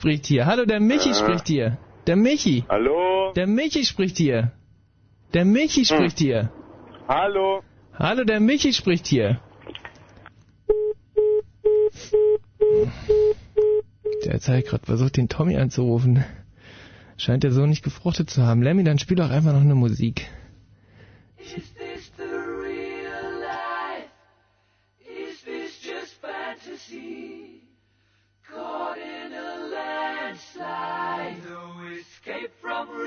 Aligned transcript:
spricht 0.00 0.26
hier. 0.26 0.46
Hallo, 0.46 0.64
der 0.64 0.80
Michi 0.80 1.10
äh. 1.10 1.14
spricht 1.14 1.46
hier. 1.46 1.76
Der 2.06 2.16
Michi. 2.16 2.64
Hallo. 2.70 3.32
Der 3.36 3.46
Michi 3.46 3.84
spricht 3.84 4.16
hier. 4.16 4.52
Der 5.34 5.44
Michi 5.44 5.84
hm. 5.84 5.84
spricht 5.84 6.18
hm. 6.18 6.26
hier. 6.26 6.50
Hallo. 7.06 7.62
Hallo, 7.98 8.24
der 8.24 8.40
Michi 8.40 8.72
spricht 8.72 9.06
hier. 9.06 9.40
Der 14.24 14.32
hat 14.32 14.64
gerade 14.64 14.86
versucht, 14.86 15.18
den 15.18 15.28
Tommy 15.28 15.56
anzurufen. 15.56 16.24
Scheint 17.18 17.44
er 17.44 17.52
so 17.52 17.66
nicht 17.66 17.82
gefruchtet 17.82 18.30
zu 18.30 18.42
haben. 18.42 18.62
Lemmy, 18.62 18.84
dann 18.84 18.98
spiel 18.98 19.18
doch 19.18 19.28
einfach 19.28 19.52
noch 19.52 19.60
eine 19.60 19.74
Musik. 19.74 20.26
Ich 21.36 21.56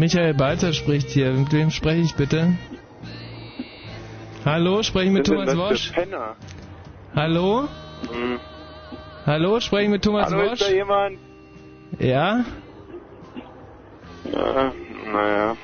Michael 0.00 0.32
Balzer 0.32 0.72
spricht 0.72 1.10
hier. 1.10 1.30
Mit 1.32 1.52
wem 1.52 1.70
spreche 1.70 2.00
ich 2.00 2.14
bitte? 2.14 2.54
Hallo, 4.46 4.82
spreche 4.82 5.08
ich 5.08 5.12
mit 5.12 5.26
Thomas 5.26 5.54
Wosch? 5.54 5.92
Hallo? 7.14 7.68
Hm. 8.10 8.40
Hallo, 9.26 9.60
spreche 9.60 9.84
ich 9.84 9.90
mit 9.90 10.02
Thomas 10.02 10.32
Hallo, 10.32 10.44
Wosch? 10.44 10.52
Ist 10.52 10.62
da 10.62 10.72
jemand? 10.72 11.18
Ja? 11.98 12.46
Äh, 14.24 14.70
naja. 15.12 15.56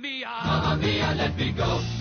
Mia. 0.00 0.28
Mamma 0.44 0.76
Mia, 0.80 1.14
let 1.14 1.36
me 1.36 1.52
go. 1.52 1.99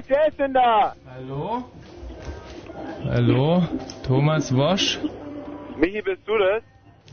Scheiß, 0.00 0.04
wer 0.08 0.28
ist 0.28 0.38
denn 0.38 0.54
da? 0.54 0.94
Hallo? 1.14 1.64
Hallo? 3.04 3.62
Thomas 4.06 4.54
Wosch? 4.54 4.98
Michi, 5.76 6.00
bist 6.02 6.26
du 6.26 6.38
das? 6.38 6.62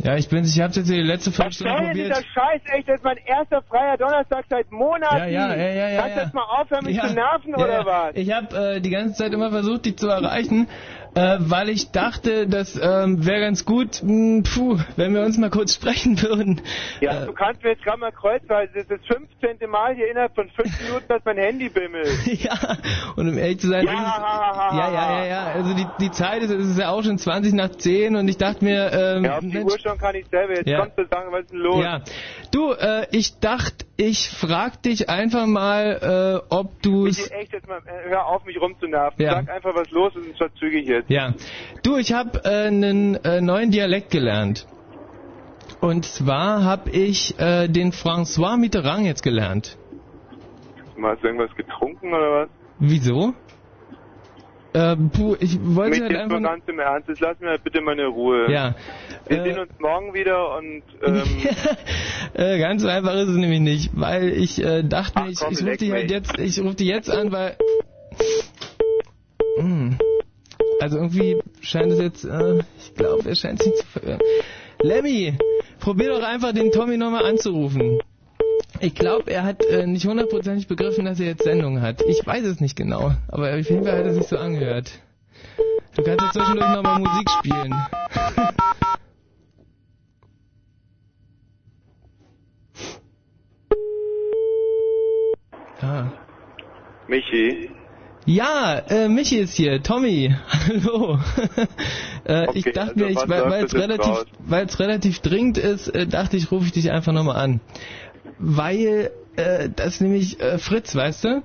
Ja, 0.03 0.15
ich 0.15 0.29
bin's. 0.29 0.55
Ich 0.55 0.61
hab's 0.61 0.75
jetzt 0.75 0.89
die 0.89 1.01
letzte 1.01 1.31
Was 1.31 1.37
Viertelstunde 1.37 1.73
soll 1.73 1.85
denn 1.85 1.93
dieser 1.95 2.13
probiert. 2.13 2.33
Scheiß 2.33 2.61
echt? 2.75 2.87
Das 2.87 2.95
ist 2.97 3.03
mein 3.03 3.17
erster 3.17 3.61
freier 3.63 3.97
Donnerstag 3.97 4.45
seit 4.49 4.71
Monaten. 4.71 5.17
Ja, 5.17 5.25
ja, 5.25 5.55
ja, 5.55 5.69
ja, 5.69 5.89
ja. 5.89 6.01
Kannst 6.01 6.15
du 6.15 6.19
ja. 6.19 6.25
jetzt 6.25 6.33
mal 6.35 6.43
aufhören, 6.43 6.85
mich 6.85 6.95
ja, 6.97 7.07
zu 7.07 7.13
nerven, 7.15 7.55
ja, 7.57 7.65
oder 7.65 7.85
was? 7.85 8.15
Ich 8.15 8.31
habe 8.31 8.75
äh, 8.75 8.79
die 8.79 8.89
ganze 8.91 9.15
Zeit 9.15 9.33
immer 9.33 9.49
versucht, 9.49 9.85
dich 9.85 9.97
zu 9.97 10.07
erreichen, 10.07 10.67
äh, 11.17 11.37
weil 11.39 11.69
ich 11.69 11.91
dachte, 11.91 12.47
das 12.47 12.79
ähm, 12.81 13.25
wäre 13.25 13.41
ganz 13.41 13.65
gut, 13.65 14.01
mh, 14.03 14.43
puh, 14.53 14.77
wenn 14.95 15.13
wir 15.13 15.21
uns 15.23 15.37
mal 15.37 15.49
kurz 15.49 15.73
sprechen 15.73 16.21
würden. 16.21 16.61
Ja, 17.01 17.23
Äh, 17.23 17.25
du 17.25 17.33
kannst 17.33 17.63
mir 17.63 17.71
jetzt 17.71 17.83
gerade 17.83 17.99
mal 17.99 18.11
kreuzweise. 18.11 18.71
Das 18.73 18.83
ist 18.83 18.91
das 18.91 18.99
15. 19.07 19.69
Mal 19.69 19.95
hier 19.95 20.11
innerhalb 20.11 20.35
von 20.35 20.49
fünf 20.49 20.81
Minuten, 20.81 21.05
dass 21.07 21.21
mein 21.25 21.37
Handy 21.37 21.69
bimmelt. 21.69 22.07
ja, 22.25 22.77
und 23.15 23.27
um 23.29 23.37
ehrlich 23.37 23.59
zu 23.59 23.67
sein, 23.67 23.85
Ja, 23.85 23.91
ist 23.91 23.97
ja, 23.97 24.91
ja, 24.93 25.11
ja, 25.19 25.25
ja, 25.25 25.45
also 25.55 25.73
die, 25.73 25.87
die 25.99 26.11
Zeit 26.11 26.43
ist, 26.43 26.51
es 26.51 26.67
ist 26.71 26.79
ja 26.79 26.89
auch 26.89 27.03
schon 27.03 27.17
20 27.17 27.53
nach 27.53 27.69
10 27.71 28.15
und 28.15 28.27
ich 28.27 28.37
dachte 28.37 28.63
mir, 28.63 28.91
ähm, 28.93 29.25
Ja, 29.25 29.35
auf 29.35 29.39
die 29.41 29.47
Mensch, 29.47 29.71
Uhr 29.71 29.79
schon 29.79 29.97
kann 29.97 30.13
ich 30.15 30.27
selber. 30.27 30.53
Jetzt 30.55 30.67
Ja. 30.67 30.81
kommst 30.81 30.97
du 30.97 31.05
sagen, 31.09 31.31
was 31.31 31.41
ist 31.41 31.51
denn 31.51 31.59
los? 31.59 31.83
Ja, 31.83 32.01
du, 32.51 32.71
äh, 32.73 33.07
ich 33.11 33.39
dachte, 33.39 33.85
ich 33.97 34.29
frag 34.29 34.81
dich 34.83 35.09
einfach 35.09 35.47
mal, 35.47 36.41
äh, 36.49 36.53
ob 36.53 36.81
du 36.83 37.03
Michi, 37.05 37.23
echt 37.31 37.53
jetzt 37.53 37.67
mal, 37.67 37.79
äh, 37.79 38.09
hör 38.09 38.27
auf, 38.27 38.45
mich 38.45 38.59
rumzunerven. 38.61 39.23
Ja. 39.25 39.31
Sag 39.33 39.49
einfach, 39.49 39.73
was 39.75 39.89
los 39.91 40.15
ist 40.15 40.27
und 40.27 40.37
zwar 40.37 40.53
zügig 40.55 40.85
jetzt. 40.87 41.06
Ja. 41.07 41.33
Du, 41.83 41.97
ich 41.97 42.13
habe 42.13 42.41
äh, 42.43 42.67
einen 42.67 43.15
äh, 43.23 43.41
neuen 43.41 43.71
Dialekt 43.71 44.11
gelernt. 44.11 44.67
Und 45.79 46.05
zwar 46.05 46.63
habe 46.63 46.89
ich 46.89 47.39
äh, 47.39 47.67
den 47.67 47.91
François 47.91 48.57
Mitterrand 48.57 49.05
jetzt 49.05 49.23
gelernt. 49.23 49.77
Hast 51.01 51.23
du 51.23 51.27
irgendwas 51.27 51.55
getrunken 51.55 52.07
oder 52.13 52.41
was? 52.41 52.49
Wieso? 52.79 53.33
Äh, 54.73 54.95
puh, 54.95 55.35
ich 55.39 55.57
wollte 55.63 55.91
Mich 55.91 56.01
halt 56.01 56.11
jetzt 56.11 56.21
einfach... 56.21 56.41
ganz 56.41 56.63
im 56.67 56.79
Ernst. 56.79 57.07
Jetzt 57.09 57.21
lass 57.21 57.39
mir 57.39 57.57
bitte 57.59 57.81
meine 57.81 58.07
Ruhe. 58.07 58.51
Ja. 58.51 58.75
Wir 59.27 59.39
Äh, 59.39 59.43
sehen 59.43 59.59
uns 59.59 59.71
morgen 59.79 60.13
wieder 60.13 60.57
und 60.57 60.83
ähm, 61.05 61.23
äh, 62.33 62.59
ganz 62.59 62.81
so 62.81 62.87
einfach 62.87 63.13
ist 63.13 63.29
es 63.29 63.35
nämlich 63.37 63.59
nicht, 63.61 63.91
weil 63.93 64.29
ich 64.29 64.63
äh, 64.63 64.83
dachte 64.83 65.13
Ach 65.15 65.27
ich, 65.27 65.39
komm, 65.39 65.53
ich 65.53 65.61
rufe 65.63 65.77
dich 65.77 65.91
halt 65.91 66.11
jetzt, 66.11 66.37
ich 66.37 66.59
rufe 66.59 66.75
dich 66.75 66.87
jetzt 66.87 67.09
an, 67.09 67.31
weil 67.31 67.55
Hm. 69.59 69.97
also 70.79 70.97
irgendwie 70.97 71.41
scheint 71.61 71.91
es 71.91 71.99
jetzt, 71.99 72.23
äh, 72.25 72.59
ich 72.79 72.93
glaube, 72.95 73.27
er 73.29 73.35
scheint 73.35 73.61
sich 73.61 73.73
zu 73.75 73.85
verirren. 73.85 74.19
Lemmy, 74.81 75.37
probier 75.79 76.09
doch 76.09 76.23
einfach 76.23 76.53
den 76.53 76.71
Tommy 76.71 76.97
nochmal 76.97 77.25
anzurufen. 77.25 77.99
Ich 78.79 78.93
glaube, 78.93 79.31
er 79.31 79.43
hat 79.43 79.65
äh, 79.65 79.87
nicht 79.87 80.05
hundertprozentig 80.05 80.67
begriffen, 80.67 81.05
dass 81.05 81.19
er 81.19 81.25
jetzt 81.27 81.43
Sendung 81.43 81.81
hat. 81.81 82.03
Ich 82.03 82.23
weiß 82.25 82.45
es 82.45 82.59
nicht 82.59 82.75
genau, 82.75 83.13
aber 83.27 83.49
auf 83.57 83.69
jeden 83.69 83.83
Fall 83.83 83.97
hat 83.97 84.05
er 84.05 84.13
sich 84.13 84.27
so 84.27 84.37
angehört. 84.37 84.91
Du 85.95 86.03
kannst 86.03 86.21
jetzt 86.23 86.33
zwischendurch 86.33 86.69
nochmal 86.69 86.99
Musik 86.99 87.27
spielen. 87.39 87.73
ah. 95.81 96.11
Michi. 97.07 97.71
Ja, 98.27 98.79
äh, 98.89 99.07
Michi 99.07 99.37
ist 99.37 99.53
hier, 99.55 99.81
Tommy. 99.81 100.35
Hallo. 100.67 101.17
äh, 102.27 102.43
ich 102.55 102.67
Okay, 102.67 102.73
dachte 102.73 103.05
also 103.05 103.05
mir, 103.05 103.11
ich, 103.11 103.29
weil 103.29 103.63
es 103.63 103.73
relativ, 103.73 104.05
raus? 104.05 104.25
weil 104.39 104.65
es 104.65 104.79
relativ 104.81 105.19
dringend 105.19 105.57
ist, 105.57 105.87
äh, 105.87 106.05
dachte 106.05 106.35
ich, 106.35 106.51
rufe 106.51 106.65
ich 106.65 106.73
dich 106.73 106.91
einfach 106.91 107.13
nochmal 107.13 107.37
an. 107.37 107.61
Weil 108.37 109.11
äh, 109.37 109.69
das 109.73 110.01
nämlich 110.01 110.41
äh, 110.41 110.57
Fritz, 110.57 110.93
weißt 110.93 111.23
du? 111.23 111.43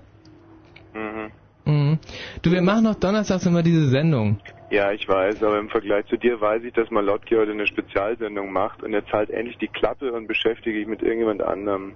Mhm. 0.93 1.31
Mhm. 1.67 1.99
Du, 2.43 2.51
wir 2.51 2.63
machen 2.63 2.83
noch 2.83 2.97
donnerstags 2.97 3.47
immer 3.47 3.63
diese 3.63 3.89
Sendung. 3.89 4.41
Ja, 4.71 4.91
ich 4.91 5.09
weiß, 5.09 5.41
aber 5.45 5.61
im 5.61 5.69
Vergleich 5.69 6.07
zu 6.07 6.17
dir 6.17 6.41
weiß 6.41 6.65
ich, 6.65 6.73
dass 6.73 6.91
Malotki 6.91 7.37
heute 7.37 7.53
eine 7.53 7.69
Spezialsendung 7.69 8.51
macht 8.51 8.83
und 8.83 8.93
jetzt 8.93 9.13
halt 9.13 9.31
endlich 9.31 9.57
die 9.59 9.69
Klappe 9.69 10.13
und 10.13 10.27
beschäftige 10.27 10.81
ich 10.81 10.89
mit 10.89 11.01
irgendjemand 11.01 11.45
anderem. 11.45 11.95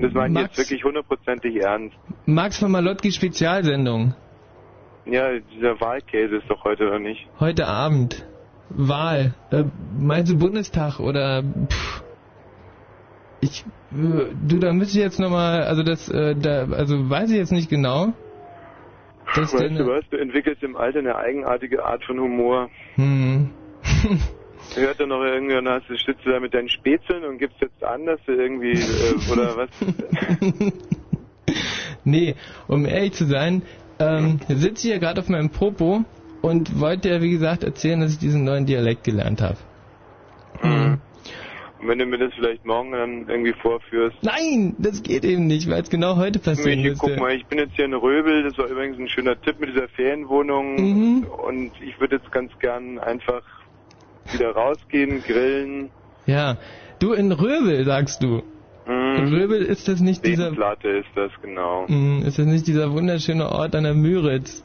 Das 0.00 0.12
meine 0.12 0.26
ich 0.26 0.34
Max, 0.34 0.56
jetzt 0.56 0.58
wirklich 0.58 0.84
hundertprozentig 0.84 1.56
ernst. 1.56 1.96
Max 2.26 2.58
von 2.58 2.70
Malotki 2.70 3.12
Spezialsendung. 3.12 4.14
Ja, 5.04 5.38
dieser 5.38 5.80
Wahlkäse 5.80 6.36
ist 6.36 6.50
doch 6.50 6.64
heute 6.64 6.88
oder 6.88 6.98
nicht? 6.98 7.26
Heute 7.38 7.66
Abend. 7.66 8.26
Wahl. 8.70 9.34
Äh, 9.52 9.64
meinst 9.96 10.32
du 10.32 10.38
Bundestag 10.38 10.98
oder 10.98 11.42
pff, 11.42 12.02
ich 13.40 13.64
äh, 13.92 14.34
du 14.48 14.58
da 14.58 14.72
müsste 14.72 14.98
ich 14.98 15.04
jetzt 15.04 15.20
nochmal, 15.20 15.62
also 15.62 15.82
das 15.82 16.08
äh, 16.08 16.34
da 16.34 16.66
also 16.72 17.08
weiß 17.08 17.30
ich 17.30 17.36
jetzt 17.36 17.52
nicht 17.52 17.70
genau. 17.70 18.12
Das 19.34 19.52
weißt 19.52 19.62
denn, 19.62 19.76
du 19.76 19.86
was, 19.86 20.04
du 20.10 20.16
entwickelst 20.16 20.62
im 20.62 20.76
Alter 20.76 21.00
eine 21.00 21.16
eigenartige 21.16 21.84
Art 21.84 22.04
von 22.04 22.18
Humor. 22.18 22.70
Hm. 22.94 23.50
Hört 24.76 25.00
dann 25.00 25.08
noch 25.08 25.22
irgendwann, 25.24 25.68
hast 25.68 25.88
du 25.88 25.96
stützt 25.96 26.24
du 26.24 26.30
da 26.30 26.38
mit 26.40 26.52
deinen 26.54 26.68
Spätzeln 26.68 27.24
und 27.24 27.38
gibst 27.38 27.56
jetzt 27.60 27.82
an, 27.82 28.04
dass 28.06 28.20
du 28.26 28.32
irgendwie, 28.32 28.72
äh, 28.72 29.32
oder 29.32 29.56
was? 29.56 29.70
nee, 32.04 32.34
um 32.68 32.84
ehrlich 32.86 33.12
zu 33.12 33.24
sein, 33.24 33.62
ähm, 33.98 34.38
sitze 34.48 34.86
ich 34.86 34.92
hier 34.92 34.98
gerade 34.98 35.20
auf 35.20 35.28
meinem 35.28 35.50
Popo 35.50 36.04
und 36.42 36.78
wollte 36.78 37.08
ja 37.08 37.22
wie 37.22 37.30
gesagt 37.30 37.64
erzählen, 37.64 38.00
dass 38.00 38.12
ich 38.12 38.18
diesen 38.18 38.44
neuen 38.44 38.66
Dialekt 38.66 39.04
gelernt 39.04 39.40
habe. 39.40 39.56
Mhm. 40.62 41.00
Und 41.80 41.88
wenn 41.88 41.98
du 41.98 42.06
mir 42.06 42.18
das 42.18 42.32
vielleicht 42.34 42.64
morgen 42.64 42.92
dann 42.92 43.28
irgendwie 43.28 43.52
vorführst. 43.54 44.16
Nein, 44.22 44.74
das 44.78 45.02
geht 45.02 45.24
eben 45.24 45.46
nicht, 45.46 45.70
weil 45.70 45.82
es 45.82 45.90
genau 45.90 46.16
heute 46.16 46.38
passieren 46.38 46.78
Michi, 46.80 46.90
müsste. 46.90 47.06
guck 47.10 47.18
mal, 47.18 47.34
ich 47.34 47.46
bin 47.46 47.58
jetzt 47.58 47.76
hier 47.76 47.84
in 47.84 47.94
Röbel, 47.94 48.42
das 48.42 48.56
war 48.58 48.66
übrigens 48.66 48.98
ein 48.98 49.08
schöner 49.08 49.40
Tipp 49.40 49.58
mit 49.60 49.70
dieser 49.70 49.88
Ferienwohnung 49.88 50.74
Mhm. 50.76 51.26
und 51.46 51.72
ich 51.80 51.98
würde 52.00 52.16
jetzt 52.16 52.30
ganz 52.32 52.50
gern 52.60 52.98
einfach 52.98 53.42
wieder 54.32 54.50
rausgehen, 54.52 55.22
grillen. 55.22 55.90
Ja, 56.26 56.56
du 56.98 57.12
in 57.12 57.32
Röbel 57.32 57.84
sagst 57.84 58.22
du. 58.22 58.42
In 58.86 59.24
Mhm. 59.24 59.34
Röbel 59.34 59.62
ist 59.62 59.88
das 59.88 60.00
nicht 60.00 60.24
dieser 60.24 60.44
Seenplatte 60.44 60.88
ist 60.88 61.08
das, 61.16 61.32
genau. 61.42 61.86
Mm, 61.88 62.22
Ist 62.24 62.38
das 62.38 62.46
nicht 62.46 62.66
dieser 62.68 62.92
wunderschöne 62.92 63.48
Ort 63.50 63.74
an 63.74 63.82
der 63.84 63.94
Müritz? 63.94 64.62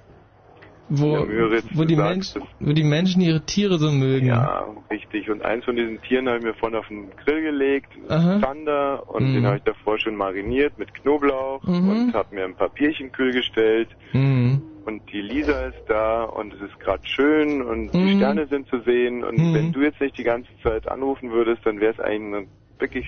Wo, 0.89 1.15
Der 1.15 1.25
Müritz, 1.25 1.65
wo, 1.73 1.85
die 1.85 1.95
Menschen, 1.95 2.43
wo 2.59 2.73
die 2.73 2.83
Menschen 2.83 3.21
ihre 3.21 3.41
Tiere 3.45 3.79
so 3.79 3.89
mögen. 3.91 4.27
Ja, 4.27 4.65
richtig. 4.91 5.29
Und 5.29 5.41
eins 5.41 5.63
von 5.63 5.75
diesen 5.77 6.01
Tieren 6.01 6.27
habe 6.27 6.39
ich 6.39 6.43
mir 6.43 6.53
vorhin 6.53 6.77
auf 6.77 6.87
den 6.89 7.09
Grill 7.23 7.41
gelegt, 7.43 7.87
Aha. 8.09 8.41
Zander, 8.41 9.09
und 9.09 9.29
Mhm. 9.29 9.33
den 9.35 9.45
habe 9.47 9.57
ich 9.57 9.63
davor 9.63 9.97
schon 9.99 10.15
mariniert 10.17 10.77
mit 10.77 10.93
Knoblauch 10.93 11.63
Mhm. 11.63 11.89
und 11.89 12.13
habe 12.13 12.35
mir 12.35 12.43
ein 12.43 12.55
Papierchen 12.55 13.11
kühl 13.13 13.31
gestellt. 13.31 13.87
Mhm. 14.13 14.61
Und 14.85 15.03
die 15.11 15.21
Lisa 15.21 15.67
ist 15.67 15.77
da 15.85 16.23
und 16.23 16.53
es 16.53 16.61
ist 16.61 16.79
gerade 16.79 17.01
schön 17.05 17.61
und 17.61 17.91
die 17.93 17.97
Mhm. 17.97 18.17
Sterne 18.17 18.47
sind 18.47 18.67
zu 18.67 18.81
sehen. 18.81 19.23
Und 19.23 19.37
Mhm. 19.37 19.53
wenn 19.53 19.71
du 19.71 19.81
jetzt 19.81 20.01
nicht 20.01 20.17
die 20.17 20.23
ganze 20.23 20.49
Zeit 20.63 20.87
anrufen 20.87 21.31
würdest, 21.31 21.65
dann 21.65 21.79
wäre 21.79 21.93
es 21.93 21.99
eigentlich 21.99 22.35
eine 22.41 22.47
wirklich 22.79 23.05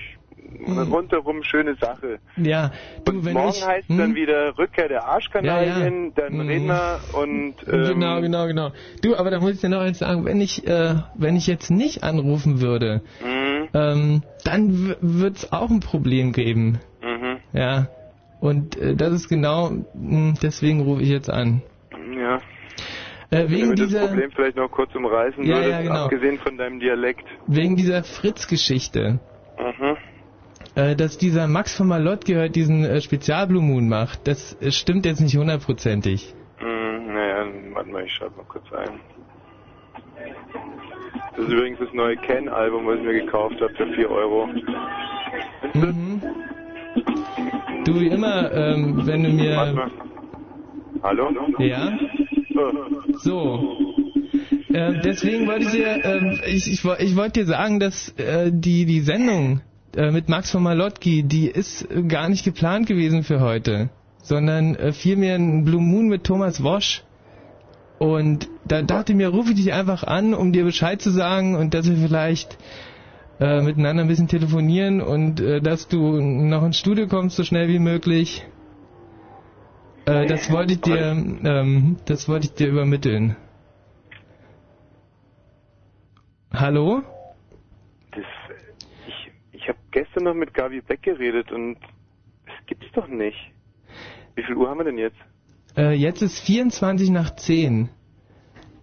eine 0.68 0.84
Mhm. 0.84 0.92
rundherum 0.92 1.42
schöne 1.42 1.74
Sache. 1.80 2.20
Ja, 2.36 2.70
du, 3.04 3.12
Und 3.12 3.24
wenn 3.24 3.34
morgen 3.34 3.48
ich, 3.56 3.66
heißt 3.66 3.88
hm? 3.88 3.98
dann 3.98 4.14
wieder 4.14 4.56
Rückkehr 4.56 4.88
der 4.88 5.04
Arschkanalien, 5.04 6.12
Ja, 6.16 6.22
ja. 6.24 6.28
dann 6.28 6.34
Mhm. 6.34 6.40
reden 6.40 6.66
wir 6.68 7.00
und 7.12 7.54
ähm, 7.66 7.84
Genau, 7.84 8.20
genau, 8.20 8.46
genau. 8.46 8.70
Du, 9.02 9.16
aber 9.16 9.30
da 9.30 9.40
muss 9.40 9.52
ich 9.54 9.60
dir 9.60 9.68
noch 9.68 9.80
eins 9.80 9.98
sagen, 9.98 10.24
wenn 10.24 10.40
ich, 10.40 10.66
äh, 10.66 10.94
wenn 11.14 11.36
ich 11.36 11.46
jetzt 11.46 11.70
nicht 11.70 12.04
anrufen 12.04 12.60
würde, 12.60 13.02
Mhm. 13.20 13.68
ähm, 13.74 14.22
dann 14.44 14.96
wird 15.00 15.36
es 15.38 15.52
auch 15.52 15.70
ein 15.70 15.80
Problem 15.80 16.32
geben. 16.32 16.80
Mhm. 17.02 17.40
Ja. 17.52 17.88
Und 18.44 18.76
äh, 18.76 18.94
das 18.94 19.10
ist 19.14 19.28
genau, 19.30 19.70
mh, 19.94 20.34
deswegen 20.42 20.82
rufe 20.82 21.00
ich 21.00 21.08
jetzt 21.08 21.30
an. 21.30 21.62
Ja. 22.14 22.36
Äh, 22.36 22.40
Wenn 23.30 23.46
du 23.46 23.50
wegen 23.52 23.68
mir 23.68 23.74
das 23.76 23.86
dieser, 23.86 24.06
Problem 24.08 24.30
vielleicht 24.32 24.56
noch 24.58 24.70
kurz 24.70 24.94
umreißen 24.94 25.44
Ja, 25.44 25.54
würdest, 25.56 25.70
ja, 25.70 25.80
genau. 25.80 26.04
abgesehen 26.04 26.38
von 26.40 26.58
deinem 26.58 26.78
Dialekt. 26.78 27.24
wegen 27.46 27.74
dieser 27.76 28.04
Fritz-Geschichte. 28.04 29.18
Mhm. 29.58 29.96
äh, 30.74 30.94
dass 30.94 31.16
dieser 31.16 31.46
Max 31.46 31.74
von 31.74 31.88
Malott 31.88 32.26
gehört 32.26 32.54
diesen 32.54 32.84
äh, 32.84 33.00
Spezial 33.00 33.46
Blue 33.46 33.62
Moon 33.62 33.88
macht, 33.88 34.26
das 34.28 34.60
äh, 34.60 34.70
stimmt 34.72 35.06
jetzt 35.06 35.20
nicht 35.22 35.38
hundertprozentig. 35.38 36.34
Mhm, 36.60 37.14
naja, 37.14 37.46
warte 37.72 37.88
mal, 37.90 38.04
ich 38.04 38.12
schreibe 38.12 38.36
mal 38.36 38.44
kurz 38.46 38.70
ein. 38.74 39.00
Das 41.34 41.46
ist 41.46 41.50
übrigens 41.50 41.78
das 41.78 41.92
neue 41.94 42.16
Ken-Album, 42.18 42.86
was 42.86 42.98
ich 42.98 43.04
mir 43.04 43.20
gekauft 43.24 43.58
habe 43.62 43.72
für 43.74 43.86
4 43.94 44.10
Euro. 44.10 44.48
Mhm. 45.72 46.20
Du 47.84 48.00
wie 48.00 48.08
immer, 48.08 48.52
ähm, 48.52 49.06
wenn 49.06 49.22
du 49.22 49.30
mir. 49.30 49.90
Hallo? 51.02 51.28
ja 51.58 51.98
so 53.18 53.76
äh, 54.72 55.00
deswegen 55.04 55.46
wollte 55.46 55.64
ich 55.66 55.70
dir 55.72 56.04
ähm, 56.04 56.40
ich, 56.46 56.72
ich, 56.72 56.84
ich 56.84 57.16
wollte 57.16 57.40
dir 57.40 57.46
sagen, 57.46 57.80
dass 57.80 58.08
äh, 58.18 58.50
die 58.52 58.86
die 58.86 59.00
Sendung 59.00 59.60
äh, 59.96 60.10
mit 60.10 60.28
Max 60.28 60.50
von 60.50 60.62
Malotki, 60.62 61.22
die 61.22 61.46
ist 61.46 61.88
äh, 61.90 62.02
gar 62.02 62.28
nicht 62.28 62.44
geplant 62.44 62.86
gewesen 62.86 63.22
für 63.22 63.40
heute, 63.40 63.90
sondern 64.22 64.74
äh, 64.74 64.92
vielmehr 64.92 65.36
ein 65.36 65.64
Blue 65.64 65.80
Moon 65.80 66.08
mit 66.08 66.24
Thomas 66.24 66.62
Wosch. 66.62 67.04
Und 67.98 68.48
da 68.66 68.82
dachte 68.82 69.12
ich 69.12 69.16
mir, 69.16 69.28
rufe 69.28 69.50
ich 69.50 69.56
dich 69.56 69.72
einfach 69.72 70.02
an, 70.02 70.34
um 70.34 70.52
dir 70.52 70.64
Bescheid 70.64 71.00
zu 71.00 71.10
sagen 71.10 71.54
und 71.54 71.74
dass 71.74 71.88
wir 71.88 71.96
vielleicht 71.96 72.58
äh, 73.40 73.60
miteinander 73.62 74.02
ein 74.04 74.08
bisschen 74.08 74.28
telefonieren 74.28 75.00
und 75.00 75.40
äh, 75.40 75.60
dass 75.60 75.88
du 75.88 76.20
noch 76.20 76.64
ins 76.64 76.78
Studio 76.78 77.06
kommst, 77.08 77.36
so 77.36 77.44
schnell 77.44 77.68
wie 77.68 77.78
möglich. 77.78 78.44
Äh, 80.06 80.26
das 80.26 80.50
wollte 80.50 80.74
ich 80.74 80.80
dir, 80.80 80.98
ähm, 81.44 81.96
das 82.04 82.28
wollte 82.28 82.46
ich 82.46 82.54
dir 82.54 82.68
übermitteln. 82.68 83.36
Hallo? 86.52 87.02
Das, 88.12 88.24
ich 89.08 89.30
ich 89.52 89.68
habe 89.68 89.78
gestern 89.90 90.24
noch 90.24 90.34
mit 90.34 90.54
Gabi 90.54 90.80
Beck 90.80 91.02
geredet 91.02 91.50
und 91.50 91.78
das 92.46 92.54
gibt's 92.66 92.86
doch 92.94 93.08
nicht. 93.08 93.36
Wie 94.36 94.42
viel 94.42 94.54
Uhr 94.54 94.68
haben 94.68 94.78
wir 94.78 94.84
denn 94.84 94.98
jetzt? 94.98 95.16
Äh, 95.76 95.92
jetzt 95.94 96.22
ist 96.22 96.38
24 96.40 97.10
nach 97.10 97.34
10. 97.34 97.88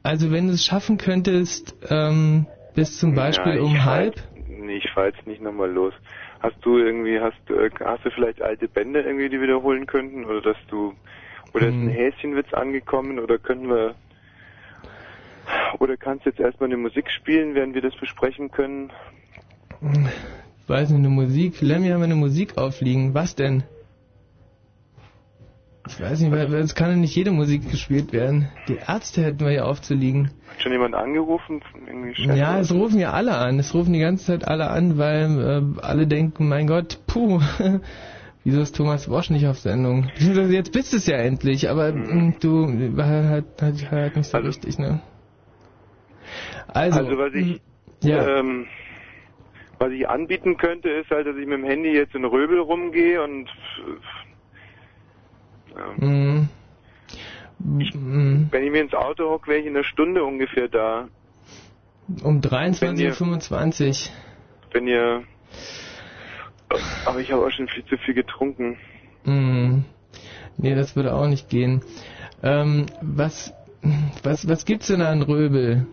Also 0.03 0.31
wenn 0.31 0.48
du 0.48 0.53
es 0.53 0.65
schaffen 0.65 0.98
könntest, 0.98 1.75
ähm, 1.89 2.48
bis 2.74 2.98
zum 3.00 3.15
Beispiel 3.15 3.55
Ja, 3.55 3.62
um 3.62 3.75
fahr 3.75 3.86
halb. 3.86 4.15
jetzt- 4.17 4.27
Nee, 4.72 4.78
ich 4.78 4.90
fahr 4.92 5.08
jetzt 5.08 5.28
nicht 5.28 5.42
nochmal 5.42 5.70
los. 5.70 5.94
Hast 6.40 6.56
du 6.62 6.78
irgendwie, 6.78 7.20
hast, 7.20 7.36
du, 7.48 7.56
äh, 7.56 7.70
hast 7.84 8.06
du 8.06 8.10
vielleicht 8.10 8.42
alte 8.42 8.70
Bände 8.70 9.01
irgendwie, 9.01 9.28
die 9.28 9.42
wiederholen 9.42 9.86
könnten? 9.86 10.24
Oder 10.24 10.40
dass 10.40 10.58
du, 10.70 10.94
oder 11.54 11.68
ist 11.68 11.74
ein 11.74 11.90
Hm. 11.90 11.94
Häschenwitz 11.94 12.54
angekommen? 12.54 13.20
Oder 13.20 13.38
können 13.38 13.68
wir, 13.68 13.96
oder 15.80 15.98
kannst 15.98 16.25
du 16.25 16.30
jetzt 16.30 16.40
erstmal 16.40 16.70
eine 16.70 16.78
Musik 16.78 17.12
spielen, 17.12 17.54
während 17.54 17.75
wir 17.75 17.82
das 17.82 17.94
besprechen 17.98 18.50
können? 18.50 18.94
Ich 19.82 20.70
weiß 20.70 20.92
nicht, 20.92 21.00
eine 21.00 21.10
Musik. 21.10 21.60
Lemmy 21.60 21.90
haben 21.90 22.00
wir 22.00 22.06
eine 22.06 22.16
Musik 22.16 22.58
aufliegen. 22.58 23.13
Was 23.13 23.36
denn? 23.36 23.63
Ich 25.93 26.00
weiß 26.00 26.21
nicht, 26.21 26.31
weil 26.31 26.53
es 26.55 26.74
kann 26.74 26.89
ja 26.89 26.95
nicht 26.95 27.15
jede 27.15 27.31
Musik 27.31 27.69
gespielt 27.69 28.13
werden. 28.13 28.48
Die 28.69 28.77
Ärzte 28.88 29.24
hätten 29.24 29.41
wir 29.41 29.51
ja 29.51 29.63
aufzuliegen. 29.63 30.31
Hat 30.50 30.62
schon 30.62 30.71
jemand 30.71 30.95
angerufen? 30.95 31.62
Ja, 32.15 32.60
es 32.60 32.71
rufen 32.74 32.98
ja 33.00 33.12
alle 33.12 33.36
an. 33.36 33.60
Es 33.60 33.74
rufen 33.74 33.91
die 33.91 34.00
ganze 34.00 34.25
Zeit 34.27 34.48
alle 34.48 34.69
an, 34.69 34.98
weil 34.98 35.75
äh, 35.77 35.81
alle 35.81 36.07
denken, 36.07 36.48
mein 36.48 36.67
Gott, 36.67 37.00
puh, 37.07 37.41
wieso 38.45 38.62
ist 38.62 38.75
Thomas 38.75 39.10
Wosch 39.10 39.29
nicht 39.31 39.48
auf 39.48 39.60
Sendung? 39.60 40.10
Jetzt 40.17 40.71
bist 40.71 40.93
es 40.93 41.07
ja 41.07 41.17
endlich, 41.17 41.69
aber 41.69 41.91
mh, 41.91 42.36
du 42.39 42.95
war 42.95 43.07
halt, 43.07 43.45
halt, 43.62 43.91
halt 43.91 44.15
nicht 44.15 44.29
so 44.29 44.38
richtig, 44.38 44.79
ne? 44.79 45.01
Also, 46.67 47.00
Also 47.00 47.17
was 47.17 47.33
ich, 47.33 47.62
ja. 48.01 48.39
ähm, 48.39 48.65
was 49.77 49.91
ich 49.91 50.07
anbieten 50.07 50.55
könnte, 50.55 50.89
ist 50.89 51.10
halt, 51.12 51.27
dass 51.27 51.36
ich 51.36 51.45
mit 51.45 51.57
dem 51.57 51.65
Handy 51.65 51.91
jetzt 51.91 52.15
in 52.15 52.24
Röbel 52.24 52.60
rumgehe 52.60 53.21
und 53.21 53.50
äh, 55.75 56.06
mh, 56.06 56.48
mh, 57.60 58.48
wenn 58.51 58.63
ich 58.63 58.72
mir 58.72 58.82
ins 58.82 58.94
Auto 58.94 59.30
hocke, 59.30 59.50
wäre 59.51 59.60
ich 59.60 59.66
in 59.66 59.75
einer 59.75 59.84
Stunde 59.84 60.24
ungefähr 60.24 60.68
da. 60.68 61.08
um 62.24 62.42
Wenn 62.44 62.98
ihr- 62.98 63.13
23.25 63.13 64.10
Uhr. 64.10 64.16
Wenn 64.74 64.88
ihr 64.88 65.24
aber 67.06 67.20
ich 67.20 67.32
habe 67.32 67.46
auch 67.46 67.51
schon 67.51 67.68
viel 67.68 67.84
zu 67.86 67.98
viel 67.98 68.13
getrunken. 68.13 68.78
Hm. 69.25 69.84
Nee, 70.58 70.75
das 70.75 70.96
würde 70.96 71.13
auch 71.13 71.28
nicht 71.28 71.50
gehen. 71.50 71.82
Ähm, 72.44 72.86
was, 73.01 73.54
was, 74.24 74.48
was 74.48 74.66
gibt's 74.66 74.88
denn 74.88 75.01
an 75.01 75.22
Röbel? 75.22 75.86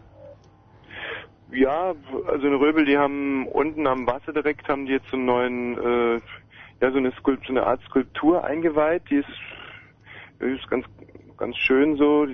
Ja, 1.51 1.95
also 2.27 2.47
in 2.47 2.55
Röbel, 2.55 2.85
die 2.85 2.99
haben 2.99 3.47
unten 3.49 3.87
am 3.87 4.07
Wasser 4.07 4.33
direkt 4.33 4.69
haben 4.69 4.87
die 4.87 4.93
jetzt 4.93 5.09
so 5.11 5.17
einen 5.17 5.25
neuen, 5.27 5.79
äh, 5.79 6.21
ja 6.81 6.91
so 6.93 6.99
eine 6.99 7.11
Skulptur, 7.13 7.47
so 7.47 7.53
eine 7.61 7.67
Art 7.67 7.83
Skulptur 7.85 8.45
eingeweiht. 8.45 9.03
Die 9.11 9.17
ist, 9.17 9.27
ist 10.40 10.68
ganz, 10.68 10.85
ganz 11.37 11.57
schön 11.57 11.97
so. 11.97 12.26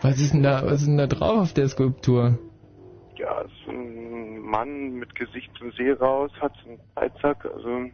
Was 0.00 0.20
ist 0.20 0.34
denn 0.34 0.42
da, 0.42 0.64
was 0.64 0.82
ist 0.82 0.88
denn 0.88 0.98
da 0.98 1.06
drauf 1.06 1.38
auf 1.38 1.52
der 1.52 1.68
Skulptur? 1.68 2.38
ja, 3.22 3.44
so 3.64 3.70
ein 3.70 4.40
Mann 4.40 4.94
mit 4.94 5.14
Gesicht 5.14 5.50
zum 5.56 5.70
See 5.72 5.92
raus, 5.92 6.30
hat 6.40 6.52
so 6.62 6.70
einen 6.70 6.80
Dreizack, 6.94 7.44
also 7.44 7.90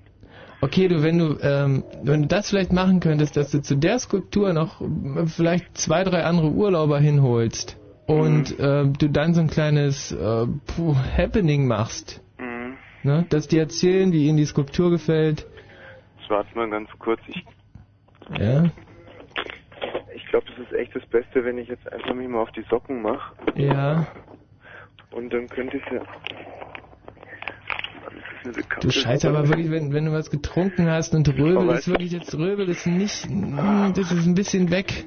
Okay, 0.61 0.89
du, 0.89 1.03
wenn 1.03 1.19
du, 1.19 1.39
ähm, 1.41 1.85
wenn 2.03 2.23
du 2.23 2.29
das 2.29 2.51
vielleicht 2.51 2.73
machen 2.73 2.99
könntest, 3.01 3.37
dass 3.37 3.51
du 3.51 3.63
zu 3.63 3.77
der 3.77 3.99
Skulptur 3.99 4.53
noch 4.53 4.81
äh, 4.81 5.27
vielleicht 5.27 5.77
zwei, 5.77 6.03
drei 6.03 6.25
andere 6.25 6.51
Urlauber 6.51 6.99
hinholst 6.99 7.79
und 8.07 8.59
äh, 8.59 8.87
du 8.87 9.09
dann 9.09 9.35
so 9.35 9.41
ein 9.41 9.49
kleines 9.49 10.11
äh, 10.13 10.47
puh, 10.47 10.97
Happening 11.17 11.67
machst, 11.67 12.23
mh. 12.39 12.77
ne? 13.05 13.27
Dass 13.29 13.47
die 13.47 13.59
erzählen, 13.59 14.13
wie 14.13 14.27
ihnen 14.27 14.37
die 14.37 14.47
Skulptur 14.47 14.91
gefällt. 14.91 15.47
Jetzt 16.19 16.31
warte 16.31 16.57
mal 16.57 16.69
ganz 16.71 16.89
kurz. 16.99 17.21
Ich, 17.29 17.45
Ja, 18.37 18.65
glaube, 20.31 20.47
das 20.51 20.67
ist 20.67 20.73
echt 20.73 20.95
das 20.95 21.07
Beste, 21.07 21.45
wenn 21.45 21.59
ich 21.59 21.69
jetzt 21.69 21.91
einfach 21.93 22.15
mich 22.15 22.29
mal 22.29 22.41
auf 22.41 22.53
die 22.53 22.65
Socken 22.71 23.03
mache. 23.03 23.35
ja. 23.57 24.07
Und 25.11 25.33
dann 25.33 25.49
könnte 25.49 25.79
ich 25.79 25.85
ja. 25.91 26.03
Du 28.81 28.91
scheiße, 28.91 29.29
aber 29.29 29.49
wirklich, 29.49 29.71
wenn, 29.71 29.93
wenn 29.93 30.07
du 30.07 30.13
was 30.13 30.31
getrunken 30.31 30.89
hast 30.89 31.15
und 31.15 31.29
Röbel 31.29 31.69
ist 31.71 31.89
wirklich 31.89 32.13
jetzt 32.13 32.35
Röbel 32.35 32.69
ist 32.69 32.87
nicht, 32.87 33.29
mm, 33.29 33.93
das 33.95 34.13
ist 34.13 34.27
ein 34.27 34.35
bisschen 34.35 34.71
weg. 34.71 35.07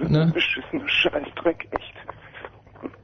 Ne? 0.00 0.32
Beschissener 0.34 0.88
Scheißdreck, 0.88 1.68
echt. 1.70 1.94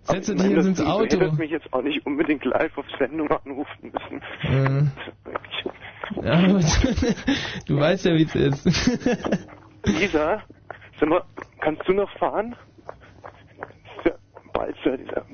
Setze 0.02 0.34
Ich 0.34 0.42
dich 0.42 0.50
jetzt 0.50 0.66
ins 0.66 0.80
Auto. 0.80 1.04
hättest 1.04 1.38
mich 1.38 1.50
jetzt 1.50 1.72
auch 1.72 1.82
nicht 1.82 2.04
unbedingt 2.06 2.44
live 2.44 2.76
auf 2.76 2.86
Sendung 2.98 3.30
anrufen 3.30 3.92
müssen. 3.92 4.22
Äh, 4.42 6.26
ja, 6.26 6.32
aber 6.32 6.60
du 7.66 7.78
weißt 7.78 8.06
ja, 8.06 8.14
wie 8.14 8.24
es 8.24 8.34
ist. 8.34 8.66
Lisa, 9.84 10.42
sag 11.00 11.08
mal, 11.08 11.24
kannst 11.60 11.86
du 11.88 11.92
noch 11.92 12.10
fahren? 12.18 12.56
Dieser 14.04 14.18
Balzer, 14.52 14.96
dieser 14.96 15.24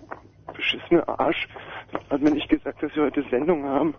beschissene 0.53 1.07
Arsch, 1.09 1.49
hat 2.11 2.21
mir 2.21 2.31
nicht 2.31 2.49
gesagt, 2.49 2.83
dass 2.83 2.95
wir 2.95 3.05
heute 3.05 3.23
Sendung 3.31 3.65
haben. 3.65 3.95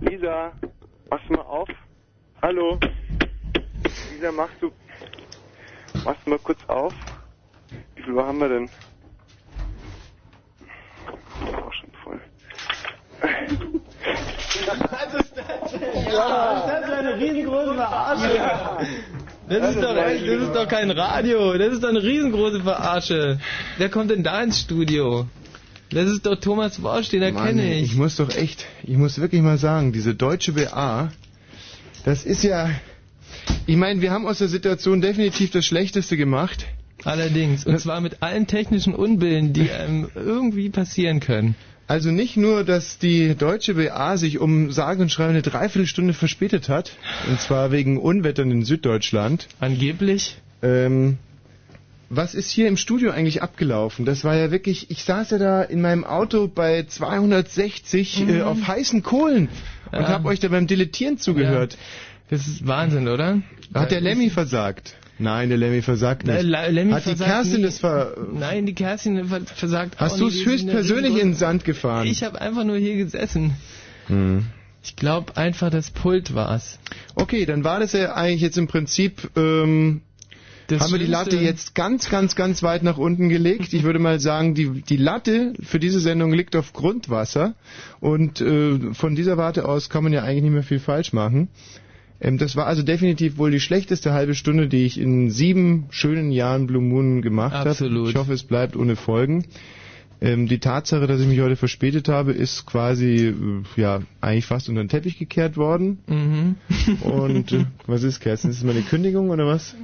Lisa, 0.00 0.52
machst 1.10 1.28
du 1.28 1.32
mal 1.34 1.42
auf? 1.42 1.68
Hallo? 2.42 2.78
Lisa, 4.10 4.32
machst 4.32 4.60
du, 4.60 4.70
machst 6.04 6.20
du 6.24 6.30
mal 6.30 6.38
kurz 6.38 6.60
auf? 6.68 6.94
Wie 7.94 8.02
viel 8.02 8.12
Uhr 8.12 8.26
haben 8.26 8.38
wir 8.38 8.48
denn? 8.48 8.70
Auch 13.24 14.50
schon 14.50 14.78
voll. 14.78 15.24
Ja, 16.12 16.66
das 16.66 16.88
ist 16.88 16.92
eine 16.92 17.16
riesengroße 17.18 17.74
Verarsche. 17.74 18.40
Das 19.48 19.74
ist 19.74 19.82
doch 19.82 19.96
echt, 19.96 20.26
das 20.26 20.42
ist 20.42 20.54
doch 20.54 20.68
kein 20.68 20.90
Radio. 20.90 21.56
Das 21.58 21.72
ist 21.72 21.82
doch 21.82 21.88
eine 21.90 22.02
riesengroße 22.02 22.60
Verarsche. 22.62 23.38
Wer 23.78 23.88
kommt 23.88 24.10
denn 24.10 24.22
da 24.22 24.42
ins 24.42 24.60
Studio? 24.60 25.26
Das 25.90 26.08
ist 26.08 26.24
doch 26.26 26.36
Thomas 26.40 26.82
Worsch, 26.82 27.10
den 27.10 27.22
erkenne 27.22 27.74
ich. 27.74 27.92
Ich 27.92 27.96
muss 27.96 28.16
doch 28.16 28.34
echt, 28.34 28.66
ich 28.82 28.96
muss 28.96 29.20
wirklich 29.20 29.42
mal 29.42 29.58
sagen, 29.58 29.92
diese 29.92 30.14
deutsche 30.14 30.52
BA, 30.52 31.12
das 32.04 32.24
ist 32.24 32.42
ja, 32.42 32.70
ich 33.66 33.76
meine, 33.76 34.00
wir 34.00 34.10
haben 34.10 34.26
aus 34.26 34.38
der 34.38 34.48
Situation 34.48 35.00
definitiv 35.00 35.50
das 35.50 35.64
Schlechteste 35.64 36.16
gemacht. 36.16 36.66
Allerdings. 37.04 37.66
Und 37.66 37.78
zwar 37.80 38.00
mit 38.00 38.22
allen 38.22 38.46
technischen 38.46 38.94
Unbillen, 38.94 39.52
die 39.52 39.70
einem 39.70 40.08
irgendwie 40.14 40.70
passieren 40.70 41.20
können. 41.20 41.54
Also 41.86 42.10
nicht 42.10 42.36
nur, 42.36 42.64
dass 42.64 42.98
die 42.98 43.34
deutsche 43.34 43.74
BA 43.74 44.16
sich 44.16 44.38
um 44.38 44.72
sage 44.72 45.02
und 45.02 45.10
schreibe 45.12 45.30
eine 45.30 45.42
Dreiviertelstunde 45.42 46.14
verspätet 46.14 46.68
hat, 46.68 46.92
und 47.28 47.40
zwar 47.40 47.72
wegen 47.72 47.98
Unwettern 47.98 48.50
in 48.50 48.64
Süddeutschland. 48.64 49.48
Angeblich. 49.60 50.38
Ähm, 50.62 51.18
was 52.08 52.34
ist 52.34 52.50
hier 52.50 52.68
im 52.68 52.76
Studio 52.76 53.10
eigentlich 53.10 53.42
abgelaufen? 53.42 54.04
Das 54.06 54.24
war 54.24 54.34
ja 54.36 54.50
wirklich, 54.50 54.90
ich 54.90 55.04
saß 55.04 55.30
ja 55.30 55.38
da 55.38 55.62
in 55.62 55.80
meinem 55.82 56.04
Auto 56.04 56.48
bei 56.48 56.84
260 56.84 58.28
äh, 58.28 58.42
auf 58.42 58.66
heißen 58.66 59.02
Kohlen 59.02 59.48
und 59.92 60.00
Ja. 60.02 60.08
habe 60.08 60.28
euch 60.28 60.40
da 60.40 60.48
beim 60.48 60.66
Dilettieren 60.66 61.18
zugehört. 61.18 61.76
Das 62.30 62.46
ist 62.46 62.66
Wahnsinn, 62.66 63.08
oder? 63.08 63.42
Hat 63.74 63.90
der 63.90 64.00
Lemmy 64.00 64.30
versagt? 64.30 64.96
Nein, 65.18 65.48
der 65.48 65.58
Lemmy 65.58 65.80
versagt 65.82 66.26
nicht. 66.26 66.42
La- 66.42 66.66
Lemmy 66.66 66.92
Hat 66.92 67.02
die 67.04 67.10
versagt 67.10 67.30
Kerstin 67.30 67.56
nie. 67.58 67.62
das 67.62 67.78
ver... 67.78 68.16
Nein, 68.32 68.66
die 68.66 68.74
Kerstin 68.74 69.24
ver- 69.26 69.42
versagt 69.46 69.94
Hast 70.00 70.18
du 70.20 70.26
es 70.28 70.34
Die 70.34 70.44
höchstpersönlich 70.46 71.12
in 71.12 71.28
den 71.30 71.34
Sand 71.34 71.64
gefahren? 71.64 72.06
Ich 72.06 72.24
habe 72.24 72.40
einfach 72.40 72.64
nur 72.64 72.76
hier 72.76 72.96
gesessen. 72.96 73.54
Hm. 74.08 74.46
Ich 74.82 74.96
glaube 74.96 75.36
einfach, 75.36 75.70
das 75.70 75.90
Pult 75.90 76.34
war's. 76.34 76.78
Okay, 77.14 77.46
dann 77.46 77.64
war 77.64 77.78
das 77.80 77.92
ja 77.92 78.14
eigentlich 78.14 78.40
jetzt 78.42 78.58
im 78.58 78.66
Prinzip... 78.66 79.30
Ähm, 79.36 80.02
Das 80.66 80.80
haben 80.82 80.92
wir 80.92 80.98
die 80.98 81.06
Latte 81.06 81.36
jetzt 81.36 81.74
ganz, 81.74 82.10
ganz, 82.10 82.34
ganz 82.34 82.62
weit 82.62 82.82
nach 82.82 82.98
unten 82.98 83.28
gelegt. 83.28 83.72
Ich 83.72 83.82
würde 83.84 83.98
mal 84.00 84.18
sagen, 84.18 84.54
die, 84.54 84.82
die 84.82 84.96
Latte 84.96 85.52
für 85.62 85.78
diese 85.78 86.00
Sendung 86.00 86.32
liegt 86.32 86.56
auf 86.56 86.72
Grundwasser. 86.72 87.54
Und 88.00 88.40
äh, 88.40 88.92
von 88.94 89.14
dieser 89.14 89.36
Warte 89.36 89.66
aus 89.68 89.88
kann 89.90 90.02
man 90.04 90.12
ja 90.12 90.22
eigentlich 90.22 90.42
nicht 90.42 90.52
mehr 90.52 90.62
viel 90.64 90.80
falsch 90.80 91.12
machen. 91.12 91.48
Ähm, 92.24 92.38
das 92.38 92.56
war 92.56 92.66
also 92.66 92.82
definitiv 92.82 93.36
wohl 93.36 93.50
die 93.50 93.60
schlechteste 93.60 94.14
halbe 94.14 94.34
Stunde, 94.34 94.66
die 94.66 94.86
ich 94.86 94.98
in 94.98 95.30
sieben 95.30 95.86
schönen 95.90 96.32
Jahren 96.32 96.66
Blue 96.66 96.82
Moon 96.82 97.20
gemacht 97.20 97.52
habe. 97.52 97.70
Absolut. 97.70 98.08
Ich 98.08 98.16
hoffe, 98.16 98.32
es 98.32 98.44
bleibt 98.44 98.76
ohne 98.76 98.96
Folgen. 98.96 99.44
Ähm, 100.22 100.48
die 100.48 100.58
Tatsache, 100.58 101.06
dass 101.06 101.20
ich 101.20 101.26
mich 101.26 101.40
heute 101.40 101.56
verspätet 101.56 102.08
habe, 102.08 102.32
ist 102.32 102.64
quasi 102.64 103.26
äh, 103.26 103.34
ja 103.76 104.00
eigentlich 104.22 104.46
fast 104.46 104.70
unter 104.70 104.82
den 104.82 104.88
Teppich 104.88 105.18
gekehrt 105.18 105.58
worden. 105.58 105.98
Mhm. 106.06 106.56
Und 107.02 107.52
äh, 107.52 107.66
was 107.86 108.02
ist, 108.02 108.20
Kerstin? 108.20 108.50
Ist 108.50 108.60
das 108.60 108.64
meine 108.66 108.82
Kündigung 108.82 109.28
oder 109.28 109.46
was? 109.46 109.76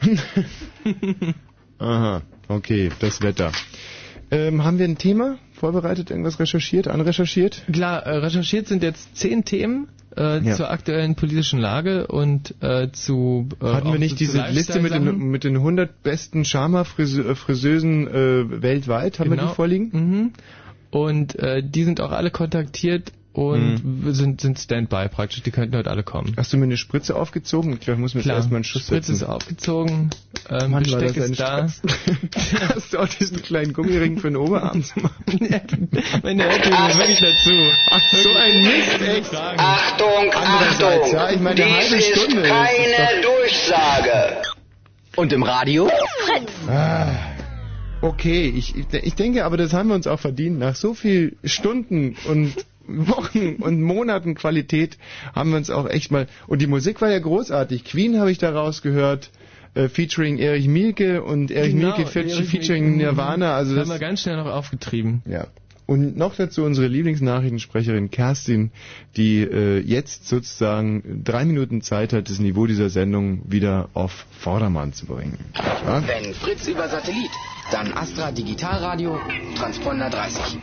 Aha, 1.78 2.22
okay, 2.48 2.90
das 2.98 3.22
Wetter. 3.22 3.52
Ähm, 4.32 4.64
haben 4.64 4.78
wir 4.78 4.86
ein 4.86 4.98
Thema 4.98 5.38
vorbereitet, 5.52 6.10
irgendwas 6.10 6.40
recherchiert, 6.40 6.88
anrecherchiert? 6.88 7.62
Klar, 7.72 8.04
äh, 8.04 8.16
recherchiert 8.16 8.66
sind 8.66 8.82
jetzt 8.82 9.16
zehn 9.16 9.44
Themen 9.44 9.88
äh, 10.16 10.38
Ja. 10.40 10.54
zur 10.54 10.70
aktuellen 10.70 11.14
politischen 11.14 11.58
Lage 11.60 12.06
und 12.06 12.54
äh, 12.60 12.90
zu 12.92 13.48
äh, 13.60 13.66
Hatten 13.66 13.92
wir 13.92 13.98
nicht 13.98 14.20
diese 14.20 14.42
Liste 14.50 14.80
mit 14.80 14.92
den, 14.92 15.18
mit 15.30 15.44
den 15.44 15.56
100 15.56 16.02
besten 16.02 16.44
Charma-Friseusen 16.44 18.06
äh, 18.08 18.62
weltweit? 18.62 19.18
Haben 19.18 19.30
wir 19.30 19.36
Genau. 19.36 19.48
die 19.50 19.54
vorliegen? 19.54 19.90
Mhm. 19.92 20.32
Und 20.90 21.36
äh, 21.38 21.62
die 21.62 21.84
sind 21.84 22.00
auch 22.00 22.12
alle 22.12 22.30
kontaktiert 22.30 23.12
und 23.34 23.84
Mhm. 23.84 24.12
sind, 24.14 24.40
sind 24.40 24.58
Standby 24.58 25.08
praktisch. 25.10 25.42
Die 25.42 25.50
könnten 25.50 25.76
heute 25.76 25.90
alle 25.90 26.04
kommen. 26.04 26.34
Hast 26.36 26.52
du 26.52 26.56
mir 26.56 26.64
eine 26.64 26.76
Spritze 26.76 27.16
aufgezogen? 27.16 27.72
Ich 27.74 27.80
glaube, 27.80 27.96
ich 27.96 28.00
muss 28.00 28.14
mir 28.14 28.20
jetzt 28.20 28.26
Klar, 28.26 28.36
erstmal 28.38 28.58
einen 28.58 28.64
Schuss 28.64 28.82
Spritze 28.86 29.12
ist 29.12 29.18
setzen. 29.18 29.30
aufgezogen, 29.32 30.10
ähm, 30.48 30.70
Mann, 30.70 30.84
Besteck 30.84 31.16
ist 31.16 31.40
da. 31.40 31.66
Hast 32.74 32.92
du 32.94 32.98
auch 32.98 33.08
diesen 33.08 33.42
kleinen 33.42 33.72
Gummiring 33.72 34.18
für 34.18 34.28
den 34.28 34.36
Oberarm 34.36 34.82
zu 34.84 35.00
machen? 35.00 35.24
Meine 36.22 36.48
Eltern 36.48 36.90
sind 36.90 36.98
wirklich 36.98 37.20
dazu. 37.20 37.50
Ach, 37.90 38.02
so 38.22 38.30
ein 38.30 38.62
Mist, 38.62 39.02
echt. 39.02 39.34
Achtung, 39.34 40.32
Achtung! 40.32 41.12
ja, 41.12 41.30
ich 41.30 41.40
meine, 41.40 41.64
eine 41.64 41.96
Dies 41.96 42.06
Stunde, 42.06 42.40
ist 42.40 42.48
das 42.50 42.68
keine 42.68 43.18
ist 43.18 43.24
Durchsage. 43.24 44.42
Und 45.16 45.32
im 45.32 45.42
Radio? 45.42 45.90
Ah, 46.68 47.08
okay, 48.00 48.52
ich, 48.56 48.74
ich 48.76 49.14
denke 49.14 49.44
aber, 49.44 49.56
das 49.56 49.72
haben 49.72 49.88
wir 49.88 49.94
uns 49.96 50.06
auch 50.06 50.20
verdient. 50.20 50.58
Nach 50.58 50.74
so 50.74 50.94
viel 50.94 51.36
Stunden 51.44 52.16
und 52.28 52.54
Wochen 52.86 53.56
und 53.60 53.80
Monaten 53.82 54.34
Qualität 54.34 54.98
haben 55.34 55.50
wir 55.50 55.56
uns 55.58 55.70
auch 55.70 55.88
echt 55.88 56.10
mal. 56.10 56.26
Und 56.46 56.60
die 56.62 56.66
Musik 56.66 57.00
war 57.00 57.10
ja 57.10 57.18
großartig. 57.18 57.84
Queen 57.84 58.18
habe 58.18 58.30
ich 58.30 58.38
da 58.38 58.50
rausgehört. 58.52 59.30
Äh, 59.74 59.88
featuring 59.88 60.38
Erich 60.38 60.68
Mielke 60.68 61.24
und 61.24 61.50
Erich 61.50 61.72
Genau, 61.74 61.96
Mielke 61.96 62.06
fe- 62.06 62.20
Erich 62.20 62.48
featuring 62.48 62.96
Mielke. 62.96 63.12
Nirvana. 63.12 63.54
Also 63.56 63.74
Das 63.74 63.88
das, 63.88 63.94
haben 63.94 64.00
wir 64.00 64.06
ganz 64.06 64.20
schnell 64.22 64.36
noch 64.36 64.46
aufgetrieben. 64.46 65.22
ja. 65.26 65.48
Und 65.86 66.16
noch 66.16 66.34
dazu 66.34 66.62
unsere 66.64 66.86
Lieblingsnachrichtensprecherin 66.86 68.10
Kerstin, 68.10 68.70
die 69.18 69.40
äh, 69.42 69.80
jetzt 69.80 70.26
sozusagen 70.26 71.20
drei 71.24 71.44
Minuten 71.44 71.82
Zeit 71.82 72.14
hat, 72.14 72.30
das 72.30 72.38
Niveau 72.38 72.66
dieser 72.66 72.88
Sendung 72.88 73.42
wieder 73.50 73.90
auf 73.92 74.24
Vordermann 74.38 74.94
zu 74.94 75.04
bringen. 75.04 75.36
Wahr? 75.84 76.02
Wenn 76.06 76.32
Fritz 76.32 76.66
über 76.68 76.88
Satellit, 76.88 77.28
dann 77.70 77.92
Astra 77.92 78.30
Digitalradio, 78.30 79.18
Transponder 79.56 80.10
30. 80.10 80.58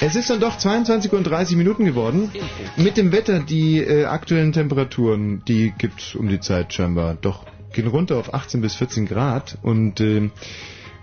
Es 0.00 0.16
ist 0.16 0.30
dann 0.30 0.40
doch 0.40 0.58
22 0.58 1.12
und 1.12 1.24
30 1.24 1.56
Minuten 1.56 1.84
geworden. 1.84 2.30
Mit 2.76 2.96
dem 2.96 3.12
Wetter, 3.12 3.40
die 3.40 3.78
äh, 3.78 4.04
aktuellen 4.06 4.52
Temperaturen, 4.52 5.44
die 5.46 5.72
gibt's 5.76 6.14
um 6.14 6.28
die 6.28 6.40
Zeit 6.40 6.72
scheinbar 6.72 7.14
doch 7.14 7.44
gehen 7.72 7.88
runter 7.88 8.16
auf 8.16 8.32
18 8.32 8.60
bis 8.60 8.76
14 8.76 9.06
Grad 9.06 9.58
und 9.62 10.00
äh, 10.00 10.30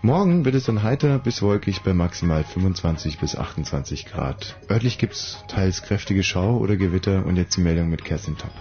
morgen 0.02 0.46
wird 0.46 0.56
es 0.56 0.64
dann 0.66 0.84
heiter 0.84 1.20
bis 1.20 1.42
wolkig 1.42 1.82
bei 1.82 1.94
maximal 1.94 2.44
25 2.44 3.20
bis 3.20 3.36
28 3.36 4.06
Grad. 4.06 4.56
Örtlich 4.70 4.98
gibt's 4.98 5.44
teils 5.48 5.84
kräftige 5.84 6.24
Schau 6.24 6.58
oder 6.58 6.78
Gewitter 6.78 7.26
und 7.26 7.36
jetzt 7.36 7.58
die 7.58 7.62
Meldung 7.62 7.90
mit 7.90 8.06
Kerstin 8.06 8.38
Top. 8.38 8.52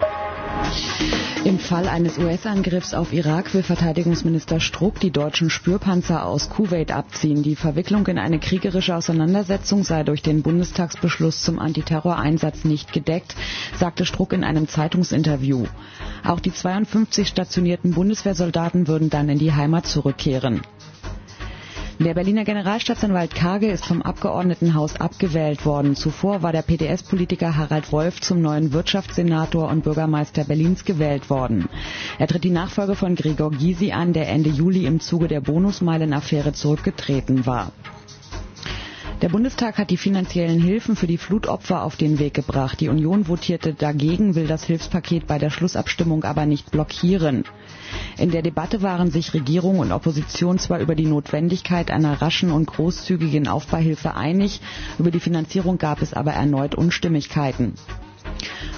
Im 1.45 1.59
Fall 1.59 1.89
eines 1.89 2.19
US-Angriffs 2.19 2.93
auf 2.93 3.15
Irak 3.15 3.55
will 3.55 3.63
Verteidigungsminister 3.63 4.61
Struck 4.61 5.01
die 5.01 5.11
deutschen 5.11 5.49
Spürpanzer 5.49 6.27
aus 6.27 6.51
Kuwait 6.51 6.93
abziehen. 6.93 7.43
Die 7.43 7.57
Verwicklung 7.57 8.07
in 8.09 8.19
eine 8.19 8.39
kriegerische 8.39 8.95
Auseinandersetzung 8.95 9.83
sei 9.83 10.03
durch 10.03 10.21
den 10.23 10.43
Bundestagsbeschluss 10.43 11.43
zum 11.43 11.59
Antiterroreinsatz 11.59 12.65
nicht 12.65 12.93
gedeckt, 12.93 13.35
sagte 13.79 14.05
Struck 14.05 14.35
in 14.35 14.45
einem 14.45 14.69
Zeitungsinterview. 14.69 15.65
Auch 16.27 16.41
die 16.41 16.53
52 16.53 17.27
stationierten 17.27 17.93
Bundeswehrsoldaten 17.93 18.87
würden 18.87 19.09
dann 19.09 19.31
in 19.31 19.39
die 19.39 19.55
Heimat 19.55 19.87
zurückkehren. 19.87 20.61
Der 22.03 22.15
Berliner 22.15 22.45
Generalstaatsanwalt 22.47 23.35
Kage 23.35 23.67
ist 23.71 23.85
vom 23.85 24.01
Abgeordnetenhaus 24.01 24.97
abgewählt 24.99 25.67
worden. 25.67 25.95
Zuvor 25.97 26.43
war 26.43 26.51
der 26.51 26.63
PDS-Politiker 26.63 27.59
Harald 27.59 27.93
Wolf 27.93 28.23
zum 28.23 28.41
neuen 28.41 28.73
Wirtschaftssenator 28.73 29.69
und 29.69 29.85
Bürgermeister 29.85 30.45
Berlins 30.45 30.87
gewählt 30.87 31.29
worden. 31.29 31.69
Er 32.19 32.27
tritt 32.27 32.45
die 32.45 32.49
Nachfolge 32.51 32.95
von 32.95 33.17
Gregor 33.17 33.51
Gysi 33.51 33.93
an, 33.93 34.15
der 34.15 34.29
Ende 34.31 34.49
Juli 34.49 34.87
im 34.87 35.01
Zuge 35.01 35.29
der 35.29 35.43
Bonusmeilen-Affäre 35.43 36.55
zurückgetreten 36.55 37.45
war. 37.45 37.71
Der 39.21 39.29
Bundestag 39.29 39.77
hat 39.77 39.91
die 39.91 39.99
finanziellen 39.99 40.59
Hilfen 40.63 40.97
für 40.97 41.07
die 41.07 41.19
Flutopfer 41.19 41.83
auf 41.83 41.97
den 41.97 42.19
Weg 42.19 42.33
gebracht. 42.33 42.81
Die 42.81 42.89
Union 42.89 43.29
votierte 43.29 43.75
dagegen, 43.75 44.35
will 44.37 44.47
das 44.47 44.65
Hilfspaket 44.65 45.27
bei 45.27 45.39
der 45.39 45.51
Schlussabstimmung 45.51 46.25
aber 46.25 46.47
nicht 46.47 46.71
blockieren. 46.71 47.45
In 48.19 48.31
der 48.31 48.43
Debatte 48.43 48.83
waren 48.83 49.11
sich 49.11 49.35
Regierung 49.35 49.79
und 49.79 49.93
Opposition 49.93 50.59
zwar 50.59 50.81
über 50.81 50.95
die 50.95 51.07
Notwendigkeit 51.07 51.91
einer 51.91 52.21
raschen 52.21 52.51
und 52.51 52.67
großzügigen 52.67 53.49
Aufbeihilfe 53.49 54.15
einig, 54.15 54.61
über 54.99 55.11
die 55.11 55.21
Finanzierung 55.21 55.79
gab 55.79 56.03
es 56.03 56.13
aber 56.13 56.33
erneut 56.33 56.75
Unstimmigkeiten. 56.75 57.75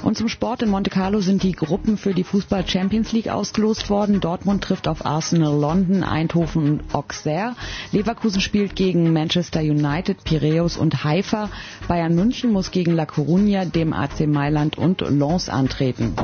Und 0.03 0.17
zum 0.17 0.29
Sport 0.29 0.63
in 0.63 0.69
Monte 0.69 0.91
Carlo 0.91 1.21
sind 1.21 1.43
die 1.43 1.53
Gruppen 1.53 1.97
für 1.97 2.13
die 2.15 2.25
Fußball 2.25 2.67
Champions 2.67 3.13
League 3.13 3.29
ausgelost 3.29 3.89
worden. 3.89 4.21
Dortmund 4.21 4.65
trifft 4.65 4.89
auf 4.89 5.07
Arsenal 5.07 5.59
London, 5.59 6.03
Eindhoven 6.03 6.81
und 6.81 6.95
Auxerre. 6.95 7.55
Leverkusen 7.93 8.41
spielt 8.41 8.75
gegen 8.75 9.13
Manchester 9.13 9.61
United, 9.61 10.25
Piraeus 10.25 10.77
und 10.77 11.05
Haifa. 11.05 11.51
Bayern 11.87 12.15
München 12.15 12.53
muss 12.53 12.71
gegen 12.73 12.95
La 12.95 13.05
Coruña, 13.05 13.65
dem 13.65 13.93
AC 13.93 14.27
Mailand 14.27 14.77
und 14.77 15.01
Lens 15.03 15.49
antreten. 15.49 16.15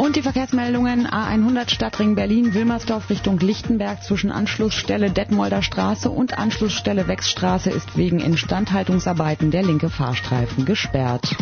Und 0.00 0.16
die 0.16 0.22
Verkehrsmeldungen 0.22 1.06
A100 1.06 1.68
Stadtring 1.68 2.14
Berlin, 2.14 2.54
Wilmersdorf 2.54 3.10
Richtung 3.10 3.38
Lichtenberg 3.38 4.02
zwischen 4.02 4.32
Anschlussstelle 4.32 5.10
Detmolder 5.10 5.62
Straße 5.62 6.08
und 6.08 6.38
Anschlussstelle 6.38 7.06
Wechsstraße 7.06 7.68
ist 7.68 7.98
wegen 7.98 8.18
Instandhaltungsarbeiten 8.18 9.50
der 9.50 9.62
linke 9.62 9.90
Fahrstreifen 9.90 10.64
gesperrt. 10.64 11.36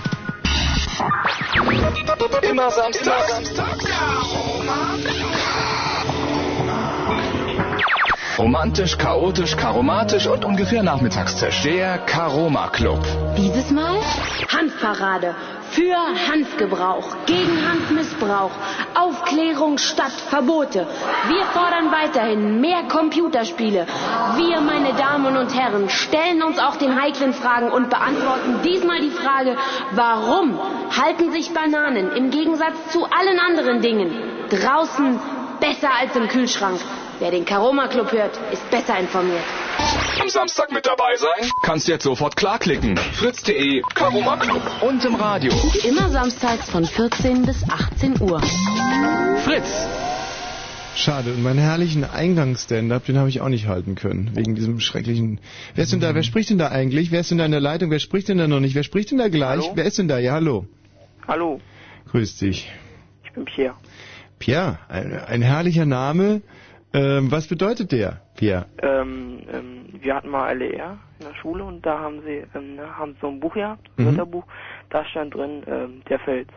Immer 2.43 2.71
samstags. 2.73 3.53
Romantisch, 8.39 8.97
chaotisch, 8.97 9.57
karomatisch 9.57 10.29
und 10.29 10.45
ungefähr 10.45 10.85
Nachmittagstisch. 10.85 11.63
Der 11.65 11.99
Karoma 11.99 12.69
Club. 12.69 13.05
Dieses 13.37 13.73
Mal 13.73 13.99
Hanfparade. 14.57 15.35
Für 15.71 15.97
Hanfgebrauch, 16.31 17.17
gegen 17.27 17.69
Hanfmissbrauch, 17.69 18.53
Aufklärung 18.95 19.77
statt 19.77 20.13
Verbote. 20.31 20.87
Wir 21.27 21.45
fordern 21.47 21.91
weiterhin 21.93 22.61
mehr 22.61 22.85
Computerspiele. 22.85 23.87
Wir, 24.37 24.61
meine 24.61 24.95
Damen 24.95 25.37
und 25.37 25.53
Herren, 25.55 25.91
stellen 25.91 26.43
uns 26.43 26.59
auch 26.61 26.77
den 26.77 26.99
heiklen 26.99 27.35
Fragen 27.35 27.71
und 27.71 27.91
beantworten 27.91 28.61
diesmal 28.65 29.01
die 29.01 29.11
Frage, 29.11 29.57
warum 29.93 30.59
halten 30.97 31.33
sich 31.33 31.53
Bananen 31.53 32.13
im 32.13 32.31
Gegensatz 32.31 32.77
zu 32.93 33.05
allen 33.05 33.39
anderen 33.41 33.83
Dingen 33.83 34.11
draußen 34.49 35.19
besser 35.61 35.91
als 36.01 36.15
im 36.17 36.29
Kühlschrank? 36.29 36.81
Wer 37.21 37.33
den 37.33 37.45
Karoma 37.45 37.89
Club 37.89 38.13
hört, 38.13 38.39
ist 38.53 38.71
besser 38.71 38.97
informiert. 38.99 39.43
Am 40.21 40.29
Samstag 40.29 40.71
mit 40.71 40.87
dabei 40.87 41.17
sein? 41.17 41.51
Kannst 41.65 41.89
jetzt 41.89 42.05
sofort 42.05 42.37
klarklicken. 42.37 42.97
Fritz.de, 42.97 43.83
Karoma 43.95 44.37
Club. 44.37 44.63
Und 44.83 45.05
im 45.05 45.17
Radio. 45.17 45.53
Immer 45.85 46.11
samstags 46.11 46.71
von 46.71 46.85
14 46.85 47.45
bis 47.45 47.69
18 47.69 48.21
Uhr. 48.21 48.41
Fritz. 49.45 49.89
Schade. 50.95 51.33
Und 51.33 51.43
meinen 51.43 51.59
herrlichen 51.59 52.05
Eingangsstand-up, 52.05 53.05
den 53.07 53.19
habe 53.19 53.29
ich 53.29 53.41
auch 53.41 53.49
nicht 53.49 53.67
halten 53.67 53.97
können. 53.97 54.31
Wegen 54.35 54.55
diesem 54.55 54.79
schrecklichen. 54.79 55.41
Wer 55.75 55.85
ist 55.85 55.93
denn 55.93 56.01
da? 56.01 56.15
Wer 56.15 56.23
spricht 56.23 56.51
denn 56.51 56.59
da 56.59 56.69
eigentlich? 56.69 57.11
Wer 57.11 57.21
ist 57.21 57.33
denn 57.33 57.39
da 57.39 57.45
in 57.47 57.51
der 57.53 57.61
Leitung? 57.61 57.91
Wer 57.91 57.99
spricht 57.99 58.29
denn 58.29 58.39
da 58.39 58.47
noch 58.47 58.61
nicht? 58.61 58.77
Wer 58.77 58.85
spricht 58.85 59.11
denn 59.11 59.19
da 59.19 59.29
gleich? 59.29 59.63
Hallo? 59.63 59.73
Wer 59.75 59.85
ist 59.87 59.99
denn 59.99 60.07
da? 60.07 60.19
Ja, 60.19 60.33
hallo. 60.35 60.67
Hallo, 61.27 61.61
Grüß 62.13 62.37
dich. 62.37 62.73
ich 63.25 63.33
bin 63.33 63.45
Pierre. 63.45 63.75
Pierre, 64.39 64.79
ein, 64.89 65.13
ein 65.19 65.43
herrlicher 65.43 65.85
Name. 65.85 66.43
Ähm, 66.95 67.31
was 67.31 67.47
bedeutet 67.47 67.93
der, 67.93 68.23
Pierre? 68.37 68.67
Ähm, 68.83 69.41
ähm, 69.53 69.85
wir 70.01 70.15
hatten 70.15 70.29
mal 70.31 70.57
LER 70.57 70.99
in 71.21 71.27
der 71.27 71.35
Schule 71.35 71.65
und 71.65 71.85
da 71.85 71.99
haben 71.99 72.23
sie 72.25 72.45
ähm, 72.59 72.79
haben 72.81 73.15
so 73.21 73.29
ein 73.29 73.41
Buch 73.41 73.55
gehabt, 73.55 73.89
ein 73.99 74.05
Mhm. 74.05 74.09
Wörterbuch, 74.11 74.45
da 74.91 75.05
stand 75.05 75.35
drin 75.35 75.63
ähm, 75.67 76.03
der 76.09 76.19
Fels. 76.21 76.49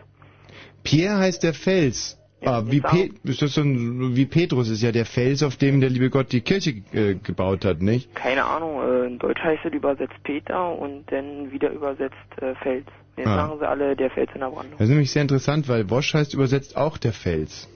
Pierre 0.84 1.18
heißt 1.18 1.44
der 1.44 1.54
Fels. 1.54 2.18
Ja, 2.44 2.54
ah, 2.54 2.64
wie, 2.66 2.82
Pe 2.82 3.10
ist 3.24 3.42
das 3.44 3.54
so 3.54 3.62
ein, 3.62 4.16
wie 4.16 4.26
Petrus 4.26 4.68
ist 4.70 4.82
ja 4.82 4.92
der 4.92 5.06
Fels, 5.06 5.44
auf 5.44 5.58
dem 5.58 5.80
der 5.80 5.92
liebe 5.92 6.10
Gott 6.10 6.32
die 6.32 6.42
Kirche 6.42 6.82
äh, 6.92 7.14
gebaut 7.14 7.66
hat, 7.66 7.82
nicht? 7.84 8.16
Keine 8.16 8.44
Ahnung, 8.46 8.82
äh, 8.82 9.06
in 9.06 9.20
Deutsch 9.20 9.40
heißt 9.44 9.64
es 9.66 9.72
übersetzt 9.74 10.16
Peter 10.24 10.76
und 10.76 11.04
dann 11.12 11.52
wieder 11.52 11.70
übersetzt 11.70 12.16
äh, 12.42 12.56
Fels. 12.56 12.88
Jetzt 13.18 13.28
Ah. 13.28 13.36
sagen 13.48 13.60
sie 13.60 13.68
alle 13.68 13.96
der 13.96 14.10
Fels 14.10 14.32
in 14.34 14.40
der 14.40 14.48
Brandung. 14.50 14.72
Das 14.80 14.82
ist 14.86 14.90
nämlich 14.90 15.12
sehr 15.12 15.22
interessant, 15.22 15.70
weil 15.70 15.90
Wosch 15.92 16.16
heißt 16.16 16.34
übersetzt 16.34 16.76
auch 16.78 16.98
der 16.98 17.14
Fels. 17.14 17.70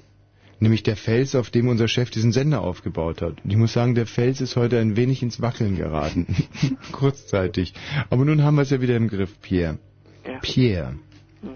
Nämlich 0.60 0.84
der 0.84 0.96
Fels, 0.96 1.36
auf 1.36 1.50
dem 1.50 1.68
unser 1.68 1.88
Chef 1.88 2.10
diesen 2.10 2.32
Sender 2.32 2.62
aufgebaut 2.62 3.22
hat. 3.22 3.44
Und 3.44 3.52
ich 3.52 3.58
muss 3.58 3.74
sagen, 3.74 3.94
der 3.94 4.06
Fels 4.06 4.40
ist 4.40 4.56
heute 4.56 4.80
ein 4.80 4.96
wenig 4.96 5.22
ins 5.22 5.42
Wackeln 5.42 5.76
geraten. 5.76 6.28
Kurzzeitig. 6.92 7.74
Aber 8.10 8.24
nun 8.24 8.44
haben 8.44 8.56
wir 8.56 8.62
es 8.62 8.70
ja 8.70 8.82
wieder 8.82 8.96
im 8.96 9.10
Griff, 9.10 9.42
Pierre. 9.42 9.80
Ja. 10.26 10.40
Pierre. 10.40 10.96
Hm. 11.42 11.56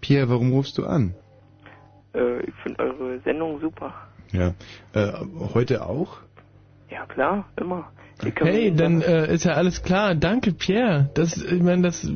Pierre, 0.00 0.28
warum 0.28 0.52
rufst 0.52 0.76
du 0.78 0.84
an? 0.84 1.14
Äh, 2.14 2.40
ich 2.42 2.54
finde 2.62 2.80
eure 2.80 3.20
Sendung 3.20 3.60
super. 3.60 3.94
Ja. 4.32 4.54
Äh, 4.92 5.12
heute 5.54 5.86
auch? 5.86 6.18
Ja, 6.90 7.06
klar, 7.06 7.48
immer. 7.56 7.90
Hey, 8.20 8.74
dann 8.74 9.00
äh, 9.00 9.32
ist 9.32 9.44
ja 9.44 9.52
alles 9.52 9.82
klar. 9.82 10.16
Danke, 10.16 10.52
Pierre. 10.52 11.08
Das, 11.14 11.36
ich 11.40 11.62
meine, 11.62 11.82
das. 11.82 12.06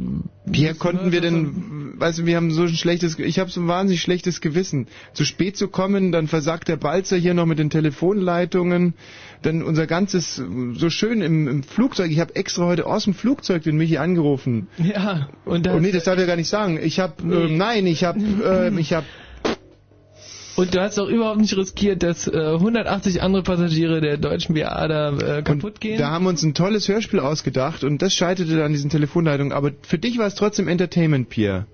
Pierre, 0.51 0.75
konnten 0.75 1.13
wir 1.13 1.21
denn, 1.21 1.95
weißt 1.97 2.21
du, 2.21 2.27
wir 2.27 2.37
haben 2.37 2.51
so 2.51 2.63
ein 2.63 2.69
schlechtes, 2.71 3.19
ich 3.19 3.39
habe 3.39 3.51
so 3.51 3.61
ein 3.61 3.69
wahnsinnig 3.69 4.03
schlechtes 4.03 4.41
Gewissen. 4.41 4.89
Zu 5.13 5.25
spät 5.25 5.57
zu 5.57 5.69
kommen, 5.69 6.11
dann 6.11 6.27
versagt 6.27 6.67
der 6.67 6.77
Balzer 6.77 7.17
hier 7.17 7.35
noch 7.35 7.47
mit 7.47 7.61
den 7.61 7.71
Telefonleitungen, 7.71 8.95
dann 9.43 9.63
unser 9.63 9.87
ganzes, 9.87 10.43
so 10.75 10.91
schön 10.91 11.23
im, 11.23 11.47
im 11.47 11.63
Flugzeug, 11.63 12.11
ich 12.11 12.19
habe 12.19 12.35
extra 12.35 12.65
heute 12.67 12.87
aus 12.87 13.05
dem 13.05 13.15
Flugzeug 13.15 13.63
den 13.63 13.77
Michi 13.77 13.99
angerufen. 13.99 14.67
Ja, 14.79 15.29
und 15.45 15.69
Oh 15.69 15.79
nee, 15.79 15.93
das 15.93 16.05
darf 16.05 16.15
ich 16.15 16.23
ja 16.23 16.27
gar 16.27 16.37
nicht 16.37 16.49
sagen. 16.49 16.81
Ich 16.83 16.99
habe, 16.99 17.23
ähm, 17.23 17.57
nein, 17.57 17.87
ich 17.87 18.03
habe, 18.03 18.19
ähm, 18.21 18.79
ich 18.79 18.93
habe 18.93 19.07
Und 20.57 20.75
du 20.75 20.81
hast 20.81 20.99
auch 20.99 21.09
überhaupt 21.09 21.39
nicht 21.41 21.57
riskiert, 21.57 22.03
dass 22.03 22.27
äh, 22.29 22.37
180 22.37 23.23
andere 23.23 23.43
Passagiere 23.43 24.01
der 24.01 24.19
deutschen 24.19 24.55
BA 24.55 24.87
da 24.89 25.39
äh, 25.39 25.43
kaputt 25.43 25.81
gehen. 25.81 25.99
Da 25.99 26.11
haben 26.11 26.25
wir 26.25 26.29
uns 26.31 26.43
ein 26.43 26.55
tolles 26.55 26.89
Hörspiel 26.89 27.21
ausgedacht 27.21 27.85
und 27.85 28.03
das 28.03 28.15
scheiterte 28.15 28.53
dann 28.57 28.67
an 28.67 28.73
diesen 28.73 28.91
Telefonleitungen. 28.91 29.53
Aber 29.53 29.71
für 29.83 29.99
dich 29.99 30.19
war 30.19 30.27
es 30.27 30.35
trotzdem 30.35 30.69
Entertainment, 30.69 31.29
Pierre. 31.31 31.67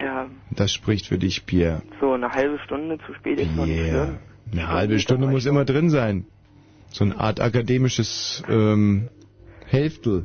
Ja, 0.00 0.26
Das 0.50 0.72
spricht 0.72 1.06
für 1.06 1.18
dich, 1.18 1.44
Pierre. 1.46 1.82
so 2.00 2.12
eine 2.12 2.30
halbe 2.30 2.58
Stunde 2.64 2.98
zu 3.06 3.12
spät 3.14 3.38
ist 3.40 3.54
noch 3.56 3.66
nicht 3.66 3.78
schlimm. 3.88 4.16
Eine 4.52 4.68
halbe 4.68 4.98
Stunde 4.98 5.26
muss 5.26 5.46
immer 5.46 5.64
drin 5.64 5.90
sein. 5.90 6.26
So 6.90 7.04
eine 7.04 7.18
Art 7.18 7.40
akademisches 7.40 8.42
ähm, 8.48 9.08
Hälftel. 9.66 10.24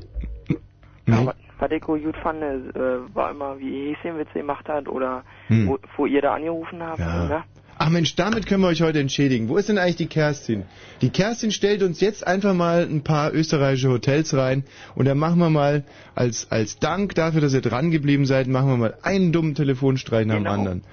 Ja, 1.07 1.25
wa- 1.25 1.33
was 1.59 1.71
ich 1.71 1.81
gut 1.81 2.15
fand, 2.23 2.41
äh, 2.43 3.15
war 3.15 3.31
immer, 3.31 3.59
wie 3.59 3.93
Häschenwitze 3.95 4.33
gemacht 4.33 4.67
hat 4.69 4.87
oder 4.87 5.23
Hm. 5.47 5.67
wo, 5.67 5.79
wo 5.97 6.05
ihr 6.05 6.21
da 6.21 6.35
angerufen 6.35 6.81
habt. 6.83 6.99
Ja. 6.99 7.27
Ne? 7.27 7.43
Ach 7.81 7.89
Mensch, 7.89 8.13
damit 8.15 8.45
können 8.45 8.61
wir 8.61 8.67
euch 8.67 8.81
heute 8.81 8.99
entschädigen. 8.99 9.47
Wo 9.47 9.55
ist 9.55 9.69
denn 9.69 9.77
eigentlich 9.77 9.95
die 9.95 10.07
Kerstin? 10.07 10.63
Die 11.01 11.11
Kerstin 11.11 11.49
stellt 11.49 11.81
uns 11.81 12.01
jetzt 12.01 12.27
einfach 12.27 12.53
mal 12.53 12.83
ein 12.83 13.05
paar 13.05 13.33
österreichische 13.33 13.89
Hotels 13.89 14.33
rein 14.33 14.65
und 14.95 15.05
dann 15.05 15.17
machen 15.17 15.39
wir 15.39 15.49
mal 15.49 15.85
als, 16.13 16.51
als 16.51 16.77
Dank 16.79 17.15
dafür, 17.15 17.39
dass 17.39 17.53
ihr 17.53 17.61
dran 17.61 17.89
geblieben 17.89 18.25
seid, 18.25 18.47
machen 18.47 18.67
wir 18.67 18.75
mal 18.75 18.97
einen 19.01 19.31
dummen 19.31 19.55
Telefonstreich 19.55 20.25
nach 20.27 20.35
dem 20.35 20.47
anderen. 20.47 20.83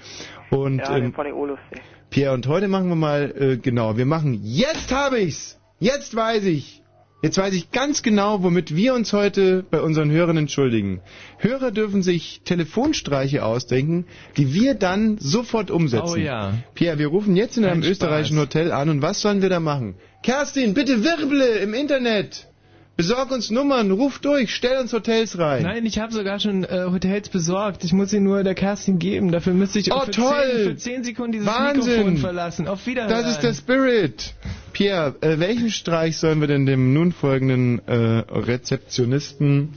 Und 0.51 0.79
Ja, 0.79 0.97
ähm, 0.97 1.13
ich 1.13 1.19
auch 1.19 1.45
lustig. 1.47 1.83
Pierre, 2.11 2.33
und 2.33 2.47
heute 2.47 2.69
machen 2.69 2.89
wir 2.89 2.95
mal, 2.95 3.35
äh, 3.37 3.57
genau, 3.57 3.97
wir 3.97 4.07
machen, 4.07 4.41
jetzt 4.45 4.93
habe 4.93 5.19
ich's! 5.19 5.59
Jetzt 5.81 6.15
weiß 6.15 6.45
ich! 6.45 6.85
Jetzt 7.23 7.39
weiß 7.39 7.55
ich 7.55 7.71
ganz 7.73 8.03
genau, 8.03 8.43
womit 8.43 8.77
wir 8.77 8.95
uns 8.95 9.13
heute 9.13 9.65
bei 9.71 9.81
unseren 9.81 10.11
Hörern 10.11 10.37
entschuldigen. 10.37 11.01
Hörer 11.39 11.71
dürfen 11.71 12.03
sich 12.03 12.43
Telefonstreiche 12.45 13.45
ausdenken, 13.45 14.05
die 14.37 14.53
wir 14.53 14.75
dann 14.75 15.17
sofort 15.19 15.71
umsetzen. 15.71 16.13
Oh 16.13 16.17
ja. 16.17 16.55
Pierre, 16.75 16.99
wir 16.99 17.09
rufen 17.09 17.35
jetzt 17.35 17.57
in 17.57 17.65
einem 17.65 17.83
Ein 17.83 17.89
österreichischen 17.89 18.39
Hotel 18.39 18.71
an 18.71 18.91
und 18.91 19.03
was 19.03 19.21
sollen 19.23 19.41
wir 19.41 19.49
da 19.49 19.61
machen? 19.61 19.95
Kerstin, 20.23 20.75
bitte 20.75 21.03
wirble 21.05 21.45
im 21.63 21.73
Internet! 21.73 22.49
Besorg 22.97 23.31
uns 23.31 23.51
Nummern, 23.51 23.91
ruf 23.91 24.21
durch, 24.21 24.55
stell 24.55 24.79
uns 24.79 24.95
Hotels 24.95 25.39
rein. 25.39 25.65
Nein, 25.65 25.85
ich 25.85 25.99
habe 25.99 26.15
sogar 26.15 26.41
schon 26.41 26.65
äh, 26.65 26.87
Hotels 26.91 27.29
besorgt. 27.29 27.85
Ich 27.85 27.93
muss 27.93 28.09
sie 28.09 28.21
nur 28.21 28.43
der 28.43 28.55
Kerstin 28.55 28.99
geben. 28.99 29.33
Dafür 29.33 29.53
müsste 29.53 29.79
ich 29.81 29.93
Oh, 29.93 30.01
für, 30.01 30.13
toll! 30.13 30.53
10, 30.55 30.65
für 30.65 30.77
10 30.77 31.05
Sekunden 31.05 31.33
dieses 31.33 31.47
Wahnsinn! 31.47 31.93
Mikrofon 31.93 32.17
verlassen. 32.17 32.69
Auf 32.69 32.87
Wiederhören. 32.87 33.11
Das 33.11 33.31
ist 33.31 33.41
der 33.43 33.53
Spirit. 33.53 34.35
Pierre, 34.73 35.15
äh, 35.21 35.39
welchen 35.39 35.69
Streich 35.69 36.17
sollen 36.17 36.41
wir 36.41 36.49
denn 36.49 36.65
dem 36.65 36.95
nun 36.95 37.13
folgenden 37.13 37.87
äh, 37.87 37.95
Rezeptionisten... 37.95 39.75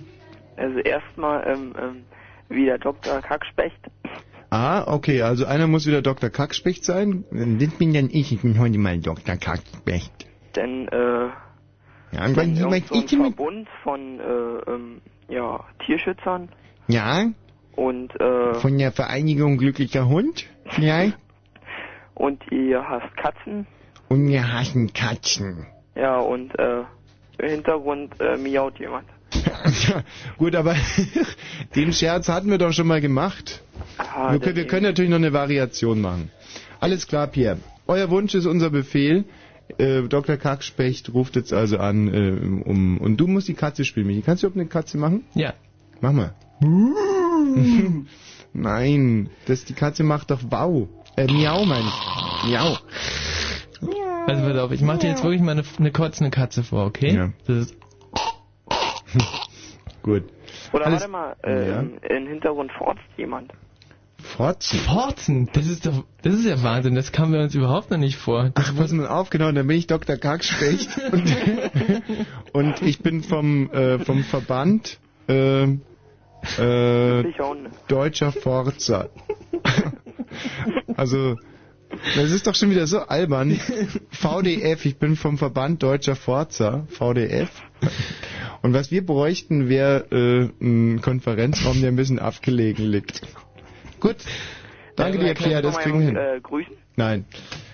Also 0.56 0.80
erstmal 0.80 1.46
ähm, 1.46 1.76
ähm, 1.78 1.96
wie 2.48 2.66
der 2.66 2.78
Dr. 2.78 3.22
Kackspecht. 3.22 3.80
Ah, 4.50 4.86
okay, 4.88 5.22
also 5.24 5.46
einer 5.46 5.68
muss 5.68 5.86
wieder 5.86 6.02
Dr. 6.02 6.30
Kackspecht 6.30 6.86
sein. 6.86 7.26
Das 7.32 7.70
bin 7.78 7.94
dann 7.94 8.10
ich, 8.10 8.32
ich 8.32 8.42
bin 8.42 8.58
heute 8.60 8.78
mal 8.78 8.98
Dr. 9.00 9.36
Kackspecht. 9.36 10.12
Denn 10.56 10.88
äh, 10.88 11.30
Ja, 12.12 12.26
und 12.26 12.38
denn 12.38 12.56
was, 12.56 12.66
was 12.66 12.72
ein 12.72 13.06
ich 13.06 13.12
mit... 13.12 13.36
Verbund 13.36 13.68
von 13.84 14.20
äh, 14.20 14.72
ähm, 14.72 15.02
ja, 15.28 15.64
Tierschützern 15.86 16.50
Ja, 16.88 17.30
und 17.76 18.20
äh, 18.20 18.56
von 18.56 18.78
der 18.78 18.92
Vereinigung 18.92 19.58
Glücklicher 19.58 20.08
Hund, 20.08 20.46
vielleicht. 20.70 21.18
und 22.16 22.42
ihr 22.52 22.88
hasst 22.88 23.16
Katzen. 23.18 23.68
Und 24.10 24.28
wir 24.28 24.52
hassen 24.52 24.92
Katzen. 24.94 25.68
Ja, 25.96 26.18
und 26.20 26.58
äh, 26.58 26.84
im 27.38 27.50
Hintergrund 27.50 28.20
äh, 28.20 28.38
miaut 28.38 28.80
jemand. 28.80 29.06
Gut, 30.38 30.56
aber 30.56 30.76
den 31.76 31.94
Scherz 31.94 32.28
hatten 32.28 32.50
wir 32.50 32.58
doch 32.58 32.74
schon 32.74 32.88
mal 32.88 33.02
gemacht. 33.02 33.62
Ah, 33.98 34.32
wir, 34.32 34.40
können, 34.40 34.56
wir 34.56 34.68
können 34.68 34.84
natürlich 34.84 35.12
noch 35.12 35.18
eine 35.18 35.34
Variation 35.34 36.02
machen. 36.02 36.32
Alles 36.80 37.08
klar, 37.08 37.28
Pierre. 37.28 37.60
Euer 37.88 38.10
Wunsch 38.10 38.34
ist 38.34 38.46
unser 38.46 38.70
Befehl. 38.70 39.26
Äh, 39.78 40.04
Dr. 40.08 40.38
Kackspecht 40.38 41.14
ruft 41.14 41.36
jetzt 41.36 41.54
also 41.54 41.78
an, 41.78 42.14
äh, 42.14 42.32
um, 42.68 42.98
und 42.98 43.18
du 43.18 43.28
musst 43.28 43.48
die 43.48 43.54
Katze 43.54 43.86
spielen, 43.86 44.08
Michi. 44.08 44.22
Kannst 44.22 44.44
du 44.44 44.48
überhaupt 44.48 44.60
eine 44.60 44.70
Katze 44.70 44.98
machen? 44.98 45.24
Ja. 45.36 45.54
Mach 46.02 46.12
mal. 46.12 46.34
Nein, 48.54 49.30
das, 49.46 49.66
die 49.66 49.74
Katze 49.74 50.04
macht 50.04 50.32
doch 50.32 50.42
Wow. 50.50 50.88
Äh, 51.16 51.26
Miau, 51.32 51.66
meine 51.66 51.86
ich. 51.88 52.50
Miau. 52.52 52.78
Also 54.28 54.44
pass 54.48 54.58
auf, 54.58 54.72
ich 54.72 54.82
mache 54.82 55.00
dir 55.00 55.10
jetzt 55.10 55.24
wirklich 55.24 55.42
mal 55.42 55.52
eine, 55.54 55.64
eine 55.78 55.92
kotzende 55.92 56.30
Katze 56.32 56.64
vor, 56.64 56.86
okay? 56.86 57.16
Ja. 57.16 57.30
Das 57.48 57.58
ist, 57.58 57.78
Gut. 60.04 60.24
Oder 60.74 60.86
Alles- 60.86 61.02
warte 61.02 61.12
mal, 61.12 61.36
äh, 61.44 61.70
Ja. 61.70 61.80
im 61.82 62.28
Hintergrund 62.28 62.72
forzt 62.72 63.02
jemand. 63.18 63.52
Fotzen. 64.22 64.80
Forzen, 64.80 65.50
das 65.54 65.68
ist 65.68 65.86
doch, 65.86 66.04
das 66.22 66.34
ist 66.36 66.46
ja 66.46 66.62
Wahnsinn, 66.62 66.96
das 66.96 67.12
kamen 67.12 67.34
wir 67.34 67.40
uns 67.42 67.56
überhaupt 67.56 67.90
noch 67.92 67.98
nicht 67.98 68.18
vor. 68.18 68.52
Ach, 68.56 68.76
pass 68.76 68.92
mal 68.92 69.08
auf, 69.08 69.30
genau, 69.30 69.52
dann 69.52 69.66
bin 69.68 69.78
ich 69.78 69.88
Dr. 69.88 70.18
Kackspecht 70.18 70.90
und, 71.12 71.34
und 72.54 72.82
ich 72.82 73.00
bin 73.00 73.24
vom, 73.24 73.72
äh, 73.72 74.00
vom 74.00 74.24
Verband 74.24 75.00
äh, 75.28 75.64
äh. 76.58 77.24
Deutscher 77.88 78.32
Forza. 78.32 79.10
Also, 80.96 81.36
das 82.16 82.32
ist 82.32 82.48
doch 82.48 82.56
schon 82.56 82.70
wieder 82.70 82.88
so 82.88 83.00
albern. 83.00 83.60
VDF, 84.12 84.86
ich 84.86 84.98
bin 84.98 85.16
vom 85.16 85.38
Verband 85.38 85.82
Deutscher 85.82 86.16
Forza, 86.16 86.86
VDF. 86.90 87.50
Und 88.62 88.74
was 88.74 88.92
wir 88.92 89.06
bräuchten, 89.06 89.70
wäre 89.70 90.06
äh, 90.12 90.50
ein 90.62 91.02
Konferenzraum, 91.02 91.80
der 91.82 91.90
ein 91.90 91.96
bisschen 91.96 92.20
abgelegen 92.20 92.86
liegt. 92.86 93.22
Gut. 94.00 94.18
Danke 94.96 95.18
Äh, 95.20 95.34
dir, 95.34 95.56
du 95.62 95.62
das 95.62 95.78
kriegen 95.78 96.00
wir 96.00 96.06
hin. 96.08 96.16
Äh, 96.16 96.40
grüßen? 96.42 96.74
Nein. 96.96 97.26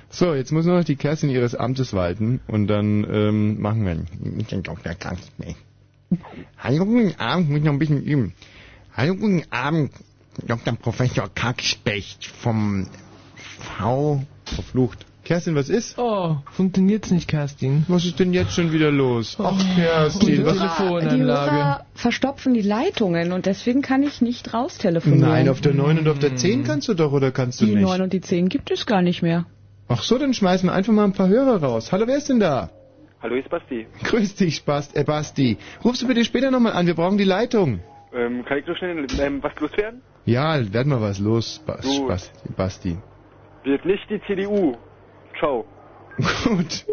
So, 0.10 0.34
jetzt 0.34 0.52
muss 0.52 0.66
noch 0.66 0.84
die 0.84 0.96
Kerstin 0.96 1.30
ihres 1.30 1.56
Amtes 1.56 1.94
walten 1.94 2.40
und 2.48 2.68
dann 2.68 3.04
ähm, 3.12 3.62
machen 3.62 3.86
wir 3.86 3.98
mit 4.20 4.52
dem 4.52 4.64
Dr. 4.64 4.94
Kackspecht. 4.94 5.58
Hallo, 6.58 6.86
guten 6.86 7.20
Abend, 7.20 7.50
muss 7.50 7.62
noch 7.62 7.74
ein 7.74 7.80
bisschen 7.80 8.02
üben. 8.04 8.34
Hallo, 8.96 9.16
guten 9.16 9.44
Abend, 9.50 9.92
Dr. 10.48 10.76
Professor 10.76 11.30
Kackspecht 11.34 12.26
vom 12.26 12.88
V... 13.78 14.24
Verflucht. 14.46 15.06
Kerstin, 15.26 15.56
was 15.56 15.70
ist? 15.70 15.98
Oh, 15.98 16.38
funktioniert's 16.52 17.10
nicht, 17.10 17.28
Kerstin? 17.28 17.84
Was 17.88 18.06
ist 18.06 18.20
denn 18.20 18.32
jetzt 18.32 18.54
schon 18.54 18.72
wieder 18.72 18.92
los? 18.92 19.38
Ach, 19.40 19.52
gute 19.52 19.66
Kerstin, 19.76 20.46
was... 20.46 20.54
Die 20.54 20.60
Telefonanlage. 20.60 21.52
Hörer 21.52 21.86
verstopfen 21.96 22.54
die 22.54 22.62
Leitungen 22.62 23.32
und 23.32 23.48
deswegen 23.48 23.82
kann 23.82 24.04
ich 24.04 24.22
nicht 24.22 24.54
raustelefonieren. 24.54 25.28
Nein, 25.28 25.50
auf 25.50 25.62
der 25.62 25.74
9 25.74 25.98
und 25.98 26.08
auf 26.08 26.20
der 26.20 26.36
10 26.36 26.64
kannst 26.64 26.88
du 26.90 26.94
doch, 26.94 27.12
oder 27.12 27.32
kannst 27.32 27.60
du 27.60 27.66
die 27.66 27.74
nicht? 27.74 27.84
9 27.84 28.02
und 28.02 28.14
die 28.14 28.22
10 28.22 28.50
gibt 28.50 28.70
es 28.70 28.86
gar 28.86 29.02
nicht 29.02 29.24
mehr. 29.24 29.48
Ach 29.88 30.04
so, 30.04 30.20
dann 30.20 30.36
schmeißen 30.36 30.70
wir 30.70 30.74
einfach 30.74 30.94
mal 30.94 31.06
ein 31.06 31.14
paar 31.14 31.28
Hörer 31.28 31.62
raus. 31.62 31.92
Hallo, 31.92 32.06
wer 32.06 32.18
ist 32.18 32.30
denn 32.30 32.40
da? 32.40 32.70
Hallo, 33.20 33.36
ist 33.36 33.50
Basti. 33.50 33.88
Grüß 34.04 34.36
dich, 34.36 34.64
Bast, 34.64 34.96
äh, 34.96 35.04
Basti. 35.04 35.58
Rufst 35.84 36.04
du 36.04 36.08
bitte 36.08 36.24
später 36.24 36.52
nochmal 36.52 36.74
an, 36.74 36.86
wir 36.86 36.94
brauchen 36.94 37.18
die 37.18 37.24
Leitung. 37.24 37.80
Ähm, 38.14 38.46
kann 38.46 38.60
ich 38.60 38.66
so 38.66 38.76
schnell 38.76 39.08
ähm, 39.20 39.42
was 39.42 39.60
loswerden? 39.60 40.02
Ja, 40.26 40.72
werd 40.72 40.86
mal 40.86 41.02
was 41.02 41.18
los, 41.18 41.64
Bas, 41.66 41.84
Gut. 41.84 42.08
Basti, 42.08 42.54
Basti. 42.56 42.98
Wird 43.64 43.84
nicht 43.86 44.08
die 44.12 44.22
CDU. 44.28 44.78
Ciao. 45.40 45.66
Gut. 46.46 46.86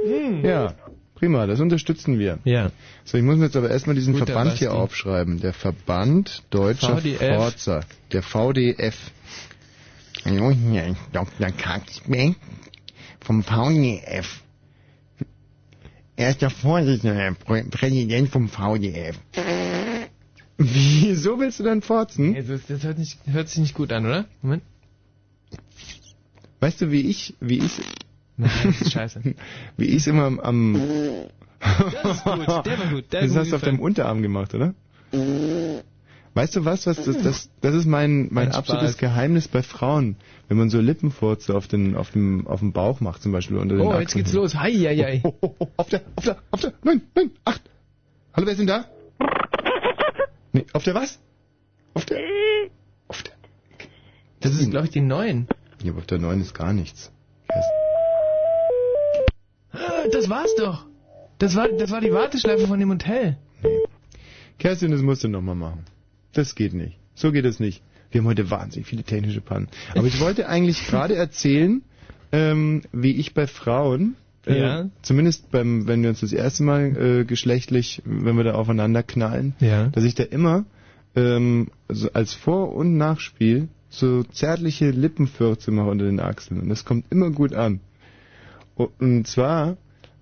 Ja, 0.42 0.74
prima, 1.14 1.46
das 1.46 1.60
unterstützen 1.60 2.18
wir. 2.18 2.38
Ja. 2.44 2.70
So, 3.04 3.18
ich 3.18 3.24
muss 3.24 3.36
mir 3.36 3.44
jetzt 3.44 3.56
aber 3.56 3.70
erstmal 3.70 3.94
diesen 3.94 4.14
Guter 4.14 4.26
Verband 4.26 4.58
hier 4.58 4.72
aufschreiben. 4.74 5.40
Der 5.40 5.52
Verband 5.52 6.42
Deutscher 6.50 6.98
VDF. 6.98 7.36
Forza. 7.36 7.80
Der 8.12 8.22
VDF. 8.22 8.96
Hallo, 10.24 10.50
hier 10.50 10.86
ist 10.88 11.00
Dr. 11.12 11.50
Katzbeck 11.50 12.34
vom 13.20 13.42
VDF. 13.42 14.42
Er 16.16 16.30
ist 16.30 16.42
der 16.42 16.50
Vorsitzende, 16.50 17.14
der 17.16 17.32
Prä- 17.32 17.68
Präsident 17.70 18.28
vom 18.28 18.48
VDF. 18.48 19.16
Wieso 20.58 21.40
willst 21.40 21.58
du 21.60 21.64
dann 21.64 21.82
forzen? 21.82 22.32
Nee, 22.32 22.42
das, 22.42 22.66
das 22.66 22.82
hört, 22.84 22.98
nicht, 22.98 23.18
hört 23.26 23.48
sich 23.48 23.58
nicht 23.58 23.74
gut 23.74 23.92
an, 23.92 24.04
oder? 24.06 24.26
Moment. 24.42 24.62
Weißt 26.60 26.80
du, 26.80 26.92
wie 26.92 27.00
ich, 27.00 27.34
wie 27.40 27.58
ich, 27.58 27.72
Nein, 28.36 28.50
das 28.64 28.80
ist 28.80 28.92
scheiße. 28.92 29.22
wie 29.76 29.84
ich 29.84 30.06
immer 30.06 30.24
am, 30.24 30.40
am 30.40 30.74
Das 31.60 32.16
ist 32.16 32.24
gut, 32.24 32.66
der 32.66 32.78
war 32.78 32.86
gut. 32.90 33.12
Der 33.12 33.22
das 33.22 33.36
hast 33.36 33.52
du 33.52 33.56
auf 33.56 33.62
deinem 33.62 33.80
Unterarm 33.80 34.22
gemacht, 34.22 34.54
oder? 34.54 34.74
Weißt 36.34 36.56
du 36.56 36.64
was, 36.64 36.86
was 36.86 37.04
das, 37.04 37.22
das, 37.22 37.50
das 37.60 37.74
ist 37.74 37.84
mein, 37.86 38.28
mein 38.30 38.48
Ein 38.48 38.54
absolutes 38.54 38.92
Spaß. 38.92 39.00
Geheimnis 39.00 39.48
bei 39.48 39.62
Frauen, 39.62 40.16
wenn 40.48 40.56
man 40.56 40.70
so 40.70 40.80
Lippenfurze 40.80 41.54
auf 41.54 41.68
den, 41.68 41.94
auf 41.94 42.10
dem, 42.12 42.46
auf 42.46 42.60
dem 42.60 42.72
Bauch 42.72 43.00
macht 43.00 43.22
zum 43.22 43.32
Beispiel 43.32 43.58
unter 43.58 43.76
den 43.76 43.82
Oh, 43.86 43.90
Achseln. 43.90 44.00
jetzt 44.02 44.14
geht's 44.14 44.32
los. 44.32 44.54
Hi, 44.56 44.72
hi, 44.72 44.96
hi. 44.96 45.20
Oh, 45.24 45.34
oh, 45.42 45.54
oh, 45.58 45.68
auf 45.76 45.88
der, 45.90 46.00
auf 46.16 46.24
der, 46.24 46.38
auf 46.50 46.60
der, 46.60 46.72
nein, 46.84 47.02
nein, 47.14 47.30
acht. 47.44 47.60
Hallo, 48.34 48.46
wer 48.46 48.52
ist 48.52 48.58
denn 48.58 48.66
da? 48.66 48.86
Nee, 50.52 50.64
auf 50.72 50.84
der 50.84 50.94
was? 50.94 51.18
Auf 51.92 52.06
der, 52.06 52.18
auf 53.08 53.22
der. 53.22 53.34
Das 54.40 54.52
ist, 54.58 54.70
glaube 54.70 54.86
ich, 54.86 54.92
die 54.92 55.00
neuen. 55.02 55.48
Ja, 55.82 55.90
aber 55.92 55.98
auf 56.00 56.06
der 56.06 56.18
neun 56.18 56.40
ist 56.40 56.54
gar 56.54 56.72
nichts. 56.72 57.12
Das 60.10 60.28
war's 60.28 60.54
doch. 60.56 60.86
Das 61.38 61.54
war, 61.56 61.68
das 61.68 61.90
war 61.90 62.00
die 62.00 62.12
Warteschleife 62.12 62.66
von 62.66 62.78
dem 62.78 62.90
Hotel. 62.90 63.36
Kerstin, 64.58 64.90
das 64.90 65.02
musst 65.02 65.24
du 65.24 65.28
nochmal 65.28 65.54
machen. 65.54 65.84
Das 66.32 66.54
geht 66.54 66.74
nicht. 66.74 66.98
So 67.14 67.32
geht 67.32 67.44
es 67.44 67.60
nicht. 67.60 67.82
Wir 68.10 68.20
haben 68.20 68.26
heute 68.28 68.50
wahnsinnig 68.50 68.86
viele 68.86 69.02
technische 69.02 69.40
Pannen. 69.40 69.68
Aber 69.94 70.06
ich 70.06 70.20
wollte 70.20 70.48
eigentlich 70.48 70.86
gerade 70.88 71.14
erzählen, 71.14 71.82
ähm, 72.30 72.82
wie 72.92 73.12
ich 73.16 73.34
bei 73.34 73.46
Frauen, 73.46 74.16
äh, 74.46 74.60
Ja. 74.60 74.88
zumindest 75.02 75.50
beim, 75.50 75.86
wenn 75.86 76.02
wir 76.02 76.10
uns 76.10 76.20
das 76.20 76.32
erste 76.32 76.62
Mal 76.62 76.96
äh, 76.96 77.24
geschlechtlich, 77.24 78.02
wenn 78.04 78.36
wir 78.36 78.44
da 78.44 78.54
aufeinander 78.54 79.02
knallen, 79.02 79.54
Ja. 79.60 79.88
dass 79.88 80.04
ich 80.04 80.14
da 80.14 80.24
immer 80.24 80.64
ähm, 81.14 81.68
so 81.88 82.10
als 82.12 82.34
Vor- 82.34 82.74
und 82.74 82.96
Nachspiel 82.96 83.68
so 83.90 84.22
zärtliche 84.24 84.90
Lippenfürze 84.90 85.70
mache 85.70 85.90
unter 85.90 86.06
den 86.06 86.20
Achseln. 86.20 86.60
Und 86.60 86.68
das 86.70 86.84
kommt 86.86 87.04
immer 87.10 87.30
gut 87.30 87.52
an. 87.52 87.80
Und 88.76 89.26
zwar, 89.26 89.76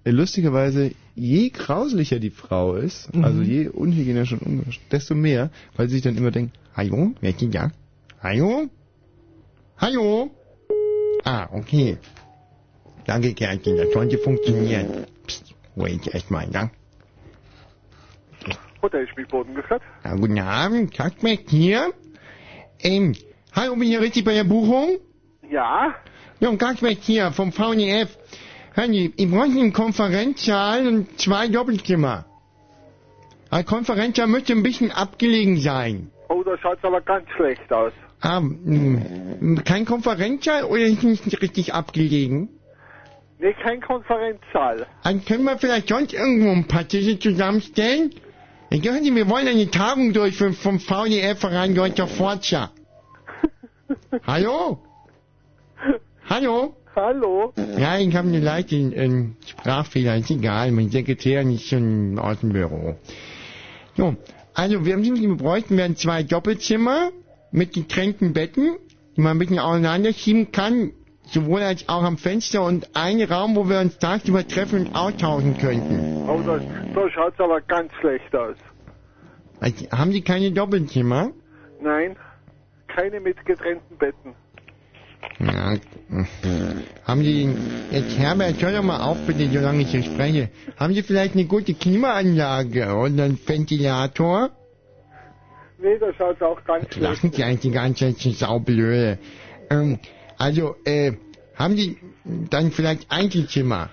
lustigerweise, 0.05 0.93
je 1.15 1.51
grauslicher 1.51 2.19
die 2.19 2.31
Frau 2.31 2.75
ist, 2.77 3.15
Mhm. 3.15 3.25
also 3.25 3.43
je 3.43 3.69
unhygienischer 3.69 4.37
und 4.41 4.47
ungewaschen, 4.47 4.83
desto 4.91 5.15
mehr, 5.15 5.51
weil 5.77 5.89
sie 5.89 5.95
sich 5.97 6.03
dann 6.03 6.17
immer 6.17 6.31
denkt, 6.31 6.57
Hallo, 6.75 7.13
wer 7.21 7.33
denn 7.33 7.51
da? 7.51 7.71
Hallo? 8.23 8.69
Hallo? 9.77 10.31
Ah, 11.25 11.49
okay. 11.53 11.99
Danke, 13.07 13.35
Kerstin, 13.35 13.77
das 13.77 13.93
sollte 13.93 14.19
funktionieren. 14.19 15.05
Psst, 15.27 15.55
wait, 15.75 16.07
erstmal, 16.07 16.49
ja? 16.53 16.71
Hotel 18.83 19.07
Spielboden 19.09 19.55
gesagt? 19.55 19.83
Ja, 20.05 20.15
guten 20.15 20.39
Abend, 20.39 20.93
Kackmeck 20.95 21.45
hier. 21.51 21.93
Ähm, 22.83 23.15
hallo, 23.53 23.75
bin 23.75 23.83
ich 23.83 23.89
hier 23.91 24.01
richtig 24.01 24.25
bei 24.25 24.33
der 24.35 24.45
Buchung? 24.45 24.99
Ja. 25.51 25.95
Ja, 26.41 26.49
und 26.49 26.57
Kackmeck 26.59 26.99
hier 27.03 27.31
vom 27.33 27.53
VNF. 27.53 28.17
Sie, 28.77 29.13
ich 29.17 29.31
brauche 29.31 29.45
einen 29.45 29.73
Konferenzsaal 29.73 30.87
und 30.87 31.21
zwei 31.21 31.49
Doppelzimmer. 31.49 32.25
Ein 33.51 33.67
Konferenzsaal 33.67 34.29
müsste 34.29 34.53
ein 34.53 34.63
bisschen 34.63 34.91
abgelegen 34.93 35.57
sein. 35.59 36.11
Oh, 36.29 36.43
da 36.45 36.57
schaut's 36.59 36.85
aber 36.85 37.01
ganz 37.01 37.29
schlecht 37.37 37.73
aus. 37.73 37.93
Ah, 38.21 38.41
mh, 38.41 39.63
kein 39.65 39.85
Konferenzsaal 39.85 40.65
oder 40.65 40.83
ist 40.83 41.03
nicht 41.03 41.43
richtig 41.43 41.75
abgelegen? 41.75 42.49
Nee, 43.39 43.55
kein 43.55 43.81
Konferenzsaal. 43.81 44.87
Dann 45.03 45.25
können 45.25 45.45
wir 45.45 45.59
vielleicht 45.59 45.89
sonst 45.89 46.13
irgendwo 46.13 46.51
ein 46.51 46.69
paar 46.69 46.87
Tische 46.87 47.19
zusammenstellen? 47.19 48.15
Hören 48.71 49.03
Sie, 49.03 49.15
wir 49.15 49.29
wollen 49.29 49.49
eine 49.49 49.69
Tagung 49.71 50.13
durchführen 50.13 50.53
vom 50.53 50.79
VDF 50.79 51.41
Verein 51.41 51.75
Deutscher 51.75 52.07
Forscher. 52.07 52.71
Hallo? 54.27 54.79
Hallo? 56.29 56.77
Hallo? 57.01 57.53
Ja, 57.79 57.99
ich 57.99 58.15
habe 58.15 58.29
eine 58.29 58.41
Leute, 58.41 58.77
einen 58.77 59.37
Sprachfehler, 59.47 60.17
ist 60.17 60.31
egal, 60.31 60.71
mein 60.71 60.91
Sekretär 60.91 61.41
ist 61.43 61.67
schon 61.67 62.19
aus 62.19 62.41
dem 62.41 62.53
Büro. 62.53 62.97
So, 63.97 64.17
also 64.53 64.85
wir, 64.85 64.95
haben, 64.95 65.03
wir 65.05 65.37
bräuchten 65.37 65.77
werden 65.79 65.97
zwei 65.97 66.23
Doppelzimmer 66.23 67.11
mit 67.53 67.73
getrennten 67.73 68.35
Betten, 68.35 68.77
die 69.17 69.23
man 69.23 69.33
ein 69.33 69.39
bisschen 69.39 69.59
auseinander 69.59 70.13
schieben 70.13 70.53
kann, 70.53 70.93
sowohl 71.25 71.63
als 71.63 71.89
auch 71.89 72.03
am 72.03 72.19
Fenster 72.19 72.63
und 72.65 72.95
einen 72.95 73.27
Raum, 73.31 73.57
wo 73.57 73.69
wir 73.69 73.81
uns 73.81 73.99
tagsüber 73.99 74.47
treffen 74.47 74.87
und 74.87 74.95
austauschen 74.95 75.57
könnten. 75.57 76.29
Oh, 76.29 76.41
da, 76.45 76.59
da 76.95 77.11
schaut's 77.11 77.41
aber 77.41 77.63
ganz 77.63 77.93
schlecht 78.01 78.35
aus. 78.37 78.57
Also, 79.61 79.91
haben 79.91 80.13
Sie 80.13 80.21
keine 80.23 80.53
Doppelzimmer? 80.53 81.31
Nein, 81.81 82.17
keine 82.89 83.21
mit 83.21 83.45
getrennten 83.47 83.97
Betten. 83.97 84.35
Ja, 85.39 85.75
haben 87.05 87.23
Sie, 87.23 87.57
jetzt 87.91 88.17
Herbert, 88.19 88.61
hör 88.63 88.73
doch 88.73 88.83
mal 88.83 89.01
auf 89.01 89.19
bitte, 89.27 89.49
solange 89.51 89.83
ich 89.83 89.91
hier 89.91 90.03
spreche. 90.03 90.51
Haben 90.79 90.93
Sie 90.95 91.03
vielleicht 91.03 91.35
eine 91.35 91.47
gute 91.47 91.75
Klimaanlage 91.75 92.95
oder 92.95 93.25
einen 93.25 93.39
Ventilator? 93.47 94.51
Nee, 95.79 95.99
da 95.99 96.13
schaut's 96.13 96.43
auch 96.43 96.63
ganz 96.65 96.85
schlecht 96.93 97.01
Lachen 97.03 97.33
Sie 97.33 97.43
eigentlich 97.43 97.61
die 97.61 97.71
ganze 97.71 98.15
Zeit 98.15 98.35
saublöde. 98.35 99.19
Ähm, 99.71 99.99
also, 100.37 100.77
äh, 100.85 101.13
haben 101.55 101.77
Sie 101.77 101.97
dann 102.51 102.71
vielleicht 102.71 103.11
Einzelzimmer? 103.11 103.89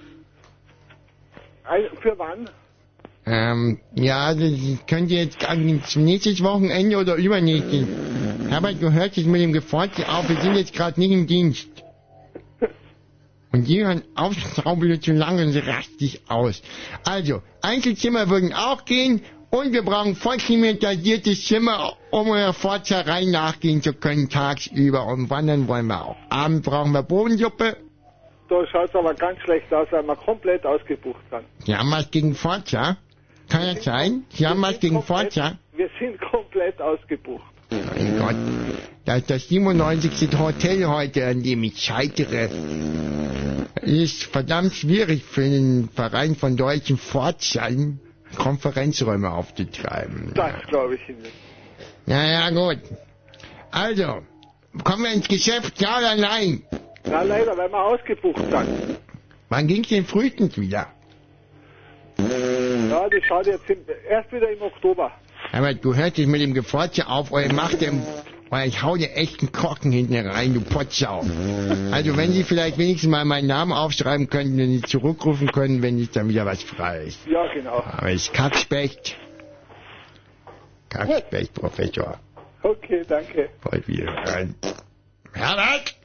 Ein, 1.64 1.86
für 2.02 2.18
wann? 2.18 2.50
Ähm, 3.30 3.80
ja, 3.94 4.34
das 4.34 4.54
könnt 4.88 5.12
ihr 5.12 5.24
jetzt 5.24 5.44
an- 5.48 5.84
zum 5.86 6.06
nächstes 6.06 6.42
Wochenende 6.42 6.98
oder 6.98 7.16
übernächstes. 7.16 7.86
Herbert, 8.50 8.82
du 8.82 8.92
hörst 8.94 9.18
jetzt 9.18 9.28
mit 9.28 9.42
dem 9.42 9.52
Geforze 9.52 10.08
auf, 10.08 10.30
wir 10.30 10.38
sind 10.42 10.56
jetzt 10.56 10.74
gerade 10.74 10.98
nicht 10.98 11.12
im 11.12 11.28
Dienst. 11.28 11.68
Und 13.52 13.68
die 13.68 13.84
hören 13.84 14.04
auf, 14.16 14.34
Saublöde 14.56 15.00
zu 15.02 15.12
lange 15.12 15.44
und 15.46 15.52
sie 15.52 15.60
rast 15.60 16.00
dich 16.00 16.22
aus. 16.30 16.62
Also, 17.04 17.42
Einzelzimmer 17.62 18.30
würden 18.30 18.54
auch 18.54 18.86
gehen 18.86 19.22
und 19.50 19.74
wir 19.74 19.84
brauchen 19.84 20.16
voll 20.16 20.38
klimatisiertes 20.38 21.46
Zimmer, 21.46 21.94
um 22.12 22.30
eurer 22.30 22.54
Fortzerei 22.54 23.26
nachgehen 23.26 23.82
zu 23.82 23.94
können 23.94 24.30
tagsüber. 24.30 25.06
Und 25.06 25.30
wandern 25.30 25.68
wollen 25.68 25.88
wir 25.88 26.06
auch. 26.06 26.16
Abend 26.30 26.64
brauchen 26.64 26.92
wir 26.94 27.04
Bodensuppe. 27.04 27.78
Da 28.50 28.66
schaut's 28.68 28.96
aber 28.96 29.14
ganz 29.14 29.40
schlecht 29.40 29.74
aus, 29.74 29.88
weil 29.92 30.04
wir 30.04 30.16
komplett 30.16 30.66
ausgebucht 30.66 31.22
sind. 31.30 31.78
Haben 31.78 31.92
was 31.92 32.10
gegen 32.12 32.34
Forza? 32.36 32.98
Kann 33.50 33.76
das 33.76 33.84
sein? 33.84 34.24
Sie 34.30 34.46
haben 34.46 34.62
was 34.62 34.80
gegen 34.80 35.02
Forza? 35.02 35.58
Wir 35.76 35.90
sind 36.00 36.20
komplett 36.20 36.82
ausgebucht. 36.82 37.44
Mein 37.70 38.18
Gott, 38.18 38.36
das 39.06 39.18
ist 39.20 39.30
das 39.30 39.48
97. 39.50 40.38
Hotel 40.40 40.86
heute, 40.88 41.26
an 41.26 41.44
dem 41.44 41.64
ich 41.64 41.80
scheitere. 41.80 42.50
Ist 43.82 44.24
verdammt 44.24 44.74
schwierig 44.74 45.24
für 45.24 45.44
einen 45.44 45.90
Verein 45.90 46.36
von 46.36 46.58
deutschen 46.58 46.98
Fortschern, 46.98 48.00
Konferenzräume 48.38 49.32
aufzutreiben. 49.32 50.32
Das 50.36 50.54
glaube 50.68 50.96
ich 50.96 51.10
Ihnen. 51.10 51.24
Naja, 52.06 52.50
gut. 52.50 52.80
Also, 53.72 54.22
kommen 54.84 55.04
wir 55.04 55.14
ins 55.14 55.28
Geschäft, 55.28 55.80
ja 55.82 55.98
oder 56.00 56.16
nein? 56.16 56.64
Na 57.06 57.22
leider, 57.24 57.58
weil 57.58 57.70
wir 57.70 57.82
ausgebucht 57.84 58.38
sind. 58.50 58.98
Wann 59.50 59.68
ging's 59.68 59.90
denn 59.90 60.06
frühestens 60.06 60.58
wieder? 60.58 60.88
Ja, 62.20 63.10
das 63.10 63.24
schaut 63.26 63.48
jetzt 63.48 63.64
erst 64.10 64.32
wieder 64.32 64.50
im 64.50 64.62
Oktober. 64.62 65.12
Aber 65.52 65.74
du 65.74 65.96
hörst 65.96 66.18
dich 66.18 66.28
mit 66.28 66.42
dem 66.42 66.54
Geforze 66.54 67.08
auf, 67.08 67.32
oder 67.32 67.52
macht 67.54 67.82
dem, 67.82 68.02
oder 68.50 68.66
ich 68.66 68.82
hau 68.82 68.98
dir 68.98 69.16
echt 69.16 69.42
einen 69.42 69.52
Korken 69.52 69.92
hinten 69.92 70.28
rein, 70.28 70.54
du 70.54 70.62
Potsau. 70.62 71.24
Also 71.92 72.18
wenn 72.18 72.32
Sie 72.32 72.44
vielleicht 72.44 72.78
wenigstens 72.78 73.10
mal 73.10 73.26
meinen 73.26 73.48
Namen 73.48 73.72
aufschreiben 73.72 74.30
könnten, 74.30 74.58
wenn 74.58 74.72
Sie 74.72 74.82
zurückrufen 74.82 75.52
können, 75.52 75.82
wenn 75.82 75.96
nicht 75.96 76.16
dann 76.16 76.30
wieder 76.30 76.46
was 76.46 76.64
frei 76.64 77.04
ist. 77.04 77.26
Ja, 77.28 77.46
genau. 77.54 77.84
Aber 77.84 78.12
ich 78.12 78.32
Kackspecht. 78.34 79.18
Kackspecht, 80.90 81.54
Professor. 81.54 82.20
Okay, 82.64 83.04
danke. 83.08 83.50
Wollt 83.64 83.88
wieder 83.88 84.12
rein. 84.12 84.56
Herbert! 85.34 85.97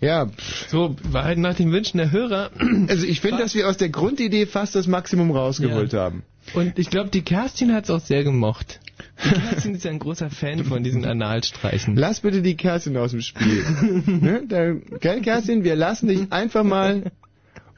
Ja, 0.00 0.28
So, 0.68 0.96
war 1.10 1.24
halt 1.24 1.38
nach 1.38 1.54
den 1.54 1.72
Wünschen 1.72 1.98
der 1.98 2.10
Hörer. 2.12 2.50
also 2.88 3.04
ich 3.06 3.20
finde, 3.20 3.38
dass 3.38 3.54
wir 3.54 3.68
aus 3.68 3.76
der 3.76 3.88
Grundidee 3.88 4.46
fast 4.46 4.74
das 4.74 4.86
Maximum 4.86 5.30
rausgeholt 5.30 5.92
Ja. 5.92 6.00
haben. 6.00 6.22
Und 6.54 6.78
ich 6.78 6.88
glaube, 6.88 7.10
die 7.10 7.22
Kerstin 7.22 7.74
hat's 7.74 7.90
auch 7.90 8.00
sehr 8.00 8.24
gemocht. 8.24 8.80
Die 9.24 9.40
Kerstin 9.40 9.74
ist 9.74 9.84
ja 9.84 9.90
ein 9.90 9.98
großer 9.98 10.30
Fan 10.30 10.64
von 10.64 10.82
diesen 10.82 11.04
Analstreichen. 11.04 11.96
Lass 11.96 12.20
bitte 12.20 12.40
die 12.42 12.56
Kerstin 12.56 12.96
aus 12.96 13.10
dem 13.10 13.20
Spiel. 13.20 13.64
ne? 14.06 14.42
da, 14.48 14.74
Kerstin, 15.20 15.64
wir 15.64 15.76
lassen 15.76 16.08
dich 16.08 16.32
einfach 16.32 16.64
mal. 16.64 17.10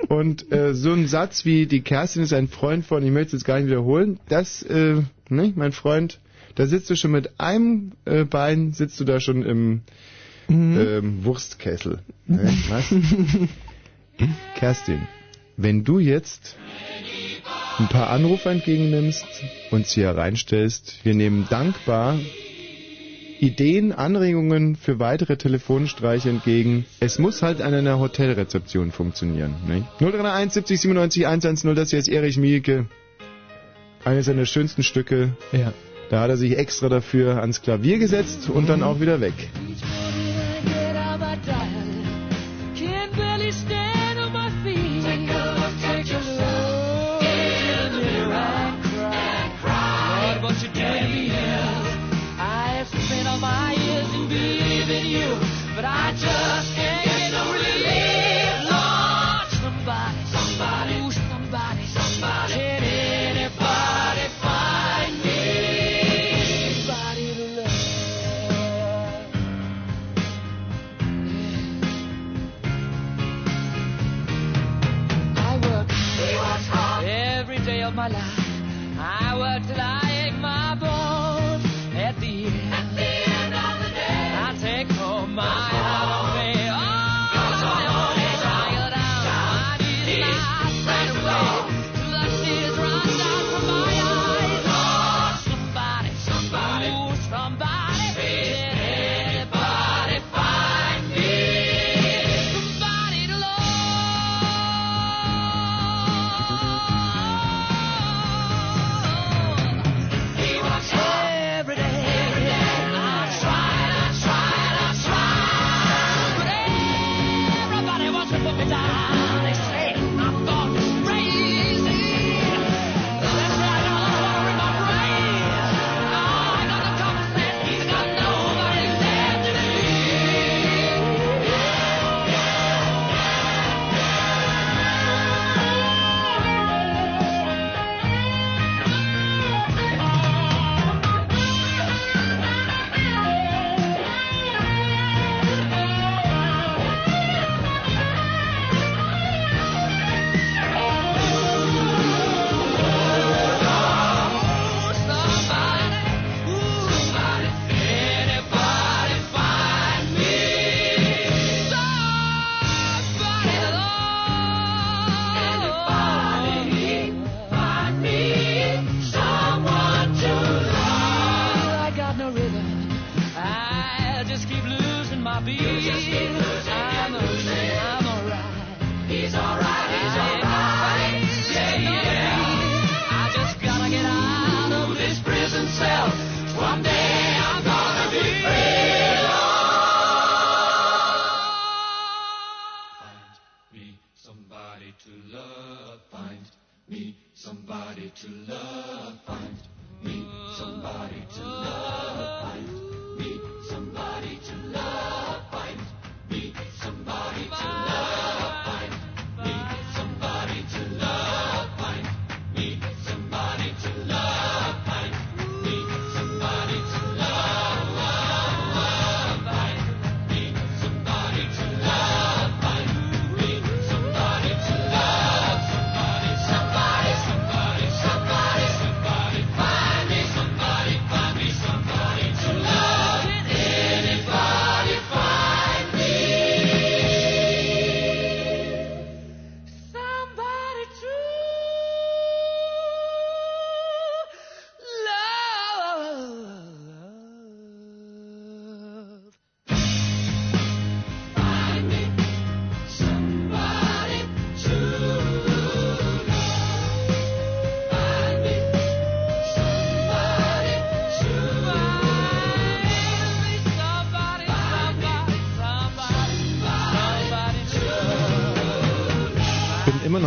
Und 0.09 0.51
äh, 0.53 0.73
so 0.75 0.93
ein 0.93 1.07
Satz 1.09 1.45
wie, 1.45 1.67
die 1.67 1.83
Kerstin 1.83 2.23
ist 2.23 2.33
ein 2.33 2.49
Freund 2.49 2.87
von, 2.87 3.03
ich 3.03 3.11
möchte 3.11 3.29
es 3.37 3.43
jetzt 3.43 3.45
gar 3.45 3.59
nicht 3.59 3.67
wiederholen, 3.67 4.19
das, 4.29 4.63
äh, 4.63 5.03
ne, 5.29 5.53
mein 5.57 5.73
Freund, 5.73 6.21
da 6.55 6.67
sitzt 6.67 6.89
du 6.89 6.97
schon 6.97 7.11
mit 7.11 7.39
einem 7.39 7.93
äh, 8.07 8.25
Bein, 8.25 8.73
sitzt 8.73 8.99
du 8.99 9.05
da 9.05 9.21
schon 9.21 9.43
im 9.43 9.83
ähm, 10.51 11.25
Wurstkessel. 11.25 12.01
Ne? 12.27 12.53
Was? 12.69 12.95
Kerstin, 14.57 15.07
wenn 15.57 15.85
du 15.85 15.99
jetzt 15.99 16.57
ein 17.79 17.89
paar 17.89 18.11
Anrufe 18.11 18.51
entgegennimmst 18.51 19.27
und 19.71 19.87
sie 19.87 20.03
hereinstellst, 20.03 21.01
wir 21.05 21.15
nehmen 21.15 21.47
dankbar 21.49 22.19
Ideen, 23.41 23.93
Anregungen 23.93 24.77
für 24.77 24.99
weitere 24.99 25.39
Telefonstreiche 25.39 26.29
entgegen. 26.29 26.85
Es 27.01 27.19
muss 27.19 27.41
halt 27.41 27.63
an 27.63 27.73
einer 27.73 27.99
Hotelrezeption 27.99 28.93
funktionieren. 28.93 29.55
Ne? 29.67 29.87
031 29.99 30.53
70 30.53 30.81
97 30.83 31.27
110, 31.27 31.75
das 31.75 31.89
hier 31.91 31.99
ist 31.99 32.09
Erich 32.09 32.37
Mielke. 32.37 32.87
Eines 34.05 34.27
seiner 34.27 34.45
schönsten 34.45 34.83
Stücke. 34.83 35.31
Ja. 35.53 35.73
Da 36.11 36.21
hat 36.21 36.31
er 36.31 36.37
sich 36.37 36.59
extra 36.59 36.89
dafür 36.89 37.41
ans 37.41 37.63
Klavier 37.63 37.99
gesetzt 37.99 38.51
und 38.51 38.69
dann 38.69 38.83
auch 38.83 39.01
wieder 39.01 39.21
weg. 39.21 39.49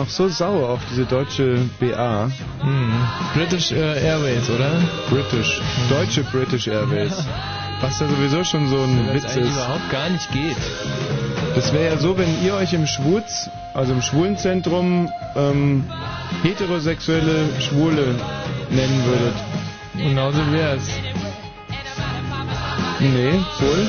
Noch 0.03 0.09
so 0.09 0.27
sauer 0.27 0.69
auf 0.69 0.81
diese 0.91 1.05
deutsche 1.05 1.69
BA. 1.79 2.29
British 3.33 3.71
äh, 3.71 4.05
Airways, 4.05 4.49
oder? 4.49 4.81
British. 5.09 5.61
Deutsche 5.89 6.23
British 6.25 6.67
Airways. 6.67 7.13
Was 7.81 7.99
ja 8.01 8.07
sowieso 8.07 8.43
schon 8.43 8.67
so 8.67 8.81
ein 8.81 9.13
Witz 9.13 9.35
ist. 9.35 9.37
überhaupt 9.37 9.89
gar 9.89 10.09
nicht 10.09 10.29
geht. 10.33 10.57
Das 11.55 11.71
wäre 11.71 11.85
ja 11.85 11.97
so, 11.97 12.17
wenn 12.17 12.43
ihr 12.43 12.53
euch 12.55 12.73
im 12.73 12.85
Schwulz, 12.85 13.49
also 13.73 13.93
im 13.93 14.01
Schwulenzentrum, 14.01 15.09
ähm, 15.37 15.85
heterosexuelle 16.41 17.47
Schwule 17.61 18.15
nennen 18.71 19.05
würdet. 19.05 19.35
Genauso 19.95 20.39
wär's. 20.51 20.87
Nee, 22.99 23.39
wohl. 23.59 23.87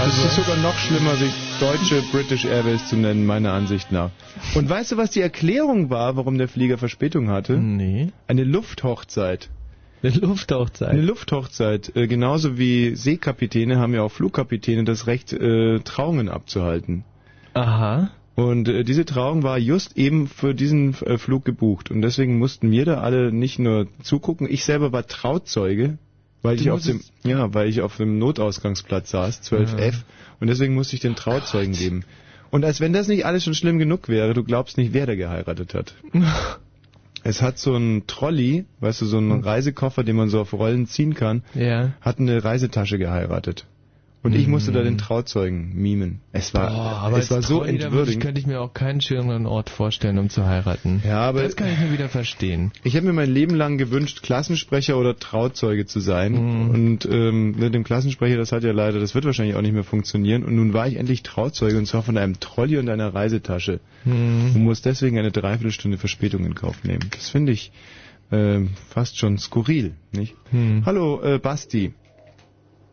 Also 0.00 0.22
es 0.22 0.38
ist 0.38 0.46
sogar 0.46 0.56
noch 0.56 0.76
schlimmer, 0.78 1.14
sich 1.16 1.41
deutsche 1.62 2.02
British 2.10 2.44
Airways 2.44 2.88
zu 2.88 2.96
nennen, 2.96 3.24
meiner 3.24 3.52
Ansicht 3.52 3.92
nach. 3.92 4.10
Und 4.56 4.68
weißt 4.68 4.90
du, 4.90 4.96
was 4.96 5.12
die 5.12 5.20
Erklärung 5.20 5.90
war, 5.90 6.16
warum 6.16 6.36
der 6.36 6.48
Flieger 6.48 6.76
Verspätung 6.76 7.30
hatte? 7.30 7.56
Nee. 7.56 8.08
Eine 8.26 8.42
Lufthochzeit. 8.42 9.48
Eine 10.02 10.16
Lufthochzeit. 10.16 10.88
Eine 10.88 11.02
Lufthochzeit. 11.02 11.94
Äh, 11.94 12.08
genauso 12.08 12.58
wie 12.58 12.96
Seekapitäne 12.96 13.78
haben 13.78 13.94
ja 13.94 14.02
auch 14.02 14.10
Flugkapitäne 14.10 14.82
das 14.82 15.06
Recht, 15.06 15.32
äh, 15.32 15.78
Trauungen 15.78 16.28
abzuhalten. 16.28 17.04
Aha. 17.54 18.10
Und 18.34 18.68
äh, 18.68 18.82
diese 18.82 19.04
Trauung 19.04 19.44
war 19.44 19.56
just 19.56 19.96
eben 19.96 20.26
für 20.26 20.56
diesen 20.56 20.94
äh, 21.02 21.16
Flug 21.16 21.44
gebucht. 21.44 21.92
Und 21.92 22.02
deswegen 22.02 22.38
mussten 22.38 22.72
wir 22.72 22.84
da 22.86 22.98
alle 22.98 23.30
nicht 23.30 23.60
nur 23.60 23.86
zugucken. 24.02 24.48
Ich 24.50 24.64
selber 24.64 24.90
war 24.90 25.06
Trauzeuge, 25.06 25.98
weil 26.42 26.56
Du 26.56 26.62
ich 26.64 26.70
auf 26.72 26.82
dem, 26.82 27.02
ja, 27.22 27.54
weil 27.54 27.68
ich 27.68 27.82
auf 27.82 27.98
dem 27.98 28.18
Notausgangsplatz 28.18 29.10
saß, 29.10 29.42
12F. 29.42 30.02
Und 30.42 30.48
deswegen 30.48 30.74
musste 30.74 30.96
ich 30.96 31.00
den 31.00 31.14
Trauzeugen 31.14 31.72
geben. 31.72 32.04
Und 32.50 32.64
als 32.64 32.80
wenn 32.80 32.92
das 32.92 33.06
nicht 33.06 33.24
alles 33.24 33.44
schon 33.44 33.54
schlimm 33.54 33.78
genug 33.78 34.08
wäre, 34.08 34.34
du 34.34 34.42
glaubst 34.42 34.76
nicht, 34.76 34.92
wer 34.92 35.06
da 35.06 35.14
geheiratet 35.14 35.72
hat. 35.72 35.94
Es 37.24 37.40
hat 37.40 37.56
so 37.56 37.76
einen 37.76 38.08
Trolley, 38.08 38.64
weißt 38.80 39.02
du, 39.02 39.06
so 39.06 39.18
einen 39.18 39.44
Reisekoffer, 39.44 40.02
den 40.02 40.16
man 40.16 40.28
so 40.28 40.40
auf 40.40 40.52
Rollen 40.52 40.88
ziehen 40.88 41.14
kann. 41.14 41.44
Ja. 41.54 41.92
Hat 42.00 42.18
eine 42.18 42.42
Reisetasche 42.42 42.98
geheiratet. 42.98 43.64
Und 44.24 44.36
ich 44.36 44.46
musste 44.46 44.70
da 44.70 44.84
den 44.84 44.98
Trauzeugen 44.98 45.74
mimen. 45.74 46.20
Es 46.30 46.54
war, 46.54 46.70
Boah, 46.70 46.98
aber 47.02 47.18
es 47.18 47.30
war 47.32 47.42
so 47.42 47.64
entwürdigend. 47.64 48.22
könnte 48.22 48.40
ich 48.40 48.46
mir 48.46 48.60
auch 48.60 48.72
keinen 48.72 49.00
schöneren 49.00 49.46
Ort 49.46 49.68
vorstellen, 49.68 50.16
um 50.18 50.30
zu 50.30 50.46
heiraten. 50.46 51.02
Ja, 51.04 51.22
aber 51.22 51.42
das 51.42 51.56
kann 51.56 51.68
ich 51.72 51.80
mir 51.80 51.92
wieder 51.92 52.08
verstehen. 52.08 52.70
Ich 52.84 52.94
habe 52.94 53.06
mir 53.06 53.12
mein 53.12 53.30
Leben 53.30 53.56
lang 53.56 53.78
gewünscht, 53.78 54.22
Klassensprecher 54.22 54.96
oder 54.96 55.18
Trauzeuge 55.18 55.86
zu 55.86 55.98
sein. 55.98 56.34
Mhm. 56.34 56.70
Und 56.70 57.04
ähm, 57.10 57.56
mit 57.58 57.74
dem 57.74 57.82
Klassensprecher, 57.82 58.36
das 58.36 58.52
hat 58.52 58.62
ja 58.62 58.70
leider, 58.70 59.00
das 59.00 59.16
wird 59.16 59.24
wahrscheinlich 59.24 59.56
auch 59.56 59.60
nicht 59.60 59.74
mehr 59.74 59.82
funktionieren. 59.82 60.44
Und 60.44 60.54
nun 60.54 60.72
war 60.72 60.86
ich 60.86 60.96
endlich 60.96 61.24
Trauzeuge 61.24 61.76
und 61.76 61.86
zwar 61.86 62.04
von 62.04 62.16
einem 62.16 62.38
Trolley 62.38 62.78
und 62.78 62.88
einer 62.88 63.12
Reisetasche. 63.12 63.80
Mhm. 64.04 64.52
Und 64.54 64.62
muss 64.62 64.82
deswegen 64.82 65.18
eine 65.18 65.32
Dreiviertelstunde 65.32 65.98
Verspätung 65.98 66.44
in 66.44 66.54
Kauf 66.54 66.84
nehmen. 66.84 67.10
Das 67.10 67.28
finde 67.28 67.50
ich 67.50 67.72
ähm, 68.30 68.70
fast 68.88 69.18
schon 69.18 69.36
skurril, 69.38 69.94
nicht? 70.12 70.36
Mhm. 70.52 70.84
Hallo, 70.86 71.20
äh, 71.22 71.40
Basti. 71.40 71.92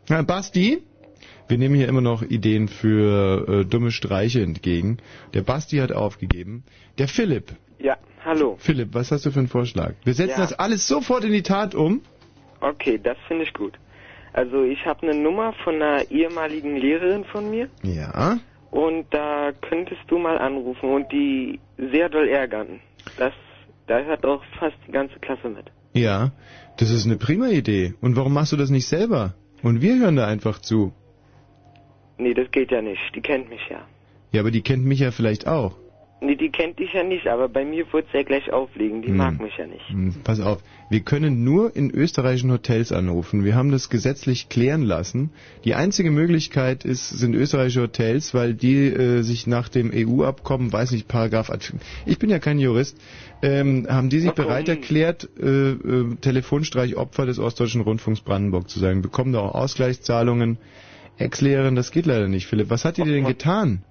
Ja, 0.08 0.22
Basti? 0.22 0.82
Wir 1.50 1.58
nehmen 1.58 1.74
hier 1.74 1.88
immer 1.88 2.00
noch 2.00 2.22
Ideen 2.22 2.68
für 2.68 3.48
äh, 3.48 3.64
dumme 3.64 3.90
Streiche 3.90 4.40
entgegen. 4.40 4.98
Der 5.34 5.42
Basti 5.42 5.78
hat 5.78 5.90
aufgegeben. 5.90 6.62
Der 6.98 7.08
Philipp. 7.08 7.46
Ja, 7.80 7.96
hallo. 8.24 8.54
Philipp, 8.60 8.90
was 8.94 9.10
hast 9.10 9.26
du 9.26 9.32
für 9.32 9.40
einen 9.40 9.48
Vorschlag? 9.48 9.94
Wir 10.04 10.14
setzen 10.14 10.38
Ja. 10.38 10.46
das 10.46 10.52
alles 10.52 10.86
sofort 10.86 11.24
in 11.24 11.32
die 11.32 11.42
Tat 11.42 11.74
um. 11.74 12.02
Okay, 12.60 13.00
das 13.02 13.16
finde 13.26 13.42
ich 13.44 13.52
gut. 13.52 13.72
Also 14.32 14.62
ich 14.62 14.86
habe 14.86 15.02
eine 15.08 15.20
Nummer 15.20 15.52
von 15.64 15.74
einer 15.82 16.08
ehemaligen 16.08 16.76
Lehrerin 16.76 17.24
von 17.24 17.50
mir 17.50 17.68
Ja. 17.82 18.38
und 18.70 19.06
da 19.10 19.50
könntest 19.68 20.02
du 20.06 20.18
mal 20.18 20.38
anrufen 20.38 20.88
und 20.88 21.10
die 21.10 21.58
sehr 21.76 22.08
doll 22.10 22.28
ärgern. 22.28 22.78
Das, 23.18 23.32
da 23.88 23.98
hört 23.98 24.24
auch 24.24 24.44
fast 24.60 24.76
die 24.86 24.92
ganze 24.92 25.18
Klasse 25.18 25.48
mit. 25.48 25.64
Ja, 25.94 26.30
das 26.78 26.90
ist 26.90 27.06
eine 27.06 27.16
prima 27.16 27.48
Idee. 27.48 27.94
Und 28.00 28.14
warum 28.14 28.34
machst 28.34 28.52
du 28.52 28.56
das 28.56 28.70
nicht 28.70 28.86
selber? 28.86 29.34
Und 29.64 29.82
wir 29.82 29.98
hören 29.98 30.14
da 30.14 30.28
einfach 30.28 30.60
zu. 30.60 30.92
Nee, 32.20 32.34
das 32.34 32.50
geht 32.50 32.70
ja 32.70 32.82
nicht. 32.82 33.00
Die 33.14 33.20
kennt 33.20 33.48
mich 33.48 33.62
ja. 33.70 33.80
Ja, 34.32 34.40
aber 34.42 34.50
die 34.50 34.62
kennt 34.62 34.84
mich 34.84 35.00
ja 35.00 35.10
vielleicht 35.10 35.46
auch. 35.48 35.76
Nee, 36.22 36.36
die 36.36 36.50
kennt 36.50 36.78
dich 36.78 36.92
ja 36.92 37.02
nicht, 37.02 37.26
aber 37.28 37.48
bei 37.48 37.64
mir 37.64 37.90
wird 37.94 38.06
sie 38.12 38.18
ja 38.18 38.22
gleich 38.24 38.52
auflegen. 38.52 39.00
Die 39.00 39.08
Hm. 39.08 39.16
mag 39.16 39.40
mich 39.40 39.56
ja 39.56 39.66
nicht. 39.66 39.88
Hm, 39.88 40.14
Pass 40.22 40.38
auf, 40.40 40.62
wir 40.90 41.00
können 41.00 41.44
nur 41.44 41.74
in 41.74 41.90
österreichischen 41.90 42.52
Hotels 42.52 42.92
anrufen. 42.92 43.42
Wir 43.42 43.54
haben 43.54 43.70
das 43.70 43.88
gesetzlich 43.88 44.50
klären 44.50 44.82
lassen. 44.82 45.30
Die 45.64 45.74
einzige 45.74 46.10
Möglichkeit 46.10 46.84
ist, 46.84 47.08
sind 47.08 47.34
österreichische 47.34 47.80
Hotels, 47.82 48.34
weil 48.34 48.52
die 48.52 48.88
äh, 48.88 49.22
sich 49.22 49.46
nach 49.46 49.70
dem 49.70 49.90
EU-Abkommen, 49.94 50.70
weiß 50.70 50.90
nicht, 50.90 51.08
Paragraph, 51.08 51.50
ich 52.04 52.18
bin 52.18 52.28
ja 52.28 52.38
kein 52.38 52.58
Jurist, 52.58 52.98
ähm, 53.40 53.86
haben 53.88 54.10
die 54.10 54.20
sich 54.20 54.32
bereit 54.32 54.68
erklärt, 54.68 55.26
äh, 55.42 55.70
äh, 55.70 56.16
Telefonstreichopfer 56.20 57.24
des 57.24 57.38
Ostdeutschen 57.38 57.80
Rundfunks 57.80 58.20
Brandenburg 58.20 58.68
zu 58.68 58.78
sein. 58.78 59.00
Bekommen 59.00 59.32
da 59.32 59.40
auch 59.40 59.54
Ausgleichszahlungen. 59.54 60.58
Ex-Lehrerin, 61.20 61.74
das 61.76 61.90
geht 61.90 62.06
leider 62.06 62.28
nicht, 62.28 62.46
Philipp. 62.46 62.70
Was 62.70 62.84
hat 62.84 62.96
die 62.96 63.02
dir 63.02 63.12
denn 63.12 63.24
getan, 63.26 63.84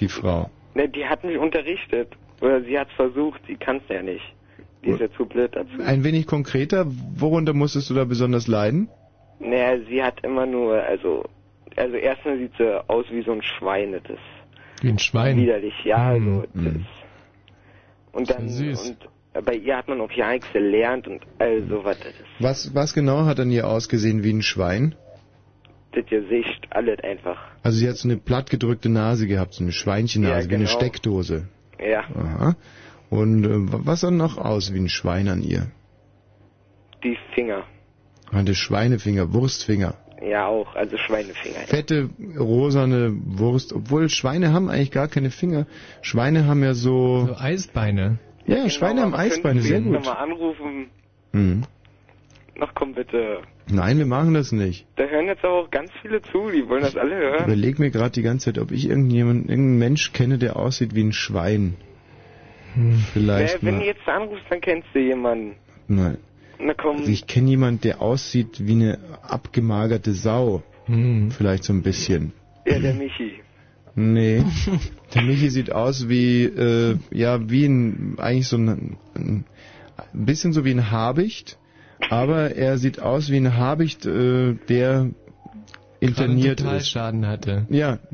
die 0.00 0.08
Frau? 0.08 0.50
Ne, 0.74 0.88
die 0.88 1.04
hat 1.06 1.24
mich 1.24 1.36
unterrichtet. 1.38 2.08
Oder 2.40 2.62
sie 2.62 2.78
hat's 2.78 2.92
versucht, 2.96 3.40
sie 3.46 3.56
kann's 3.56 3.82
ja 3.88 4.02
nicht. 4.02 4.24
Die 4.84 4.90
ist 4.90 5.00
ja 5.00 5.10
zu 5.12 5.26
blöd 5.26 5.54
dazu. 5.54 5.70
Ein 5.84 6.02
wenig 6.02 6.26
konkreter, 6.26 6.86
worunter 7.14 7.52
musstest 7.52 7.88
du 7.90 7.94
da 7.94 8.04
besonders 8.04 8.48
leiden? 8.48 8.88
Naja, 9.38 9.78
sie 9.88 10.02
hat 10.02 10.24
immer 10.24 10.46
nur, 10.46 10.74
also, 10.82 11.24
also 11.76 11.94
erstmal 11.96 12.38
sieht 12.38 12.52
sie 12.58 12.88
aus 12.88 13.06
wie 13.10 13.22
so 13.22 13.32
ein 13.32 13.42
Schwein, 13.42 13.92
das 13.92 14.18
Wie 14.80 14.88
ein 14.88 14.98
Schwein. 14.98 15.36
widerlich, 15.36 15.74
ja, 15.84 15.96
also, 15.98 16.44
das 16.52 16.64
Hm. 16.64 16.86
und 18.12 18.30
dann, 18.30 18.48
süß. 18.48 18.96
und 19.34 19.44
bei 19.44 19.54
ihr 19.54 19.76
hat 19.76 19.88
man 19.88 20.00
auch 20.00 20.10
ja 20.12 20.32
nichts 20.32 20.52
gelernt 20.52 21.06
und 21.08 21.22
all 21.38 21.62
sowas, 21.68 21.96
Was, 22.40 22.74
was 22.74 22.92
genau 22.92 23.24
hat 23.24 23.38
an 23.40 23.50
ihr 23.50 23.68
ausgesehen 23.68 24.22
wie 24.24 24.32
ein 24.32 24.42
Schwein? 24.42 24.94
Das 25.92 26.06
Gesicht, 26.06 26.66
alles 26.70 26.98
einfach, 27.04 27.38
Also 27.62 27.78
sie 27.78 27.88
hat 27.88 27.96
so 27.96 28.08
eine 28.08 28.16
plattgedrückte 28.18 28.88
Nase 28.88 29.26
gehabt, 29.26 29.54
so 29.54 29.62
eine 29.64 29.72
Schweinchennase, 29.72 30.44
Ja, 30.44 30.50
wie 30.50 30.54
eine 30.54 30.64
genau. 30.64 30.76
Steckdose. 30.76 31.48
ja, 31.78 32.00
Aha. 32.14 32.56
Und 33.10 33.44
äh, 33.44 33.48
was 33.86 34.00
sah 34.00 34.10
noch 34.10 34.38
aus 34.38 34.72
wie 34.72 34.78
ein 34.78 34.88
Schwein 34.88 35.28
an 35.28 35.42
ihr? 35.42 35.66
die 37.04 37.18
Finger, 37.34 37.64
Hatte 38.32 38.54
Schweinefinger, 38.54 39.32
Wurstfinger. 39.32 39.94
ja 40.24 40.46
auch, 40.46 40.74
also 40.76 40.96
Schweinefinger. 40.96 41.58
Fette, 41.66 42.10
rosane 42.38 43.12
Wurst. 43.26 43.72
Obwohl 43.72 44.08
Schweine 44.08 44.52
haben 44.52 44.68
eigentlich 44.70 44.92
gar 44.92 45.08
keine 45.08 45.30
Finger. 45.30 45.66
Schweine 46.00 46.46
haben 46.46 46.62
ja 46.62 46.74
so... 46.74 47.26
So 47.26 47.36
Eisbeine. 47.36 48.18
Ja, 48.46 48.56
ja, 48.58 48.70
Schweine 48.70 49.02
haben 49.02 49.14
Eisbeine, 49.14 49.60
sehr 49.62 49.80
gut. 49.80 49.92
Nochmal 49.92 50.16
anrufen, 50.18 50.86
Hm. 51.32 51.62
noch 52.56 52.72
komm 52.74 52.94
bitte. 52.94 53.38
Nein, 53.70 53.98
wir 53.98 54.06
machen 54.06 54.34
das 54.34 54.52
nicht. 54.52 54.86
Da 54.96 55.04
hören 55.04 55.26
jetzt 55.26 55.44
aber 55.44 55.54
auch 55.60 55.70
ganz 55.70 55.90
viele 56.02 56.20
zu, 56.22 56.50
die 56.50 56.68
wollen 56.68 56.82
das 56.82 56.96
alle 56.96 57.14
Ich 57.14 57.20
hören. 57.22 57.44
überleg 57.44 57.78
mir 57.78 57.90
gerade 57.90 58.10
die 58.10 58.22
ganze 58.22 58.46
Zeit, 58.46 58.58
ob 58.58 58.72
ich 58.72 58.88
irgendjemanden, 58.88 59.48
irgendeinen 59.48 59.78
Mensch 59.78 60.12
kenne, 60.12 60.38
der 60.38 60.56
aussieht 60.56 60.94
wie 60.94 61.02
ein 61.04 61.12
Schwein. 61.12 61.74
Vielleicht 63.12 63.62
Wer, 63.62 63.68
wenn 63.68 63.74
mal. 63.76 63.80
du 63.82 63.86
jetzt 63.86 64.08
anrufst, 64.08 64.44
dann 64.48 64.60
kennst 64.60 64.88
du 64.94 64.98
jemanden. 64.98 65.54
Nein. 65.88 66.16
Na 66.58 66.74
komm, 66.74 66.98
Also 66.98 67.10
ich 67.10 67.26
kenne 67.26 67.50
jemanden, 67.50 67.80
der 67.82 68.00
aussieht 68.00 68.66
wie 68.66 68.72
eine 68.72 68.98
abgemagerte 69.22 70.12
Sau. 70.12 70.62
Vielleicht 71.36 71.64
so 71.64 71.72
ein 71.72 71.82
bisschen. 71.82 72.32
ja, 72.66 72.78
der 72.78 72.94
Michi. 72.94 73.34
Nee. 73.94 74.42
Der 75.14 75.20
Michi 75.22 75.50
sieht 75.50 75.70
aus 75.70 76.08
wie, 76.08 76.44
äh, 76.44 76.96
ja, 77.10 77.50
wie 77.50 77.66
ein, 77.66 78.14
eigentlich 78.18 78.48
so 78.48 78.56
ein, 78.56 78.96
ein 79.14 79.44
bisschen 80.14 80.54
so 80.54 80.64
wie 80.64 80.70
ein 80.70 80.90
Habicht, 80.90 81.58
aber 82.10 82.54
er 82.54 82.78
sieht 82.78 83.00
aus 83.00 83.30
wie 83.30 83.36
ein 83.36 83.56
Habicht, 83.56 84.06
äh, 84.06 84.54
der 84.68 85.10
interniert 86.00 86.60
ist. 86.60 86.64
Totalschaden 86.64 87.26
hatte. 87.26 87.66
Ja. 87.70 87.98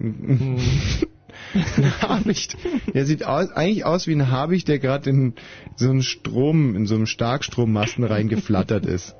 ein 1.54 2.02
Habicht. 2.02 2.56
Er 2.92 3.04
sieht 3.06 3.24
aus, 3.24 3.50
eigentlich 3.50 3.84
aus 3.84 4.06
wie 4.06 4.12
ein 4.12 4.30
Habicht, 4.30 4.68
der 4.68 4.78
gerade 4.78 5.10
in 5.10 5.34
so 5.76 5.90
einen 5.90 6.02
Strom, 6.02 6.74
in 6.76 6.86
so 6.86 6.94
einem 6.94 7.06
Starkstrommasten 7.06 8.04
reingeflattert 8.04 8.86
ist. 8.86 9.14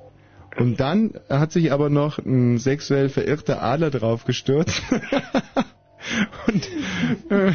Und 0.57 0.81
dann 0.81 1.13
hat 1.29 1.53
sich 1.53 1.73
aber 1.73 1.89
noch 1.89 2.19
ein 2.19 2.59
sexuell 2.59 3.09
verirrter 3.09 3.63
Adler 3.63 3.91
drauf 3.91 4.25
gestürzt. 4.25 4.83
Und, 6.47 6.69
äh, 7.31 7.53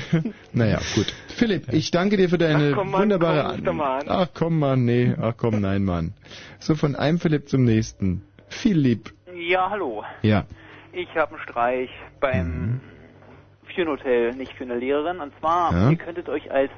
naja, 0.54 0.80
gut. 0.96 1.14
Philipp, 1.36 1.72
ich 1.72 1.92
danke 1.92 2.18
dir 2.18 2.30
für 2.30 2.38
deine 2.38 2.72
Ach, 2.72 2.78
komm, 2.78 2.92
Mann, 2.92 3.02
wunderbare 3.02 3.60
komm. 3.64 3.82
Ach 3.82 4.28
komm, 4.34 4.60
Mann, 4.60 4.86
nee. 4.86 5.14
Ach 5.20 5.34
komm, 5.36 5.62
nein, 5.62 5.84
Mann. 5.84 6.14
So 6.60 6.76
von 6.76 6.96
einem 6.96 7.20
Philipp 7.20 7.50
zum 7.50 7.64
nächsten. 7.64 8.22
Philipp. 8.48 9.14
Ja, 9.36 9.70
hallo. 9.70 10.04
Ja. 10.22 10.46
Ich 10.92 11.10
habe 11.16 11.36
einen 11.36 11.44
Streich 11.44 11.90
beim 12.20 12.82
für 13.74 13.82
ein 13.82 13.88
Hotel, 13.88 14.36
nicht 14.36 14.54
für 14.54 14.64
eine 14.64 14.76
Lehrerin. 14.78 15.20
Und 15.20 15.34
zwar, 15.40 15.72
Ja. 15.74 15.90
ihr 15.90 15.98
könntet 15.98 16.30
euch 16.30 16.52
als 16.52 16.70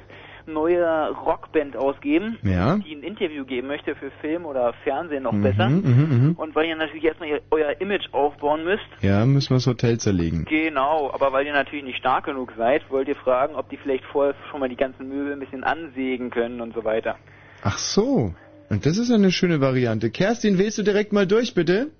neue 0.46 1.10
Rockband 1.10 1.76
ausgeben, 1.76 2.38
Ja. 2.42 2.76
die 2.76 2.94
ein 2.94 3.02
Interview 3.02 3.44
geben 3.44 3.66
möchte 3.68 3.94
für 3.94 4.10
Film 4.20 4.46
oder 4.46 4.72
Fernsehen 4.84 5.22
noch 5.24 5.32
Mhm, 5.32 5.42
besser. 5.42 5.68
mhm, 5.68 5.82
mhm. 5.84 6.32
Und 6.38 6.54
weil 6.54 6.66
ihr 6.66 6.76
natürlich 6.76 7.04
erstmal 7.04 7.40
euer 7.50 7.80
Image 7.80 8.06
aufbauen 8.12 8.64
müsst. 8.64 8.84
Ja, 9.00 9.24
müssen 9.26 9.50
wir 9.50 9.56
das 9.56 9.66
Hotel 9.66 9.98
zerlegen. 9.98 10.44
Genau, 10.48 11.10
aber 11.12 11.32
weil 11.32 11.46
ihr 11.46 11.52
natürlich 11.52 11.84
nicht 11.84 11.98
stark 11.98 12.24
genug 12.26 12.52
seid, 12.56 12.88
wollt 12.90 13.08
ihr 13.08 13.16
fragen, 13.16 13.54
ob 13.54 13.68
die 13.70 13.76
vielleicht 13.76 14.04
vorher 14.04 14.34
schon 14.50 14.60
mal 14.60 14.68
die 14.68 14.76
ganzen 14.76 15.08
Möbel 15.08 15.32
ein 15.32 15.40
bisschen 15.40 15.64
ansägen 15.64 16.30
können 16.30 16.60
und 16.60 16.74
so 16.74 16.84
weiter. 16.84 17.16
Ach 17.62 17.78
so. 17.78 18.34
Und 18.68 18.84
das 18.86 18.98
ist 18.98 19.10
eine 19.12 19.30
schöne 19.30 19.60
Variante. 19.60 20.10
Kerstin, 20.10 20.58
wählst 20.58 20.78
du 20.78 20.82
direkt 20.82 21.12
mal 21.12 21.26
durch, 21.26 21.54
bitte? 21.54 21.90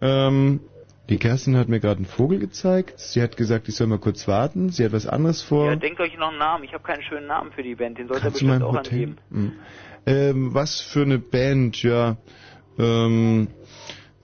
Ähm, 0.00 0.60
die 1.08 1.18
Kerstin 1.18 1.56
hat 1.56 1.68
mir 1.68 1.80
gerade 1.80 1.96
einen 1.96 2.06
Vogel 2.06 2.38
gezeigt. 2.38 2.98
Sie 2.98 3.20
hat 3.22 3.36
gesagt, 3.36 3.68
ich 3.68 3.74
soll 3.74 3.86
mal 3.88 3.98
kurz 3.98 4.28
warten. 4.28 4.70
Sie 4.70 4.84
hat 4.84 4.92
was 4.92 5.06
anderes 5.06 5.42
vor. 5.42 5.66
Ja, 5.66 5.76
denkt 5.76 6.00
euch 6.00 6.16
noch 6.16 6.28
einen 6.28 6.38
Namen. 6.38 6.64
Ich 6.64 6.72
habe 6.72 6.82
keinen 6.84 7.02
schönen 7.02 7.26
Namen 7.26 7.50
für 7.52 7.62
die 7.62 7.74
Band. 7.74 7.98
Den 7.98 8.08
sollt 8.08 8.22
ihr 8.22 8.30
bestimmt 8.30 8.50
meinem 8.50 8.62
auch 8.62 8.74
Hotel? 8.76 8.92
angeben. 8.92 9.16
Hm. 9.30 9.52
Ähm, 10.06 10.54
was 10.54 10.80
für 10.80 11.02
eine 11.02 11.18
Band, 11.18 11.82
ja. 11.82 12.16
Ähm, 12.78 13.48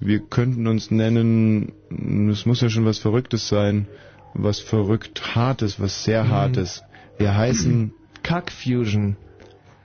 wir 0.01 0.21
könnten 0.21 0.67
uns 0.69 0.91
nennen, 0.91 1.73
es 2.31 2.47
muss 2.47 2.61
ja 2.61 2.69
schon 2.71 2.85
was 2.85 2.99
Verrücktes 2.99 3.49
sein. 3.49 3.89
Was 4.35 4.61
verrückt 4.61 5.35
Hartes, 5.35 5.81
was 5.81 6.05
sehr 6.05 6.25
Mhm. 6.25 6.29
Hartes. 6.31 6.85
Wir 7.19 7.37
heißen 7.37 7.93
Kackfusion. 8.23 9.17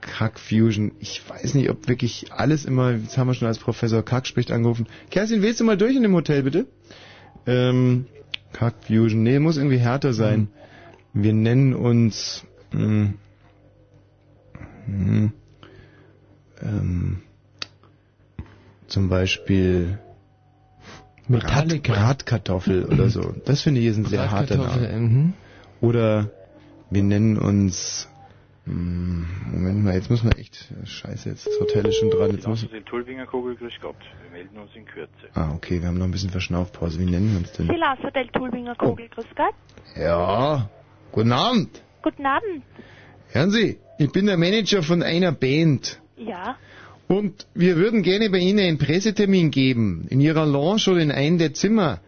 Kackfusion. 0.04 0.92
Ich 1.00 1.22
weiß 1.28 1.54
nicht, 1.54 1.70
ob 1.70 1.88
wirklich 1.88 2.32
alles 2.32 2.64
immer, 2.64 2.92
jetzt 2.92 3.16
haben 3.18 3.26
wir 3.26 3.34
schon 3.34 3.48
als 3.48 3.58
Professor 3.58 4.04
Kack 4.04 4.26
spricht 4.26 4.50
angerufen. 4.52 4.86
Kerstin, 5.10 5.42
willst 5.42 5.60
du 5.60 5.64
mal 5.64 5.76
durch 5.76 5.96
in 5.96 6.02
dem 6.02 6.14
Hotel, 6.14 6.42
bitte? 6.42 6.66
Ähm, 7.46 8.06
Kackfusion. 8.52 9.22
Nee, 9.22 9.38
muss 9.38 9.56
irgendwie 9.56 9.78
härter 9.78 10.12
sein. 10.12 10.48
Wir 11.12 11.32
nennen 11.32 11.74
uns, 11.74 12.44
mh, 12.72 13.14
mh, 14.86 15.30
ähm, 16.62 17.22
zum 18.86 19.08
Beispiel 19.08 19.98
Metallica. 21.26 21.92
Brat, 21.92 22.18
Bratkartoffel 22.18 22.84
oder 22.84 23.08
so. 23.08 23.34
Das 23.44 23.62
finde 23.62 23.80
ich 23.80 23.86
ist 23.86 23.96
ein 23.96 24.04
sehr 24.04 24.30
harter 24.30 24.56
Name. 24.58 24.88
mhm. 24.98 25.32
Oder 25.80 26.30
wir 26.90 27.02
nennen 27.02 27.38
uns 27.38 28.08
Hm, 28.08 28.13
Moment 28.66 29.84
mal, 29.84 29.94
jetzt 29.94 30.08
muss 30.10 30.22
man 30.24 30.32
echt. 30.32 30.72
Scheiße, 30.84 31.28
jetzt 31.28 31.46
das 31.46 31.60
Hotel 31.60 31.86
ist 31.86 31.96
schon 31.96 32.10
dran. 32.10 32.30
Jetzt 32.30 32.46
Lassen 32.46 32.68
Sie 32.68 32.68
den 32.68 32.84
Tulbinger 32.84 33.26
Kugel 33.26 33.56
grüß 33.56 33.74
Gott. 33.82 33.96
Wir 34.22 34.30
melden 34.38 34.56
uns 34.58 34.70
in 34.74 34.86
Kürze. 34.86 35.10
ah, 35.34 35.52
okay, 35.54 35.80
wir 35.82 35.88
haben 35.88 35.98
noch 35.98 36.06
ein 36.06 36.10
bisschen 36.10 36.30
Verschnaufpause. 36.30 36.98
Wie 36.98 37.04
nennen 37.04 37.30
wir 37.32 37.38
uns 37.38 37.52
denn? 37.52 37.66
Silas 37.66 37.98
Hotel 38.02 38.26
Tulbinger 38.28 38.74
Kugel, 38.76 39.08
grüß 39.08 39.26
Gott. 39.36 39.54
Ja, 39.96 40.70
guten 41.12 41.32
Abend. 41.32 41.82
Guten 42.02 42.24
Abend. 42.24 42.62
Hören 43.32 43.50
Sie, 43.50 43.78
ich 43.98 44.12
bin 44.12 44.26
der 44.26 44.38
Manager 44.38 44.82
von 44.82 45.02
einer 45.02 45.32
Band. 45.32 46.00
Ja. 46.16 46.56
Und 47.06 47.46
wir 47.54 47.76
würden 47.76 48.02
gerne 48.02 48.30
bei 48.30 48.38
Ihnen 48.38 48.60
einen 48.60 48.78
Pressetermin 48.78 49.50
geben. 49.50 50.06
In 50.08 50.20
Ihrer 50.20 50.46
Lounge 50.46 50.84
oder 50.88 51.00
in 51.00 51.12
einem 51.12 51.36
der 51.36 51.52
Zimmer. 51.52 52.00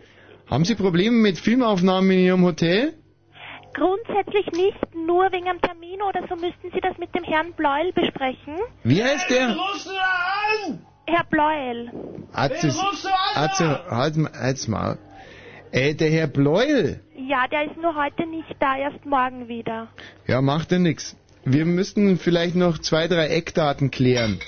Haben 0.46 0.64
Sie 0.64 0.74
Probleme 0.74 1.16
mit 1.16 1.38
Filmaufnahmen 1.38 2.10
in 2.12 2.18
Ihrem 2.20 2.44
Hotel? 2.44 2.94
Grundsätzlich 3.76 4.46
nicht, 4.52 4.78
nur 4.94 5.30
wegen 5.32 5.48
einem 5.48 5.60
Termin 5.60 6.00
oder 6.00 6.22
so 6.28 6.34
müssten 6.36 6.70
Sie 6.72 6.80
das 6.80 6.96
mit 6.98 7.14
dem 7.14 7.24
Herrn 7.24 7.52
Bleuel 7.52 7.92
besprechen. 7.92 8.56
Wie 8.84 9.02
heißt 9.04 9.28
der? 9.28 9.54
Herr 11.06 11.24
Bleuel. 11.24 11.90
Atze, 12.32 12.74
Atze, 13.34 13.80
halt, 13.90 14.16
mal- 14.16 14.32
halt's 14.32 14.66
mal. 14.66 14.98
Äh, 15.72 15.94
der 15.94 16.10
Herr 16.10 16.26
Bleuel. 16.26 17.00
Ja, 17.16 17.46
der 17.48 17.64
ist 17.66 17.76
nur 17.76 17.94
heute 17.94 18.24
nicht 18.26 18.56
da, 18.60 18.76
erst 18.78 19.04
morgen 19.04 19.46
wieder. 19.48 19.88
Ja, 20.26 20.40
macht 20.40 20.72
ja 20.72 20.78
nix. 20.78 21.14
Wir 21.44 21.66
müssten 21.66 22.18
vielleicht 22.18 22.56
noch 22.56 22.78
zwei, 22.78 23.08
drei 23.08 23.28
Eckdaten 23.28 23.90
klären. 23.90 24.40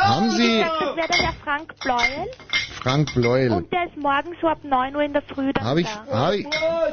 Haben 0.00 0.30
Sie 0.30 0.58
Das 0.60 0.96
wäre 0.96 1.08
der 1.08 1.32
Frank 1.44 1.74
Bleuel 1.80 2.30
Frank 2.82 3.14
Bleuel? 3.14 3.52
und 3.52 3.72
der 3.72 3.86
ist 3.86 3.96
morgen 3.96 4.34
so 4.40 4.46
ab 4.46 4.58
9 4.62 4.94
Uhr 4.94 5.02
in 5.02 5.12
der 5.12 5.22
Früh 5.22 5.52
dann 5.52 5.64
Habe 5.64 5.80
ich, 5.80 5.88
da. 6.08 6.26
hab 6.26 6.34
ich, 6.34 6.46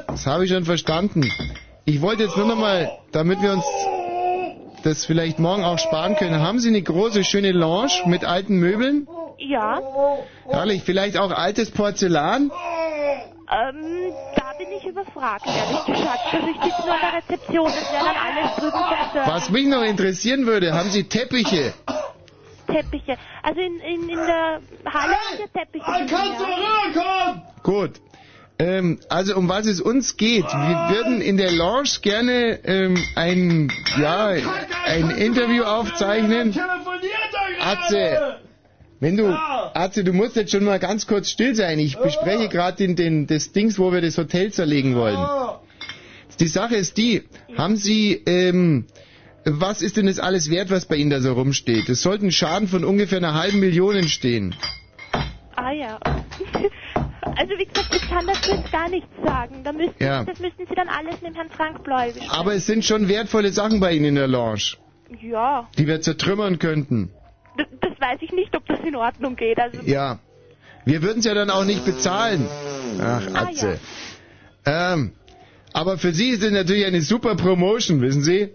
das 0.08 0.26
habe 0.26 0.46
ich 0.46 0.52
schon 0.52 0.66
verstanden. 0.66 1.32
Ich 1.86 2.02
wollte 2.02 2.24
jetzt 2.24 2.36
nur 2.36 2.48
noch 2.48 2.58
mal, 2.58 2.92
damit 3.12 3.42
wir 3.42 3.54
uns 3.54 3.66
das 4.84 5.06
vielleicht 5.06 5.40
morgen 5.40 5.64
auch 5.64 5.80
sparen 5.80 6.16
können, 6.16 6.42
haben 6.42 6.60
Sie 6.60 6.70
eine 6.70 6.82
große, 6.82 7.24
schöne 7.24 7.52
Lounge 7.52 7.92
mit 8.06 8.24
alten 8.26 8.58
Möbeln? 8.58 9.08
Ja. 9.38 9.80
Herrlich, 10.48 10.84
vielleicht 10.84 11.18
auch 11.18 11.32
altes 11.32 11.72
Porzellan? 11.72 12.52
Ähm, 13.48 14.14
da 14.36 14.54
bin 14.58 14.68
ich 14.78 14.86
überfragt, 14.86 15.46
ehrlich 15.46 15.86
gesagt. 15.86 16.20
Also 16.34 16.48
ich 16.48 16.64
sitze 16.64 16.82
nur 16.84 16.94
an 16.94 17.00
der 17.02 17.14
Rezeption, 17.22 17.66
das 17.66 17.94
wäre 17.94 18.06
dann 18.06 18.16
alles 18.16 18.56
drüben 18.56 18.72
verstört. 18.72 19.28
Was 19.28 19.50
mich 19.50 19.68
noch 19.68 19.84
interessieren 19.84 20.46
würde, 20.48 20.74
haben 20.74 20.90
Sie 20.90 21.04
Teppiche? 21.04 21.74
Teppiche. 22.66 23.18
Also 23.44 23.62
in, 23.62 23.80
in, 23.80 24.10
in 24.10 24.18
der 24.18 24.62
Halle 24.86 25.16
sind 25.30 25.50
ja 25.54 25.62
Teppiche. 25.62 25.86
Kannst 25.86 26.42
du 26.42 27.62
Gut. 27.64 28.02
Ähm, 28.58 29.00
also 29.10 29.36
um 29.36 29.50
was 29.50 29.66
es 29.66 29.82
uns 29.82 30.16
geht, 30.16 30.46
wir 30.46 30.96
würden 30.96 31.20
in 31.20 31.36
der 31.36 31.52
Lounge 31.52 31.90
gerne 32.02 32.60
ähm, 32.64 33.04
ein, 33.16 33.70
ja, 34.00 34.28
ein 34.86 35.10
Interview 35.12 35.64
aufzeichnen. 35.64 36.58
Atze, 37.60 38.38
wenn 39.02 39.18
du, 39.18 39.28
Atze, 39.28 40.06
du 40.06 40.14
musst 40.14 40.38
jetzt 40.38 40.52
schon 40.52 40.64
mal 40.64 40.80
ganz 40.80 41.06
kurz 41.06 41.30
still 41.30 41.54
sein. 41.54 41.80
Ich 41.80 41.98
bespreche 41.98 42.48
gerade 42.48 42.78
den, 42.78 42.96
den, 42.96 43.28
das 43.28 43.52
Dings, 43.52 43.78
wo 43.78 43.92
wir 43.92 44.02
das 44.02 44.18
Hotel 44.18 44.54
zerlegen 44.54 44.96
wollen. 44.96 45.20
Die 46.40 46.48
Sache 46.48 46.76
ist 46.76 46.98
die, 46.98 47.24
haben 47.58 47.76
Sie, 47.76 48.22
ähm, 48.26 48.86
was 49.46 49.82
ist 49.82 49.98
denn 49.98 50.08
das 50.08 50.20
alles 50.20 50.50
wert, 50.50 50.70
was 50.72 50.86
bei 50.86 50.96
Ihnen 50.96 51.10
da 51.12 51.22
so 51.22 51.34
rumsteht? 51.34 51.88
Es 51.90 52.02
sollte 52.02 52.26
ein 52.26 52.32
Schaden 52.32 52.68
von 52.68 52.84
ungefähr 52.84 53.20
einer 53.20 53.34
halben 53.34 53.60
Million 53.60 53.96
entstehen. 53.96 54.56
Ah 55.56 55.72
ja. 55.72 56.00
Also 57.38 57.52
wie 57.58 57.66
gesagt, 57.66 57.94
ich 57.94 58.08
kann 58.10 58.26
dazu 58.28 58.52
jetzt 58.52 58.72
gar 58.72 58.88
nichts 58.88 59.10
sagen. 59.26 59.56
Da 59.66 59.74
müssten, 59.74 60.02
Ja. 60.02 60.24
Das 60.24 60.40
müssten 60.40 60.66
Sie 60.70 60.76
dann 60.76 60.88
alles 60.88 61.22
mit 61.22 61.36
Herrn 61.36 61.50
Frank 61.50 61.84
besprechen. 61.84 62.22
Aber 62.30 62.54
es 62.54 62.66
sind 62.66 62.86
schon 62.86 63.10
wertvolle 63.10 63.52
Sachen 63.52 63.82
bei 63.82 63.92
Ihnen 63.94 64.06
in 64.06 64.16
der 64.16 64.28
Lounge, 64.28 64.78
Ja, 65.22 65.68
die 65.78 65.86
wir 65.86 66.00
zertrümmern 66.00 66.60
könnten. 66.60 67.10
d- 67.60 67.66
das 67.82 68.00
weiß 68.00 68.20
ich 68.22 68.32
nicht, 68.32 68.56
ob 68.56 68.66
das 68.68 68.80
in 68.88 68.96
Ordnung 68.96 69.36
geht. 69.36 69.60
Also 69.60 69.80
Ja. 69.84 70.20
Wir 70.86 71.02
würden 71.02 71.20
es 71.20 71.26
ja 71.26 71.34
dann 71.34 71.50
auch 71.50 71.66
nicht 71.66 71.84
bezahlen. 71.84 72.48
Ach, 73.02 73.28
Atze. 73.34 73.80
Ähm, 74.66 75.12
aber 75.74 75.98
für 75.98 76.14
Sie 76.14 76.30
ist 76.30 76.42
es 76.44 76.52
natürlich 76.52 76.86
eine 76.86 77.02
super 77.02 77.36
Promotion, 77.36 78.00
wissen 78.02 78.22
Sie? 78.22 78.52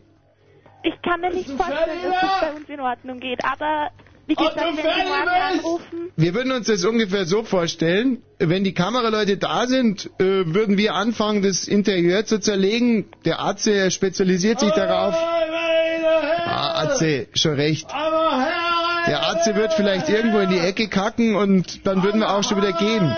Ich 0.83 1.03
kann 1.03 1.21
mir 1.21 1.31
nicht 1.33 1.51
vorstellen, 1.51 2.03
dass 2.05 2.21
das 2.21 2.41
bei 2.41 2.53
uns 2.55 2.69
in 2.69 2.81
Ordnung 2.81 3.21
geht. 3.21 3.45
Aber 3.45 3.91
wie 4.27 4.35
gesagt, 4.35 4.57
wenn 4.57 4.77
Sie 4.77 4.83
morgen 4.83 5.29
anrufen, 5.29 6.13
Wir 6.17 6.35
würden 6.35 6.53
uns 6.53 6.67
das 6.69 6.85
ungefähr 6.85 7.25
so 7.27 7.43
vorstellen, 7.43 8.23
wenn 8.39 8.63
die 8.65 8.75
Kameraleute 8.75 9.37
da 9.37 9.67
sind, 9.67 10.07
äh, 10.21 10.23
würden 10.55 10.79
wir 10.79 10.95
anfangen, 10.95 11.43
das 11.43 11.67
Interieur 11.67 12.25
zu 12.25 12.39
zerlegen. 12.39 13.07
Der 13.25 13.41
Atze 13.41 13.73
er 13.73 13.91
spezialisiert 13.91 14.61
sich 14.61 14.71
darauf. 14.71 15.15
Ah, 15.17 16.83
Atze, 16.85 17.27
schon 17.35 17.55
recht. 17.55 17.89
Der 17.91 19.29
Atze 19.29 19.57
wird 19.57 19.73
vielleicht 19.75 20.09
irgendwo 20.09 20.39
in 20.39 20.51
die 20.51 20.59
Ecke 20.59 20.89
kacken 20.89 21.35
und 21.35 21.87
dann 21.87 22.03
würden 22.03 22.21
wir 22.21 22.31
auch 22.33 22.45
schon 22.45 22.59
wieder 22.59 22.73
gehen. 22.73 23.15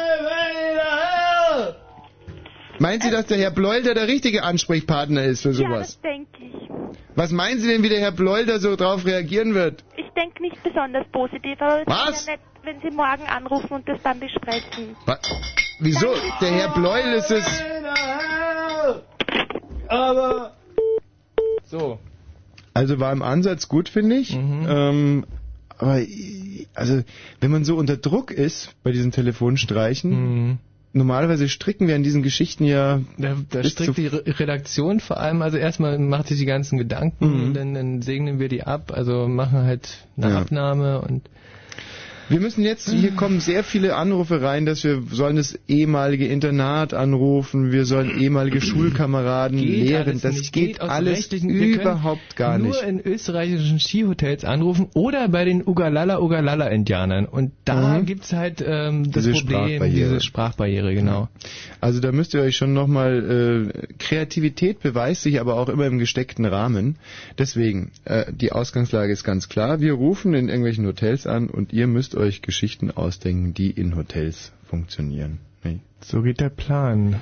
Meinen 2.82 3.00
Sie, 3.00 3.10
dass 3.12 3.26
der 3.26 3.38
Herr 3.38 3.52
Bleuler 3.52 3.94
der 3.94 4.08
richtige 4.08 4.42
Ansprechpartner 4.42 5.22
ist 5.24 5.42
für 5.42 5.50
ja, 5.50 5.54
sowas? 5.54 5.86
das 5.86 6.00
denke 6.00 6.28
ich. 6.42 6.68
Was 7.14 7.30
meinen 7.30 7.60
Sie 7.60 7.68
denn, 7.68 7.82
wie 7.84 7.88
der 7.88 8.00
Herr 8.00 8.10
Bleuler 8.10 8.58
so 8.58 8.74
drauf 8.74 9.04
reagieren 9.06 9.54
wird? 9.54 9.84
Ich 9.96 10.08
denke 10.16 10.42
nicht 10.42 10.60
besonders 10.64 11.06
positiv, 11.12 11.60
aber 11.60 11.82
es 11.82 11.86
Was? 11.86 12.26
wäre 12.26 12.36
nett, 12.38 12.40
wenn 12.64 12.80
Sie 12.80 12.90
morgen 12.94 13.22
anrufen 13.28 13.72
und 13.72 13.88
das 13.88 14.02
dann 14.02 14.18
besprechen. 14.18 14.96
Wa- 15.06 15.18
Wieso? 15.78 16.08
Der 16.40 16.50
Herr 16.50 16.68
Bleuel 16.74 17.14
ist 17.14 17.30
es. 17.30 17.62
Aber. 19.88 20.56
So. 21.64 21.98
Also 22.74 22.98
war 22.98 23.12
im 23.12 23.22
Ansatz 23.22 23.68
gut, 23.68 23.88
finde 23.88 24.16
ich. 24.16 24.34
Ähm, 24.34 25.24
aber 25.78 26.00
also, 26.74 27.02
wenn 27.40 27.50
man 27.52 27.64
so 27.64 27.76
unter 27.76 27.96
Druck 27.96 28.30
ist 28.32 28.74
bei 28.82 28.90
diesen 28.90 29.12
Telefonstreichen, 29.12 30.58
normalerweise 30.92 31.48
stricken 31.48 31.88
wir 31.88 31.94
an 31.94 32.02
diesen 32.02 32.22
Geschichten 32.22 32.64
ja. 32.64 33.00
Da, 33.18 33.36
da 33.50 33.64
strickt 33.64 33.96
die 33.96 34.06
Re 34.06 34.22
Redaktion 34.26 35.00
vor 35.00 35.18
allem, 35.18 35.42
also 35.42 35.56
erstmal 35.58 35.98
macht 35.98 36.28
sich 36.28 36.38
die 36.38 36.46
ganzen 36.46 36.78
Gedanken, 36.78 37.48
Mhm. 37.50 37.54
dann, 37.54 37.74
dann 37.74 38.02
segnen 38.02 38.38
wir 38.38 38.48
die 38.48 38.62
ab, 38.64 38.92
also 38.94 39.28
machen 39.28 39.62
halt 39.62 40.06
eine 40.16 40.30
Ja. 40.30 40.38
Abnahme 40.40 41.00
und 41.00 41.22
Wir 42.32 42.40
müssen 42.40 42.62
jetzt, 42.62 42.88
hier 42.90 43.10
kommen 43.10 43.40
sehr 43.40 43.62
viele 43.62 43.94
Anrufe 43.94 44.40
rein, 44.40 44.64
dass 44.64 44.82
wir 44.84 45.02
sollen 45.10 45.36
das 45.36 45.58
ehemalige 45.68 46.26
Internat 46.26 46.94
anrufen, 46.94 47.72
wir 47.72 47.84
sollen 47.84 48.18
ehemalige 48.18 48.62
Schulkameraden 48.62 49.58
geht 49.58 49.68
lehren. 49.90 50.18
Das 50.22 50.36
nicht, 50.38 50.52
geht 50.54 50.80
aus 50.80 50.88
alles 50.88 51.30
überhaupt 51.30 52.36
gar 52.36 52.56
nur 52.56 52.68
nicht. 52.68 52.82
in 52.84 53.00
österreichischen 53.04 53.78
Skihotels 53.78 54.46
anrufen 54.46 54.88
oder 54.94 55.28
bei 55.28 55.44
den 55.44 55.66
Ugalala 55.66 56.20
Ugalala 56.20 56.68
Indianern 56.68 57.26
und 57.26 57.52
da 57.66 57.98
Mhm. 57.98 58.06
gibt's 58.06 58.32
halt 58.32 58.64
ähm, 58.66 59.10
das 59.12 59.24
Diese 59.24 59.32
Problem, 59.32 59.58
Sprachbarriere. 59.58 60.08
diese 60.08 60.20
Sprachbarriere, 60.22 60.94
genau. 60.94 61.28
Also 61.82 62.00
da 62.00 62.12
müsst 62.12 62.32
ihr 62.32 62.40
euch 62.40 62.56
schon 62.56 62.72
nochmal, 62.72 63.68
äh, 63.76 63.94
Kreativität 63.98 64.80
beweist 64.80 65.22
sich 65.22 65.38
aber 65.38 65.56
auch 65.56 65.68
immer 65.68 65.84
im 65.86 65.98
gesteckten 65.98 66.46
Rahmen. 66.46 66.96
Deswegen, 67.38 67.90
äh, 68.06 68.24
die 68.32 68.52
Ausgangslage 68.52 69.12
ist 69.12 69.22
ganz 69.22 69.50
klar. 69.50 69.80
Wir 69.82 69.92
rufen 69.92 70.32
in 70.32 70.48
irgendwelchen 70.48 70.86
Hotels 70.86 71.26
an 71.26 71.48
und 71.50 71.74
ihr 71.74 71.86
müsst 71.86 72.14
euch 72.14 72.21
Geschichten 72.42 72.90
ausdenken, 72.90 73.54
die 73.54 73.70
in 73.70 73.96
Hotels 73.96 74.52
funktionieren. 74.64 75.38
Nee. 75.64 75.80
So 76.00 76.22
geht 76.22 76.40
der 76.40 76.48
Plan. 76.50 77.20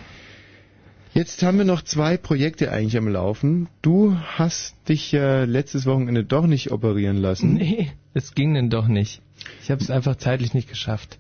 Jetzt 1.13 1.43
haben 1.43 1.59
wir 1.59 1.65
noch 1.65 1.83
zwei 1.83 2.17
Projekte 2.17 2.71
eigentlich 2.71 2.97
am 2.97 3.09
Laufen. 3.09 3.69
Du 3.83 4.15
hast 4.17 4.77
dich 4.89 5.11
ja 5.11 5.43
letztes 5.45 5.85
Wochenende 5.87 6.23
doch 6.25 6.47
nicht 6.47 6.71
operieren 6.71 7.17
lassen. 7.17 7.55
Nee, 7.55 7.91
es 8.15 8.35
ging 8.35 8.55
denn 8.55 8.71
doch 8.71 8.87
nicht. 8.87 9.21
Ich 9.63 9.71
habe 9.71 9.83
es 9.83 9.91
einfach 9.91 10.17
zeitlich 10.17 10.55
nicht 10.55 10.69
geschafft. 10.69 11.19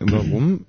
Warum? 0.00 0.64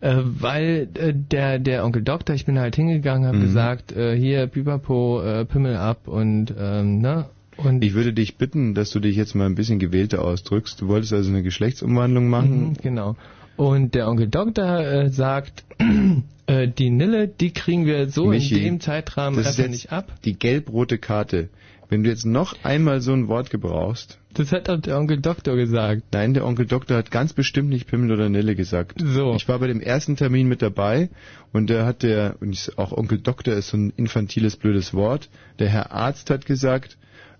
Äh, 0.00 0.16
weil 0.24 0.88
äh, 0.94 1.14
der 1.14 1.58
der 1.60 1.84
Onkel 1.84 2.02
Doktor, 2.02 2.34
ich 2.34 2.44
bin 2.46 2.58
halt 2.58 2.74
hingegangen, 2.76 3.26
habe 3.28 3.38
Mhm. 3.38 3.42
gesagt, 3.42 3.92
äh, 3.92 4.16
hier 4.16 4.46
Pipapo, 4.48 5.22
äh, 5.22 5.44
Pimmel 5.44 5.76
ab 5.76 6.08
und 6.08 6.52
ähm, 6.58 6.98
ne 6.98 7.26
und 7.56 7.82
Ich 7.84 7.94
würde 7.94 8.12
dich 8.12 8.36
bitten, 8.36 8.74
dass 8.74 8.90
du 8.90 9.00
dich 9.00 9.16
jetzt 9.16 9.34
mal 9.34 9.46
ein 9.46 9.54
bisschen 9.54 9.78
gewählter 9.78 10.24
ausdrückst. 10.24 10.80
Du 10.80 10.88
wolltest 10.88 11.12
also 11.12 11.30
eine 11.30 11.42
Geschlechtsumwandlung 11.42 12.28
machen. 12.28 12.68
Mhm, 12.70 12.74
genau. 12.82 13.16
Und 13.56 13.94
der 13.94 14.08
Onkel 14.08 14.28
Doktor 14.28 14.80
äh, 14.80 15.10
sagt, 15.10 15.64
äh, 16.46 16.68
die 16.68 16.90
Nille, 16.90 17.28
die 17.28 17.52
kriegen 17.52 17.86
wir 17.86 18.08
so 18.08 18.26
Michi, 18.26 18.56
in 18.56 18.64
dem 18.64 18.80
Zeitrahmen 18.80 19.42
jetzt 19.42 19.58
nicht 19.68 19.92
ab. 19.92 20.12
die 20.24 20.34
gelb-rote 20.38 20.98
Karte. 20.98 21.48
Wenn 21.88 22.02
du 22.02 22.10
jetzt 22.10 22.24
noch 22.26 22.56
einmal 22.64 23.00
so 23.00 23.12
ein 23.12 23.28
Wort 23.28 23.50
gebrauchst. 23.50 24.18
Das 24.32 24.50
hat 24.50 24.68
doch 24.68 24.80
der 24.80 24.98
Onkel 24.98 25.20
Doktor 25.20 25.54
gesagt. 25.54 26.02
Nein, 26.12 26.34
der 26.34 26.44
Onkel 26.44 26.66
Doktor 26.66 26.96
hat 26.96 27.12
ganz 27.12 27.34
bestimmt 27.34 27.68
nicht 27.68 27.86
Pimmel 27.86 28.10
oder 28.10 28.28
Nille 28.28 28.56
gesagt. 28.56 29.00
So. 29.00 29.34
Ich 29.36 29.46
war 29.46 29.60
bei 29.60 29.68
dem 29.68 29.80
ersten 29.80 30.16
Termin 30.16 30.48
mit 30.48 30.60
dabei 30.60 31.10
und 31.52 31.70
da 31.70 31.86
hat 31.86 32.02
der, 32.02 32.36
und 32.40 32.72
auch 32.76 32.90
Onkel 32.90 33.18
Doktor 33.18 33.54
ist 33.54 33.68
so 33.68 33.76
ein 33.76 33.92
infantiles, 33.96 34.56
blödes 34.56 34.92
Wort. 34.92 35.28
Der 35.60 35.68
Herr 35.68 35.92
Arzt 35.92 36.30
hat 36.30 36.46
gesagt, 36.46 36.96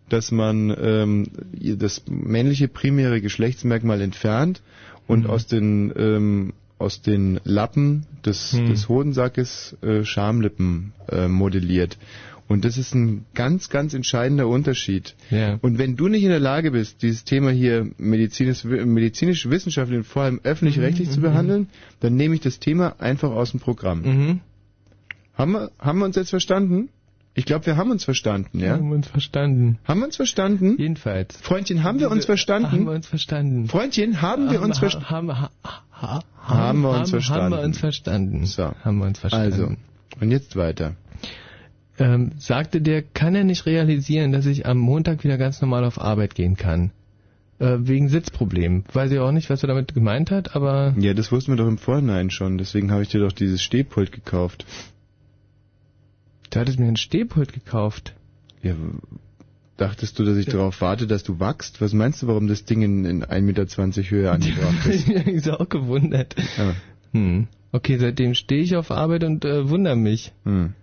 dass 0.09 0.31
man 0.31 0.75
ähm, 0.79 1.27
das 1.79 2.03
männliche 2.09 2.69
primäre 2.69 3.21
Geschlechtsmerkmal 3.21 4.01
entfernt 4.01 4.63
und 5.07 5.27
aus 5.27 5.47
den 5.47 5.93
ähm, 5.97 6.53
aus 6.79 7.01
den 7.03 7.41
Lappen 7.45 8.05
des, 8.27 8.53
Hm. 8.53 8.67
des 8.67 8.89
Hodensackes 8.89 9.77
äh, 9.81 10.05
Schamlippen 10.05 10.93
äh, 11.09 11.29
modelliert. 11.29 11.99
Und 12.47 12.65
das 12.67 12.77
ist 12.77 12.95
ein 12.95 13.25
ganz, 13.35 13.71
ganz 13.71 13.95
entscheidender 13.95 14.47
Unterschied. 14.49 15.15
Ja. 15.31 15.59
Und 15.63 15.79
wenn 15.79 15.97
du 15.97 16.09
nicht 16.09 16.25
in 16.25 16.29
der 16.29 16.41
Lage 16.41 16.73
bist, 16.73 17.03
dieses 17.03 17.25
Thema 17.25 17.51
hier 17.51 17.91
medizinisch, 17.97 18.65
medizinisch 18.65 19.49
wissenschaftlich 19.49 19.99
und 19.99 20.05
vor 20.05 20.25
allem 20.25 20.41
öffentlich-rechtlich 20.43 21.11
zu 21.11 21.21
mhm. 21.21 21.23
behandeln, 21.23 21.69
dann 22.01 22.17
nehme 22.17 22.35
ich 22.35 22.43
das 22.43 22.59
Thema 22.59 22.97
einfach 23.01 23.31
aus 23.31 23.53
dem 23.53 23.61
Programm. 23.61 24.03
Mhm. 24.03 24.41
Haben, 25.33 25.53
wir, 25.53 25.71
haben 25.79 25.99
wir 26.01 26.05
uns 26.05 26.17
jetzt 26.17 26.31
verstanden? 26.31 26.91
Ich 27.37 27.47
glaube, 27.47 27.67
wir 27.67 27.77
haben 27.77 27.91
uns 27.91 28.05
verstanden, 28.05 28.61
ja? 28.61 28.75
Haben 28.75 28.89
wir 28.89 28.95
uns 28.95 29.09
verstanden. 29.09 29.79
Haben 29.85 30.01
wir 30.01 30.07
uns 30.07 30.17
verstanden? 30.17 30.77
Jedenfalls. 30.79 31.37
Freundchen, 31.39 31.83
haben 31.83 31.99
wir 31.99 32.11
uns 32.11 32.27
verstanden? 32.27 32.71
Haben 32.71 32.85
wir 32.87 32.93
uns 32.93 33.09
verstanden. 33.09 33.67
Freundchen, 33.69 34.23
haben 34.23 34.51
wir 34.53 34.63
uns 34.63 34.79
verstanden? 34.79 35.11
Haben, 35.11 35.41
ha, 35.41 35.51
ha, 35.93 36.23
Haben 36.39 36.83
wir 36.83 36.91
uns 36.91 36.99
haben, 36.99 37.07
verstanden. 37.09 37.43
Haben 37.43 37.51
wir 37.53 37.63
uns 37.65 37.79
verstanden. 37.79 38.47
So. 38.47 38.73
Haben 38.85 38.99
wir 38.99 39.07
uns 39.07 39.19
verstanden. 39.19 39.53
Also, 39.53 39.77
und 40.21 40.31
jetzt 40.31 40.55
weiter. 40.55 40.95
Ähm, 41.99 42.33
sagte 42.39 42.81
der, 42.81 43.03
kann 43.03 43.35
er 43.35 43.45
nicht 43.45 43.67
realisieren, 43.67 44.31
dass 44.31 44.47
ich 44.47 44.67
am 44.67 44.79
Montag 44.79 45.25
wieder 45.25 45.37
ganz 45.39 45.61
normal 45.61 45.85
auf 45.85 46.01
Arbeit 46.01 46.37
gehen 46.37 46.57
kann? 46.57 46.93
Äh, 47.59 47.79
wegen 47.81 48.09
Sitzproblemen. 48.09 48.85
Weiß 48.93 49.11
ich 49.13 49.19
auch 49.19 49.31
nicht, 49.33 49.49
was 49.51 49.63
er 49.63 49.69
damit 49.69 49.95
gemeint 49.95 50.31
hat, 50.31 50.57
aber 50.57 50.95
Ja, 50.99 51.15
das 51.15 51.31
wussten 51.31 51.53
wir 51.53 51.57
doch 51.57 51.69
im 51.69 51.79
Vorhinein 51.79 52.31
schon. 52.31 52.59
Deswegen 52.59 52.91
habe 52.91 53.03
ich 53.03 53.09
dir 53.09 53.21
doch 53.21 53.33
dieses 53.33 53.63
Stehpult 53.63 54.11
gekauft. 54.11 54.67
Du 56.55 56.61
hattest 56.61 56.79
mir 56.79 56.89
ein 56.89 56.97
Stehpult 56.97 57.53
gekauft. 57.53 58.15
Ja, 58.63 58.75
dachtest 59.77 60.19
du, 60.19 60.25
dass 60.25 60.37
ich 60.37 60.47
darauf 60.47 60.81
warte, 60.81 61.07
dass 61.07 61.23
du 61.23 61.41
wachst? 61.41 61.81
Was 61.81 61.93
meinst 61.93 62.23
du, 62.23 62.27
warum 62.29 62.47
das 62.47 62.65
Ding 62.65 62.83
in, 62.83 63.05
in 63.05 63.25
1,20 63.25 63.41
Meter 63.43 64.11
Höhe 64.11 64.31
angebracht 64.31 64.87
ist? 64.87 65.09
ich 65.09 65.25
bin 65.25 65.51
auch 65.51 65.69
gewundert. 65.69 66.35
Ja. 66.57 66.75
Hm. 67.13 67.49
Okay, 67.73 67.99
seitdem 67.99 68.35
stehe 68.35 68.63
ich 68.63 68.77
auf 68.77 68.91
Arbeit 68.91 69.25
und 69.25 69.45
äh, 69.45 69.69
wundere 69.69 69.97
mich. 69.97 70.33
Hm. 70.45 70.75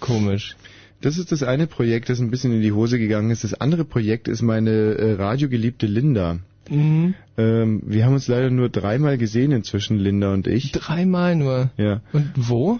Komisch. 0.00 0.56
Das 1.00 1.18
ist 1.18 1.32
das 1.32 1.42
eine 1.42 1.66
Projekt, 1.66 2.08
das 2.08 2.20
ein 2.20 2.30
bisschen 2.30 2.52
in 2.52 2.62
die 2.62 2.72
Hose 2.72 2.98
gegangen 2.98 3.30
ist. 3.30 3.44
Das 3.44 3.54
andere 3.54 3.84
Projekt 3.84 4.28
ist 4.28 4.42
meine 4.42 4.70
äh, 4.70 5.12
radiogeliebte 5.14 5.86
Linda. 5.86 6.38
Mhm. 6.68 7.14
Ähm, 7.36 7.82
wir 7.84 8.04
haben 8.04 8.14
uns 8.14 8.28
leider 8.28 8.50
nur 8.50 8.68
dreimal 8.68 9.18
gesehen 9.18 9.50
inzwischen, 9.52 9.98
Linda 9.98 10.32
und 10.32 10.46
ich. 10.46 10.70
Dreimal 10.72 11.34
nur. 11.36 11.70
Ja. 11.76 12.02
Und 12.12 12.32
wo? 12.36 12.78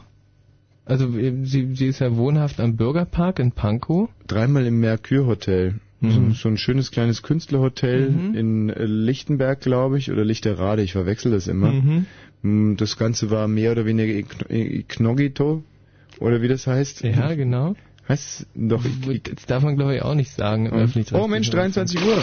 Also 0.85 1.07
äh, 1.16 1.33
sie, 1.45 1.74
sie 1.74 1.87
ist 1.87 2.01
ja 2.01 2.16
wohnhaft 2.16 2.61
am 2.61 2.76
Bürgerpark 2.76 3.39
in 3.39 3.53
Pankow. 3.53 4.09
Dreimal 4.26 4.66
im 4.66 4.80
Mercure 4.80 5.26
Hotel. 5.26 5.74
Mhm. 6.01 6.33
So, 6.33 6.49
ein 6.49 6.57
schönes 6.57 6.91
kleines 6.91 7.22
Künstlerhotel 7.22 8.11
Mhm. 8.11 8.35
in 8.35 8.70
äh, 8.70 8.85
Lichtenberg, 8.85 9.61
glaube 9.61 9.99
ich, 9.99 10.11
oder 10.11 10.24
Lichterrade, 10.24 10.83
ich 10.83 10.93
verwechsel 10.93 11.30
das 11.30 11.47
immer. 11.47 11.70
Mhm. 11.72 12.07
Mm, 12.43 12.76
Das 12.76 12.97
Ganze 12.97 13.30
war 13.30 13.47
mehr 13.47 13.70
oder 13.72 13.87
weniger 13.87 14.12
Ignogito, 14.49 15.62
oder 16.18 16.43
wie 16.43 16.49
das 16.49 16.66
heißt. 16.66 17.03
Ja, 17.05 17.33
genau. 17.35 17.76
Heißt 18.09 18.47
doch. 18.57 18.83
Das 18.83 19.47
darf 19.47 19.62
man 19.62 19.76
glaube 19.76 19.95
ich 19.95 20.03
auch 20.03 20.14
nicht 20.16 20.33
sagen 20.33 20.66
im 20.66 20.72
öffentlich 20.72 21.12
Oh 21.14 21.28
Mensch, 21.28 21.51
23 21.51 22.01
Uhr. 22.05 22.20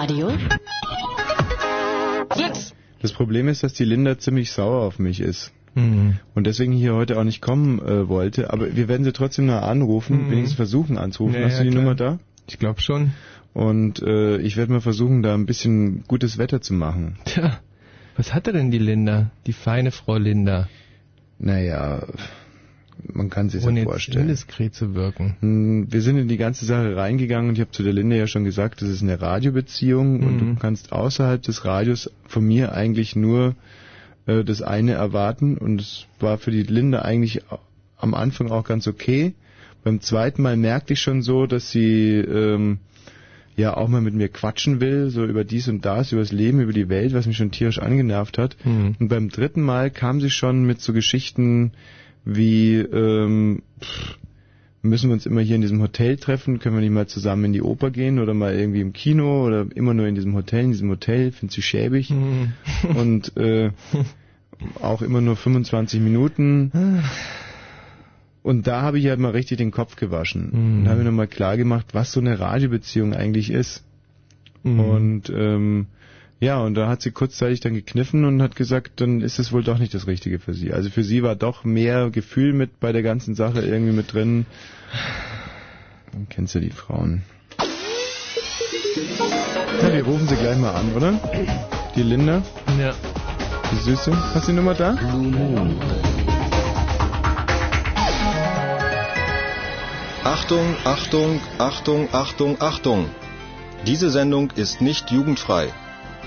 Radio? 0.00 0.32
Das 3.02 3.12
Problem 3.12 3.48
ist, 3.48 3.62
dass 3.62 3.74
die 3.74 3.84
Linda 3.84 4.18
ziemlich 4.18 4.50
sauer 4.50 4.80
auf 4.86 4.98
mich 4.98 5.20
ist. 5.20 5.52
Mhm. 5.74 6.16
Und 6.34 6.46
deswegen 6.46 6.72
hier 6.72 6.94
heute 6.94 7.18
auch 7.18 7.24
nicht 7.24 7.42
kommen 7.42 7.80
äh, 7.80 8.08
wollte. 8.08 8.50
Aber 8.50 8.74
wir 8.74 8.88
werden 8.88 9.04
sie 9.04 9.12
trotzdem 9.12 9.44
noch 9.46 9.60
anrufen, 9.60 10.26
Mhm. 10.26 10.30
wenigstens 10.30 10.56
versuchen 10.56 10.96
anzurufen. 10.96 11.38
Ja, 11.38 11.44
Hast 11.46 11.58
du 11.58 11.58
ja, 11.58 11.64
die 11.64 11.70
klar. 11.70 11.82
Nummer 11.82 11.94
da? 11.94 12.18
Ich 12.48 12.58
glaube 12.58 12.80
schon. 12.80 13.12
Und 13.52 14.00
äh, 14.02 14.38
ich 14.38 14.56
werde 14.56 14.72
mal 14.72 14.80
versuchen, 14.80 15.22
da 15.22 15.34
ein 15.34 15.44
bisschen 15.44 16.04
gutes 16.08 16.38
Wetter 16.38 16.62
zu 16.62 16.72
machen. 16.72 17.18
Tja, 17.26 17.58
was 18.16 18.32
hatte 18.32 18.54
denn 18.54 18.70
die 18.70 18.78
Linda? 18.78 19.30
Die 19.46 19.52
feine 19.52 19.90
Frau 19.90 20.16
Linda. 20.16 20.66
Naja, 21.38 22.06
man 23.12 23.30
kann 23.30 23.48
sich 23.48 23.64
ja 23.64 23.82
vorstellen. 23.84 24.22
indiskret 24.28 24.74
zu 24.74 24.94
wirken. 24.94 25.36
Hm, 25.40 25.86
Wir 25.92 26.00
sind 26.02 26.18
in 26.18 26.28
die 26.28 26.36
ganze 26.36 26.64
Sache 26.64 26.96
reingegangen 26.96 27.48
und 27.50 27.54
ich 27.54 27.60
habe 27.60 27.70
zu 27.70 27.82
der 27.82 27.92
Linde 27.92 28.16
ja 28.16 28.26
schon 28.26 28.44
gesagt, 28.44 28.82
das 28.82 28.88
ist 28.88 29.02
eine 29.02 29.20
Radiobeziehung 29.20 30.22
und 30.22 30.34
Mhm. 30.36 30.54
du 30.54 30.60
kannst 30.60 30.92
außerhalb 30.92 31.42
des 31.42 31.64
Radios 31.64 32.10
von 32.26 32.44
mir 32.44 32.72
eigentlich 32.72 33.16
nur 33.16 33.54
äh, 34.26 34.44
das 34.44 34.62
eine 34.62 34.92
erwarten 34.92 35.56
und 35.58 35.80
es 35.80 36.06
war 36.18 36.38
für 36.38 36.50
die 36.50 36.62
Linde 36.62 37.04
eigentlich 37.04 37.42
am 37.98 38.14
Anfang 38.14 38.50
auch 38.50 38.64
ganz 38.64 38.86
okay. 38.86 39.34
Beim 39.84 40.00
zweiten 40.00 40.42
Mal 40.42 40.56
merkte 40.56 40.92
ich 40.92 41.00
schon 41.00 41.22
so, 41.22 41.46
dass 41.46 41.70
sie 41.70 42.14
ähm, 42.16 42.78
ja 43.56 43.76
auch 43.76 43.88
mal 43.88 44.00
mit 44.00 44.14
mir 44.14 44.28
quatschen 44.28 44.80
will, 44.80 45.10
so 45.10 45.24
über 45.24 45.44
dies 45.44 45.68
und 45.68 45.84
das, 45.84 46.12
über 46.12 46.20
das 46.22 46.32
Leben, 46.32 46.60
über 46.60 46.72
die 46.72 46.88
Welt, 46.88 47.12
was 47.14 47.26
mich 47.26 47.36
schon 47.36 47.50
tierisch 47.50 47.78
angenervt 47.78 48.38
hat. 48.38 48.56
Mhm. 48.64 48.96
Und 48.98 49.08
beim 49.08 49.28
dritten 49.28 49.62
Mal 49.62 49.90
kam 49.90 50.20
sie 50.20 50.30
schon 50.30 50.64
mit 50.64 50.80
so 50.80 50.92
Geschichten 50.92 51.72
wie 52.24 52.76
ähm, 52.76 53.62
pff, 53.80 54.18
müssen 54.82 55.08
wir 55.10 55.14
uns 55.14 55.26
immer 55.26 55.40
hier 55.42 55.56
in 55.56 55.62
diesem 55.62 55.80
Hotel 55.82 56.16
treffen, 56.16 56.58
können 56.58 56.74
wir 56.76 56.80
nicht 56.80 56.92
mal 56.92 57.06
zusammen 57.06 57.46
in 57.46 57.52
die 57.52 57.62
Oper 57.62 57.90
gehen 57.90 58.18
oder 58.18 58.32
mal 58.34 58.54
irgendwie 58.54 58.80
im 58.80 58.92
Kino 58.92 59.46
oder 59.46 59.66
immer 59.74 59.92
nur 59.94 60.06
in 60.06 60.14
diesem 60.14 60.34
Hotel, 60.34 60.64
in 60.64 60.72
diesem 60.72 60.90
Hotel, 60.90 61.32
findest 61.32 61.58
du 61.58 61.62
schäbig 61.62 62.10
Mhm. 62.10 62.52
und 62.94 63.36
äh, 63.36 63.70
auch 64.80 65.02
immer 65.02 65.20
nur 65.20 65.36
25 65.36 66.00
Minuten. 66.00 67.02
Und 68.42 68.66
da 68.66 68.80
habe 68.82 68.98
ich 68.98 69.06
halt 69.06 69.20
mal 69.20 69.32
richtig 69.32 69.58
den 69.58 69.70
Kopf 69.70 69.96
gewaschen 69.96 70.48
Mhm. 70.52 70.80
und 70.82 70.88
habe 70.88 70.98
mir 71.00 71.04
nochmal 71.04 71.28
klar 71.28 71.56
gemacht, 71.56 71.88
was 71.92 72.12
so 72.12 72.20
eine 72.20 72.38
Radiobeziehung 72.40 73.12
eigentlich 73.14 73.50
ist. 73.50 73.84
Mhm. 74.62 74.80
Und 74.80 75.30
ähm, 75.34 75.86
ja, 76.40 76.58
und 76.58 76.74
da 76.74 76.88
hat 76.88 77.02
sie 77.02 77.10
kurzzeitig 77.10 77.60
dann 77.60 77.74
gekniffen 77.74 78.24
und 78.24 78.40
hat 78.40 78.56
gesagt, 78.56 79.00
dann 79.02 79.20
ist 79.20 79.38
es 79.38 79.52
wohl 79.52 79.62
doch 79.62 79.76
nicht 79.78 79.92
das 79.92 80.06
Richtige 80.06 80.38
für 80.38 80.54
sie. 80.54 80.72
Also 80.72 80.88
für 80.88 81.04
sie 81.04 81.22
war 81.22 81.36
doch 81.36 81.64
mehr 81.64 82.08
Gefühl 82.08 82.54
mit 82.54 82.80
bei 82.80 82.92
der 82.92 83.02
ganzen 83.02 83.34
Sache 83.34 83.60
irgendwie 83.60 83.92
mit 83.92 84.14
drin. 84.14 84.46
Dann 86.12 86.28
kennst 86.30 86.54
du 86.54 86.60
die 86.60 86.70
Frauen. 86.70 87.22
Ja, 89.82 89.92
wir 89.92 90.02
rufen 90.02 90.26
sie 90.26 90.36
gleich 90.36 90.56
mal 90.56 90.72
an, 90.72 90.92
oder? 90.94 91.20
Die 91.94 92.02
Linda? 92.02 92.42
Ja. 92.78 92.94
Die 93.72 93.76
Süße. 93.76 94.10
Hast 94.34 94.48
du 94.48 94.52
die 94.52 94.56
Nummer 94.56 94.74
da? 94.74 94.96
Achtung, 100.24 100.76
Achtung, 100.84 101.40
Achtung, 101.58 102.08
Achtung, 102.12 102.56
Achtung. 102.60 103.10
Diese 103.86 104.10
Sendung 104.10 104.50
ist 104.56 104.80
nicht 104.80 105.10
jugendfrei. 105.10 105.68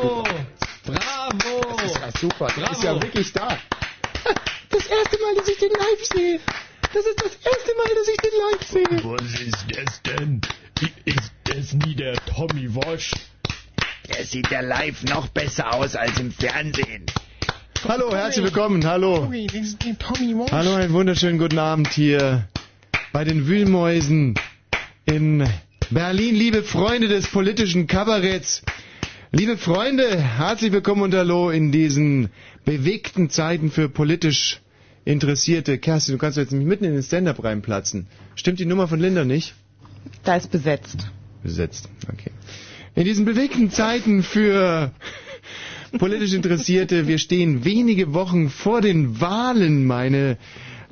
Bravo! 0.00 0.24
Bravo! 0.86 1.76
Das 1.76 1.92
ist 1.92 2.00
ja 2.00 2.10
super. 2.18 2.46
Bravo. 2.46 2.60
Das 2.60 2.78
ist 2.78 2.84
ja 2.84 3.02
wirklich 3.02 3.32
da. 3.32 3.58
Das 4.72 4.86
erste 4.86 5.18
Mal, 5.18 5.34
dass 5.34 5.48
ich 5.48 5.58
den 5.58 5.70
live 5.70 6.04
sehe. 6.14 6.40
Das 6.94 7.04
ist 7.04 7.20
das 7.20 7.34
erste 7.34 7.74
Mal, 7.76 7.88
dass 7.96 8.08
ich 8.08 8.16
den 8.18 8.30
live 8.40 8.62
sehe. 8.62 9.04
Was 9.04 9.40
ist 9.40 9.66
das 9.76 10.02
denn? 10.02 10.40
Ist 11.04 11.32
das 11.42 11.72
nie 11.72 11.96
der 11.96 12.14
Tommy 12.26 12.72
Walsh? 12.72 13.10
Der 14.08 14.24
sieht 14.24 14.48
ja 14.50 14.60
live 14.60 15.02
noch 15.04 15.26
besser 15.28 15.74
aus 15.74 15.96
als 15.96 16.20
im 16.20 16.30
Fernsehen. 16.30 17.04
Hallo, 17.88 18.14
herzlich 18.14 18.44
willkommen. 18.44 18.86
Hallo. 18.86 19.28
Hallo, 20.52 20.74
einen 20.74 20.92
wunderschönen 20.92 21.38
guten 21.38 21.58
Abend 21.58 21.88
hier 21.88 22.46
bei 23.12 23.24
den 23.24 23.48
Wühlmäusen 23.48 24.36
in 25.04 25.48
Berlin, 25.90 26.36
liebe 26.36 26.62
Freunde 26.62 27.08
des 27.08 27.26
politischen 27.26 27.88
Kabaretts. 27.88 28.62
Liebe 29.32 29.56
Freunde, 29.56 30.20
herzlich 30.20 30.72
willkommen 30.72 31.02
und 31.02 31.14
hallo 31.14 31.50
in 31.50 31.70
diesen 31.70 32.30
bewegten 32.64 33.30
Zeiten 33.30 33.70
für 33.70 33.88
politisch 33.88 34.60
Interessierte. 35.04 35.78
Kerstin, 35.78 36.14
du 36.16 36.18
kannst 36.18 36.36
jetzt 36.36 36.50
nicht 36.50 36.66
mitten 36.66 36.82
in 36.82 36.94
den 36.94 37.02
Stand-Up 37.04 37.44
reinplatzen. 37.44 38.08
Stimmt 38.34 38.58
die 38.58 38.66
Nummer 38.66 38.88
von 38.88 38.98
Linda 38.98 39.24
nicht? 39.24 39.54
Da 40.24 40.34
ist 40.34 40.50
besetzt. 40.50 41.06
Besetzt, 41.44 41.88
okay. 42.12 42.32
In 42.96 43.04
diesen 43.04 43.24
bewegten 43.24 43.70
Zeiten 43.70 44.24
für 44.24 44.90
politisch 46.00 46.32
Interessierte, 46.32 47.06
wir 47.06 47.18
stehen 47.18 47.64
wenige 47.64 48.12
Wochen 48.12 48.50
vor 48.50 48.80
den 48.80 49.20
Wahlen, 49.20 49.86
meine 49.86 50.38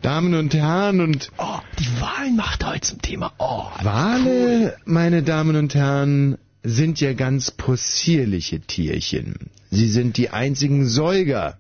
Damen 0.01 0.35
und 0.37 0.55
Herren. 0.55 1.01
Und 1.01 1.33
oh, 1.39 1.59
die 1.81 2.01
Wahlen 2.01 2.37
macht 2.37 2.65
heute 2.65 2.83
zum 2.83 3.03
Thema. 3.03 3.33
Oh, 3.39 3.65
Wale, 3.83 4.77
meine 4.85 5.25
Damen 5.25 5.57
und 5.57 5.75
Herren, 5.75 6.39
sind 6.69 7.01
ja 7.01 7.15
ganz 7.15 7.51
possierliche 7.51 8.61
Tierchen. 8.61 9.51
Sie 9.71 9.89
sind 9.89 10.17
die 10.17 10.31
einzigen 10.31 10.87
Säuger 10.87 11.59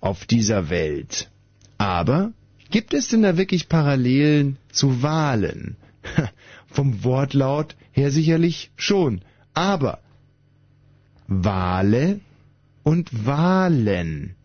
auf 0.00 0.26
dieser 0.26 0.70
Welt. 0.70 1.30
Aber 1.76 2.32
gibt 2.70 2.94
es 2.94 3.08
denn 3.08 3.22
da 3.22 3.36
wirklich 3.36 3.68
Parallelen 3.68 4.56
zu 4.70 5.02
Walen? 5.02 5.76
Vom 6.66 7.02
Wortlaut 7.02 7.74
her 7.90 8.10
sicherlich 8.10 8.70
schon. 8.76 9.22
Aber 9.54 9.98
Wale 11.26 12.20
und 12.84 13.26
Walen. 13.26 14.36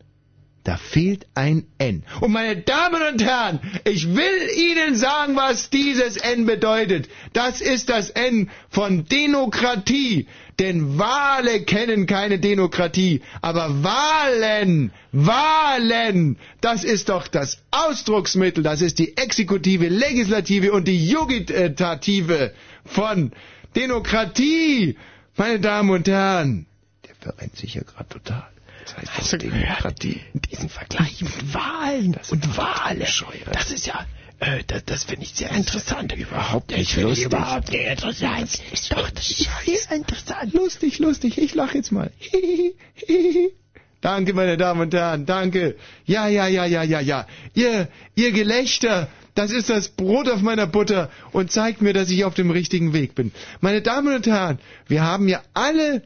Da 0.70 0.78
fehlt 0.78 1.26
ein 1.34 1.66
N. 1.80 2.04
Und 2.22 2.32
meine 2.32 2.58
Damen 2.58 3.02
und 3.02 3.24
Herren, 3.24 3.60
ich 3.86 4.08
will 4.16 4.50
Ihnen 4.56 4.94
sagen, 4.96 5.36
was 5.36 5.72
dieses 5.72 6.16
N 6.18 6.46
bedeutet. 6.46 7.10
Das 7.34 7.60
ist 7.60 7.90
das 7.90 8.12
N 8.12 8.52
von 8.70 9.06
Demokratie. 9.06 10.28
Denn 10.60 11.00
Wale 11.00 11.64
kennen 11.64 12.06
keine 12.06 12.38
Demokratie. 12.38 13.24
Aber 13.42 13.84
Wahlen, 13.84 14.92
Wahlen, 15.12 16.38
das 16.62 16.84
ist 16.84 17.10
doch 17.10 17.28
das 17.28 17.64
Ausdrucksmittel. 17.72 18.62
Das 18.62 18.84
ist 18.84 19.00
die 19.00 19.18
Exekutive, 19.18 19.88
Legislative 19.88 20.72
und 20.72 20.88
die 20.88 21.04
Jugitative 21.04 22.54
von 22.86 23.32
Demokratie. 23.76 25.00
Meine 25.36 25.60
Damen 25.60 25.90
und 25.90 26.08
Herren, 26.08 26.68
der 27.08 27.16
verrennt 27.16 27.58
sich 27.58 27.74
ja 27.74 27.82
gerade 27.82 28.10
total. 28.10 28.48
Das 28.90 28.98
heißt 28.98 29.18
Hast 29.18 29.34
du 29.34 29.38
Demokratie. 29.38 30.22
Diesen 30.52 30.70
Vergleich 30.70 31.22
mit 31.22 31.54
Wahlen 31.54 32.18
und 32.32 32.58
Wale. 32.58 33.06
Das 33.52 33.72
ist 33.72 33.86
ja, 33.88 34.06
äh, 34.40 34.64
das, 34.66 34.86
das 34.86 35.04
finde 35.04 35.24
ich 35.26 35.34
sehr 35.34 35.52
interessant. 35.52 36.14
Überhaupt 36.16 36.72
Ich 36.72 36.78
nicht 36.80 36.92
finde 36.94 37.10
lustig. 37.10 37.26
überhaupt 37.26 37.72
nicht 37.72 37.86
interessant. 37.86 38.62
Doch, 38.90 39.10
das 39.12 39.30
ist 39.30 39.50
sehr 39.66 39.92
interessant. 39.96 40.54
Lustig, 40.54 41.00
lustig. 41.00 41.38
Ich 41.38 41.54
lache 41.56 41.78
jetzt 41.78 41.92
mal. 41.92 42.12
Danke, 44.02 44.34
meine 44.34 44.56
Damen 44.56 44.80
und 44.80 44.94
Herren, 44.94 45.26
danke. 45.26 45.76
Ja, 46.06 46.30
ja, 46.30 46.48
ja, 46.48 46.64
ja, 46.66 46.84
ja, 46.84 47.02
ja. 47.02 47.28
Ihr, 47.54 47.90
ihr 48.16 48.32
Gelächter, 48.32 49.10
das 49.36 49.52
ist 49.52 49.70
das 49.70 49.90
Brot 49.90 50.30
auf 50.30 50.42
meiner 50.42 50.68
Butter 50.68 51.10
und 51.34 51.52
zeigt 51.52 51.82
mir, 51.82 51.92
dass 51.92 52.10
ich 52.10 52.24
auf 52.24 52.34
dem 52.34 52.50
richtigen 52.50 52.94
Weg 52.94 53.14
bin. 53.14 53.34
Meine 53.60 53.82
Damen 53.82 54.16
und 54.16 54.26
Herren, 54.26 54.60
wir 54.88 55.04
haben 55.04 55.28
ja 55.28 55.42
alle, 55.54 56.04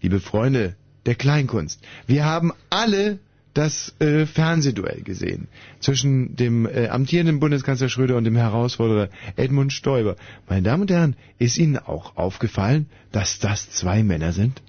liebe 0.00 0.20
Freunde 0.20 0.76
der 1.08 1.14
Kleinkunst, 1.14 1.80
wir 2.06 2.26
haben 2.26 2.52
alle 2.68 3.18
das 3.54 3.94
äh, 3.98 4.26
Fernsehduell 4.26 5.00
gesehen 5.02 5.48
zwischen 5.80 6.36
dem 6.36 6.66
äh, 6.66 6.88
amtierenden 6.88 7.40
Bundeskanzler 7.40 7.88
Schröder 7.88 8.16
und 8.16 8.24
dem 8.24 8.36
Herausforderer 8.36 9.08
Edmund 9.34 9.72
Stoiber. 9.72 10.16
Meine 10.50 10.62
Damen 10.62 10.82
und 10.82 10.90
Herren, 10.90 11.16
ist 11.38 11.56
Ihnen 11.56 11.78
auch 11.78 12.16
aufgefallen, 12.16 12.90
dass 13.10 13.38
das 13.38 13.70
zwei 13.70 14.02
Männer 14.02 14.32
sind? 14.32 14.60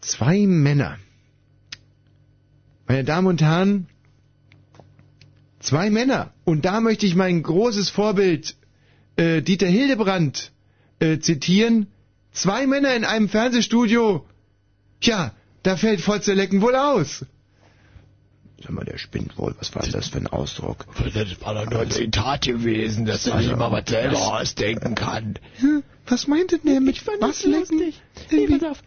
Zwei 0.00 0.46
Männer. 0.46 0.96
Meine 2.86 3.04
Damen 3.04 3.26
und 3.26 3.42
Herren, 3.42 3.88
zwei 5.60 5.90
Männer. 5.90 6.32
Und 6.44 6.64
da 6.64 6.80
möchte 6.80 7.04
ich 7.04 7.14
mein 7.14 7.42
großes 7.42 7.90
Vorbild 7.90 8.56
äh, 9.16 9.42
Dieter 9.42 9.66
Hildebrand 9.66 10.50
äh, 10.98 11.18
zitieren. 11.18 11.88
Zwei 12.32 12.66
Männer 12.66 12.94
in 12.94 13.04
einem 13.04 13.28
Fernsehstudio. 13.28 14.24
Tja, 15.00 15.32
da 15.62 15.76
fällt 15.76 16.00
Fotzelecken 16.00 16.60
wohl 16.62 16.76
aus. 16.76 17.24
Sag 18.60 18.70
mal, 18.70 18.84
der 18.84 18.98
spinnt 18.98 19.38
wohl. 19.38 19.54
Was 19.58 19.74
war 19.74 19.82
denn 19.82 19.92
das 19.92 20.08
für 20.08 20.18
ein 20.18 20.26
Ausdruck? 20.26 20.84
Das 21.14 21.40
war 21.42 21.54
doch 21.54 21.70
nur 21.70 21.80
ein 21.80 21.90
Zitat 21.90 22.42
gewesen, 22.42 23.06
dass 23.06 23.26
man 23.26 23.42
sich 23.42 23.54
mal 23.54 23.70
was 23.70 23.88
selber 23.88 24.18
ausdenken 24.18 24.94
kann. 24.96 25.38
Was 26.06 26.26
meinte 26.26 26.58
denn 26.58 26.72
der 26.72 26.80
mit 26.80 26.96
Ich 26.96 27.02
fand 27.02 27.20
was 27.20 27.42
das 27.42 27.44
lustig. 27.44 28.02
Nee, 28.30 28.46
pass 28.48 28.62
auf. 28.64 28.82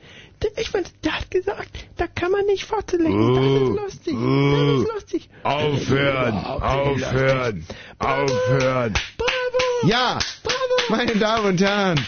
Ich 0.58 0.70
fand, 0.72 0.92
der 1.06 1.20
hat 1.20 1.30
gesagt, 1.30 1.70
da 1.98 2.08
kann 2.08 2.32
man 2.32 2.46
nicht 2.48 2.66
Fotze 2.66 2.98
lecken. 2.98 3.36
Das 3.36 3.46
ist 3.46 4.06
lustig. 4.08 4.16
Das 4.16 4.80
ist 4.80 4.94
lustig. 4.94 5.30
Aufhören, 5.44 6.34
aufhören, 6.34 7.66
aufhören. 8.00 8.94
Ja, 9.84 10.20
meine 10.90 11.16
Damen 11.16 11.46
und 11.46 11.62
Herren, 11.62 12.08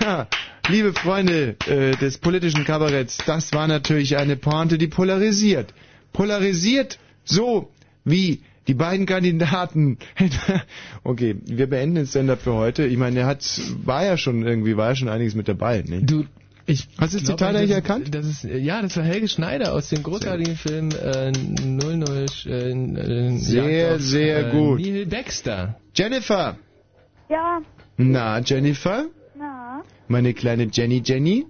ha, 0.00 0.26
liebe 0.68 0.92
Freunde 0.92 1.56
äh, 1.66 1.96
des 1.96 2.18
politischen 2.18 2.64
Kabaretts, 2.64 3.18
das 3.26 3.52
war 3.52 3.66
natürlich 3.68 4.16
eine 4.16 4.36
Pointe, 4.36 4.78
die 4.78 4.86
polarisiert. 4.88 5.72
Polarisiert 6.12 6.98
so 7.24 7.70
wie 8.04 8.40
die 8.66 8.74
beiden 8.74 9.06
Kandidaten. 9.06 9.98
okay, 11.04 11.36
wir 11.44 11.66
beenden 11.68 11.96
den 11.96 12.06
Stand-up 12.06 12.40
für 12.42 12.54
heute. 12.54 12.86
Ich 12.86 12.96
meine, 12.96 13.20
er 13.20 13.26
hat, 13.26 13.44
war 13.84 14.04
ja 14.04 14.16
schon 14.16 14.46
irgendwie, 14.46 14.76
war 14.76 14.90
ja 14.90 14.96
schon 14.96 15.08
einiges 15.08 15.34
mit 15.34 15.48
dabei. 15.48 15.82
Ne? 15.86 16.02
Du, 16.02 16.24
ich 16.66 16.88
Hast 16.96 17.12
du 17.12 17.18
das 17.18 17.26
glaub, 17.26 17.38
Zitat 17.38 17.56
eigentlich 17.56 17.68
das- 17.70 17.76
erkannt? 17.76 18.14
Das 18.14 18.26
ist, 18.26 18.44
ja, 18.44 18.80
das 18.80 18.96
war 18.96 19.04
Helge 19.04 19.28
Schneider 19.28 19.74
aus 19.74 19.90
dem 19.90 20.02
großartigen 20.02 20.56
Film 20.56 20.90
äh, 20.90 21.30
00. 21.30 22.26
Äh, 22.46 22.50
äh, 22.70 23.36
Sehr, 23.38 23.94
auf, 23.96 24.00
sehr 24.00 24.48
äh, 24.48 24.50
gut. 24.50 24.80
Neil 24.80 25.06
Baxter. 25.06 25.78
Jennifer! 25.94 26.56
Ja, 27.28 27.60
Na, 27.98 28.38
Jennifer? 28.40 29.06
Meine 30.08 30.34
kleine 30.34 30.68
Jenny 30.70 31.02
Jenny? 31.04 31.46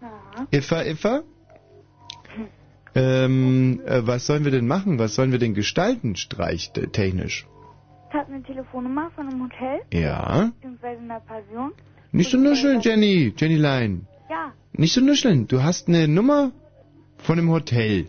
na. 0.00 0.46
Iffa 0.50 0.82
Iffa? 0.82 1.22
Ähm, 2.94 3.80
äh, 3.86 4.06
was 4.06 4.26
sollen 4.26 4.44
wir 4.44 4.50
denn 4.50 4.66
machen? 4.66 4.98
Was 4.98 5.14
sollen 5.14 5.32
wir 5.32 5.38
denn 5.38 5.54
gestalten, 5.54 6.14
streichtechnisch? 6.16 7.46
Ich 8.08 8.14
habe 8.14 8.32
eine 8.32 8.42
Telefonnummer 8.42 9.10
von 9.14 9.28
einem 9.28 9.42
Hotel, 9.44 9.80
Ja? 9.92 10.50
beziehungsweise 10.56 11.00
einer 11.00 11.20
Pension. 11.20 11.72
Nicht 12.10 12.30
so 12.30 12.36
nuscheln, 12.36 12.80
Jenny, 12.82 13.32
Jennylein. 13.34 14.06
Ja, 14.28 14.52
Nicht 14.74 14.92
so 14.92 15.00
nuscheln. 15.00 15.46
Du 15.48 15.62
hast 15.62 15.88
eine 15.88 16.06
Nummer 16.08 16.52
von 17.16 17.38
einem 17.38 17.48
Hotel. 17.50 18.08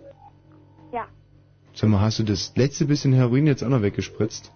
ja. 0.91 1.05
Sag 1.73 1.89
mal, 1.89 2.01
hast 2.01 2.19
du 2.19 2.23
das 2.23 2.51
letzte 2.57 2.85
bisschen 2.85 3.13
Heroin 3.13 3.47
jetzt 3.47 3.63
auch 3.63 3.69
noch 3.69 3.81
weggespritzt? 3.81 4.51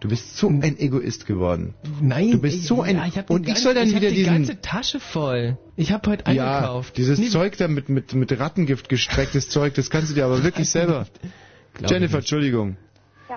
Du 0.00 0.08
bist 0.08 0.36
so 0.36 0.48
ein 0.48 0.62
Egoist 0.78 1.26
geworden. 1.26 1.74
Nein, 2.00 2.30
Du 2.30 2.40
bist 2.40 2.64
so 2.64 2.82
ein... 2.82 2.96
ja, 2.96 3.06
ich 3.06 3.18
hab 3.18 3.30
und 3.30 3.46
den 3.46 3.54
ich 3.54 3.60
soll 3.60 3.74
dann 3.74 3.84
ganzen- 3.90 3.96
wieder 4.00 4.08
ich 4.10 4.28
hab 4.28 4.36
diesen... 4.36 4.42
die 4.42 4.48
ganze 4.48 4.60
Tasche 4.62 5.00
voll. 5.00 5.58
Ich 5.76 5.90
habe 5.92 6.08
heute 6.10 6.30
Ja, 6.32 6.56
eingekauft. 6.58 6.96
dieses 6.96 7.18
Nee, 7.18 7.28
Zeug 7.28 7.56
da 7.56 7.66
mit, 7.66 7.88
mit, 7.88 8.14
mit 8.14 8.38
Rattengift 8.38 8.88
gestrecktes 8.88 9.48
Zeug, 9.48 9.74
das 9.74 9.90
kannst 9.90 10.10
du 10.10 10.14
dir 10.14 10.24
aber 10.26 10.44
wirklich 10.44 10.70
selber. 10.70 11.06
Jennifer, 11.80 12.18
ich. 12.18 12.22
Entschuldigung. 12.22 12.76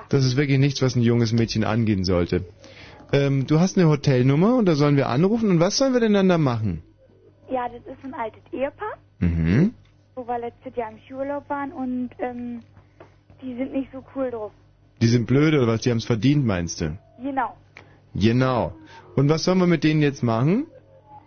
Das 0.09 0.24
ist 0.24 0.38
wirklich 0.38 0.59
nichts, 0.59 0.82
was 0.82 0.95
ein 0.95 1.01
junges 1.01 1.32
Mädchen 1.34 1.64
angehen 1.64 2.05
sollte. 2.05 2.45
Ähm, 3.12 3.45
du 3.47 3.59
hast 3.59 3.78
eine 3.78 3.88
Hotelnummer 3.89 4.55
und 4.55 4.66
da 4.66 4.76
sollen 4.76 4.95
wir 4.97 5.09
anrufen 5.09 5.49
und 5.49 5.59
was 5.59 5.78
sollen 5.78 5.93
wir 5.93 5.99
denn 5.99 6.14
dann 6.14 6.30
da 6.30 6.38
machen? 6.38 6.82
Ja, 7.51 7.68
das 7.68 7.82
ist 7.91 8.03
ein 8.05 8.14
altes 8.14 8.41
Ehepaar, 8.53 8.93
Mhm. 9.20 9.74
wo 10.16 10.26
wir 10.28 10.39
letztes 10.39 10.76
Jahr 10.76 10.91
im 10.91 10.97
Skiurlaub 11.05 11.49
waren 11.49 11.72
und 11.74 12.12
ähm, 12.20 12.62
die 13.41 13.55
sind 13.55 13.74
nicht 13.74 13.89
so 13.91 14.01
cool 14.16 14.30
drauf. 14.32 14.51
Die 15.02 15.08
sind 15.08 15.26
blöd 15.28 15.54
oder 15.54 15.68
was? 15.68 15.82
Die 15.82 15.89
haben 15.89 15.97
es 15.97 16.06
verdient, 16.06 16.45
meinst 16.45 16.82
du? 16.82 16.97
Genau. 17.22 17.56
Genau. 18.14 18.74
Und 19.16 19.30
was 19.30 19.43
sollen 19.43 19.60
wir 19.60 19.68
mit 19.68 19.84
denen 19.84 20.02
jetzt 20.02 20.24
machen? 20.24 20.68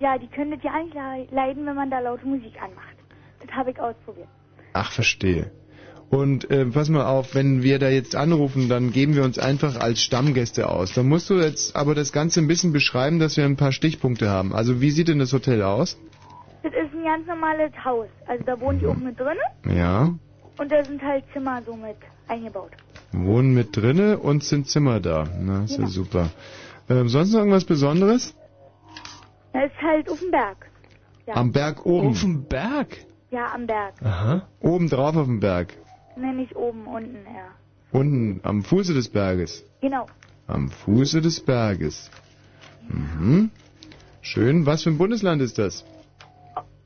Ja, 0.01 0.19
die 0.19 0.27
können 0.29 0.51
das 0.53 0.63
ja 0.63 0.73
eigentlich 0.73 0.95
le- 0.95 1.35
leiden, 1.35 1.67
wenn 1.67 1.75
man 1.77 1.91
da 1.91 2.01
laute 2.01 2.27
Musik 2.27 2.55
anmacht. 2.63 2.97
Das 3.45 3.51
habe 3.55 3.71
ich 3.71 3.81
ausprobiert. 3.81 4.29
Ach, 4.73 4.91
verstehe. 4.93 5.51
Und 6.11 6.51
äh, 6.51 6.67
pass 6.67 6.89
mal 6.91 7.07
auf, 7.07 7.35
wenn 7.35 7.63
wir 7.63 7.79
da 7.79 7.89
jetzt 7.89 8.15
anrufen, 8.15 8.69
dann 8.69 8.93
geben 8.93 9.15
wir 9.17 9.25
uns 9.25 9.39
einfach 9.39 9.77
als 9.81 10.03
Stammgäste 10.03 10.69
aus. 10.69 10.93
Dann 10.95 11.09
musst 11.09 11.31
du 11.31 11.35
jetzt 11.35 11.75
aber 11.75 11.95
das 11.95 12.13
Ganze 12.13 12.41
ein 12.41 12.47
bisschen 12.49 12.73
beschreiben, 12.73 13.19
dass 13.19 13.37
wir 13.37 13.45
ein 13.45 13.57
paar 13.57 13.73
Stichpunkte 13.73 14.29
haben. 14.29 14.55
Also 14.55 14.81
wie 14.81 14.91
sieht 14.91 15.09
denn 15.09 15.19
das 15.19 15.33
Hotel 15.33 15.63
aus? 15.63 15.99
Das 16.63 16.73
ist 16.73 16.95
ein 16.95 17.05
ganz 17.05 17.27
normales 17.27 17.73
Haus. 17.85 18.07
Also 18.27 18.45
da 18.45 18.61
wohnen 18.61 18.79
die 18.81 18.87
auch 18.87 18.97
mit 18.97 19.19
drinne 19.19 19.77
Ja. 19.79 20.15
und 20.59 20.71
da 20.73 20.85
sind 20.85 21.03
halt 21.03 21.25
Zimmer 21.33 21.63
so 21.67 21.75
mit 21.75 21.97
eingebaut. 22.29 22.71
Wohnen 23.25 23.55
mit 23.55 23.77
drinne 23.77 24.19
und 24.19 24.43
sind 24.45 24.69
Zimmer 24.69 25.01
da. 25.01 25.29
Na, 25.41 25.65
ist 25.65 25.73
ja 25.73 25.77
Genau. 25.79 25.89
super. 25.89 26.31
Ähm, 26.89 27.09
sonst 27.09 27.33
noch 27.33 27.39
irgendwas 27.41 27.65
Besonderes? 27.65 28.35
Da 29.53 29.63
ist 29.63 29.77
halt 29.81 30.09
auf 30.11 30.19
dem 30.21 30.31
Berg. 30.31 30.71
Ja. 31.27 31.35
Am 31.37 31.53
Berg 31.53 31.87
oben. 31.87 32.09
Auf 32.09 32.21
dem 32.21 32.45
Berg? 32.45 32.99
Ja, 33.31 33.53
am 33.55 33.67
Berg. 33.67 33.95
Aha. 34.03 34.47
Oben 34.61 34.89
drauf 34.89 35.17
auf 35.17 35.27
dem 35.27 35.41
Berg. 35.41 35.75
Nee, 36.17 36.33
nicht 36.33 36.55
oben, 36.55 36.87
unten, 36.87 37.25
ja. 37.27 37.49
Unten 37.93 38.41
am 38.43 38.63
Fuße 38.63 38.93
des 38.95 39.09
Berges. 39.09 39.65
Genau. 39.81 40.07
Am 40.47 40.69
Fuße 40.69 41.21
des 41.21 41.41
Berges. 41.41 42.11
Mhm. 42.89 43.51
Schön. 44.21 44.67
Was 44.67 44.83
für 44.83 44.91
ein 44.91 44.99
Bundesland 44.99 45.41
ist 45.43 45.59
das? 45.59 45.85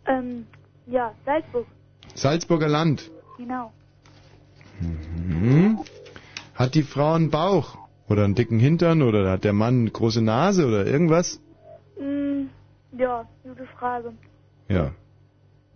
Ähm, 0.07 0.47
ja, 0.87 1.13
Salzburg. 1.27 1.67
Salzburger 2.15 2.69
Land. 2.69 3.11
Genau. 3.37 3.73
Mhm. 4.81 5.79
Hat 6.59 6.75
die 6.75 6.83
Frau 6.83 7.13
einen 7.15 7.31
Bauch? 7.31 7.79
Oder 8.09 8.25
einen 8.25 8.35
dicken 8.35 8.59
Hintern? 8.59 9.03
Oder 9.03 9.31
hat 9.31 9.45
der 9.45 9.53
Mann 9.53 9.81
eine 9.83 9.91
große 9.91 10.23
Nase 10.23 10.67
oder 10.67 10.87
irgendwas? 10.87 11.41
Mm, 12.01 12.47
ja, 12.99 13.27
gute 13.45 13.67
Frage. 13.79 14.13
Ja. 14.69 14.91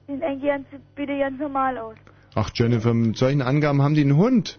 Sieht 0.08 0.22
eigentlich 0.22 0.50
ganz, 0.50 0.66
bitte 0.96 1.16
ganz 1.18 1.38
normal 1.38 1.78
aus. 1.78 1.94
Ach, 2.34 2.50
Jennifer, 2.54 2.94
mit 2.94 3.16
solchen 3.16 3.42
Angaben 3.42 3.80
haben 3.82 3.94
die 3.94 4.00
einen 4.00 4.16
Hund. 4.16 4.58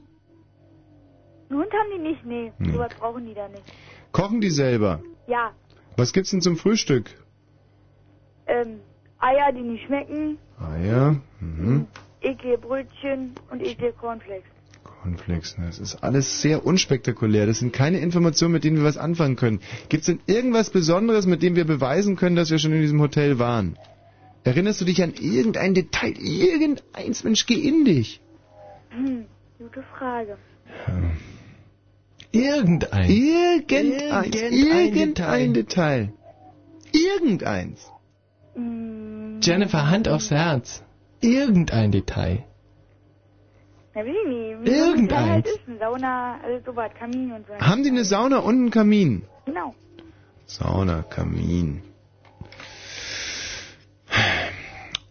Einen 1.50 1.60
Hund 1.60 1.74
haben 1.74 1.90
die 1.96 2.04
nicht, 2.10 2.26
nee. 2.26 2.54
Nee. 2.58 2.72
Sowas 2.72 2.94
brauchen 3.00 3.26
die 3.26 3.34
da 3.34 3.48
nicht. 3.50 3.64
Kochen 4.12 4.40
die 4.40 4.50
selber? 4.52 5.02
Ja, 5.28 5.52
Was 5.98 6.14
gibt's 6.14 6.32
denn 6.32 6.42
zum 6.42 6.56
Frühstück? 6.58 7.06
ähm, 8.48 8.80
Eier, 9.20 9.52
die 9.54 9.62
nicht 9.62 9.86
schmecken, 9.86 10.38
ja, 10.86 11.16
mhm. 11.40 11.88
eklige 12.22 12.58
Brötchen 12.58 13.32
und 13.52 13.62
eklige 13.62 13.94
Cornflakes. 13.94 14.50
Cornflakes, 15.04 15.58
ne, 15.58 15.66
das 15.66 15.80
ist 15.80 15.96
alles 16.02 16.42
sehr 16.42 16.66
unspektakulär. 16.66 17.46
Das 17.46 17.60
sind 17.60 17.74
keine 17.74 18.00
Informationen, 18.00 18.54
mit 18.54 18.64
denen 18.64 18.78
wir 18.78 18.86
was 18.86 18.98
anfangen 18.98 19.36
können. 19.36 19.60
Gibt's 19.90 20.06
denn 20.06 20.20
irgendwas 20.28 20.70
Besonderes, 20.70 21.26
mit 21.26 21.44
dem 21.44 21.58
wir 21.58 21.66
beweisen 21.66 22.16
können, 22.16 22.38
dass 22.38 22.52
wir 22.52 22.58
schon 22.58 22.72
in 22.72 22.82
diesem 22.82 23.02
Hotel 23.02 23.38
waren? 23.38 23.78
Erinnerst 24.46 24.80
du 24.80 24.86
dich 24.86 25.04
an 25.04 25.14
irgendein 25.20 25.74
Detail? 25.74 26.14
Irgendeins, 26.18 27.24
Mensch, 27.26 27.46
geh 27.46 27.56
in 27.56 27.84
dich. 27.84 28.22
Hm, 28.92 29.26
gute 29.58 29.84
Frage. 29.98 30.38
Irgendein. 32.32 33.10
Irgendeins. 33.10 34.36
Irgendein 34.36 34.54
Irgendein 34.54 35.54
Detail. 35.54 36.14
Irgendeins. 36.94 37.92
Jennifer, 39.42 39.90
Hand 39.90 40.08
aufs 40.08 40.32
Herz. 40.32 40.82
Irgendein 41.20 41.92
Detail. 41.92 42.46
Na, 43.96 44.02
weiß 44.02 44.08
ich 44.08 44.28
nicht. 44.28 44.76
Irgendeins. 44.76 45.30
halt 45.30 45.48
ist, 45.48 45.60
Sauna, 45.80 46.40
alles 46.44 46.66
sowas, 46.66 46.92
Kamin 46.98 47.32
und 47.32 47.46
so. 47.48 47.54
Haben 47.54 47.84
die 47.84 47.90
eine 47.90 48.04
Sauna 48.04 48.40
und 48.40 48.56
einen 48.56 48.72
Kamin? 48.72 49.24
Genau. 49.46 49.76
Sauna, 50.46 51.04
Kamin. 51.04 51.82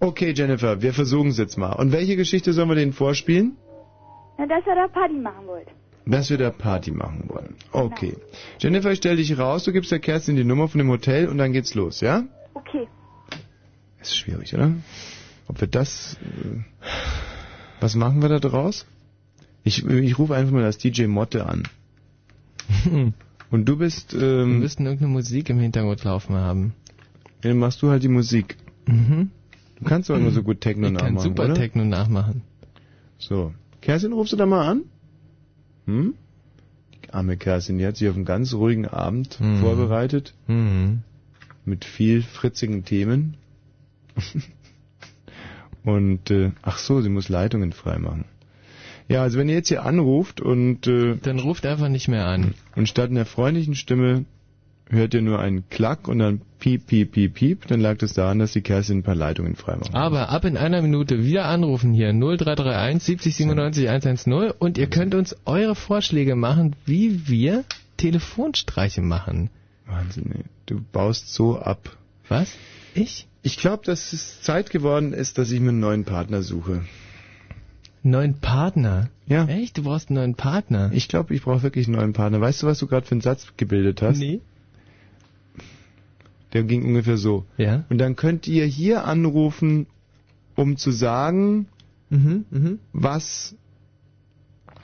Okay, 0.01 0.33
Jennifer, 0.33 0.83
wir 0.83 0.93
versuchen 0.93 1.29
es 1.29 1.39
jetzt 1.39 1.57
mal. 1.57 1.73
Und 1.73 1.93
welche 1.93 2.17
Geschichte 2.17 2.53
sollen 2.53 2.69
wir 2.69 2.75
denen 2.75 2.93
vorspielen? 2.93 3.57
Na, 4.37 4.47
dass 4.47 4.67
er 4.67 4.75
da 4.75 4.89
Party 4.89 5.15
machen 5.15 5.47
wollte. 5.47 5.71
Dass 6.05 6.31
wir 6.31 6.39
da 6.39 6.51
Party 6.51 6.91
machen 6.91 7.29
wollen. 7.29 7.55
Okay. 7.71 8.17
Jennifer, 8.59 8.91
ich 8.91 8.99
stell 8.99 9.17
dich 9.17 9.39
raus, 9.39 9.63
du 9.63 9.73
gibst 9.73 9.93
der 9.93 10.01
Kerstin 10.01 10.35
die 10.35 10.43
Nummer 10.43 10.67
von 10.67 10.79
dem 10.79 10.91
Hotel 10.91 11.29
und 11.29 11.39
dann 11.39 11.53
geht's 11.53 11.75
los, 11.75 12.01
ja? 12.01 12.25
Okay. 12.55 12.89
Ist 14.01 14.17
schwierig, 14.17 14.53
oder? 14.55 14.73
Ob 15.47 15.61
wir 15.61 15.69
das... 15.69 16.19
Äh, 16.21 16.63
was 17.83 17.95
machen 17.97 18.23
wir 18.23 18.29
da 18.29 18.39
draus? 18.39 18.87
Ich, 19.65 19.85
ich 19.87 20.19
rufe 20.19 20.35
einfach 20.35 20.53
mal 20.53 20.63
das 20.63 20.79
DJ 20.79 21.07
Motte 21.07 21.47
an. 21.47 21.65
Und 23.51 23.69
du 23.69 23.77
bist... 23.77 24.15
Ähm, 24.15 24.21
Wir 24.21 24.59
müssten 24.61 24.85
irgendeine 24.87 25.13
Musik 25.13 25.51
im 25.51 25.59
Hintergrund 25.59 26.03
laufen 26.05 26.35
haben. 26.37 26.75
Dann 27.43 27.59
machst 27.59 27.83
du 27.83 27.91
halt 27.91 28.03
die 28.03 28.09
Musik. 28.09 28.57
Mhm. 28.87 29.31
Du 29.79 29.85
kannst 29.85 30.09
doch 30.09 30.17
immer 30.17 30.31
so 30.31 30.43
gut 30.43 30.61
Techno 30.61 30.89
Ich 30.89 30.95
kann 30.95 31.15
nachmachen, 31.15 31.29
super 31.31 31.45
oder? 31.45 31.55
Techno 31.55 31.85
nachmachen. 31.85 32.43
So. 33.19 33.53
Kerstin, 33.81 34.13
rufst 34.13 34.33
du 34.33 34.37
da 34.37 34.47
mal 34.47 34.67
an? 34.69 34.83
Hm? 35.87 36.15
Die 37.05 37.11
arme 37.13 37.37
Kerstin, 37.37 37.79
die 37.79 37.87
hat 37.87 37.97
sich 37.97 38.09
auf 38.09 38.15
einen 38.17 38.25
ganz 38.25 38.55
ruhigen 38.55 38.87
Abend 38.87 39.41
Mhm. 39.41 39.59
vorbereitet. 39.59 40.35
Mhm. 40.47 41.03
Mit 41.65 41.85
viel 41.85 42.23
fritzigen 42.23 42.85
Themen. 42.85 43.37
und, 45.85 46.31
äh, 46.31 46.53
ach 46.63 46.79
so, 46.79 47.01
sie 47.01 47.09
muss 47.09 47.29
Leitungen 47.29 47.73
freimachen. 47.73 48.25
Ja, 49.09 49.23
also 49.23 49.39
wenn 49.39 49.49
ihr 49.49 49.57
jetzt 49.57 49.69
hier 49.69 49.85
anruft 49.85 50.41
und... 50.41 50.87
Äh, 50.87 51.17
Dann 51.17 51.39
ruft 51.41 51.67
einfach 51.67 51.89
nicht 51.89 52.09
mehr 52.09 52.27
an. 52.27 52.55
Und 52.77 52.89
statt 52.89 53.11
einer 53.11 53.27
freundlichen 53.27 53.75
Stimme 53.75 54.25
hört 54.89 55.15
ihr 55.15 55.23
nur 55.23 55.41
einen 55.41 55.69
Klack 55.71 56.07
und 56.07 56.19
dann 56.19 56.43
piep, 56.59 56.87
piep, 56.87 57.13
piep, 57.13 57.35
piep, 57.35 57.67
dann 57.67 57.81
lag 57.81 58.01
es 58.03 58.13
daran, 58.13 58.39
dass 58.39 58.53
die 58.53 58.61
Kerstin 58.61 58.99
ein 58.99 59.03
paar 59.03 59.15
Leitungen 59.15 59.57
freimacht. 59.57 59.95
Aber 59.95 60.29
ab 60.29 60.45
in 60.45 60.57
einer 60.57 60.83
Minute 60.83 61.25
wieder 61.25 61.47
anrufen 61.47 61.93
hier 61.93 62.13
0331 62.13 63.03
70 63.03 63.37
97 63.37 63.89
110 63.89 64.33
und 64.59 64.79
ihr 64.79 64.89
könnt 64.89 65.15
uns 65.15 65.35
eure 65.47 65.75
Vorschläge 65.75 66.37
machen, 66.37 66.77
wie 66.85 67.27
wir 67.27 67.65
Telefonstreiche 67.97 69.01
machen. 69.01 69.51
Wahnsinn, 69.87 70.31
ey. 70.35 70.45
Du 70.67 70.81
baust 70.93 71.33
so 71.33 71.59
ab. 71.59 71.97
Was? 72.29 72.55
Ich? 72.95 73.27
Ich 73.43 73.57
glaube, 73.57 73.85
dass 73.85 74.13
es 74.13 74.41
Zeit 74.43 74.71
geworden 74.71 75.13
ist, 75.13 75.39
dass 75.39 75.51
ich 75.51 75.61
mir 75.61 75.71
einen 75.71 75.81
neuen 75.81 76.05
Partner 76.05 76.43
suche. 76.43 76.85
Neuen 78.03 78.39
Partner? 78.41 79.11
Ja. 79.27 79.47
Echt? 79.47 79.79
Du 79.79 79.85
brauchst 79.85 80.09
einen 80.11 80.17
neuen 80.19 80.35
Partner? 80.35 80.91
Ich 80.93 81.09
glaube, 81.09 81.35
ich 81.35 81.43
brauche 81.43 81.63
wirklich 81.63 81.87
einen 81.87 81.97
neuen 81.97 82.13
Partner. 82.13 82.41
Weißt 82.41 82.63
du, 82.63 82.67
was 82.67 82.79
du 82.79 82.87
gerade 82.87 83.07
für 83.07 83.13
einen 83.13 83.21
Satz 83.21 83.53
gebildet 83.57 84.03
hast? 84.03 84.19
Nee. 84.19 84.41
Der 86.53 86.65
ging 86.65 86.85
ungefähr 86.85 87.17
so. 87.17 87.47
Ja. 87.57 87.85
Und 87.89 87.99
dann 87.99 88.17
könnt 88.17 88.47
ihr 88.47 88.67
hier 88.67 89.05
anrufen, 89.05 89.87
um 90.55 90.77
zu 90.77 90.91
sagen, 90.91 91.67
Mhm, 92.13 92.45
mhm. 92.51 92.79
was, 92.93 93.57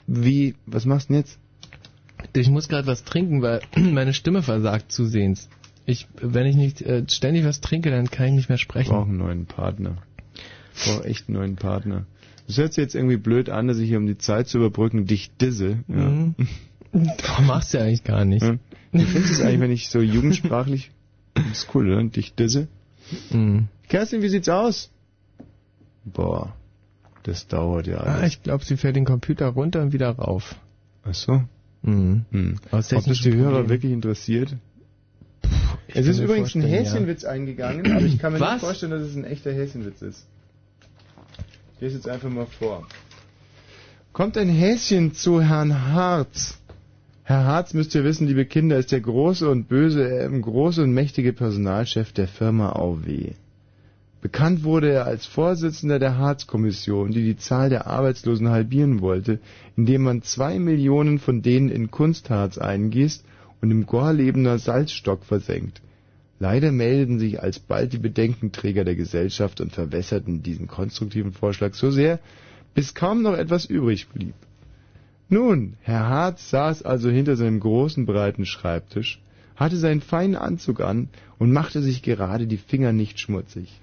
wie, 0.07 0.55
was 0.65 0.85
machst 0.85 1.09
du 1.09 1.13
denn 1.13 1.21
jetzt? 1.21 1.37
Ich 2.35 2.49
muss 2.49 2.67
gerade 2.67 2.87
was 2.87 3.03
trinken, 3.03 3.43
weil 3.43 3.61
meine 3.77 4.15
Stimme 4.15 4.41
versagt 4.41 4.91
zusehends. 4.91 5.47
Ich, 5.89 6.07
wenn 6.21 6.45
ich 6.45 6.55
nicht 6.55 6.81
äh, 6.81 7.03
ständig 7.09 7.45
was 7.45 7.61
trinke, 7.61 7.89
dann 7.89 8.09
kann 8.11 8.27
ich 8.27 8.33
nicht 8.33 8.49
mehr 8.49 8.57
Ich 8.57 8.61
sprechen. 8.61 8.91
brauche 8.91 9.07
einen 9.09 9.17
neuen 9.17 9.45
Partner. 9.47 9.97
Ich 10.75 10.83
brauche 10.85 11.03
echt 11.05 11.27
einen 11.27 11.37
neuen 11.37 11.55
Partner. 11.55 12.05
Das 12.47 12.57
hört 12.57 12.73
sich 12.73 12.81
jetzt 12.83 12.95
irgendwie 12.95 13.17
blöd 13.17 13.49
an, 13.49 13.67
dass 13.67 13.77
ich 13.79 13.87
hier, 13.89 13.97
um 13.97 14.05
die 14.07 14.17
Zeit 14.17 14.47
zu 14.47 14.57
überbrücken, 14.59 15.05
dich 15.05 15.31
disse. 15.37 15.79
Ja. 15.87 15.95
Mhm. 15.95 16.35
Du 16.91 17.41
machst 17.43 17.73
ja 17.73 17.81
eigentlich 17.81 18.03
gar 18.03 18.25
nicht. 18.25 18.43
Ja. 18.43 18.55
Wie 18.91 19.03
findest 19.03 19.29
du 19.29 19.33
es 19.35 19.41
eigentlich, 19.41 19.59
wenn 19.61 19.71
ich 19.71 19.89
so 19.89 19.99
jugendsprachlich... 20.01 20.91
Das 21.35 21.45
ist 21.63 21.67
cool, 21.75 21.91
oder? 21.91 22.03
Dich 22.03 22.33
disse. 22.33 22.67
Mhm. 23.31 23.67
Kerstin, 23.87 24.21
wie 24.21 24.29
sieht's 24.29 24.49
aus? 24.49 24.91
Boah, 26.05 26.53
das 27.23 27.47
dauert 27.47 27.87
ja 27.87 27.97
Ah, 27.97 28.15
alles. 28.15 28.33
ich 28.33 28.43
glaube, 28.43 28.63
sie 28.65 28.77
fährt 28.77 28.95
den 28.95 29.05
Computer 29.05 29.47
runter 29.47 29.81
und 29.81 29.93
wieder 29.93 30.09
rauf. 30.11 30.55
Ach 31.03 31.13
so. 31.13 31.43
Mhm. 31.81 32.25
Hm. 32.31 32.55
Aus 32.71 32.91
Ob 32.93 33.05
das 33.05 33.21
die 33.21 33.33
Hörer 33.33 33.69
wirklich 33.69 33.91
interessiert? 33.91 34.55
Ich 35.89 35.95
Es 35.95 36.07
ist 36.07 36.19
übrigens 36.19 36.53
ein 36.53 36.61
Häschenwitz 36.61 37.23
eingegangen, 37.25 37.91
aber 37.91 38.05
ich 38.05 38.19
kann 38.19 38.33
mir 38.33 38.39
Was? 38.39 38.53
nicht 38.53 38.61
vorstellen, 38.61 38.91
dass 38.91 39.01
es 39.01 39.15
ein 39.15 39.23
echter 39.23 39.51
Häschenwitz 39.51 40.01
ist. 40.03 40.25
Ich 41.75 41.81
lese 41.81 41.95
jetzt 41.95 42.07
einfach 42.07 42.29
mal 42.29 42.45
vor. 42.45 42.87
Kommt 44.13 44.37
ein 44.37 44.49
Häschen 44.49 45.13
zu 45.13 45.41
Herrn 45.41 45.91
Harz. 45.93 46.59
Herr 47.23 47.43
Harz, 47.45 47.73
müsst 47.73 47.95
ihr 47.95 48.03
wissen, 48.03 48.27
liebe 48.27 48.45
Kinder, 48.45 48.77
ist 48.77 48.91
der 48.91 49.01
große 49.01 49.49
und 49.49 49.67
böse, 49.67 50.07
äh, 50.07 50.39
große 50.39 50.83
und 50.83 50.93
mächtige 50.93 51.33
Personalchef 51.33 52.11
der 52.11 52.27
Firma 52.27 52.73
AUW. 52.73 53.33
Bekannt 54.21 54.63
wurde 54.63 54.91
er 54.91 55.05
als 55.05 55.25
Vorsitzender 55.25 55.97
der 55.97 56.17
Harz-Kommission, 56.17 57.11
die 57.11 57.23
die 57.23 57.37
Zahl 57.37 57.69
der 57.69 57.87
Arbeitslosen 57.87 58.49
halbieren 58.49 59.01
wollte, 59.01 59.39
indem 59.75 60.03
man 60.03 60.21
zwei 60.21 60.59
Millionen 60.59 61.17
von 61.19 61.41
denen 61.41 61.69
in 61.69 61.89
Kunstharz 61.89 62.57
eingießt 62.57 63.23
und 63.61 63.71
im 63.71 63.85
Gorlebener 63.85 64.57
Salzstock 64.57 65.25
versenkt. 65.25 65.81
Leider 66.39 66.71
meldeten 66.71 67.19
sich 67.19 67.41
alsbald 67.41 67.91
die 67.91 67.97
Bedenkenträger 67.97 68.85
der 68.85 68.95
Gesellschaft 68.95 69.59
und 69.59 69.73
verwässerten 69.73 70.41
diesen 70.41 70.67
konstruktiven 70.67 71.33
Vorschlag 71.33 71.73
so 71.73 71.91
sehr, 71.91 72.19
bis 72.73 72.95
kaum 72.95 73.21
noch 73.21 73.33
etwas 73.33 73.65
übrig 73.65 74.07
blieb. 74.07 74.35
Nun, 75.27 75.73
Herr 75.81 76.07
Harz 76.07 76.49
saß 76.49 76.83
also 76.83 77.09
hinter 77.09 77.35
seinem 77.35 77.59
großen, 77.59 78.05
breiten 78.05 78.45
Schreibtisch, 78.45 79.21
hatte 79.55 79.75
seinen 79.75 80.01
feinen 80.01 80.37
Anzug 80.37 80.79
an 80.79 81.09
und 81.37 81.51
machte 81.51 81.81
sich 81.81 82.01
gerade 82.01 82.47
die 82.47 82.57
Finger 82.57 82.93
nicht 82.93 83.19
schmutzig. 83.19 83.79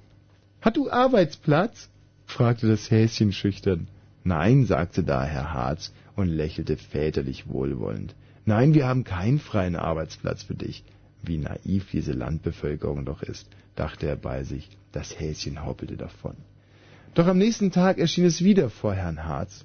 Hat 0.62 0.76
du 0.76 0.90
Arbeitsplatz? 0.90 1.90
fragte 2.24 2.66
das 2.66 2.90
Häschen 2.90 3.32
schüchtern. 3.32 3.86
Nein, 4.24 4.64
sagte 4.64 5.04
da 5.04 5.22
Herr 5.24 5.52
Harz 5.52 5.92
und 6.16 6.28
lächelte 6.28 6.76
väterlich 6.76 7.48
wohlwollend. 7.48 8.14
Nein, 8.48 8.74
wir 8.74 8.86
haben 8.86 9.02
keinen 9.02 9.40
freien 9.40 9.74
Arbeitsplatz 9.74 10.44
für 10.44 10.54
dich. 10.54 10.84
Wie 11.22 11.36
naiv 11.36 11.90
diese 11.90 12.12
Landbevölkerung 12.12 13.04
doch 13.04 13.22
ist, 13.22 13.48
dachte 13.74 14.06
er 14.06 14.16
bei 14.16 14.44
sich. 14.44 14.70
Das 14.92 15.18
Häschen 15.18 15.64
hoppelte 15.66 15.96
davon. 15.96 16.36
Doch 17.14 17.26
am 17.26 17.38
nächsten 17.38 17.72
Tag 17.72 17.98
erschien 17.98 18.24
es 18.24 18.44
wieder 18.44 18.70
vor 18.70 18.94
Herrn 18.94 19.24
Harz 19.24 19.64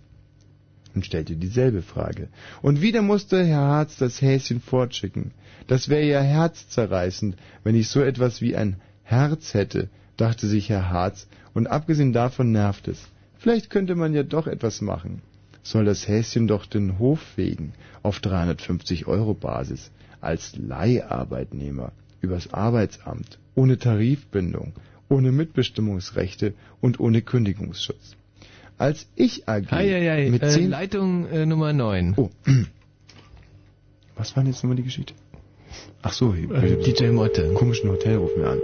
und 0.96 1.06
stellte 1.06 1.36
dieselbe 1.36 1.84
Frage. 1.84 2.30
Und 2.64 2.82
wieder 2.82 3.04
musste 3.04 3.46
Herr 3.46 3.60
Harz 3.60 3.98
das 3.98 4.20
Häschen 4.20 4.60
fortschicken. 4.60 5.32
Das 5.68 5.88
wäre 5.88 6.04
ja 6.04 6.22
herzzerreißend, 6.22 7.36
wenn 7.64 7.76
ich 7.76 7.88
so 7.88 8.02
etwas 8.02 8.42
wie 8.42 8.56
ein 8.56 8.78
Herz 9.04 9.54
hätte, 9.54 9.90
dachte 10.18 10.48
sich 10.48 10.70
Herr 10.70 10.90
Harz, 10.90 11.28
und 11.54 11.68
abgesehen 11.68 12.14
davon 12.14 12.52
nervt 12.52 12.88
es. 12.88 13.08
Vielleicht 13.38 13.70
könnte 13.70 13.96
man 13.96 14.14
ja 14.14 14.24
doch 14.24 14.48
etwas 14.48 14.82
machen. 14.82 15.22
Soll 15.64 15.86
das 15.86 16.08
Häschen 16.08 16.48
doch 16.48 16.66
den 16.66 16.98
Hof 17.00 17.20
fegen, 17.22 17.74
auf 18.04 18.20
350 18.20 19.08
Euro 19.08 19.34
Basis, 19.34 19.92
als 20.20 20.56
Leiharbeitnehmer, 20.58 21.92
übers 22.22 22.54
Arbeitsamt, 22.54 23.38
ohne 23.56 23.78
Tarifbindung, 23.78 24.74
ohne 25.10 25.32
Mitbestimmungsrechte 25.32 26.54
und 26.80 27.00
ohne 27.00 27.22
Kündigungsschutz. 27.22 28.16
Als 28.78 29.08
ich 29.16 29.48
AG 29.48 29.72
Eieiei, 29.72 30.30
mit 30.32 30.42
äh, 30.42 30.50
zehn 30.50 30.70
Leitung 30.70 31.28
äh, 31.28 31.46
Nummer 31.46 31.74
9. 31.74 32.16
Oh. 32.18 32.30
Was 34.16 34.36
war 34.36 34.44
denn 34.44 34.52
jetzt 34.52 34.64
nochmal 34.64 34.78
die 34.78 34.84
Geschichte? 34.84 35.14
Ach 36.02 36.14
so, 36.14 36.34
Äh, 36.34 36.78
DJ 36.84 37.10
Motte. 37.12 37.54
Komischen 37.54 37.90
Hotel 37.90 38.18
rufen 38.18 38.42
wir 38.42 38.50
an. 38.52 38.60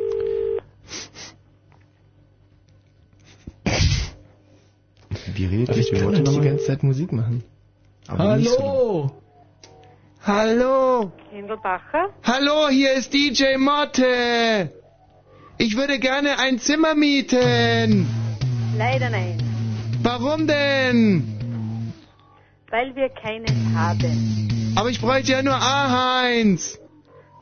Wie 5.38 5.46
redet 5.46 5.70
doch 5.70 5.76
nicht 5.76 5.92
die 5.94 6.02
nochmal? 6.02 6.46
ganze 6.46 6.66
Zeit 6.66 6.82
Musik 6.84 7.12
machen. 7.12 7.44
Aber 8.08 8.38
nicht 8.38 8.50
so 8.50 8.58
Hallo! 8.60 9.12
Hallo! 10.26 11.12
Hindelbacher? 11.32 12.10
Hallo, 12.24 12.70
hier 12.70 12.94
ist 12.94 13.14
DJ 13.14 13.58
Motte! 13.58 14.72
Ich 15.60 15.76
würde 15.78 16.00
gerne 16.00 16.40
ein 16.40 16.58
Zimmer 16.60 16.96
mieten! 16.96 18.08
Leider 18.78 19.10
nein, 19.10 19.38
Warum 20.02 20.48
denn? 20.48 21.34
weil 22.70 22.96
wir 22.96 23.10
keines 23.10 23.52
haben. 23.76 24.74
Aber 24.76 24.90
ich 24.90 25.00
bräuchte 25.00 25.32
ja 25.34 25.42
nur 25.42 25.56
A1! 25.56 26.78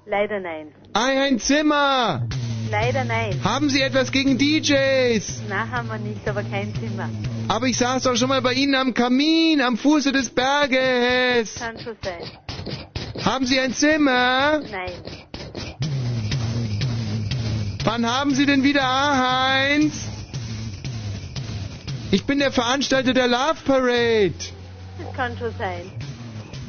Leider 0.05 0.39
nein, 0.39 0.67
Ein 0.93 1.39
Zimmer! 1.39 2.27
Leider 2.69 3.03
nein. 3.05 3.39
Haben 3.43 3.69
Sie 3.69 3.81
etwas 3.81 4.11
gegen 4.11 4.37
DJs? 4.37 5.41
Na, 5.49 5.69
haben 5.69 5.87
wir 5.89 5.97
nicht, 5.97 6.27
aber 6.27 6.43
kein 6.43 6.73
Zimmer. 6.75 7.09
Aber 7.47 7.67
ich 7.67 7.77
saß 7.77 8.03
doch 8.03 8.15
schon 8.15 8.29
mal 8.29 8.41
bei 8.41 8.53
Ihnen 8.53 8.75
am 8.75 8.93
Kamin, 8.93 9.61
am 9.61 9.77
Fuße 9.77 10.11
des 10.11 10.29
Berges. 10.29 11.55
Kann 11.55 11.77
schon 11.79 11.95
sein. 12.03 13.23
Haben 13.23 13.45
Sie 13.45 13.59
ein 13.59 13.73
Zimmer? 13.73 14.59
Nein, 14.59 14.91
Wann 17.83 18.03
haben 18.11 18.33
Sie 18.33 18.47
denn 18.47 18.63
wieder 18.63 18.81
A1? 18.83 19.91
Ich 22.11 22.25
bin 22.25 22.39
der 22.39 22.51
Veranstalter 22.51 23.13
der 23.13 23.27
Love 23.27 23.57
Parade. 23.63 24.33
das 24.97 25.13
kann 25.15 25.37
schon 25.37 25.53
sein. 25.59 25.91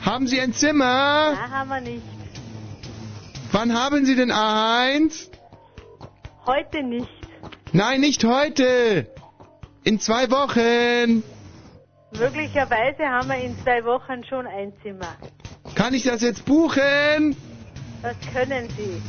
Haben 0.05 0.27
Sie 0.27 0.39
ein 0.41 0.53
Zimmer? 0.53 1.33
Na, 1.35 1.51
haben 1.51 1.71
wir 1.71 1.81
nicht. 1.81 2.03
Wann 3.53 3.73
haben 3.73 4.05
Sie 4.05 4.15
denn 4.15 4.31
A1? 4.31 5.29
Heute 6.47 6.83
nicht. 6.83 7.09
Nein, 7.73 8.01
nicht 8.01 8.23
heute. 8.25 9.09
In 9.85 9.99
zwei 9.99 10.31
Wochen. 10.31 11.23
Möglicherweise 12.19 13.03
haben 13.05 13.29
wir 13.29 13.39
in 13.39 13.59
zwei 13.59 13.85
Wochen 13.85 14.25
schon 14.25 14.47
ein 14.47 14.73
Zimmer. 14.83 15.17
Kann 15.75 15.93
ich 15.93 16.05
das 16.05 16.23
jetzt 16.23 16.45
buchen? 16.45 17.37
Was 18.03 18.17
können 18.33 18.69
Sie? 18.77 19.03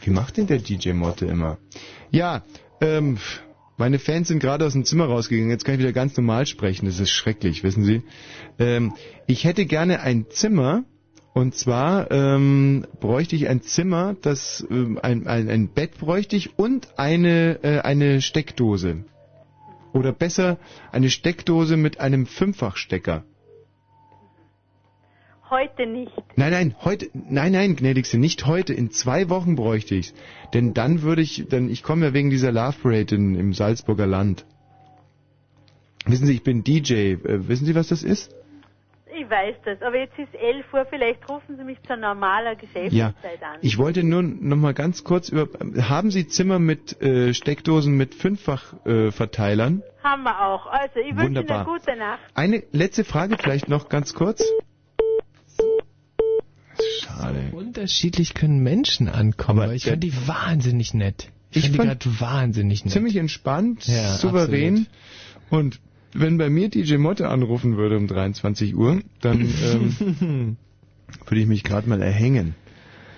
Wie 0.00 0.10
macht 0.10 0.38
denn 0.38 0.46
der 0.46 0.58
DJ 0.58 0.92
Motte 0.92 1.26
immer? 1.26 1.58
Ja, 2.10 2.42
ähm, 2.80 3.18
meine 3.76 3.98
Fans 3.98 4.28
sind 4.28 4.38
gerade 4.40 4.64
aus 4.64 4.72
dem 4.72 4.84
Zimmer 4.84 5.06
rausgegangen. 5.06 5.50
Jetzt 5.50 5.64
kann 5.64 5.74
ich 5.74 5.80
wieder 5.80 5.92
ganz 5.92 6.16
normal 6.16 6.46
sprechen. 6.46 6.86
Das 6.86 6.98
ist 6.98 7.10
schrecklich, 7.10 7.62
wissen 7.62 7.84
Sie. 7.84 8.02
Ähm, 8.58 8.94
ich 9.26 9.44
hätte 9.44 9.66
gerne 9.66 10.00
ein 10.00 10.26
Zimmer. 10.30 10.84
Und 11.34 11.54
zwar 11.54 12.10
ähm, 12.10 12.86
bräuchte 13.00 13.36
ich 13.36 13.48
ein 13.48 13.62
Zimmer, 13.62 14.14
das 14.20 14.66
ähm, 14.70 14.98
ein, 15.02 15.26
ein, 15.26 15.48
ein 15.48 15.68
Bett 15.68 15.98
bräuchte 15.98 16.36
ich 16.36 16.58
und 16.58 16.98
eine 16.98 17.58
äh, 17.62 17.78
eine 17.80 18.20
Steckdose. 18.20 19.04
Oder 19.94 20.12
besser 20.12 20.58
eine 20.90 21.08
Steckdose 21.08 21.76
mit 21.76 22.00
einem 22.00 22.26
Fünffachstecker. 22.26 23.24
Heute 25.48 25.86
nicht. 25.86 26.12
Nein, 26.36 26.50
nein, 26.50 26.74
heute, 26.82 27.10
nein, 27.12 27.52
nein, 27.52 27.76
gnädigste, 27.76 28.16
nicht 28.18 28.46
heute. 28.46 28.72
In 28.72 28.90
zwei 28.90 29.28
Wochen 29.28 29.54
bräuchte 29.54 29.94
ich's. 29.94 30.14
Denn 30.54 30.72
dann 30.72 31.02
würde 31.02 31.20
ich, 31.20 31.46
denn 31.48 31.68
ich 31.68 31.82
komme 31.82 32.06
ja 32.06 32.14
wegen 32.14 32.30
dieser 32.30 32.52
Love 32.52 32.76
Parade 32.82 33.14
in, 33.14 33.34
im 33.34 33.52
Salzburger 33.52 34.06
Land. 34.06 34.46
Wissen 36.06 36.26
Sie, 36.26 36.32
ich 36.34 36.42
bin 36.42 36.64
DJ. 36.64 36.92
Äh, 36.94 37.48
wissen 37.48 37.66
Sie, 37.66 37.74
was 37.74 37.88
das 37.88 38.02
ist? 38.02 38.34
Ich 39.22 39.30
weiß 39.30 39.56
das, 39.64 39.82
aber 39.82 39.98
jetzt 39.98 40.18
ist 40.18 40.34
11 40.34 40.64
Uhr, 40.72 40.84
vielleicht 40.90 41.28
rufen 41.28 41.56
Sie 41.56 41.62
mich 41.64 41.78
zur 41.86 41.96
normaler 41.96 42.56
Geschäftszeit 42.56 43.42
an. 43.42 43.58
Ich 43.60 43.78
wollte 43.78 44.02
nur 44.02 44.22
noch 44.22 44.56
mal 44.56 44.74
ganz 44.74 45.04
kurz 45.04 45.28
über. 45.28 45.48
Haben 45.80 46.10
Sie 46.10 46.26
Zimmer 46.26 46.58
mit 46.58 47.00
äh, 47.00 47.32
Steckdosen 47.32 47.96
mit 47.96 48.14
Fünffach-Verteilern? 48.14 49.08
Äh, 49.08 49.12
Verteilern? 49.12 49.82
Haben 50.02 50.22
wir 50.24 50.40
auch. 50.44 50.66
Also, 50.66 50.98
ich 50.98 51.14
wünsche 51.14 51.40
Ihnen 51.40 51.50
eine 51.50 51.64
gute 51.64 51.96
Nacht. 51.96 52.20
Eine 52.34 52.64
letzte 52.72 53.04
Frage 53.04 53.36
vielleicht 53.38 53.68
noch 53.68 53.88
ganz 53.88 54.14
kurz. 54.14 54.42
Schade. 57.00 57.50
Unterschiedlich 57.52 58.34
können 58.34 58.60
Menschen 58.60 59.08
ankommen, 59.08 59.60
aber, 59.60 59.74
ich 59.74 59.84
fand 59.84 60.02
die 60.02 60.14
wahnsinnig 60.26 60.94
nett. 60.94 61.30
Ich, 61.50 61.68
Ich 61.68 61.76
fand 61.76 62.02
die 62.02 62.08
gerade 62.08 62.20
wahnsinnig 62.20 62.84
nett. 62.84 62.92
Ziemlich 62.92 63.16
entspannt, 63.16 63.86
Ja, 63.86 64.14
souverän. 64.14 64.86
Und 65.50 65.80
wenn 66.12 66.38
bei 66.38 66.50
mir 66.50 66.68
DJ 66.68 66.96
Motte 66.96 67.28
anrufen 67.28 67.76
würde 67.76 67.96
um 67.96 68.06
23 68.06 68.74
Uhr, 68.76 69.00
dann 69.20 69.40
ähm, 69.40 70.56
würde 71.26 71.40
ich 71.40 71.46
mich 71.46 71.64
gerade 71.64 71.88
mal 71.88 72.02
erhängen. 72.02 72.54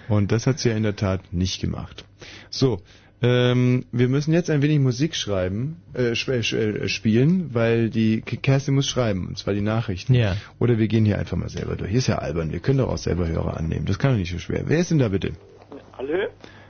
Und 0.08 0.32
das 0.32 0.46
hat 0.46 0.58
sie 0.58 0.68
ja 0.68 0.76
in 0.76 0.82
der 0.82 0.96
Tat 0.96 1.32
nicht 1.32 1.60
gemacht. 1.60 2.04
So, 2.50 2.80
ähm, 3.22 3.86
wir 3.90 4.08
müssen 4.08 4.34
jetzt 4.34 4.50
ein 4.50 4.60
wenig 4.60 4.80
Musik 4.80 5.14
schreiben, 5.14 5.78
äh, 5.94 6.12
sp 6.12 6.44
äh, 6.44 6.88
spielen, 6.88 7.54
weil 7.54 7.88
die 7.88 8.20
Kerstin 8.20 8.74
muss 8.74 8.86
schreiben, 8.86 9.28
und 9.28 9.38
zwar 9.38 9.54
die 9.54 9.62
Nachrichten. 9.62 10.14
Ja. 10.14 10.36
Oder 10.58 10.78
wir 10.78 10.88
gehen 10.88 11.06
hier 11.06 11.18
einfach 11.18 11.36
mal 11.36 11.48
selber 11.48 11.76
durch. 11.76 11.90
Hier 11.90 12.00
ist 12.00 12.06
ja 12.06 12.18
albern, 12.18 12.52
wir 12.52 12.60
können 12.60 12.78
doch 12.78 12.90
auch 12.90 12.98
selber 12.98 13.26
Hörer 13.26 13.56
annehmen. 13.56 13.86
Das 13.86 13.98
kann 13.98 14.12
doch 14.12 14.18
nicht 14.18 14.32
so 14.32 14.38
schwer. 14.38 14.64
Wer 14.66 14.78
ist 14.78 14.90
denn 14.90 14.98
da 14.98 15.08
bitte? 15.08 15.32
Hallo? 15.96 16.28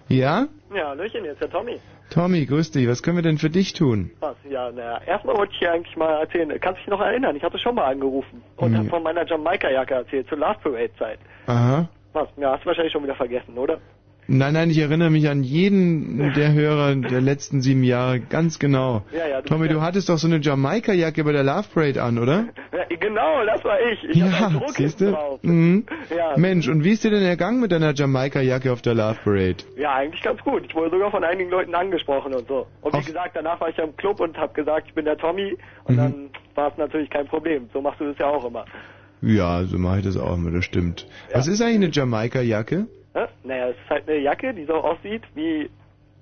Ja? 0.08 0.48
Ja, 0.74 0.88
Hallöchen, 0.88 1.24
ist 1.24 1.40
der 1.40 1.50
Tommy. 1.50 1.78
Tommy, 2.10 2.44
grüß 2.46 2.72
dich. 2.72 2.88
Was 2.88 3.02
können 3.02 3.16
wir 3.16 3.22
denn 3.22 3.38
für 3.38 3.50
dich 3.50 3.72
tun? 3.74 4.10
Was? 4.20 4.36
Ja, 4.48 4.70
naja, 4.72 5.00
erstmal 5.06 5.36
wollte 5.36 5.52
ich 5.52 5.58
dir 5.60 5.72
eigentlich 5.72 5.96
mal 5.96 6.20
erzählen, 6.20 6.48
kannst 6.60 6.80
du 6.80 6.84
dich 6.84 6.88
noch 6.88 7.00
erinnern? 7.00 7.36
Ich 7.36 7.42
hatte 7.42 7.58
schon 7.58 7.74
mal 7.76 7.84
angerufen 7.84 8.42
und 8.56 8.76
Hm. 8.76 8.88
von 8.88 9.02
meiner 9.02 9.24
Jamaika-Jacke 9.26 9.94
erzählt, 9.94 10.28
zur 10.28 10.38
Last 10.38 10.60
Parade-Zeit. 10.62 11.18
Aha. 11.46 11.88
Was? 12.12 12.28
Ja, 12.36 12.52
hast 12.52 12.62
du 12.62 12.66
wahrscheinlich 12.66 12.92
schon 12.92 13.02
wieder 13.04 13.14
vergessen, 13.14 13.56
oder? 13.56 13.78
Nein, 14.26 14.54
nein, 14.54 14.70
ich 14.70 14.78
erinnere 14.78 15.10
mich 15.10 15.28
an 15.28 15.42
jeden 15.44 16.32
der 16.32 16.52
Hörer 16.54 16.94
der 16.96 17.20
letzten 17.20 17.60
sieben 17.60 17.82
Jahre 17.84 18.20
ganz 18.20 18.58
genau. 18.58 19.02
Ja, 19.12 19.28
ja, 19.28 19.42
du 19.42 19.48
Tommy, 19.48 19.68
du 19.68 19.82
hattest 19.82 20.08
doch 20.08 20.16
so 20.16 20.26
eine 20.26 20.40
Jamaika-Jacke 20.40 21.24
bei 21.24 21.32
der 21.32 21.42
Love 21.44 21.64
Parade 21.74 22.02
an, 22.02 22.18
oder? 22.18 22.46
Ja, 22.72 22.96
genau, 22.98 23.44
das 23.44 23.62
war 23.64 23.78
ich. 23.92 24.02
Ich 24.04 24.16
ja, 24.16 24.50
siehst 24.68 25.02
du? 25.02 25.14
Mhm. 25.42 25.84
Ja. 26.16 26.38
Mensch, 26.38 26.68
und 26.68 26.84
wie 26.84 26.92
ist 26.92 27.04
dir 27.04 27.10
denn 27.10 27.22
ergangen 27.22 27.60
mit 27.60 27.70
deiner 27.70 27.92
Jamaika-Jacke 27.94 28.72
auf 28.72 28.80
der 28.80 28.94
Love 28.94 29.18
Parade? 29.24 29.56
Ja, 29.76 29.94
eigentlich 29.94 30.22
ganz 30.22 30.40
gut. 30.40 30.64
Ich 30.66 30.74
wurde 30.74 30.90
sogar 30.90 31.10
von 31.10 31.22
einigen 31.22 31.50
Leuten 31.50 31.74
angesprochen 31.74 32.32
und 32.34 32.48
so. 32.48 32.66
Und 32.80 32.94
wie 32.94 32.98
Auf- 32.98 33.04
gesagt, 33.06 33.36
danach 33.36 33.60
war 33.60 33.68
ich 33.68 33.76
ja 33.76 33.84
im 33.84 33.94
Club 33.96 34.20
und 34.20 34.38
hab 34.38 34.54
gesagt, 34.54 34.86
ich 34.88 34.94
bin 34.94 35.04
der 35.04 35.18
Tommy. 35.18 35.56
Und 35.84 35.96
Mhm. 35.96 35.98
dann 35.98 36.14
war 36.54 36.72
es 36.72 36.78
natürlich 36.78 37.10
kein 37.10 37.26
Problem. 37.26 37.68
So 37.74 37.82
machst 37.82 38.00
du 38.00 38.06
das 38.06 38.16
ja 38.18 38.26
auch 38.26 38.44
immer. 38.46 38.64
Ja, 39.20 39.64
so 39.64 39.78
mache 39.78 39.98
ich 39.98 40.04
das 40.04 40.16
auch 40.16 40.34
immer, 40.34 40.50
das 40.50 40.64
stimmt. 40.64 41.06
Was 41.32 41.46
ist 41.46 41.60
eigentlich 41.60 41.76
eine 41.76 41.90
Jamaika-Jacke? 41.90 42.86
Naja, 43.44 43.68
es 43.68 43.76
ist 43.76 43.90
halt 43.90 44.08
eine 44.08 44.18
Jacke, 44.18 44.52
die 44.52 44.64
so 44.64 44.74
aussieht 44.74 45.22
wie 45.34 45.70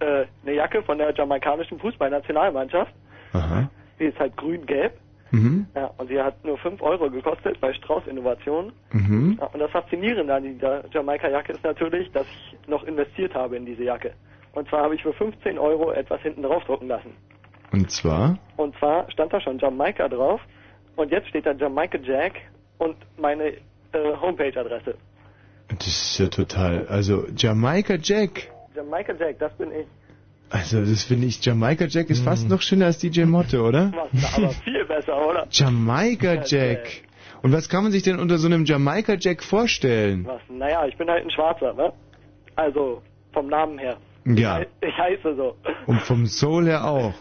äh, 0.01 0.27
eine 0.45 0.55
Jacke 0.55 0.83
von 0.83 0.99
der 0.99 1.13
jamaikanischen 1.15 1.79
Fußballnationalmannschaft. 1.79 2.93
Aha. 3.33 3.71
Die 3.99 4.05
ist 4.05 4.19
halt 4.19 4.37
grün-gelb. 4.37 4.93
Mhm. 5.31 5.67
Ja, 5.75 5.91
und 5.97 6.09
sie 6.09 6.21
hat 6.21 6.45
nur 6.45 6.59
5 6.59 6.83
Euro 6.83 7.11
gekostet 7.11 7.59
bei 7.61 7.73
Strauß 7.73 8.07
Innovationen. 8.07 8.73
Mhm. 8.93 9.39
Ja, 9.41 9.47
und 9.47 9.61
das 9.61 9.71
Faszinierende 9.71 10.35
an 10.35 10.43
dieser 10.43 10.85
Jamaika-Jacke 10.91 11.53
ist 11.53 11.65
natürlich, 11.65 12.11
dass 12.13 12.27
ich 12.27 12.69
noch 12.69 12.85
investiert 12.85 13.35
habe 13.35 13.57
in 13.57 13.65
diese 13.65 13.85
Jacke. 13.85 14.13
Und 14.53 14.69
zwar 14.69 14.83
habe 14.83 14.95
ich 14.95 15.03
für 15.03 15.15
15 15.15 15.59
Euro 15.59 15.93
etwas 15.93 16.21
hinten 16.21 16.43
drauf 16.43 16.63
drucken 16.65 16.89
lassen. 16.89 17.15
Und 17.73 17.91
zwar? 17.91 18.39
Und 18.59 18.77
zwar 18.77 19.11
stand 19.11 19.33
da 19.33 19.41
schon 19.41 19.59
Jamaika 19.59 20.09
drauf. 20.09 20.43
Und 20.97 21.11
jetzt 21.11 21.29
steht 21.29 21.47
da 21.47 21.53
Jamaica 21.53 21.97
Jack 21.99 22.35
und 22.77 22.97
meine 23.17 23.45
äh, 23.93 24.15
Homepage-Adresse. 24.21 24.97
Das 25.79 25.87
ist 25.89 26.19
ja 26.19 26.29
total, 26.29 26.87
also 26.89 27.27
Jamaika 27.37 27.95
Jack. 28.01 28.49
Jamaica 28.75 29.13
Jack, 29.19 29.39
das 29.39 29.53
bin 29.57 29.71
ich. 29.71 29.87
Also 30.51 30.85
das 30.85 31.05
finde 31.05 31.27
ich, 31.27 31.43
Jamaika 31.45 31.87
Jack 31.87 32.11
ist 32.11 32.25
fast 32.25 32.49
noch 32.49 32.61
schöner 32.61 32.87
als 32.87 32.99
DJ 32.99 33.25
Motte, 33.25 33.63
oder? 33.63 33.93
Aber 34.37 34.51
viel 34.51 34.85
besser, 34.85 35.17
oder? 35.27 35.47
Jamaika 35.51 36.43
Jack. 36.45 37.03
Und 37.43 37.53
was 37.53 37.69
kann 37.69 37.83
man 37.83 37.93
sich 37.93 38.03
denn 38.03 38.19
unter 38.19 38.39
so 38.39 38.47
einem 38.47 38.65
Jamaika 38.65 39.15
Jack 39.19 39.43
vorstellen? 39.43 40.27
Was? 40.27 40.41
Naja, 40.49 40.87
ich 40.87 40.97
bin 40.97 41.09
halt 41.09 41.25
ein 41.25 41.31
Schwarzer, 41.31 41.73
ne? 41.73 41.93
Also, 42.55 43.03
vom 43.33 43.49
Namen 43.49 43.79
her. 43.79 43.97
Ja, 44.25 44.61
Ich 44.61 44.97
heiße 44.97 45.35
so. 45.37 45.57
und 45.87 46.01
vom 46.03 46.27
Soul 46.27 46.67
her 46.67 46.87
auch. 46.87 47.15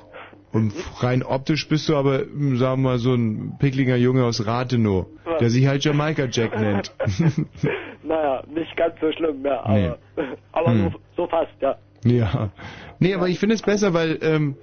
Und 0.52 0.74
rein 0.99 1.24
optisch 1.24 1.68
bist 1.70 1.88
du 1.88 1.95
aber, 1.95 2.20
hm, 2.20 2.58
sagen 2.58 2.82
wir 2.82 2.89
mal, 2.89 2.97
so 2.99 3.14
ein 3.14 3.56
pickliger 3.60 3.95
Junge 3.95 4.26
aus 4.26 4.45
Rathenow, 4.45 5.08
der 5.39 5.49
sich 5.49 5.66
halt 5.66 5.86
Jamaika 5.86 6.26
Jack 6.30 6.60
nennt. 6.60 6.93
Naja, 8.04 8.43
nicht 8.47 8.76
ganz 8.76 8.95
so 8.99 9.12
schlimm, 9.12 9.45
ja, 9.45 9.64
aber, 9.64 9.74
Nee. 10.16 10.24
aber 10.52 10.72
Hm. 10.72 10.91
so, 10.91 10.99
so 11.24 11.28
fast, 11.28 11.52
ja. 11.62 11.76
Ja. 12.04 12.49
Nee, 12.99 13.14
aber 13.14 13.28
ich 13.28 13.39
finde 13.39 13.56
es 13.56 13.62
besser, 13.62 13.93
weil, 13.93 14.18
ähm, 14.22 14.58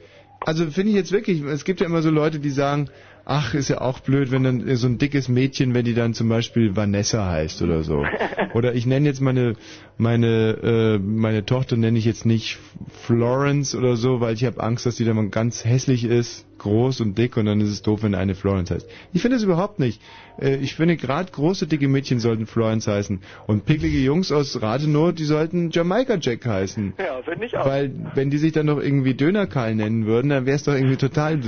also 0.45 0.67
finde 0.71 0.91
ich 0.91 0.97
jetzt 0.97 1.13
wirklich, 1.13 1.43
es 1.43 1.65
gibt 1.65 1.81
ja 1.81 1.87
immer 1.87 2.03
so 2.03 2.11
Leute, 2.11 2.41
die 2.41 2.51
sagen, 2.51 2.89
ach, 3.29 3.53
ist 3.53 3.69
ja 3.69 3.83
auch 3.83 4.01
blöd, 4.01 4.31
wenn 4.31 4.43
dann 4.43 4.77
so 4.77 4.87
ein 4.87 4.97
dickes 4.97 5.29
Mädchen, 5.29 5.75
wenn 5.75 5.85
die 5.85 5.95
dann 5.95 6.15
zum 6.15 6.31
Beispiel 6.31 6.75
Vanessa 6.77 7.31
heißt 7.31 7.61
oder 7.63 7.83
so. 7.83 8.05
Oder 8.55 8.75
ich 8.75 8.87
nenne 8.87 9.07
jetzt 9.07 9.21
meine, 9.21 9.55
meine, 9.99 10.97
äh, 10.97 10.99
meine 10.99 11.45
Tochter 11.45 11.77
nenne 11.77 11.99
ich 11.99 12.07
jetzt 12.07 12.25
nicht 12.25 12.59
Florence 13.05 13.75
oder 13.75 13.97
so, 13.97 14.21
weil 14.21 14.35
ich 14.35 14.45
habe 14.45 14.63
Angst, 14.63 14.87
dass 14.87 14.97
die 14.97 15.05
dann 15.05 15.31
ganz 15.31 15.67
hässlich 15.67 16.05
ist, 16.05 16.47
groß 16.59 17.03
und 17.03 17.19
dick 17.19 17.37
und 17.37 17.45
dann 17.45 17.61
ist 17.61 17.69
es 17.69 17.83
doof, 17.83 18.03
wenn 18.03 18.15
eine 18.15 18.35
Florence 18.35 18.71
heißt. 18.71 18.89
Ich 19.13 19.23
finde 19.23 19.37
es 19.37 19.43
überhaupt 19.43 19.79
nicht. 19.79 20.01
Äh, 20.41 20.57
ich 20.57 20.75
finde 20.75 20.97
gerade 20.97 21.31
große, 21.31 21.67
dicke 21.67 21.89
Mädchen 21.89 22.21
sollten 22.21 22.47
Florence 22.47 22.87
heißen. 22.87 23.21
Und 23.47 23.67
picklige 23.67 23.99
Jungs 23.99 24.33
aus 24.33 24.61
Rathenow, 24.61 25.13
die 25.13 25.25
sollten 25.25 25.71
Jamaika 25.71 26.17
Jack 26.21 26.47
heißen. 26.47 26.95
Ja, 26.99 27.23
finde 27.23 27.47
ich 27.47 27.57
auch. 27.57 27.67
Weil, 27.67 27.93
wenn 28.15 28.31
die 28.31 28.39
sich 28.39 28.53
dann 28.53 28.67
noch 28.67 28.79
irgendwie 28.79 29.15
Dönerkarl 29.15 29.75
nennen 29.75 30.07
würden, 30.07 30.31
dann 30.31 30.47
wäre 30.47 30.57
es 30.57 30.65
doch 30.65 30.75
irgendwie 30.75 30.97
total 30.97 31.39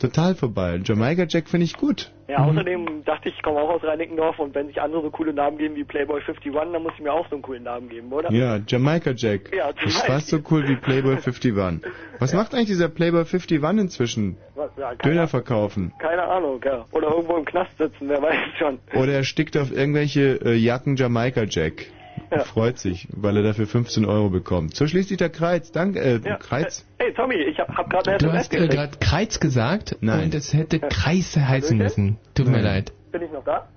Total 0.00 0.34
vorbei. 0.34 0.80
Jamaica 0.84 1.24
Jack 1.28 1.48
finde 1.48 1.64
ich 1.64 1.76
gut. 1.76 2.10
Ja, 2.28 2.38
außerdem 2.38 3.04
dachte 3.04 3.28
ich, 3.28 3.36
ich 3.36 3.42
komme 3.42 3.58
auch 3.60 3.68
aus 3.68 3.84
Reinickendorf 3.84 4.38
und 4.38 4.54
wenn 4.54 4.66
sich 4.68 4.80
andere 4.80 5.02
so 5.02 5.10
coole 5.10 5.34
Namen 5.34 5.58
geben 5.58 5.76
wie 5.76 5.84
Playboy 5.84 6.20
51, 6.20 6.52
dann 6.52 6.82
muss 6.82 6.92
ich 6.96 7.02
mir 7.02 7.12
auch 7.12 7.28
so 7.28 7.34
einen 7.36 7.42
coolen 7.42 7.64
Namen 7.64 7.88
geben, 7.88 8.10
oder? 8.12 8.32
Ja, 8.32 8.58
Jamaica 8.66 9.10
Jack. 9.10 9.54
Ja, 9.54 9.70
ist 9.84 10.06
fast 10.06 10.28
so 10.28 10.38
cool 10.50 10.66
wie 10.66 10.76
Playboy 10.76 11.16
51. 11.16 11.54
Was 12.18 12.32
macht 12.32 12.54
eigentlich 12.54 12.68
dieser 12.68 12.88
Playboy 12.88 13.20
51 13.20 13.60
inzwischen? 13.78 14.36
Was, 14.54 14.70
ja, 14.78 14.94
Döner 14.94 15.28
verkaufen. 15.28 15.92
keine 15.98 16.22
Ahnung, 16.24 16.60
ja. 16.64 16.86
Oder 16.92 17.08
irgendwo 17.08 17.36
im 17.36 17.44
Knast 17.44 17.76
sitzen, 17.76 18.08
wer 18.08 18.22
weiß 18.22 18.36
schon. 18.58 18.78
Oder 18.94 19.12
er 19.12 19.24
stickt 19.24 19.56
auf 19.56 19.70
irgendwelche 19.70 20.40
äh, 20.44 20.54
Jacken 20.54 20.96
Jamaica 20.96 21.44
Jack. 21.44 21.86
Ja. 22.30 22.40
Freut 22.44 22.78
sich, 22.78 23.08
weil 23.12 23.36
er 23.36 23.42
dafür 23.42 23.66
15 23.66 24.04
Euro 24.04 24.30
bekommt. 24.30 24.74
So 24.76 24.86
schließt 24.86 25.08
sich 25.08 25.18
der 25.18 25.30
Kreis. 25.30 25.70
Danke, 25.72 26.00
äh, 26.00 26.20
Ja. 26.24 26.36
Kreis. 26.36 26.84
Hey 26.98 27.12
Tommy, 27.14 27.36
ich 27.36 27.58
hab, 27.58 27.68
hab 27.68 27.90
gerade 27.90 28.10
eine 28.10 28.18
Du 28.18 28.26
SMS 28.26 28.38
hast 28.44 28.54
äh, 28.54 28.68
gerade 28.68 28.98
Kreiz 28.98 29.40
gesagt 29.40 29.96
Nein. 30.00 30.24
und 30.24 30.34
es 30.34 30.52
hätte 30.52 30.80
Kreis 30.80 31.36
heißen 31.36 31.76
müssen. 31.78 32.18
Tut 32.34 32.46
mir 32.46 32.52
Nein. 32.52 32.64
leid. 32.64 32.92
Bin 33.12 33.22
ich 33.22 33.30
noch 33.32 33.44
da? 33.44 33.68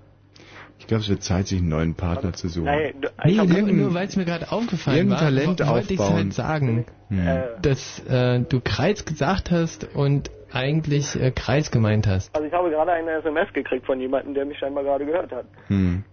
Ich 0.80 0.86
glaube, 0.88 1.02
es 1.02 1.10
wird 1.10 1.24
Zeit, 1.24 1.48
sich 1.48 1.60
einen 1.60 1.70
neuen 1.70 1.96
Partner 1.96 2.34
zu 2.34 2.48
suchen. 2.48 2.66
Nein, 2.66 2.94
Nee, 3.26 3.36
nur, 3.36 3.62
nur 3.74 3.94
weil 3.94 4.08
es 4.08 4.16
mir 4.16 4.26
gerade 4.26 4.52
aufgefallen 4.52 4.98
irgendein 4.98 5.20
war, 5.20 5.30
Talent 5.30 5.60
wo- 5.60 5.68
wollte 5.74 5.94
ich 5.94 6.00
halt 6.00 6.34
sagen, 6.34 6.86
Hm. 7.10 7.28
äh, 7.28 7.42
dass 7.62 8.00
äh, 8.08 8.40
du 8.42 8.62
Kreiz 8.62 9.04
gesagt 9.04 9.52
hast 9.52 9.84
und 9.96 10.30
eigentlich 10.52 11.20
äh, 11.20 11.32
Kreis 11.32 11.72
gemeint 11.72 12.08
hast. 12.08 12.34
also 12.34 12.48
ich 12.48 12.54
habe 12.54 12.70
gerade 12.70 12.92
eine 12.94 13.12
SMS 13.20 13.52
gekriegt 13.54 13.86
von 13.86 14.00
jemandem, 14.00 14.34
der 14.34 14.46
mich 14.46 14.58
scheinbar 14.60 14.84
gerade 14.84 15.06
gehört 15.06 15.32
hat. 15.32 15.46
Hm. 15.68 16.04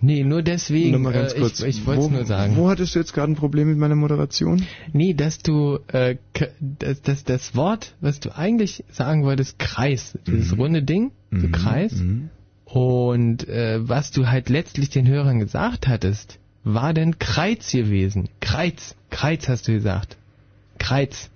Nee, 0.00 0.22
nur 0.22 0.42
deswegen. 0.42 0.92
Nochmal 0.92 1.12
ganz 1.12 1.32
äh, 1.34 1.40
kurz. 1.40 1.60
Ich, 1.60 1.80
ich 1.80 1.86
wollte 1.86 2.02
es 2.02 2.06
wo, 2.08 2.10
nur 2.10 2.24
sagen. 2.24 2.56
Wo 2.56 2.68
hattest 2.68 2.94
du 2.94 3.00
jetzt 3.00 3.12
gerade 3.12 3.32
ein 3.32 3.36
Problem 3.36 3.68
mit 3.68 3.78
meiner 3.78 3.96
Moderation? 3.96 4.64
Nee, 4.92 5.14
dass 5.14 5.38
du 5.38 5.80
äh, 5.88 6.16
das, 6.60 7.02
das, 7.02 7.24
das 7.24 7.56
Wort, 7.56 7.94
was 8.00 8.20
du 8.20 8.36
eigentlich 8.36 8.84
sagen 8.90 9.24
wolltest, 9.24 9.58
Kreis, 9.58 10.16
dieses 10.26 10.52
Mhm. 10.52 10.60
runde 10.60 10.82
Ding, 10.82 11.10
so 11.32 11.48
Kreis. 11.48 11.94
Und 12.64 13.48
äh, 13.48 13.88
was 13.88 14.10
du 14.10 14.28
halt 14.28 14.48
letztlich 14.50 14.90
den 14.90 15.08
Hörern 15.08 15.38
gesagt 15.38 15.88
hattest, 15.88 16.38
war 16.64 16.92
denn 16.92 17.18
Kreiz 17.18 17.72
gewesen. 17.72 18.28
Kreiz, 18.40 18.94
Kreiz 19.10 19.48
hast 19.48 19.68
du 19.68 19.72
gesagt. 19.72 20.16
Kreiz. 20.78 21.30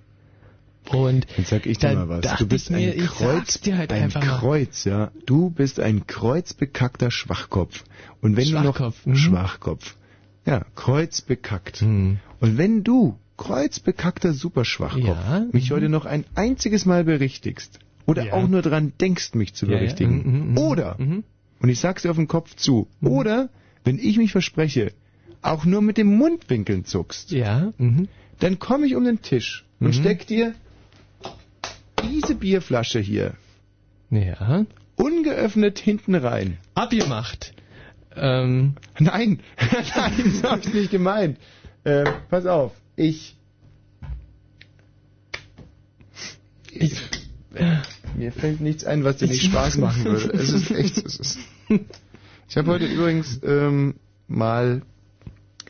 Und 0.89 1.25
Jetzt 1.37 1.49
sag 1.49 1.65
ich 1.65 1.77
dir 1.77 1.93
mal 1.93 2.09
was. 2.09 2.37
Du 2.37 2.47
bist 2.47 2.69
mir, 2.69 2.93
ein 2.93 3.05
Kreuz, 3.07 3.59
halt 3.65 3.91
ein. 3.93 4.09
Kreuz, 4.11 4.83
ja. 4.83 5.11
Du 5.25 5.49
bist 5.49 5.79
ein 5.79 6.07
kreuzbekackter 6.07 7.09
Schwachkopf. 7.11 7.83
Und 8.21 8.35
wenn 8.37 8.45
Schwachkopf, 8.47 9.03
du 9.03 9.09
noch 9.09 9.15
mhm. 9.15 9.19
Schwachkopf, 9.19 9.95
ja, 10.45 10.65
kreuzbekackt. 10.75 11.81
Mhm. 11.81 12.19
Und 12.39 12.57
wenn 12.57 12.83
du 12.83 13.17
kreuzbekackter 13.37 14.33
Superschwachkopf 14.33 15.05
Ja, 15.05 15.45
mich 15.51 15.71
heute 15.71 15.89
noch 15.89 16.05
ein 16.05 16.25
einziges 16.35 16.85
Mal 16.85 17.03
berichtigst 17.03 17.79
oder 18.05 18.25
Ja. 18.27 18.33
auch 18.33 18.47
nur 18.47 18.61
dran 18.61 18.93
denkst, 18.99 19.33
mich 19.33 19.53
zu 19.53 19.65
Ja, 19.65 19.73
ja. 19.73 19.77
berichtigen, 19.79 20.17
Mhm, 20.17 20.51
mhm, 20.51 20.57
oder 20.57 20.95
mhm. 20.99 21.23
und 21.61 21.69
ich 21.69 21.79
sag's 21.79 22.03
dir 22.03 22.11
auf 22.11 22.17
den 22.17 22.27
Kopf 22.27 22.55
zu, 22.55 22.87
oder 23.01 23.49
wenn 23.85 23.97
ich 23.97 24.17
mich 24.17 24.31
verspreche, 24.31 24.91
auch 25.41 25.65
nur 25.65 25.81
mit 25.81 25.97
dem 25.97 26.15
Mundwinkeln 26.15 26.85
zuckst, 26.85 27.31
Ja, 27.31 27.73
mhm. 27.77 28.07
dann 28.39 28.59
komme 28.59 28.85
ich 28.85 28.95
um 28.95 29.03
den 29.03 29.21
Tisch 29.21 29.65
und 29.79 29.87
Mhm. 29.87 29.93
steck 29.93 30.27
dir 30.27 30.53
diese 32.11 32.35
Bierflasche 32.35 32.99
hier 32.99 33.33
ja. 34.09 34.65
ungeöffnet 34.95 35.79
hinten 35.79 36.15
rein. 36.15 36.57
Abgemacht. 36.75 37.53
Ähm, 38.15 38.75
Nein, 38.99 39.39
nein, 39.95 40.31
so 40.41 40.49
hab 40.51 40.59
ich 40.65 40.73
nicht 40.73 40.91
gemeint. 40.91 41.39
Ähm, 41.83 42.05
pass 42.29 42.45
auf, 42.45 42.71
ich, 42.95 43.35
ich, 46.71 47.01
mir 48.15 48.31
fällt 48.31 48.61
nichts 48.61 48.83
ein, 48.83 49.03
was 49.03 49.17
dir 49.17 49.27
nicht 49.27 49.43
Ich- 49.43 49.49
Spaß 49.49 49.77
machen 49.77 50.05
würde. 50.05 50.31
Es 50.33 50.49
ist 50.51 50.71
echt, 50.71 50.97
es 50.97 51.19
ist. 51.19 51.39
Ich 52.49 52.57
habe 52.57 52.71
heute 52.71 52.85
übrigens 52.85 53.39
ähm, 53.43 53.95
mal 54.27 54.83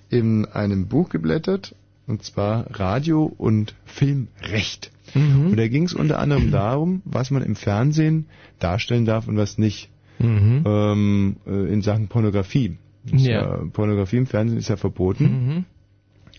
in 0.10 0.46
einem 0.46 0.88
Buch 0.88 1.10
geblättert, 1.10 1.76
und 2.08 2.24
zwar 2.24 2.68
Radio 2.78 3.24
und 3.38 3.76
Filmrecht. 3.86 4.92
Mhm. 5.16 5.48
Und 5.52 5.58
da 5.58 5.68
ging 5.68 5.84
es 5.84 5.94
unter 5.94 6.20
anderem 6.20 6.52
darum, 6.52 7.02
was 7.06 7.32
man 7.32 7.44
im 7.44 7.56
Fernsehen 7.56 8.26
darstellen 8.60 9.06
darf 9.06 9.28
und 9.28 9.38
was 9.38 9.58
nicht. 9.58 9.90
Mhm. 10.20 10.64
Ähm, 10.66 11.36
äh, 11.48 11.74
in 11.74 11.82
Sachen 11.82 12.08
Pornografie. 12.08 12.78
Ist 13.12 13.26
Ja. 13.26 13.64
Pornografie 13.74 14.18
im 14.18 14.28
Fernsehen 14.28 14.58
ist 14.60 14.70
ja 14.70 14.78
verboten. 14.78 15.24
Mhm. 15.26 15.66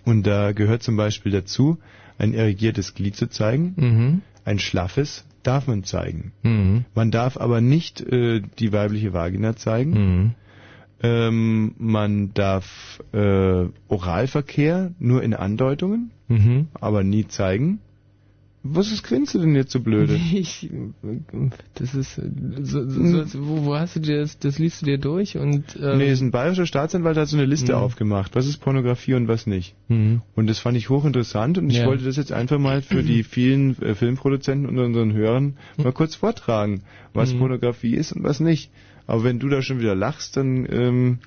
Und 0.05 0.26
da 0.26 0.52
gehört 0.52 0.82
zum 0.82 0.96
Beispiel 0.96 1.32
dazu, 1.32 1.78
ein 2.18 2.34
erigiertes 2.34 2.94
Glied 2.94 3.16
zu 3.16 3.28
zeigen. 3.28 3.74
Mhm. 3.76 4.22
Ein 4.44 4.59
schlaffes 4.59 5.24
darf 5.42 5.66
man 5.66 5.84
zeigen. 5.84 6.32
Mhm. 6.42 6.84
Man 6.94 7.10
darf 7.10 7.36
aber 7.36 7.60
nicht 7.60 8.01
äh, 8.01 8.40
die 8.59 8.72
weibliche 8.72 9.12
Vagina 9.12 9.56
zeigen. 9.56 9.90
Mhm. 9.92 10.34
Ähm, 11.02 11.74
man 11.78 12.32
darf 12.34 13.01
äh, 13.12 13.66
Oralverkehr 13.88 14.92
nur 14.98 15.22
in 15.22 15.34
Andeutungen, 15.34 16.10
Mhm. 16.28 16.68
aber 16.80 17.05
nie 17.05 17.26
zeigen. 17.28 17.80
Was 18.66 18.91
ist 18.91 19.03
grinst 19.03 19.35
du 19.35 19.41
denn 19.41 19.55
jetzt 19.55 19.73
so 19.73 19.81
blöde? 19.81 20.15
Ich, 20.32 20.70
das 21.74 21.95
ist, 21.95 22.15
so, 22.15 22.89
so, 22.89 23.24
so, 23.24 23.47
wo, 23.47 23.65
wo 23.66 23.74
hast 23.77 23.97
du 23.97 24.01
dir 24.01 24.20
das, 24.20 24.39
das 24.39 24.59
liest 24.59 24.81
du 24.81 24.86
dir 24.86 24.97
durch 24.97 25.36
und, 25.36 25.78
ähm, 25.81 25.99
Nee, 25.99 26.11
ist 26.11 26.23
ein 26.23 26.31
bayerischer 26.31 26.65
Staatsanwalt 26.65 27.19
hat 27.19 27.28
so 27.28 27.36
eine 27.36 27.45
Liste 27.45 27.73
Mhm. 27.73 27.78
aufgemacht. 27.78 28.35
Was 28.35 28.47
ist 28.47 28.59
Pornografie 28.59 29.15
und 29.15 29.28
was 29.28 29.47
nicht? 29.47 29.74
Mhm. 29.89 30.23
Und 30.35 30.47
das 30.49 30.61
fand 30.61 30.78
ich 30.78 30.89
hochinteressant 30.89 31.59
und 31.59 31.69
ich 31.69 31.77
Ja. 31.78 31.86
wollte 31.86 32.05
das 32.05 32.16
jetzt 32.16 32.32
einfach 32.32 32.59
mal 32.59 32.81
für 32.81 33.03
die 33.03 33.23
vielen 33.23 33.81
äh, 33.82 33.95
Filmproduzenten 33.95 34.66
und 34.66 34.78
unseren 34.78 35.12
Hörern 35.12 35.59
mal 35.77 35.93
kurz 35.93 36.15
vortragen, 36.15 36.85
was 37.12 37.35
Mhm. 37.35 37.41
Pornografie 37.41 37.95
ist 37.95 38.12
und 38.12 38.24
was 38.24 38.41
nicht. 38.41 38.70
Aber 39.07 39.24
wenn 39.24 39.39
du 39.41 39.51
da 39.51 39.61
schon 39.61 39.78
wieder 39.78 39.95
lachst, 39.95 40.39
dann 40.39 40.66
ähm, 40.73 41.19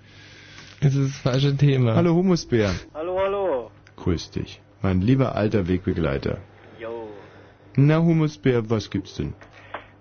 das 0.81 0.95
ist 0.95 1.09
das 1.13 1.17
falsche 1.19 1.55
Thema. 1.55 1.93
hallo 1.95 2.15
Humusbär, 2.15 2.73
Hallo, 2.95 3.19
hallo. 3.23 3.71
grüß 3.97 4.31
dich, 4.31 4.59
mein 4.81 5.01
lieber 5.01 5.35
alter 5.35 5.67
Wegbegleiter. 5.67 6.39
Na 7.79 7.99
Humusbär, 8.01 8.67
was 8.69 8.89
gibt's 8.89 9.15
denn? 9.15 9.33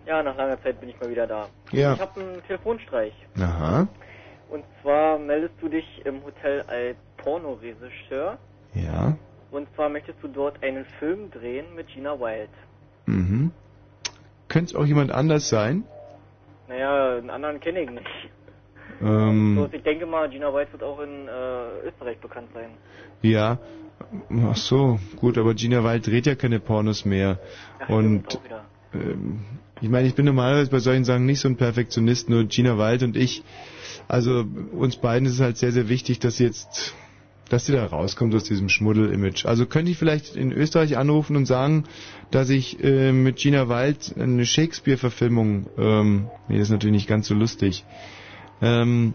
Ja, 0.06 0.22
nach 0.22 0.36
langer 0.36 0.60
Zeit 0.62 0.80
bin 0.80 0.88
ich 0.88 0.98
mal 1.00 1.10
wieder 1.10 1.26
da. 1.26 1.48
Ja. 1.72 1.92
Ich 1.94 2.00
habe 2.00 2.20
einen 2.20 2.42
Telefonstreich. 2.46 3.12
Aha, 3.38 3.86
Und 4.48 4.64
zwar 4.80 5.18
meldest 5.18 5.54
du 5.60 5.68
dich 5.68 5.84
im 6.06 6.22
Hotel 6.24 6.62
als 6.68 6.96
Pornoregisseur. 7.18 8.38
ja, 8.74 9.16
Und 9.50 9.68
zwar 9.74 9.88
möchtest 9.90 10.22
du 10.22 10.28
dort 10.28 10.62
einen 10.62 10.84
Film 10.98 11.30
drehen 11.30 11.66
mit 11.74 11.88
Gina 11.88 12.18
Wild. 12.18 12.48
mhm. 13.06 13.50
Könnte 14.48 14.70
es 14.72 14.76
auch 14.80 14.86
jemand 14.86 15.10
anders 15.10 15.48
sein? 15.48 15.82
Naja, 16.68 17.16
einen 17.18 17.30
anderen 17.30 17.58
kenne 17.60 17.80
ich 17.80 17.90
nicht. 17.90 18.06
Ähm, 19.02 19.56
So, 19.58 19.68
ich 19.76 19.82
denke 19.82 20.06
mal, 20.06 20.30
Gina 20.30 20.54
Wild 20.54 20.72
wird 20.72 20.82
auch 20.84 21.00
in 21.00 21.26
äh, 21.28 21.88
Österreich 21.88 22.18
bekannt 22.20 22.48
sein. 22.54 22.70
Ja, 23.22 23.58
ach 24.44 24.56
so, 24.56 24.98
gut, 25.16 25.38
aber 25.38 25.54
Gina 25.54 25.82
Wild 25.84 26.06
dreht 26.06 26.26
ja 26.26 26.34
keine 26.34 26.60
Pornos 26.60 27.04
mehr. 27.04 27.38
Ach, 27.80 27.88
und 27.88 28.38
ähm, 28.94 29.40
ich 29.80 29.88
meine, 29.88 30.08
ich 30.08 30.14
bin 30.14 30.24
normalerweise 30.24 30.70
bei 30.70 30.78
solchen 30.78 31.04
Sachen 31.04 31.26
nicht 31.26 31.40
so 31.40 31.48
ein 31.48 31.56
Perfektionist, 31.56 32.30
nur 32.30 32.44
Gina 32.44 32.78
Wild 32.78 33.02
und 33.02 33.16
ich, 33.16 33.42
also 34.08 34.44
uns 34.72 34.96
beiden 34.96 35.26
ist 35.26 35.34
es 35.34 35.40
halt 35.40 35.58
sehr, 35.58 35.72
sehr 35.72 35.88
wichtig, 35.88 36.18
dass 36.18 36.38
sie 36.38 36.44
jetzt, 36.44 36.94
dass 37.50 37.66
sie 37.66 37.72
da 37.72 37.84
rauskommt 37.84 38.34
aus 38.34 38.44
diesem 38.44 38.68
Schmuddel-Image. 38.68 39.44
Also 39.44 39.66
könnte 39.66 39.90
ich 39.90 39.98
vielleicht 39.98 40.34
in 40.34 40.50
Österreich 40.52 40.96
anrufen 40.96 41.36
und 41.36 41.44
sagen, 41.46 41.84
dass 42.30 42.48
ich 42.48 42.82
äh, 42.82 43.12
mit 43.12 43.36
Gina 43.36 43.68
Wild 43.68 44.14
eine 44.18 44.46
Shakespeare-Verfilmung, 44.46 45.66
ähm, 45.78 46.28
nee, 46.48 46.56
das 46.58 46.68
ist 46.68 46.72
natürlich 46.72 46.94
nicht 46.94 47.08
ganz 47.08 47.28
so 47.28 47.34
lustig, 47.34 47.84
ähm, 48.62 49.12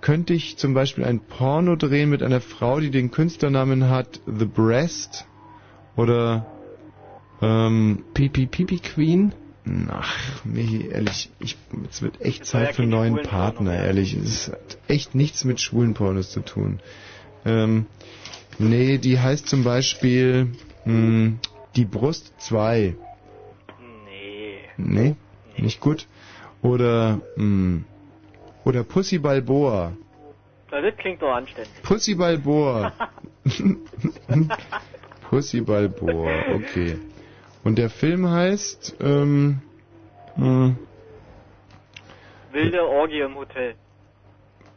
könnte 0.00 0.34
ich 0.34 0.56
zum 0.56 0.74
Beispiel 0.74 1.04
ein 1.04 1.20
Porno 1.20 1.76
drehen 1.76 2.10
mit 2.10 2.22
einer 2.22 2.40
Frau, 2.40 2.80
die 2.80 2.90
den 2.90 3.10
Künstlernamen 3.10 3.88
hat 3.88 4.20
The 4.26 4.44
Breast 4.44 5.26
oder 5.96 6.46
ähm, 7.42 8.04
Pipi 8.14 8.46
Pipi 8.46 8.78
Queen? 8.78 9.32
Ach, 9.90 10.44
Michi, 10.44 10.88
ehrlich, 10.88 11.30
ich, 11.40 11.56
es 11.90 12.00
wird 12.00 12.20
echt 12.22 12.46
Zeit 12.46 12.74
für 12.74 12.82
einen 12.82 12.90
neuen 12.90 13.22
Partner, 13.22 13.74
ehrlich. 13.74 14.14
Es 14.14 14.48
hat 14.48 14.78
echt 14.88 15.14
nichts 15.14 15.44
mit 15.44 15.60
schwulen 15.60 15.94
Pornos 15.94 16.30
zu 16.30 16.40
tun. 16.40 16.80
Ähm, 17.44 17.86
nee, 18.58 18.98
die 18.98 19.18
heißt 19.20 19.46
zum 19.46 19.64
Beispiel 19.64 20.52
mh, 20.84 21.32
Die 21.76 21.84
Brust 21.84 22.32
2. 22.38 22.96
Nee. 24.06 24.58
Nee, 24.78 25.16
nicht 25.58 25.80
gut. 25.80 26.06
Oder, 26.62 27.20
mh, 27.36 27.82
oder 28.68 28.84
Pussy 28.84 29.18
Balboa. 29.18 29.92
Das 30.70 30.96
klingt 30.98 31.22
doch 31.22 31.32
anständig. 31.34 31.72
Pussy 31.82 32.14
Balboa. 32.14 32.92
Pussy 35.30 35.62
Balboa, 35.62 36.30
okay. 36.54 36.98
Und 37.64 37.78
der 37.78 37.88
Film 37.88 38.28
heißt, 38.28 38.96
ähm, 39.00 39.60
mh, 40.36 40.74
Wilde 42.52 42.82
Orgie 42.86 43.20
im 43.20 43.34
Hotel. 43.36 43.74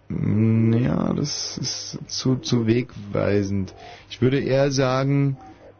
Mm, 0.07 0.73
Ja, 0.73 1.13
das 1.13 1.57
ist 1.57 1.99
zu, 2.07 2.37
zu 2.37 2.67
wegweisend. 2.67 3.73
Ich 4.09 4.21
würde 4.21 4.39
eher 4.39 4.71
sagen, 4.71 5.37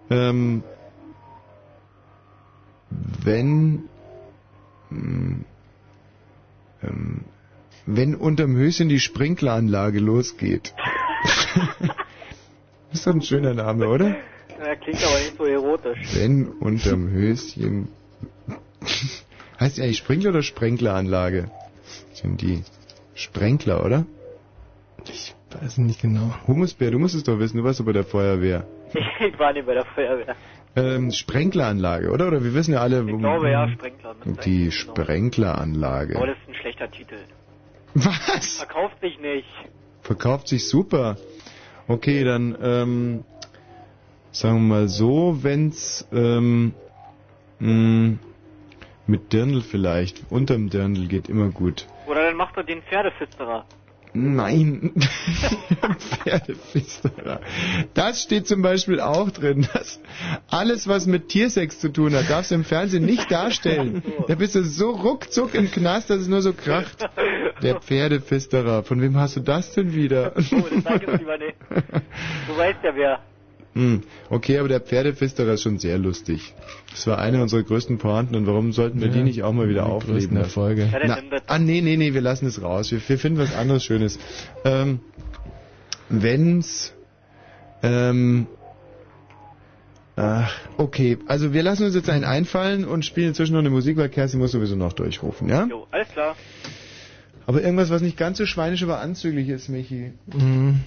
ähm, 0.09 0.63
wenn, 3.23 3.88
hm, 4.89 5.45
ähm, 6.83 7.23
wenn 7.95 8.15
unterm 8.15 8.55
Höschen 8.55 8.89
die 8.89 8.99
Sprinkleranlage 8.99 9.99
losgeht. 9.99 10.73
ist 12.91 13.05
doch 13.07 13.13
ein 13.13 13.22
schöner 13.22 13.53
Name, 13.53 13.88
oder? 13.88 14.15
Ja, 14.59 14.76
klingt 14.76 15.03
aber 15.03 15.19
nicht 15.19 15.38
so 15.38 15.45
erotisch. 15.45 15.99
Wenn 16.15 16.47
unterm 16.47 17.09
Höschen. 17.09 17.89
heißt 19.59 19.77
die 19.77 19.81
eigentlich 19.81 19.97
Sprinkler 19.97 20.30
oder 20.30 20.43
Sprenkleranlage? 20.43 21.49
Sind 22.13 22.41
die 22.41 22.63
Sprenkler, 23.15 23.85
oder? 23.85 24.05
Ich 25.09 25.35
weiß 25.49 25.80
nicht 25.80 26.01
genau. 26.01 26.34
Humusbär, 26.47 26.91
du 26.91 26.99
musst 26.99 27.15
es 27.15 27.23
doch 27.23 27.39
wissen, 27.39 27.57
du 27.57 27.63
warst 27.63 27.80
doch 27.80 27.85
bei 27.85 27.93
der 27.93 28.03
Feuerwehr. 28.03 28.68
ich 29.19 29.39
war 29.39 29.53
nicht 29.53 29.65
bei 29.65 29.73
der 29.73 29.85
Feuerwehr. 29.85 30.35
Ähm, 30.76 31.11
Sprenkleranlage, 31.11 32.11
oder? 32.11 32.27
Oder 32.27 32.43
wir 32.43 32.53
wissen 32.53 32.73
ja 32.73 32.81
alle. 32.81 33.01
Ich 33.01 33.18
glaube 33.18 33.49
ja, 33.49 33.68
Sprenkler. 33.68 34.15
Die 34.45 34.72
Sprenkleranlage. 34.72 36.15
Aber 36.15 36.27
das 36.27 36.38
ist 36.38 36.49
ein 36.49 36.55
schlechter 36.55 36.89
Titel. 36.89 37.18
Was? 37.93 38.57
Verkauft 38.57 38.99
sich 39.01 39.19
nicht. 39.19 39.47
Verkauft 40.01 40.47
sich 40.47 40.68
super. 40.68 41.18
Okay, 41.88 42.23
dann 42.23 42.57
ähm, 42.61 43.23
sagen 44.31 44.55
wir 44.55 44.76
mal 44.76 44.88
so, 44.88 45.39
wenn's 45.41 46.07
ähm, 46.11 46.73
mh, 47.59 48.18
mit 49.07 49.34
Dirndl 49.34 49.61
vielleicht, 49.61 50.23
unterm 50.30 50.69
Dirndl 50.69 51.07
geht 51.07 51.27
immer 51.30 51.49
gut. 51.49 51.85
Oder 52.07 52.26
dann 52.26 52.35
macht 52.35 52.57
er 52.57 52.63
den 52.63 52.81
Pferdeflüsterer. 52.81 53.65
Nein, 54.13 54.91
Pferdeflüsterer. 56.23 57.39
Das 57.93 58.23
steht 58.23 58.45
zum 58.45 58.61
Beispiel 58.61 58.99
auch 58.99 59.31
drin, 59.31 59.68
dass 59.73 60.01
alles, 60.49 60.88
was 60.88 61.05
mit 61.07 61.30
Tiersex 61.30 61.80
zu 61.80 61.89
tun 61.89 62.13
hat, 62.13 62.30
darfst 62.30 62.51
du 62.51 62.55
im 62.55 62.65
Fernsehen 62.65 63.05
nicht 63.05 63.31
darstellen. 63.31 64.03
Da 64.27 64.35
bist 64.35 64.55
du 64.55 64.63
so 64.63 64.91
ruckzuck 64.91 65.55
im 65.55 65.72
Knast, 65.72 66.09
dass 66.09 66.19
es 66.22 66.27
nur 66.27 66.41
so 66.41 66.51
kracht. 66.51 67.07
Der 67.61 67.79
Pferdeflüsterer. 67.79 68.83
Von 68.83 69.01
wem 69.01 69.17
hast 69.17 69.35
du 69.35 69.39
das 69.41 69.73
denn 69.73 69.93
wieder? 69.93 70.33
Oh, 70.53 70.63
das 70.73 70.83
sag 70.83 71.03
ich 71.03 71.19
lieber 71.19 71.38
nicht. 71.38 71.55
Du 72.47 72.57
weißt 72.57 72.79
ja 72.83 72.95
wer. 72.95 73.19
Hm, 73.73 74.01
okay, 74.29 74.57
aber 74.57 74.67
der 74.67 74.81
Pferdeflüsterer 74.81 75.53
ist 75.53 75.61
schon 75.61 75.79
sehr 75.79 75.97
lustig. 75.97 76.53
Das 76.91 77.07
war 77.07 77.19
eine 77.19 77.41
unserer 77.41 77.63
größten 77.63 77.99
Pointen 77.99 78.35
und 78.35 78.45
warum 78.45 78.73
sollten 78.73 78.99
wir 78.99 79.07
Ja, 79.07 79.13
die 79.13 79.23
nicht 79.23 79.43
auch 79.43 79.53
mal 79.53 79.69
wieder 79.69 79.85
aufleben? 79.85 80.35
Erfolge. 80.35 80.89
Na, 81.07 81.19
ah, 81.47 81.57
nee, 81.57 81.79
nee, 81.79 81.95
nee, 81.95 82.13
wir 82.13 82.19
lassen 82.19 82.47
es 82.47 82.61
raus. 82.61 82.91
Wir, 82.91 82.99
wir 83.07 83.17
finden 83.17 83.39
was 83.39 83.55
anderes 83.55 83.85
Schönes. 83.85 84.19
Ähm, 84.65 84.99
wenn's, 86.09 86.93
ähm, 87.81 88.47
ach, 90.17 90.53
okay, 90.77 91.17
also 91.27 91.53
wir 91.53 91.63
lassen 91.63 91.85
uns 91.85 91.95
jetzt 91.95 92.09
einen 92.09 92.25
einfallen 92.25 92.83
und 92.83 93.05
spielen 93.05 93.29
inzwischen 93.29 93.53
noch 93.53 93.59
eine 93.61 93.69
Musik, 93.69 93.95
weil 93.95 94.09
Kerstin 94.09 94.41
muss 94.41 94.51
sowieso 94.51 94.75
noch 94.75 94.91
durchrufen, 94.91 95.47
ja? 95.47 95.65
Jo, 95.65 95.88
alles 95.91 96.09
klar. 96.09 96.35
Aber 97.51 97.61
irgendwas, 97.63 97.89
was 97.89 98.01
nicht 98.01 98.15
ganz 98.17 98.37
so 98.37 98.45
schweinisch, 98.45 98.81
aber 98.81 98.99
anzüglich 99.01 99.49
ist, 99.49 99.67
Michi. 99.67 100.13
Mhm. 100.33 100.79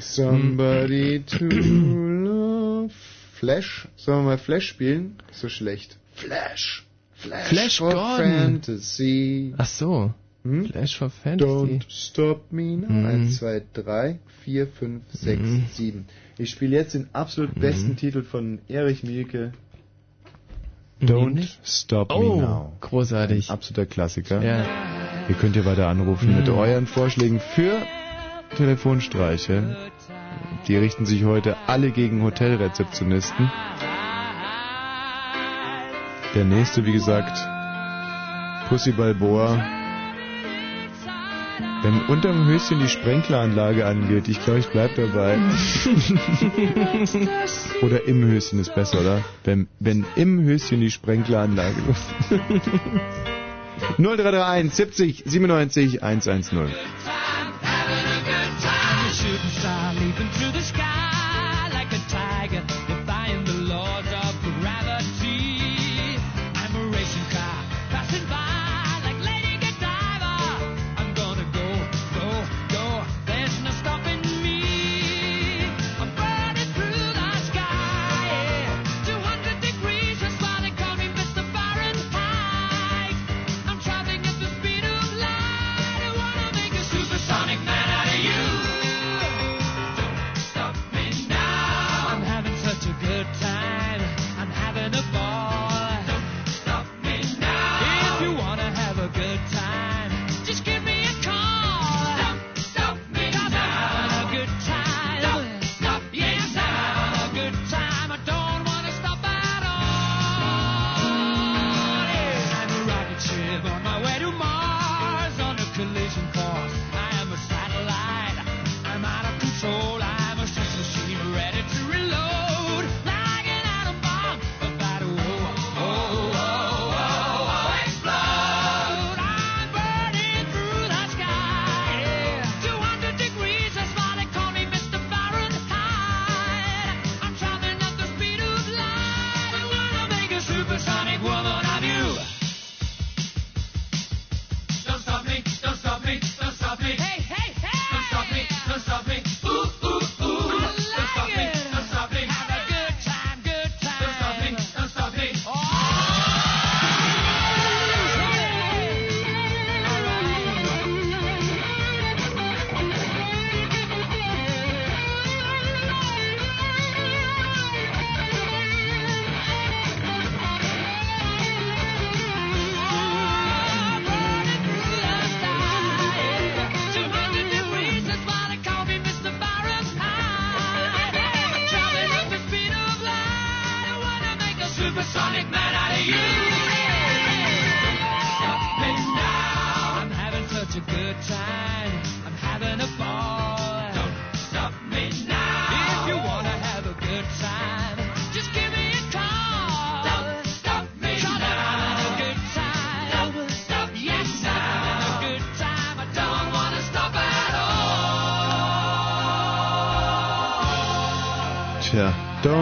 Somebody 0.00 1.22
to 1.26 1.44
love. 1.44 2.90
Flash? 3.34 3.88
Sollen 3.96 4.20
wir 4.20 4.30
mal 4.30 4.38
Flash 4.38 4.66
spielen? 4.68 5.16
So 5.30 5.48
schlecht. 5.48 5.98
Flash. 6.14 6.84
Flash, 7.14 7.48
Flash 7.48 7.78
for 7.78 7.92
Gordon. 7.92 8.32
Fantasy. 8.62 9.54
Ach 9.58 9.66
so. 9.66 10.14
Flash 10.42 10.96
for 10.96 11.10
Fantasy. 11.10 11.44
Don't 11.50 11.84
stop 11.90 12.50
me 12.50 12.76
now. 12.76 12.88
Mhm. 12.88 13.06
1, 13.06 13.36
2, 13.38 13.62
3, 13.74 14.18
4, 14.44 14.66
5, 14.66 15.02
6, 15.12 15.40
Mhm. 15.42 15.64
7. 15.72 16.06
Ich 16.38 16.50
spiele 16.50 16.76
jetzt 16.76 16.94
den 16.94 17.08
absolut 17.12 17.54
besten 17.60 17.96
Titel 17.96 18.22
von 18.22 18.60
Erich 18.68 19.02
Mielke. 19.02 19.52
Don't? 21.02 21.46
Stop 21.64 22.12
Oh, 22.12 22.36
Me 22.36 22.42
Now. 22.42 22.72
großartig. 22.80 23.50
Ein 23.50 23.52
absoluter 23.52 23.86
Klassiker. 23.86 24.42
Ja. 24.42 24.64
Ihr 25.28 25.34
könnt 25.34 25.56
ja 25.56 25.64
weiter 25.64 25.88
anrufen 25.88 26.34
mit 26.36 26.46
Mhm. 26.48 26.54
euren 26.54 26.86
Vorschlägen 26.86 27.40
für 27.40 27.82
Telefonstreiche. 28.56 29.76
Die 30.66 30.76
richten 30.76 31.06
sich 31.06 31.24
heute 31.24 31.56
alle 31.66 31.90
gegen 31.90 32.22
Hotelrezeptionisten. 32.22 33.50
Der 36.34 36.44
nächste, 36.44 36.84
wie 36.86 36.92
gesagt, 36.92 37.36
Pussy 38.68 38.92
Balboa. 38.92 39.62
Wenn 41.82 42.00
unterm 42.06 42.46
Höschen 42.46 42.80
die 42.80 42.88
Sprenkleranlage 42.88 43.86
angeht, 43.86 44.28
ich 44.28 44.42
glaube, 44.42 44.58
ich 44.60 44.68
bleib 44.68 44.94
dabei. 44.96 45.36
oder 47.82 48.04
im 48.06 48.24
Höschen 48.24 48.58
ist 48.58 48.74
besser, 48.74 49.00
oder? 49.00 49.22
Wenn, 49.44 49.68
wenn 49.78 50.04
im 50.16 50.40
Höschen 50.40 50.80
die 50.80 50.90
Sprenkleranlage 50.90 51.76
los. 51.86 52.02
0331 53.78 54.70
70 54.70 55.22
97 56.00 56.00
110. 56.00 56.78
I'm 57.62 59.06
a 59.06 59.12
shooting 59.12 59.50
star 59.50 59.94
leaping 59.94 60.30
through 60.30 60.52
the 60.52 60.62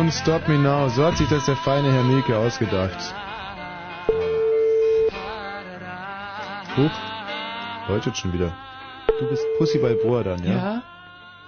don't 0.07 0.13
stop 0.13 0.49
me 0.49 0.57
now. 0.57 0.89
So 0.89 1.05
hat 1.05 1.17
sich 1.19 1.29
das 1.29 1.47
der 1.47 1.57
feine 1.57 1.93
Herr 1.93 2.05
Milke 2.05 2.37
ausgedacht. 2.37 3.13
Huch, 6.77 7.89
läutet 7.89 8.17
schon 8.17 8.33
wieder. 8.33 8.57
Du 9.19 9.29
bist 9.29 9.43
Pussy 9.59 9.79
Balboa 9.79 10.23
dann, 10.23 10.45
ja? 10.45 10.53
Ja. 10.53 10.83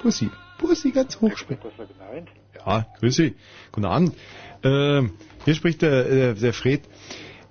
Pussy. 0.02 0.30
Pussy 0.58 0.90
ganz 0.90 1.20
hoch 1.20 1.36
sprechen. 1.36 1.60
Ja, 2.66 2.86
grüß 2.98 3.14
Sie. 3.14 3.34
Guten 3.70 3.86
Abend. 3.86 4.14
Ähm, 4.64 5.12
hier 5.44 5.54
spricht 5.54 5.82
der, 5.82 6.04
der, 6.04 6.34
der 6.34 6.52
Fred. 6.52 6.80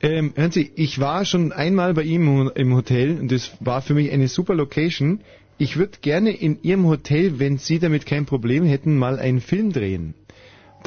Ähm, 0.01 0.33
hören 0.35 0.51
Sie, 0.51 0.71
ich 0.75 0.99
war 0.99 1.23
schon 1.23 1.53
einmal 1.53 1.93
bei 1.93 2.03
ihm 2.03 2.51
im 2.53 2.75
Hotel 2.75 3.17
und 3.19 3.31
das 3.31 3.51
war 3.61 3.81
für 3.81 3.93
mich 3.93 4.11
eine 4.11 4.27
super 4.27 4.55
Location. 4.55 5.21
Ich 5.57 5.77
würde 5.77 5.99
gerne 6.01 6.31
in 6.31 6.61
Ihrem 6.63 6.85
Hotel, 6.85 7.39
wenn 7.39 7.57
Sie 7.57 7.79
damit 7.79 8.05
kein 8.05 8.25
Problem 8.25 8.65
hätten, 8.65 8.97
mal 8.97 9.19
einen 9.19 9.39
Film 9.39 9.71
drehen. 9.71 10.13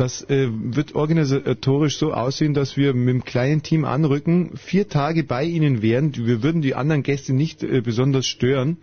Das 0.01 0.23
äh, 0.31 0.49
wird 0.51 0.95
organisatorisch 0.95 1.99
so 1.99 2.15
aussehen, 2.15 2.55
dass 2.55 2.79
wir 2.79 2.95
mit 2.95 3.11
einem 3.11 3.23
kleinen 3.27 3.63
Team 3.63 3.85
anrücken, 3.85 4.57
vier 4.57 4.89
Tage 4.89 5.25
bei 5.25 5.45
Ihnen 5.45 5.83
wären. 5.83 6.17
Wir 6.17 6.43
würden 6.43 6.63
die 6.63 6.75
anderen 6.75 7.03
Gäste 7.03 7.35
nicht 7.35 7.63
äh, 7.63 7.83
besonders 7.83 8.25
stören 8.25 8.79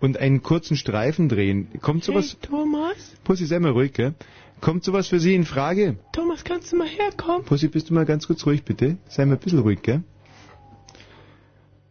und 0.00 0.16
einen 0.16 0.42
kurzen 0.42 0.78
Streifen 0.78 1.28
drehen. 1.28 1.68
Kommt 1.82 2.04
sowas? 2.04 2.38
Hey, 2.40 2.48
Thomas? 2.48 2.96
Pussy, 3.22 3.44
sei 3.44 3.58
mal 3.58 3.72
ruhig, 3.72 3.92
gell? 3.92 4.14
Kommt 4.62 4.82
sowas 4.82 5.08
für 5.08 5.20
Sie 5.20 5.34
in 5.34 5.44
Frage? 5.44 5.98
Thomas, 6.14 6.42
kannst 6.42 6.72
du 6.72 6.76
mal 6.76 6.88
herkommen? 6.88 7.44
Pussy, 7.44 7.68
bist 7.68 7.90
du 7.90 7.94
mal 7.94 8.06
ganz 8.06 8.26
kurz 8.26 8.46
ruhig, 8.46 8.62
bitte? 8.62 8.96
Sei 9.08 9.26
mal 9.26 9.34
ein 9.34 9.38
bisschen 9.40 9.58
ruhig, 9.58 9.82
gell? 9.82 10.04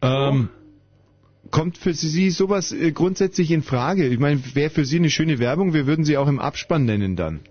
Ähm, 0.01 0.49
kommt 1.51 1.77
für 1.77 1.93
Sie 1.93 2.31
sowas 2.31 2.71
äh, 2.71 2.91
grundsätzlich 2.91 3.51
in 3.51 3.61
Frage? 3.61 4.07
Ich 4.07 4.17
meine, 4.17 4.41
wäre 4.55 4.71
für 4.71 4.85
Sie 4.85 4.97
eine 4.97 5.11
schöne 5.11 5.37
Werbung, 5.37 5.75
wir 5.75 5.85
würden 5.85 6.03
Sie 6.03 6.17
auch 6.17 6.27
im 6.27 6.39
Abspann 6.39 6.85
nennen 6.85 7.15
dann. 7.15 7.41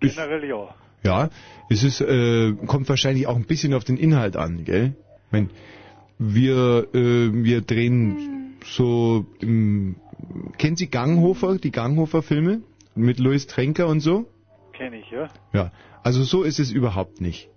Generell 0.00 0.44
ja. 0.44 0.74
Ja, 1.02 1.30
es 1.70 1.82
ist, 1.84 2.00
äh, 2.00 2.52
kommt 2.66 2.88
wahrscheinlich 2.88 3.26
auch 3.26 3.36
ein 3.36 3.44
bisschen 3.44 3.74
auf 3.74 3.84
den 3.84 3.96
Inhalt 3.96 4.36
an, 4.36 4.64
gell? 4.64 4.94
Ich 5.26 5.32
mein, 5.32 5.50
wir, 6.18 6.88
äh, 6.94 7.32
wir 7.44 7.60
drehen 7.60 8.56
so, 8.64 9.26
im, 9.40 9.96
kennen 10.58 10.76
Sie 10.76 10.88
Ganghofer, 10.88 11.58
die 11.58 11.70
Ganghofer-Filme? 11.70 12.62
Mit 12.94 13.18
Louis 13.20 13.46
Trenker 13.46 13.86
und 13.88 14.00
so? 14.00 14.26
Kenne 14.72 14.98
ich, 14.98 15.10
ja. 15.10 15.28
Ja, 15.52 15.70
also 16.02 16.22
so 16.24 16.42
ist 16.42 16.58
es 16.58 16.70
überhaupt 16.72 17.20
nicht. 17.20 17.48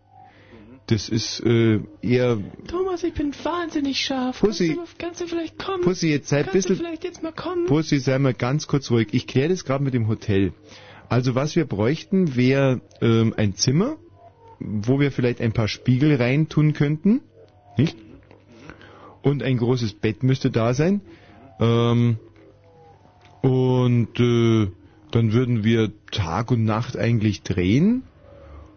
Das 0.87 1.07
ist 1.07 1.39
äh, 1.45 1.79
eher, 2.01 2.37
Thomas, 2.67 3.03
ich 3.03 3.13
bin 3.13 3.31
wahnsinnig 3.43 3.99
scharf. 3.99 4.39
Pussy. 4.39 4.75
Kannst 4.75 4.93
du, 4.93 4.97
kannst 5.05 5.21
du 5.21 5.27
vielleicht 5.27 5.57
kommen? 5.59 5.83
Pussy, 5.83 6.09
jetzt 6.09 6.29
sei 6.29 6.39
ein 6.39 6.45
Kannst 6.45 6.55
du 6.55 6.73
bisschen- 6.73 6.85
vielleicht 6.85 7.03
jetzt 7.03 7.21
mal 7.23 7.31
kommen? 7.31 7.67
Pussy, 7.67 7.99
sei 7.99 8.17
mal 8.19 8.33
ganz 8.33 8.67
kurz 8.67 8.89
ruhig. 8.89 9.09
Ich 9.11 9.27
kläre 9.27 9.49
das 9.49 9.65
gerade 9.65 9.83
mit 9.83 9.93
dem 9.93 10.07
Hotel. 10.07 10.51
Also 11.09 11.35
was 11.35 11.55
wir 11.55 11.65
bräuchten, 11.65 12.35
wäre 12.35 12.81
ähm, 13.01 13.33
ein 13.35 13.55
Zimmer, 13.55 13.97
wo 14.59 14.99
wir 14.99 15.11
vielleicht 15.11 15.41
ein 15.41 15.53
paar 15.53 15.67
Spiegel 15.67 16.15
reintun 16.15 16.73
könnten, 16.73 17.21
nicht? 17.77 17.97
Und 19.21 19.43
ein 19.43 19.57
großes 19.57 19.95
Bett 19.95 20.23
müsste 20.23 20.51
da 20.51 20.73
sein. 20.73 21.01
Ähm, 21.59 22.19
und 23.41 24.19
äh, 24.19 24.67
dann 25.11 25.33
würden 25.33 25.63
wir 25.63 25.91
Tag 26.11 26.51
und 26.51 26.63
Nacht 26.63 26.95
eigentlich 26.95 27.41
drehen 27.41 28.03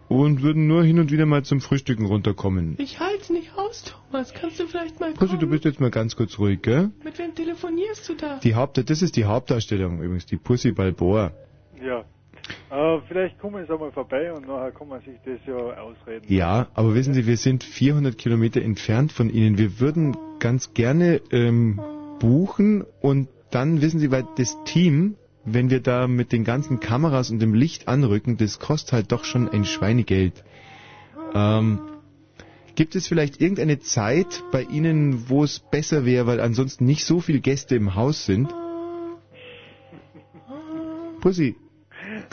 und 0.08 0.42
würden 0.42 0.66
nur 0.66 0.84
hin 0.84 0.98
und 0.98 1.10
wieder 1.10 1.26
mal 1.26 1.44
zum 1.44 1.60
Frühstücken 1.60 2.06
runterkommen. 2.06 2.76
Ich 2.78 3.00
halt's 3.00 3.30
nicht 3.30 3.56
aus, 3.56 3.84
Thomas. 3.84 4.32
Kannst 4.34 4.58
du 4.60 4.66
vielleicht 4.66 5.00
mal 5.00 5.12
Pussy, 5.12 5.38
du 5.38 5.46
bist 5.46 5.64
jetzt 5.64 5.80
mal 5.80 5.90
ganz 5.90 6.16
kurz 6.16 6.38
ruhig, 6.38 6.62
gell? 6.62 6.90
Mit 7.04 7.18
wem 7.18 7.34
telefonierst 7.34 8.08
du 8.08 8.14
da? 8.14 8.38
Die 8.38 8.54
Haupt, 8.54 8.78
das 8.88 9.02
ist 9.02 9.16
die 9.16 9.24
Hauptdarstellung 9.24 10.00
übrigens, 10.00 10.26
die 10.26 10.36
Pussy 10.36 10.72
Balboa. 10.72 11.32
Ja. 11.82 12.04
Äh, 12.70 13.00
vielleicht 13.06 13.38
kommen 13.38 13.64
sie 13.66 13.72
einmal 13.72 13.92
vorbei 13.92 14.32
und 14.32 14.46
nachher 14.46 14.72
kann 14.72 14.88
man 14.88 15.00
sich 15.02 15.16
das 15.24 15.38
ja 15.46 15.54
ausreden. 15.54 16.24
Ja, 16.28 16.68
aber 16.74 16.94
wissen 16.94 17.14
Sie, 17.14 17.26
wir 17.26 17.36
sind 17.36 17.64
400 17.64 18.16
Kilometer 18.16 18.62
entfernt 18.62 19.12
von 19.12 19.28
Ihnen. 19.28 19.58
Wir 19.58 19.78
würden 19.78 20.16
ganz 20.38 20.72
gerne 20.72 21.20
ähm, 21.30 21.80
buchen 22.18 22.84
und 23.00 23.28
dann, 23.50 23.82
wissen 23.82 24.00
Sie, 24.00 24.10
weil 24.10 24.26
das 24.36 24.56
Team, 24.64 25.16
wenn 25.44 25.70
wir 25.70 25.80
da 25.80 26.08
mit 26.08 26.32
den 26.32 26.44
ganzen 26.44 26.80
Kameras 26.80 27.30
und 27.30 27.40
dem 27.40 27.52
Licht 27.52 27.88
anrücken, 27.88 28.38
das 28.38 28.58
kostet 28.58 28.92
halt 28.92 29.12
doch 29.12 29.24
schon 29.24 29.48
ein 29.48 29.64
Schweinegeld. 29.64 30.44
Ähm, 31.34 31.80
gibt 32.74 32.94
es 32.96 33.06
vielleicht 33.06 33.40
irgendeine 33.40 33.80
Zeit 33.80 34.44
bei 34.50 34.62
Ihnen, 34.62 35.28
wo 35.28 35.44
es 35.44 35.58
besser 35.58 36.04
wäre, 36.06 36.26
weil 36.26 36.40
ansonsten 36.40 36.86
nicht 36.86 37.04
so 37.04 37.20
viele 37.20 37.40
Gäste 37.40 37.76
im 37.76 37.94
Haus 37.94 38.24
sind? 38.24 38.48
Pussy, 41.20 41.56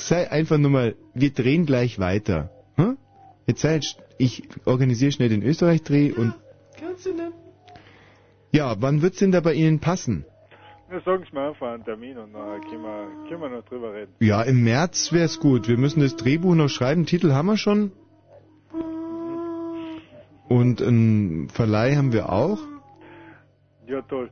sei 0.01 0.30
einfach 0.31 0.57
nur 0.57 0.71
mal, 0.71 0.95
wir 1.13 1.31
drehen 1.31 1.65
gleich 1.65 1.99
weiter. 1.99 2.49
Hm? 2.76 2.97
Jetzt 3.47 3.61
sei 3.61 3.76
jetzt, 3.76 3.97
ich 4.17 4.43
organisiere 4.65 5.11
schnell 5.11 5.30
den 5.30 5.43
Österreich-Dreh 5.43 6.11
und 6.11 6.34
Kannst 6.80 7.05
du 7.05 7.13
denn? 7.13 7.31
ja, 8.51 8.76
wann 8.81 9.01
wird's 9.01 9.19
denn 9.19 9.31
da 9.31 9.39
bei 9.41 9.53
Ihnen 9.53 9.80
passen? 9.80 10.26
Na, 10.91 10.99
sagen 11.01 11.23
Sie 11.30 11.35
mir 11.35 11.47
einfach 11.49 11.67
einen 11.73 11.84
Termin 11.85 12.17
und 12.17 12.31
nachher 12.31 12.59
können 12.61 12.81
wir, 12.81 13.07
können 13.30 13.41
wir 13.41 13.49
noch 13.49 13.65
drüber 13.65 13.93
reden. 13.93 14.11
Ja, 14.19 14.41
im 14.41 14.63
März 14.63 15.11
wär's 15.13 15.39
gut. 15.39 15.67
Wir 15.67 15.77
müssen 15.77 15.99
das 15.99 16.15
Drehbuch 16.15 16.55
noch 16.55 16.69
schreiben. 16.69 17.05
Titel 17.05 17.31
haben 17.31 17.45
wir 17.47 17.57
schon. 17.57 17.91
Und 20.47 20.81
einen 20.81 21.47
Verleih 21.49 21.95
haben 21.95 22.11
wir 22.11 22.31
auch. 22.31 22.57
Ja, 23.88 24.01
toll. 24.01 24.31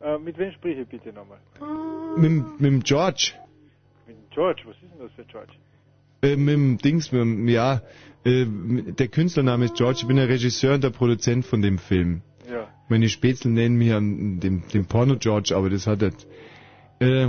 Äh, 0.00 0.18
mit 0.18 0.38
wem 0.38 0.52
spreche 0.52 0.82
ich 0.82 0.88
bitte 0.88 1.12
nochmal? 1.12 1.38
Mit, 2.16 2.60
mit 2.60 2.70
dem 2.70 2.82
George. 2.84 3.32
George, 4.36 4.64
was 4.66 4.76
ist 4.76 4.82
denn 4.92 5.00
das 5.00 5.12
für 5.12 5.24
George? 5.24 5.52
Äh, 6.20 6.36
mit 6.36 6.52
dem 6.54 6.76
Dings, 6.76 7.10
mit 7.10 7.22
dem, 7.22 7.48
ja, 7.48 7.80
äh, 8.24 8.44
der 8.44 9.08
Künstlername 9.08 9.64
ist 9.64 9.76
George. 9.76 10.00
Ich 10.02 10.06
bin 10.06 10.16
der 10.18 10.28
Regisseur 10.28 10.74
und 10.74 10.84
der 10.84 10.90
Produzent 10.90 11.46
von 11.46 11.62
dem 11.62 11.78
Film. 11.78 12.20
Ja. 12.50 12.68
Meine 12.90 13.08
Spätzle 13.08 13.50
nennen 13.50 13.76
mich 13.76 13.94
an 13.94 14.38
dem, 14.40 14.68
dem 14.68 14.84
Porno 14.84 15.16
George, 15.16 15.56
aber 15.56 15.70
das 15.70 15.86
hat 15.86 16.02
jetzt. 16.02 16.26
Äh, 17.00 17.28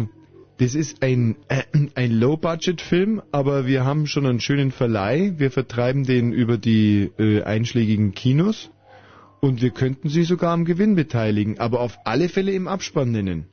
das 0.58 0.76
ist 0.76 1.02
ein, 1.02 1.38
äh, 1.48 1.64
ein 1.96 2.12
Low-Budget-Film, 2.12 3.22
aber 3.32 3.68
wir 3.68 3.86
haben 3.86 4.06
schon 4.06 4.26
einen 4.26 4.42
schönen 4.42 4.72
Verleih. 4.72 5.34
Wir 5.38 5.50
vertreiben 5.50 6.04
den 6.04 6.34
über 6.34 6.58
die 6.58 7.10
äh, 7.18 7.42
einschlägigen 7.44 8.12
Kinos 8.14 8.70
und 9.40 9.62
wir 9.62 9.70
könnten 9.70 10.10
sie 10.10 10.24
sogar 10.24 10.52
am 10.52 10.66
Gewinn 10.66 10.96
beteiligen, 10.96 11.58
aber 11.58 11.80
auf 11.80 11.98
alle 12.04 12.28
Fälle 12.28 12.52
im 12.52 12.68
Abspann 12.68 13.12
nennen. 13.12 13.46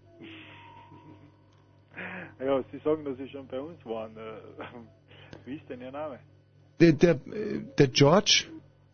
Ja, 2.44 2.62
Sie 2.70 2.78
sagen, 2.78 3.04
dass 3.04 3.16
Sie 3.16 3.28
schon 3.28 3.46
bei 3.46 3.60
uns 3.60 3.84
waren. 3.84 4.16
Äh, 4.16 4.64
wie 5.46 5.56
ist 5.56 5.68
denn 5.68 5.80
Ihr 5.80 5.90
Name? 5.90 6.18
Der, 6.80 6.92
der, 6.92 7.12
äh, 7.12 7.60
der 7.78 7.88
George? 7.88 8.44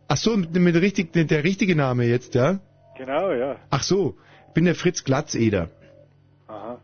Ach 0.09 0.16
so, 0.16 0.36
mit, 0.36 0.52
mit 0.55 0.74
richtig, 0.77 1.12
der 1.12 1.44
richtige 1.44 1.74
Name 1.74 2.05
jetzt, 2.05 2.35
ja? 2.35 2.60
Genau, 2.97 3.32
ja. 3.32 3.56
Ach 3.70 3.82
so, 3.82 4.16
ich 4.48 4.55
bin 4.55 4.64
der 4.66 4.74
Fritz 4.74 5.05
Glatzeder. 5.05 5.70
Aha. 6.48 6.81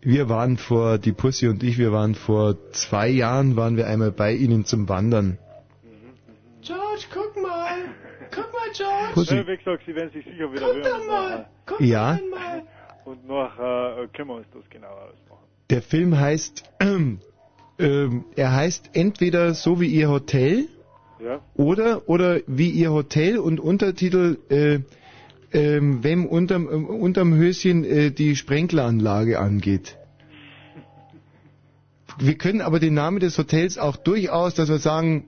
Wir 0.00 0.28
waren 0.28 0.56
vor, 0.56 0.98
die 0.98 1.12
Pussy 1.12 1.48
und 1.48 1.62
ich, 1.62 1.78
wir 1.78 1.92
waren 1.92 2.14
vor 2.14 2.56
zwei 2.72 3.08
Jahren, 3.08 3.56
waren 3.56 3.76
wir 3.76 3.86
einmal 3.86 4.12
bei 4.12 4.32
Ihnen 4.32 4.64
zum 4.64 4.88
Wandern. 4.88 5.38
George, 6.62 7.04
guck 7.12 7.42
mal. 7.42 7.76
Guck 8.30 8.52
mal, 8.52 8.70
George. 8.74 9.12
Pussy. 9.14 9.34
Ja, 9.36 9.46
wie 9.46 9.56
gesagt, 9.56 9.82
Sie 9.86 9.94
werden 9.94 10.10
sich 10.10 10.24
sicher 10.24 10.52
wieder 10.52 10.72
Guck 10.72 10.82
doch 10.82 11.06
mal. 11.06 11.46
Guck 11.66 11.80
Ja. 11.80 12.12
einmal. 12.12 12.62
Und 13.04 13.26
nachher 13.26 13.98
äh, 14.02 14.08
können 14.08 14.28
wir 14.28 14.36
uns 14.36 14.46
das 14.54 14.68
genauer 14.70 15.10
ausmachen. 15.10 15.33
Der 15.70 15.82
Film 15.82 16.18
heißt, 16.18 16.64
ähm, 16.80 18.24
er 18.36 18.52
heißt 18.52 18.90
entweder 18.92 19.54
so 19.54 19.80
wie 19.80 19.86
Ihr 19.88 20.08
Hotel 20.08 20.68
Ja? 21.24 21.40
oder 21.54 22.08
oder 22.08 22.40
wie 22.46 22.70
Ihr 22.70 22.92
Hotel 22.92 23.38
und 23.38 23.60
Untertitel 23.60 24.38
äh, 24.48 24.80
ähm, 25.52 26.02
wem 26.02 26.26
unterm, 26.26 26.68
ähm, 26.70 26.86
unterm 26.86 27.34
Höschen 27.34 27.84
äh, 27.84 28.10
die 28.10 28.36
Sprenkleranlage 28.36 29.38
angeht. 29.38 29.96
Wir 32.18 32.34
können 32.34 32.60
aber 32.60 32.80
den 32.80 32.94
Namen 32.94 33.20
des 33.20 33.38
Hotels 33.38 33.78
auch 33.78 33.96
durchaus, 33.96 34.54
dass 34.54 34.68
wir 34.68 34.78
sagen 34.78 35.24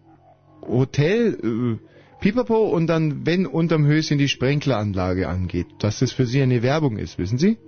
Hotel 0.62 1.78
äh, 1.80 1.86
Pipapo 2.20 2.68
und 2.68 2.86
dann 2.88 3.24
wenn 3.26 3.46
unterm 3.46 3.86
Höschen 3.86 4.18
die 4.18 4.28
Sprenkleranlage 4.28 5.28
angeht, 5.28 5.66
dass 5.78 6.00
das 6.00 6.12
für 6.12 6.26
Sie 6.26 6.42
eine 6.42 6.62
Werbung 6.62 6.96
ist, 6.98 7.18
wissen 7.18 7.38
Sie? 7.38 7.58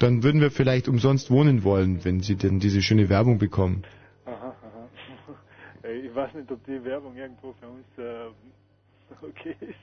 Dann 0.00 0.22
würden 0.22 0.40
wir 0.40 0.50
vielleicht 0.50 0.88
umsonst 0.88 1.30
wohnen 1.30 1.62
wollen, 1.62 2.04
wenn 2.04 2.20
Sie 2.20 2.34
denn 2.34 2.58
diese 2.58 2.80
schöne 2.80 3.10
Werbung 3.10 3.38
bekommen. 3.38 3.84
Aha, 4.24 4.34
aha. 4.34 4.88
Ich 6.04 6.14
weiß 6.14 6.34
nicht, 6.34 6.50
ob 6.50 6.64
die 6.64 6.82
Werbung 6.84 7.16
irgendwo 7.16 7.52
für 7.60 7.68
uns 7.68 7.86
äh, 7.98 8.30
okay 9.26 9.54
ist. 9.60 9.74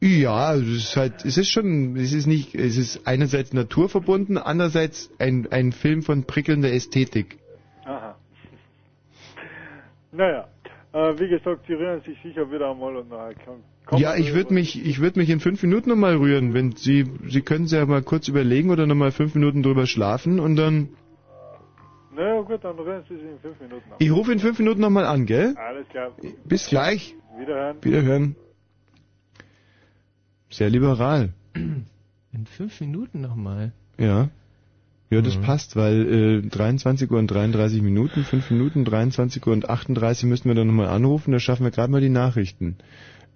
Ja, 0.00 0.54
es 0.54 0.62
ist 0.68 0.96
halt, 0.96 1.24
es 1.24 1.36
ist 1.36 1.50
schon, 1.50 1.96
es 1.96 2.12
ist 2.12 2.26
nicht, 2.26 2.54
es 2.54 2.76
ist 2.76 3.04
einerseits 3.04 3.52
naturverbunden, 3.52 4.38
andererseits 4.38 5.10
ein, 5.18 5.48
ein 5.50 5.72
Film 5.72 6.02
von 6.02 6.22
prickelnder 6.24 6.72
Ästhetik. 6.72 7.38
Aha. 7.84 8.16
Naja, 10.12 10.48
wie 11.18 11.28
gesagt, 11.28 11.66
Sie 11.66 11.74
rühren 11.74 12.00
sich 12.02 12.16
sicher 12.22 12.50
wieder 12.50 12.70
einmal 12.70 12.96
und 12.96 13.08
nachher 13.10 13.34
kann, 13.34 13.62
kann 13.86 13.98
Ja, 13.98 14.16
ich 14.16 14.34
würde 14.34 14.54
mich, 14.54 14.84
ich 14.84 15.00
würde 15.00 15.18
mich 15.18 15.30
in 15.30 15.40
fünf 15.40 15.62
Minuten 15.62 15.90
nochmal 15.90 16.16
rühren, 16.16 16.54
wenn 16.54 16.72
Sie, 16.72 17.06
Sie 17.26 17.42
können 17.42 17.64
es 17.64 17.72
ja 17.72 17.84
mal 17.86 18.02
kurz 18.02 18.28
überlegen 18.28 18.70
oder 18.70 18.86
nochmal 18.86 19.12
fünf 19.12 19.34
Minuten 19.34 19.62
drüber 19.62 19.86
schlafen 19.86 20.40
und 20.40 20.56
dann, 20.56 20.88
Na 22.14 22.34
ja, 22.34 22.40
gut, 22.40 22.64
dann 22.64 22.76
rufen 22.76 23.02
Sie 23.08 23.14
sich 23.16 23.24
in 23.24 23.38
fünf 23.40 23.60
Minuten 23.60 23.90
an. 23.90 23.96
Ich 23.98 24.10
rufe 24.10 24.32
in 24.32 24.38
fünf 24.38 24.58
Minuten 24.58 24.80
nochmal 24.80 25.04
an, 25.04 25.26
gell? 25.26 25.54
Alles 25.56 25.88
klar. 25.88 26.12
Bis 26.44 26.68
gleich. 26.68 27.14
Wiederhören. 27.38 27.76
Wiederhören. 27.84 28.36
Sehr 30.50 30.70
liberal. 30.70 31.32
In 31.54 32.46
fünf 32.46 32.80
Minuten 32.80 33.20
nochmal. 33.20 33.72
Ja. 33.98 34.30
Ja, 35.10 35.22
das 35.22 35.36
Mhm. 35.36 35.42
passt, 35.42 35.74
weil 35.76 36.42
äh, 36.44 36.48
23 36.48 37.10
Uhr 37.10 37.18
und 37.18 37.28
33 37.28 37.80
Minuten, 37.82 38.24
5 38.24 38.50
Minuten, 38.50 38.84
23 38.84 39.46
Uhr 39.46 39.52
und 39.54 39.68
38 39.70 40.24
müssen 40.24 40.48
wir 40.48 40.54
dann 40.54 40.66
nochmal 40.66 40.88
anrufen, 40.88 41.32
da 41.32 41.40
schaffen 41.40 41.64
wir 41.64 41.70
gerade 41.70 41.90
mal 41.90 42.00
die 42.02 42.10
Nachrichten. 42.10 42.76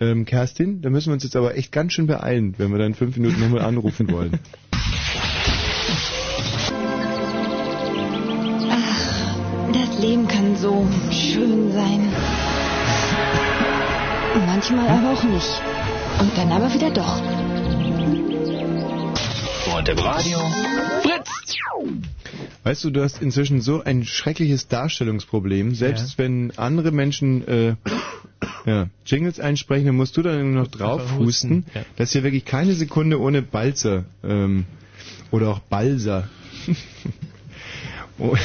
Ähm, 0.01 0.25
Kerstin, 0.25 0.83
da 0.83 0.91
müssen 0.91 1.09
wir 1.09 1.15
uns 1.15 1.23
jetzt 1.25 1.37
aber 1.37 1.57
echt 1.57 1.73
ganz 1.73 1.93
schön 1.93 2.07
beeilen, 2.07 2.55
wenn 2.59 2.71
wir 2.73 2.79
dann 2.79 2.89
in 2.89 2.95
5 2.95 3.17
Minuten 3.17 3.41
nochmal 3.41 3.63
anrufen 3.63 4.11
wollen. 4.11 4.39
Das 9.73 9.99
Leben 10.01 10.29
kann 10.29 10.55
so 10.57 10.87
schön 11.11 11.73
sein. 11.73 12.13
Manchmal 14.47 14.89
aber 14.89 15.13
auch 15.13 15.25
nicht. 15.25 15.63
Und 16.21 16.37
dann 16.37 16.53
aber 16.53 16.73
wieder 16.75 16.91
doch. 16.91 17.21
Und 19.83 19.89
im 19.89 19.99
Radio 19.99 20.39
Fritz. 21.03 21.29
Weißt 22.63 22.85
du, 22.85 22.91
du 22.91 23.03
hast 23.03 23.21
inzwischen 23.21 23.61
so 23.61 23.83
ein 23.83 24.05
schreckliches 24.05 24.69
Darstellungsproblem. 24.69 25.75
Selbst 25.75 26.19
wenn 26.19 26.53
andere 26.57 26.93
Menschen 26.93 27.49
äh, 27.49 27.75
ja, 28.65 28.87
Jingles 29.05 29.41
einsprechen, 29.41 29.87
dann 29.87 29.97
musst 29.97 30.17
du 30.17 30.23
dann 30.23 30.53
nur 30.53 30.63
noch 30.63 30.71
drauf 30.71 31.17
husten. 31.19 31.67
ja. 31.75 31.81
Das 31.97 32.11
ist 32.11 32.15
ja 32.15 32.23
wirklich 32.23 32.45
keine 32.45 32.75
Sekunde 32.75 33.21
ohne 33.21 33.43
Balzer. 33.43 34.05
Ähm, 34.23 34.67
oder 35.33 35.49
auch 35.49 35.59
Balser. 35.59 36.29
Oh. 38.19 38.37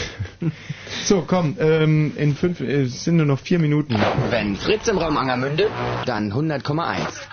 so, 1.04 1.24
komm, 1.28 1.58
ähm, 1.60 2.14
in 2.16 2.36
fünf, 2.36 2.62
äh, 2.62 2.84
es 2.84 3.04
sind 3.04 3.18
nur 3.18 3.26
noch 3.26 3.38
vier 3.38 3.60
Minuten. 3.60 3.96
Wenn 4.30 4.56
Fritz 4.56 4.88
im 4.88 4.98
Raum 4.98 5.18
Angermünde, 5.18 5.70
dann 6.06 6.32
100,1. 6.32 7.28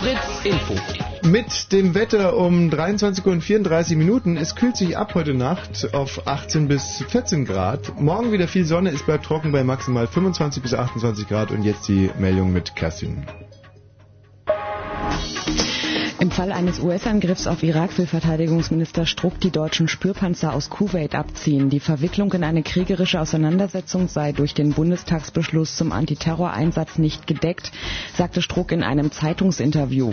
Fritz 0.00 0.44
Info. 0.44 1.07
Mit 1.22 1.72
dem 1.72 1.94
Wetter 1.94 2.36
um 2.36 2.70
23 2.70 3.24
Uhr 3.26 3.32
und 3.32 3.42
34 3.42 3.96
Minuten. 3.96 4.36
Es 4.36 4.54
kühlt 4.54 4.76
sich 4.76 4.96
ab 4.96 5.14
heute 5.14 5.34
Nacht 5.34 5.92
auf 5.94 6.26
18 6.26 6.68
bis 6.68 7.04
14 7.08 7.44
Grad. 7.44 8.00
Morgen 8.00 8.32
wieder 8.32 8.48
viel 8.48 8.64
Sonne, 8.64 8.90
es 8.90 9.02
bleibt 9.02 9.24
trocken 9.24 9.52
bei 9.52 9.64
maximal 9.64 10.06
25 10.06 10.62
bis 10.62 10.74
28 10.74 11.28
Grad. 11.28 11.50
Und 11.50 11.62
jetzt 11.64 11.88
die 11.88 12.10
Meldung 12.18 12.52
mit 12.52 12.76
Kerstin. 12.76 13.24
Im 16.20 16.32
Fall 16.32 16.50
eines 16.50 16.80
US-Angriffs 16.80 17.46
auf 17.46 17.62
Irak 17.62 17.96
will 17.96 18.06
Verteidigungsminister 18.06 19.06
Struck 19.06 19.38
die 19.38 19.52
deutschen 19.52 19.86
Spürpanzer 19.86 20.52
aus 20.52 20.68
Kuwait 20.68 21.14
abziehen. 21.14 21.70
Die 21.70 21.78
Verwicklung 21.78 22.32
in 22.32 22.42
eine 22.42 22.64
kriegerische 22.64 23.20
Auseinandersetzung 23.20 24.08
sei 24.08 24.32
durch 24.32 24.52
den 24.52 24.72
Bundestagsbeschluss 24.72 25.76
zum 25.76 25.92
Antiterroreinsatz 25.92 26.98
nicht 26.98 27.28
gedeckt, 27.28 27.70
sagte 28.16 28.42
Struck 28.42 28.72
in 28.72 28.82
einem 28.82 29.12
Zeitungsinterview. 29.12 30.12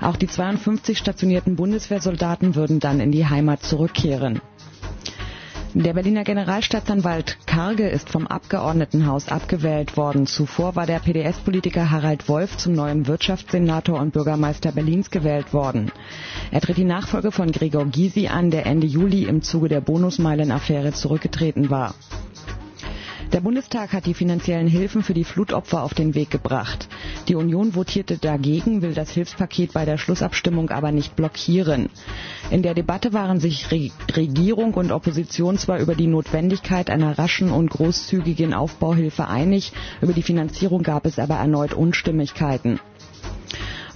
Auch 0.00 0.14
die 0.14 0.28
52 0.28 0.96
stationierten 0.96 1.56
Bundeswehrsoldaten 1.56 2.54
würden 2.54 2.78
dann 2.78 3.00
in 3.00 3.10
die 3.10 3.26
Heimat 3.26 3.64
zurückkehren. 3.64 4.40
Der 5.74 5.92
Berliner 5.94 6.24
Generalstaatsanwalt 6.24 7.38
Karge 7.46 7.88
ist 7.88 8.10
vom 8.10 8.26
Abgeordnetenhaus 8.26 9.28
abgewählt 9.28 9.96
worden. 9.96 10.26
Zuvor 10.26 10.74
war 10.74 10.84
der 10.84 10.98
PDS-Politiker 10.98 11.92
Harald 11.92 12.28
Wolf 12.28 12.56
zum 12.56 12.72
neuen 12.72 13.06
Wirtschaftssenator 13.06 14.00
und 14.00 14.12
Bürgermeister 14.12 14.72
Berlins 14.72 15.12
gewählt 15.12 15.52
worden. 15.52 15.92
Er 16.50 16.60
tritt 16.60 16.76
die 16.78 16.84
Nachfolge 16.84 17.30
von 17.30 17.52
Gregor 17.52 17.86
Gysi 17.86 18.26
an, 18.26 18.50
der 18.50 18.66
Ende 18.66 18.88
Juli 18.88 19.26
im 19.26 19.42
Zuge 19.42 19.68
der 19.68 19.80
Bonusmeilen-Affäre 19.80 20.92
zurückgetreten 20.92 21.70
war. 21.70 21.94
Der 23.32 23.40
Bundestag 23.40 23.92
hat 23.92 24.06
die 24.06 24.14
finanziellen 24.14 24.66
Hilfen 24.66 25.04
für 25.04 25.14
die 25.14 25.22
Flutopfer 25.22 25.84
auf 25.84 25.94
den 25.94 26.16
Weg 26.16 26.30
gebracht. 26.30 26.88
Die 27.28 27.36
Union 27.36 27.76
votierte 27.76 28.18
dagegen, 28.18 28.82
will 28.82 28.92
das 28.92 29.10
Hilfspaket 29.10 29.72
bei 29.72 29.84
der 29.84 29.98
Schlussabstimmung 29.98 30.70
aber 30.70 30.90
nicht 30.90 31.14
blockieren. 31.14 31.90
In 32.50 32.62
der 32.62 32.74
Debatte 32.74 33.12
waren 33.12 33.38
sich 33.38 33.70
Re 33.70 33.90
Regierung 34.16 34.74
und 34.74 34.90
Opposition 34.90 35.58
zwar 35.58 35.78
über 35.78 35.94
die 35.94 36.08
Notwendigkeit 36.08 36.90
einer 36.90 37.18
raschen 37.18 37.52
und 37.52 37.70
großzügigen 37.70 38.52
Aufbauhilfe 38.52 39.28
einig, 39.28 39.72
über 40.00 40.12
die 40.12 40.22
Finanzierung 40.24 40.82
gab 40.82 41.06
es 41.06 41.20
aber 41.20 41.36
erneut 41.36 41.72
Unstimmigkeiten. 41.72 42.80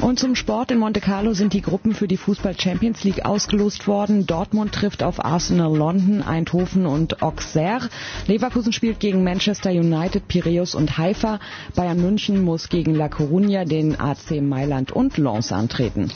Und 0.01 0.19
zum 0.19 0.35
Sport 0.35 0.71
in 0.71 0.79
Monte 0.79 1.01
Carlo 1.01 1.33
sind 1.35 1.53
die 1.53 1.61
Gruppen 1.61 1.95
für 1.95 2.09
die 2.09 2.17
Fußball 2.17 2.59
Champions 2.59 3.05
League 3.05 3.25
ausgelost 3.25 3.87
worden. 3.87 4.27
Dortmund 4.27 4.73
trifft 4.73 5.03
auf 5.03 5.25
Arsenal 5.25 5.77
London, 5.77 6.23
Eindhoven 6.23 6.87
und 6.87 7.23
Auxerre. 7.23 7.89
Leverkusen 8.27 8.73
spielt 8.73 9.01
gegen 9.01 9.25
Manchester 9.25 9.71
United, 9.71 10.29
Piraeus 10.29 10.75
und 10.75 10.99
Haifa. 10.99 11.39
Bayern 11.75 12.01
München 12.01 12.43
muss 12.43 12.69
gegen 12.69 12.95
La 12.95 13.07
Coruña, 13.07 13.65
den 13.65 13.99
AC 13.99 14.41
Mailand 14.43 14.93
und 14.93 15.17
Lens 15.17 15.53
antreten. 15.53 16.11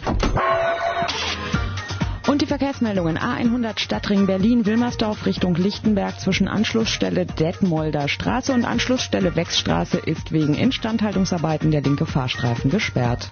Und 2.29 2.43
die 2.43 2.47
Verkehrsmeldungen 2.47 3.17
A100 3.17 3.79
Stadtring 3.79 4.27
Berlin, 4.27 4.67
Wilmersdorf 4.67 5.25
Richtung 5.25 5.55
Lichtenberg 5.55 6.21
zwischen 6.21 6.47
Anschlussstelle 6.47 7.25
Detmolder 7.25 8.07
Straße 8.07 8.53
und 8.53 8.67
Anschlussstelle 8.67 9.35
Wechsstraße 9.35 9.97
ist 9.97 10.31
wegen 10.31 10.53
Instandhaltungsarbeiten 10.55 11.71
der 11.71 11.81
linke 11.81 12.05
Fahrstreifen 12.05 12.71
gesperrt. 12.71 13.31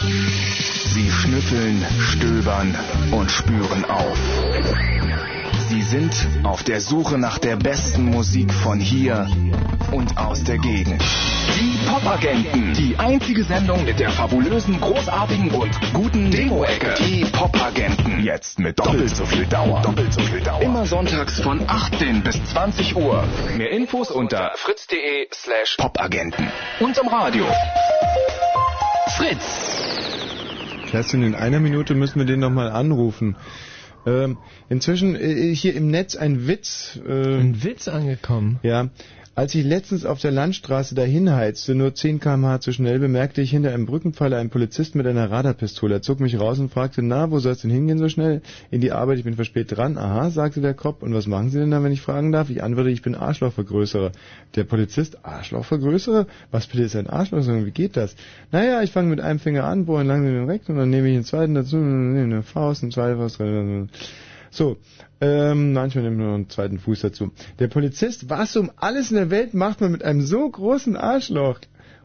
Sie 0.00 1.10
schnüffeln, 1.10 1.82
stöbern 2.00 2.74
und 3.12 3.30
spüren 3.30 3.86
auf. 3.86 4.18
Sie 5.68 5.82
sind 5.82 6.14
auf 6.44 6.62
der 6.62 6.80
Suche 6.80 7.18
nach 7.18 7.38
der 7.38 7.56
besten 7.56 8.06
Musik 8.06 8.54
von 8.54 8.80
hier 8.80 9.28
und 9.92 10.16
aus 10.16 10.42
der 10.42 10.56
Gegend. 10.56 11.02
Die 11.60 11.86
Popagenten. 11.86 12.72
Die 12.72 12.96
einzige 12.98 13.44
Sendung 13.44 13.84
mit 13.84 14.00
der 14.00 14.10
fabulösen, 14.10 14.80
großartigen 14.80 15.50
und 15.50 15.70
guten 15.92 16.30
Demo-Ecke. 16.30 16.94
Die 17.06 17.26
Popagenten. 17.26 18.24
Jetzt 18.24 18.58
mit 18.58 18.78
doppelt 18.78 19.14
so 19.14 19.26
viel 19.26 19.44
Dauer. 19.44 19.82
Doppelt 19.82 20.10
so 20.14 20.22
viel 20.22 20.40
Dauer. 20.40 20.62
Immer 20.62 20.86
sonntags 20.86 21.38
von 21.38 21.62
18 21.66 22.22
bis 22.22 22.42
20 22.46 22.96
Uhr. 22.96 23.22
Mehr 23.58 23.70
Infos 23.70 24.10
unter 24.10 24.52
fritz.de 24.54 25.28
slash 25.34 25.76
popagenten. 25.76 26.50
Und 26.80 26.96
im 26.96 27.08
Radio. 27.08 27.44
Fritz. 29.18 29.82
Kerstin, 30.90 31.22
in 31.22 31.34
einer 31.34 31.60
Minute 31.60 31.94
müssen 31.94 32.18
wir 32.20 32.24
den 32.24 32.40
nochmal 32.40 32.70
anrufen. 32.70 33.36
Ähm, 34.08 34.38
inzwischen 34.68 35.14
äh, 35.16 35.54
hier 35.54 35.74
im 35.74 35.90
Netz 35.90 36.16
ein 36.16 36.46
Witz. 36.46 36.98
Äh, 37.06 37.38
Ein 37.40 37.62
Witz 37.62 37.88
angekommen. 37.88 38.58
Ja. 38.62 38.88
Als 39.38 39.54
ich 39.54 39.64
letztens 39.64 40.04
auf 40.04 40.20
der 40.20 40.32
Landstraße 40.32 40.96
dahin 40.96 41.30
heizte, 41.30 41.76
nur 41.76 41.94
10 41.94 42.18
km/h 42.18 42.58
zu 42.58 42.72
schnell, 42.72 42.98
bemerkte 42.98 43.40
ich 43.40 43.52
hinter 43.52 43.72
einem 43.72 43.86
Brückenpfeiler 43.86 44.36
einen 44.36 44.50
Polizist 44.50 44.96
mit 44.96 45.06
einer 45.06 45.30
Radarpistole. 45.30 45.94
Er 45.94 46.02
zog 46.02 46.18
mich 46.18 46.40
raus 46.40 46.58
und 46.58 46.72
fragte, 46.72 47.02
na, 47.02 47.30
wo 47.30 47.38
soll's 47.38 47.60
denn 47.60 47.70
hingehen 47.70 47.98
so 47.98 48.08
schnell? 48.08 48.42
In 48.72 48.80
die 48.80 48.90
Arbeit, 48.90 49.18
ich 49.18 49.22
bin 49.22 49.36
verspätet 49.36 49.78
dran. 49.78 49.96
Aha, 49.96 50.30
sagte 50.30 50.60
der 50.60 50.74
Kopf. 50.74 51.04
Und 51.04 51.14
was 51.14 51.28
machen 51.28 51.50
Sie 51.50 51.60
denn 51.60 51.70
da, 51.70 51.84
wenn 51.84 51.92
ich 51.92 52.00
fragen 52.00 52.32
darf? 52.32 52.50
Ich 52.50 52.64
antworte, 52.64 52.90
ich 52.90 53.02
bin 53.02 53.14
Arschlochvergrößerer. 53.14 54.10
Der 54.56 54.64
Polizist, 54.64 55.24
Arschlochvergrößerer? 55.24 56.26
Was 56.50 56.66
bitte 56.66 56.82
ist 56.82 56.96
ein 56.96 57.06
Arschloch? 57.06 57.46
Wie 57.46 57.70
geht 57.70 57.96
das? 57.96 58.16
Naja, 58.50 58.82
ich 58.82 58.90
fange 58.90 59.08
mit 59.08 59.20
einem 59.20 59.38
Finger 59.38 59.62
an, 59.62 59.86
bohre 59.86 60.02
langsam 60.02 60.32
den 60.32 60.50
und 60.50 60.76
dann 60.76 60.90
nehme 60.90 61.10
ich 61.10 61.14
den 61.14 61.22
zweiten 61.22 61.54
dazu, 61.54 61.76
nehme 61.76 62.24
eine 62.24 62.42
Faust, 62.42 62.82
eine 62.82 62.90
zweite 62.90 63.16
Faust, 63.16 63.38
so, 64.50 64.76
ähm, 65.20 65.72
manchmal 65.72 66.04
nimmt 66.04 66.18
man 66.18 66.26
noch 66.26 66.34
einen 66.34 66.50
zweiten 66.50 66.78
Fuß 66.78 67.00
dazu. 67.00 67.32
Der 67.58 67.68
Polizist, 67.68 68.28
was 68.30 68.56
um 68.56 68.70
alles 68.76 69.10
in 69.10 69.16
der 69.16 69.30
Welt 69.30 69.54
macht 69.54 69.80
man 69.80 69.92
mit 69.92 70.02
einem 70.04 70.20
so 70.22 70.48
großen 70.48 70.96
Arschloch? 70.96 71.60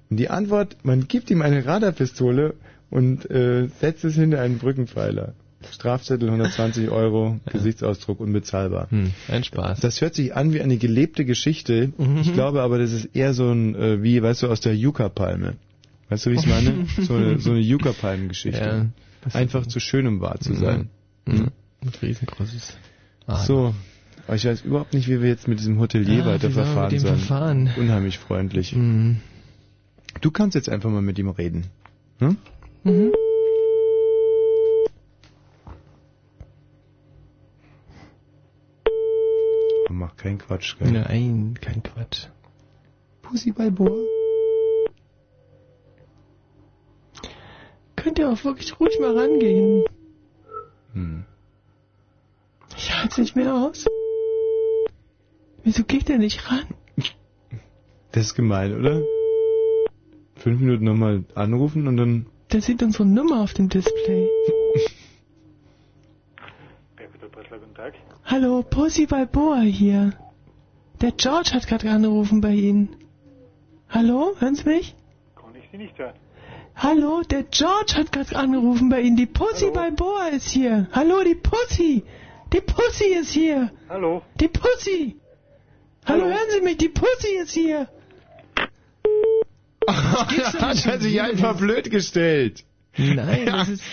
Und 0.10 0.18
die 0.18 0.30
Antwort, 0.30 0.78
man 0.84 1.08
gibt 1.08 1.30
ihm 1.32 1.42
eine 1.42 1.66
Radarpistole 1.66 2.56
und 2.90 3.30
äh, 3.32 3.68
setzt 3.80 4.04
es 4.04 4.16
hinter 4.16 4.42
einen 4.42 4.58
Brückenpfeiler. 4.60 5.34
Strafzettel 5.72 6.28
120 6.30 6.90
Euro, 6.92 7.40
Gesichtsausdruck 7.52 8.20
unbezahlbar. 8.20 8.92
Hm, 8.92 9.12
ein 9.30 9.44
Spaß. 9.44 9.80
Das 9.80 10.02
hört 10.02 10.14
sich 10.14 10.36
an 10.36 10.54
wie 10.54 10.62
eine 10.62 10.78
gelebte 10.78 11.24
Geschichte. 11.26 11.94
Mhm. 11.98 12.18
Ich 12.18 12.34
glaube 12.34 12.62
aber, 12.62 12.78
das 12.80 12.92
ist 12.92 13.16
eher 13.16 13.34
so 13.34 13.50
ein, 13.50 13.74
äh, 13.76 14.04
wie, 14.04 14.22
weißt 14.22 14.44
du, 14.44 14.48
aus 14.48 14.60
der 14.60 14.76
Yucca-Palme. 14.76 15.56
Weißt 16.10 16.26
du, 16.26 16.32
wie 16.32 16.36
ich 16.36 16.42
es 16.42 16.48
meine? 16.48 16.86
so 17.02 17.14
eine, 17.16 17.40
so 17.40 17.52
eine 17.52 17.60
Yucca-Palmen-Geschichte. 17.62 18.60
Ja, 18.60 19.34
Einfach 19.40 19.66
zu 19.68 19.80
schön, 19.80 20.06
um 20.06 20.20
wahr 20.20 20.40
zu 20.42 20.52
Mhm. 20.52 20.58
sein. 20.58 20.90
Mhm. 21.26 21.48
Ein 21.84 21.90
riesengroßes. 22.02 22.78
Ah, 23.28 23.44
So, 23.44 23.74
aber 24.28 24.36
ich 24.36 24.46
weiß 24.46 24.62
überhaupt 24.62 24.94
nicht, 24.94 25.08
wie 25.08 25.22
wir 25.22 25.30
jetzt 25.30 25.48
mit 25.48 25.60
diesem 25.60 25.80
Hotelier 25.80 26.24
Ah, 26.24 26.28
weiter 26.28 26.44
wir 26.50 26.64
verfahren 26.64 27.00
sollen. 27.00 27.18
verfahren? 27.18 27.70
Unheimlich 27.78 28.18
freundlich. 28.20 28.76
Mhm. 28.76 29.20
Du 30.22 30.32
kannst 30.32 30.56
jetzt 30.56 30.70
einfach 30.70 30.90
mal 30.90 31.02
mit 31.02 31.18
ihm 31.20 31.30
reden. 31.30 31.66
Hm? 32.20 32.38
Mhm. 32.84 33.12
Mach 39.90 40.16
keinen 40.16 40.38
Quatsch, 40.40 40.78
gell? 40.80 40.92
Nein, 40.92 41.58
kein 41.62 41.84
Quatsch. 41.84 42.28
Pussy 43.22 43.52
Balboa. 43.52 43.92
Könnt 47.96 48.20
ihr 48.20 48.30
auch 48.30 48.44
wirklich 48.44 48.80
ruhig 48.80 48.98
mal 49.00 49.18
rangehen. 49.18 49.84
Hm. 50.94 51.26
Ja. 52.78 53.02
halt's 53.02 53.18
nicht 53.18 53.36
mehr 53.36 53.54
aus? 53.54 53.86
Wieso 55.64 55.84
geht 55.84 56.10
der 56.10 56.18
nicht 56.18 56.52
ran? 56.52 56.66
Das 58.12 58.26
ist 58.26 58.36
gemein, 58.36 58.78
oder? 58.78 59.02
Fünf 60.36 60.60
Minuten 60.60 60.84
nochmal 60.84 61.24
anrufen 61.36 61.88
und 61.88 61.98
dann... 61.98 62.26
Der 62.52 62.62
sieht 62.62 62.84
unsere 62.84 63.06
Nummer 63.06 63.42
auf 63.42 63.54
dem 63.54 63.70
Display. 63.70 64.30
Guten 67.50 67.76
Tag. 67.76 67.94
Hallo, 68.26 68.64
Pussy 68.64 69.08
Balboa 69.08 69.62
hier. 69.62 70.14
Der 71.02 71.12
George 71.12 71.52
hat 71.54 71.66
gerade 71.68 71.90
angerufen 71.90 72.40
bei 72.40 72.54
Ihnen. 72.54 72.96
Hallo, 73.90 74.34
hören 74.38 74.56
Sie 74.56 74.66
mich? 74.66 74.96
Kann 75.36 75.56
ich 75.56 75.68
Sie 75.72 75.78
nicht 75.78 75.98
hören? 75.98 76.14
Hallo, 76.76 77.22
der 77.24 77.44
George 77.44 77.94
hat 77.96 78.12
gerade 78.12 78.36
angerufen 78.36 78.90
bei 78.90 79.02
Ihnen. 79.02 79.18
Die 79.18 79.26
Pussy 79.26 79.72
Balboa 79.72 80.28
ist 80.28 80.50
hier. 80.50 80.88
Hallo, 80.92 81.24
die 81.24 81.36
Pussy. 81.36 82.04
Die 82.54 82.62
Pussy 82.62 83.06
ist 83.20 83.32
hier. 83.32 83.72
Hallo. 83.90 84.22
Die 84.40 84.48
Pussy. 84.48 85.16
Hallo, 86.06 86.26
hören 86.26 86.50
Sie 86.50 86.62
mich? 86.62 86.78
Die 86.78 86.90
Pussy 86.90 87.36
ist 87.42 87.54
hier. 87.54 87.88
hat 89.88 90.86
er 90.86 91.00
sich 91.00 91.22
einfach 91.22 91.58
blöd 91.58 91.90
gestellt. 91.90 92.64
Nein, 92.98 93.48
das 93.48 93.70
ist... 93.70 93.84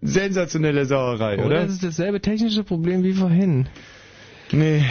Sensationelle 0.00 0.84
Sauerei, 0.84 1.34
Oder 1.34 1.46
oder? 1.46 1.62
das 1.62 1.72
ist 1.72 1.82
dasselbe 1.82 2.20
technische 2.20 2.62
Problem 2.62 3.02
wie 3.02 3.14
vorhin. 3.14 3.68
Nee. 4.52 4.84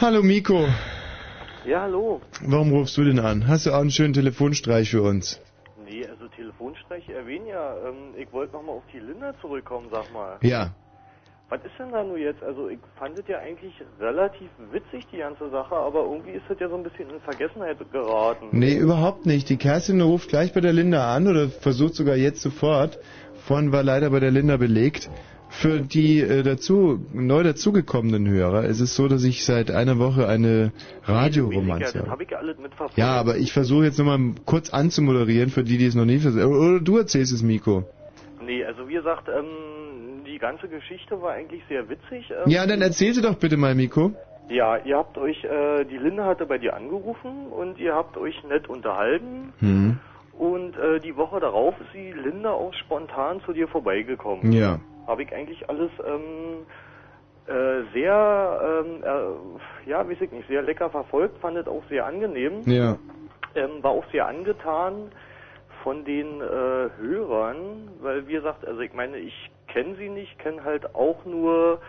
Hallo 0.00 0.22
Miko. 0.22 0.68
Ja, 1.66 1.82
hallo. 1.82 2.20
Warum 2.42 2.70
rufst 2.72 2.96
du 2.96 3.04
denn 3.04 3.18
an? 3.18 3.48
Hast 3.48 3.66
du 3.66 3.72
auch 3.72 3.80
einen 3.80 3.90
schönen 3.90 4.14
Telefonstreich 4.14 4.90
für 4.90 5.02
uns? 5.02 5.40
Nee, 5.84 6.06
also 6.06 6.28
Telefonstreich 6.28 7.08
erwähnen 7.08 7.48
ja. 7.48 7.74
Ähm, 7.88 8.14
ich 8.16 8.32
wollte 8.32 8.52
nochmal 8.52 8.76
auf 8.76 8.84
die 8.92 9.00
Linda 9.00 9.34
zurückkommen, 9.40 9.88
sag 9.90 10.12
mal. 10.12 10.38
Ja. 10.42 10.72
Was 11.50 11.60
ist 11.64 11.72
denn 11.78 11.90
da 11.92 12.04
nur 12.04 12.18
jetzt? 12.18 12.42
Also 12.42 12.68
ich 12.68 12.78
fand 12.98 13.18
es 13.18 13.26
ja 13.26 13.38
eigentlich 13.38 13.72
relativ 13.98 14.50
witzig, 14.70 15.06
die 15.10 15.16
ganze 15.16 15.48
Sache, 15.48 15.74
aber 15.74 16.02
irgendwie 16.02 16.32
ist 16.32 16.44
das 16.46 16.60
ja 16.60 16.68
so 16.68 16.76
ein 16.76 16.82
bisschen 16.82 17.08
in 17.08 17.20
Vergessenheit 17.20 17.78
geraten. 17.90 18.48
Nee, 18.52 18.76
überhaupt 18.76 19.24
nicht. 19.24 19.48
Die 19.48 19.56
Kerstin 19.56 20.02
ruft 20.02 20.28
gleich 20.28 20.52
bei 20.52 20.60
der 20.60 20.74
Linda 20.74 21.14
an 21.14 21.26
oder 21.26 21.48
versucht 21.48 21.94
sogar 21.94 22.16
jetzt 22.16 22.42
sofort. 22.42 22.98
Vorhin 23.46 23.72
war 23.72 23.82
leider 23.82 24.10
bei 24.10 24.20
der 24.20 24.30
Linda 24.30 24.58
belegt. 24.58 25.10
Für 25.48 25.80
die 25.80 26.20
äh, 26.20 26.42
dazu 26.42 27.00
neu 27.14 27.42
dazugekommenen 27.42 28.28
Hörer 28.28 28.64
ist 28.64 28.80
es 28.80 28.94
so, 28.94 29.08
dass 29.08 29.24
ich 29.24 29.46
seit 29.46 29.70
einer 29.70 29.98
Woche 29.98 30.28
eine 30.28 30.72
Radioromanze 31.04 32.06
habe. 32.06 32.24
ja 32.30 32.42
mitverfolgt. 32.42 32.98
Ja, 32.98 33.14
aber 33.14 33.38
ich 33.38 33.54
versuche 33.54 33.84
jetzt 33.84 33.98
nochmal 33.98 34.34
kurz 34.44 34.68
anzumoderieren 34.68 35.48
für 35.48 35.64
die, 35.64 35.78
die 35.78 35.86
es 35.86 35.94
noch 35.94 36.04
nie 36.04 36.18
versucht 36.18 36.44
Oder 36.44 36.80
du 36.80 36.98
erzählst 36.98 37.32
es, 37.32 37.42
Miko. 37.42 37.84
Nee, 38.44 38.62
also 38.64 38.86
wie 38.86 38.94
gesagt, 38.94 39.28
ähm, 39.28 39.46
die 40.38 40.40
ganze 40.40 40.68
Geschichte 40.68 41.20
war 41.20 41.32
eigentlich 41.32 41.62
sehr 41.68 41.88
witzig. 41.88 42.30
Ähm, 42.30 42.48
Ja, 42.48 42.64
dann 42.64 42.80
erzähl 42.80 43.12
sie 43.12 43.22
doch 43.22 43.34
bitte 43.34 43.56
mal, 43.56 43.74
Miko. 43.74 44.12
Ja, 44.48 44.76
ihr 44.76 44.96
habt 44.96 45.18
euch, 45.18 45.42
äh, 45.42 45.84
die 45.84 45.96
Linda 45.96 46.26
hatte 46.26 46.46
bei 46.46 46.58
dir 46.58 46.74
angerufen 46.74 47.48
und 47.48 47.76
ihr 47.80 47.96
habt 47.96 48.16
euch 48.16 48.40
nett 48.44 48.68
unterhalten. 48.68 49.52
Hm. 49.58 49.98
Und 50.38 50.78
äh, 50.78 51.00
die 51.00 51.16
Woche 51.16 51.40
darauf 51.40 51.74
ist 51.80 51.92
die 51.92 52.12
Linda 52.12 52.52
auch 52.52 52.72
spontan 52.72 53.40
zu 53.40 53.52
dir 53.52 53.66
vorbeigekommen. 53.66 54.52
Ja. 54.52 54.78
Habe 55.08 55.24
ich 55.24 55.34
eigentlich 55.34 55.68
alles 55.68 55.90
ähm, 56.06 56.66
äh, 57.48 57.82
sehr, 57.92 58.84
ähm, 58.86 59.02
äh, 59.02 59.90
ja, 59.90 60.08
weiß 60.08 60.20
ich 60.20 60.30
nicht, 60.30 60.46
sehr 60.46 60.62
lecker 60.62 60.88
verfolgt, 60.88 61.40
fand 61.40 61.56
es 61.56 61.66
auch 61.66 61.82
sehr 61.88 62.06
angenehm. 62.06 62.62
Ja. 62.64 62.96
Ähm, 63.56 63.82
war 63.82 63.90
auch 63.90 64.04
sehr 64.12 64.28
angetan 64.28 65.10
von 65.82 66.04
den 66.04 66.40
äh, 66.40 66.90
Hörern, 67.00 67.88
weil 68.00 68.28
wie 68.28 68.34
gesagt, 68.34 68.64
also 68.64 68.80
ich 68.80 68.94
meine, 68.94 69.16
ich 69.16 69.50
kenne 69.68 69.96
sie 69.96 70.08
nicht, 70.08 70.38
kenne 70.38 70.64
halt 70.64 70.94
auch 70.94 71.24
nur 71.24 71.80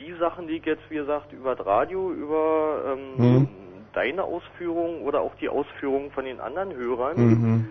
die 0.00 0.12
Sachen, 0.18 0.48
die 0.48 0.56
ich 0.56 0.64
jetzt, 0.64 0.82
wie 0.90 0.96
gesagt, 0.96 1.32
über 1.32 1.54
das 1.54 1.66
Radio, 1.66 2.12
über 2.12 2.96
ähm, 2.96 3.16
Mhm. 3.16 3.48
deine 3.92 4.24
Ausführungen 4.24 5.02
oder 5.02 5.20
auch 5.20 5.34
die 5.36 5.48
Ausführungen 5.48 6.10
von 6.10 6.24
den 6.24 6.40
anderen 6.40 6.74
Hörern. 6.74 7.16
Mhm. 7.16 7.64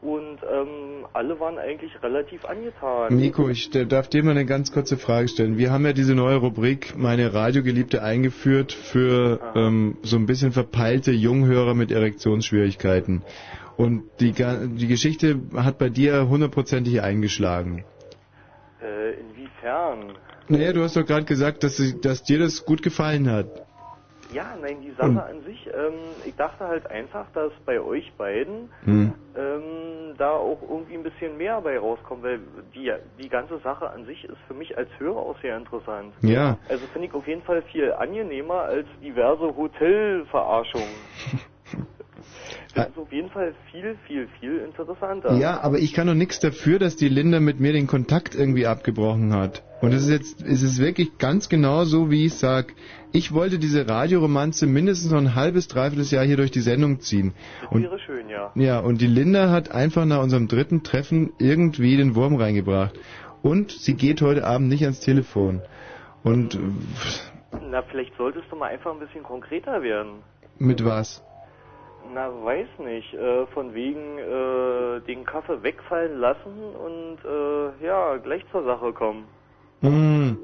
Und 0.00 0.38
ähm, 0.48 1.06
alle 1.12 1.40
waren 1.40 1.58
eigentlich 1.58 1.90
relativ 2.04 2.44
angetan. 2.44 3.16
Nico, 3.16 3.48
ich 3.48 3.68
darf 3.70 4.08
dir 4.08 4.22
mal 4.22 4.30
eine 4.30 4.46
ganz 4.46 4.70
kurze 4.70 4.96
Frage 4.96 5.26
stellen. 5.26 5.58
Wir 5.58 5.72
haben 5.72 5.84
ja 5.84 5.92
diese 5.92 6.14
neue 6.14 6.36
Rubrik 6.36 6.94
Meine 6.96 7.34
Radiogeliebte 7.34 8.00
eingeführt 8.00 8.72
für 8.72 9.40
ähm, 9.56 9.96
so 10.02 10.16
ein 10.16 10.26
bisschen 10.26 10.52
verpeilte 10.52 11.10
Junghörer 11.10 11.74
mit 11.74 11.90
Erektionsschwierigkeiten. 11.90 13.22
Und 13.76 14.04
die, 14.20 14.32
die 14.32 14.86
Geschichte 14.86 15.40
hat 15.56 15.78
bei 15.78 15.88
dir 15.88 16.28
hundertprozentig 16.28 17.02
eingeschlagen. 17.02 17.84
Äh, 18.82 19.12
inwiefern? 19.20 20.14
Naja, 20.48 20.72
du 20.72 20.82
hast 20.82 20.96
doch 20.96 21.04
gerade 21.04 21.24
gesagt, 21.24 21.62
dass, 21.64 21.76
sie- 21.76 22.00
dass 22.00 22.22
dir 22.22 22.38
das 22.38 22.64
gut 22.64 22.82
gefallen 22.82 23.30
hat. 23.30 23.46
Ja, 24.30 24.54
nein, 24.60 24.82
die 24.82 24.92
Sache 24.92 25.08
Und- 25.08 25.18
an 25.18 25.42
sich, 25.44 25.66
ähm, 25.74 26.16
ich 26.24 26.36
dachte 26.36 26.66
halt 26.68 26.88
einfach, 26.90 27.30
dass 27.32 27.50
bei 27.64 27.80
euch 27.80 28.12
beiden 28.16 28.70
Hm. 28.84 29.12
ähm, 29.34 30.14
da 30.18 30.32
auch 30.32 30.60
irgendwie 30.62 30.94
ein 30.94 31.02
bisschen 31.02 31.36
mehr 31.36 31.60
bei 31.60 31.78
rauskommt, 31.78 32.22
weil 32.22 32.40
die, 32.74 32.92
die 33.18 33.28
ganze 33.28 33.58
Sache 33.60 33.88
an 33.90 34.04
sich 34.04 34.24
ist 34.24 34.38
für 34.46 34.54
mich 34.54 34.76
als 34.76 34.90
Hörer 34.98 35.16
auch 35.18 35.40
sehr 35.40 35.56
interessant. 35.56 36.12
Ja. 36.22 36.58
Also 36.68 36.86
finde 36.88 37.08
ich 37.08 37.14
auf 37.14 37.26
jeden 37.26 37.42
Fall 37.42 37.62
viel 37.62 37.92
angenehmer 37.92 38.62
als 38.62 38.86
diverse 39.00 39.56
Hotelverarschungen. 39.56 40.96
Das 42.74 42.88
ist 42.88 42.98
auf 42.98 43.12
jeden 43.12 43.30
Fall 43.30 43.54
viel, 43.70 43.96
viel, 44.06 44.28
viel 44.40 44.58
interessanter. 44.58 45.34
Ja, 45.36 45.60
aber 45.60 45.78
ich 45.78 45.92
kann 45.94 46.06
doch 46.06 46.14
nichts 46.14 46.38
dafür, 46.40 46.78
dass 46.78 46.96
die 46.96 47.08
Linda 47.08 47.40
mit 47.40 47.60
mir 47.60 47.72
den 47.72 47.86
Kontakt 47.86 48.34
irgendwie 48.34 48.66
abgebrochen 48.66 49.32
hat. 49.32 49.62
Und 49.80 49.92
es 49.92 50.04
ist 50.04 50.10
jetzt, 50.10 50.42
es 50.42 50.62
ist 50.62 50.78
wirklich 50.78 51.18
ganz 51.18 51.48
genau 51.48 51.84
so, 51.84 52.10
wie 52.10 52.26
ich 52.26 52.34
sag. 52.34 52.74
Ich 53.12 53.32
wollte 53.32 53.58
diese 53.58 53.88
Radioromanze 53.88 54.66
mindestens 54.66 55.12
noch 55.12 55.18
ein 55.20 55.34
halbes, 55.34 55.68
dreiviertel 55.68 56.04
Jahr 56.12 56.24
hier 56.24 56.36
durch 56.36 56.50
die 56.50 56.60
Sendung 56.60 57.00
ziehen. 57.00 57.32
Das 57.62 57.70
Und, 57.72 57.82
wäre 57.84 57.98
schön, 58.00 58.28
ja. 58.28 58.50
ja, 58.54 58.80
und 58.80 59.00
die 59.00 59.06
Linda 59.06 59.50
hat 59.50 59.70
einfach 59.70 60.04
nach 60.04 60.22
unserem 60.22 60.48
dritten 60.48 60.82
Treffen 60.82 61.32
irgendwie 61.38 61.96
den 61.96 62.14
Wurm 62.14 62.36
reingebracht. 62.36 62.98
Und 63.42 63.70
sie 63.70 63.94
geht 63.94 64.20
heute 64.20 64.44
Abend 64.44 64.68
nicht 64.68 64.82
ans 64.82 65.00
Telefon. 65.00 65.62
Und 66.24 66.56
äh, 66.56 66.58
Na, 67.70 67.82
vielleicht 67.82 68.16
solltest 68.16 68.46
du 68.50 68.56
mal 68.56 68.66
einfach 68.66 68.92
ein 68.92 68.98
bisschen 68.98 69.22
konkreter 69.22 69.80
werden. 69.82 70.22
mit 70.58 70.84
was? 70.84 71.22
Na, 72.14 72.28
weiß 72.28 72.68
nicht. 72.84 73.12
Äh, 73.14 73.46
von 73.46 73.74
wegen 73.74 74.18
äh, 74.18 75.00
den 75.06 75.24
Kaffee 75.24 75.62
wegfallen 75.62 76.18
lassen 76.18 76.56
und 76.74 77.18
äh, 77.24 77.84
ja, 77.84 78.16
gleich 78.16 78.44
zur 78.50 78.64
Sache 78.64 78.92
kommen. 78.92 79.24
Hm, 79.80 80.38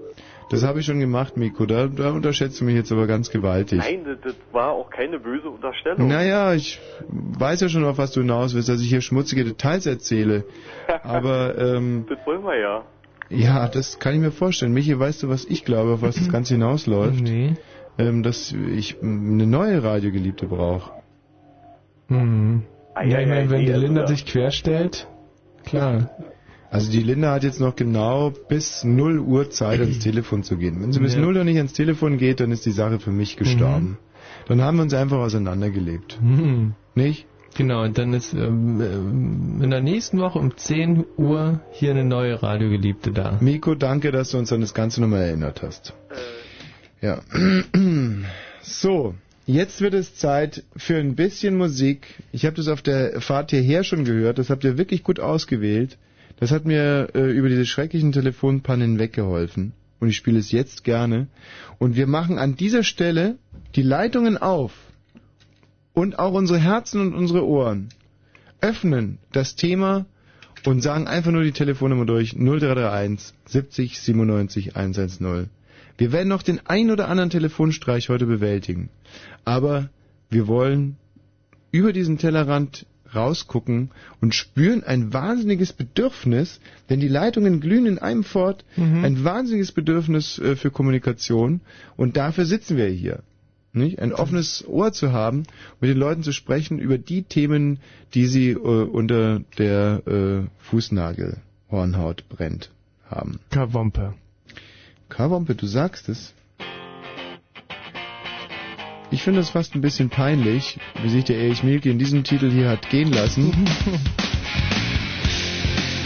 das 0.50 0.62
habe 0.62 0.80
ich 0.80 0.86
schon 0.86 1.00
gemacht, 1.00 1.36
Miko. 1.36 1.66
Da, 1.66 1.86
da 1.86 2.10
unterschätzt 2.12 2.60
du 2.60 2.64
mich 2.64 2.74
jetzt 2.76 2.92
aber 2.92 3.06
ganz 3.06 3.30
gewaltig. 3.30 3.78
Nein, 3.78 4.04
das, 4.04 4.18
das 4.22 4.34
war 4.52 4.70
auch 4.70 4.90
keine 4.90 5.18
böse 5.18 5.48
Unterstellung. 5.48 6.06
Naja, 6.06 6.54
ich 6.54 6.80
weiß 7.08 7.60
ja 7.62 7.68
schon, 7.68 7.84
auf 7.84 7.98
was 7.98 8.12
du 8.12 8.20
hinaus 8.20 8.54
willst, 8.54 8.68
dass 8.68 8.80
ich 8.80 8.88
hier 8.88 9.00
schmutzige 9.00 9.44
Details 9.44 9.86
erzähle. 9.86 10.44
Aber, 11.02 11.58
ähm, 11.58 12.06
Das 12.08 12.18
wollen 12.26 12.44
wir 12.44 12.58
ja. 12.58 12.84
ja, 13.30 13.68
das 13.68 13.98
kann 13.98 14.14
ich 14.14 14.20
mir 14.20 14.30
vorstellen. 14.30 14.72
Michi, 14.72 14.98
weißt 14.98 15.22
du, 15.24 15.28
was 15.28 15.44
ich 15.44 15.64
glaube, 15.64 15.94
auf 15.94 16.02
was 16.02 16.16
das 16.16 16.30
Ganze 16.30 16.54
hinausläuft? 16.54 17.20
Nee. 17.20 17.54
Ähm, 17.96 18.22
dass 18.22 18.52
ich 18.52 19.02
eine 19.02 19.46
neue 19.46 19.82
Radiogeliebte 19.82 20.46
brauche. 20.46 20.90
Mhm. 22.08 22.62
Ja, 22.96 23.20
ich 23.20 23.26
meine, 23.28 23.50
wenn 23.50 23.60
die 23.66 23.72
Linda 23.72 24.02
also- 24.02 24.14
sich 24.14 24.24
querstellt, 24.26 25.06
klar. 25.64 26.10
Also 26.70 26.90
die 26.90 27.02
Linda 27.02 27.32
hat 27.32 27.44
jetzt 27.44 27.60
noch 27.60 27.76
genau 27.76 28.32
bis 28.48 28.82
0 28.82 29.20
Uhr 29.20 29.48
Zeit, 29.50 29.78
ans 29.80 30.00
Telefon 30.00 30.42
zu 30.42 30.56
gehen. 30.56 30.82
Wenn 30.82 30.92
sie 30.92 30.98
bis 30.98 31.14
Ja. 31.14 31.20
0 31.20 31.36
Uhr 31.36 31.44
nicht 31.44 31.56
ans 31.56 31.72
Telefon 31.72 32.18
geht, 32.18 32.40
dann 32.40 32.50
ist 32.50 32.66
die 32.66 32.72
Sache 32.72 32.98
für 32.98 33.12
mich 33.12 33.36
gestorben. 33.36 33.96
Dann 34.48 34.60
haben 34.60 34.76
wir 34.78 34.82
uns 34.82 34.92
einfach 34.94 35.18
auseinandergelebt. 35.18 36.18
Mhm. 36.20 36.74
Nicht? 36.96 37.26
Genau, 37.56 37.84
und 37.84 37.96
dann 37.96 38.12
ist 38.12 38.34
ähm, 38.34 38.80
ähm, 38.80 39.60
in 39.62 39.70
der 39.70 39.80
nächsten 39.80 40.18
Woche 40.18 40.40
um 40.40 40.56
10 40.56 41.04
Uhr 41.16 41.60
hier 41.70 41.92
eine 41.92 42.04
neue 42.04 42.42
Radiogeliebte 42.42 43.12
da. 43.12 43.38
Miko, 43.40 43.76
danke, 43.76 44.10
dass 44.10 44.32
du 44.32 44.38
uns 44.38 44.52
an 44.52 44.60
das 44.60 44.74
Ganze 44.74 45.00
nochmal 45.00 45.22
erinnert 45.22 45.62
hast. 45.62 45.94
Ja. 47.00 47.20
So, 48.66 49.14
jetzt 49.46 49.80
wird 49.80 49.94
es 49.94 50.14
Zeit 50.14 50.64
für 50.76 50.96
ein 50.96 51.14
bisschen 51.14 51.56
Musik. 51.56 52.06
Ich 52.32 52.44
habe 52.46 52.56
das 52.56 52.68
auf 52.68 52.82
der 52.82 53.20
Fahrt 53.20 53.50
hierher 53.50 53.84
schon 53.84 54.04
gehört. 54.04 54.38
Das 54.38 54.50
habt 54.50 54.64
ihr 54.64 54.78
wirklich 54.78 55.02
gut 55.02 55.20
ausgewählt. 55.20 55.98
Das 56.40 56.50
hat 56.50 56.64
mir 56.64 57.08
äh, 57.14 57.30
über 57.30 57.48
diese 57.48 57.66
schrecklichen 57.66 58.12
Telefonpannen 58.12 58.98
weggeholfen. 58.98 59.72
Und 60.00 60.08
ich 60.08 60.16
spiele 60.16 60.38
es 60.38 60.50
jetzt 60.52 60.84
gerne. 60.84 61.28
Und 61.78 61.96
wir 61.96 62.06
machen 62.06 62.38
an 62.38 62.56
dieser 62.56 62.82
Stelle 62.82 63.36
die 63.76 63.82
Leitungen 63.82 64.36
auf. 64.36 64.72
Und 65.92 66.18
auch 66.18 66.32
unsere 66.32 66.58
Herzen 66.58 67.00
und 67.00 67.14
unsere 67.14 67.46
Ohren. 67.46 67.88
Öffnen 68.60 69.18
das 69.32 69.54
Thema 69.56 70.06
und 70.64 70.80
sagen 70.82 71.06
einfach 71.06 71.30
nur 71.30 71.44
die 71.44 71.52
Telefonnummer 71.52 72.06
durch 72.06 72.32
0331 72.34 73.34
70 73.46 74.00
97 74.00 74.76
110. 74.76 75.50
Wir 75.96 76.12
werden 76.12 76.28
noch 76.28 76.42
den 76.42 76.60
ein 76.66 76.90
oder 76.90 77.08
anderen 77.08 77.30
Telefonstreich 77.30 78.08
heute 78.08 78.26
bewältigen. 78.26 78.90
Aber 79.44 79.90
wir 80.30 80.46
wollen 80.48 80.96
über 81.70 81.92
diesen 81.92 82.18
Tellerrand 82.18 82.86
rausgucken 83.14 83.90
und 84.20 84.34
spüren 84.34 84.82
ein 84.82 85.12
wahnsinniges 85.12 85.72
Bedürfnis, 85.72 86.60
denn 86.88 87.00
die 87.00 87.08
Leitungen 87.08 87.60
glühen 87.60 87.86
in 87.86 87.98
einem 87.98 88.24
fort, 88.24 88.64
Mhm. 88.76 89.04
ein 89.04 89.24
wahnsinniges 89.24 89.72
Bedürfnis 89.72 90.38
äh, 90.38 90.56
für 90.56 90.70
Kommunikation 90.70 91.60
und 91.96 92.16
dafür 92.16 92.44
sitzen 92.44 92.76
wir 92.76 92.86
hier. 92.88 93.22
Nicht? 93.72 93.98
Ein 93.98 94.12
offenes 94.12 94.64
Ohr 94.68 94.92
zu 94.92 95.12
haben, 95.12 95.44
mit 95.80 95.90
den 95.90 95.98
Leuten 95.98 96.22
zu 96.22 96.32
sprechen 96.32 96.78
über 96.78 96.96
die 96.96 97.22
Themen, 97.24 97.80
die 98.14 98.26
sie 98.26 98.50
äh, 98.50 98.56
unter 98.58 99.40
der 99.58 100.02
äh, 100.06 100.48
Fußnagelhornhaut 100.70 102.28
brennt 102.28 102.70
haben. 103.08 103.40
Kawompe. 103.50 104.14
Kawompe, 105.16 105.54
du 105.54 105.66
sagst 105.66 106.08
es. 106.08 106.34
Ich 109.12 109.22
finde 109.22 109.38
es 109.40 109.50
fast 109.50 109.76
ein 109.76 109.80
bisschen 109.80 110.10
peinlich, 110.10 110.80
wie 111.02 111.08
sich 111.08 111.22
der 111.22 111.38
Erich 111.38 111.62
Mielke 111.62 111.88
in 111.88 112.00
diesem 112.00 112.24
Titel 112.24 112.50
hier 112.50 112.68
hat 112.68 112.90
gehen 112.90 113.12
lassen. 113.12 113.52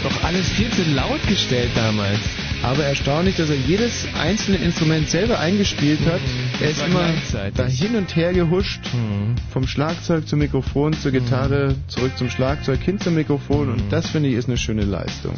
Doch 0.03 0.23
alles 0.23 0.47
viel 0.49 0.69
zu 0.69 0.83
laut 0.93 1.25
gestellt 1.27 1.71
damals. 1.75 2.19
Aber 2.61 2.83
erstaunlich, 2.83 3.35
dass 3.37 3.49
er 3.49 3.55
jedes 3.55 4.05
einzelne 4.13 4.57
Instrument 4.57 5.09
selber 5.09 5.39
eingespielt 5.39 6.01
hat. 6.05 6.21
Er 6.61 6.69
ist 6.69 6.79
war 6.79 6.87
immer 6.87 7.11
gleichzeitig. 7.11 7.55
da 7.55 7.65
hin 7.65 7.95
und 7.95 8.15
her 8.15 8.31
gehuscht. 8.33 8.81
Vom 9.51 9.65
Schlagzeug 9.65 10.27
zum 10.27 10.37
Mikrofon, 10.39 10.93
zur 10.93 11.11
Gitarre, 11.11 11.75
zurück 11.87 12.15
zum 12.15 12.29
Schlagzeug, 12.29 12.79
hin 12.81 12.99
zum 12.99 13.15
Mikrofon. 13.15 13.69
Und 13.69 13.91
das 13.91 14.07
finde 14.09 14.29
ich 14.29 14.35
ist 14.35 14.49
eine 14.49 14.57
schöne 14.57 14.83
Leistung. 14.83 15.33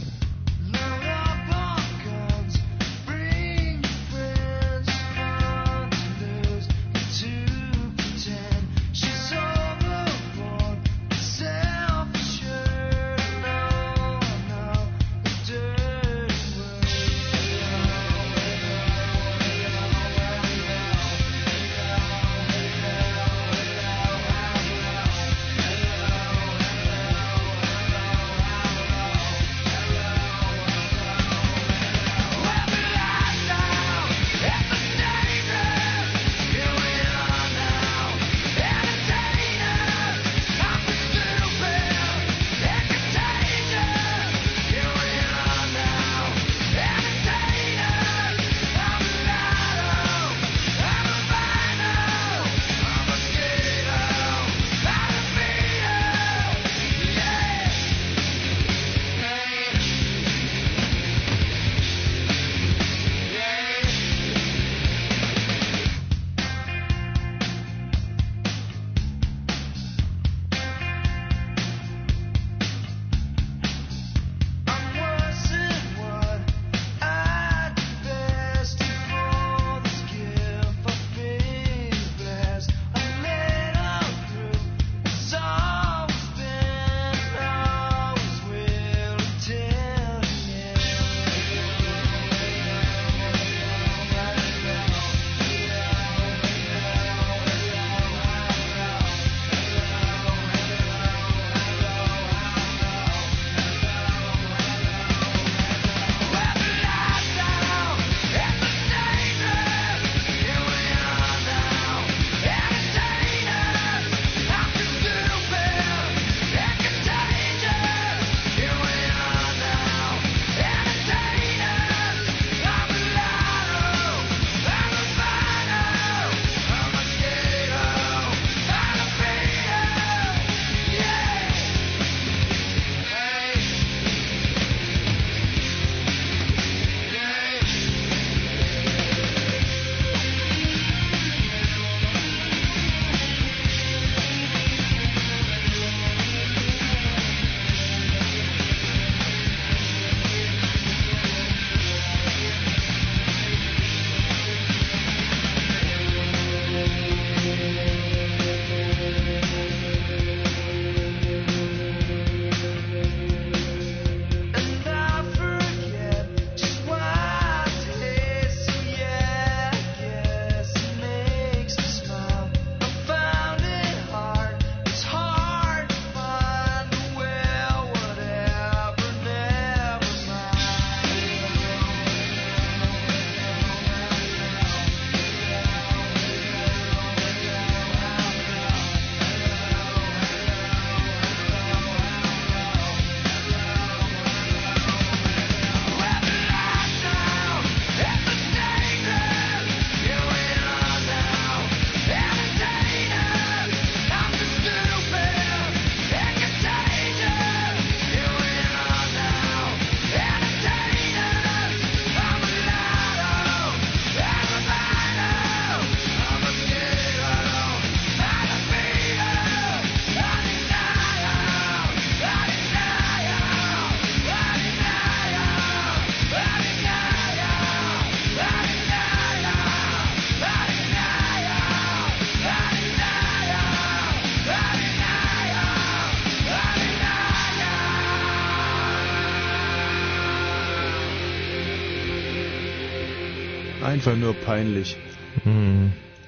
Einfach 244.01 244.17
nur 244.17 244.33
peinlich. 244.33 244.97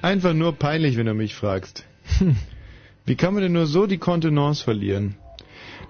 Einfach 0.00 0.32
nur 0.32 0.52
peinlich, 0.56 0.96
wenn 0.96 1.06
du 1.06 1.14
mich 1.14 1.34
fragst. 1.34 1.84
Wie 3.04 3.16
kann 3.16 3.34
man 3.34 3.42
denn 3.42 3.52
nur 3.52 3.66
so 3.66 3.88
die 3.88 3.98
Kontenance 3.98 4.62
verlieren? 4.62 5.16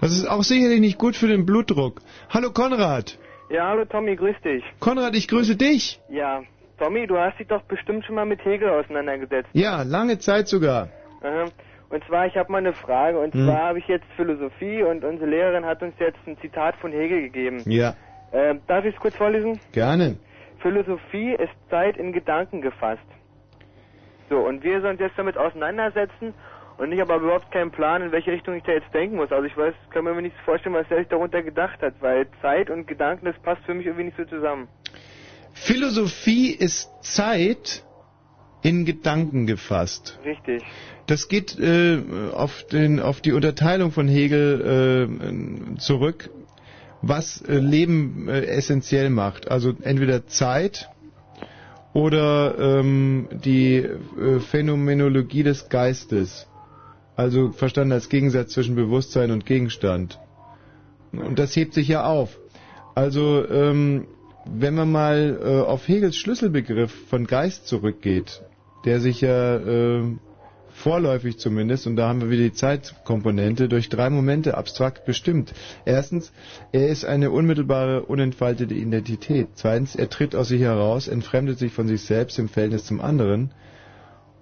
Das 0.01 0.11
ist 0.13 0.25
auch 0.27 0.45
sicherlich 0.45 0.81
nicht 0.81 0.97
gut 0.97 1.15
für 1.15 1.27
den 1.29 1.45
Blutdruck. 1.45 2.01
Hallo 2.31 2.53
Konrad. 2.53 3.19
Ja, 3.51 3.69
hallo 3.69 3.85
Tommy, 3.85 4.17
grüß 4.17 4.37
dich. 4.43 4.65
Konrad, 4.81 5.15
ich 5.15 5.29
grüße 5.29 5.57
dich. 5.57 6.01
Ja, 6.09 6.41
Tommy, 6.79 7.07
du 7.07 7.19
hast 7.19 7.39
dich 7.39 7.49
doch 7.49 7.61
bestimmt 7.65 8.07
schon 8.07 8.15
mal 8.15 8.25
mit 8.25 8.43
Hegel 8.47 8.71
auseinandergesetzt. 8.71 9.51
Ja, 9.53 9.83
lange 9.83 10.19
Zeit 10.19 10.49
sogar. 10.49 10.89
Aha. 11.21 11.51
Und 11.91 12.03
zwar, 12.07 12.27
ich 12.27 12.35
habe 12.37 12.51
mal 12.51 12.59
eine 12.65 12.73
Frage. 12.73 13.19
Und 13.21 13.35
Hm. 13.35 13.45
zwar 13.45 13.59
habe 13.59 13.79
ich 13.81 13.87
jetzt 13.89 14.07
Philosophie 14.17 14.83
und 14.83 15.05
unsere 15.05 15.29
Lehrerin 15.29 15.67
hat 15.67 15.83
uns 15.83 15.93
jetzt 16.01 16.17
ein 16.27 16.39
Zitat 16.41 16.77
von 16.77 16.93
Hegel 16.93 17.21
gegeben. 17.21 17.61
Ja, 17.67 17.95
Äh, 18.33 18.55
darf 18.69 18.87
ich 18.87 18.95
es 18.95 19.01
kurz 19.03 19.15
vorlesen? 19.17 19.61
gerne. 19.73 20.17
Philosophie 20.65 21.33
ist 21.35 21.53
Zeit 21.69 21.99
in 21.99 22.15
Gedanken 22.15 22.63
gefasst. 22.63 23.03
So, 24.31 24.39
und 24.39 24.65
wir 24.65 24.81
sollen 24.81 24.93
uns 24.93 25.01
jetzt 25.01 25.19
damit 25.19 25.37
auseinandersetzen 25.37 26.33
und 26.79 26.91
ich 26.91 27.01
habe 27.01 27.13
aber 27.13 27.25
überhaupt 27.25 27.53
keinen 27.53 27.71
Plan, 27.71 28.01
in 28.01 28.13
welche 28.13 28.33
Richtung 28.33 28.55
ich 28.55 28.63
da 28.63 28.73
jetzt 28.73 28.93
denken 28.95 29.17
muss. 29.17 29.31
Also 29.31 29.45
ich 29.45 29.55
weiß, 29.55 29.75
kann 29.91 30.05
mir 30.05 30.21
nicht 30.23 30.35
vorstellen, 30.47 30.75
was 30.75 30.87
er 30.91 31.01
sich 31.01 31.09
darunter 31.09 31.43
gedacht 31.43 31.83
hat, 31.83 31.95
weil 32.01 32.27
Zeit 32.41 32.71
und 32.71 32.87
Gedanken, 32.87 33.27
das 33.27 33.39
passt 33.43 33.63
für 33.67 33.75
mich 33.75 33.85
irgendwie 33.85 34.07
nicht 34.07 34.17
so 34.17 34.25
zusammen. 34.25 34.69
Philosophie 35.53 36.51
ist 36.53 36.91
Zeit 37.03 37.85
in 38.63 38.87
Gedanken 38.87 39.47
gefasst. 39.47 40.19
Richtig. 40.25 40.63
Das 41.07 41.29
geht 41.29 41.59
äh, 41.59 41.99
auf, 42.33 42.67
den, 42.69 43.01
auf 43.01 43.21
die 43.21 43.33
Unterteilung 43.33 43.91
von 43.93 44.09
Hegel 44.09 45.77
äh, 45.77 45.79
zurück, 45.79 46.31
was 47.09 47.43
äh, 47.43 47.59
Leben 47.59 48.29
äh, 48.29 48.45
essentiell 48.47 49.11
macht. 49.11 49.51
Also 49.51 49.75
entweder 49.83 50.27
Zeit 50.27 50.89
oder 51.93 52.59
ähm, 52.59 53.29
die 53.45 53.77
äh, 53.77 54.41
Phänomenologie 54.41 55.43
des 55.43 55.69
Geistes. 55.69 56.47
Also 57.17 57.53
verstanden 57.53 57.93
als 57.93 58.09
Gegensatz 58.09 58.53
zwischen 58.53 58.75
Bewusstsein 58.75 59.31
und 59.31 59.47
Gegenstand. 59.47 60.19
Und 61.13 61.39
das 61.39 61.55
hebt 61.55 61.75
sich 61.75 61.87
ja 61.89 62.05
auf. 62.05 62.39
Also 62.97 63.47
ähm, 63.49 64.07
wenn 64.47 64.75
man 64.75 64.91
mal 64.91 65.39
äh, 65.43 65.61
auf 65.61 65.87
Hegels 65.89 66.17
Schlüsselbegriff 66.17 66.93
von 67.09 67.27
Geist 67.27 67.67
zurückgeht, 67.69 68.43
der 68.85 69.01
sich 69.01 69.21
ja 69.21 69.57
äh, 69.57 70.03
vorläufig 70.75 71.39
zumindest, 71.39 71.87
und 71.87 71.97
da 71.97 72.09
haben 72.09 72.21
wir 72.21 72.31
wieder 72.31 72.43
die 72.43 72.53
Zeitkomponente, 72.53 73.69
durch 73.69 73.89
drei 73.89 74.11
Momente 74.11 74.57
abstrakt 74.59 75.05
bestimmt. 75.07 75.55
Erstens, 75.85 76.33
er 76.73 76.89
ist 76.89 77.05
eine 77.05 77.31
unmittelbare, 77.31 78.03
unentfaltete 78.03 78.75
Identität. 78.75 79.49
Zweitens, 79.55 79.95
er 79.95 80.11
tritt 80.11 80.35
aus 80.35 80.49
sich 80.49 80.61
heraus, 80.61 81.09
entfremdet 81.09 81.59
sich 81.59 81.73
von 81.73 81.87
sich 81.87 82.03
selbst 82.03 82.39
im 82.39 82.49
Verhältnis 82.49 82.85
zum 82.85 83.01
anderen. 83.01 83.53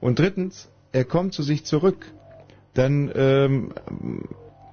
Und 0.01 0.19
drittens, 0.19 0.71
er 0.91 1.05
kommt 1.05 1.35
zu 1.35 1.43
sich 1.43 1.65
zurück. 1.65 2.07
Dann 2.75 3.13
ähm, 3.15 3.73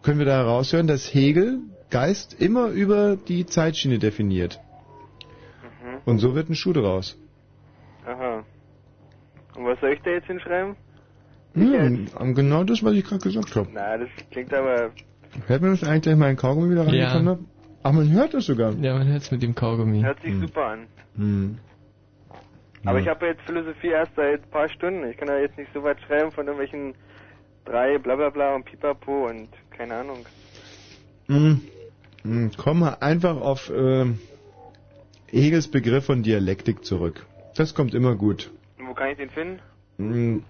können 0.02 0.20
wir 0.20 0.26
da 0.26 0.38
heraushören, 0.38 0.88
dass 0.88 1.14
Hegel 1.14 1.60
Geist 1.92 2.40
immer 2.40 2.68
über 2.68 3.16
die 3.18 3.46
Zeitschiene 3.46 4.00
definiert. 4.00 4.60
Mhm. 5.84 5.98
Und 6.06 6.20
so 6.20 6.36
wird 6.36 6.50
ein 6.50 6.56
Schuh 6.56 6.74
draus. 6.74 7.18
Aha. 8.06 8.44
Und 9.56 9.66
was 9.66 9.80
soll 9.82 9.94
ich 9.94 10.02
da 10.04 10.12
jetzt 10.12 10.28
hinschreiben? 10.28 10.76
Hm, 11.60 12.36
genau 12.36 12.64
das, 12.64 12.84
was 12.84 12.94
ich 12.94 13.04
gerade 13.04 13.22
gesagt 13.22 13.56
habe. 13.56 13.70
Na, 13.74 13.98
das 13.98 14.10
klingt 14.32 14.54
aber... 14.54 14.92
Hört 15.48 15.62
man 15.62 15.72
das 15.72 15.84
eigentlich 15.84 16.02
gleich 16.04 16.16
mal 16.16 16.32
in 16.32 16.38
Kaugummi 16.38 16.72
wieder 16.72 16.84
Ja. 16.86 16.90
reingekommen 17.10 17.28
habe? 17.30 17.44
Ach, 17.84 17.92
man 17.92 18.12
hört 18.12 18.34
das 18.34 18.46
sogar. 18.46 18.74
Ja, 18.74 18.98
man 18.98 19.08
hört 19.08 19.22
es 19.22 19.32
mit 19.32 19.42
dem 19.42 19.56
Kaugummi. 19.56 20.02
Hört 20.02 20.22
sich 20.22 20.34
super 20.40 20.66
an. 20.66 20.88
Hm. 21.16 21.58
Aber 22.86 22.98
Ja. 22.98 23.04
ich 23.04 23.10
habe 23.10 23.26
jetzt 23.28 23.42
Philosophie 23.46 23.88
erst 23.90 24.16
seit 24.16 24.44
ein 24.44 24.50
paar 24.50 24.70
Stunden. 24.70 25.08
Ich 25.10 25.18
kann 25.18 25.28
da 25.28 25.38
jetzt 25.40 25.58
nicht 25.58 25.72
so 25.74 25.84
weit 25.84 26.00
schreiben 26.02 26.32
von 26.32 26.46
irgendwelchen 26.48 26.94
drei 27.66 27.98
bla 28.00 28.16
bla 28.16 28.30
bla 28.30 28.56
und 28.56 28.66
pipapo 28.66 29.28
und 29.28 29.50
keine 29.72 29.96
Ahnung. 29.96 30.26
Hm. 31.28 31.62
Hm. 32.24 32.52
Komm 32.58 32.80
mal 32.80 32.98
einfach 33.02 33.40
auf 33.40 33.72
ähm, 33.76 34.20
Hegels 35.28 35.68
Begriff 35.70 36.06
von 36.06 36.24
Dialektik 36.24 36.84
zurück. 36.84 37.26
Das 37.56 37.76
kommt 37.76 37.94
immer 37.94 38.16
gut. 38.16 38.50
Und 38.80 38.88
wo 38.88 38.94
kann 38.94 39.10
ich 39.12 39.18
den 39.18 39.30
finden? 39.30 40.44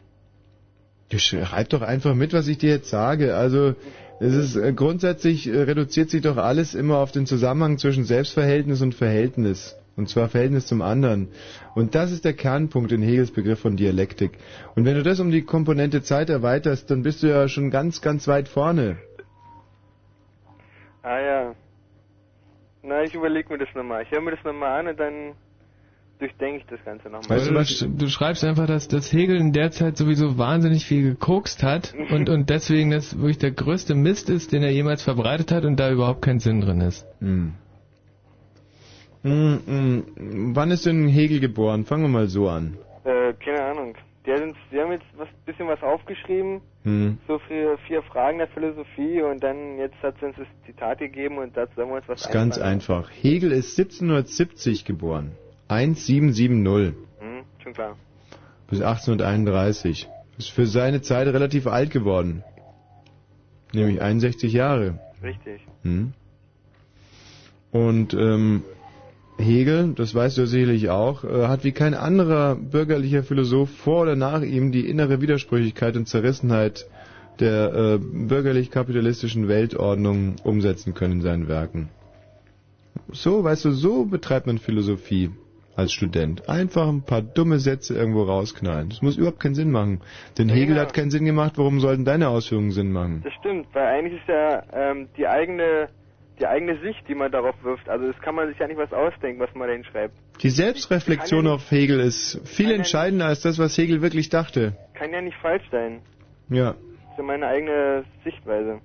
Schreib 1.18 1.70
doch 1.70 1.82
einfach 1.82 2.14
mit, 2.14 2.34
was 2.34 2.48
ich 2.48 2.60
dir 2.60 2.70
jetzt 2.70 2.90
sage. 2.90 3.36
Also 3.36 3.76
es 4.20 4.36
ist 4.36 4.56
äh, 4.56 4.74
grundsätzlich 4.74 5.48
äh, 5.48 5.62
reduziert 5.62 6.10
sich 6.10 6.22
doch 6.22 6.38
alles 6.38 6.76
immer 6.76 6.98
auf 6.98 7.12
den 7.12 7.26
Zusammenhang 7.26 7.78
zwischen 7.78 8.04
Selbstverhältnis 8.04 8.82
und 8.82 8.94
Verhältnis. 8.94 9.76
Und 9.96 10.08
zwar 10.08 10.30
Verhältnis 10.30 10.66
zum 10.66 10.82
anderen. 10.82 11.30
Und 11.76 11.94
das 11.96 12.12
ist 12.12 12.24
der 12.24 12.34
Kernpunkt 12.34 12.92
in 12.92 13.02
Hegels 13.02 13.32
Begriff 13.32 13.60
von 13.60 13.76
Dialektik. 13.76 14.32
Und 14.76 14.86
wenn 14.86 14.96
du 14.96 15.04
das 15.04 15.20
um 15.20 15.30
die 15.30 15.42
Komponente 15.42 16.02
Zeit 16.04 16.30
erweiterst, 16.30 16.90
dann 16.90 17.04
bist 17.04 17.22
du 17.22 17.28
ja 17.28 17.50
schon 17.50 17.70
ganz, 17.70 18.02
ganz 18.02 18.28
weit 18.28 18.48
vorne. 18.48 18.98
Ah 21.02 21.20
ja. 21.20 21.56
Na, 22.82 23.04
ich 23.04 23.14
überlege 23.14 23.52
mir 23.52 23.58
das 23.58 23.74
nochmal. 23.76 24.04
Ich 24.04 24.12
höre 24.12 24.22
mir 24.22 24.32
das 24.32 24.44
nochmal 24.46 24.80
an 24.80 24.88
und 24.88 25.00
dann 25.00 25.34
durchdenke 26.20 26.60
ich 26.60 26.66
das 26.68 26.84
Ganze 26.84 27.10
nochmal. 27.10 27.40
Weißt 27.56 27.82
du, 27.82 27.88
du 27.90 28.08
schreibst 28.08 28.44
einfach, 28.44 28.68
dass, 28.68 28.88
dass 28.88 29.12
Hegel 29.12 29.38
in 29.38 29.54
der 29.54 29.72
Zeit 29.72 29.98
sowieso 29.98 30.38
wahnsinnig 30.38 30.86
viel 30.86 31.04
gekokst 31.04 31.64
hat 31.64 31.94
und, 32.12 32.30
und 32.30 32.50
deswegen 32.50 32.92
das 32.92 33.18
wirklich 33.18 33.38
der 33.38 33.52
größte 33.52 33.96
Mist 33.96 34.30
ist, 34.30 34.52
den 34.52 34.62
er 34.62 34.72
jemals 34.72 35.02
verbreitet 35.02 35.52
hat 35.52 35.66
und 35.66 35.80
da 35.80 35.92
überhaupt 35.92 36.22
kein 36.22 36.40
Sinn 36.40 36.62
drin 36.62 36.82
ist. 36.82 37.08
Hm. 37.20 37.54
Hm, 39.24 39.62
hm. 39.66 40.56
Wann 40.56 40.72
ist 40.72 40.86
denn 40.86 41.08
Hegel 41.08 41.40
geboren? 41.40 41.86
Fangen 41.86 42.04
wir 42.04 42.10
mal 42.10 42.28
so 42.28 42.48
an. 42.48 42.78
Äh, 43.04 43.34
keine 43.34 43.64
Ahnung. 43.64 43.96
Die, 44.26 44.38
sind, 44.38 44.56
die 44.72 44.80
haben 44.80 44.92
jetzt 44.92 45.06
was 45.18 45.28
bisschen 45.46 45.68
was 45.68 45.82
aufgeschrieben, 45.82 46.62
Hm. 46.84 47.18
so 47.28 47.40
für 47.40 47.78
vier 47.88 48.02
Fragen 48.04 48.38
der 48.38 48.48
Philosophie 48.48 49.22
und 49.22 49.44
dann 49.44 49.78
jetzt 49.78 50.02
hat 50.02 50.16
sie 50.20 50.28
uns 50.28 50.38
das 50.38 50.48
Zitat 50.66 51.00
gegeben 51.00 51.38
und 51.38 51.56
dazu 51.58 51.76
sagen 51.76 51.90
wir 51.90 51.98
uns 51.98 52.08
was 52.08 52.22
Das 52.22 52.30
ist 52.30 52.34
ganz 52.34 52.58
einfach. 52.58 53.10
Hegel 53.12 53.52
ist 53.52 53.78
1770 53.78 54.86
geboren. 54.86 55.32
1770 55.70 56.94
Hm, 57.20 57.44
schon 57.64 57.74
klar. 57.74 57.96
bis 58.70 58.82
1831. 58.82 60.08
Ist 60.38 60.52
für 60.52 60.66
seine 60.66 61.02
Zeit 61.02 61.28
relativ 61.28 61.68
alt 61.68 61.92
geworden. 61.92 62.44
Nämlich 63.74 64.02
61 64.02 64.54
Jahre. 64.54 65.00
Richtig. 65.22 65.62
Hm. 65.84 66.14
Und 67.72 68.14
ähm, 68.14 68.64
Hegel, 69.38 69.94
das 69.96 70.16
weißt 70.16 70.38
du 70.38 70.46
sicherlich 70.48 70.90
auch, 70.90 71.24
äh, 71.24 71.48
hat 71.48 71.64
wie 71.64 71.72
kein 71.72 71.94
anderer 71.94 72.56
bürgerlicher 72.56 73.24
Philosoph 73.24 73.70
vor 73.70 74.02
oder 74.04 74.16
nach 74.16 74.42
ihm 74.42 74.72
die 74.72 74.88
innere 74.90 75.22
Widersprüchlichkeit 75.22 75.96
und 75.96 76.08
Zerrissenheit 76.08 76.88
der 77.40 77.74
äh, 77.74 77.98
bürgerlich-kapitalistischen 78.00 79.48
Weltordnung 79.48 80.36
umsetzen 80.44 80.94
können 80.94 81.14
in 81.16 81.22
seinen 81.22 81.48
Werken. 81.48 81.90
So, 83.12 83.44
weißt 83.44 83.66
du, 83.66 83.72
so 83.72 84.06
betreibt 84.06 84.48
man 84.48 84.58
Philosophie 84.58 85.32
als 85.80 85.92
Student. 85.94 86.48
Einfach 86.50 86.88
ein 86.88 87.02
paar 87.04 87.22
dumme 87.22 87.60
Sätze 87.60 87.96
irgendwo 87.96 88.24
rausknallen. 88.24 88.90
Das 88.90 89.02
muss 89.02 89.18
überhaupt 89.18 89.40
keinen 89.40 89.56
Sinn 89.56 89.72
machen. 89.72 90.02
Denn 90.38 90.50
Hegel 90.50 90.80
hat 90.80 90.94
keinen 90.94 91.10
Sinn 91.12 91.26
gemacht, 91.26 91.54
warum 91.58 91.80
sollten 91.80 92.06
deine 92.06 92.30
Ausführungen 92.30 92.72
Sinn 92.72 92.92
machen? 92.92 93.22
Das 93.24 93.34
stimmt, 93.40 93.68
weil 93.74 93.86
eigentlich 93.88 94.20
ist 94.22 94.28
ja 94.28 94.64
ähm, 94.74 95.08
die 95.18 95.28
eigene 95.28 95.90
die 96.40 96.48
eigene 96.48 96.80
Sicht, 96.80 97.00
die 97.10 97.16
man 97.16 97.32
darauf 97.32 97.56
wirft. 97.64 97.90
Also 97.90 98.08
das 98.08 98.18
kann 98.22 98.34
man 98.36 98.48
sich 98.48 98.58
ja 98.58 98.68
nicht 98.68 98.78
was 98.78 98.94
ausdenken, 98.94 99.42
was 99.42 99.54
man 99.56 99.68
da 99.68 99.74
hinschreibt. 99.74 100.14
Die 100.42 100.50
Selbstreflexion 100.50 101.48
auf 101.48 101.70
Hegel 101.70 102.00
ist 102.00 102.40
viel 102.48 102.72
entscheidender 102.72 103.26
als 103.26 103.42
das, 103.42 103.60
was 103.60 103.78
Hegel 103.78 104.02
wirklich 104.02 104.30
dachte. 104.30 104.74
Kann 104.94 105.12
ja 105.12 105.22
nicht 105.22 105.36
falsch 105.42 105.66
sein. 105.70 106.00
Ja, 106.50 106.72
Das 106.72 107.12
ist 107.12 107.18
ja 107.18 107.24
meine 107.24 107.46
eigene 107.46 108.06
Sichtweise. 108.24 108.80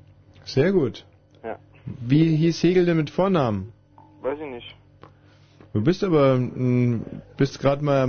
sehr 0.44 0.72
gut. 0.72 1.06
Ja. 1.44 1.58
Wie 1.86 2.34
hieß 2.36 2.60
Hegel 2.62 2.86
denn 2.86 2.96
mit 2.96 3.10
Vornamen? 3.10 3.72
Weiß 4.20 4.38
ich 4.42 4.50
nicht. 4.50 4.74
Du 5.74 5.82
bist 5.82 6.04
aber, 6.04 6.38
mh, 6.38 7.00
bist 7.36 7.58
gerade 7.60 7.84
mal, 7.84 8.06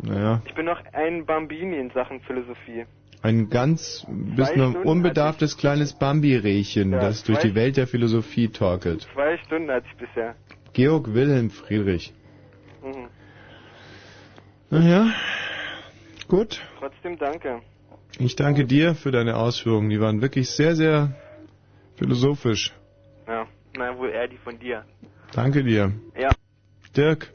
naja, 0.00 0.42
Ich 0.46 0.54
bin 0.54 0.64
noch 0.66 0.80
ein 0.92 1.26
Bambini 1.26 1.76
in 1.76 1.90
Sachen 1.90 2.20
Philosophie. 2.20 2.86
ein 3.20 3.50
ganz, 3.50 4.06
bist 4.08 4.56
nur 4.56 4.68
ein 4.68 4.76
unbedarftes 4.76 5.56
kleines 5.56 5.94
Bambi-Rehchen, 5.94 6.92
Ja, 6.92 7.00
das 7.00 7.24
durch 7.24 7.40
die 7.40 7.56
Welt 7.56 7.76
der 7.76 7.88
Philosophie 7.88 8.48
torkelt. 8.48 9.08
Zwei 9.12 9.36
Stunden 9.38 9.70
hatte 9.72 9.86
ich 9.90 9.96
bisher. 9.96 10.36
Georg 10.72 11.12
Wilhelm 11.12 11.50
Friedrich. 11.50 12.14
Mhm. 12.82 13.08
Naja, 14.70 15.10
gut. 16.28 16.60
Trotzdem 16.78 17.18
danke. 17.18 17.60
Ich 18.20 18.36
danke 18.36 18.66
dir 18.66 18.94
für 18.94 19.10
deine 19.10 19.36
Ausführungen. 19.36 19.90
Die 19.90 20.00
waren 20.00 20.22
wirklich 20.22 20.48
sehr, 20.50 20.76
sehr 20.76 21.12
philosophisch. 21.96 22.72
Ja, 23.26 23.46
na 23.76 23.98
wohl 23.98 24.10
eher 24.10 24.28
die 24.28 24.38
von 24.38 24.58
dir. 24.60 24.84
Danke 25.32 25.64
dir. 25.64 25.92
Ja. 26.16 26.36
Dirk. 26.96 27.32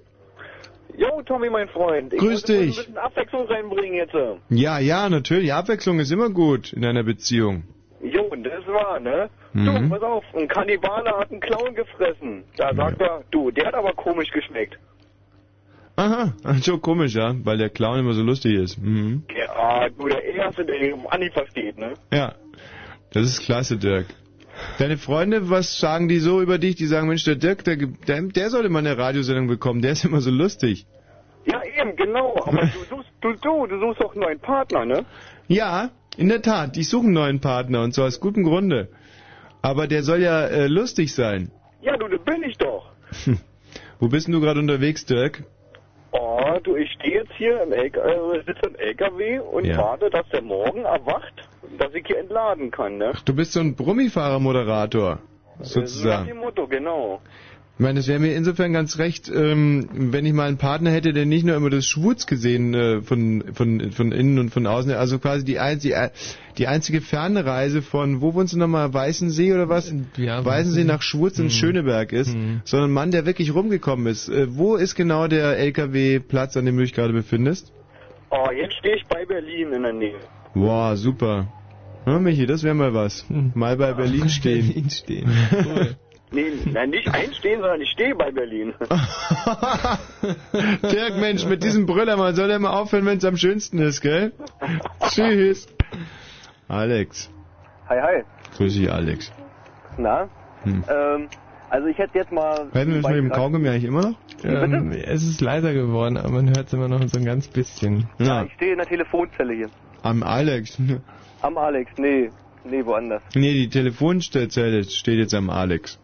Jo, 0.98 1.22
Tommy, 1.22 1.50
mein 1.50 1.70
Freund. 1.70 2.14
Ich 2.14 2.20
Grüß 2.20 2.44
dich. 2.44 2.60
ein 2.60 2.68
bisschen 2.68 2.98
Abwechslung 2.98 3.48
reinbringen 3.48 3.96
jetzt. 3.96 4.16
Ja, 4.50 4.80
ja, 4.80 5.10
natürlich. 5.10 5.54
Abwechslung 5.54 6.00
ist 6.00 6.12
immer 6.12 6.30
gut 6.30 6.74
in 6.74 6.84
einer 6.84 7.04
Beziehung. 7.04 7.64
Jo, 8.02 8.24
und 8.24 8.44
das 8.44 8.66
war, 8.68 9.00
ne? 9.00 9.30
Mhm. 9.54 9.66
Du, 9.66 9.90
pass 9.90 10.02
auf, 10.02 10.24
ein 10.36 10.48
Kannibale 10.48 11.12
hat 11.12 11.32
einen 11.32 11.40
Clown 11.40 11.76
gefressen. 11.76 12.44
Da 12.58 12.74
sagt 12.74 13.02
er, 13.02 13.24
du, 13.32 13.52
der 13.52 13.68
hat 13.68 13.76
aber 13.76 13.94
komisch 13.94 14.30
geschmeckt. 14.32 14.78
Aha, 15.96 16.34
so 16.62 16.78
komisch, 16.78 17.16
ja, 17.16 17.34
weil 17.44 17.58
der 17.58 17.70
Clown 17.70 18.00
immer 18.00 18.14
so 18.14 18.22
lustig 18.22 18.56
ist. 18.56 18.78
Mhm. 18.78 19.24
Ja, 19.36 19.90
du, 19.90 20.08
der 20.08 20.24
Erste, 20.24 20.66
der 20.66 20.80
den 20.80 21.04
Manni 21.04 21.30
versteht, 21.30 21.78
ne? 21.78 21.94
Ja, 22.12 22.36
das 23.12 23.24
ist 23.24 23.42
klasse, 23.42 23.78
Dirk. 23.78 24.08
Deine 24.78 24.98
Freunde, 24.98 25.50
was 25.50 25.80
sagen 25.80 26.08
die 26.08 26.20
so 26.20 26.42
über 26.42 26.58
dich? 26.58 26.76
Die 26.76 26.86
sagen, 26.86 27.08
Mensch, 27.08 27.24
der 27.24 27.36
Dirk, 27.36 27.64
der, 27.64 27.78
der, 27.78 28.22
der 28.22 28.50
sollte 28.50 28.70
mal 28.70 28.80
eine 28.80 28.98
Radiosendung 28.98 29.48
bekommen, 29.48 29.82
der 29.82 29.92
ist 29.92 30.06
immer 30.06 30.22
so 30.22 30.32
lustig. 30.32 30.86
Ja, 31.46 31.62
eben, 31.64 31.96
genau. 31.96 32.36
Aber 32.46 32.62
du 32.62 32.84
suchst, 32.90 33.10
du, 33.22 33.34
du, 33.34 33.68
du 33.68 33.80
suchst 33.80 34.02
auch 34.02 34.16
einen 34.16 34.40
Partner, 34.40 34.86
ne? 34.86 35.06
Ja, 35.48 35.90
in 36.18 36.30
der 36.30 36.42
Tat, 36.42 36.78
ich 36.78 36.90
suche 36.90 37.06
einen 37.06 37.14
neuen 37.14 37.40
Partner 37.40 37.84
und 37.84 37.94
zwar 37.94 38.08
aus 38.08 38.20
gutem 38.20 38.44
Grunde. 38.44 38.90
Aber 39.62 39.88
der 39.88 40.04
soll 40.04 40.22
ja 40.22 40.46
äh, 40.46 40.68
lustig 40.68 41.14
sein. 41.14 41.52
Ja, 41.82 41.98
du, 41.98 42.08
das 42.08 42.24
bin 42.24 42.44
ich 42.44 42.58
doch. 42.58 42.92
Wo 44.00 44.08
bist 44.08 44.28
denn 44.28 44.34
du 44.34 44.42
gerade 44.42 44.60
unterwegs, 44.60 45.06
Dirk? 45.06 45.44
Oh, 46.12 46.58
du, 46.64 46.76
ich 46.76 46.92
stehe 46.94 47.20
jetzt 47.22 47.34
hier 47.38 47.62
im 47.62 47.72
LK, 47.72 47.98
äh, 47.98 48.44
sitze 48.46 48.68
im 48.70 48.76
LKW 48.76 49.40
und 49.40 49.66
Ja. 49.66 49.78
warte, 49.78 50.10
dass 50.10 50.28
der 50.30 50.42
morgen 50.42 50.84
erwacht, 50.84 51.34
dass 51.78 51.94
ich 51.94 52.06
hier 52.08 52.18
entladen 52.20 52.72
kann, 52.72 52.98
ne? 52.98 53.14
Du 53.26 53.36
bist 53.36 53.54
so 53.54 53.60
ein 53.60 53.76
Brummifahrer-Moderator, 53.76 55.20
sozusagen. 55.60 56.28
dem 56.28 56.38
Motto, 56.38 56.68
genau. 56.68 57.22
Ich 57.80 57.84
meine, 57.84 58.02
es 58.02 58.10
wäre 58.10 58.20
mir 58.20 58.36
insofern 58.36 58.74
ganz 58.74 58.98
recht, 59.00 59.32
ähm, 59.34 59.88
wenn 59.94 60.26
ich 60.26 60.34
mal 60.34 60.50
einen 60.50 60.58
Partner 60.58 60.92
hätte, 60.92 61.14
der 61.14 61.26
nicht 61.26 61.46
nur 61.46 61.56
immer 61.56 61.70
das 61.70 61.86
Schwurz 61.86 62.26
gesehen 62.28 62.74
äh, 62.74 63.02
von, 63.02 63.42
von, 63.54 63.94
von 63.94 64.12
innen 64.12 64.38
und 64.38 64.50
von 64.50 64.68
außen, 64.68 64.92
also 64.92 65.18
quasi 65.18 65.46
die, 65.46 65.60
ein, 65.60 65.80
die, 65.80 65.96
die 66.58 66.68
einzige 66.68 67.00
Fernreise 67.00 67.82
von, 67.82 68.20
wo 68.20 68.34
wohnst 68.34 68.52
du 68.52 68.58
nochmal, 68.58 68.94
Weißensee 68.94 69.54
oder 69.54 69.70
was? 69.70 69.94
Ja, 70.18 70.44
Weißensee 70.44 70.84
nach 70.84 71.02
Schwurz 71.02 71.38
Hm. 71.38 71.46
in 71.46 71.52
Schöneberg 71.52 72.12
ist, 72.12 72.36
sondern 72.66 72.90
ein 72.90 72.94
Mann, 72.94 73.12
der 73.12 73.26
wirklich 73.26 73.56
rumgekommen 73.56 74.08
ist. 74.08 74.28
Äh, 74.28 74.48
wo 74.58 74.76
ist 74.76 74.96
genau 74.96 75.30
der 75.30 75.58
LKW-Platz, 75.58 76.58
an 76.58 76.66
dem 76.66 76.76
du 76.76 76.84
dich 76.84 76.94
gerade 76.94 77.14
befindest? 77.14 77.72
Oh, 78.30 78.52
jetzt 78.52 78.74
stehe 78.74 78.98
ich 78.98 79.06
bei 79.08 79.24
Berlin 79.26 79.72
in 79.72 79.84
der 79.84 79.94
Nähe. 79.94 80.20
Wow, 80.54 80.98
super. 80.98 81.48
Ja, 82.06 82.20
Michi, 82.20 82.46
das 82.46 82.62
wäre 82.64 82.76
mal 82.76 82.94
was. 82.94 83.26
Mal 83.30 83.78
bei 83.78 83.94
Berlin 83.94 84.28
stehen. 84.28 84.68
Berlin 84.68 84.90
stehen. 84.90 85.30
Nee, 86.32 86.52
nein, 86.66 86.92
nicht 86.92 87.08
einstehen, 87.12 87.62
sondern 87.62 87.82
ich 87.82 87.90
stehe 87.90 88.14
bei 88.14 88.32
Berlin. 88.32 88.74
Dirk, 90.84 91.18
Mensch, 91.18 91.46
mit 91.46 91.64
diesem 91.64 91.88
Brüller, 91.88 92.18
man 92.18 92.36
soll 92.36 92.52
ja 92.52 92.60
mal 92.60 92.70
aufhören, 92.72 93.06
wenn 93.08 93.18
es 93.18 93.26
am 93.26 93.36
schönsten 93.36 93.80
ist, 93.80 94.02
gell? 94.02 94.32
Tschüss. 95.10 95.68
Alex. 96.68 97.32
Hi, 97.88 98.00
hi. 98.00 98.24
Grüß 98.58 98.76
dich, 98.76 98.92
Alex. 98.92 99.32
Na? 99.98 100.30
Hm. 100.64 100.84
Ähm, 100.88 101.28
also 101.72 101.88
ich 101.88 101.98
hätte 101.98 102.20
jetzt 102.20 102.32
mal... 102.32 102.68
Hören 102.74 102.90
wir 102.90 102.98
uns 102.98 103.08
mit 103.08 103.18
dem 103.18 103.32
Kaugummi 103.32 103.68
eigentlich 103.68 103.86
immer 103.86 104.02
noch? 104.02 104.16
Ähm, 104.44 104.92
es 104.92 105.24
ist 105.24 105.42
leiser 105.42 105.74
geworden, 105.74 106.18
aber 106.18 106.30
man 106.30 106.48
hört 106.50 106.68
es 106.68 106.74
immer 106.74 106.88
noch 106.88 107.02
so 107.08 107.18
ein 107.18 107.26
ganz 107.26 107.48
bisschen. 107.48 108.08
Ja, 108.20 108.44
ich 108.44 108.54
stehe 108.54 108.74
in 108.74 108.78
der 108.78 108.88
Telefonzelle 108.88 109.54
hier. 109.54 109.70
Am 110.04 110.22
Alex. 110.22 110.78
Am 111.42 111.58
Alex, 111.58 111.92
nee. 111.98 112.30
Nee, 112.66 112.86
woanders. 112.86 113.24
Nee, 113.34 113.54
die 113.54 113.70
Telefonzelle 113.70 114.84
steht 114.84 115.18
jetzt 115.18 115.34
am 115.34 115.50
Alex. 115.50 116.00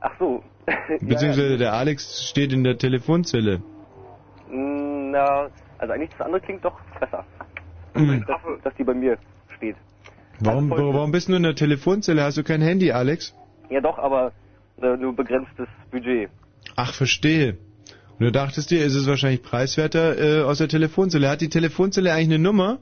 Ach 0.00 0.12
so. 0.18 0.42
Beziehungsweise 1.00 1.58
der 1.58 1.72
Alex 1.72 2.28
steht 2.28 2.52
in 2.52 2.64
der 2.64 2.76
Telefonzelle. 2.78 3.58
Mm, 4.50 5.10
Na, 5.10 5.48
also 5.78 5.92
eigentlich 5.92 6.10
das 6.10 6.20
andere 6.20 6.40
klingt 6.40 6.64
doch 6.64 6.78
besser. 7.00 7.24
Mhm. 7.94 8.24
Dass, 8.26 8.40
dass 8.62 8.74
die 8.74 8.84
bei 8.84 8.94
mir 8.94 9.18
steht. 9.56 9.76
Warum, 10.40 10.72
Also 10.72 10.92
warum 10.92 11.12
bist 11.12 11.28
du 11.28 11.32
nur 11.32 11.38
in 11.38 11.44
der 11.44 11.54
Telefonzelle? 11.54 12.22
Hast 12.22 12.36
du 12.36 12.42
kein 12.44 12.60
Handy, 12.60 12.92
Alex? 12.92 13.34
Ja 13.70 13.80
doch, 13.80 13.98
aber 13.98 14.32
äh, 14.82 14.96
nur 14.96 15.14
begrenztes 15.16 15.68
Budget. 15.90 16.30
Ach, 16.76 16.92
verstehe. 16.92 17.56
Und 18.18 18.20
du 18.26 18.32
dachtest 18.32 18.70
dir, 18.70 18.84
ist 18.84 18.94
es 18.94 19.06
wahrscheinlich 19.06 19.42
preiswerter 19.42 20.18
äh, 20.18 20.42
aus 20.42 20.58
der 20.58 20.68
Telefonzelle. 20.68 21.28
Hat 21.28 21.40
die 21.40 21.48
Telefonzelle 21.48 22.12
eigentlich 22.12 22.34
eine 22.34 22.38
Nummer? 22.38 22.78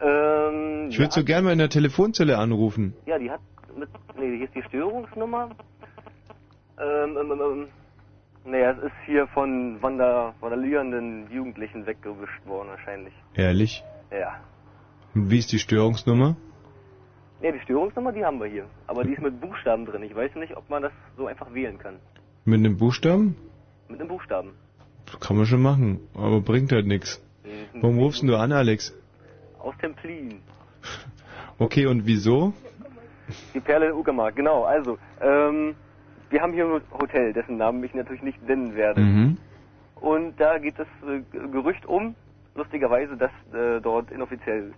Ähm, 0.00 0.88
Ich 0.90 0.98
würde 0.98 1.12
so 1.12 1.24
gerne 1.24 1.42
mal 1.46 1.52
in 1.52 1.58
der 1.58 1.68
Telefonzelle 1.70 2.38
anrufen. 2.38 2.94
Ja, 3.06 3.18
die 3.18 3.30
hat 3.30 3.40
mit, 3.76 3.88
nee, 4.18 4.36
hier 4.38 4.46
ist 4.46 4.54
die 4.54 4.62
Störungsnummer. 4.62 5.50
Ähm, 6.78 7.16
ähm, 7.16 7.32
ähm, 7.32 7.40
ähm, 7.40 7.68
naja, 8.44 8.70
es 8.72 8.84
ist 8.84 8.92
hier 9.06 9.26
von 9.28 9.82
wander, 9.82 10.34
vandalierenden 10.40 11.30
Jugendlichen 11.30 11.86
weggewischt 11.86 12.46
worden 12.46 12.68
wahrscheinlich. 12.68 13.12
Ehrlich? 13.34 13.84
Ja. 14.10 14.40
Und 15.14 15.30
wie 15.30 15.38
ist 15.38 15.52
die 15.52 15.58
Störungsnummer? 15.58 16.36
Nee, 17.42 17.52
die 17.52 17.60
Störungsnummer, 17.60 18.12
die 18.12 18.24
haben 18.24 18.38
wir 18.38 18.46
hier. 18.46 18.66
Aber 18.86 19.02
die 19.04 19.12
ist 19.12 19.22
mit 19.22 19.40
Buchstaben 19.40 19.86
drin. 19.86 20.02
Ich 20.02 20.14
weiß 20.14 20.34
nicht, 20.36 20.56
ob 20.56 20.68
man 20.68 20.82
das 20.82 20.92
so 21.16 21.26
einfach 21.26 21.52
wählen 21.52 21.78
kann. 21.78 21.96
Mit 22.44 22.58
einem 22.58 22.76
Buchstaben? 22.76 23.36
Mit 23.88 24.00
einem 24.00 24.08
Buchstaben. 24.08 24.52
Kann 25.20 25.36
man 25.36 25.46
schon 25.46 25.62
machen, 25.62 26.00
aber 26.14 26.40
bringt 26.40 26.70
halt 26.72 26.86
nichts. 26.86 27.20
Mhm. 27.44 27.82
Warum 27.82 27.98
rufst 27.98 28.22
du 28.22 28.36
an, 28.36 28.52
Alex? 28.52 28.94
Aus 29.58 29.74
Templin. 29.80 30.40
Okay, 31.58 31.84
und 31.84 32.06
wieso? 32.06 32.54
Die 33.52 33.60
Perle 33.60 33.88
in 33.88 33.92
Uckermark, 33.92 34.34
genau. 34.34 34.64
Also, 34.64 34.96
ähm, 35.20 35.74
wir 36.30 36.40
haben 36.40 36.52
hier 36.52 36.64
ein 36.64 36.80
Hotel, 36.98 37.32
dessen 37.32 37.56
Namen 37.56 37.82
ich 37.84 37.94
natürlich 37.94 38.22
nicht 38.22 38.42
nennen 38.42 38.74
werde. 38.74 39.00
Mhm. 39.00 39.36
Und 39.96 40.40
da 40.40 40.58
geht 40.58 40.78
das 40.78 40.86
äh, 41.06 41.20
Gerücht 41.48 41.84
um, 41.86 42.14
lustigerweise, 42.54 43.16
dass 43.16 43.30
äh, 43.52 43.80
dort 43.80 44.10
inoffiziell 44.10 44.72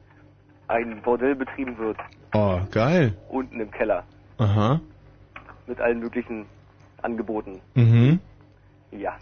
ein 0.69 1.01
Bordell 1.03 1.35
betrieben 1.35 1.77
wird, 1.79 1.99
Oh, 2.35 2.61
geil. 2.71 3.15
unten 3.29 3.61
im 3.61 3.71
Keller, 3.71 4.05
Aha. 4.39 4.81
mit 5.67 5.81
allen 5.81 6.01
möglichen 6.01 6.47
Angeboten. 7.03 7.61
Mhm. 7.75 8.21
Ja. 8.91 9.15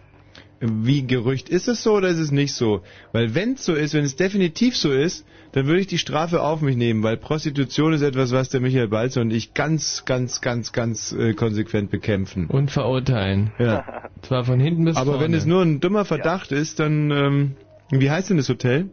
Wie 0.61 1.07
Gerücht 1.07 1.49
ist 1.49 1.69
es 1.69 1.83
so 1.83 1.95
oder 1.95 2.09
ist 2.09 2.19
es 2.19 2.31
nicht 2.31 2.55
so? 2.55 2.83
Weil 3.13 3.35
wenn 3.35 3.55
es 3.55 3.65
so 3.65 3.75
ist, 3.75 3.95
wenn 3.95 4.05
es 4.05 4.17
definitiv 4.17 4.77
so 4.77 4.93
ist, 4.93 5.27
dann 5.53 5.67
würde 5.67 5.81
ich 5.81 5.87
die 5.87 5.99
Strafe 5.99 6.43
auf 6.43 6.61
mich 6.61 6.77
nehmen, 6.77 7.03
weil 7.03 7.17
Prostitution 7.17 7.93
ist 7.95 8.03
etwas, 8.03 8.31
was 8.33 8.51
der 8.51 8.61
Michael 8.61 8.89
Balzer 8.89 9.23
und 9.23 9.31
ich 9.31 9.55
ganz, 9.55 10.05
ganz, 10.05 10.41
ganz, 10.41 10.73
ganz 10.73 11.13
äh, 11.13 11.33
konsequent 11.33 11.91
bekämpfen. 11.91 12.47
Und 12.47 12.71
verurteilen. 12.71 13.53
Ja. 13.59 14.11
Zwar 14.23 14.45
von 14.45 14.61
hinten 14.61 14.85
bis 14.85 14.97
Aber 14.97 15.13
vorne. 15.13 15.25
wenn 15.25 15.35
es 15.35 15.47
nur 15.47 15.63
ein 15.63 15.81
dummer 15.81 16.05
Verdacht 16.05 16.53
ist, 16.53 16.79
dann 16.79 17.11
ähm, 17.11 17.57
wie 17.91 18.11
heißt 18.11 18.31
denn 18.31 18.37
das 18.37 18.49
Hotel? 18.49 18.89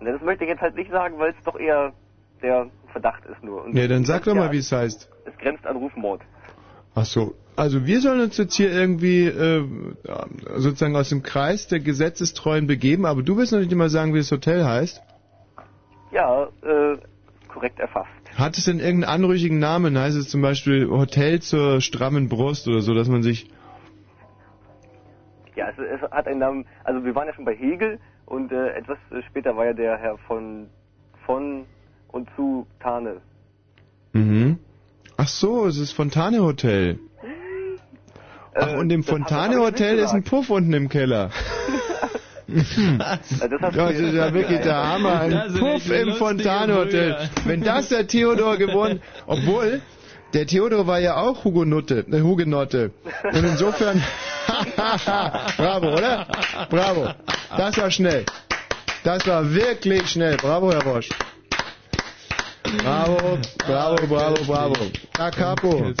Na, 0.00 0.12
das 0.12 0.22
möchte 0.22 0.44
ich 0.44 0.50
jetzt 0.50 0.60
halt 0.60 0.76
nicht 0.76 0.90
sagen, 0.90 1.18
weil 1.18 1.30
es 1.30 1.44
doch 1.44 1.58
eher 1.58 1.92
der 2.42 2.70
Verdacht 2.92 3.24
ist 3.26 3.42
nur. 3.42 3.64
Und 3.64 3.76
Ja, 3.76 3.88
dann 3.88 4.04
sag 4.04 4.24
doch 4.24 4.34
ja, 4.34 4.40
mal, 4.42 4.52
wie 4.52 4.58
es 4.58 4.70
heißt. 4.70 5.10
Es 5.24 5.36
grenzt 5.38 5.66
an 5.66 5.76
Rufmord. 5.76 6.20
Ach 6.94 7.04
so. 7.04 7.34
Also 7.58 7.86
wir 7.86 8.00
sollen 8.00 8.20
uns 8.20 8.36
jetzt 8.36 8.54
hier 8.54 8.70
irgendwie 8.70 9.24
äh, 9.24 9.64
sozusagen 10.58 10.94
aus 10.94 11.08
dem 11.08 11.24
Kreis 11.24 11.66
der 11.66 11.80
Gesetzestreuen 11.80 12.68
begeben, 12.68 13.04
aber 13.04 13.24
du 13.24 13.36
willst 13.36 13.50
noch 13.52 13.58
nicht 13.58 13.74
mal 13.74 13.88
sagen, 13.88 14.14
wie 14.14 14.18
das 14.18 14.30
Hotel 14.30 14.64
heißt. 14.64 15.02
Ja, 16.12 16.44
äh, 16.44 16.98
korrekt 17.48 17.80
erfasst. 17.80 18.12
Hat 18.36 18.56
es 18.56 18.66
denn 18.66 18.78
irgendeinen 18.78 19.24
anrüchigen 19.24 19.58
Namen? 19.58 19.98
Heißt 19.98 20.16
es 20.16 20.28
zum 20.28 20.40
Beispiel 20.40 20.88
Hotel 20.88 21.40
zur 21.40 21.80
strammen 21.80 22.28
Brust 22.28 22.68
oder 22.68 22.80
so, 22.80 22.94
dass 22.94 23.08
man 23.08 23.24
sich... 23.24 23.50
Ja, 25.56 25.70
es, 25.70 25.78
es 25.78 26.10
hat 26.12 26.28
einen 26.28 26.38
Namen, 26.38 26.64
also 26.84 27.04
wir 27.04 27.16
waren 27.16 27.26
ja 27.26 27.34
schon 27.34 27.44
bei 27.44 27.56
Hegel 27.56 27.98
und 28.26 28.52
äh, 28.52 28.68
etwas 28.74 28.98
später 29.26 29.56
war 29.56 29.66
ja 29.66 29.72
der 29.72 29.98
Herr 29.98 30.16
von 30.28 30.68
von 31.26 31.64
und 32.06 32.28
zu 32.36 32.68
Tane. 32.78 33.20
Mhm. 34.12 34.60
Ach 35.16 35.26
so, 35.26 35.66
es 35.66 35.76
ist 35.76 35.90
Fontane 35.90 36.40
Hotel. 36.40 37.00
Ach, 38.54 38.72
und 38.74 38.90
im 38.90 39.00
Äh, 39.00 39.04
das 39.04 39.10
hab- 39.12 39.18
Fontane 39.18 39.40
hab 39.42 39.50
ich 39.50 39.56
nicht 39.56 39.80
Hotel 39.80 39.98
ist 39.98 40.10
ein. 40.12 40.22
Puff 40.24 40.50
unten 40.50 40.72
im 40.72 40.88
Keller. 40.88 41.30
Das 42.48 43.74
Das 43.74 43.90
ist 43.92 44.14
ja 44.14 44.32
wirklich 44.32 44.60
der. 44.62 44.74
Hammer. 44.76 45.20
Ein 45.20 45.32
Puff 45.58 45.90
im 45.90 46.08
lustige 46.08 46.12
Fontane 46.14 46.74
Hotel. 46.76 47.12
Brüder. 47.12 47.28
Wenn 47.44 47.60
das 47.62 47.90
der 47.90 48.06
Theodor 48.06 48.56
gewonnen, 48.56 49.02
obwohl 49.26 49.82
der 50.32 50.46
Theodor 50.46 50.86
war 50.86 50.98
ja 50.98 51.16
auch 51.18 51.44
Hugonotte, 51.44 52.06
äh, 52.10 52.20
Hugenotte. 52.22 52.90
Und 53.22 53.44
insofern, 53.44 54.02
bravo, 55.56 55.92
oder? 55.92 56.26
Bravo. 56.70 57.08
Das 57.56 57.76
war 57.76 57.90
schnell. 57.90 58.24
Das 59.04 59.26
war 59.26 59.52
wirklich 59.52 60.08
schnell. 60.08 60.36
Bravo, 60.38 60.72
Herr 60.72 60.82
Bosch. 60.82 61.08
Bravo, 62.82 63.38
bravo, 63.66 64.06
bravo, 64.06 64.44
bravo. 64.46 64.74
Da 65.16 65.30
Capo. 65.30 65.92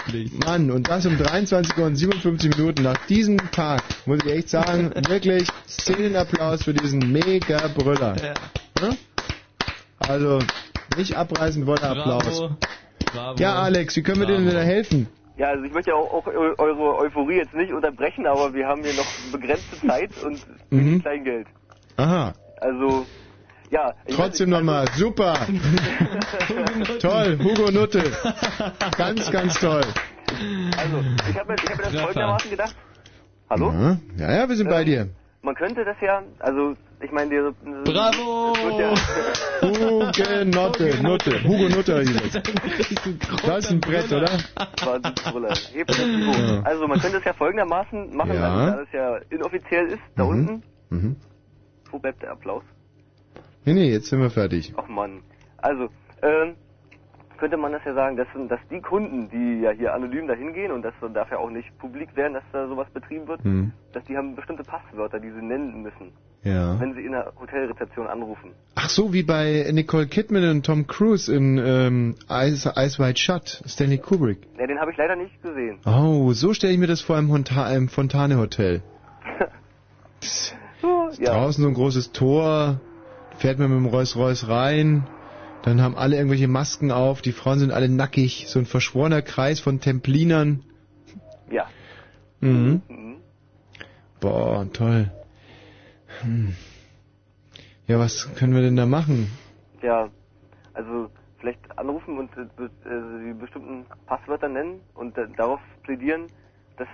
Mann, 0.44 0.70
und 0.70 0.88
das 0.88 1.06
um 1.06 1.16
23 1.16 1.76
Uhr 1.78 1.86
und 1.86 1.96
57 1.96 2.56
Minuten. 2.56 2.82
Nach 2.82 2.96
diesem 3.06 3.38
Tag 3.52 3.82
muss 4.06 4.18
ich 4.24 4.32
echt 4.32 4.48
sagen, 4.50 4.92
wirklich 5.08 5.48
Szenenapplaus 5.66 6.64
für 6.64 6.74
diesen 6.74 7.10
mega 7.12 7.68
Brüller. 7.68 8.14
Ja? 8.80 8.90
Also, 10.06 10.38
nicht 10.96 11.16
abreißen, 11.16 11.64
voller 11.64 11.90
Applaus. 11.90 12.42
Bravo. 13.12 13.40
Ja, 13.40 13.54
Alex, 13.62 13.96
wie 13.96 14.02
können 14.02 14.20
wir 14.20 14.26
dir 14.26 14.36
denn 14.38 14.50
da 14.52 14.60
helfen? 14.60 15.08
Ja, 15.38 15.48
also 15.48 15.64
ich 15.64 15.72
möchte 15.72 15.90
ja 15.90 15.96
auch, 15.96 16.12
auch 16.12 16.26
eu- 16.26 16.54
eure 16.58 16.98
Euphorie 16.98 17.36
jetzt 17.36 17.54
nicht 17.54 17.72
unterbrechen, 17.72 18.26
aber 18.26 18.52
wir 18.54 18.66
haben 18.66 18.82
hier 18.82 18.94
noch 18.94 19.06
begrenzte 19.32 19.86
Zeit 19.86 20.10
und 20.24 20.44
Mhm. 20.70 21.00
Kleingeld. 21.00 21.46
Aha. 21.96 22.32
Also, 22.60 23.06
ja. 23.70 23.94
Trotzdem 24.08 24.50
nochmal, 24.50 24.86
super. 24.96 25.34
toll, 27.00 27.38
Hugo 27.42 27.70
Nutte. 27.70 28.02
Ganz, 28.96 29.30
ganz 29.30 29.54
toll. 29.60 29.82
Also, 30.76 31.04
ich 31.30 31.38
habe 31.38 31.48
mir, 31.52 31.56
ich 31.56 31.70
hab 31.70 31.76
mir 31.78 31.84
das 31.90 32.00
folgendermaßen 32.02 32.50
gedacht. 32.50 32.76
Hallo? 33.50 33.72
Ja, 33.72 33.96
ja, 34.18 34.36
ja 34.36 34.48
wir 34.48 34.56
sind 34.56 34.68
bei 34.68 34.84
dir. 34.84 35.08
man 35.42 35.54
könnte 35.54 35.84
das 35.84 35.96
ja, 36.00 36.22
also 36.38 36.74
ich 37.00 37.10
meine, 37.12 37.30
der 37.30 37.52
Bravo! 37.84 38.54
Hugo 39.62 40.44
Notte, 40.44 41.02
Nutte, 41.02 41.44
Hugo 41.44 41.68
Nutte 41.68 42.02
hier. 42.02 42.42
Das 43.46 43.64
ist 43.64 43.70
ein 43.70 43.80
Brett, 43.80 44.12
oder? 44.12 44.26
Das. 44.26 45.72
Ja. 45.74 46.62
Also 46.64 46.86
man 46.88 47.00
könnte 47.00 47.18
es 47.18 47.24
ja 47.24 47.32
folgendermaßen 47.32 48.14
machen, 48.16 48.34
Ja. 48.34 48.52
also, 48.54 48.76
da 48.76 48.82
es 48.82 48.92
ja 48.92 49.16
inoffiziell 49.30 49.86
ist, 49.86 50.02
da 50.16 50.24
Mhm. 50.24 50.28
unten. 50.30 50.62
Mhm. 50.90 51.16
Wo 51.90 51.98
bleibt 51.98 52.22
der 52.22 52.32
Applaus? 52.32 52.62
Nee, 53.68 53.74
nee, 53.74 53.90
jetzt 53.92 54.06
sind 54.08 54.20
wir 54.20 54.30
fertig. 54.30 54.72
Ach 54.76 54.88
Mann. 54.88 55.20
Also, 55.58 55.88
ähm, 56.22 56.54
könnte 57.36 57.56
man 57.56 57.70
das 57.72 57.82
ja 57.84 57.94
sagen, 57.94 58.16
dass, 58.16 58.26
dass 58.48 58.58
die 58.70 58.80
Kunden, 58.80 59.28
die 59.30 59.60
ja 59.62 59.70
hier 59.70 59.94
anonym 59.94 60.26
dahin 60.26 60.52
gehen 60.54 60.72
und 60.72 60.82
das 60.82 60.94
darf 61.14 61.30
ja 61.30 61.38
auch 61.38 61.50
nicht 61.50 61.76
publik 61.78 62.16
werden, 62.16 62.32
dass 62.34 62.42
da 62.52 62.66
sowas 62.66 62.88
betrieben 62.92 63.28
wird, 63.28 63.44
Hm. 63.44 63.72
dass 63.92 64.02
die 64.04 64.16
haben 64.16 64.34
bestimmte 64.34 64.64
Passwörter, 64.64 65.20
die 65.20 65.30
sie 65.30 65.42
nennen 65.44 65.82
müssen, 65.82 66.10
Ja. 66.42 66.80
wenn 66.80 66.94
sie 66.94 67.02
in 67.02 67.12
der 67.12 67.32
Hotelrezeption 67.38 68.06
anrufen. 68.08 68.50
Ach 68.74 68.88
so, 68.88 69.12
wie 69.12 69.22
bei 69.22 69.68
Nicole 69.72 70.06
Kidman 70.08 70.48
und 70.50 70.66
Tom 70.66 70.86
Cruise 70.88 71.32
in 71.32 71.58
ähm, 71.58 72.14
Eyes 72.28 72.64
Wide 72.98 73.16
Shut, 73.18 73.62
Stanley 73.66 73.98
Kubrick. 73.98 74.38
Ja, 74.58 74.66
den 74.66 74.80
habe 74.80 74.90
ich 74.90 74.96
leider 74.96 75.14
nicht 75.14 75.40
gesehen. 75.42 75.78
Oh, 75.86 76.32
so 76.32 76.54
stelle 76.54 76.72
ich 76.72 76.78
mir 76.80 76.88
das 76.88 77.02
vor 77.02 77.18
im, 77.18 77.30
Honta 77.30 77.70
im 77.72 77.88
Fontane 77.88 78.36
Hotel. 78.38 78.82
ja. 81.20 81.32
Draußen 81.32 81.62
so 81.62 81.68
ein 81.68 81.74
großes 81.74 82.12
Tor, 82.12 82.80
fährt 83.38 83.58
man 83.58 83.70
mit 83.70 83.78
dem 83.78 83.86
Rolls 83.86 84.16
Royce 84.16 84.48
rein, 84.48 85.06
dann 85.62 85.80
haben 85.80 85.96
alle 85.96 86.16
irgendwelche 86.16 86.48
Masken 86.48 86.90
auf, 86.90 87.22
die 87.22 87.32
Frauen 87.32 87.58
sind 87.58 87.72
alle 87.72 87.88
nackig, 87.88 88.46
so 88.48 88.58
ein 88.58 88.66
verschworener 88.66 89.22
Kreis 89.22 89.60
von 89.60 89.80
Templinern. 89.80 90.64
Ja. 91.50 91.66
Mhm. 92.40 92.82
Mhm. 92.88 93.16
Boah, 94.20 94.66
toll. 94.72 95.10
Hm. 96.22 96.54
Ja, 97.86 97.98
was 97.98 98.34
können 98.34 98.54
wir 98.54 98.62
denn 98.62 98.76
da 98.76 98.86
machen? 98.86 99.30
Ja, 99.82 100.08
also 100.74 101.10
vielleicht 101.38 101.78
anrufen 101.78 102.18
und 102.18 102.30
äh, 102.36 102.42
äh, 102.42 103.26
die 103.26 103.34
bestimmten 103.38 103.86
Passwörter 104.06 104.48
nennen 104.48 104.80
und 104.94 105.16
äh, 105.16 105.28
darauf 105.36 105.60
plädieren, 105.84 106.26
dass, 106.76 106.88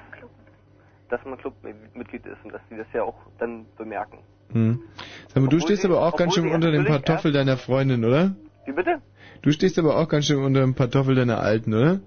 dass 1.08 1.24
man 1.24 1.38
Clubmitglied 1.38 2.26
ist 2.26 2.44
und 2.44 2.52
dass 2.52 2.60
die 2.70 2.76
das 2.76 2.86
ja 2.92 3.02
auch 3.02 3.16
dann 3.38 3.66
bemerken. 3.76 4.18
Hm. 4.54 4.80
Sag 5.28 5.36
mal, 5.36 5.40
du 5.42 5.56
Obwohl 5.56 5.60
stehst 5.60 5.82
sie- 5.82 5.88
aber 5.88 6.00
auch 6.06 6.16
ganz 6.16 6.34
schön 6.34 6.48
unter 6.48 6.70
dem 6.70 6.84
Pantoffel 6.86 7.32
deiner 7.32 7.56
Freundin, 7.58 8.04
oder? 8.04 8.34
Wie 8.66 8.72
bitte? 8.72 9.00
Du 9.42 9.50
stehst 9.50 9.78
aber 9.78 9.98
auch 9.98 10.08
ganz 10.08 10.24
schön 10.26 10.42
unter 10.42 10.60
dem 10.60 10.74
Pantoffel 10.74 11.14
deiner 11.14 11.40
Alten, 11.40 11.74
oder? 11.74 12.00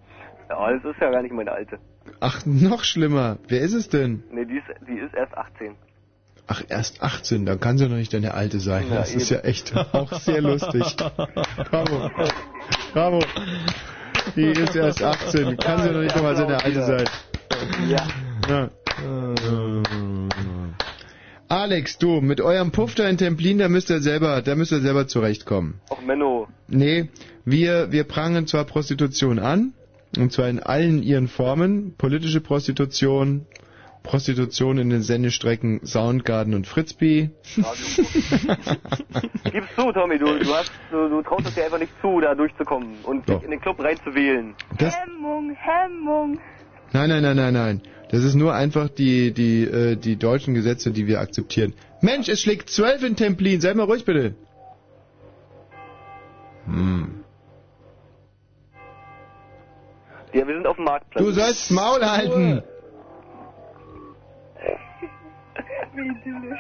Ja, 0.50 0.72
das 0.74 0.84
ist 0.96 1.00
ja 1.02 1.12
gar 1.12 1.22
nicht 1.22 1.34
meine 1.34 1.52
alte. 1.52 1.78
Ach, 2.20 2.46
noch 2.46 2.84
schlimmer. 2.84 3.38
Wer 3.48 3.60
ist 3.62 3.74
es 3.74 3.90
denn? 3.90 4.24
Nee, 4.32 4.46
die 4.46 4.58
ist, 4.58 4.66
die 4.88 4.98
ist 4.98 5.14
erst 5.14 5.38
18. 5.38 5.76
Ach, 6.48 6.64
erst 6.70 7.04
18, 7.04 7.46
dann 7.46 7.60
kann 7.60 7.78
sie 7.78 7.88
noch 7.90 7.98
nicht 7.98 8.14
deine 8.14 8.34
Alte 8.34 8.62
sein. 8.62 8.86
Ja, 8.90 8.96
das 8.96 9.14
ist 9.14 9.30
ja 9.30 9.40
eben. 9.40 9.48
echt 9.50 9.76
auch 9.76 10.14
sehr 10.14 10.42
lustig. 10.42 10.96
Bravo. 11.70 12.10
Bravo. 12.94 13.20
Die 14.38 14.46
ist 14.52 14.74
erst 14.76 15.04
18, 15.04 15.58
kann 15.58 15.82
sie 15.84 15.90
noch 15.92 16.00
nicht 16.02 16.16
nochmal 16.16 16.38
seine 16.38 16.64
Alte 16.64 16.82
sein. 16.84 17.06
Ja. 17.90 18.08
Ja. 18.50 18.70
Alex, 21.50 21.98
du, 21.98 22.20
mit 22.22 22.42
eurem 22.42 22.72
Puff 22.72 22.96
da 22.96 23.08
in 23.08 23.18
Templin, 23.18 23.58
da 23.60 23.70
müsst 23.70 23.90
ihr 23.90 24.02
selber, 24.02 24.42
da 24.42 24.56
müsst 24.56 24.72
ihr 24.74 24.82
selber 24.82 25.08
zurechtkommen. 25.08 25.80
Auch 25.90 26.02
Menno. 26.02 26.48
Nee, 26.68 27.10
wir, 27.46 27.92
wir 27.92 28.04
prangen 28.04 28.48
zwar 28.48 28.66
Prostitution 28.66 29.40
an, 29.40 29.74
und 30.18 30.32
zwar 30.34 30.50
in 30.50 30.60
allen 30.60 31.02
ihren 31.04 31.28
Formen, 31.30 31.96
politische 31.98 32.42
Prostitution, 32.42 33.46
Prostitution 34.04 34.78
in 34.78 34.90
den 34.90 35.02
Sendestrecken 35.04 35.86
Soundgarden 35.86 36.54
und 36.54 36.68
Fritzby. 36.68 37.30
Gib's 39.52 39.68
zu, 39.76 39.92
Tommy, 39.92 40.18
du, 40.18 40.26
du, 40.40 40.54
hast, 40.54 40.72
du, 40.92 41.10
du 41.10 41.22
traust 41.22 41.48
es 41.48 41.56
dir 41.56 41.66
einfach 41.66 41.80
nicht 41.80 41.92
zu, 42.02 42.20
da 42.22 42.36
durchzukommen 42.36 42.96
und 43.04 43.28
dich 43.28 43.42
in 43.44 43.52
den 43.52 43.60
Club 43.62 43.82
reinzuwählen. 43.84 44.54
Das- 44.78 44.96
Hemmung, 44.98 45.52
Hemmung. 45.56 46.40
Nein, 46.94 47.10
nein, 47.10 47.22
nein, 47.22 47.36
nein, 47.36 47.54
nein. 47.54 47.82
Das 48.10 48.24
ist 48.24 48.36
nur 48.36 48.54
einfach 48.54 48.90
die, 48.90 49.34
die, 49.34 49.64
äh, 49.64 49.96
die 49.98 50.16
deutschen 50.16 50.54
Gesetze, 50.54 50.92
die 50.92 51.08
wir 51.08 51.20
akzeptieren. 51.20 51.74
Mensch, 52.02 52.30
es 52.30 52.42
schlägt 52.42 52.70
zwölf 52.70 53.04
in 53.04 53.16
Templin, 53.16 53.60
sei 53.60 53.74
mal 53.74 53.84
ruhig 53.84 54.06
bitte. 54.06 54.36
Hm. 56.66 57.24
Ja, 60.34 60.48
wir 60.48 60.56
sind 60.56 60.68
auf 60.68 60.76
dem 60.76 60.86
Marktplatz. 60.86 61.24
Du 61.24 61.32
sollst 61.32 61.72
Maul 61.72 62.02
halten. 62.02 62.62
Wie 65.96 66.08
idyllisch. 66.08 66.60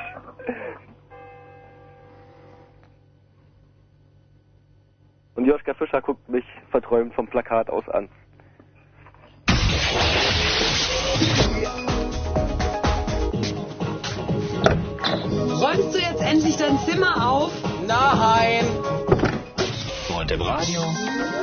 Und 5.35 5.45
Joschka 5.45 5.75
Fischer 5.75 6.01
guckt 6.01 6.27
mich 6.27 6.45
verträumt 6.71 7.13
vom 7.13 7.27
Plakat 7.27 7.69
aus 7.69 7.87
an. 7.89 8.09
Räumst 15.59 15.95
du 15.95 15.97
jetzt 15.97 16.21
endlich 16.21 16.55
dein 16.57 16.77
Zimmer 16.85 17.31
auf? 17.31 17.51
Nein! 17.87 18.63
Und 20.15 20.31
im 20.31 20.41
Radio? 20.41 20.81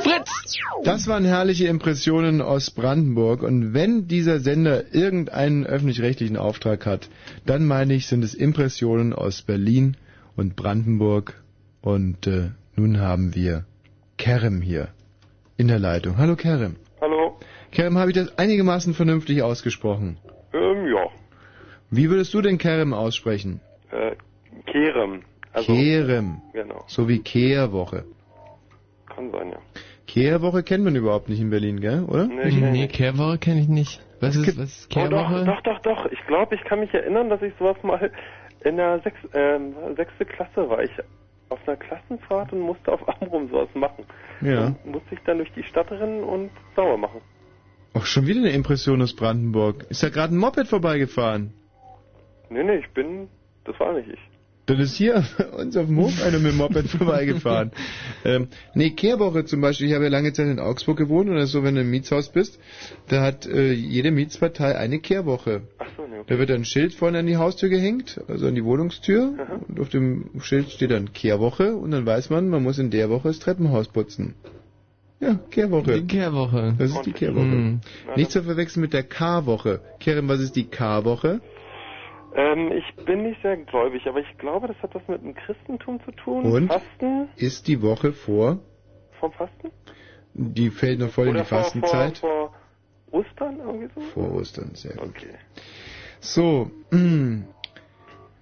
Fritz! 0.03 0.57
Das 0.85 1.07
waren 1.07 1.25
herrliche 1.25 1.67
Impressionen 1.67 2.41
aus 2.41 2.71
Brandenburg 2.71 3.43
und 3.43 3.73
wenn 3.73 4.07
dieser 4.07 4.39
Sender 4.39 4.93
irgendeinen 4.93 5.65
öffentlich-rechtlichen 5.65 6.37
Auftrag 6.37 6.85
hat, 6.85 7.09
dann 7.45 7.65
meine 7.65 7.93
ich, 7.93 8.07
sind 8.07 8.23
es 8.23 8.33
Impressionen 8.33 9.11
aus 9.11 9.41
Berlin 9.41 9.97
und 10.37 10.55
Brandenburg 10.55 11.43
und 11.81 12.25
äh, 12.25 12.51
nun 12.77 13.01
haben 13.01 13.35
wir 13.35 13.65
Kerem 14.15 14.61
hier 14.61 14.87
in 15.57 15.67
der 15.67 15.79
Leitung. 15.79 16.17
Hallo 16.17 16.37
Kerem. 16.37 16.77
Hallo. 17.01 17.37
Kerem, 17.71 17.97
habe 17.97 18.11
ich 18.11 18.15
das 18.15 18.37
einigermaßen 18.37 18.93
vernünftig 18.93 19.43
ausgesprochen? 19.43 20.19
Ähm, 20.53 20.87
ja. 20.87 21.09
Wie 21.89 22.09
würdest 22.09 22.33
du 22.33 22.41
denn 22.41 22.57
Kerem 22.57 22.93
aussprechen? 22.93 23.59
Äh, 23.91 24.15
Kerem. 24.65 25.21
Also, 25.53 25.73
Kerem. 25.73 26.41
Genau. 26.53 26.83
So 26.87 27.07
wie 27.07 27.19
Kehrwoche. 27.19 28.05
Kann 29.13 29.31
sein, 29.31 29.51
ja. 29.51 29.57
Kehrwoche 30.07 30.63
kennt 30.63 30.83
man 30.83 30.95
überhaupt 30.95 31.29
nicht 31.29 31.39
in 31.41 31.49
Berlin, 31.49 31.79
gell, 31.81 32.03
oder? 32.03 32.27
Nee, 32.27 32.51
Nee. 32.51 32.87
Kehrwoche 32.87 33.37
kenne 33.37 33.61
ich 33.61 33.67
nicht. 33.67 34.01
Was 34.19 34.35
ist, 34.35 34.57
was 34.57 34.69
ist 34.69 34.95
Oh, 34.95 34.99
doch, 35.09 35.09
Kehrwoche? 35.09 35.45
doch, 35.45 35.61
doch, 35.61 35.79
doch. 35.79 36.05
Ich 36.11 36.19
glaube, 36.27 36.55
ich 36.55 36.63
kann 36.63 36.79
mich 36.79 36.93
erinnern, 36.93 37.29
dass 37.29 37.41
ich 37.41 37.53
sowas 37.59 37.77
mal 37.83 38.11
in 38.63 38.77
der 38.77 38.99
sechs, 39.01 39.17
ähm, 39.33 39.73
sechste 39.95 40.25
Klasse 40.25 40.69
war. 40.69 40.83
Ich 40.83 40.91
auf 41.49 41.59
einer 41.67 41.77
Klassenfahrt 41.77 42.51
und 42.53 42.61
musste 42.61 42.91
auf 42.91 43.01
Amrum 43.21 43.47
sowas 43.49 43.69
machen. 43.75 44.03
Ja. 44.41 44.67
Und 44.83 44.85
musste 44.85 45.13
ich 45.15 45.19
dann 45.25 45.37
durch 45.37 45.51
die 45.53 45.63
Stadt 45.63 45.91
rennen 45.91 46.23
und 46.23 46.49
sauer 46.75 46.97
machen. 46.97 47.21
Ach, 47.93 48.05
schon 48.05 48.25
wieder 48.27 48.39
eine 48.39 48.49
Impression 48.51 49.01
aus 49.01 49.15
Brandenburg. 49.15 49.85
Ist 49.89 50.01
da 50.03 50.09
gerade 50.09 50.33
ein 50.33 50.37
Moped 50.37 50.67
vorbeigefahren? 50.67 51.53
Nee, 52.49 52.63
nee, 52.63 52.77
ich 52.77 52.89
bin, 52.93 53.27
das 53.65 53.79
war 53.79 53.93
nicht 53.93 54.09
ich. 54.09 54.19
Dann 54.67 54.79
ist 54.79 54.95
hier 54.95 55.23
bei 55.37 55.45
uns 55.61 55.77
auf 55.77 55.85
dem 55.85 55.97
Hof 55.97 56.23
einer 56.23 56.39
mit 56.39 56.53
dem 56.53 56.57
Moped 56.57 56.87
vorbeigefahren. 56.97 57.71
ähm, 58.23 58.47
nee, 58.73 58.91
Kehrwoche 58.91 59.45
zum 59.45 59.61
Beispiel. 59.61 59.87
Ich 59.87 59.93
habe 59.93 60.05
ja 60.05 60.09
lange 60.09 60.33
Zeit 60.33 60.47
in 60.47 60.59
Augsburg 60.59 60.97
gewohnt 60.97 61.29
und 61.29 61.35
das 61.35 61.45
ist 61.45 61.51
so, 61.51 61.63
wenn 61.63 61.75
du 61.75 61.81
im 61.81 61.91
Mietshaus 61.91 62.29
bist, 62.29 62.59
da 63.07 63.21
hat 63.21 63.45
äh, 63.45 63.73
jede 63.73 64.11
Mietspartei 64.11 64.75
eine 64.75 64.99
Kehrwoche. 64.99 65.63
Ach 65.77 65.85
so, 65.95 66.07
nee, 66.07 66.19
okay. 66.19 66.25
Da 66.27 66.39
wird 66.39 66.51
ein 66.51 66.65
Schild 66.65 66.93
vorne 66.93 67.19
an 67.19 67.27
die 67.27 67.37
Haustür 67.37 67.69
gehängt, 67.69 68.19
also 68.27 68.47
an 68.47 68.55
die 68.55 68.63
Wohnungstür. 68.63 69.33
Und 69.67 69.79
auf 69.79 69.89
dem 69.89 70.31
Schild 70.41 70.71
steht 70.71 70.91
dann 70.91 71.13
Kehrwoche 71.13 71.75
und 71.75 71.91
dann 71.91 72.05
weiß 72.05 72.31
man, 72.31 72.49
man 72.49 72.63
muss 72.63 72.79
in 72.79 72.89
der 72.89 73.09
Woche 73.09 73.27
das 73.27 73.39
Treppenhaus 73.39 73.87
putzen. 73.87 74.33
Ja, 75.19 75.39
Kehrwoche. 75.49 76.01
Die 76.01 76.07
Kehrwoche. 76.07 76.75
Das 76.77 76.91
ist 76.91 77.05
die 77.05 77.13
Kehrwoche. 77.13 77.45
Hm. 77.45 77.79
Nicht 78.15 78.31
zu 78.31 78.43
verwechseln 78.43 78.81
mit 78.81 78.93
der 78.93 79.03
K-Woche. 79.03 79.79
Kerem, 79.99 80.27
was 80.27 80.39
ist 80.39 80.55
die 80.55 80.65
K-Woche? 80.65 81.39
Ähm, 82.35 82.71
ich 82.71 83.05
bin 83.05 83.23
nicht 83.23 83.41
sehr 83.41 83.57
gläubig, 83.57 84.05
aber 84.07 84.19
ich 84.19 84.37
glaube, 84.37 84.67
das 84.67 84.77
hat 84.83 84.93
was 84.93 85.07
mit 85.07 85.21
dem 85.23 85.33
Christentum 85.33 86.03
zu 86.03 86.11
tun. 86.11 86.45
Und? 86.45 86.67
Fasten? 86.67 87.29
Ist 87.37 87.67
die 87.67 87.81
Woche 87.81 88.11
vor? 88.11 88.59
Vom 89.19 89.31
Fasten? 89.31 89.71
Die 90.33 90.69
fällt 90.69 90.99
noch 90.99 91.09
voll 91.09 91.27
in 91.27 91.31
Oder 91.31 91.43
die 91.43 91.47
vor, 91.47 91.57
Fastenzeit. 91.59 92.17
Vor, 92.17 92.51
vor 93.09 93.19
Ostern 93.19 93.59
irgendwie 93.59 93.89
so? 93.95 94.01
Vor 94.01 94.33
Ostern, 94.33 94.71
sehr 94.73 94.95
gut. 94.95 95.09
Okay. 95.09 95.35
So, 96.19 96.69
mm, 96.91 97.43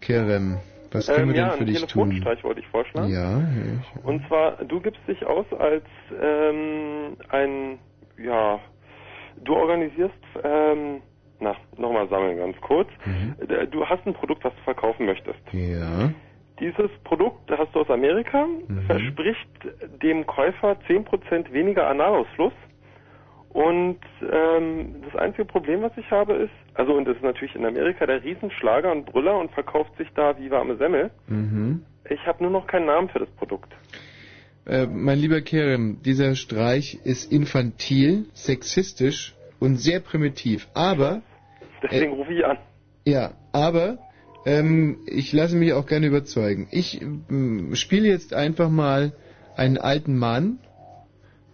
Kerem, 0.02 0.58
was 0.92 1.08
können 1.08 1.30
ähm, 1.30 1.36
wir 1.36 1.36
ja, 1.36 1.50
denn 1.50 1.58
für 1.58 1.64
einen 1.64 1.74
dich 1.74 1.86
tun? 1.86 2.10
Telefonstreich 2.10 2.44
wollte 2.44 2.60
ich 2.62 2.68
vorschlagen. 2.68 3.12
Ja, 3.12 3.40
ja, 3.40 4.02
Und 4.04 4.26
zwar, 4.28 4.64
du 4.66 4.80
gibst 4.80 5.02
dich 5.08 5.24
aus 5.26 5.46
als 5.60 5.84
ähm, 6.20 7.16
ein, 7.30 7.78
ja, 8.18 8.60
du 9.44 9.54
organisierst, 9.54 10.14
ähm, 10.44 11.02
na, 11.44 11.56
nochmal 11.78 12.08
sammeln 12.10 12.38
ganz 12.38 12.60
kurz. 12.62 12.90
Äh, 13.48 13.68
Du 13.68 13.86
hast 13.86 14.06
ein 14.08 14.14
Produkt, 14.14 14.44
was 14.44 14.54
du 14.56 14.62
verkaufen 14.64 15.06
möchtest. 15.06 15.40
ja. 15.52 16.12
Dieses 16.60 16.92
Produkt 17.04 17.50
hast 17.50 17.74
du 17.74 17.80
aus 17.82 17.90
Amerika, 17.90 18.46
verspricht 18.86 19.50
dem 20.04 20.26
Käufer 20.28 20.78
10% 20.88 21.52
weniger 21.52 21.88
Analausfluss. 21.88 22.54
Und 23.50 23.98
ähm, 24.22 25.02
das 25.04 25.20
einzige 25.20 25.46
Problem, 25.46 25.82
was 25.82 25.92
ich 25.98 26.10
habe, 26.12 26.34
ist, 26.34 26.52
Also 26.76 26.94
und 26.94 27.06
das 27.06 27.16
ist 27.18 27.24
natürlich 27.24 27.56
in 27.56 27.66
Amerika 27.66 28.06
der 28.06 28.24
Riesenschlager 28.24 28.92
und 28.92 29.06
Brüller 29.08 29.38
und 29.40 29.52
verkauft 29.52 29.98
sich 29.98 30.08
da 30.16 30.38
wie 30.40 30.50
warme 30.52 30.78
Semmel. 30.78 31.10
Mhm. 31.28 31.84
Ich 32.10 32.26
habe 32.28 32.44
nur 32.44 32.52
noch 32.52 32.68
keinen 32.68 32.86
Namen 32.86 33.10
für 33.10 33.20
das 33.20 33.30
Produkt. 33.32 33.72
Äh, 34.66 34.86
mein 34.88 35.18
lieber 35.18 35.42
Kerem, 35.42 36.02
dieser 36.04 36.36
Streich 36.36 37.00
ist 37.04 37.32
infantil, 37.32 38.26
sexistisch 38.34 39.34
und 39.60 39.76
sehr 39.78 40.00
primitiv. 40.00 40.68
Aber, 40.76 41.22
Deswegen 41.84 42.14
rufe 42.14 42.34
ich 42.34 42.46
an. 42.46 42.58
ja, 43.06 43.34
aber 43.52 44.00
ähm, 44.46 45.00
ich 45.06 45.32
lasse 45.34 45.56
mich 45.56 45.74
auch 45.74 45.86
gerne 45.86 46.08
überzeugen. 46.08 46.68
Ich 46.72 47.02
ähm, 47.02 47.76
spiele 47.76 48.08
jetzt 48.08 48.34
einfach 48.34 48.70
mal 48.70 49.14
einen 49.56 49.78
alten 49.78 50.18
Mann, 50.18 50.60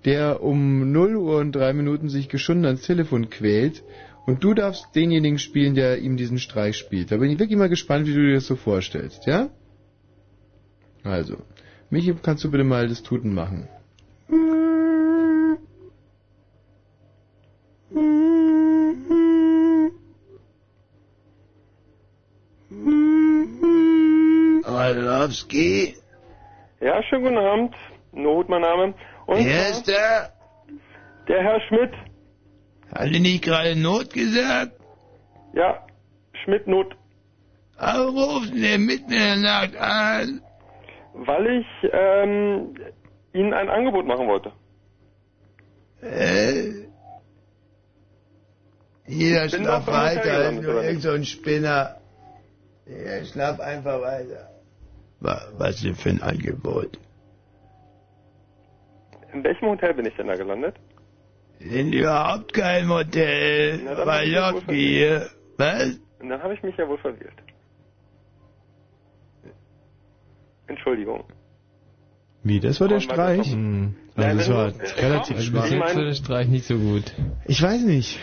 der 0.06 0.42
um 0.42 0.92
0 0.92 1.16
Uhr 1.18 1.38
und 1.40 1.52
3 1.54 1.74
Minuten 1.74 2.10
sich 2.10 2.30
geschunden 2.30 2.66
ans 2.66 2.84
Telefon 2.84 3.30
quält. 3.30 3.84
Und 4.26 4.44
du 4.44 4.54
darfst 4.54 4.96
denjenigen 4.96 5.40
spielen, 5.40 5.76
der 5.76 5.98
ihm 6.00 6.16
diesen 6.16 6.38
Streich 6.38 6.78
spielt. 6.78 7.12
Da 7.12 7.18
bin 7.18 7.32
ich 7.32 7.40
wirklich 7.40 7.58
mal 7.58 7.70
gespannt, 7.70 8.08
wie 8.08 8.14
du 8.14 8.22
dir 8.22 8.36
das 8.36 8.46
so 8.46 8.56
vorstellst, 8.56 9.26
ja? 9.26 9.50
Also, 11.04 11.38
Michi, 11.90 12.14
kannst 12.22 12.44
du 12.44 12.52
bitte 12.52 12.64
mal 12.64 12.88
das 12.88 13.02
Tuten 13.02 13.34
machen? 13.34 13.68
Orlowski? 25.30 25.96
Ja, 26.82 27.04
schönen 27.04 27.24
guten 27.24 27.38
Abend. 27.38 27.76
Not, 28.12 28.50
mein 28.50 28.62
Name. 28.62 28.94
Und 29.28 29.46
Wer 29.46 29.70
ist 29.70 29.88
da? 29.88 30.30
Der 31.28 31.44
Herr 31.44 31.62
Schmidt. 31.68 31.94
Hat 32.94 33.12
er 33.12 33.20
nicht 33.20 33.44
gerade 33.44 33.76
Not 33.76 34.12
gesagt? 34.12 34.72
Ja, 35.54 35.86
Schmidt 36.44 36.68
Not. 36.68 36.96
Ruft 37.80 38.54
denn 38.54 38.62
der 38.62 38.80
mitten 38.80 39.12
in 39.12 39.20
der 39.20 39.36
Nacht 39.38 39.76
an? 39.78 40.42
Weil 41.14 41.62
ich 41.62 41.90
ähm, 41.92 42.76
Ihnen 43.34 43.54
ein 43.54 43.70
Angebot 43.70 44.06
machen 44.08 44.28
wollte. 44.28 44.52
Äh? 46.02 46.88
Jeder 49.06 49.50
schlaft 49.50 49.88
weiter, 49.88 50.52
ist 50.52 50.62
nur 50.62 50.84
irgend 50.84 51.02
so 51.04 51.12
ein 51.12 51.26
Spinner. 51.26 51.98
Ja, 52.88 53.24
schlaf 53.26 53.60
einfach 53.60 54.02
weiter. 54.02 54.59
Wa- 55.20 55.42
Was 55.58 55.82
denn 55.82 55.96
für 55.96 56.10
ein 56.10 56.22
Angebot? 56.22 56.98
In 59.34 59.44
welchem 59.44 59.68
Hotel 59.70 59.94
bin 59.94 60.06
ich 60.06 60.16
denn 60.16 60.28
da 60.28 60.36
gelandet? 60.36 60.76
In 61.60 61.92
überhaupt 61.94 62.54
kein 62.54 62.88
Hotel. 62.90 63.82
Na, 63.84 64.06
Bei 64.06 64.26
hier. 64.70 65.30
Was? 65.58 66.00
Und 66.20 66.30
dann 66.30 66.42
habe 66.42 66.54
ich 66.54 66.64
mich 66.64 66.76
ja 66.78 66.88
wohl 66.88 66.98
verwählt. 67.00 67.34
Entschuldigung. 70.68 71.24
Wie, 72.44 72.60
das 72.60 72.80
war 72.80 72.88
der 72.88 73.00
Streich? 73.02 73.50
komm. 73.52 73.96
Also 74.16 74.28
Nein, 74.28 74.38
das 74.38 74.50
war 74.50 74.72
du- 74.72 75.02
relativ 75.02 75.38
Also 75.38 75.50
schwach. 75.52 75.62
bis 75.64 75.72
jetzt 75.72 75.96
war 75.96 76.04
der 76.06 76.14
Streich 76.14 76.48
nicht 76.48 76.66
so 76.66 76.78
gut. 76.78 77.14
Ich 77.46 77.62
weiß 77.62 77.82
nicht. 77.84 78.20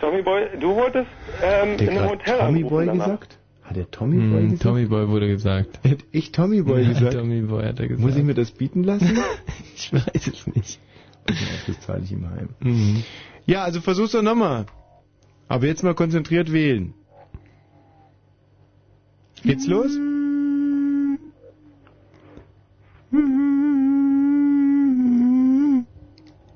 Tommy 0.00 0.22
Boy, 0.22 0.48
du 0.58 0.74
wolltest 0.74 1.10
ähm, 1.42 1.78
in 1.78 1.88
einem 1.90 2.08
Hotel 2.10 2.38
Tommy 2.38 2.58
anrufen 2.58 2.68
Boy 2.70 2.86
danach. 2.86 3.04
gesagt? 3.06 3.38
Hat 3.70 3.76
er 3.76 3.88
Tommy 3.88 4.16
Boy 4.16 4.40
Hm, 4.42 4.50
gesagt? 4.50 4.62
Tommy 4.64 4.86
Boy 4.86 5.08
wurde 5.08 5.28
gesagt. 5.28 5.78
Hätte 5.84 6.04
ich 6.10 6.32
Tommy 6.32 6.62
Boy 6.62 6.82
Ja, 6.82 6.88
gesagt? 6.88 7.12
Tommy 7.14 7.40
Boy 7.42 7.62
hat 7.64 7.78
er 7.78 7.86
gesagt. 7.86 8.04
Muss 8.04 8.16
ich 8.16 8.24
mir 8.24 8.34
das 8.34 8.50
bieten 8.50 8.82
lassen? 8.82 9.16
ich 9.76 9.92
weiß 9.92 10.26
es 10.26 10.46
nicht. 10.48 10.80
Das 11.68 11.80
zahle 11.82 12.02
ich 12.02 12.10
ihm 12.10 12.28
heim. 12.28 12.48
Mhm. 12.58 13.04
Ja, 13.46 13.62
also 13.62 13.80
versuch's 13.80 14.10
doch 14.10 14.22
nochmal. 14.22 14.66
Aber 15.46 15.66
jetzt 15.66 15.84
mal 15.84 15.94
konzentriert 15.94 16.52
wählen. 16.52 16.94
Geht's 19.44 19.68
los? 19.68 19.96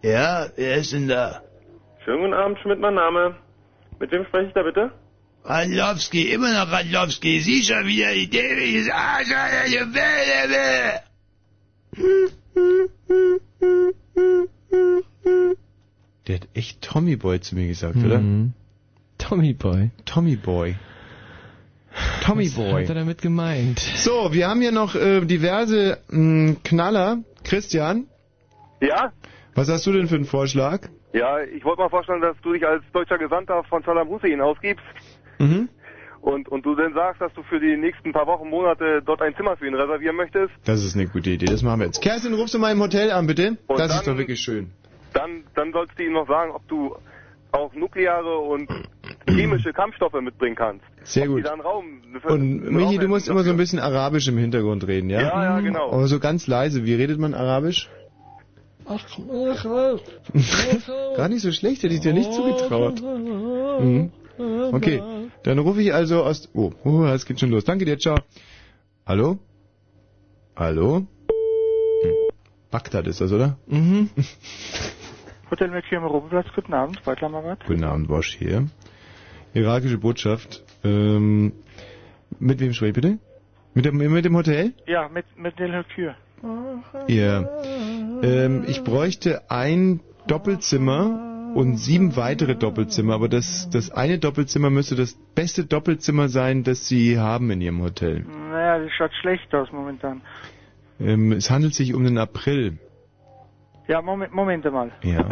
Ja, 0.03 0.47
wer 0.57 0.77
ist 0.78 0.93
denn 0.93 1.07
da? 1.07 1.43
Schönen 2.05 2.23
guten 2.23 2.35
Abend, 2.35 2.59
Schmidt, 2.59 2.81
mein 2.81 2.95
Name. 2.95 3.36
Mit 4.01 4.11
wem 4.11 4.24
spreche 4.24 4.49
ich 4.49 4.53
da 4.55 4.65
bitte? 4.65 4.91
Radlowski, 5.45 6.33
immer 6.33 6.53
noch 6.65 6.71
Radlowski. 6.73 7.41
Sie 7.41 7.62
schon 7.62 7.87
wieder 7.87 8.12
die 8.15 8.29
dämliches 8.31 8.89
Arsch, 8.91 9.31
Alter, 9.31 9.71
du 9.79 9.93
Bälle, 9.93 11.01
Der 16.27 16.37
hat 16.37 16.49
echt 16.55 16.81
Tommy 16.83 17.16
Boy 17.16 17.41
zu 17.41 17.55
mir 17.55 17.66
gesagt, 17.69 17.97
Mhm. 17.97 18.05
oder? 18.07 18.23
Tommy 19.19 19.53
Boy. 19.53 19.91
Tommy 20.07 20.37
Boy. 20.37 20.77
Tommy 22.25 22.47
Was 22.47 22.55
Boy. 22.55 22.83
hat 22.83 22.89
er 22.89 22.95
damit 22.97 23.21
gemeint? 23.21 23.79
So, 23.79 24.33
wir 24.33 24.49
haben 24.49 24.61
hier 24.61 24.73
noch 24.73 24.95
äh, 24.95 25.21
diverse 25.25 25.99
mh, 26.09 26.57
Knaller. 26.65 27.19
Christian, 27.45 28.07
Ja? 28.81 29.12
was 29.55 29.69
hast 29.69 29.87
du 29.87 29.93
denn 29.93 30.09
für 30.09 30.15
einen 30.16 30.25
Vorschlag? 30.25 30.89
Ja, 31.12 31.41
ich 31.43 31.62
wollte 31.65 31.83
mal 31.83 31.91
vorstellen, 31.91 32.23
dass 32.23 32.37
du 32.43 32.55
dich 32.55 32.66
als 32.66 32.83
deutscher 32.93 33.19
Gesandter 33.19 33.62
von 33.65 33.83
Saddam 33.83 34.09
Hussein 34.09 34.41
ausgibst 34.41 34.83
Mhm. 35.39 35.69
und, 36.20 36.48
und 36.48 36.65
du 36.65 36.74
dann 36.74 36.94
sagst, 36.94 37.20
dass 37.20 37.32
du 37.35 37.43
für 37.43 37.61
die 37.61 37.77
nächsten 37.77 38.12
paar 38.12 38.27
Wochen, 38.27 38.48
Monate 38.48 39.02
dort 39.05 39.20
ein 39.23 39.35
Zimmer 39.36 39.56
für 39.56 39.66
ihn 39.66 39.74
reservieren 39.74 40.16
möchtest. 40.16 40.52
Das 40.65 40.82
ist 40.85 40.94
eine 40.94 41.06
gute 41.06 41.31
Idee, 41.31 41.47
das 41.47 41.62
machen 41.62 41.81
wir 41.81 41.86
jetzt. 41.86 42.01
Kerstin, 42.02 42.35
rufst 42.35 42.55
du 42.55 42.59
mal 42.59 42.73
im 42.73 42.81
Hotel 42.81 43.11
an, 43.11 43.27
bitte? 43.27 43.56
Und 43.66 43.78
das 43.78 43.90
ist 43.94 44.06
dann- 44.06 44.15
doch 44.15 44.19
wirklich 44.19 44.40
schön. 44.40 44.70
Dann, 45.12 45.44
dann 45.55 45.73
sollst 45.73 45.97
du 45.98 46.02
ihm 46.05 46.12
noch 46.12 46.27
sagen, 46.27 46.51
ob 46.52 46.66
du 46.69 46.97
auch 47.52 47.73
nukleare 47.74 48.36
und 48.39 48.69
chemische 49.28 49.73
Kampfstoffe 49.73 50.20
mitbringen 50.20 50.56
kannst. 50.56 50.85
Sehr 51.05 51.28
gut. 51.28 51.47
dann 51.47 51.61
Raum, 51.61 52.01
Und 52.27 52.65
Michi, 52.73 52.98
du 52.98 53.06
musst 53.06 53.28
immer 53.28 53.44
so 53.44 53.51
ein 53.51 53.56
bisschen 53.56 53.78
Arabisch 53.78 54.27
im 54.27 54.39
Hintergrund 54.39 54.85
reden, 54.89 55.11
ja? 55.11 55.20
Ja, 55.20 55.43
ja, 55.44 55.61
genau. 55.61 55.93
Aber 55.93 56.09
so 56.09 56.19
ganz 56.19 56.48
leise. 56.48 56.85
Wie 56.85 56.94
redet 56.94 57.20
man 57.20 57.32
Arabisch? 57.35 57.89
Gar 61.16 61.28
nicht 61.28 61.43
so 61.43 61.52
schlecht, 61.52 61.85
hätte 61.85 61.94
ich 61.94 62.01
dir 62.01 62.12
nicht 62.12 62.32
zugetraut. 62.32 63.01
Mhm. 63.01 64.11
Okay, 64.39 65.02
dann 65.43 65.59
rufe 65.59 65.81
ich 65.82 65.94
also 65.94 66.24
aus... 66.24 66.48
Oh, 66.55 66.73
oh, 66.85 67.05
es 67.05 67.27
geht 67.27 67.40
schon 67.40 67.51
los. 67.51 67.65
Danke 67.65 67.85
dir, 67.85 67.98
ciao. 67.98 68.19
Hallo? 69.06 69.39
Hallo? 70.56 71.06
Hm. 72.02 72.12
Bagdad 72.70 73.06
ist 73.06 73.20
das, 73.20 73.32
oder? 73.32 73.59
Mhm. 73.66 74.11
Hotel 75.51 75.69
Mercure 75.70 75.97
im 75.97 76.05
Europaplatz, 76.05 76.47
guten 76.55 76.74
Abend, 76.74 77.02
Beutlermarat. 77.05 77.65
Guten 77.66 77.85
Abend, 77.85 78.09
Bosch 78.09 78.36
hier. 78.36 78.69
Irakische 79.52 79.98
Botschaft. 79.98 80.65
Ähm, 80.82 81.52
mit 82.39 82.61
wem 82.61 82.73
spreche 82.73 82.89
ich 82.89 82.94
bitte? 82.94 83.19
Mit 83.74 83.85
dem, 83.85 83.97
mit 83.97 84.24
dem 84.24 84.36
Hotel? 84.36 84.73
Ja, 84.86 85.09
mit, 85.09 85.27
mit 85.36 85.59
Del 85.59 85.70
Mercure. 85.70 86.16
Ja. 87.09 87.48
Ähm, 88.23 88.65
ich 88.66 88.82
bräuchte 88.82 89.51
ein 89.51 90.01
Doppelzimmer 90.27 91.34
und 91.55 91.77
sieben 91.77 92.17
weitere 92.17 92.55
Doppelzimmer, 92.57 93.15
aber 93.15 93.29
das, 93.29 93.69
das 93.71 93.91
eine 93.91 94.19
Doppelzimmer 94.19 94.71
müsste 94.71 94.97
das 94.97 95.15
beste 95.35 95.65
Doppelzimmer 95.65 96.29
sein, 96.29 96.65
das 96.65 96.89
Sie 96.89 97.19
haben 97.19 97.51
in 97.51 97.61
Ihrem 97.61 97.83
Hotel. 97.83 98.25
Naja, 98.51 98.79
das 98.79 98.93
schaut 98.93 99.13
schlecht 99.21 99.55
aus 99.55 99.71
momentan. 99.73 100.21
Ähm, 101.01 101.33
es 101.33 101.51
handelt 101.51 101.75
sich 101.75 101.95
um 101.95 102.05
den 102.05 102.19
April. 102.19 102.79
Ja, 103.87 104.01
Moment, 104.03 104.33
Moment 104.33 104.65
mal. 104.65 104.93
Ja. 105.03 105.29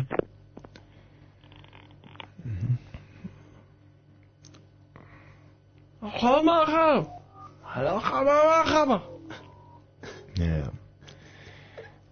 Ja, 10.37 10.59
ja. 10.59 10.73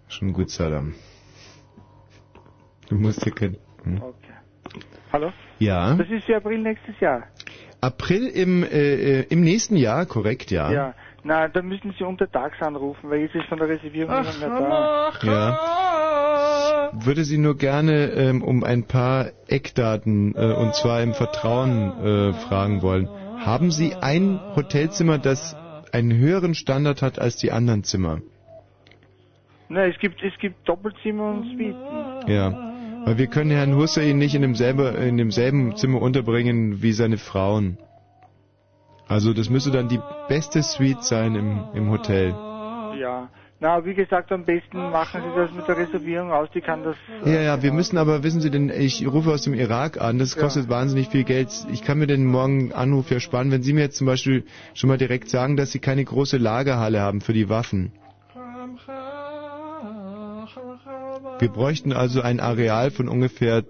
Schon 0.08 0.32
gut, 0.32 0.50
Saddam. 0.50 0.94
Du 2.88 2.94
musst 2.96 3.22
hier 3.22 3.32
kein... 3.32 3.56
Hm? 3.84 4.02
Okay. 4.02 4.34
Hallo? 5.12 5.32
Ja. 5.58 5.94
Das 5.94 6.08
ist 6.08 6.28
ja 6.28 6.36
April 6.36 6.58
nächstes 6.58 6.98
Jahr. 7.00 7.24
April 7.80 8.26
im, 8.26 8.62
äh, 8.62 8.68
äh, 9.20 9.26
im 9.30 9.40
nächsten 9.40 9.76
Jahr, 9.76 10.06
korrekt, 10.06 10.50
ja. 10.50 10.70
Ja. 10.70 10.94
Na, 11.22 11.48
dann 11.48 11.66
müssen 11.66 11.94
Sie 11.98 12.04
untertags 12.04 12.60
anrufen, 12.62 13.10
weil 13.10 13.20
jetzt 13.20 13.34
ist 13.34 13.46
von 13.46 13.58
der 13.58 13.68
Reservierung 13.68 14.14
niemand 14.14 14.40
mehr 14.40 14.48
da. 14.48 15.12
Ja. 15.22 16.90
Würde 16.92 17.24
Sie 17.24 17.38
nur 17.38 17.56
gerne 17.56 18.10
ähm, 18.10 18.42
um 18.42 18.64
ein 18.64 18.84
paar 18.84 19.30
Eckdaten 19.48 20.34
äh, 20.34 20.52
und 20.52 20.74
zwar 20.74 21.02
im 21.02 21.14
Vertrauen 21.14 22.04
äh, 22.04 22.32
fragen 22.32 22.82
wollen. 22.82 23.08
Haben 23.38 23.70
Sie 23.70 23.94
ein 23.94 24.40
Hotelzimmer, 24.56 25.18
das 25.18 25.56
einen 25.92 26.16
höheren 26.16 26.54
Standard 26.54 27.02
hat 27.02 27.18
als 27.18 27.36
die 27.36 27.52
anderen 27.52 27.84
Zimmer? 27.84 28.20
Na, 29.68 29.86
es 29.86 29.98
gibt, 29.98 30.22
es 30.22 30.36
gibt 30.38 30.68
Doppelzimmer 30.68 31.30
und 31.30 31.44
Suiten. 31.44 32.28
Ja. 32.28 32.69
Weil 33.04 33.18
wir 33.18 33.26
können 33.26 33.50
Herrn 33.50 33.74
Hussein 33.76 34.18
nicht 34.18 34.34
in 34.34 34.42
demselben, 34.42 34.94
in 34.96 35.16
demselben 35.16 35.76
Zimmer 35.76 36.02
unterbringen 36.02 36.82
wie 36.82 36.92
seine 36.92 37.18
Frauen. 37.18 37.78
Also 39.08 39.32
das 39.32 39.50
müsste 39.50 39.70
dann 39.70 39.88
die 39.88 40.00
beste 40.28 40.62
Suite 40.62 41.02
sein 41.02 41.34
im, 41.34 41.64
im 41.74 41.90
Hotel. 41.90 42.30
Ja. 43.00 43.28
Na, 43.62 43.84
wie 43.84 43.92
gesagt, 43.92 44.32
am 44.32 44.44
besten 44.46 44.78
machen 44.90 45.20
Sie 45.22 45.38
das 45.38 45.52
mit 45.52 45.68
der 45.68 45.76
Reservierung 45.76 46.32
aus, 46.32 46.48
die 46.54 46.62
kann 46.62 46.82
das... 46.82 46.96
Ja, 47.26 47.42
ja, 47.42 47.62
wir 47.62 47.72
müssen 47.72 47.98
aber, 47.98 48.22
wissen 48.22 48.40
Sie 48.40 48.50
denn, 48.50 48.70
ich 48.70 49.06
rufe 49.06 49.30
aus 49.30 49.42
dem 49.42 49.52
Irak 49.52 50.00
an, 50.00 50.18
das 50.18 50.38
kostet 50.38 50.70
wahnsinnig 50.70 51.08
viel 51.08 51.24
Geld. 51.24 51.48
Ich 51.70 51.82
kann 51.82 51.98
mir 51.98 52.06
den 52.06 52.24
morgen 52.24 52.72
Anruf 52.72 53.10
ja 53.10 53.20
sparen, 53.20 53.50
wenn 53.50 53.62
Sie 53.62 53.74
mir 53.74 53.80
jetzt 53.82 53.96
zum 53.98 54.06
Beispiel 54.06 54.44
schon 54.72 54.88
mal 54.88 54.96
direkt 54.96 55.28
sagen, 55.28 55.58
dass 55.58 55.72
Sie 55.72 55.78
keine 55.78 56.02
große 56.02 56.38
Lagerhalle 56.38 57.00
haben 57.02 57.20
für 57.20 57.34
die 57.34 57.50
Waffen. 57.50 57.92
Wir 61.40 61.48
bräuchten 61.48 61.92
also 61.94 62.20
ein 62.20 62.38
Areal 62.38 62.90
von 62.90 63.08
ungefähr 63.08 63.64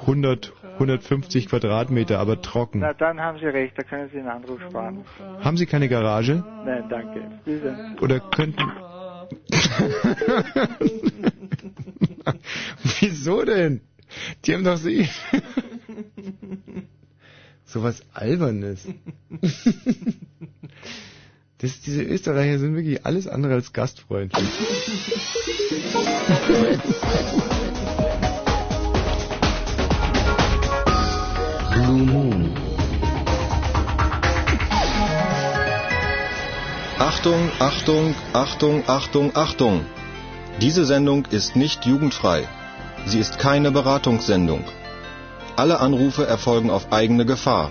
100, 0.00 0.54
150 0.74 1.50
Quadratmeter, 1.50 2.18
aber 2.18 2.40
trocken. 2.40 2.80
Na, 2.80 2.94
dann 2.94 3.20
haben 3.20 3.38
Sie 3.38 3.44
recht, 3.44 3.76
da 3.76 3.82
können 3.82 4.08
Sie 4.08 4.16
den 4.16 4.26
Anruf 4.26 4.58
sparen. 4.62 5.04
Haben 5.40 5.58
Sie 5.58 5.66
keine 5.66 5.90
Garage? 5.90 6.42
Nein, 6.64 6.88
danke. 6.88 7.30
Bitte. 7.44 7.76
Oder 8.00 8.20
könnten... 8.20 8.62
Wieso 13.00 13.44
denn? 13.44 13.82
Die 14.44 14.54
haben 14.54 14.64
doch 14.64 14.78
sie. 14.78 15.06
so 17.64 17.82
was 17.82 18.02
Albernes. 18.14 18.88
Das, 21.60 21.78
diese 21.80 22.02
Österreicher 22.02 22.58
sind 22.58 22.74
wirklich 22.74 23.04
alles 23.04 23.28
andere 23.28 23.52
als 23.54 23.72
gastfreundlich. 23.74 24.48
Achtung, 36.98 37.50
Achtung, 37.58 38.14
Achtung, 38.32 38.84
Achtung, 38.86 39.36
Achtung. 39.36 39.84
Diese 40.62 40.86
Sendung 40.86 41.26
ist 41.30 41.56
nicht 41.56 41.84
jugendfrei. 41.84 42.48
Sie 43.04 43.18
ist 43.18 43.38
keine 43.38 43.70
Beratungssendung. 43.70 44.64
Alle 45.56 45.80
Anrufe 45.80 46.26
erfolgen 46.26 46.70
auf 46.70 46.90
eigene 46.90 47.26
Gefahr. 47.26 47.70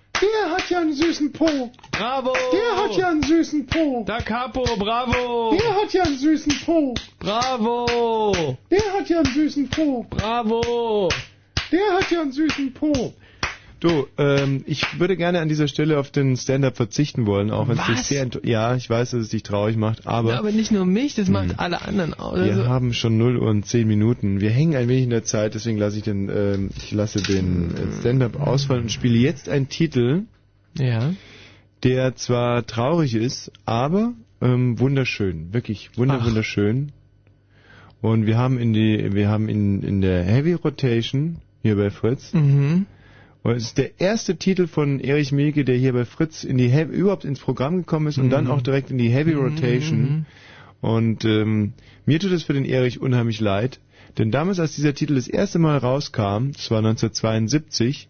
Der 0.21 0.51
hat 0.51 0.69
ja 0.69 0.79
einen 0.79 0.93
süßen 0.93 1.31
Po. 1.33 1.71
Bravo! 1.91 2.33
Der 2.53 2.83
hat 2.83 2.95
ja 2.95 3.09
einen 3.09 3.23
süßen 3.23 3.65
Po. 3.65 4.03
Da 4.05 4.19
Capo, 4.19 4.63
bravo! 4.77 5.57
Der 5.57 5.75
hat 5.75 5.93
ja 5.93 6.03
einen 6.03 6.17
süßen 6.17 6.53
Po. 6.63 6.93
Bravo! 7.19 8.57
Der 8.69 8.93
hat 8.93 9.09
ja 9.09 9.17
einen 9.17 9.33
süßen 9.33 9.69
Po. 9.69 10.05
Bravo! 10.09 11.09
Der 11.71 11.93
hat 11.93 12.11
ja 12.11 12.21
einen 12.21 12.31
süßen 12.31 12.73
Po. 12.73 13.13
Du, 13.81 14.05
ähm, 14.19 14.63
ich 14.67 14.99
würde 14.99 15.17
gerne 15.17 15.39
an 15.39 15.49
dieser 15.49 15.67
Stelle 15.67 15.97
auf 15.97 16.11
den 16.11 16.37
Stand-up 16.37 16.77
verzichten 16.77 17.25
wollen, 17.25 17.49
auch 17.49 17.67
wenn 17.67 17.79
es 17.79 17.85
dich 17.87 17.97
sehr 18.03 18.29
ja, 18.43 18.75
ich 18.75 18.87
weiß, 18.87 19.09
dass 19.09 19.21
es 19.21 19.29
dich 19.29 19.41
traurig 19.41 19.75
macht, 19.75 20.05
aber 20.05 20.33
Ja, 20.33 20.39
aber 20.39 20.51
nicht 20.51 20.71
nur 20.71 20.85
mich, 20.85 21.15
das 21.15 21.29
macht 21.29 21.59
alle 21.59 21.81
anderen 21.81 22.13
auch. 22.13 22.35
wir 22.35 22.43
Also, 22.43 22.67
haben 22.67 22.93
schon 22.93 23.17
0 23.17 23.37
Uhr 23.37 23.49
und 23.49 23.65
10 23.65 23.87
Minuten. 23.87 24.39
Wir 24.39 24.51
hängen 24.51 24.75
ein 24.75 24.87
wenig 24.87 25.05
in 25.05 25.09
der 25.09 25.23
Zeit, 25.23 25.55
deswegen 25.55 25.79
lasse 25.79 25.97
ich 25.97 26.03
den, 26.03 26.29
ähm, 26.29 26.69
ich 26.77 26.91
lasse 26.91 27.23
den 27.23 27.71
äh, 27.75 27.99
Stand-up 27.99 28.39
ausfallen 28.39 28.83
und 28.83 28.91
spiele 28.91 29.17
jetzt 29.17 29.49
einen 29.49 29.67
Titel, 29.67 30.25
ja. 30.77 31.13
der 31.81 32.15
zwar 32.15 32.67
traurig 32.67 33.15
ist, 33.15 33.51
aber 33.65 34.13
ähm, 34.41 34.77
wunderschön, 34.77 35.55
wirklich 35.55 35.97
wunder 35.97 36.23
wunderschön. 36.23 36.91
Und 37.99 38.27
wir 38.27 38.37
haben 38.37 38.59
in 38.59 38.73
die, 38.73 39.13
wir 39.13 39.27
haben 39.27 39.49
in 39.49 39.81
in 39.81 40.01
der 40.01 40.23
Heavy 40.23 40.53
Rotation 40.53 41.37
hier 41.63 41.75
bei 41.77 41.89
Fritz. 41.89 42.31
Mhm. 42.33 42.85
Und 43.43 43.55
es 43.55 43.63
ist 43.63 43.77
der 43.77 43.99
erste 43.99 44.35
Titel 44.35 44.67
von 44.67 44.99
Erich 44.99 45.31
Mielke, 45.31 45.65
der 45.65 45.75
hier 45.75 45.93
bei 45.93 46.05
Fritz 46.05 46.43
in 46.43 46.57
die 46.57 46.69
Heavy, 46.69 46.93
überhaupt 46.93 47.25
ins 47.25 47.39
Programm 47.39 47.77
gekommen 47.77 48.07
ist 48.07 48.19
und 48.19 48.29
dann 48.29 48.47
auch 48.47 48.61
direkt 48.61 48.91
in 48.91 48.97
die 48.99 49.09
Heavy 49.09 49.33
Rotation. 49.33 50.25
Und 50.81 51.25
ähm, 51.25 51.73
mir 52.05 52.19
tut 52.19 52.31
es 52.31 52.43
für 52.43 52.53
den 52.53 52.65
Erich 52.65 53.01
unheimlich 53.01 53.39
leid, 53.39 53.79
denn 54.17 54.31
damals, 54.31 54.59
als 54.59 54.75
dieser 54.75 54.93
Titel 54.93 55.15
das 55.15 55.27
erste 55.27 55.59
Mal 55.59 55.77
rauskam, 55.77 56.51
das 56.53 56.69
war 56.69 56.79
1972, 56.79 58.09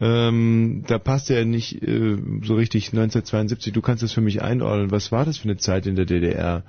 ähm, 0.00 0.84
da 0.86 0.98
passte 0.98 1.34
er 1.34 1.44
nicht 1.44 1.82
äh, 1.82 2.16
so 2.42 2.54
richtig 2.54 2.88
1972. 2.88 3.72
Du 3.72 3.80
kannst 3.80 4.02
das 4.02 4.12
für 4.12 4.20
mich 4.20 4.42
einordnen. 4.42 4.90
Was 4.90 5.10
war 5.10 5.24
das 5.24 5.38
für 5.38 5.44
eine 5.44 5.56
Zeit 5.56 5.86
in 5.86 5.96
der 5.96 6.04
DDR? 6.04 6.64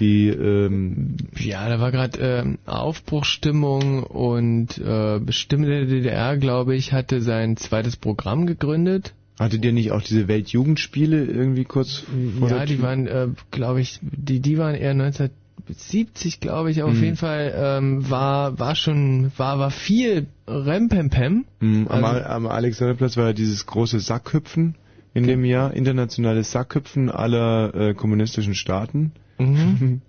Die 0.00 0.28
ähm, 0.28 1.16
Ja, 1.38 1.68
da 1.68 1.78
war 1.78 1.92
gerade 1.92 2.18
ähm, 2.20 2.58
Aufbruchsstimmung 2.66 4.02
und 4.02 4.78
äh, 4.78 5.18
Bestimme 5.20 5.66
der 5.66 5.84
DDR, 5.84 6.36
glaube 6.38 6.74
ich, 6.74 6.92
hatte 6.92 7.20
sein 7.20 7.56
zweites 7.56 7.96
Programm 7.96 8.46
gegründet. 8.46 9.12
Hattet 9.38 9.64
ihr 9.64 9.72
nicht 9.72 9.90
auch 9.92 10.02
diese 10.02 10.26
Weltjugendspiele 10.28 11.24
irgendwie 11.24 11.64
kurz 11.64 12.04
vor 12.38 12.48
ja, 12.50 12.58
der 12.58 12.66
die 12.66 12.82
waren, 12.82 13.06
äh, 13.06 13.28
glaube 13.50 13.80
ich, 13.80 13.98
die 14.02 14.40
die 14.40 14.58
waren 14.58 14.74
eher 14.74 14.90
1970, 14.90 16.40
glaube 16.40 16.70
ich, 16.70 16.82
aber 16.82 16.90
auf 16.90 16.96
Mhm. 16.96 17.04
jeden 17.04 17.16
Fall 17.16 17.54
ähm, 17.56 18.10
war 18.10 18.58
war 18.58 18.74
schon 18.74 19.32
war 19.36 19.58
war 19.58 19.70
viel 19.70 20.26
Rempempem. 20.46 21.44
Mhm, 21.60 21.86
am, 21.88 22.04
Also- 22.04 22.24
am 22.26 22.46
Alexanderplatz 22.46 23.16
war 23.16 23.28
ja 23.28 23.32
dieses 23.32 23.66
große 23.66 24.00
Sackhüpfen 24.00 24.74
in 25.14 25.26
dem 25.26 25.44
Jahr, 25.44 25.74
internationales 25.74 26.52
Sackhüpfen 26.52 27.10
aller 27.10 27.74
äh, 27.74 27.94
kommunistischen 27.94 28.54
Staaten. 28.54 29.12
Mhm. 29.40 30.00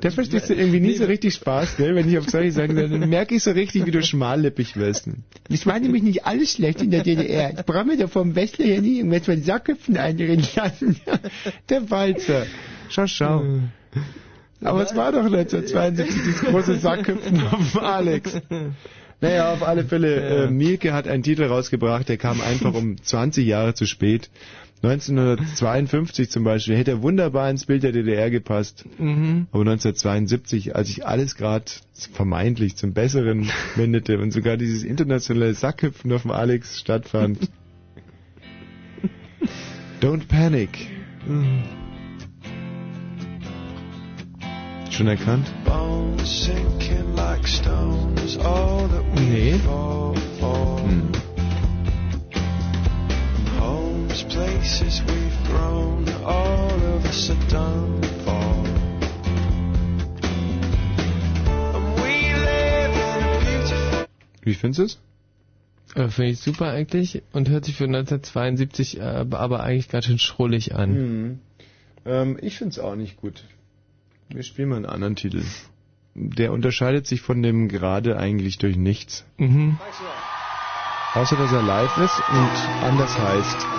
Da 0.00 0.10
verstehst 0.10 0.50
du 0.50 0.54
irgendwie 0.54 0.80
nie 0.80 0.94
so 0.94 1.04
richtig 1.04 1.34
Spaß, 1.34 1.76
gell? 1.76 1.94
Wenn 1.94 2.08
ich 2.08 2.18
auf 2.18 2.28
solche 2.28 2.52
Sachen 2.52 2.74
sage, 2.74 2.88
dann 2.90 3.08
merke 3.08 3.36
ich 3.36 3.42
so 3.42 3.52
richtig, 3.52 3.86
wie 3.86 3.90
du 3.90 4.02
schmallippig 4.02 4.76
wirst. 4.76 5.08
Das 5.48 5.66
war 5.66 5.78
nämlich 5.80 6.02
nicht 6.02 6.26
alles 6.26 6.52
schlecht 6.52 6.82
in 6.82 6.90
der 6.90 7.02
DDR. 7.02 7.58
Ich 7.58 7.64
brauche 7.64 7.84
mir 7.84 7.96
da 7.96 8.06
vom 8.06 8.34
Westler 8.34 8.66
ja 8.66 8.80
nie 8.80 8.98
irgendwas 8.98 9.24
von 9.24 9.42
Sackhüpfen 9.42 9.96
einreden 9.96 10.46
lassen. 10.56 11.00
Der 11.70 11.90
Walzer. 11.90 12.46
Schau, 12.90 13.06
schau. 13.06 13.44
Aber 14.60 14.82
es 14.82 14.94
war 14.96 15.12
doch 15.12 15.24
1972 15.24 16.14
dieses 16.22 16.40
große 16.42 16.76
Sackhüpfen 16.78 17.46
auf 17.46 17.82
Alex. 17.82 18.40
Naja, 19.20 19.52
auf 19.54 19.62
alle 19.62 19.84
Fälle, 19.84 20.46
äh, 20.46 20.50
Mielke 20.50 20.92
hat 20.92 21.08
einen 21.08 21.22
Titel 21.22 21.44
rausgebracht, 21.44 22.08
der 22.08 22.18
kam 22.18 22.42
einfach 22.42 22.74
um 22.74 23.02
20 23.02 23.46
Jahre 23.46 23.72
zu 23.72 23.86
spät. 23.86 24.28
1952 24.84 26.30
zum 26.30 26.44
Beispiel 26.44 26.76
hätte 26.76 26.92
er 26.92 27.02
wunderbar 27.02 27.48
ins 27.50 27.66
Bild 27.66 27.82
der 27.82 27.92
DDR 27.92 28.30
gepasst. 28.30 28.84
Mhm. 28.98 29.46
Aber 29.50 29.62
1972, 29.62 30.76
als 30.76 30.88
sich 30.88 31.06
alles 31.06 31.36
gerade 31.36 31.64
vermeintlich 32.12 32.76
zum 32.76 32.92
Besseren 32.92 33.50
wendete 33.76 34.18
und 34.18 34.32
sogar 34.32 34.56
dieses 34.56 34.82
internationale 34.82 35.54
Sackhüpfen 35.54 36.12
auf 36.12 36.22
dem 36.22 36.30
Alex 36.30 36.80
stattfand. 36.80 37.38
Don't 40.02 40.26
panic. 40.28 40.70
Schon 44.90 45.06
erkannt? 45.06 45.46
Bones 45.64 46.44
sinking 46.44 47.14
Homes, 54.14 54.22
places 54.32 55.02
we've 55.08 55.44
grown, 55.44 56.08
all 56.24 56.70
of 56.70 57.04
us 57.04 57.30
are 57.30 57.48
done 57.50 58.00
for. 58.24 58.32
And 61.74 61.96
we 62.00 62.32
live 62.32 62.92
in 62.92 63.22
a 63.22 63.40
beautiful 63.40 64.06
Wie 64.42 64.54
findest 64.54 64.78
du 64.78 64.84
es? 64.84 64.98
Äh, 65.96 66.08
Finde 66.08 66.30
ich 66.30 66.38
super 66.38 66.70
eigentlich 66.70 67.22
und 67.32 67.48
hört 67.48 67.64
sich 67.64 67.76
für 67.76 67.84
1972 67.84 68.98
äh, 68.98 69.02
aber 69.02 69.62
eigentlich 69.64 69.88
ganz 69.88 70.04
schön 70.04 70.18
schrullig 70.18 70.74
an. 70.74 70.92
Mhm. 70.92 71.38
Ähm, 72.04 72.38
ich 72.40 72.56
finde 72.56 72.70
es 72.70 72.78
auch 72.78 72.94
nicht 72.94 73.16
gut. 73.16 73.44
Wir 74.28 74.42
spielen 74.44 74.68
mal 74.68 74.76
einen 74.76 74.86
anderen 74.86 75.16
Titel. 75.16 75.42
Der 76.14 76.52
unterscheidet 76.52 77.08
sich 77.08 77.20
von 77.20 77.42
dem 77.42 77.68
gerade 77.68 78.16
eigentlich 78.16 78.58
durch 78.58 78.76
nichts. 78.76 79.24
Mhm. 79.38 79.78
Außer 81.14 81.36
dass 81.36 81.52
er 81.52 81.62
live 81.62 81.98
ist 81.98 82.18
und 82.28 82.84
anders 82.84 83.18
heißt. 83.18 83.73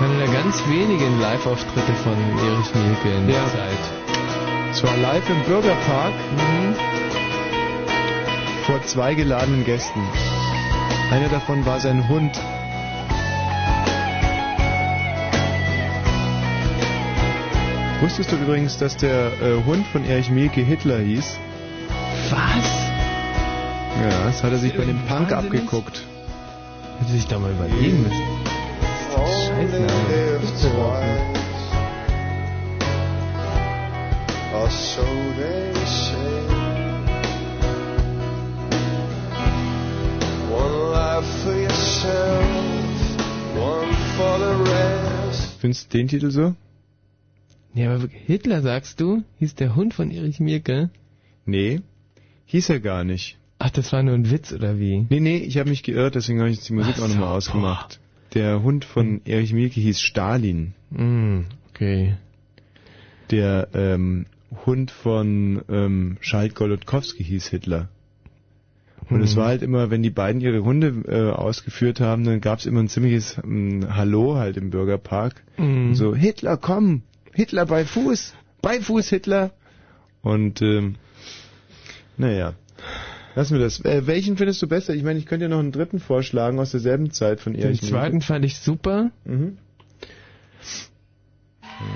Einer 0.00 0.18
der 0.18 0.28
ganz 0.28 0.62
wenigen 0.68 1.20
Live-Auftritte 1.20 1.92
von 2.02 2.12
Erich 2.14 2.74
Mielke 2.74 3.16
in 3.16 3.26
der 3.26 3.36
Ja. 3.36 3.46
Zeit. 3.48 4.74
Zwar 4.74 4.96
live 4.96 5.28
im 5.30 5.40
Bürgerpark 5.42 6.12
Mhm. 6.36 6.74
vor 8.66 8.82
zwei 8.82 9.14
geladenen 9.14 9.64
Gästen. 9.64 10.00
Einer 11.12 11.28
davon 11.28 11.64
war 11.64 11.78
sein 11.80 12.08
Hund. 12.08 12.36
Wusstest 18.00 18.32
du 18.32 18.36
übrigens, 18.36 18.76
dass 18.76 18.96
der 18.96 19.28
äh, 19.40 19.64
Hund 19.64 19.86
von 19.86 20.04
Erich 20.04 20.30
Mielke 20.30 20.60
Hitler 20.60 20.98
hieß? 20.98 21.38
Was? 22.30 22.90
Ja, 24.02 24.24
das 24.26 24.42
hat 24.42 24.52
er 24.52 24.58
sich 24.58 24.76
bei 24.76 24.84
dem 24.84 24.98
Punk 25.06 25.32
abgeguckt. 25.32 26.02
Hätte 27.00 27.12
sich 27.12 27.26
doch 27.26 27.40
mal 27.40 27.52
überlegen 27.52 28.02
müssen. 28.02 28.22
Scheiße. 29.14 30.04
Or 34.54 34.70
so 34.70 35.02
they 35.36 35.74
say. 35.84 36.46
One 40.50 40.92
life 40.92 41.26
for 41.42 41.54
yourself, 41.54 42.46
one 43.56 43.92
for 44.16 44.38
the 44.38 44.54
rest. 44.70 45.60
Findest 45.60 45.92
du 45.92 45.98
den 45.98 46.08
Titel 46.08 46.30
so? 46.30 46.54
Ja, 47.74 47.94
aber 47.94 48.08
Hitler, 48.08 48.62
sagst 48.62 49.00
du? 49.00 49.24
Hieß 49.40 49.56
der 49.56 49.74
Hund 49.74 49.94
von 49.94 50.10
Erich 50.10 50.38
Mielke? 50.38 50.90
Nee, 51.44 51.80
hieß 52.46 52.70
er 52.70 52.80
gar 52.80 53.04
nicht. 53.04 53.36
Ach, 53.58 53.70
das 53.70 53.92
war 53.92 54.02
nur 54.02 54.14
ein 54.14 54.30
Witz, 54.30 54.52
oder 54.52 54.78
wie? 54.78 55.06
Nee, 55.08 55.20
nee, 55.20 55.38
ich 55.38 55.58
habe 55.58 55.70
mich 55.70 55.82
geirrt, 55.82 56.14
deswegen 56.14 56.38
habe 56.40 56.50
ich 56.50 56.56
jetzt 56.56 56.68
die 56.68 56.74
Musik 56.74 57.00
auch 57.00 57.08
nochmal 57.08 57.36
ausgemacht. 57.36 57.98
Der 58.34 58.62
Hund 58.62 58.84
von 58.84 59.20
Erich 59.24 59.52
Mielke 59.52 59.80
hieß 59.80 60.00
Stalin. 60.00 60.74
Mm, 60.90 61.42
okay. 61.70 62.16
Der 63.30 63.68
ähm, 63.74 64.26
Hund 64.66 64.90
von 64.90 65.62
ähm, 65.68 66.16
Schalt 66.20 66.54
Golodkowski 66.54 67.24
hieß 67.24 67.46
Hitler. 67.48 67.88
Und 69.10 69.22
es 69.22 69.32
Hm. 69.32 69.36
war 69.36 69.46
halt 69.48 69.62
immer, 69.62 69.90
wenn 69.90 70.02
die 70.02 70.10
beiden 70.10 70.40
ihre 70.40 70.64
Hunde 70.64 71.04
äh, 71.06 71.30
ausgeführt 71.30 72.00
haben, 72.00 72.24
dann 72.24 72.40
gab 72.40 72.58
es 72.58 72.66
immer 72.66 72.80
ein 72.80 72.88
ziemliches 72.88 73.38
ähm, 73.42 73.86
Hallo 73.94 74.36
halt 74.36 74.56
im 74.56 74.70
Bürgerpark. 74.70 75.42
Mhm. 75.58 75.94
So, 75.94 76.14
Hitler, 76.14 76.56
komm! 76.56 77.02
Hitler 77.32 77.66
bei 77.66 77.84
Fuß! 77.84 78.34
Bei 78.62 78.80
Fuß, 78.80 79.10
Hitler! 79.10 79.52
Und 80.22 80.62
ähm, 80.62 80.96
naja. 82.16 82.54
Lassen 83.34 83.54
wir 83.58 83.64
das. 83.64 83.84
Äh, 83.84 84.06
welchen 84.06 84.36
findest 84.36 84.62
du 84.62 84.68
besser? 84.68 84.94
Ich 84.94 85.02
meine, 85.02 85.18
ich 85.18 85.26
könnte 85.26 85.44
ja 85.46 85.48
noch 85.48 85.58
einen 85.58 85.72
dritten 85.72 85.98
vorschlagen 85.98 86.58
aus 86.60 86.70
derselben 86.70 87.10
Zeit 87.10 87.40
von 87.40 87.52
Den 87.54 87.62
Erich 87.62 87.82
Mielke. 87.82 87.96
zweiten 87.96 88.20
fand 88.20 88.44
ich 88.44 88.58
super. 88.58 89.10
Mhm. 89.24 89.58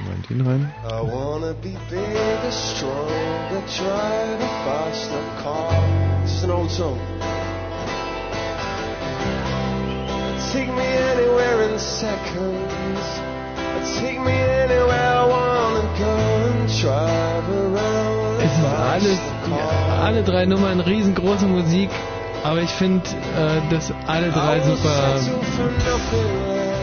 Mal 0.04 0.14
in 0.30 0.38
den 0.38 0.46
rein. 0.46 0.72
I 0.84 0.90
wanna 1.00 1.52
be 1.52 1.76
bigger, 1.88 2.50
stronger, 2.50 3.62
drive 3.78 4.40
a 4.40 4.64
faster 4.64 5.22
car. 5.42 5.82
This 6.24 6.34
is 6.38 6.44
an 6.44 6.50
old 6.50 6.70
song. 6.70 6.98
Take 10.52 10.72
me 10.74 10.82
anywhere 10.82 11.70
in 11.70 11.78
seconds. 11.78 13.20
Take 14.00 14.18
me 14.20 14.32
anywhere 14.32 15.14
I 15.14 15.26
wanna 15.28 15.98
go 15.98 16.10
and 16.10 16.68
drive 16.80 17.17
alles, 18.98 19.18
alle 20.02 20.22
drei 20.22 20.46
Nummern 20.46 20.80
riesengroße 20.80 21.46
Musik, 21.46 21.88
aber 22.42 22.62
ich 22.62 22.70
finde, 22.70 23.08
äh, 23.08 23.72
dass 23.72 23.92
alle 24.06 24.30
drei 24.30 24.60
super 24.60 25.20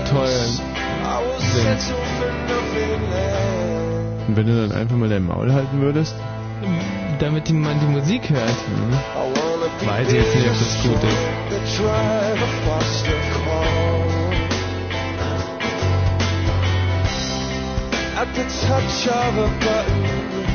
toll 0.10 0.28
sind. 0.28 1.94
Und 4.28 4.38
wenn 4.38 4.48
du 4.48 4.68
dann 4.68 4.78
einfach 4.78 4.96
mal 4.96 5.10
dein 5.10 5.26
Maul 5.26 5.52
halten 5.52 5.82
würdest? 5.82 6.16
Damit 7.20 7.50
man 7.52 7.80
die 7.80 7.86
Musik 7.86 8.30
hört. 8.30 8.56
Be 9.80 9.88
Weiß 9.88 10.08
ich 10.08 10.16
jetzt 10.16 10.36
nicht, 10.36 10.48
ob 10.48 10.60
das 10.60 10.84
gut 10.84 11.04
ist. 11.04 11.18
At 18.18 18.34
the 18.34 18.44
touch 18.66 19.08
of 19.08 19.38
a 19.38 19.48
button, 19.60 20.55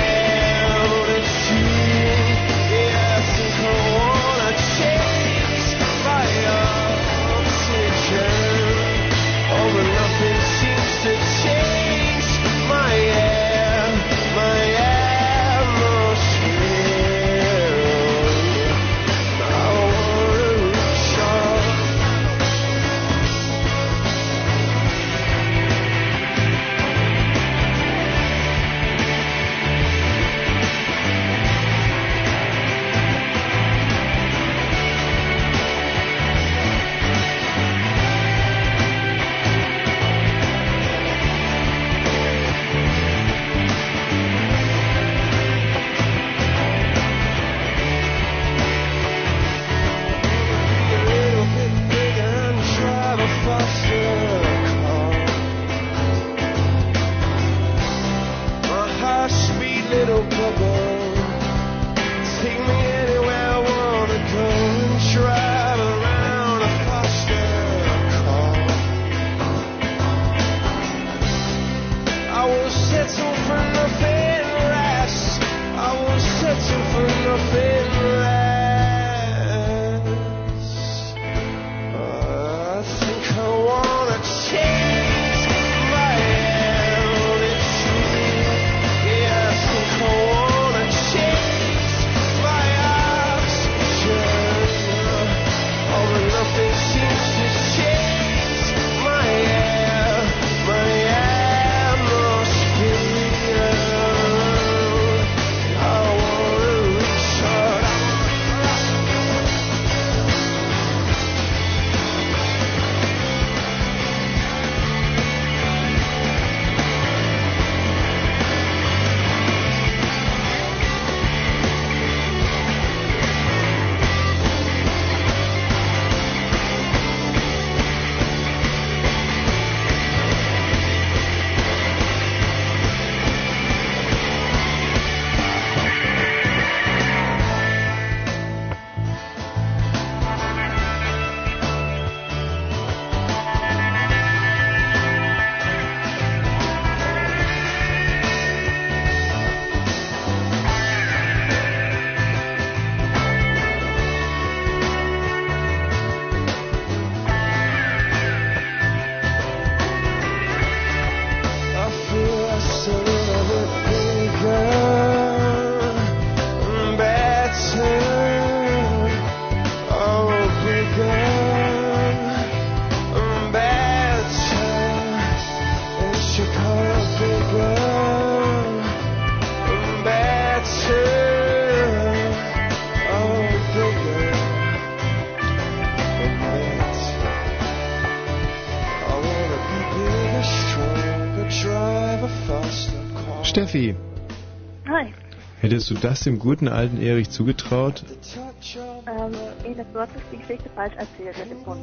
hättest 195.71 195.89
du 195.89 195.95
das 195.95 196.21
dem 196.21 196.37
guten 196.37 196.67
alten 196.67 197.01
Erich 197.01 197.29
zugetraut? 197.29 198.03
Ähm, 198.05 199.33
Ines, 199.63 199.85
du 199.93 199.99
hast 199.99 200.11
die 200.31 200.37
Geschichte 200.37 200.69
falsch 200.75 200.93
erzählt 200.97 201.37
mit 201.39 201.49
dem 201.49 201.65
Hund. 201.65 201.81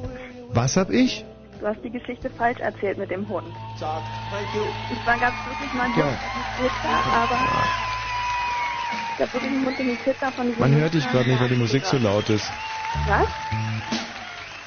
Was 0.50 0.76
hab 0.76 0.90
ich? 0.90 1.24
Du 1.58 1.66
hast 1.66 1.82
die 1.82 1.90
Geschichte 1.90 2.30
falsch 2.30 2.60
erzählt 2.60 2.98
mit 2.98 3.10
dem 3.10 3.26
Hund. 3.28 3.46
Es 3.74 3.80
war 3.82 5.18
ganz 5.18 5.34
wirklich 5.48 5.72
mal 5.72 5.84
ein 5.84 5.98
Ja. 5.98 6.04
Hund, 6.04 6.70
aber 7.14 7.38
da 9.18 9.34
wurde 9.34 9.46
ein 9.46 9.64
Hund, 9.64 9.78
der 9.78 9.86
hieß 9.86 9.98
Hitler 10.04 10.32
von 10.32 10.46
diesem 10.46 10.60
Man 10.60 10.74
hört 10.76 10.94
dich 10.94 11.08
gerade 11.10 11.30
nicht, 11.30 11.40
weil 11.40 11.48
die 11.48 11.56
Musik 11.56 11.84
so 11.84 11.96
laut 11.96 12.28
ist. 12.28 12.50
Was? 13.06 13.26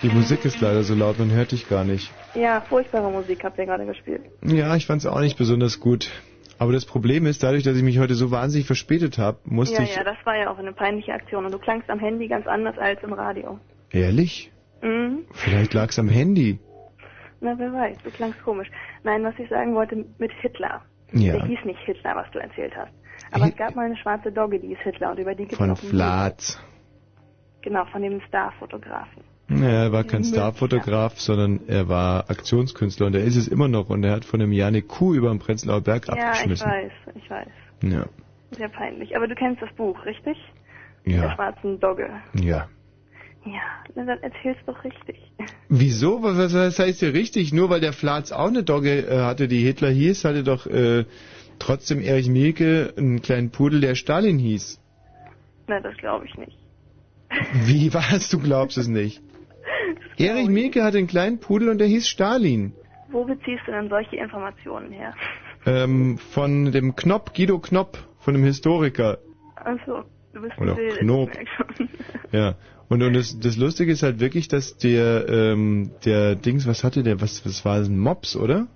Die 0.01 0.09
Musik 0.09 0.43
ist 0.45 0.59
leider 0.59 0.83
so 0.83 0.95
laut, 0.95 1.19
man 1.19 1.29
hört 1.31 1.51
dich 1.51 1.69
gar 1.69 1.83
nicht. 1.83 2.11
Ja, 2.33 2.59
furchtbare 2.61 3.11
Musik 3.11 3.43
habt 3.43 3.59
ihr 3.59 3.67
gerade 3.67 3.85
gespielt. 3.85 4.23
Ja, 4.43 4.75
ich 4.75 4.87
fand's 4.87 5.05
auch 5.05 5.19
nicht 5.19 5.37
besonders 5.37 5.79
gut. 5.79 6.09
Aber 6.61 6.73
das 6.73 6.85
Problem 6.85 7.25
ist, 7.25 7.41
dadurch, 7.41 7.63
dass 7.63 7.75
ich 7.75 7.81
mich 7.81 7.97
heute 7.97 8.13
so 8.13 8.29
wahnsinnig 8.29 8.67
verspätet 8.67 9.17
habe, 9.17 9.39
musste 9.45 9.77
ja, 9.77 9.81
ich... 9.81 9.95
ja, 9.95 10.03
das 10.03 10.17
war 10.25 10.37
ja 10.37 10.51
auch 10.51 10.59
eine 10.59 10.73
peinliche 10.73 11.11
Aktion 11.11 11.43
und 11.43 11.51
du 11.51 11.57
klangst 11.57 11.89
am 11.89 11.97
Handy 11.97 12.27
ganz 12.27 12.45
anders 12.45 12.77
als 12.77 13.01
im 13.01 13.13
Radio. 13.13 13.59
Ehrlich? 13.89 14.51
Mhm. 14.83 15.25
Vielleicht 15.31 15.73
lag's 15.73 15.97
am 15.97 16.07
Handy. 16.07 16.59
Na, 17.39 17.57
wer 17.57 17.73
weiß, 17.73 17.97
du 18.03 18.11
klangst 18.11 18.43
komisch. 18.43 18.69
Nein, 19.03 19.23
was 19.23 19.33
ich 19.39 19.49
sagen 19.49 19.73
wollte 19.73 20.05
mit 20.19 20.31
Hitler. 20.33 20.83
Ja. 21.13 21.33
Der 21.33 21.47
hieß 21.47 21.65
nicht 21.65 21.79
Hitler, 21.79 22.15
was 22.15 22.29
du 22.29 22.37
erzählt 22.37 22.77
hast. 22.77 22.93
Aber 23.31 23.45
es 23.45 23.55
gab 23.55 23.75
mal 23.75 23.87
eine 23.87 23.97
schwarze 23.97 24.31
Dogge, 24.31 24.59
die 24.59 24.73
ist 24.73 24.81
Hitler 24.81 25.09
und 25.09 25.17
über 25.17 25.33
die 25.33 25.47
gibt 25.47 25.53
es 25.53 25.57
Von. 25.57 25.75
Flatz. 25.75 26.61
Genau, 27.63 27.85
von 27.85 28.03
dem 28.03 28.21
Starfotografen. 28.27 29.23
Naja, 29.53 29.83
er 29.83 29.91
war 29.91 30.03
kein 30.05 30.23
Starfotograf, 30.23 31.19
sondern 31.19 31.61
er 31.67 31.89
war 31.89 32.29
Aktionskünstler 32.29 33.07
und 33.07 33.15
er 33.15 33.23
ist 33.23 33.35
es 33.35 33.47
immer 33.47 33.67
noch 33.67 33.89
und 33.89 34.03
er 34.03 34.13
hat 34.13 34.25
von 34.25 34.41
einem 34.41 34.51
Jahr 34.53 34.69
eine 34.69 34.81
Kuh 34.81 35.13
über 35.13 35.29
den 35.29 35.39
Prenzlauer 35.39 35.81
Berg 35.81 36.07
Ja, 36.07 36.15
ich 36.15 36.21
abgeschmissen. 36.23 36.67
weiß, 36.67 36.91
ich 37.15 37.29
weiß. 37.29 37.47
Ja, 37.83 38.05
Sehr 38.51 38.69
peinlich. 38.69 39.15
Aber 39.15 39.27
du 39.27 39.35
kennst 39.35 39.61
das 39.61 39.71
Buch, 39.75 40.05
richtig? 40.05 40.37
Der 41.05 41.15
ja, 41.15 41.35
schwarzen 41.35 41.79
Dogge. 41.79 42.09
ja. 42.41 42.67
Ja, 43.43 43.59
na, 43.95 44.05
dann 44.05 44.19
erzählst 44.21 44.61
doch 44.67 44.83
richtig. 44.83 45.17
Wieso? 45.67 46.21
Was, 46.21 46.53
was 46.53 46.77
heißt 46.77 46.99
hier 46.99 47.13
richtig? 47.15 47.51
Nur 47.51 47.71
weil 47.71 47.81
der 47.81 47.91
Flatz 47.91 48.31
auch 48.31 48.49
eine 48.49 48.61
Dogge 48.61 48.99
äh, 49.07 49.21
hatte, 49.21 49.47
die 49.47 49.63
Hitler 49.63 49.89
hieß, 49.89 50.25
hatte 50.25 50.43
doch 50.43 50.67
äh, 50.67 51.05
trotzdem 51.57 52.01
Erich 52.01 52.29
Mielke 52.29 52.93
einen 52.95 53.23
kleinen 53.23 53.49
Pudel, 53.49 53.81
der 53.81 53.95
Stalin 53.95 54.37
hieß. 54.37 54.79
Na, 55.67 55.79
das 55.81 55.97
glaube 55.97 56.25
ich 56.27 56.37
nicht. 56.37 56.55
Wie 57.65 57.91
was? 57.95 58.29
Du 58.29 58.37
glaubst 58.39 58.77
es 58.77 58.87
nicht. 58.87 59.23
Erich 60.17 60.49
Mielke 60.49 60.83
hatte 60.83 60.97
einen 60.97 61.07
kleinen 61.07 61.39
Pudel 61.39 61.69
und 61.69 61.77
der 61.77 61.87
hieß 61.87 62.07
Stalin. 62.07 62.73
Wo 63.09 63.25
beziehst 63.25 63.61
du 63.65 63.71
denn 63.71 63.89
solche 63.89 64.15
Informationen 64.15 64.91
her? 64.91 65.13
Ähm, 65.65 66.17
von 66.17 66.71
dem 66.71 66.95
Knopp, 66.95 67.33
Guido 67.35 67.59
Knopp, 67.59 67.97
von 68.19 68.33
dem 68.33 68.43
Historiker. 68.43 69.19
Also, 69.55 70.03
du 70.33 70.41
bist 70.41 70.57
Oder 70.57 70.75
ein 70.75 70.97
Knob. 70.99 71.31
Ja. 72.31 72.55
Und, 72.87 73.03
und 73.03 73.13
das, 73.13 73.39
das 73.39 73.57
Lustige 73.57 73.91
ist 73.91 74.03
halt 74.03 74.19
wirklich, 74.19 74.47
dass 74.47 74.77
der, 74.77 75.27
ähm, 75.29 75.91
der 76.03 76.35
Dings, 76.35 76.67
was 76.67 76.83
hatte 76.83 77.03
der, 77.03 77.21
was, 77.21 77.45
was 77.45 77.63
war 77.63 77.79
das, 77.79 77.87
ein 77.87 77.97
Mops, 77.97 78.35
oder? 78.35 78.67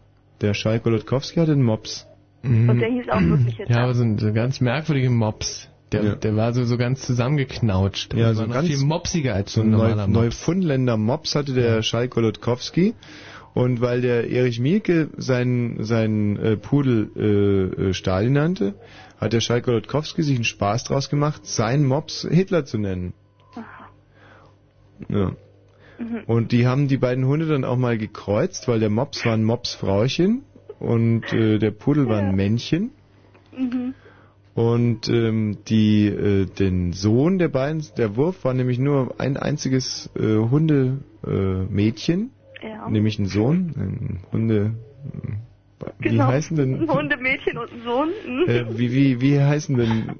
Der 0.42 0.54
Schalk 0.54 0.84
Golodkowski 0.84 1.40
hatte 1.40 1.54
einen 1.54 1.64
Mops. 1.64 2.08
Und 2.44 2.80
der 2.80 2.90
hieß 2.90 3.10
auch 3.10 3.22
wirklich 3.22 3.58
Hitler. 3.58 3.76
Ja, 3.76 3.84
aber 3.84 3.94
so 3.96 4.04
ein, 4.04 4.18
so 4.18 4.28
ein 4.28 4.34
ganz 4.34 4.62
merkwürdiger 4.62 5.10
Mops. 5.10 5.70
Der, 5.91 6.16
der 6.16 6.36
war 6.36 6.53
so, 6.53 6.66
so 6.66 6.78
ganz 6.78 7.02
zusammengeknautscht. 7.06 8.14
Ja, 8.16 8.34
so 8.34 8.41
war 8.41 8.48
noch 8.48 8.53
ganz 8.56 8.68
viel 8.68 8.80
mopsiger 8.80 9.36
als 9.36 9.53
so 9.53 9.62
ein 9.62 9.70
normaler 9.70 10.07
Neu, 10.07 10.26
Mops. 10.26 10.40
Neufundländer 10.40 10.98
Mops 10.98 11.36
hatte 11.36 11.53
der 11.53 11.82
Schalk 11.84 12.12
Golodkowski. 12.12 12.95
Und 13.53 13.80
weil 13.80 14.02
der 14.02 14.30
Erich 14.30 14.60
Mielke 14.60 15.10
seinen, 15.16 15.84
seinen 15.84 16.36
äh, 16.38 16.57
Pudel 16.57 17.10
äh, 17.16 17.90
äh, 17.90 17.94
Stalin 17.94 18.34
nannte, 18.34 18.76
hat 19.18 19.32
der 19.32 19.40
Schalk 19.40 19.66
Golodkowski 19.66 20.24
sich 20.24 20.36
einen 20.36 20.44
Spaß 20.44 20.84
draus 20.86 21.10
gemacht, 21.10 21.45
seinen 21.45 21.86
Mops 21.86 22.28
Hitler 22.30 22.66
zu 22.66 22.78
nennen. 22.78 23.14
Ja. 25.07 25.32
Mhm. 25.98 26.24
Und 26.26 26.52
die 26.52 26.68
haben 26.68 26.88
die 26.88 26.98
beiden 26.98 27.26
Hunde 27.26 27.45
dann 27.45 27.64
auch 27.64 27.78
mal 27.78 27.98
gekreuzt, 27.98 28.68
weil 28.68 28.80
der 28.80 28.90
Mops 28.90 29.26
war 29.26 29.34
ein 29.34 29.44
Mopsfrauchen 29.44 30.44
und 30.80 31.32
äh, 31.32 31.57
der 31.57 31.72
Pudel 31.72 32.07
war 32.10 32.20
ein 32.20 32.36
Männchen. 32.36 32.91
Mhm. 33.57 33.94
Und 34.56 35.10
ähm, 35.10 35.57
die, 35.68 36.07
äh, 36.07 36.45
den 36.45 36.94
Sohn 36.94 37.40
der 37.40 37.49
beiden, 37.49 37.84
der 37.98 38.15
Wurf 38.15 38.45
war 38.45 38.53
nämlich 38.53 38.80
nur 38.80 39.15
ein 39.19 39.36
einziges 39.36 40.10
äh, 40.15 40.22
Hundemädchen, 40.38 42.30
äh, 42.61 42.69
Ja. 42.69 42.90
nämlich 42.90 43.19
ein 43.19 43.26
Sohn, 43.26 43.73
ein 43.77 44.19
Hunde. 44.32 44.72
Wie 45.99 46.10
genau. 46.10 46.27
heißen 46.27 46.56
denn? 46.56 46.84
Ein 46.84 46.90
Hundemädchen 46.90 47.57
und 47.57 47.69
ein 47.69 47.82
Sohn. 47.84 48.10
Äh, 48.48 48.65
wie, 48.77 48.94
wie, 48.94 49.19
wie 49.22 49.40
heißen 49.41 49.76
denn 49.76 50.15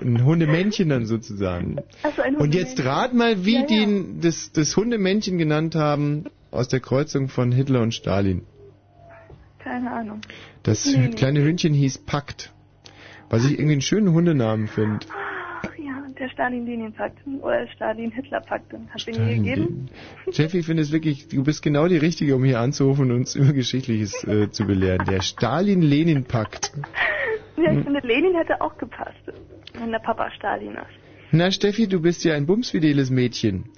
ein 0.00 0.24
Hundemännchen 0.24 0.88
dann 0.88 1.04
sozusagen? 1.04 1.76
Ach 2.02 2.12
so, 2.16 2.22
ein 2.22 2.36
Und 2.36 2.54
jetzt 2.54 2.82
rat 2.82 3.12
mal, 3.12 3.44
wie 3.44 3.54
Ja, 3.56 3.60
ja. 3.60 3.66
die 3.66 4.20
das, 4.22 4.52
das 4.52 4.74
Hundemännchen 4.74 5.36
genannt 5.36 5.74
haben 5.74 6.24
aus 6.50 6.68
der 6.68 6.80
Kreuzung 6.80 7.28
von 7.28 7.52
Hitler 7.52 7.82
und 7.82 7.92
Stalin. 7.92 8.42
Keine 9.58 9.92
Ahnung. 9.92 10.22
Das 10.62 10.86
Nee, 10.86 10.96
nee. 11.08 11.14
kleine 11.14 11.42
Hündchen 11.42 11.74
hieß 11.74 11.98
Pakt. 11.98 12.52
Was 13.30 13.44
ich 13.44 13.52
irgendwie 13.52 13.72
einen 13.72 13.80
schönen 13.82 14.12
Hundenamen 14.12 14.68
finde. 14.68 15.06
Ach 15.10 15.76
ja, 15.78 16.02
der 16.18 16.28
Stalin-Lenin-Pakt. 16.28 17.18
Oder 17.42 17.60
der 17.64 17.68
Stalin-Hitler-Pakt. 17.72 18.72
Hat 18.72 19.06
den 19.06 19.26
nie 19.26 19.36
gegeben? 19.36 19.88
Jeffy, 20.32 20.58
ich 20.60 20.66
finde 20.66 20.82
es 20.82 20.92
wirklich, 20.92 21.28
du 21.28 21.42
bist 21.42 21.62
genau 21.62 21.88
die 21.88 21.96
Richtige, 21.96 22.36
um 22.36 22.44
hier 22.44 22.60
anzurufen 22.60 23.10
und 23.10 23.16
uns 23.18 23.34
über 23.40 23.52
Geschichtliches 23.52 24.24
äh, 24.24 24.50
zu 24.50 24.66
belehren. 24.66 25.04
Der 25.06 25.22
Stalin-Lenin-Pakt. 25.22 26.72
Ja, 27.58 27.70
Hm. 27.70 27.78
ich 27.78 27.84
finde, 27.84 28.00
Lenin 28.00 28.34
hätte 28.36 28.60
auch 28.60 28.76
gepasst. 28.76 29.16
Wenn 29.78 29.90
der 29.90 29.98
Papa 29.98 30.30
Stalin 30.32 30.72
ist. 30.72 31.32
Na, 31.32 31.50
Steffi, 31.50 31.88
du 31.88 32.02
bist 32.02 32.22
ja 32.22 32.34
ein 32.34 32.44
bumsfideles 32.44 33.08
Mädchen. 33.08 33.70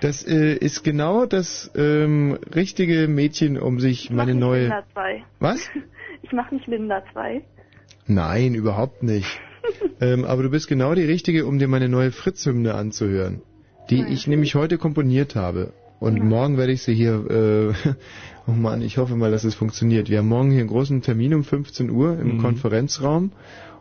Das 0.00 0.26
äh, 0.26 0.54
ist 0.56 0.82
genau 0.82 1.26
das 1.26 1.70
ähm, 1.76 2.36
richtige 2.54 3.06
Mädchen, 3.06 3.56
um 3.56 3.78
sich 3.78 4.10
meine 4.10 4.32
Nicht 4.32 4.40
neue... 4.40 4.60
Linda 4.62 4.84
2. 4.94 5.22
Was? 5.38 5.70
Ich 6.22 6.32
mache 6.32 6.54
nicht 6.56 6.66
Linda 6.66 7.02
2. 7.12 7.40
Nein, 8.10 8.54
überhaupt 8.54 9.02
nicht. 9.02 9.40
ähm, 10.00 10.24
aber 10.24 10.42
du 10.42 10.50
bist 10.50 10.68
genau 10.68 10.94
die 10.94 11.04
Richtige, 11.04 11.46
um 11.46 11.58
dir 11.58 11.68
meine 11.68 11.88
neue 11.88 12.10
Fritz-Hymne 12.10 12.74
anzuhören, 12.74 13.42
die 13.88 14.02
ich 14.02 14.26
nämlich 14.26 14.54
heute 14.54 14.78
komponiert 14.78 15.36
habe. 15.36 15.72
Und 16.00 16.22
morgen 16.24 16.56
werde 16.56 16.72
ich 16.72 16.82
sie 16.82 16.94
hier, 16.94 17.30
äh, 17.30 17.72
oh 18.46 18.52
Mann, 18.52 18.80
ich 18.82 18.98
hoffe 18.98 19.16
mal, 19.16 19.30
dass 19.30 19.44
es 19.44 19.54
funktioniert. 19.54 20.08
Wir 20.08 20.18
haben 20.18 20.28
morgen 20.28 20.50
hier 20.50 20.60
einen 20.60 20.68
großen 20.68 21.02
Termin 21.02 21.34
um 21.34 21.44
15 21.44 21.90
Uhr 21.90 22.18
im 22.18 22.36
Mhm. 22.36 22.42
Konferenzraum 22.42 23.32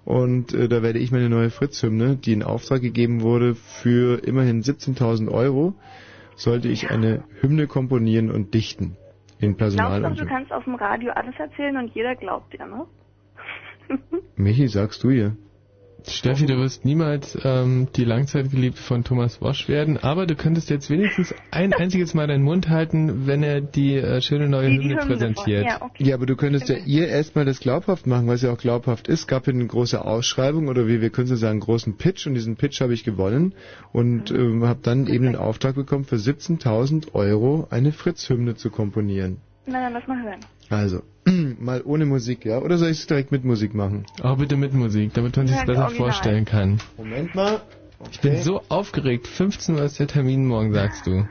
und 0.05 0.53
äh, 0.53 0.67
da 0.67 0.83
werde 0.83 0.99
ich 0.99 1.11
meine 1.11 1.29
neue 1.29 1.49
Fritz-Hymne, 1.49 2.17
die 2.17 2.33
in 2.33 2.43
Auftrag 2.43 2.81
gegeben 2.81 3.21
wurde, 3.21 3.55
für 3.55 4.23
immerhin 4.23 4.61
17.000 4.61 5.29
Euro, 5.29 5.73
sollte 6.35 6.67
ich 6.67 6.89
eine 6.89 7.23
Hymne 7.41 7.67
komponieren 7.67 8.31
und 8.31 8.53
dichten. 8.53 8.95
In 9.39 9.55
Personal 9.55 10.01
Glaubst 10.01 10.19
du, 10.19 10.23
du 10.25 10.29
kannst 10.29 10.51
auf 10.51 10.65
dem 10.65 10.75
Radio 10.75 11.11
alles 11.11 11.35
erzählen 11.37 11.77
und 11.77 11.93
jeder 11.95 12.15
glaubt 12.15 12.53
dir, 12.53 12.65
ne? 12.65 12.85
Michi, 14.35 14.67
sagst 14.67 15.03
du 15.03 15.09
ihr? 15.09 15.35
Steffi, 16.07 16.45
du 16.45 16.57
wirst 16.57 16.85
niemals 16.85 17.37
ähm, 17.43 17.87
die 17.95 18.05
Langzeitgeliebte 18.05 18.81
von 18.81 19.03
Thomas 19.03 19.41
Wosch 19.41 19.67
werden, 19.67 19.97
aber 19.97 20.25
du 20.25 20.35
könntest 20.35 20.69
jetzt 20.69 20.89
wenigstens 20.89 21.33
ein 21.51 21.73
einziges 21.73 22.13
Mal 22.13 22.27
deinen 22.27 22.43
Mund 22.43 22.69
halten, 22.69 23.27
wenn 23.27 23.43
er 23.43 23.61
die 23.61 23.95
äh, 23.95 24.21
schöne 24.21 24.47
neue 24.47 24.69
Hymne 24.69 24.97
präsentiert. 24.97 25.67
Ja, 25.97 26.15
aber 26.15 26.25
du 26.25 26.35
könntest 26.35 26.69
ja 26.69 26.77
ihr 26.77 27.07
erstmal 27.07 27.45
das 27.45 27.59
glaubhaft 27.59 28.07
machen, 28.07 28.27
was 28.27 28.41
ja 28.41 28.51
auch 28.51 28.57
glaubhaft 28.57 29.07
ist. 29.07 29.27
gab 29.27 29.45
hier 29.45 29.53
eine 29.53 29.67
große 29.67 30.03
Ausschreibung 30.03 30.67
oder 30.67 30.87
wie 30.87 31.01
wir 31.01 31.09
können 31.09 31.27
so 31.27 31.35
sagen, 31.35 31.51
einen 31.51 31.59
großen 31.61 31.97
Pitch 31.97 32.27
und 32.27 32.33
diesen 32.33 32.55
Pitch 32.55 32.81
habe 32.81 32.93
ich 32.93 33.03
gewonnen 33.03 33.53
und 33.91 34.31
ähm, 34.31 34.63
habe 34.65 34.79
dann 34.81 35.07
eben 35.07 35.25
den 35.25 35.35
Auftrag 35.35 35.75
bekommen, 35.75 36.05
für 36.05 36.15
17.000 36.15 37.13
Euro 37.13 37.67
eine 37.69 37.91
Fritz-Hymne 37.91 38.55
zu 38.55 38.69
komponieren. 38.69 39.37
Na 39.65 39.81
dann 39.81 39.93
lass 39.93 40.07
mal 40.07 40.23
hören. 40.23 40.39
Also, 40.69 41.01
mal 41.59 41.81
ohne 41.83 42.05
Musik, 42.05 42.45
ja? 42.45 42.59
Oder 42.59 42.77
soll 42.77 42.89
ich 42.89 42.99
es 42.99 43.07
direkt 43.07 43.31
mit 43.31 43.43
Musik 43.45 43.73
machen? 43.73 44.05
Auch 44.21 44.37
bitte 44.37 44.57
mit 44.57 44.73
Musik, 44.73 45.13
damit 45.13 45.35
man 45.37 45.47
sich 45.47 45.55
das 45.57 45.65
besser 45.65 45.83
original. 45.85 46.11
vorstellen 46.11 46.45
kann. 46.45 46.79
Moment 46.97 47.35
mal. 47.35 47.61
Ich 48.11 48.19
bin 48.21 48.37
so 48.41 48.61
aufgeregt. 48.69 49.27
15 49.27 49.75
Uhr 49.75 49.83
ist 49.83 49.99
der 49.99 50.07
Termin 50.07 50.45
morgen, 50.45 50.73
sagst 50.73 51.05
du. 51.05 51.27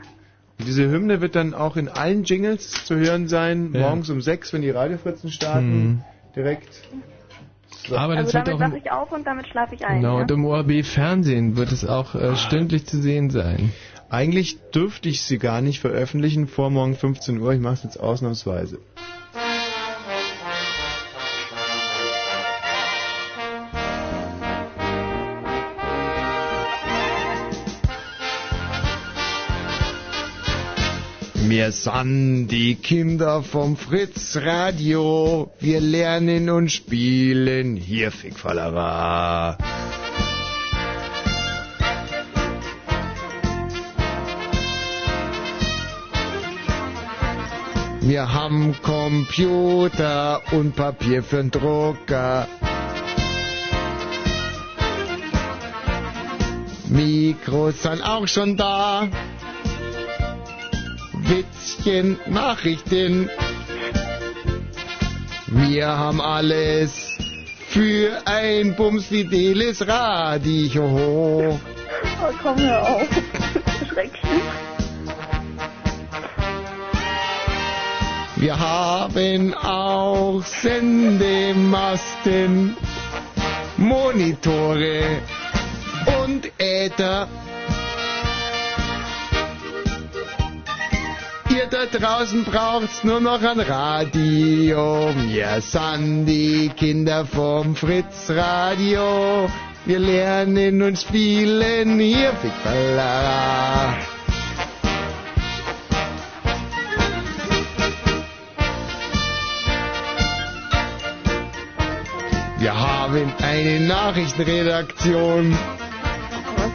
Diese 0.59 0.89
Hymne 0.91 1.21
wird 1.21 1.35
dann 1.35 1.53
auch 1.53 1.77
in 1.77 1.87
allen 1.87 2.23
Jingles 2.25 2.85
zu 2.85 2.95
hören 2.97 3.27
sein, 3.27 3.71
Ja. 3.73 3.79
morgens 3.81 4.09
um 4.09 4.21
6, 4.21 4.53
wenn 4.53 4.61
die 4.61 4.69
Radiofritzen 4.69 5.31
starten. 5.31 5.71
Hm. 5.71 6.01
Direkt. 6.35 6.67
Aber 7.91 8.15
das 8.15 8.25
also 8.25 8.37
wird 8.37 8.47
damit 8.49 8.59
wache 8.61 8.77
ich 8.77 8.91
auf 8.91 9.11
und 9.11 9.25
damit 9.25 9.47
schlafe 9.47 9.73
ich 9.73 9.85
ein. 9.85 10.01
Genau, 10.01 10.17
ja? 10.17 10.21
und 10.23 10.31
im 10.31 10.45
ORB 10.45 10.83
Fernsehen 10.83 11.55
wird 11.57 11.71
es 11.71 11.85
auch 11.85 12.13
Ah. 12.13 12.33
äh, 12.33 12.35
stündlich 12.35 12.85
zu 12.85 13.01
sehen 13.01 13.29
sein. 13.31 13.71
Eigentlich 14.09 14.59
dürfte 14.71 15.07
ich 15.09 15.23
sie 15.23 15.37
gar 15.39 15.61
nicht 15.61 15.79
veröffentlichen 15.79 16.47
vor 16.47 16.69
morgen 16.69 16.95
15 16.95 17.39
Uhr. 17.39 17.53
Ich 17.53 17.59
mache 17.61 17.75
es 17.75 17.83
jetzt 17.83 17.99
ausnahmsweise. 17.99 18.79
Wir 31.49 31.71
sind 31.71 32.49
die 32.49 32.75
Kinder 32.75 33.41
vom 33.41 33.75
Fritz 33.75 34.37
Radio. 34.37 35.51
Wir 35.59 35.81
lernen 35.81 36.47
und 36.51 36.69
spielen 36.69 37.75
hier 37.75 38.11
Fickfallera. 38.11 39.57
Wir 48.01 48.31
haben 48.31 48.75
Computer 48.83 50.41
und 50.51 50.75
Papier 50.75 51.23
für 51.23 51.37
den 51.37 51.49
Drucker. 51.49 52.47
Mikros 56.89 57.81
sind 57.81 58.03
auch 58.03 58.27
schon 58.27 58.55
da. 58.55 59.07
Witzchen, 61.29 62.17
Nachrichten. 62.25 63.29
Wir 65.45 65.87
haben 65.87 66.19
alles 66.21 67.15
für 67.67 68.19
ein 68.25 68.75
bumsfideles 68.75 69.87
Radio. 69.87 70.83
Oh, 70.83 71.59
komm, 72.41 72.57
hör 72.57 72.81
auf. 72.81 73.07
Schrecklich. 73.87 74.41
Wir 78.37 78.57
haben 78.57 79.53
auch 79.53 80.41
Sendemasten, 80.43 82.75
Monitore 83.77 85.19
und 86.23 86.51
Äther. 86.57 87.27
Da 91.71 91.85
draußen 91.85 92.43
braucht's 92.45 93.03
nur 93.03 93.19
noch 93.19 93.41
ein 93.41 93.59
Radio. 93.59 95.13
Wir 95.15 95.61
sind 95.61 96.25
die 96.25 96.69
Kinder 96.69 97.25
vom 97.25 97.75
Fritz 97.75 98.29
Radio. 98.29 99.49
Wir 99.85 99.99
lernen 99.99 100.81
und 100.81 100.97
spielen 100.97 101.99
hier 101.99 102.33
Fickballera. 102.33 103.97
Wir 112.57 112.77
haben 112.77 113.33
eine 113.41 113.79
Nachrichtenredaktion, 113.81 115.57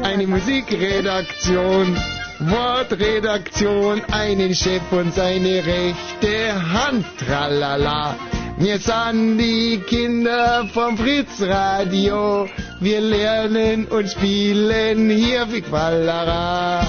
eine 0.02 0.26
Musikredaktion, 0.26 1.96
Wortredaktion, 2.40 4.02
einen 4.10 4.54
Chef 4.54 4.82
und 4.90 5.14
seine 5.14 5.64
rechte 5.64 6.72
Hand, 6.72 7.06
tralala. 7.18 8.16
Wir 8.58 8.78
sind 8.78 9.38
die 9.38 9.78
Kinder 9.86 10.66
vom 10.72 10.96
Fritz 10.98 11.40
Radio, 11.40 12.48
wir 12.80 13.00
lernen 13.00 13.86
und 13.86 14.10
spielen 14.10 15.10
hier 15.10 15.46
wie 15.52 15.60
Quallara. 15.60 16.86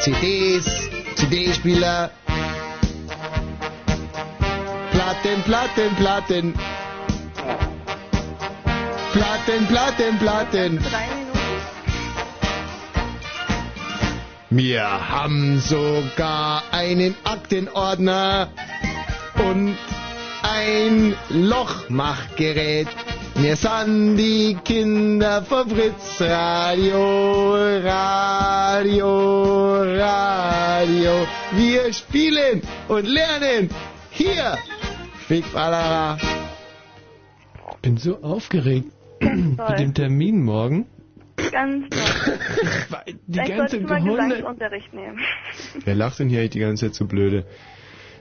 CDs, 0.00 0.64
CD-Spieler, 1.16 2.10
Platten, 4.90 5.42
Platten, 5.44 5.94
Platten. 5.96 6.54
Platten, 9.12 9.66
Platten, 9.66 10.18
Platten. 10.18 10.80
Wir 14.48 14.82
haben 14.82 15.60
sogar 15.60 16.62
einen 16.72 17.14
Aktenordner 17.24 18.48
und 19.34 19.76
ein 20.42 21.14
Lochmachgerät. 21.28 22.88
Wir 23.34 23.56
sind 23.56 24.16
die 24.16 24.56
Kinder 24.64 25.42
vom 25.42 25.68
Fritz 25.68 26.18
Radio, 26.20 27.54
Radio, 27.84 29.82
Radio. 29.82 31.26
Wir 31.52 31.92
spielen 31.92 32.62
und 32.88 33.06
lernen 33.06 33.68
hier. 34.10 34.56
Fickballera. 35.28 36.16
bin 37.82 37.98
so 37.98 38.22
aufgeregt 38.22 38.90
mit 39.22 39.78
dem 39.78 39.94
Termin 39.94 40.42
morgen. 40.42 40.86
Ganz 41.50 41.88
toll. 41.90 42.34
Die 43.26 43.32
Vielleicht 43.32 43.56
ganze 43.56 43.80
solltest 43.80 44.06
du 44.06 44.12
mal. 44.12 44.28
Gesangsunterricht 44.28 44.92
nehmen. 44.94 45.18
Wer 45.84 45.94
lacht 45.94 46.18
denn 46.18 46.28
hier 46.28 46.40
eigentlich 46.40 46.50
die 46.50 46.58
ganze 46.60 46.86
Zeit 46.86 46.94
so 46.94 47.06
blöde? 47.06 47.46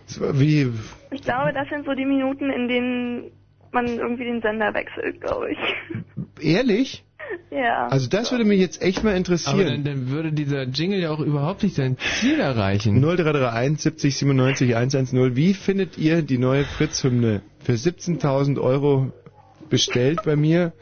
Das 0.07 0.19
war 0.19 0.39
wie, 0.39 0.71
Ich 1.11 1.21
glaube, 1.21 1.53
das 1.53 1.67
sind 1.69 1.85
so 1.85 1.93
die 1.93 2.05
Minuten, 2.05 2.49
in 2.49 2.67
denen 2.67 3.31
man 3.71 3.87
irgendwie 3.87 4.25
den 4.25 4.41
Sender 4.41 4.73
wechselt, 4.73 5.21
glaube 5.21 5.51
ich. 5.51 5.57
ehrlich? 6.43 7.03
Ja. 7.49 7.87
Also 7.87 8.09
das 8.09 8.31
würde 8.31 8.43
mich 8.43 8.59
jetzt 8.59 8.81
echt 8.81 9.03
mal 9.03 9.11
Aber 9.11 9.13
dann, 9.13 9.17
interessieren. 9.19 9.83
dann 9.85 10.09
würde 10.09 10.33
dieser 10.33 10.63
Jingle 10.63 10.99
ja 10.99 11.11
auch 11.11 11.19
überhaupt 11.19 11.63
nicht 11.63 11.75
sein 11.75 11.95
Ziel 12.19 12.39
erreichen. 12.41 12.99
0331 13.01 13.79
70 13.81 14.17
97 14.17 14.75
110. 14.75 15.35
Wie 15.35 15.53
findet 15.53 15.97
ihr 15.97 16.23
die 16.23 16.37
neue 16.37 16.65
Fritz-Hymne? 16.65 17.41
Für 17.63 17.73
17.000 17.73 18.59
Euro 18.59 19.13
bestellt 19.71 20.19
bei 20.23 20.35
mir, 20.35 20.73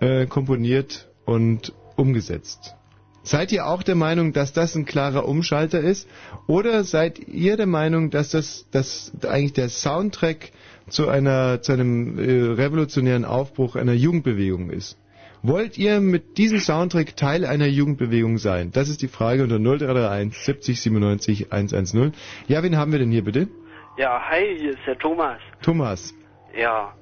äh, 0.00 0.26
komponiert 0.26 1.08
und 1.24 1.72
umgesetzt. 1.96 2.76
Seid 3.24 3.52
ihr 3.52 3.66
auch 3.66 3.82
der 3.82 3.94
Meinung, 3.94 4.34
dass 4.34 4.52
das 4.52 4.76
ein 4.76 4.84
klarer 4.84 5.26
Umschalter 5.26 5.80
ist? 5.80 6.06
Oder 6.46 6.84
seid 6.84 7.18
ihr 7.18 7.56
der 7.56 7.66
Meinung, 7.66 8.10
dass 8.10 8.30
das, 8.30 8.68
dass 8.70 9.12
eigentlich 9.26 9.54
der 9.54 9.70
Soundtrack 9.70 10.52
zu 10.90 11.08
einer, 11.08 11.62
zu 11.62 11.72
einem 11.72 12.18
äh, 12.18 12.52
revolutionären 12.52 13.24
Aufbruch 13.24 13.76
einer 13.76 13.94
Jugendbewegung 13.94 14.68
ist? 14.68 14.98
Wollt 15.42 15.78
ihr 15.78 16.00
mit 16.00 16.36
diesem 16.36 16.58
Soundtrack 16.58 17.16
Teil 17.16 17.44
einer 17.46 17.66
Jugendbewegung 17.66 18.38
sein? 18.38 18.70
Das 18.72 18.88
ist 18.88 19.00
die 19.02 19.08
Frage 19.08 19.42
unter 19.42 19.58
0331 19.58 20.38
70 20.38 20.80
97 20.82 21.52
110. 21.52 22.12
Ja, 22.46 22.62
wen 22.62 22.76
haben 22.76 22.92
wir 22.92 22.98
denn 22.98 23.10
hier 23.10 23.24
bitte? 23.24 23.48
Ja, 23.96 24.20
hi, 24.28 24.56
hier 24.58 24.70
ist 24.70 24.86
der 24.86 24.98
Thomas. 24.98 25.38
Thomas. 25.62 26.14
Ja. 26.58 26.94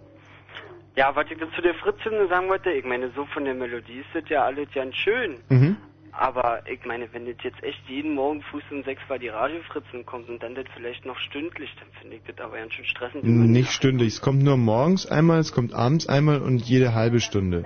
Ja, 0.94 1.14
was 1.16 1.26
ich 1.30 1.38
zu 1.54 1.62
der 1.62 1.74
Fritz-Hymne 1.74 2.28
sagen 2.28 2.48
wollte, 2.48 2.70
ich 2.70 2.84
meine, 2.84 3.10
so 3.16 3.24
von 3.26 3.44
der 3.44 3.54
Melodie 3.54 4.00
ist 4.00 4.08
das 4.14 4.28
ja 4.28 4.44
alles 4.44 4.68
ganz 4.74 4.94
schön. 4.96 5.38
Mhm. 5.48 5.76
Aber 6.12 6.60
ich 6.70 6.84
meine, 6.84 7.08
wenn 7.12 7.24
das 7.24 7.36
jetzt 7.42 7.62
echt 7.62 7.80
jeden 7.88 8.14
Morgen 8.14 8.42
Fuß 8.42 8.62
um 8.70 8.84
sechs 8.84 9.00
bei 9.08 9.16
die 9.16 9.28
Radiofritzen 9.28 10.04
kommt 10.04 10.28
und 10.28 10.42
dann 10.42 10.54
das 10.54 10.66
vielleicht 10.74 11.06
noch 11.06 11.16
stündlich, 11.16 11.70
dann 11.80 11.88
finde 11.98 12.16
ich 12.16 12.22
das 12.24 12.38
aber 12.44 12.58
ganz 12.58 12.74
schön 12.74 12.84
stressend. 12.84 13.24
Nicht 13.24 13.72
stündlich. 13.72 14.08
Es 14.14 14.20
kommt 14.20 14.42
nur 14.42 14.58
morgens 14.58 15.06
einmal, 15.06 15.40
es 15.40 15.52
kommt 15.52 15.72
abends 15.72 16.06
einmal 16.06 16.42
und 16.42 16.58
jede 16.58 16.92
halbe 16.92 17.20
Stunde. 17.20 17.64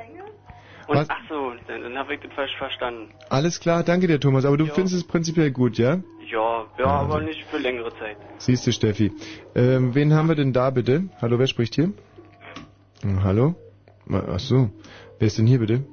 Und 0.87 0.97
Was? 0.97 1.11
ach 1.11 1.19
so, 1.29 1.53
dann, 1.67 1.83
dann 1.83 1.99
habe 1.99 2.15
ich 2.15 2.21
das 2.21 2.33
falsch 2.35 2.57
verstanden. 2.57 3.11
Alles 3.29 3.59
klar, 3.59 3.83
danke 3.83 4.07
dir, 4.07 4.21
Thomas. 4.21 4.45
Aber 4.45 4.57
du 4.57 4.67
Ja. 4.67 4.75
findest 4.75 4.95
es 4.95 5.05
prinzipiell 5.05 5.51
gut, 5.51 5.79
ja? 5.79 5.99
Ja, 6.31 6.67
ja, 6.79 6.87
aber 6.87 7.21
nicht 7.21 7.43
für 7.51 7.59
längere 7.59 7.93
Zeit. 7.99 8.17
Siehst 8.39 8.65
du, 8.69 8.73
Steffi. 8.73 9.13
Ähm, 9.57 9.97
wen 9.97 10.15
haben 10.15 10.29
wir 10.29 10.37
denn 10.37 10.53
da 10.53 10.71
bitte? 10.71 11.09
Hallo, 11.21 11.41
wer 11.41 11.49
spricht 11.49 11.75
hier? 11.75 11.93
Hm, 13.07 13.23
hallo? 13.23 13.55
Ach 14.11 14.41
so. 14.41 14.71
Wer 15.21 15.27
ist 15.29 15.39
denn 15.39 15.47
hier 15.47 15.61
bitte? 15.61 15.85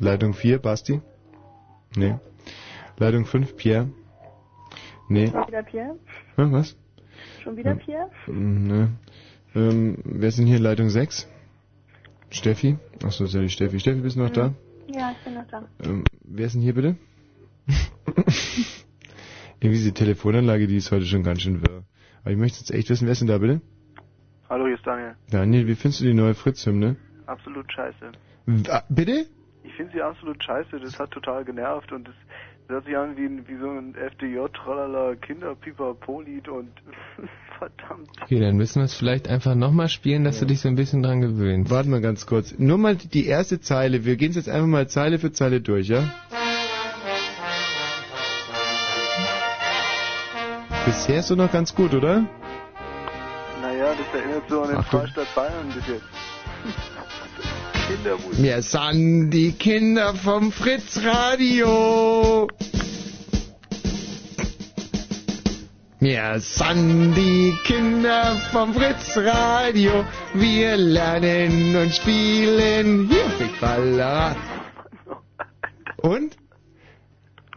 Leitung 0.00 0.34
4, 0.34 0.58
Basti? 0.58 1.00
Nee. 1.94 2.16
Leitung 2.96 3.26
5, 3.26 3.54
Pierre? 3.56 3.88
Nee. 5.08 5.28
Schon 5.28 5.46
wieder 5.46 5.62
Pierre? 5.62 5.94
Hm, 6.34 6.52
was? 6.52 6.76
Schon 7.44 7.56
wieder 7.56 7.74
Ja. 7.74 7.76
Pierre? 7.76 8.10
Hm, 8.26 8.66
Ne. 8.66 8.88
Ähm, 9.54 9.98
wer 10.04 10.28
ist 10.28 10.38
denn 10.38 10.46
hier 10.46 10.58
Leitung 10.58 10.90
6? 10.90 11.28
Steffi? 12.30 12.76
Ach 13.04 13.12
so, 13.12 13.24
ist 13.24 13.34
ja 13.34 13.40
die 13.40 13.48
Steffi. 13.48 13.78
Steffi, 13.78 14.00
bist 14.00 14.16
du 14.16 14.20
noch 14.20 14.30
da? 14.30 14.52
Ja, 14.92 15.12
ich 15.12 15.18
bin 15.24 15.34
noch 15.34 15.46
da. 15.46 15.62
Ähm, 15.84 16.02
wer 16.24 16.46
ist 16.46 16.54
denn 16.54 16.62
hier 16.62 16.74
bitte? 16.74 16.96
Irgendwie 19.60 19.78
diese 19.78 19.94
Telefonanlage, 19.94 20.66
die 20.66 20.76
ist 20.76 20.90
heute 20.90 21.06
schon 21.06 21.22
ganz 21.22 21.42
schön 21.42 21.62
wirr. 21.62 21.84
Aber 22.22 22.32
ich 22.32 22.36
möchte 22.36 22.58
jetzt 22.58 22.72
echt 22.72 22.90
wissen, 22.90 23.06
wer 23.06 23.12
ist 23.12 23.20
denn 23.20 23.28
da 23.28 23.38
bitte? 23.38 23.60
Hallo, 24.48 24.66
hier 24.66 24.76
ist 24.76 24.86
Daniel. 24.86 25.14
Daniel, 25.30 25.66
wie 25.66 25.74
findest 25.74 26.00
du 26.00 26.04
die 26.06 26.14
neue 26.14 26.34
Fritz-Hymne? 26.34 26.96
Absolut 27.26 27.70
scheiße. 27.72 28.12
W- 28.46 28.70
ah, 28.70 28.82
Bitte? 28.88 29.26
Ich 29.62 29.74
finde 29.74 29.92
sie 29.92 30.00
absolut 30.02 30.42
scheiße. 30.42 30.80
Das 30.80 30.98
hat 30.98 31.10
total 31.10 31.44
genervt 31.44 31.92
und 31.92 32.08
das 32.08 32.14
hört 32.68 32.86
sich 32.86 32.96
an 32.96 33.16
wie, 33.16 33.26
ein- 33.26 33.46
wie 33.46 33.56
so 33.58 33.68
ein 33.68 33.94
FDJ-Tralala 33.94 35.16
Kinderpipa-Polied 35.16 36.48
und 36.48 36.70
verdammt. 37.58 38.08
Okay, 38.22 38.40
dann 38.40 38.56
müssen 38.56 38.80
wir 38.80 38.84
es 38.86 38.94
vielleicht 38.94 39.28
einfach 39.28 39.54
nochmal 39.54 39.88
spielen, 39.90 40.24
dass 40.24 40.38
du 40.40 40.46
dich 40.46 40.60
so 40.60 40.68
ein 40.68 40.76
bisschen 40.76 41.02
dran 41.02 41.20
gewöhnst. 41.20 41.70
Warte 41.70 41.90
mal 41.90 42.00
ganz 42.00 42.24
kurz. 42.26 42.54
Nur 42.58 42.78
mal 42.78 42.96
die 42.96 43.26
erste 43.26 43.60
Zeile. 43.60 44.06
Wir 44.06 44.16
gehen 44.16 44.30
es 44.30 44.36
jetzt 44.36 44.48
einfach 44.48 44.66
mal 44.68 44.88
Zeile 44.88 45.18
für 45.18 45.32
Zeile 45.32 45.60
durch, 45.60 45.88
ja? 45.88 46.04
Bisher 50.86 51.18
ist 51.18 51.28
so 51.28 51.34
noch 51.34 51.52
ganz 51.52 51.74
gut, 51.74 51.92
oder? 51.92 52.24
Das 53.98 54.20
erinnert 54.20 54.48
so 54.48 54.62
an 54.62 54.68
den 54.68 54.76
Achtung. 54.78 55.00
Freistaat 55.00 55.34
Bayern 55.34 55.68
bis 55.74 55.86
jetzt. 55.88 56.04
Kindermusik. 57.88 58.42
Wir 58.42 58.62
sind 58.62 59.30
die 59.30 59.52
Kinder 59.52 60.14
vom 60.14 60.52
Fritz 60.52 61.00
Radio. 61.02 62.48
Wir 65.98 66.38
sind 66.38 67.14
die 67.16 67.56
Kinder 67.64 68.36
vom 68.52 68.72
Fritz 68.72 69.16
Radio. 69.16 70.04
Wir 70.34 70.76
lernen 70.76 71.74
und 71.74 71.92
spielen 71.92 73.08
hier 73.08 73.28
Big 73.38 73.60
Baller. 73.60 74.36
Und? 76.02 76.36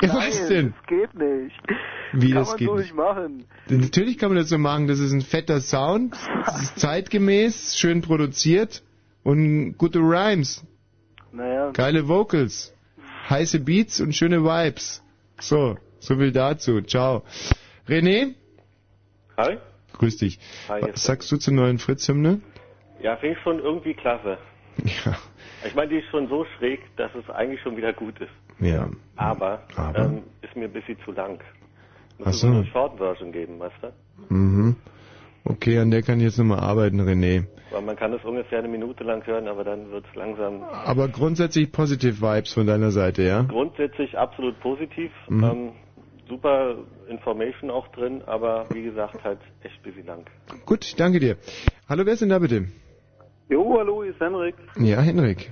Ja, 0.02 0.16
was 0.16 0.48
denn? 0.48 0.74
Das 0.74 0.88
geht 0.88 1.14
nicht. 1.14 1.62
Wie, 2.14 2.32
Kann 2.32 2.40
das 2.40 2.50
man 2.50 2.58
geht 2.58 2.68
so 2.68 2.76
nicht? 2.76 2.96
machen. 2.96 3.46
Natürlich 3.70 4.18
kann 4.18 4.30
man 4.30 4.38
das 4.38 4.50
so 4.50 4.58
machen. 4.58 4.88
Das 4.88 5.00
ist 5.00 5.14
ein 5.14 5.22
fetter 5.22 5.62
Sound, 5.62 6.16
das 6.46 6.62
ist 6.64 6.80
zeitgemäß, 6.80 7.78
schön 7.78 8.02
produziert 8.02 8.84
und 9.24 9.78
gute 9.78 10.00
Rhymes, 10.00 10.66
Naja, 11.32 11.72
geile 11.72 12.08
Vocals, 12.08 12.74
heiße 13.30 13.60
Beats 13.62 14.02
und 14.02 14.14
schöne 14.16 14.44
Vibes. 14.44 15.04
So, 15.40 15.78
so 16.00 16.18
viel 16.18 16.32
dazu. 16.32 16.82
Ciao. 16.82 17.24
René, 17.88 18.34
Hi. 19.38 19.58
grüß 19.94 20.18
dich. 20.18 20.40
Hi, 20.68 20.82
Was 20.82 21.04
sagst 21.04 21.32
du 21.32 21.38
zur 21.38 21.54
neuen 21.54 21.80
Fritz-Hymne? 21.80 22.42
Ja, 23.02 23.16
finde 23.18 23.36
ich 23.38 23.44
schon 23.44 23.60
irgendwie 23.60 23.94
klasse. 23.94 24.38
Ja. 25.06 25.18
Ich 25.66 25.76
meine, 25.76 25.90
die 25.90 25.98
ist 26.00 26.10
schon 26.10 26.28
so 26.28 26.46
schräg, 26.58 26.80
dass 26.98 27.12
es 27.14 27.30
eigentlich 27.30 27.62
schon 27.62 27.78
wieder 27.78 27.94
gut 27.94 28.20
ist. 28.20 28.32
Ja. 28.60 28.90
Aber, 29.16 29.64
Aber? 29.76 30.06
Ähm, 30.06 30.24
ist 30.42 30.56
mir 30.56 30.66
ein 30.66 30.74
bisschen 30.74 30.98
zu 31.06 31.12
lang. 31.12 31.40
Muss 32.20 32.42
so 32.42 32.48
eine 32.48 32.66
Short-Version 32.66 33.32
geben, 33.32 33.60
weißt 33.60 33.76
du? 33.82 34.34
Mhm. 34.34 34.76
Okay, 35.44 35.80
an 35.80 35.90
der 35.90 36.04
kann 36.04 36.20
ich 36.20 36.26
jetzt 36.26 36.38
nochmal 36.38 36.60
arbeiten, 36.60 37.02
René. 37.02 37.46
Weil 37.72 37.82
man 37.82 37.96
kann 37.96 38.14
es 38.14 38.24
ungefähr 38.24 38.60
eine 38.60 38.68
Minute 38.68 39.04
lang 39.04 39.26
hören, 39.26 39.48
aber 39.48 39.64
dann 39.64 39.92
wird 39.92 40.06
es 40.08 40.16
langsam 40.16 40.62
Aber 40.86 41.08
grundsätzlich 41.08 41.72
positive 41.72 42.22
Vibes 42.22 42.54
von 42.54 42.68
deiner 42.68 42.92
Seite, 42.92 43.24
ja? 43.24 43.44
grundsätzlich 43.44 44.18
absolut 44.18 44.60
positiv. 44.60 45.12
Mhm. 45.30 45.44
Ähm, 45.44 45.72
super 46.28 46.76
Information 47.10 47.72
auch 47.72 47.88
drin, 47.90 48.22
aber 48.26 48.68
wie 48.74 48.84
gesagt, 48.84 49.24
halt 49.24 49.40
echt 49.64 49.76
ein 49.80 49.84
bisschen 49.84 50.06
lang. 50.06 50.26
Gut, 50.66 50.94
danke 51.00 51.20
dir. 51.20 51.38
Hallo, 51.90 52.06
wer 52.06 52.14
ist 52.14 52.22
denn 52.22 52.30
da 52.30 52.40
bitte? 52.40 52.68
Jo, 53.50 53.78
hallo, 53.78 54.04
hier 54.04 54.12
ist 54.14 54.20
Henrik. 54.20 54.56
Ja, 54.78 55.02
Henrik. 55.02 55.52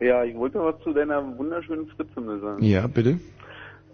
Ja, 0.00 0.24
ich 0.24 0.36
wollte 0.36 0.58
was 0.60 0.74
zu 0.82 0.92
deiner 0.92 1.22
wunderschönen 1.38 1.86
Fritz-Hymne 1.88 2.40
sagen. 2.40 2.62
Ja, 2.62 2.86
bitte. 2.86 3.18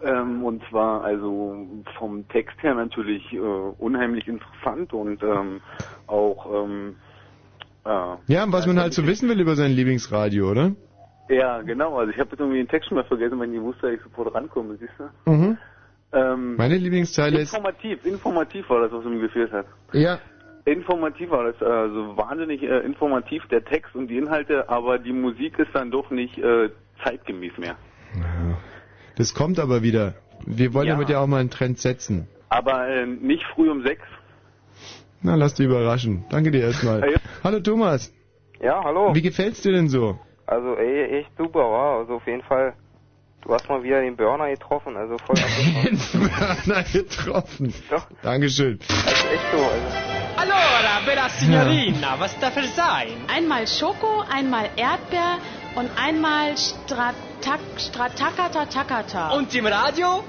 Ähm, 0.02 0.44
und 0.44 0.62
zwar 0.70 1.02
also 1.02 1.57
vom 1.99 2.27
Text 2.28 2.62
her 2.62 2.75
natürlich 2.75 3.33
äh, 3.33 3.39
unheimlich 3.39 4.28
interessant 4.28 4.93
und 4.93 5.23
ähm, 5.23 5.60
auch 6.07 6.65
ähm, 6.65 6.97
äh, 7.85 7.89
Ja, 8.33 8.44
was 8.49 8.67
man 8.67 8.78
halt 8.78 8.93
so 8.94 9.07
wissen 9.07 9.28
will 9.28 9.41
über 9.41 9.57
sein 9.57 9.73
Lieblingsradio, 9.73 10.51
oder? 10.51 10.73
ja 11.28 11.60
genau. 11.62 11.99
Also 11.99 12.12
ich 12.12 12.18
habe 12.18 12.31
jetzt 12.31 12.41
irgendwie 12.41 12.59
den 12.59 12.68
Text 12.68 12.89
schon 12.89 12.97
mal 12.97 13.05
vergessen, 13.05 13.41
wenn 13.41 13.52
ich 13.52 13.60
wusste, 13.60 13.89
dass 13.89 13.97
ich 13.97 14.02
sofort 14.02 14.35
rankomme, 14.35 14.77
siehst 14.77 14.93
du? 14.99 15.31
Mhm. 15.31 15.59
Ähm, 16.12 16.57
Meine 16.57 16.77
Lieblingszeile 16.77 17.41
ist, 17.41 17.52
informativ, 17.52 18.05
informativ 18.05 18.70
war 18.70 18.81
das, 18.83 18.93
was 18.93 19.05
mir 19.05 19.18
gefehlt 19.20 19.52
hat. 19.52 19.67
ja, 19.93 20.18
Informativ 20.65 21.31
war 21.31 21.51
das, 21.51 21.62
also 21.62 22.17
wahnsinnig 22.17 22.62
äh, 22.62 22.81
informativ 22.81 23.43
der 23.49 23.65
Text 23.65 23.94
und 23.94 24.09
die 24.09 24.18
Inhalte, 24.18 24.68
aber 24.68 24.99
die 24.99 25.12
Musik 25.12 25.59
ist 25.59 25.70
dann 25.75 25.91
doch 25.91 26.10
nicht 26.10 26.36
äh, 26.39 26.70
zeitgemäß 27.02 27.57
mehr. 27.59 27.77
Das 29.19 29.35
kommt 29.35 29.59
aber 29.59 29.83
wieder. 29.83 30.15
Wir 30.47 30.73
wollen 30.73 30.87
Ja. 30.89 30.95
damit 30.95 31.11
ja 31.11 31.21
auch 31.21 31.27
mal 31.27 31.41
einen 31.41 31.51
Trend 31.51 31.79
setzen. 31.79 32.27
Aber 32.49 32.89
äh, 32.89 33.05
nicht 33.07 33.45
früh 33.55 33.71
um 33.71 33.83
sechs. 33.83 34.03
Na, 35.21 35.35
lass 35.35 35.55
dich 35.55 35.67
überraschen. 35.67 36.25
Danke 36.31 36.51
dir 36.51 36.63
erstmal. 36.63 37.01
Ja. 37.11 37.19
Hallo 37.45 37.61
Thomas. 37.61 38.13
Ja, 38.63 38.83
hallo. 38.83 39.15
Wie 39.15 39.23
gefällt's 39.23 39.61
dir 39.63 39.73
denn 39.73 39.89
so? 39.89 40.19
Also 40.47 40.77
ey, 40.77 41.19
echt 41.21 41.31
super, 41.37 41.61
war. 41.61 41.99
Also 41.99 42.15
auf 42.15 42.27
jeden 42.27 42.43
Fall, 42.43 42.73
du 43.43 43.53
hast 43.53 43.69
mal 43.69 43.83
wieder 43.83 44.01
den 44.01 44.17
Burner 44.17 44.49
getroffen, 44.49 44.97
also 44.97 45.19
voll 45.19 45.37
abgefahren. 45.39 46.65
Burner 46.65 46.83
getroffen. 46.85 47.75
Doch. 47.91 48.07
Dankeschön. 48.23 48.79
Also 48.89 49.27
echt 49.29 49.45
so, 49.53 49.59
also. 49.59 49.87
Allora, 50.37 51.01
bella 51.05 51.29
signorina, 51.29 52.19
was 52.19 52.39
darf 52.39 52.57
es 52.57 52.75
sein? 52.77 53.09
Einmal 53.27 53.67
Schoko, 53.67 54.23
einmal 54.31 54.67
Erdbeer 54.77 55.39
und 55.75 55.91
einmal 56.01 56.57
Stratakata 57.42 58.67
Takata. 58.67 59.31
Und 59.36 59.55
im 59.55 59.67
Radio? 59.67 60.25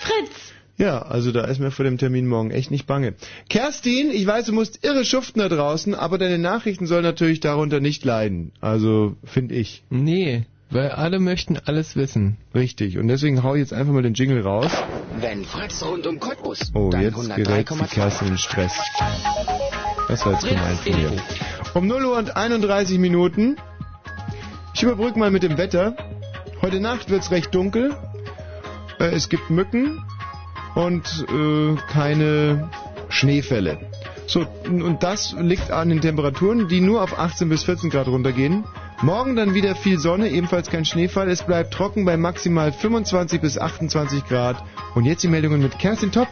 Fritz! 0.00 0.52
Ja, 0.76 1.02
also 1.02 1.30
da 1.30 1.44
ist 1.44 1.60
mir 1.60 1.70
vor 1.70 1.84
dem 1.84 1.96
Termin 1.98 2.26
morgen 2.26 2.50
echt 2.50 2.70
nicht 2.72 2.86
bange. 2.86 3.14
Kerstin, 3.48 4.10
ich 4.10 4.26
weiß, 4.26 4.46
du 4.46 4.52
musst 4.52 4.84
irre 4.84 5.04
schuften 5.04 5.40
da 5.40 5.48
draußen, 5.48 5.94
aber 5.94 6.18
deine 6.18 6.38
Nachrichten 6.38 6.86
sollen 6.86 7.04
natürlich 7.04 7.38
darunter 7.40 7.78
nicht 7.78 8.04
leiden. 8.04 8.50
Also, 8.60 9.14
finde 9.24 9.54
ich. 9.54 9.84
Nee, 9.90 10.44
weil 10.70 10.90
alle 10.90 11.20
möchten 11.20 11.56
alles 11.64 11.94
wissen. 11.94 12.36
Richtig, 12.54 12.98
und 12.98 13.06
deswegen 13.06 13.44
hau 13.44 13.54
ich 13.54 13.60
jetzt 13.60 13.72
einfach 13.72 13.92
mal 13.92 14.02
den 14.02 14.14
Jingle 14.14 14.42
raus. 14.42 14.72
Wenn 15.20 15.44
Fritz 15.44 15.82
rund 15.84 16.06
um 16.08 16.18
Cottbus, 16.18 16.72
Oh, 16.74 16.90
dann 16.90 17.02
jetzt 17.02 17.14
gerät 17.36 17.70
die 17.70 17.74
103,2. 17.74 17.94
Kerstin 17.94 18.28
in 18.28 18.38
Stress. 18.38 18.72
Das 20.08 20.26
war 20.26 20.32
jetzt 20.32 20.46
gemein 20.48 20.76
von 20.76 20.92
mir. 21.00 21.12
Um 21.74 21.86
0 21.86 22.04
Uhr 22.04 22.18
und 22.18 22.36
31 22.36 22.98
Minuten. 22.98 23.56
Ich 24.74 24.82
überbrücke 24.82 25.16
mal 25.16 25.30
mit 25.30 25.44
dem 25.44 25.56
Wetter. 25.56 25.94
Heute 26.60 26.80
Nacht 26.80 27.08
wird's 27.08 27.30
recht 27.30 27.54
dunkel. 27.54 27.96
Äh, 28.98 29.04
es 29.14 29.28
gibt 29.28 29.48
Mücken 29.48 30.02
und 30.74 31.24
äh, 31.28 31.76
keine 31.92 32.70
Schneefälle. 33.08 33.78
So, 34.26 34.44
und 34.64 35.04
das 35.04 35.36
liegt 35.38 35.70
an 35.70 35.90
den 35.90 36.00
Temperaturen, 36.00 36.66
die 36.66 36.80
nur 36.80 37.02
auf 37.02 37.16
18 37.16 37.48
bis 37.48 37.62
14 37.62 37.88
Grad 37.88 38.08
runtergehen. 38.08 38.64
Morgen 39.00 39.36
dann 39.36 39.54
wieder 39.54 39.76
viel 39.76 40.00
Sonne, 40.00 40.28
ebenfalls 40.28 40.70
kein 40.70 40.84
Schneefall. 40.84 41.28
Es 41.28 41.44
bleibt 41.44 41.72
trocken 41.72 42.04
bei 42.04 42.16
maximal 42.16 42.72
25 42.72 43.40
bis 43.40 43.58
28 43.58 44.26
Grad. 44.26 44.64
Und 44.96 45.04
jetzt 45.04 45.22
die 45.22 45.28
Meldungen 45.28 45.62
mit 45.62 45.78
Kerstin 45.78 46.10
Topp. 46.10 46.28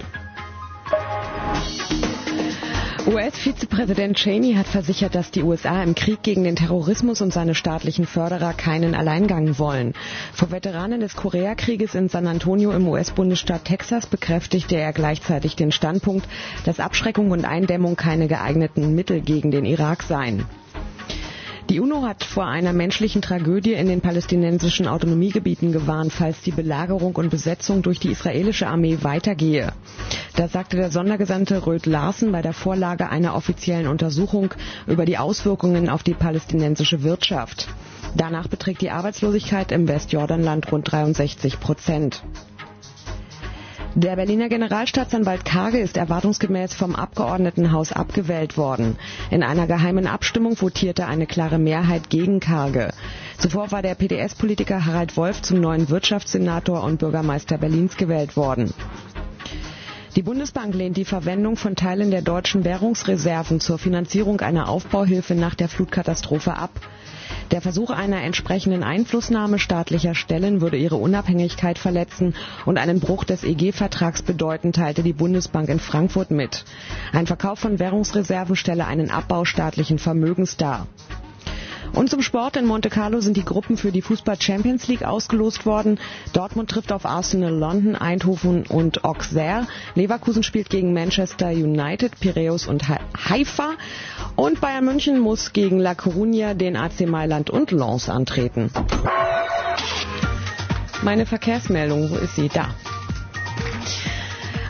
US-Vizepräsident 3.12 4.16
Cheney 4.16 4.54
hat 4.54 4.66
versichert, 4.66 5.14
dass 5.14 5.30
die 5.30 5.42
USA 5.42 5.82
im 5.82 5.94
Krieg 5.94 6.22
gegen 6.22 6.44
den 6.44 6.56
Terrorismus 6.56 7.20
und 7.20 7.30
seine 7.30 7.54
staatlichen 7.54 8.06
Förderer 8.06 8.54
keinen 8.54 8.94
Alleingang 8.94 9.58
wollen. 9.58 9.92
Vor 10.32 10.50
Veteranen 10.50 11.00
des 11.00 11.14
Koreakrieges 11.14 11.94
in 11.94 12.08
San 12.08 12.26
Antonio 12.26 12.72
im 12.72 12.88
US-Bundesstaat 12.88 13.66
Texas 13.66 14.06
bekräftigte 14.06 14.76
er 14.76 14.94
gleichzeitig 14.94 15.56
den 15.56 15.72
Standpunkt, 15.72 16.26
dass 16.64 16.80
Abschreckung 16.80 17.32
und 17.32 17.44
Eindämmung 17.44 17.96
keine 17.96 18.28
geeigneten 18.28 18.94
Mittel 18.94 19.20
gegen 19.20 19.50
den 19.50 19.66
Irak 19.66 20.02
seien. 20.04 20.46
Die 21.72 21.80
UNO 21.80 22.02
hat 22.02 22.22
vor 22.22 22.44
einer 22.44 22.74
menschlichen 22.74 23.22
Tragödie 23.22 23.72
in 23.72 23.86
den 23.86 24.02
palästinensischen 24.02 24.86
Autonomiegebieten 24.86 25.72
gewarnt, 25.72 26.12
falls 26.12 26.42
die 26.42 26.50
Belagerung 26.50 27.16
und 27.16 27.30
Besetzung 27.30 27.80
durch 27.80 27.98
die 27.98 28.10
israelische 28.10 28.66
Armee 28.66 28.98
weitergehe. 29.00 29.72
Das 30.36 30.52
sagte 30.52 30.76
der 30.76 30.90
Sondergesandte 30.90 31.64
Röd 31.66 31.86
Larsen 31.86 32.30
bei 32.30 32.42
der 32.42 32.52
Vorlage 32.52 33.08
einer 33.08 33.34
offiziellen 33.34 33.86
Untersuchung 33.86 34.52
über 34.86 35.06
die 35.06 35.16
Auswirkungen 35.16 35.88
auf 35.88 36.02
die 36.02 36.12
palästinensische 36.12 37.04
Wirtschaft. 37.04 37.68
Danach 38.14 38.48
beträgt 38.48 38.82
die 38.82 38.90
Arbeitslosigkeit 38.90 39.72
im 39.72 39.88
Westjordanland 39.88 40.70
rund 40.70 40.92
63 40.92 41.58
Prozent. 41.58 42.22
Der 43.94 44.16
Berliner 44.16 44.48
Generalstaatsanwalt 44.48 45.44
Karge 45.44 45.78
ist 45.78 45.98
erwartungsgemäß 45.98 46.72
vom 46.72 46.96
Abgeordnetenhaus 46.96 47.92
abgewählt 47.92 48.56
worden. 48.56 48.96
In 49.30 49.42
einer 49.42 49.66
geheimen 49.66 50.06
Abstimmung 50.06 50.58
votierte 50.58 51.06
eine 51.06 51.26
klare 51.26 51.58
Mehrheit 51.58 52.08
gegen 52.08 52.40
Karge. 52.40 52.88
Zuvor 53.36 53.70
war 53.70 53.82
der 53.82 53.94
PDS-Politiker 53.94 54.86
Harald 54.86 55.18
Wolf 55.18 55.42
zum 55.42 55.60
neuen 55.60 55.90
Wirtschaftssenator 55.90 56.82
und 56.84 57.00
Bürgermeister 57.00 57.58
Berlins 57.58 57.98
gewählt 57.98 58.34
worden. 58.34 58.72
Die 60.16 60.22
Bundesbank 60.22 60.74
lehnt 60.74 60.96
die 60.96 61.04
Verwendung 61.04 61.56
von 61.56 61.76
Teilen 61.76 62.10
der 62.10 62.22
deutschen 62.22 62.64
Währungsreserven 62.64 63.60
zur 63.60 63.78
Finanzierung 63.78 64.40
einer 64.40 64.70
Aufbauhilfe 64.70 65.34
nach 65.34 65.54
der 65.54 65.68
Flutkatastrophe 65.68 66.54
ab. 66.54 66.70
Der 67.52 67.60
Versuch 67.60 67.90
einer 67.90 68.22
entsprechenden 68.22 68.82
Einflussnahme 68.82 69.58
staatlicher 69.58 70.14
Stellen 70.14 70.62
würde 70.62 70.78
ihre 70.78 70.96
Unabhängigkeit 70.96 71.78
verletzen 71.78 72.34
und 72.64 72.78
einen 72.78 72.98
Bruch 72.98 73.24
des 73.24 73.44
EG-Vertrags 73.44 74.22
bedeuten, 74.22 74.72
teilte 74.72 75.02
die 75.02 75.12
Bundesbank 75.12 75.68
in 75.68 75.78
Frankfurt 75.78 76.30
mit. 76.30 76.64
Ein 77.12 77.26
Verkauf 77.26 77.58
von 77.58 77.78
Währungsreserven 77.78 78.56
stelle 78.56 78.86
einen 78.86 79.10
Abbau 79.10 79.44
staatlichen 79.44 79.98
Vermögens 79.98 80.56
dar. 80.56 80.86
Und 81.92 82.08
zum 82.08 82.22
Sport 82.22 82.56
in 82.56 82.64
Monte 82.64 82.88
Carlo 82.88 83.20
sind 83.20 83.36
die 83.36 83.44
Gruppen 83.44 83.76
für 83.76 83.92
die 83.92 84.00
Fußball 84.00 84.40
Champions 84.40 84.88
League 84.88 85.04
ausgelost 85.04 85.66
worden. 85.66 86.00
Dortmund 86.32 86.70
trifft 86.70 86.90
auf 86.90 87.04
Arsenal 87.04 87.52
London, 87.52 87.96
Eindhoven 87.96 88.64
und 88.66 89.04
Auxerre. 89.04 89.66
Leverkusen 89.94 90.42
spielt 90.42 90.70
gegen 90.70 90.94
Manchester 90.94 91.50
United, 91.50 92.18
Piraeus 92.18 92.66
und 92.66 92.88
Ha- 92.88 93.00
Haifa. 93.28 93.72
Und 94.36 94.60
Bayern 94.60 94.84
München 94.84 95.18
muss 95.20 95.52
gegen 95.52 95.78
La 95.78 95.92
Coruña, 95.92 96.54
den 96.54 96.76
AC 96.76 97.06
Mailand 97.06 97.50
und 97.50 97.70
Lens 97.70 98.08
antreten. 98.08 98.70
Meine 101.02 101.26
Verkehrsmeldung, 101.26 102.10
wo 102.10 102.16
ist 102.16 102.36
sie? 102.36 102.48
Da. 102.48 102.68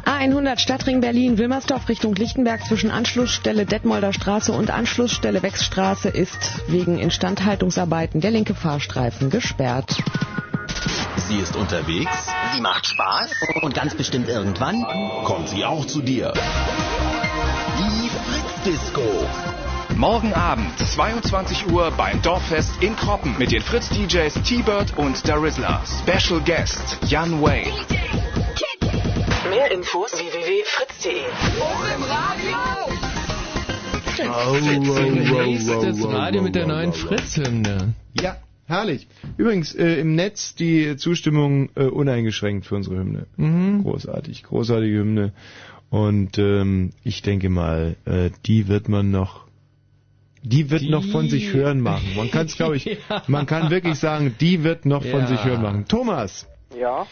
A100 0.05 0.59
Stadtring 0.59 1.01
Berlin, 1.01 1.39
Wilmersdorf 1.39 1.89
Richtung 1.89 2.15
Lichtenberg 2.15 2.65
zwischen 2.65 2.91
Anschlussstelle 2.91 3.67
Detmolder 3.67 4.13
Straße 4.13 4.53
und 4.53 4.71
Anschlussstelle 4.71 5.43
Wechsstraße 5.43 6.09
ist 6.09 6.63
wegen 6.69 6.99
Instandhaltungsarbeiten 6.99 8.21
der 8.21 8.31
linke 8.31 8.55
Fahrstreifen 8.55 9.31
gesperrt. 9.31 9.97
Sie 11.29 11.39
ist 11.39 11.57
unterwegs, 11.57 12.11
Sie 12.55 12.61
macht 12.61 12.87
Spaß 12.87 13.31
und 13.63 13.75
ganz 13.75 13.95
bestimmt 13.95 14.29
irgendwann 14.29 14.85
kommt 15.25 15.49
sie 15.49 15.65
auch 15.65 15.87
zu 15.87 16.03
dir. 16.03 16.33
die 17.79 18.09
Fritz-Disco. 18.09 19.52
Morgen 20.03 20.33
Abend, 20.33 20.77
22 20.77 21.71
Uhr 21.71 21.93
beim 21.93 22.21
Dorffest 22.23 22.83
in 22.83 22.97
Kroppen 22.97 23.39
mit 23.39 23.53
den 23.53 23.63
Fritz-DJs 23.63 24.35
T-Bird 24.43 24.99
und 24.99 25.29
Darizla. 25.29 25.81
Special 25.87 26.41
Guest 26.41 26.99
Jan 27.07 27.41
Wayne. 27.41 27.71
Mehr 29.49 29.71
Infos 29.71 30.11
www.fritz.de. 30.11 31.23
das 35.87 36.05
Radio 36.13 36.43
mit 36.43 36.57
der 36.57 36.67
neuen 36.67 36.93
Fritz-Hymne. 36.93 37.95
Ja, 38.21 38.39
herrlich. 38.67 39.07
Übrigens, 39.37 39.73
äh, 39.73 40.01
im 40.01 40.17
Netz 40.17 40.57
die 40.57 40.97
Zustimmung 40.97 41.69
äh, 41.77 41.85
uneingeschränkt 41.85 42.67
für 42.67 42.75
unsere 42.75 42.97
Hymne. 42.97 43.29
Mhm. 43.37 43.85
Großartig, 43.85 44.43
großartige 44.43 44.99
Hymne. 44.99 45.33
Und 45.91 46.39
ähm, 46.39 46.91
ich 47.05 47.23
denke 47.23 47.51
mal, 47.51 47.95
äh, 48.05 48.31
die 48.47 48.67
wird 48.67 48.89
man 48.89 49.13
noch, 49.13 49.47
die 50.43 50.71
wird 50.71 50.83
Die- 50.83 50.91
noch 50.91 51.05
von 51.05 51.29
sich 51.29 51.53
hören 51.53 51.81
machen. 51.81 52.15
Man 52.17 52.31
kann 52.31 52.47
es, 52.47 52.57
glaube 52.57 52.77
ich, 52.77 52.85
Ja. 53.09 53.23
man 53.29 53.47
kann 53.47 53.71
wirklich 53.71 53.99
sagen, 53.99 54.35
die 54.41 54.65
wird 54.65 54.87
noch 54.87 55.03
von 55.05 55.21
Ja. 55.21 55.27
sich 55.27 55.45
hören 55.45 55.63
machen. 55.63 55.85
Thomas, 55.89 56.49
Ja, 56.79 57.07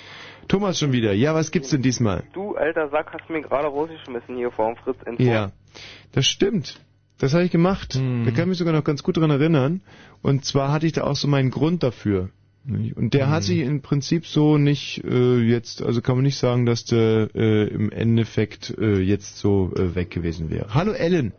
Thomas 0.49 0.78
schon 0.78 0.92
wieder. 0.92 1.12
Ja, 1.12 1.34
was 1.34 1.50
gibt's 1.52 1.70
denn 1.70 1.83
diesmal? 1.83 2.25
du 2.33 2.57
alter 2.57 2.89
Sack 2.91 3.12
hast 3.12 3.31
mir 3.31 3.41
gerade 3.42 3.68
rausgeschmissen 3.68 4.36
hier 4.36 4.50
vor 4.50 4.67
dem 4.67 4.76
Fritz 4.83 4.97
Info. 5.07 5.23
Ja, 5.23 5.52
das 6.12 6.26
stimmt. 6.26 6.81
Das 7.18 7.34
habe 7.34 7.44
ich 7.44 7.50
gemacht. 7.50 7.94
Hm. 7.94 8.25
Da 8.25 8.31
kann 8.31 8.41
ich 8.44 8.47
mich 8.49 8.59
sogar 8.59 8.73
noch 8.73 8.83
ganz 8.84 9.02
gut 9.02 9.17
dran 9.18 9.31
erinnern. 9.31 9.83
Und 10.23 10.44
zwar 10.47 10.73
hatte 10.73 10.86
ich 10.86 10.92
da 10.94 11.05
auch 11.05 11.17
so 11.17 11.28
meinen 11.28 11.50
Grund 11.50 11.83
dafür. 11.83 12.31
Und 12.67 13.15
der 13.15 13.26
Hm. 13.26 13.33
hat 13.33 13.42
sich 13.42 13.60
im 13.60 13.81
Prinzip 13.83 14.26
so 14.26 14.57
nicht 14.59 15.05
äh, 15.05 15.39
jetzt, 15.41 15.83
also 15.83 16.00
kann 16.02 16.17
man 16.17 16.25
nicht 16.25 16.36
sagen, 16.39 16.65
dass 16.67 16.84
der 16.84 17.28
äh, 17.34 17.68
im 17.68 17.92
Endeffekt 17.92 18.75
äh, 18.78 19.00
jetzt 19.00 19.39
so 19.39 19.70
äh, 19.76 19.94
weg 19.94 20.10
gewesen 20.10 20.50
wäre. 20.50 20.68
Hallo 20.75 20.92
Ellen. 20.92 21.33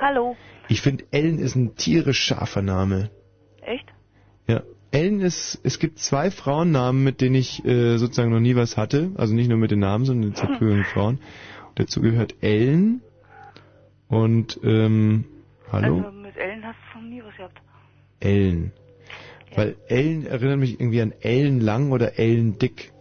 Hallo. 0.00 0.36
Ich 0.70 0.82
finde 0.82 1.04
Ellen 1.10 1.40
ist 1.40 1.56
ein 1.56 1.74
tierisch 1.74 2.20
scharfer 2.20 2.62
Name. 2.62 3.10
Echt? 3.60 3.86
Ja. 4.46 4.62
Ellen 4.92 5.20
ist, 5.20 5.60
es 5.64 5.80
gibt 5.80 5.98
zwei 5.98 6.30
Frauennamen, 6.30 7.02
mit 7.02 7.20
denen 7.20 7.34
ich 7.34 7.64
äh, 7.64 7.96
sozusagen 7.96 8.30
noch 8.30 8.38
nie 8.38 8.54
was 8.54 8.76
hatte. 8.76 9.10
Also 9.16 9.34
nicht 9.34 9.48
nur 9.48 9.58
mit 9.58 9.72
den 9.72 9.80
Namen, 9.80 10.04
sondern 10.04 10.30
den 10.30 10.36
zugehörigen 10.36 10.84
Frauen. 10.92 11.16
Und 11.70 11.78
dazu 11.80 12.00
gehört 12.00 12.36
Ellen 12.40 13.02
und, 14.06 14.60
ähm, 14.62 15.24
hallo? 15.72 15.98
Also 15.98 16.12
mit 16.12 16.36
Ellen 16.36 16.64
hast 16.64 16.76
du 16.92 17.00
noch 17.00 17.08
nie 17.08 17.22
was 17.24 17.36
gehabt. 17.36 17.60
Ellen. 18.20 18.72
Weil 19.56 19.74
Ellen 19.88 20.24
erinnert 20.26 20.60
mich 20.60 20.80
irgendwie 20.80 21.02
an 21.02 21.12
Ellen 21.20 21.60
Lang 21.60 21.90
oder 21.90 22.16
Ellen 22.16 22.58
Dick. 22.58 22.92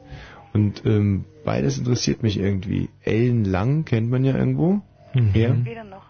Und 0.54 0.84
ähm, 0.88 1.26
beides 1.46 1.78
interessiert 1.78 2.24
mich 2.24 2.40
irgendwie. 2.40 2.90
Ellen 3.04 3.46
Lang 3.46 3.86
kennt 3.86 4.10
man 4.10 4.24
ja 4.24 4.36
irgendwo. 4.36 4.82
Ja. 5.36 5.54
Weder 5.64 5.84
noch. 5.84 6.06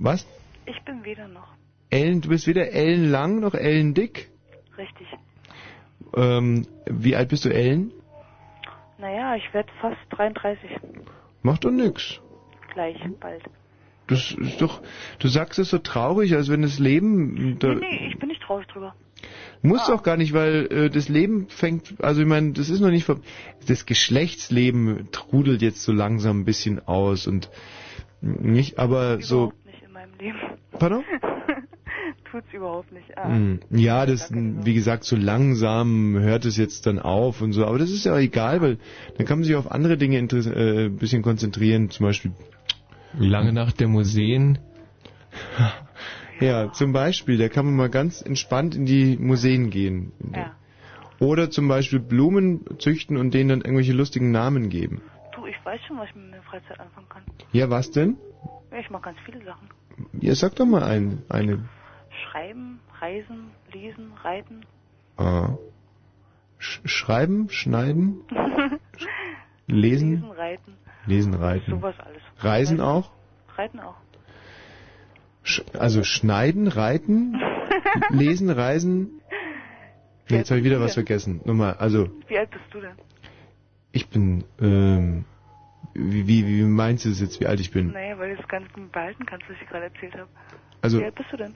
Was? 0.00 0.26
Ich 0.70 0.82
bin 0.84 1.04
weder 1.04 1.28
noch. 1.28 1.48
Ellen, 1.90 2.20
du 2.20 2.28
bist 2.28 2.46
weder 2.46 2.70
Ellen 2.72 3.10
Lang 3.10 3.40
noch 3.40 3.54
Ellen 3.54 3.94
Dick. 3.94 4.30
Richtig. 4.78 5.06
Ähm, 6.16 6.66
wie 6.86 7.16
alt 7.16 7.28
bist 7.28 7.44
du, 7.44 7.48
Ellen? 7.52 7.92
Naja, 8.98 9.34
ich 9.36 9.52
werde 9.54 9.70
fast 9.80 9.98
33. 10.10 10.70
Macht 11.42 11.64
doch 11.64 11.70
nix. 11.70 12.20
Gleich, 12.72 12.96
bald. 13.18 13.42
Das 14.06 14.32
ist 14.32 14.60
doch, 14.60 14.82
du 15.20 15.28
sagst 15.28 15.58
es 15.58 15.70
so 15.70 15.78
traurig, 15.78 16.34
als 16.34 16.48
wenn 16.50 16.62
das 16.62 16.78
Leben, 16.78 17.58
da, 17.60 17.68
Nee, 17.68 17.80
nee, 17.80 18.08
ich 18.12 18.18
bin 18.18 18.28
nicht 18.28 18.42
traurig 18.42 18.66
drüber. 18.66 18.94
muss 19.62 19.86
doch 19.86 20.02
gar 20.02 20.16
nicht, 20.16 20.32
weil 20.32 20.66
äh, 20.70 20.90
das 20.90 21.08
Leben 21.08 21.48
fängt, 21.48 21.94
also 22.02 22.20
ich 22.20 22.26
meine, 22.26 22.52
das 22.52 22.70
ist 22.70 22.80
noch 22.80 22.90
nicht, 22.90 23.04
ver- 23.04 23.20
das 23.68 23.86
Geschlechtsleben 23.86 25.08
trudelt 25.12 25.62
jetzt 25.62 25.82
so 25.82 25.92
langsam 25.92 26.40
ein 26.40 26.44
bisschen 26.44 26.86
aus 26.88 27.26
und 27.28 27.50
nicht, 28.20 28.78
aber 28.80 29.20
so, 29.22 29.52
Nicht 29.64 29.82
in 29.84 29.92
meinem 29.92 30.12
Leben. 30.18 30.38
Pardon? 30.78 31.04
Tut's 32.30 32.52
überhaupt 32.52 32.92
nicht. 32.92 33.16
Ah. 33.18 33.28
Hm, 33.28 33.60
Ja, 33.70 34.06
das, 34.06 34.30
wie 34.32 34.74
gesagt, 34.74 35.04
so 35.04 35.16
langsam 35.16 36.16
hört 36.18 36.44
es 36.44 36.56
jetzt 36.56 36.86
dann 36.86 36.98
auf 36.98 37.40
und 37.42 37.52
so, 37.52 37.66
aber 37.66 37.78
das 37.78 37.90
ist 37.90 38.04
ja 38.04 38.14
auch 38.14 38.18
egal, 38.18 38.60
weil 38.62 38.78
dann 39.16 39.26
kann 39.26 39.38
man 39.40 39.44
sich 39.44 39.56
auf 39.56 39.70
andere 39.70 39.96
Dinge 39.96 40.18
interess- 40.18 40.50
äh, 40.52 40.86
ein 40.86 40.96
bisschen 40.96 41.22
konzentrieren, 41.22 41.90
zum 41.90 42.06
Beispiel 42.06 42.32
Lange 43.18 43.52
Nacht 43.52 43.80
der 43.80 43.88
Museen. 43.88 44.58
Ja, 46.40 46.72
zum 46.72 46.94
Beispiel, 46.94 47.36
da 47.36 47.50
kann 47.50 47.66
man 47.66 47.76
mal 47.76 47.90
ganz 47.90 48.22
entspannt 48.22 48.74
in 48.74 48.86
die 48.86 49.18
Museen 49.18 49.68
gehen. 49.68 50.12
Ja. 50.34 50.52
Oder 51.18 51.50
zum 51.50 51.68
Beispiel 51.68 52.00
Blumen 52.00 52.64
züchten 52.78 53.18
und 53.18 53.34
denen 53.34 53.50
dann 53.50 53.60
irgendwelche 53.60 53.92
lustigen 53.92 54.30
Namen 54.30 54.70
geben. 54.70 55.02
Du, 55.36 55.44
ich 55.44 55.56
weiß 55.64 55.78
schon, 55.86 55.98
was 55.98 56.08
ich 56.08 56.14
mit 56.14 56.30
meiner 56.30 56.42
Freizeit 56.44 56.80
anfangen 56.80 57.08
kann. 57.10 57.22
Ja, 57.52 57.68
was 57.68 57.90
denn? 57.90 58.16
Ja, 58.72 58.78
Ich 58.78 58.88
mache 58.88 59.02
ganz 59.02 59.18
viele 59.26 59.44
Sachen. 59.44 59.68
Ja, 60.20 60.34
sag 60.34 60.54
doch 60.56 60.66
mal 60.66 60.82
ein, 60.82 61.22
eine. 61.28 61.64
Schreiben, 62.10 62.80
reisen, 63.00 63.50
lesen, 63.72 64.12
reiten. 64.22 64.60
Ah. 65.16 65.56
Sch 66.58 66.80
schreiben, 66.84 67.48
schneiden, 67.50 68.20
lesen, 69.66 70.10
Lesen, 70.10 70.30
reiten. 70.30 70.72
lesen, 71.06 71.34
reiten. 71.34 71.70
Sowas 71.70 71.94
alles. 72.00 72.22
Reisen 72.38 72.80
auch? 72.80 73.10
Reiten 73.56 73.80
auch. 73.80 73.96
Sch 75.42 75.62
also 75.78 76.02
schneiden, 76.04 76.68
reiten, 76.68 77.40
lesen, 78.10 78.50
reisen. 78.50 79.20
Nee, 80.28 80.36
jetzt 80.38 80.50
habe 80.50 80.60
ich 80.60 80.64
wieder 80.66 80.80
was 80.80 80.94
vergessen. 80.94 81.40
Nochmal, 81.44 81.74
also 81.74 82.08
Wie 82.28 82.38
alt 82.38 82.50
bist 82.50 82.64
du 82.72 82.80
denn? 82.80 82.94
ich 83.92 84.08
bin, 84.08 84.44
ähm, 84.60 85.24
wie, 85.94 86.26
wie, 86.26 86.46
wie 86.46 86.62
meinst 86.62 87.04
du 87.04 87.08
das 87.08 87.20
jetzt, 87.20 87.40
wie 87.40 87.46
alt 87.46 87.60
ich 87.60 87.70
bin? 87.70 87.92
Naja, 87.92 88.18
weil 88.18 88.34
du 88.34 88.40
es 88.42 88.48
ganz 88.48 88.66
behalten 88.92 89.26
kannst, 89.26 89.48
was 89.48 89.56
ich 89.60 89.68
gerade 89.68 89.84
erzählt 89.86 90.14
habe. 90.14 90.28
Also- 90.82 91.00
Wie 91.00 91.04
alt 91.04 91.14
bist 91.14 91.32
du 91.32 91.36
denn? 91.36 91.54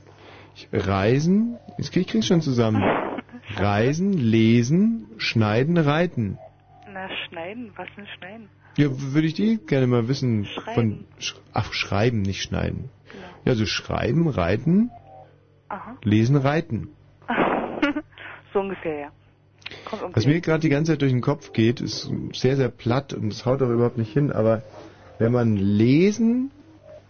Ich, 0.57 0.69
reisen, 0.73 1.59
jetzt 1.79 1.93
krieg 1.93 2.03
ich 2.03 2.09
krieg's 2.09 2.27
schon 2.27 2.41
zusammen. 2.41 2.83
Reisen, 3.57 4.13
lesen, 4.13 5.07
schneiden, 5.19 5.77
reiten. 5.77 6.39
Na, 6.93 7.09
schneiden. 7.29 7.73
Was 7.77 7.89
denn 7.97 8.07
schneiden? 8.19 8.49
Ja, 8.77 8.87
würde 8.91 9.27
ich 9.27 9.35
die 9.35 9.59
gerne 9.67 9.87
mal 9.87 10.09
wissen. 10.09 10.47
Von, 10.75 11.05
sch 11.19 11.35
ach, 11.53 11.73
schreiben, 11.73 12.23
nicht 12.23 12.43
schneiden. 12.43 12.91
Ja, 13.45 13.53
also 13.53 13.67
schreiben, 13.67 14.29
reiten, 14.29 14.91
Aha. 15.69 15.97
lesen, 16.03 16.37
reiten. 16.37 16.89
so 18.53 18.61
ungefähr, 18.61 18.99
ja. 18.99 19.13
Was 20.12 20.27
mir 20.27 20.41
gerade 20.41 20.61
die 20.61 20.69
ganze 20.69 20.93
Zeit 20.93 21.03
durch 21.03 21.12
den 21.12 21.20
Kopf 21.20 21.53
geht, 21.53 21.81
ist 21.81 22.11
sehr, 22.33 22.57
sehr 22.57 22.69
platt 22.69 23.12
und 23.12 23.33
es 23.33 23.44
haut 23.47 23.62
auch 23.62 23.70
überhaupt 23.70 23.99
nicht 23.99 24.12
hin, 24.12 24.33
aber 24.33 24.62
wenn 25.19 25.33
man 25.33 25.57
lesen, 25.57 26.51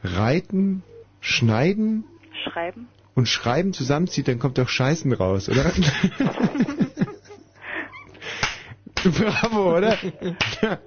reiten, 0.03 0.83
schneiden 1.21 2.05
Schreiben. 2.45 2.89
und 3.15 3.29
schreiben 3.29 3.73
zusammenzieht, 3.73 4.29
dann 4.29 4.39
kommt 4.39 4.59
doch 4.59 4.69
Scheißen 4.69 5.13
raus, 5.13 5.49
oder? 5.49 5.73
Bravo, 9.05 9.77
oder? 9.77 9.99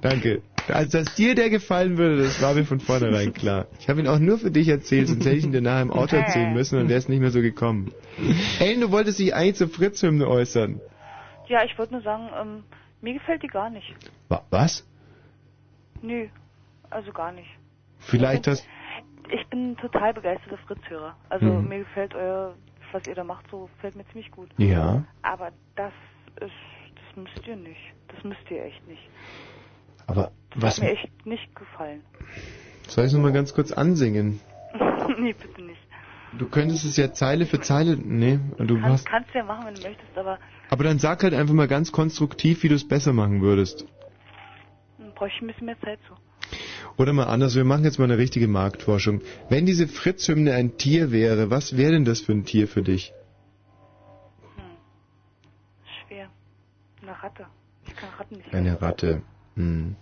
Danke. 0.00 0.42
Also, 0.70 0.98
dass 0.98 1.14
dir 1.14 1.34
der 1.34 1.50
gefallen 1.50 1.96
würde, 1.98 2.22
das 2.22 2.40
war 2.42 2.54
mir 2.54 2.64
von 2.64 2.80
vornherein 2.80 3.32
klar. 3.32 3.66
Ich 3.80 3.88
habe 3.88 4.00
ihn 4.00 4.08
auch 4.08 4.18
nur 4.18 4.38
für 4.38 4.50
dich 4.50 4.68
erzählt, 4.68 5.08
sonst 5.08 5.24
hätte 5.24 5.36
ich 5.36 5.44
ihn 5.44 5.52
dir 5.52 5.60
nachher 5.62 5.82
im 5.82 5.90
Auto 5.92 6.16
erzählen 6.16 6.52
müssen 6.52 6.78
und 6.78 6.88
wäre 6.88 6.98
es 6.98 7.08
nicht 7.08 7.20
mehr 7.20 7.30
so 7.30 7.40
gekommen. 7.40 7.92
Ey, 8.60 8.78
du 8.78 8.90
wolltest 8.90 9.18
dich 9.18 9.34
eigentlich 9.34 9.56
zur 9.56 9.68
Fritz-Hymne 9.68 10.26
äußern. 10.28 10.80
Ja, 11.48 11.64
ich 11.64 11.78
wollte 11.78 11.94
nur 11.94 12.02
sagen, 12.02 12.28
ähm, 12.40 12.64
mir 13.00 13.14
gefällt 13.14 13.42
die 13.42 13.46
gar 13.48 13.70
nicht. 13.70 13.94
Wa- 14.28 14.42
Was? 14.50 14.84
Nö, 16.02 16.26
also 16.90 17.12
gar 17.12 17.32
nicht. 17.32 17.48
Vielleicht 17.98 18.46
hast... 18.46 18.66
Ich 19.30 19.46
bin 19.48 19.76
total 19.76 20.14
begeisterter 20.14 20.58
Fritz-Hörer. 20.66 21.14
Also 21.28 21.44
Mhm. 21.46 21.68
mir 21.68 21.78
gefällt 21.80 22.14
euer, 22.14 22.54
was 22.92 23.06
ihr 23.06 23.14
da 23.14 23.24
macht, 23.24 23.44
so 23.50 23.68
gefällt 23.76 23.94
mir 23.96 24.06
ziemlich 24.08 24.30
gut. 24.30 24.48
Ja. 24.56 25.04
Aber 25.22 25.50
das 25.76 25.92
ist, 26.40 26.50
das 26.94 27.16
müsst 27.16 27.46
ihr 27.46 27.56
nicht. 27.56 27.80
Das 28.08 28.24
müsst 28.24 28.50
ihr 28.50 28.64
echt 28.64 28.86
nicht. 28.88 29.02
Aber 30.08 30.32
Das 30.54 30.62
was... 30.62 30.76
hat 30.78 30.84
mir 30.84 30.90
echt 30.90 31.26
nicht 31.26 31.54
gefallen. 31.54 32.02
Soll 32.88 33.04
ich 33.04 33.10
es 33.10 33.14
nochmal 33.14 33.32
ganz 33.32 33.54
kurz 33.54 33.70
ansingen? 33.70 34.40
nee, 35.18 35.34
bitte 35.34 35.62
nicht. 35.62 35.78
Du 36.38 36.48
könntest 36.48 36.84
es 36.84 36.96
ja 36.96 37.12
Zeile 37.12 37.46
für 37.46 37.60
Zeile... 37.60 37.96
Nee, 37.96 38.38
du 38.58 38.74
Kann, 38.80 38.84
hast... 38.84 39.06
kannst 39.06 39.32
du 39.34 39.38
ja 39.38 39.44
machen, 39.44 39.66
wenn 39.66 39.74
du 39.74 39.82
möchtest, 39.82 40.18
aber 40.18 40.38
Aber 40.70 40.84
dann 40.84 40.98
sag 40.98 41.22
halt 41.22 41.34
einfach 41.34 41.54
mal 41.54 41.68
ganz 41.68 41.92
konstruktiv, 41.92 42.62
wie 42.62 42.68
du 42.68 42.74
es 42.74 42.86
besser 42.88 43.12
machen 43.12 43.40
würdest. 43.40 43.86
hm, 44.98 45.12
bräuchte 45.14 45.36
ich 45.36 45.42
ein 45.42 45.46
bisschen 45.48 45.66
mehr 45.66 45.80
Zeit 45.80 45.98
zu. 46.08 46.14
Oder 46.96 47.12
mal 47.12 47.24
anders, 47.24 47.54
wir 47.54 47.64
machen 47.64 47.84
jetzt 47.84 47.98
mal 47.98 48.04
eine 48.04 48.18
richtige 48.18 48.48
Marktforschung. 48.48 49.20
Wenn 49.48 49.66
diese 49.66 49.86
Fritz-Hymne 49.86 50.52
ein 50.54 50.76
Tier 50.78 51.12
wäre, 51.12 51.50
was 51.50 51.76
wäre 51.76 51.92
denn 51.92 52.04
das 52.04 52.20
für 52.22 52.32
ein 52.32 52.44
Tier 52.44 52.66
für 52.68 52.82
dich? 52.82 53.12
Schwer. 56.06 56.28
Eine 57.02 57.22
Ratte. 57.22 57.46
Ich 57.86 57.94
kann 57.96 58.08
Ratten 58.18 58.36
nicht 58.36 58.52
Eine. 58.54 58.80
Ratte. 58.82 59.22
Hm. 59.58 59.96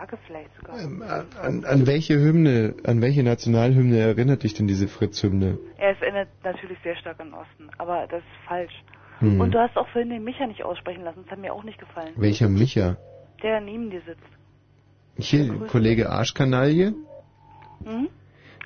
Flagge 0.00 0.18
vielleicht 0.26 0.50
sogar. 0.56 0.80
Ähm, 0.80 1.02
An, 1.02 1.64
an 1.64 1.86
welche 1.86 2.14
Hymne, 2.14 2.74
an 2.84 3.02
welche 3.02 3.22
Nationalhymne 3.22 3.98
erinnert 3.98 4.42
dich 4.42 4.54
denn 4.54 4.66
diese 4.66 4.88
Fritz-Hymne? 4.88 5.58
Er 5.78 6.00
erinnert 6.00 6.28
natürlich 6.42 6.78
sehr 6.82 6.96
stark 6.96 7.20
an 7.20 7.34
Osten, 7.34 7.68
aber 7.78 8.06
das 8.08 8.20
ist 8.20 8.48
falsch. 8.48 8.72
Hm. 9.18 9.40
Und 9.40 9.52
du 9.52 9.58
hast 9.58 9.76
auch 9.76 9.88
vorhin 9.88 10.10
den 10.10 10.24
Micha 10.24 10.46
nicht 10.46 10.64
aussprechen 10.64 11.04
lassen, 11.04 11.20
das 11.24 11.32
hat 11.32 11.38
mir 11.38 11.52
auch 11.52 11.64
nicht 11.64 11.78
gefallen. 11.78 12.14
Welcher 12.16 12.48
Micha? 12.48 12.96
Der 13.42 13.60
neben 13.60 13.90
dir 13.90 14.00
sitzt. 14.06 14.22
Hier, 15.18 15.54
Kollege 15.68 16.08
Arschkanaille? 16.08 16.94
Hm? 17.84 18.08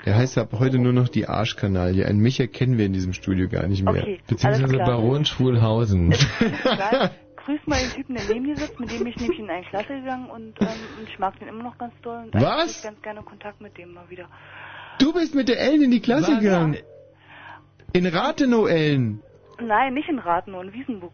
Der 0.05 0.17
heißt 0.17 0.39
ab 0.39 0.51
heute 0.59 0.79
nur 0.79 0.93
noch 0.93 1.09
die 1.09 1.27
Arschkanaille. 1.27 2.07
Ein 2.07 2.19
Micha 2.19 2.47
kennen 2.47 2.79
wir 2.79 2.87
in 2.87 2.93
diesem 2.93 3.15
Studio 3.15 3.49
gar 3.49 3.67
nicht 3.67 3.83
mehr. 3.83 4.03
Okay, 4.03 4.21
Beziehungsweise. 4.29 4.77
Baron 4.77 5.25
Schwulhausen. 5.25 6.15
Egal. 7.45 7.45
Grüß 7.45 7.67
mal 7.67 7.79
den 7.81 7.91
Typen, 7.91 8.15
der 8.15 8.25
neben 8.29 8.45
dir 8.47 8.57
sitzt, 8.57 8.81
mit 8.81 8.91
dem 8.91 8.99
bin 8.99 9.09
ich 9.09 9.17
nämlich 9.17 9.39
in 9.39 9.51
eine 9.51 9.65
Klasse 9.67 9.95
gegangen 9.95 10.31
und, 10.31 10.61
ähm, 10.61 10.69
und 10.99 11.09
ich 11.09 11.19
mag 11.19 11.39
den 11.39 11.49
immer 11.49 11.63
noch 11.63 11.79
ganz 11.79 11.93
doll. 12.03 12.25
Und 12.25 12.35
Was? 12.35 12.79
ich 12.79 12.83
ganz 12.83 13.01
gerne 13.03 13.23
Kontakt 13.23 13.61
mit 13.61 13.77
dem 13.79 13.93
mal 13.93 14.09
wieder. 14.09 14.27
Du 14.99 15.13
bist 15.13 15.35
mit 15.35 15.49
der 15.49 15.61
Ellen 15.61 15.83
in 15.83 15.91
die 15.91 16.01
Klasse 16.01 16.33
Was? 16.33 16.41
gegangen. 16.41 16.77
In 17.93 18.07
Rathenow, 18.07 18.69
Ellen. 18.69 19.21
Nein, 19.61 19.95
nicht 19.95 20.09
in 20.09 20.19
Rathenow, 20.19 20.63
in 20.63 20.73
Wiesenburg. 20.73 21.13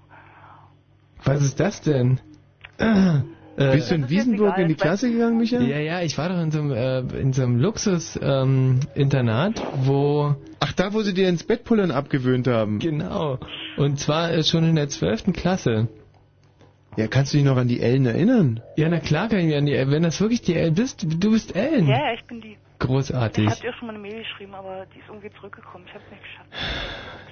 Was 1.25 1.43
ist 1.43 1.61
das 1.61 1.83
denn? 1.83 2.19
Äh, 2.79 3.21
Bist 3.73 3.91
du 3.91 3.97
in 3.97 4.09
Wiesenburg 4.09 4.57
in 4.57 4.69
die 4.69 4.75
Klasse 4.75 5.11
gegangen, 5.11 5.37
Micha? 5.37 5.61
Ja, 5.61 5.79
ja, 5.79 6.01
ich 6.01 6.17
war 6.17 6.31
doch 6.31 6.41
in 6.41 6.51
so 6.51 6.61
einem, 6.61 6.73
äh, 6.73 7.01
in 7.21 7.35
so 7.35 7.43
einem 7.43 7.59
Luxus-Internat, 7.59 9.63
wo... 9.83 10.35
Ach, 10.61 10.73
da, 10.73 10.95
wo 10.95 11.03
sie 11.03 11.13
dir 11.13 11.29
ins 11.29 11.45
Bettpullern 11.45 11.91
abgewöhnt 11.91 12.49
haben. 12.49 12.79
Genau. 12.79 13.39
Und 13.77 13.99
zwar 13.99 14.33
äh, 14.33 14.45
schon 14.45 14.65
in 14.65 14.77
der 14.77 14.89
12. 14.89 15.35
Klasse. 15.35 15.89
Ja, 16.97 17.07
kannst 17.07 17.33
du 17.33 17.39
dich 17.39 17.47
noch 17.47 17.57
an 17.57 17.69
die 17.69 17.81
Ellen 17.81 18.05
erinnern? 18.07 18.61
Ja, 18.77 18.89
na 18.89 18.99
klar 18.99 19.29
kann 19.29 19.39
ich 19.41 19.47
mich 19.47 19.57
an 19.57 19.67
die 19.67 19.73
Wenn 19.73 20.03
das 20.03 20.21
wirklich 20.21 20.43
die 20.43 20.55
Ellen 20.55 20.75
bist, 20.75 21.07
du 21.09 21.31
bist 21.31 21.55
Ellen. 21.55 21.87
Ja, 21.87 21.99
ja, 22.09 22.15
ich 22.15 22.25
bin 22.25 22.41
die. 22.41 22.57
Großartig. 22.81 23.45
Ich 23.45 23.51
hab 23.51 23.61
dir 23.61 23.73
schon 23.75 23.87
mal 23.89 23.95
eine 23.95 24.03
Mail 24.03 24.19
geschrieben, 24.23 24.55
aber 24.55 24.87
die 24.95 24.99
ist 24.99 25.05
irgendwie 25.09 25.31
zurückgekommen. 25.39 25.85
Ich 25.87 25.95
hab's 25.95 26.05
nicht 26.11 26.23
geschafft. 26.23 26.49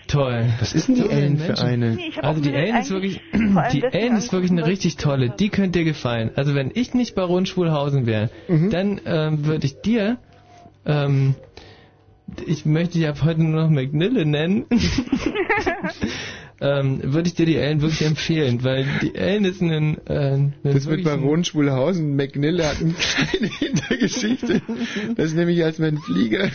Toll. 0.07 0.47
Was 0.61 0.75
ist 0.75 0.89
denn 0.89 0.95
die 0.95 1.01
So 1.03 1.09
Ellen 1.09 1.39
für 1.39 1.59
eine? 1.59 1.95
Nee, 1.95 2.13
Also 2.23 2.41
die 2.43 2.53
Ellen 2.55 2.77
ist 2.77 2.91
wirklich, 2.91 3.21
die 3.73 3.83
Ellen 3.83 4.17
ist 4.17 4.33
wirklich 4.33 4.51
eine 4.51 4.67
richtig 4.67 4.97
tolle. 4.97 5.31
Die 5.31 5.49
könnte 5.49 5.79
dir 5.81 5.85
gefallen. 5.85 6.31
Also 6.37 6.55
wenn 6.55 6.71
ich 6.75 6.95
nicht 6.95 7.15
Baron 7.15 7.45
Schwulhausen 7.47 8.07
wäre, 8.07 8.31
Mhm. 8.47 8.71
dann 8.71 9.01
ähm, 9.07 9.45
würde 9.47 9.67
ich 9.67 9.81
dir, 9.81 10.19
ähm, 10.87 11.35
ich 12.47 12.65
möchte 12.67 12.99
dich 12.99 13.09
ab 13.09 13.17
heute 13.25 13.43
nur 13.43 13.63
noch 13.65 13.71
McNille 13.71 14.25
nennen, 14.25 14.67
ähm, 16.61 17.01
würde 17.13 17.29
ich 17.29 17.35
dir 17.35 17.47
die 17.47 17.57
Ellen 17.57 17.81
wirklich 17.81 18.03
empfehlen, 18.05 18.65
weil 18.65 18.85
die 19.01 19.15
Ellen 19.15 19.45
ist 19.45 19.61
ein, 19.63 19.99
äh, 20.07 20.39
Das 20.65 20.87
mit 20.87 21.05
Baron 21.05 21.45
Schwulhausen, 21.45 22.17
McNille 22.17 22.67
hat 22.69 22.81
eine 22.81 22.95
kleine 22.95 23.53
Hintergeschichte. 23.59 24.63
Das 25.17 25.27
ist 25.27 25.37
nämlich, 25.37 25.65
als 25.65 25.79
mein 25.79 25.99
Flieger, 25.99 26.51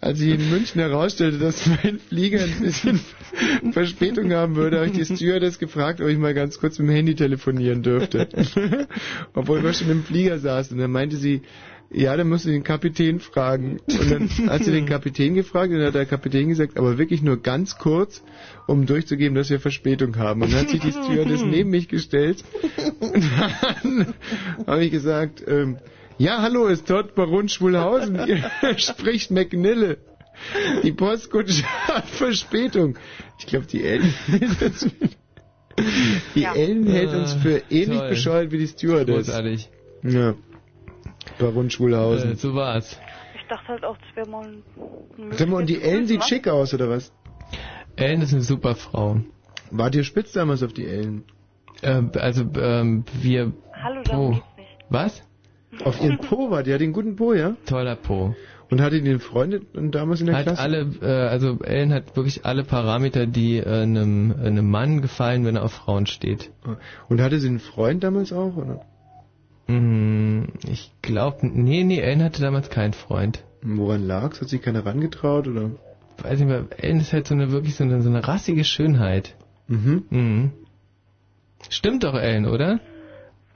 als 0.00 0.20
ich 0.20 0.34
in 0.34 0.50
München 0.50 0.80
herausstellte, 0.80 1.38
dass 1.38 1.66
mein 1.66 1.98
Flieger 1.98 2.44
ein 2.44 2.60
bisschen 2.60 3.00
Verspätung 3.72 4.32
haben 4.32 4.54
würde, 4.54 4.78
habe 4.78 4.86
ich 4.86 4.92
die 4.92 5.04
Stewardess 5.16 5.58
gefragt, 5.58 6.00
ob 6.00 6.08
ich 6.08 6.18
mal 6.18 6.34
ganz 6.34 6.58
kurz 6.58 6.78
mit 6.78 6.88
dem 6.88 6.94
Handy 6.94 7.14
telefonieren 7.16 7.82
dürfte. 7.82 8.28
Obwohl 9.34 9.62
wir 9.62 9.72
schon 9.72 9.90
im 9.90 10.04
Flieger 10.04 10.38
saßen. 10.38 10.76
Und 10.76 10.82
dann 10.82 10.92
meinte 10.92 11.16
sie, 11.16 11.42
ja, 11.92 12.16
dann 12.16 12.28
musst 12.28 12.44
du 12.44 12.50
den 12.50 12.62
Kapitän 12.62 13.18
fragen. 13.20 13.80
Und 13.88 14.10
dann 14.10 14.50
hat 14.50 14.64
sie 14.64 14.70
den 14.70 14.86
Kapitän 14.94 15.34
gefragt 15.34 15.70
und 15.72 15.78
dann 15.78 15.86
hat 15.88 15.94
der 15.94 16.06
Kapitän 16.06 16.48
gesagt, 16.48 16.78
aber 16.78 16.98
wirklich 16.98 17.20
nur 17.22 17.42
ganz 17.42 17.78
kurz, 17.78 18.22
um 18.66 18.86
durchzugeben, 18.86 19.34
dass 19.34 19.50
wir 19.50 19.58
Verspätung 19.60 20.16
haben. 20.16 20.42
Und 20.42 20.52
dann 20.52 20.60
hat 20.60 20.70
sich 20.70 20.80
die 20.80 20.92
Stewardess 20.92 21.42
neben 21.44 21.70
mich 21.70 21.88
gestellt 21.88 22.44
und 23.00 23.24
dann 23.38 24.14
habe 24.66 24.84
ich 24.84 24.90
gesagt, 24.92 25.42
ähm, 25.46 25.78
ja, 26.18 26.42
hallo, 26.42 26.66
ist 26.66 26.88
dort 26.90 27.14
Baron 27.14 27.48
Schwulhausen. 27.48 28.20
Spricht 28.76 29.30
McNille. 29.30 29.96
Die 30.82 30.92
Postkutsche 30.92 31.64
hat 31.88 32.06
Verspätung. 32.08 32.98
Ich 33.38 33.46
glaube, 33.46 33.66
die 33.66 33.82
Ellen, 33.84 34.14
die 36.34 36.40
Ja. 36.40 36.54
Ellen 36.54 36.86
hält 36.86 37.10
uns 37.10 37.32
für 37.34 37.62
ähnlich 37.70 37.98
toll. 37.98 38.08
bescheuert 38.10 38.52
wie 38.52 38.58
die 38.58 38.66
Stewardess. 38.68 39.26
Großartig. 39.26 39.68
Ja. 40.02 40.34
Baron 41.38 41.70
Schwulhausen. 41.70 42.32
Äh, 42.32 42.36
so 42.36 42.54
war's. 42.54 42.98
Ich 43.34 43.46
dachte 43.48 43.68
halt 43.68 43.84
auch, 43.84 43.96
das 43.96 44.16
wäre 44.16 44.28
mal 44.28 44.46
ein... 44.46 44.62
Sag 45.32 45.48
mal, 45.48 45.58
und 45.58 45.68
die 45.68 45.80
Ellen 45.82 46.06
sieht 46.06 46.24
schick 46.24 46.48
aus, 46.48 46.72
oder 46.74 46.88
was? 46.88 47.12
Ellen 47.96 48.22
ist 48.22 48.32
eine 48.32 48.42
super 48.42 48.74
Frau. 48.74 49.20
Wart 49.70 49.94
ihr 49.94 50.04
spitz 50.04 50.32
damals 50.32 50.62
auf 50.62 50.72
die 50.72 50.86
Ellen? 50.86 51.24
Ähm, 51.82 52.10
also 52.14 52.44
ähm, 52.56 53.04
wir... 53.20 53.52
Hallo, 53.82 54.02
darum 54.02 54.26
Po. 54.26 54.32
geht's 54.32 54.56
nicht. 54.56 54.78
Was? 54.90 55.22
Auf 55.84 56.00
ihren 56.02 56.18
Po 56.18 56.50
war 56.50 56.62
die, 56.62 56.72
hat 56.74 56.80
den 56.80 56.92
guten 56.92 57.16
Po, 57.16 57.32
ja? 57.32 57.56
Toller 57.66 57.96
Po. 57.96 58.34
Und 58.70 58.80
hatte 58.80 59.00
die 59.00 59.08
den 59.08 59.18
Freund 59.18 59.62
damals 59.72 60.20
in 60.20 60.26
der 60.26 60.36
Hat 60.36 60.44
Klasse? 60.44 60.62
alle, 60.62 60.80
äh, 61.02 61.28
also 61.28 61.58
Ellen 61.60 61.92
hat 61.92 62.16
wirklich 62.16 62.44
alle 62.44 62.62
Parameter, 62.62 63.26
die 63.26 63.58
äh, 63.58 63.64
einem, 63.64 64.32
einem 64.40 64.70
Mann 64.70 65.02
gefallen, 65.02 65.44
wenn 65.44 65.56
er 65.56 65.64
auf 65.64 65.72
Frauen 65.72 66.06
steht. 66.06 66.52
Und 67.08 67.20
hatte 67.20 67.40
sie 67.40 67.48
einen 67.48 67.58
Freund 67.58 68.04
damals 68.04 68.32
auch, 68.32 68.56
oder? 68.56 68.86
Mm, 69.70 70.44
ich 70.68 70.92
glaube, 71.02 71.46
nee, 71.46 71.84
nee, 71.84 72.00
Ellen 72.00 72.22
hatte 72.22 72.40
damals 72.42 72.70
keinen 72.70 72.92
Freund. 72.92 73.44
Woran 73.62 74.06
lag's? 74.06 74.40
Hat 74.40 74.48
sich 74.48 74.62
keiner 74.62 74.84
rangetraut, 74.84 75.46
oder? 75.46 75.70
Weiß 76.18 76.38
nicht 76.38 76.48
mehr, 76.48 76.66
Ellen 76.78 77.00
ist 77.00 77.12
halt 77.12 77.26
so 77.26 77.34
eine 77.34 77.50
wirklich 77.50 77.76
so 77.76 77.84
eine, 77.84 78.02
so 78.02 78.08
eine 78.10 78.26
rassige 78.26 78.64
Schönheit. 78.64 79.36
Mhm. 79.68 80.04
Mhm. 80.10 80.52
Stimmt 81.68 82.04
doch, 82.04 82.14
Ellen, 82.14 82.46
oder? 82.46 82.80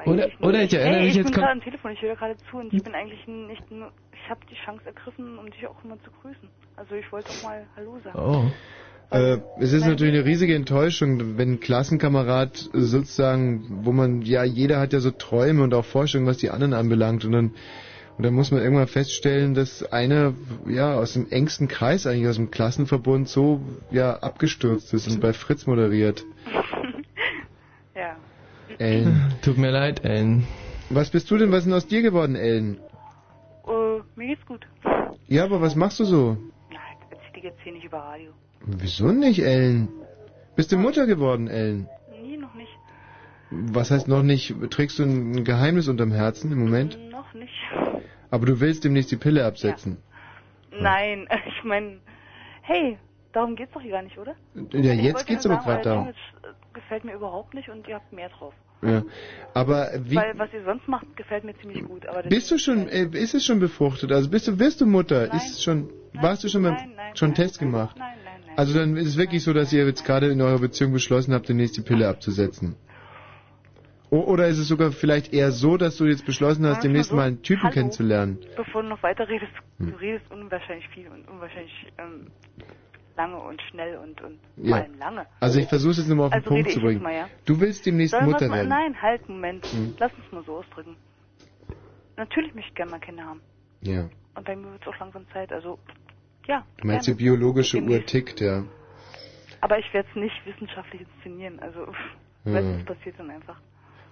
Oder, 0.06 0.28
oder 0.40 0.62
ich 0.62 0.74
erinnere 0.74 0.98
hey, 0.98 1.06
mich 1.06 1.10
ich 1.10 1.16
jetzt 1.16 1.26
bin 1.26 1.34
kom- 1.34 1.40
gerade 1.40 1.52
am 1.52 1.60
Telefon, 1.62 1.92
ich 1.92 2.02
höre 2.02 2.16
gerade 2.16 2.36
zu 2.50 2.58
und 2.58 2.72
ich 2.72 2.82
bin 2.82 2.94
eigentlich 2.94 3.26
nicht 3.26 3.70
nur... 3.70 3.90
Ich 4.12 4.30
habe 4.30 4.40
die 4.50 4.54
Chance 4.54 4.84
ergriffen, 4.86 5.38
um 5.38 5.50
dich 5.50 5.66
auch 5.66 5.82
immer 5.84 5.98
zu 6.02 6.10
grüßen. 6.22 6.48
Also 6.76 6.94
ich 6.94 7.10
wollte 7.12 7.30
auch 7.30 7.42
mal 7.42 7.66
Hallo 7.76 7.98
sagen. 8.04 8.18
Oh. 8.18 8.50
Äh, 9.14 9.38
es 9.60 9.72
ist 9.72 9.86
natürlich 9.86 10.12
eine 10.12 10.24
riesige 10.24 10.56
Enttäuschung, 10.56 11.38
wenn 11.38 11.52
ein 11.52 11.60
Klassenkamerad 11.60 12.56
sozusagen, 12.72 13.64
wo 13.84 13.92
man, 13.92 14.22
ja, 14.22 14.42
jeder 14.42 14.80
hat 14.80 14.92
ja 14.92 14.98
so 14.98 15.12
Träume 15.12 15.62
und 15.62 15.72
auch 15.72 15.84
Vorstellungen, 15.84 16.28
was 16.28 16.38
die 16.38 16.50
anderen 16.50 16.72
anbelangt 16.72 17.24
und 17.24 17.30
dann, 17.30 17.54
und 18.18 18.24
dann 18.24 18.34
muss 18.34 18.50
man 18.50 18.60
irgendwann 18.60 18.88
feststellen, 18.88 19.54
dass 19.54 19.84
einer, 19.92 20.34
ja, 20.66 20.94
aus 20.96 21.12
dem 21.12 21.30
engsten 21.30 21.68
Kreis 21.68 22.08
eigentlich, 22.08 22.26
aus 22.26 22.34
dem 22.36 22.50
Klassenverbund 22.50 23.28
so, 23.28 23.60
ja, 23.92 24.14
abgestürzt 24.16 24.92
ist 24.92 25.06
und 25.06 25.20
bei 25.20 25.32
Fritz 25.32 25.66
moderiert. 25.66 26.24
Ja. 27.96 28.16
Ellen. 28.78 29.32
Tut 29.40 29.56
mir 29.56 29.70
leid, 29.70 30.04
Ellen. 30.04 30.48
Was 30.90 31.10
bist 31.10 31.30
du 31.30 31.38
denn, 31.38 31.52
was 31.52 31.58
ist 31.58 31.66
denn 31.66 31.74
aus 31.74 31.86
dir 31.86 32.02
geworden, 32.02 32.34
Ellen? 32.34 32.78
Äh, 33.68 34.00
mir 34.16 34.26
geht's 34.26 34.44
gut. 34.46 34.66
Ja, 35.28 35.44
aber 35.44 35.60
was 35.60 35.76
machst 35.76 36.00
du 36.00 36.04
so? 36.04 36.36
Erzähl 37.08 37.40
dir 37.40 37.50
jetzt 37.50 37.60
hier 37.62 37.72
nicht 37.72 37.84
über 37.84 37.98
Radio. 37.98 38.32
Wieso 38.66 39.12
nicht, 39.12 39.40
Ellen? 39.40 39.88
Bist 40.56 40.72
du 40.72 40.78
Mutter 40.78 41.06
geworden, 41.06 41.48
Ellen? 41.48 41.88
Nee, 42.10 42.36
noch 42.36 42.54
nicht. 42.54 42.72
Was 43.50 43.90
heißt 43.90 44.08
noch 44.08 44.22
nicht? 44.22 44.54
Trägst 44.70 44.98
du 44.98 45.04
ein 45.04 45.44
Geheimnis 45.44 45.88
unterm 45.88 46.12
Herzen 46.12 46.50
im 46.52 46.58
Moment? 46.58 46.98
Noch 47.10 47.32
nicht. 47.34 47.52
Aber 48.30 48.46
du 48.46 48.60
willst 48.60 48.84
demnächst 48.84 49.10
die 49.10 49.16
Pille 49.16 49.44
absetzen. 49.44 49.98
Nein, 50.72 51.28
ich 51.46 51.64
meine, 51.64 51.98
hey, 52.62 52.98
darum 53.32 53.54
geht's 53.54 53.72
doch 53.72 53.80
hier 53.80 53.92
gar 53.92 54.02
nicht, 54.02 54.18
oder? 54.18 54.34
Ja, 54.72 54.92
jetzt 54.92 55.26
geht's 55.26 55.46
aber 55.46 55.58
gerade 55.58 55.82
darum. 55.82 56.04
Image, 56.04 56.16
äh, 56.42 56.74
gefällt 56.74 57.04
mir 57.04 57.14
überhaupt 57.14 57.54
nicht 57.54 57.68
und 57.68 57.86
ihr 57.86 57.96
habt 57.96 58.12
mehr 58.12 58.30
drauf. 58.30 58.54
Ja. 58.82 59.02
Aber 59.54 59.90
wie 59.98 60.16
Weil 60.16 60.38
was 60.38 60.52
ihr 60.52 60.64
sonst 60.64 60.88
macht, 60.88 61.16
gefällt 61.16 61.44
mir 61.44 61.56
ziemlich 61.58 61.84
gut. 61.84 62.06
Aber 62.06 62.22
das 62.22 62.30
bist 62.30 62.50
du 62.50 62.58
schon? 62.58 62.88
Äh, 62.88 63.08
ist 63.12 63.34
es 63.34 63.44
schon 63.44 63.60
befruchtet? 63.60 64.12
Also 64.12 64.30
bist 64.30 64.48
du, 64.48 64.58
wirst 64.58 64.80
du 64.80 64.86
Mutter? 64.86 65.32
Ist 65.32 65.52
es 65.52 65.62
schon? 65.62 65.90
warst 66.14 66.44
du 66.44 66.48
schon 66.48 66.62
mal 66.62 66.76
schon 67.14 67.26
einen 67.26 67.34
Test 67.34 67.58
gemacht? 67.58 67.96
Nein, 67.98 68.08
nein, 68.08 68.23
nein. 68.23 68.23
Also 68.57 68.78
dann 68.78 68.97
ist 68.97 69.07
es 69.08 69.16
wirklich 69.16 69.42
so, 69.42 69.52
dass 69.52 69.73
ihr 69.73 69.84
jetzt 69.86 70.05
gerade 70.05 70.28
in 70.28 70.41
eurer 70.41 70.58
Beziehung 70.60 70.92
beschlossen 70.92 71.34
habt, 71.34 71.49
demnächst 71.49 71.76
die 71.76 71.81
Pille 71.83 72.08
abzusetzen. 72.08 72.76
O 74.10 74.18
oder 74.20 74.47
ist 74.47 74.58
es 74.58 74.68
sogar 74.68 74.92
vielleicht 74.92 75.33
eher 75.33 75.50
so, 75.50 75.76
dass 75.76 75.97
du 75.97 76.05
jetzt 76.05 76.24
beschlossen 76.24 76.65
hast, 76.66 76.84
demnächst 76.84 77.12
mal 77.12 77.26
einen 77.26 77.42
Typen 77.42 77.65
Hallo. 77.65 77.73
kennenzulernen? 77.73 78.39
Bevor 78.57 78.83
du 78.83 78.89
noch 78.89 79.02
weiter 79.02 79.28
redest, 79.28 79.50
Hm. 79.78 79.91
du 79.91 79.97
redest 79.97 80.31
unwahrscheinlich 80.31 80.86
viel 80.91 81.08
und 81.08 81.28
unwahrscheinlich 81.28 81.73
ähm, 81.99 82.28
lange 83.16 83.39
und 83.39 83.60
schnell 83.70 83.97
und, 83.99 84.20
und 84.23 84.39
vor 84.57 84.65
Ja. 84.68 84.76
allem 84.76 84.99
lange. 84.99 85.26
Also 85.41 85.58
ich 85.58 85.66
versuche 85.66 85.92
es 85.92 85.99
jetzt 85.99 86.08
nochmal 86.08 86.26
auf 86.26 86.33
den 86.33 86.36
Also 86.44 86.49
Punkt 86.50 86.70
zu 86.70 86.81
bringen. 86.81 87.02
mal, 87.02 87.12
ja? 87.12 87.28
Du 87.44 87.58
willst 87.60 87.84
demnächst 87.86 88.12
Sollen 88.12 88.26
Mutter 88.26 88.49
werden. 88.50 88.68
Nein, 88.68 89.02
halt, 89.02 89.28
Moment. 89.28 89.66
Hm. 89.66 89.94
Lass 89.99 90.12
uns 90.15 90.31
mal 90.31 90.44
so 90.44 90.58
ausdrücken. 90.58 90.97
Natürlich 92.16 92.55
möchte 92.55 92.68
ich 92.70 92.74
gerne 92.76 92.92
mal 92.92 93.00
Kinder 93.00 93.24
haben. 93.24 93.41
Ja. 93.83 94.08
Und 94.36 94.44
bei 94.47 94.55
mir 94.55 94.70
wird 94.70 94.83
es 94.83 94.86
auch 94.89 94.99
langsam 95.00 95.26
Zeit. 95.33 95.52
Also, 95.52 95.78
ja. 96.47 96.64
Du 96.78 96.86
meinst, 96.86 97.06
die 97.06 97.14
biologische. 97.14 97.81
Uhr 97.81 98.05
tickt, 98.05 98.40
ja. 98.40 98.64
Aber 99.60 99.78
ich 99.78 99.92
werde 99.94 100.08
es 100.10 100.16
nicht 100.16 100.34
wissenschaftlich 100.47 101.02
inszenieren. 101.02 101.58
Also, 101.60 101.86
du, 102.44 102.50
es 102.50 102.84
passiert 102.84 103.18
dann 103.18 103.31
einfach. 103.31 103.58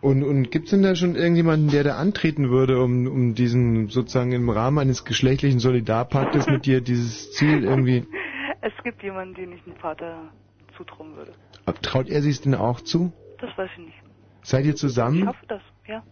Und, 0.01 0.25
und 0.25 0.51
gibt's 0.51 0.71
denn 0.71 0.83
da 0.83 0.97
schon 0.97 1.15
irgendjemanden, 1.15 1.69
der 1.71 1.85
da 1.85 1.97
antreten 1.97 2.51
würde, 2.51 2.83
um, 2.83 3.07
um 3.07 3.35
diesen 3.35 3.89
sozusagen 3.89 4.33
im 4.33 4.51
Rahmen 4.51 4.79
eines 4.79 5.05
geschlechtlichen 5.05 5.61
Solidarpaktes 5.61 6.49
mit 6.49 6.67
dir 6.67 6.81
dieses 6.81 7.31
Ziel 7.33 7.63
irgendwie, 7.65 8.05
Es 8.63 8.73
gibt 8.85 9.03
jemanden, 9.03 9.35
den 9.35 9.53
ich 9.53 9.65
einem 9.67 9.77
Vater 9.77 10.31
zutrauen 10.77 11.17
würde. 11.17 11.33
ab- 11.67 11.83
traut 11.83 12.09
er 12.09 12.23
sich 12.23 12.41
denn 12.41 12.55
auch 12.55 12.81
zu? 12.81 13.13
Das 13.39 13.51
weiß 13.59 13.71
ich 13.77 13.85
nicht. 13.87 13.99
Seid 14.43 14.65
ihr 14.65 14.75
Ich 14.75 14.81
zusammen? 14.81 15.29
hoffe 15.29 15.47
das, 15.49 15.63
ja. 15.87 16.03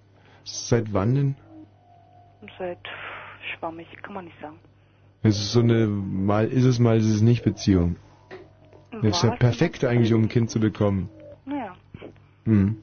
Seit 0.45 0.93
wann 0.93 1.15
denn? 1.15 1.37
Halt 2.59 2.79
schwammig, 3.57 3.87
kann 4.03 4.15
man 4.15 4.25
nicht 4.27 4.39
sagen. 4.41 4.59
Es 5.23 5.39
ist 5.39 5.53
so 5.53 5.61
eine, 5.61 5.87
mal 5.87 6.49
ist 6.49 6.65
es, 6.65 6.79
mal 6.79 6.97
ist 6.97 7.07
es 7.07 7.21
nicht 7.21 7.45
Beziehung. 7.45 7.97
Das 8.91 9.17
ist 9.17 9.23
ja 9.23 9.31
perfekt 9.31 9.85
eigentlich, 9.85 10.13
um 10.15 10.23
ein 10.23 10.29
Kind 10.29 10.51
zu 10.51 10.61
bekommen. 10.61 11.09
Naja. 11.45 11.75
Hm. 12.45 12.77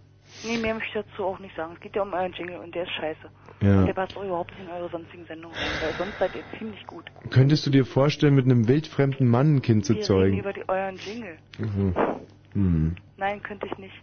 Nee, 0.45 0.57
mehr 0.57 0.75
möchte 0.75 0.99
ich 0.99 1.06
dazu 1.06 1.24
auch 1.24 1.40
nicht 1.40 1.56
sagen. 1.56 1.74
Es 1.75 1.80
geht 1.80 1.95
ja 1.95 2.03
um 2.03 2.14
euren 2.14 2.32
Jingle 2.33 2.57
und 2.57 2.74
der 2.75 2.83
ist 2.83 2.91
scheiße. 2.91 3.30
Ja. 3.61 3.85
Der 3.85 3.93
passt 3.93 4.16
auch 4.16 4.24
überhaupt 4.24 4.51
nicht 4.51 4.61
in 4.61 4.69
eure 4.69 4.90
sonstigen 4.90 5.25
Sendungen 5.25 5.56
rein, 5.57 5.66
weil 5.82 5.93
sonst 5.98 6.19
seid 6.19 6.35
ihr 6.35 6.43
ziemlich 6.59 6.85
gut. 6.85 7.06
Könntest 7.32 7.66
du 7.66 7.72
dir 7.72 7.85
vorstellen, 7.85 8.35
mit 8.35 8.45
einem 8.45 8.67
wildfremden 8.67 9.27
Mann 9.27 9.56
ein 9.56 9.61
Kind 9.61 9.85
zu 9.85 9.93
Wir 9.93 9.98
reden 9.98 10.06
zeugen? 10.06 10.40
über 10.40 10.53
die, 10.53 10.64
euren 10.67 10.95
Jingle. 10.98 11.38
Mhm. 11.57 11.95
Hm. 12.53 12.95
Nein, 13.17 13.41
könnte 13.41 13.66
ich 13.66 13.77
nicht. 13.80 13.95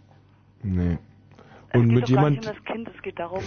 Nee. 0.63 0.97
Und 1.77 1.87
mit 1.87 2.09
jemand, 2.09 2.37
um 2.37 2.43
das 2.53 2.63
Kind, 2.65 2.89
es 2.95 3.01
geht 3.01 3.19
darum... 3.19 3.43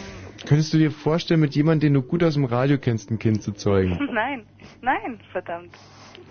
könntest 0.47 0.73
du 0.75 0.79
dir 0.79 0.91
vorstellen, 0.91 1.41
mit 1.41 1.55
jemandem, 1.55 1.89
den 1.89 1.95
du 1.95 2.03
gut 2.03 2.23
aus 2.23 2.35
dem 2.35 2.45
Radio 2.45 2.79
kennst, 2.79 3.11
ein 3.11 3.19
Kind 3.19 3.43
zu 3.43 3.53
zeugen? 3.53 3.99
nein, 4.13 4.47
nein, 4.83 5.21
verdammt. 5.33 5.71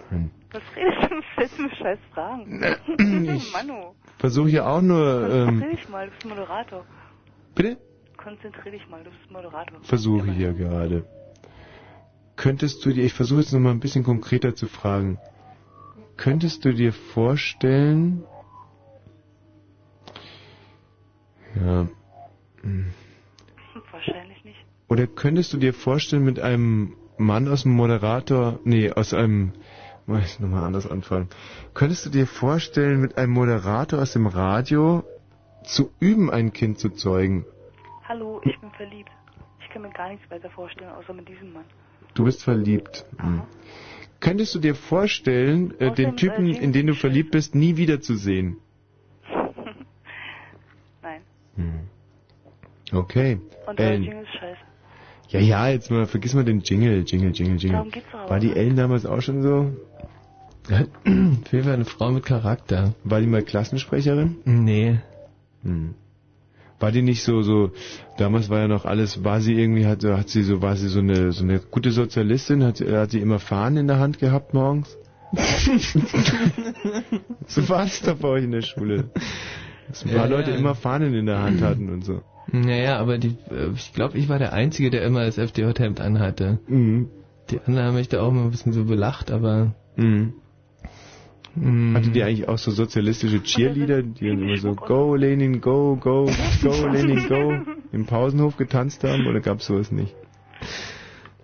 Hm. 0.10 0.30
Was 0.52 0.62
redest 0.76 1.12
du? 1.12 1.22
Stellst 1.34 1.58
du 1.60 1.64
mir 1.64 1.76
scheiß 1.76 2.00
Fragen? 2.14 2.64
Ich- 3.36 3.52
Manu, 3.54 3.94
Versuche 4.20 4.50
ja 4.50 4.66
auch 4.68 4.82
nur, 4.82 5.22
konzentrier 5.22 5.68
ähm, 5.70 5.76
dich 5.78 5.90
mal, 5.90 6.06
du 6.08 6.12
bist 6.12 6.26
Moderator. 6.26 6.86
bitte? 7.56 7.78
Konzentrier 8.18 8.72
dich 8.72 8.88
mal, 8.90 9.04
du 9.04 9.10
bist 9.12 9.30
Moderator. 9.32 9.80
Versuche 9.84 10.32
hier 10.32 10.54
gerade. 10.54 11.06
Könntest 12.36 12.86
du 12.86 12.92
dir, 12.92 13.04
ich 13.04 13.14
versuche 13.14 13.42
jetzt 13.42 13.52
nochmal 13.54 13.74
ein 13.74 13.80
bisschen 13.80 14.04
konkreter 14.04 14.56
zu 14.56 14.68
fragen. 14.68 15.18
Könntest 16.18 16.66
du 16.66 16.74
dir 16.74 16.94
vorstellen, 16.94 18.24
ja, 21.66 21.88
hm. 22.62 22.88
Wahrscheinlich 23.92 24.44
nicht. 24.44 24.58
oder 24.88 25.08
könntest 25.08 25.54
du 25.54 25.58
dir 25.58 25.74
vorstellen, 25.74 26.24
mit 26.24 26.40
einem 26.40 26.96
Mann 27.18 27.48
aus 27.48 27.64
dem 27.64 27.74
Moderator, 27.74 28.60
nee, 28.64 28.92
aus 28.92 29.14
einem, 29.14 29.54
muss 30.06 30.26
ich 30.26 30.40
nochmal 30.40 30.64
anders 30.64 30.90
anfangen. 30.90 31.30
Könntest 31.74 32.06
du 32.06 32.10
dir 32.10 32.28
vorstellen, 32.28 33.02
mit 33.02 33.18
einem 33.18 33.34
Moderator 33.34 34.02
aus 34.02 34.14
dem 34.14 34.28
Radio 34.28 35.04
zu 35.64 35.92
üben, 36.00 36.30
ein 36.30 36.54
Kind 36.54 36.80
zu 36.80 36.90
zeugen? 36.90 37.46
Hallo, 38.08 38.42
ich 38.46 38.60
bin 38.60 38.72
verliebt. 38.72 39.10
Ich 39.62 39.70
kann 39.70 39.82
mir 39.82 39.90
gar 39.90 40.10
nichts 40.10 40.30
weiter 40.30 40.50
vorstellen, 40.50 40.92
außer 40.92 41.14
mit 41.14 41.28
diesem 41.28 41.54
Mann. 41.54 41.66
Du 42.14 42.24
bist 42.24 42.44
verliebt. 42.44 43.06
Hm. 43.20 43.42
Könntest 44.20 44.56
du 44.56 44.60
dir 44.60 44.76
vorstellen, 44.76 45.80
äh, 45.80 45.94
den 45.94 46.16
Typen, 46.18 46.48
in 46.48 46.72
den 46.72 46.88
du 46.88 46.96
verliebt 46.96 47.32
bist, 47.32 47.54
nie 47.54 47.78
wiederzusehen? 47.78 48.58
Nein. 51.58 51.90
Okay. 52.92 53.40
Und 53.66 53.80
euer 53.80 53.86
Ellen. 53.86 54.04
Jingle 54.04 54.24
ist 54.24 54.34
scheiße. 54.40 54.58
Ja, 55.30 55.40
ja, 55.42 55.68
jetzt 55.68 55.92
mal, 55.92 56.06
vergiss 56.06 56.34
mal 56.34 56.46
den 56.46 56.62
Jingle, 56.62 57.04
Jingle, 57.06 57.32
Jingle, 57.34 57.58
Jingle. 57.58 57.72
Darum 57.72 57.92
geht's 57.92 58.08
aber 58.14 58.30
War 58.30 58.40
die. 58.40 58.56
Ellen 58.56 58.78
damals 58.78 59.06
auch 59.06 59.22
schon 59.22 59.42
so? 59.42 59.74
Auf 60.70 60.80
jeden 61.52 61.64
Fall 61.64 61.74
eine 61.74 61.86
Frau 61.86 62.12
mit 62.12 62.26
Charakter. 62.26 62.94
War 63.04 63.20
die 63.20 63.28
mal 63.28 63.42
Klassensprecherin? 63.42 64.38
Nee. 64.46 65.00
Hm. 65.64 65.96
War 66.80 66.92
die 66.92 67.02
nicht 67.02 67.24
so, 67.24 67.42
so, 67.42 67.72
damals 68.18 68.50
war 68.50 68.60
ja 68.60 68.68
noch 68.68 68.86
alles, 68.86 69.24
war 69.24 69.42
sie 69.42 69.60
irgendwie, 69.60 69.88
hat, 69.88 70.04
hat 70.04 70.30
sie 70.30 70.44
so, 70.44 70.62
war 70.62 70.76
sie 70.76 70.90
so 70.90 71.00
eine, 71.00 71.32
so 71.32 71.44
eine 71.44 71.60
gute 71.60 71.90
Sozialistin, 71.92 72.64
hat, 72.64 72.80
hat 72.82 73.10
sie 73.12 73.20
immer 73.20 73.40
Fahnen 73.40 73.78
in 73.78 73.88
der 73.88 73.98
Hand 73.98 74.20
gehabt 74.20 74.54
morgens? 74.54 74.96
so 77.48 77.68
war 77.68 77.86
es 77.86 78.02
doch 78.02 78.18
bei 78.18 78.28
euch 78.28 78.44
in 78.44 78.52
der 78.52 78.62
Schule. 78.62 79.10
Dass 79.88 80.04
ein 80.04 80.10
paar 80.10 80.18
Ja, 80.18 80.26
Leute 80.26 80.52
ja. 80.52 80.58
immer 80.58 80.76
Fahnen 80.76 81.14
in 81.14 81.26
der 81.26 81.42
Hand 81.42 81.62
hatten 81.62 81.90
und 81.90 82.04
so. 82.04 82.22
Naja, 82.52 82.98
aber 82.98 83.18
die, 83.18 83.36
äh, 83.52 83.72
ich 83.76 83.94
glaube, 83.94 84.18
ich 84.18 84.30
war 84.30 84.40
der 84.40 84.54
Einzige, 84.54 84.90
der 84.90 85.04
immer 85.04 85.26
das 85.26 85.38
FDJ-Hemd 85.38 86.00
anhatte. 86.00 86.60
Mhm. 86.68 87.10
Die 87.50 87.60
anderen 87.60 87.88
haben 87.88 87.96
mich 87.96 88.10
da 88.10 88.22
auch 88.22 88.30
immer 88.30 88.44
ein 88.44 88.52
bisschen 88.52 88.74
so 88.74 88.86
belacht, 88.86 89.32
aber... 89.32 89.74
Mhm. 89.96 90.34
Mhm. 91.56 91.96
Hatte 91.96 92.12
die 92.12 92.24
eigentlich 92.24 92.48
auch 92.48 92.58
so 92.58 92.72
sozialistische 92.72 93.42
Cheerleader, 93.42 94.04
die 94.04 94.28
dann 94.28 94.42
immer 94.42 94.58
so 94.58 94.76
Go 94.76 95.16
Lenin, 95.16 95.60
go, 95.60 95.96
go, 95.96 96.30
go 96.62 96.88
Lenin, 96.88 97.28
go 97.28 97.58
im 97.92 98.06
Pausenhof 98.06 98.58
getanzt 98.58 99.04
haben 99.04 99.26
oder 99.26 99.40
gab's 99.40 99.66
sowas 99.66 99.92
nicht? 99.92 100.14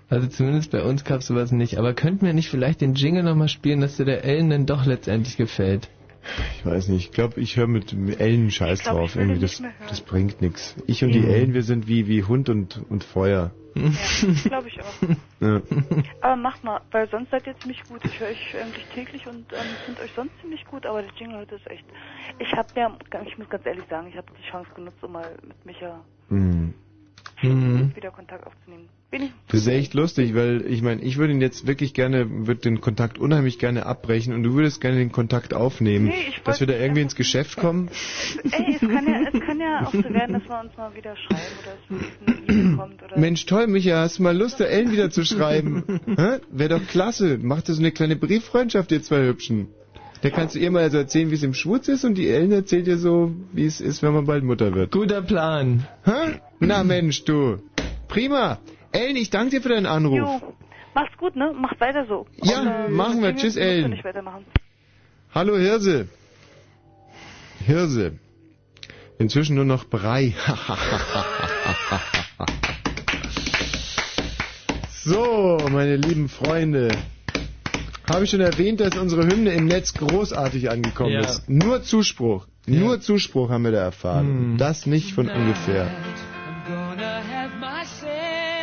Also 0.10 0.28
zumindest 0.28 0.72
bei 0.72 0.84
uns 0.84 1.04
gab's 1.04 1.26
sowas 1.28 1.52
nicht. 1.52 1.78
Aber 1.80 1.94
könnten 1.94 2.26
wir 2.26 2.34
nicht 2.34 2.50
vielleicht 2.50 2.82
den 2.82 2.94
Jingle 2.94 3.24
nochmal 3.24 3.48
spielen, 3.48 3.82
dass 3.82 3.98
der 3.98 4.06
der 4.06 4.24
Ellen 4.24 4.52
dann 4.52 4.66
doch 4.68 4.86
letztendlich 4.86 5.38
gefällt? 5.38 5.90
Ich 6.58 6.66
weiß 6.66 6.88
nicht, 6.90 7.06
ich 7.08 7.12
glaube, 7.12 7.40
ich 7.42 7.58
höre 7.58 7.68
mit 7.68 7.94
Ellen 8.20 8.50
Scheiß 8.52 8.80
Ich 8.80 8.84
glaub, 8.86 8.98
drauf. 8.98 9.16
Irgendwie, 9.16 9.40
das, 9.40 9.52
nicht 9.52 9.62
mehr 9.62 9.80
hören. 9.80 9.88
das 9.90 10.02
bringt 10.02 10.42
nichts. 10.42 10.76
Ich 10.88 11.04
und 11.04 11.12
die 11.12 11.20
Mhm. 11.20 11.30
Ellen, 11.30 11.54
wir 11.54 11.64
sind 11.64 11.88
wie, 11.88 12.08
wie 12.08 12.24
Hund 12.24 12.50
und, 12.50 12.82
und 12.90 13.04
Feuer. 13.04 13.52
Glaube 14.46 14.68
ich 14.68 14.80
auch. 14.82 14.94
Ja. 15.42 15.62
Aber 16.22 16.36
macht 16.36 16.64
mal, 16.64 16.80
weil 16.92 17.10
sonst 17.10 17.32
seid 17.32 17.48
ihr 17.48 17.58
ziemlich 17.60 17.84
gut. 17.88 18.06
Ich 18.06 18.20
höre 18.20 18.30
euch 18.30 18.56
eigentlich 18.56 18.86
täglich 18.94 19.26
und 19.28 19.52
ähm, 19.52 19.60
finde 19.86 20.02
euch 20.04 20.12
sonst 20.16 20.32
ziemlich 20.42 20.64
gut, 20.66 20.86
aber 20.86 21.02
der 21.02 21.12
Jingle 21.18 21.40
heute 21.40 21.56
ist 21.56 21.70
echt. 21.70 21.84
Ich 22.40 22.52
habe 22.54 22.70
ja, 22.76 22.96
ich 23.26 23.38
muss 23.38 23.50
ganz 23.50 23.66
ehrlich 23.66 23.86
sagen, 23.90 24.08
ich 24.08 24.16
habe 24.16 24.28
die 24.40 24.50
Chance 24.50 24.70
genutzt, 24.76 25.04
um 25.04 25.12
mal 25.14 25.36
mit 25.48 25.66
Micha 25.66 26.00
Mhm. 26.30 26.74
Wieder 27.44 28.12
Kontakt 28.12 28.46
aufzunehmen. 28.46 28.90
Das 29.48 29.62
ist 29.62 29.68
echt 29.68 29.94
lustig, 29.94 30.34
weil 30.34 30.66
ich 30.68 30.82
meine, 30.82 31.02
ich 31.02 31.18
würde 31.18 31.34
ihn 31.34 31.42
jetzt 31.42 31.68
wirklich 31.68 31.94
gerne, 31.94 32.48
würde 32.48 32.62
den 32.62 32.82
Kontakt 32.82 33.20
unheimlich 33.20 33.60
gerne 33.60 33.86
abbrechen 33.86 34.34
und 34.34 34.42
du 34.42 34.56
würdest 34.56 34.82
gerne 34.82 34.98
den 34.98 35.12
Kontakt 35.12 35.54
aufnehmen, 35.54 36.06
Nee, 36.06 36.14
ich 36.30 36.42
dass 36.42 36.60
wir 36.60 36.68
da 36.68 36.74
irgendwie 36.74 37.02
ins 37.02 37.16
Geschäft 37.16 37.58
kommen. 37.58 37.90
Ey, 38.52 38.74
es 38.76 38.80
kann 38.80 39.08
ja, 39.08 39.30
es 39.32 39.40
kann 39.40 39.60
ja 39.60 39.82
auch 39.86 39.92
so 39.92 40.04
werden, 40.04 40.34
dass 40.34 40.50
wir 40.50 40.60
uns 40.60 40.76
mal 40.76 40.96
wieder 40.96 41.16
schreiben 41.16 41.54
oder 41.62 42.02
es 42.02 42.28
eine 42.28 42.60
E-Mail 42.60 42.78
kommt 42.78 43.04
oder. 43.04 43.20
Mensch, 43.20 43.46
toll, 43.46 43.68
Micha, 43.68 43.98
hast 43.98 44.18
du 44.18 44.24
mal 44.24 44.36
Lust, 44.36 44.60
der 44.60 44.72
Ellen 44.72 44.92
wieder 44.92 45.12
zu 45.12 45.24
schreiben? 45.24 45.84
Wäre 46.50 46.80
doch 46.80 46.88
klasse. 46.88 47.38
Macht 47.38 47.68
so 47.68 47.80
eine 47.80 47.92
kleine 47.92 48.16
Brieffreundschaft, 48.16 48.92
ihr 48.92 49.04
zwei 49.04 49.28
Hübschen. 49.28 49.68
Da 50.24 50.30
kannst 50.30 50.56
du 50.56 50.60
ihr 50.60 50.72
mal 50.72 50.90
so 50.90 51.00
erzählen, 51.00 51.30
wie 51.32 51.36
es 51.36 51.44
im 51.44 51.54
Schwutz 51.54 51.90
ist 51.90 52.06
und 52.06 52.18
die 52.18 52.30
Ellen 52.30 52.54
erzählt 52.54 52.88
dir 52.88 52.98
so, 52.98 53.34
wie 53.52 53.66
es 53.66 53.82
ist, 53.82 54.02
wenn 54.04 54.14
man 54.14 54.26
bald 54.26 54.46
Mutter 54.46 54.74
wird. 54.74 54.94
Guter 54.94 55.22
Plan. 55.22 55.86
Hä? 56.06 56.40
Na 56.62 56.86
Mensch, 56.86 57.26
du. 57.26 57.58
Prima. 58.08 58.58
Ellen, 58.94 59.18
ich 59.18 59.32
danke 59.32 59.58
dir 59.58 59.62
für 59.62 59.68
deinen 59.68 59.86
Anruf. 59.86 60.18
Jo, 60.18 60.42
macht's 60.96 61.18
gut, 61.18 61.36
ne? 61.36 61.52
Macht 61.54 61.82
weiter 61.82 62.06
so. 62.08 62.26
Ja, 62.42 62.62
Und, 62.62 62.68
äh, 62.68 62.88
machen 62.88 63.22
wir. 63.22 63.36
Tschüss, 63.36 63.58
Ellen. 63.58 64.02
Hallo 65.36 65.58
Hirse. 65.58 66.08
Hirse. 67.66 68.14
Inzwischen 69.20 69.58
nur 69.58 69.66
noch 69.66 69.84
Brei. 69.84 70.34
so, 75.04 75.58
meine 75.70 75.98
lieben 75.98 76.30
Freunde. 76.30 76.92
Habe 78.10 78.26
ich 78.26 78.30
schon 78.32 78.42
erwähnt, 78.42 78.80
dass 78.82 78.98
unsere 78.98 79.26
Hymne 79.26 79.52
im 79.54 79.66
Netz 79.66 79.94
großartig 79.94 80.70
angekommen 80.70 81.14
Ja. 81.14 81.22
ist. 81.22 81.50
Nur 81.50 81.84
Zuspruch. 81.84 82.46
Nur 82.66 83.00
Zuspruch 83.02 83.50
haben 83.50 83.64
wir 83.64 83.72
da 83.72 83.80
erfahren. 83.84 84.58
Das 84.58 84.86
nicht 84.86 85.14
von 85.14 85.30
ungefähr. 85.30 85.90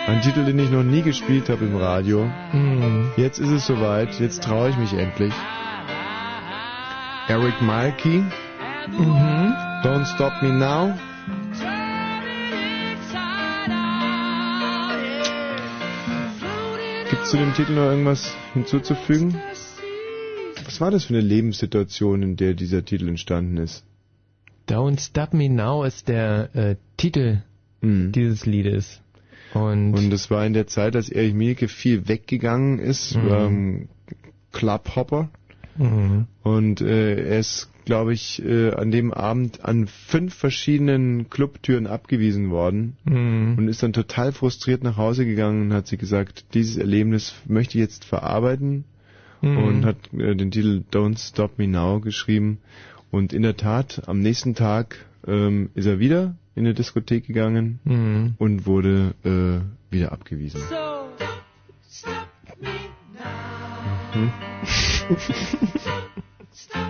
Ein 0.07 0.23
Titel, 0.23 0.45
den 0.45 0.59
ich 0.59 0.71
noch 0.71 0.83
nie 0.83 1.03
gespielt 1.03 1.49
habe 1.49 1.65
im 1.65 1.77
Radio. 1.77 2.29
Jetzt 3.17 3.39
ist 3.39 3.51
es 3.51 3.67
soweit. 3.67 4.19
Jetzt 4.19 4.43
traue 4.43 4.71
ich 4.71 4.77
mich 4.77 4.93
endlich. 4.93 5.33
Eric 7.29 7.61
Malky. 7.63 8.25
Don't 9.85 10.07
Stop 10.15 10.33
Me 10.43 10.53
Now. 10.53 10.95
Zu 17.31 17.37
dem 17.37 17.55
Titel 17.55 17.75
noch 17.75 17.85
irgendwas 17.85 18.35
hinzuzufügen? 18.55 19.37
Was 20.65 20.81
war 20.81 20.91
das 20.91 21.05
für 21.05 21.15
eine 21.15 21.21
Lebenssituation, 21.23 22.23
in 22.25 22.37
der 22.37 22.55
dieser 22.55 22.85
Titel 22.85 23.07
entstanden 23.09 23.57
ist? 23.59 23.85
Don't 24.69 24.99
Stop 25.01 25.33
Me 25.33 25.49
Now 25.49 25.85
ist 25.85 26.09
der 26.09 26.51
äh, 26.57 26.77
Titel 26.97 27.43
dieses 27.83 28.47
Liedes. 28.47 29.01
Und, 29.55 29.95
Und 29.95 30.11
das 30.11 30.29
war 30.33 30.45
in 30.45 30.55
der 30.55 30.67
Zeit, 30.67 30.97
als 30.97 31.09
Erich 31.09 31.33
Mielke 31.33 31.69
viel 31.69 32.09
weggegangen 32.09 32.81
ist, 32.81 33.15
Mhm. 33.17 33.31
ein 33.33 33.89
Clubhopper. 34.53 35.31
Mhm. 35.81 36.27
Und 36.43 36.81
äh, 36.81 37.15
er 37.31 37.39
ist, 37.39 37.71
glaube 37.85 38.13
ich, 38.13 38.43
äh, 38.45 38.73
an 38.75 38.91
dem 38.91 39.13
Abend 39.13 39.65
an 39.65 39.87
fünf 39.87 40.35
verschiedenen 40.35 41.31
Clubtüren 41.31 41.87
abgewiesen 41.87 42.51
worden 42.51 42.97
Mhm. 43.05 43.55
und 43.59 43.69
ist 43.69 43.83
dann 43.83 43.93
total 43.93 44.33
frustriert 44.33 44.83
nach 44.85 44.97
Hause 44.97 45.25
gegangen 45.25 45.63
und 45.63 45.73
hat 45.75 45.87
sich 45.87 45.99
gesagt, 45.99 46.45
dieses 46.55 46.77
Erlebnis 46.77 47.35
möchte 47.47 47.79
ich 47.79 47.83
jetzt 47.83 48.05
verarbeiten 48.05 48.85
Mhm. 49.43 49.57
und 49.59 49.85
hat 49.87 49.97
äh, 50.13 50.35
den 50.37 50.51
Titel 50.51 50.83
Don't 50.93 51.19
Stop 51.19 51.59
Me 51.59 51.67
Now 51.67 52.01
geschrieben. 52.01 52.59
Und 53.11 53.33
in 53.33 53.43
der 53.43 53.57
Tat, 53.57 54.03
am 54.07 54.21
nächsten 54.21 54.55
Tag 54.55 55.07
ähm, 55.27 55.71
ist 55.75 55.87
er 55.87 55.99
wieder 55.99 56.37
in 56.55 56.65
eine 56.67 56.75
Diskothek 56.75 57.27
gegangen 57.27 57.81
Mhm. 57.85 58.35
und 58.39 58.67
wurde 58.67 59.15
äh, 59.25 59.93
wieder 59.95 60.13
abgewiesen. 60.13 60.61
Mhm. 60.61 62.90
Hmm? 64.13 64.29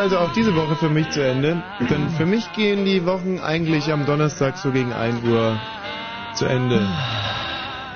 also 0.00 0.16
auch 0.18 0.32
diese 0.32 0.56
Woche 0.56 0.76
für 0.76 0.88
mich 0.88 1.10
zu 1.10 1.22
Ende. 1.22 1.62
Denn 1.90 2.08
für 2.08 2.24
mich 2.24 2.50
gehen 2.54 2.86
die 2.86 3.04
Wochen 3.04 3.38
eigentlich 3.38 3.92
am 3.92 4.06
Donnerstag 4.06 4.56
so 4.56 4.72
gegen 4.72 4.94
1 4.94 5.22
Uhr 5.24 5.60
zu 6.34 6.46
Ende. 6.46 6.88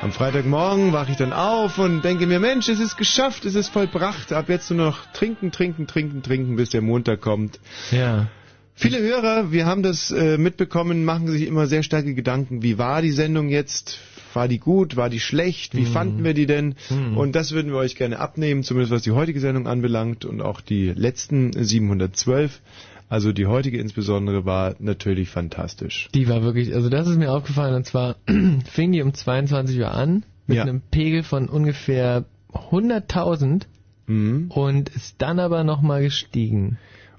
Am 0.03 0.13
Freitagmorgen 0.13 0.93
wache 0.93 1.13
ich 1.13 1.17
dann 1.17 1.33
auf 1.33 1.79
und 1.79 2.03
denke 2.03 2.27
mir, 2.27 2.41
Mensch, 2.41 2.69
es 2.69 2.79
ist 2.79 2.99
geschafft, 2.99 3.47
es 3.47 3.55
ist 3.55 3.71
vollbracht. 3.71 4.35
Ab 4.35 4.51
jetzt 4.51 4.71
nur 4.71 4.85
noch 4.85 5.07
trinken, 5.15 5.51
trinken, 5.51 5.87
trinken, 5.87 6.23
trinken, 6.23 6.57
bis 6.57 6.69
der 6.69 6.83
Montag 6.83 7.23
kommt. 7.23 7.59
Ja. 7.91 8.27
Viele 8.75 8.99
Hörer, 8.99 9.51
wir 9.51 9.65
haben 9.65 9.83
das 9.83 10.11
äh, 10.11 10.37
mitbekommen, 10.37 11.07
machen 11.07 11.29
sich 11.29 11.47
immer 11.47 11.67
sehr 11.69 11.83
starke 11.83 12.13
Gedanken. 12.13 12.63
Wie 12.63 12.77
war 12.77 13.01
die 13.01 13.13
Sendung 13.13 13.49
jetzt? 13.49 13.99
War 14.35 14.49
die 14.49 14.59
gut? 14.59 14.97
War 14.97 15.09
die 15.11 15.21
schlecht? 15.21 15.75
Wie 15.75 15.83
Mhm. 15.83 15.87
fanden 15.87 16.25
wir 16.25 16.35
die 16.35 16.47
denn? 16.47 16.75
Mhm. 16.91 17.17
Und 17.17 17.33
das 17.35 17.53
würden 17.53 17.71
wir 17.73 17.79
euch 17.79 17.97
gerne 17.97 18.19
abnehmen, 18.19 18.63
zumindest 18.63 18.93
was 18.93 19.03
die 19.03 19.13
heutige 19.13 19.41
Sendung 19.41 19.67
anbelangt 19.67 20.25
und 20.25 20.41
auch 20.43 20.61
die 20.61 20.91
letzten 20.91 21.53
712. 21.53 22.61
Also 23.09 23.33
die 23.33 23.47
heutige 23.47 23.79
insbesondere 23.79 24.45
war 24.47 24.75
natürlich 24.79 25.29
fantastisch. 25.29 26.09
Die 26.15 26.29
war 26.29 26.43
wirklich, 26.43 26.75
also 26.75 26.89
das 26.89 27.07
ist 27.07 27.17
mir 27.19 27.31
aufgefallen, 27.33 27.75
und 27.75 27.85
zwar 27.87 28.17
fing 28.65 28.93
die 28.93 29.03
um 29.03 29.13
22 29.15 29.79
Uhr 29.79 29.91
an, 29.93 30.25
mit 30.47 30.57
Ja. 30.57 30.63
einem 30.65 30.81
Pegel 30.91 31.23
von 31.23 31.49
ungefähr 31.49 32.25
100.000 32.53 33.63
Mhm. 34.07 34.51
und 34.51 34.91
ist 34.91 35.17
dann 35.19 35.39
aber 35.39 35.65
nochmal 35.65 36.03
gestiegen. 36.03 36.77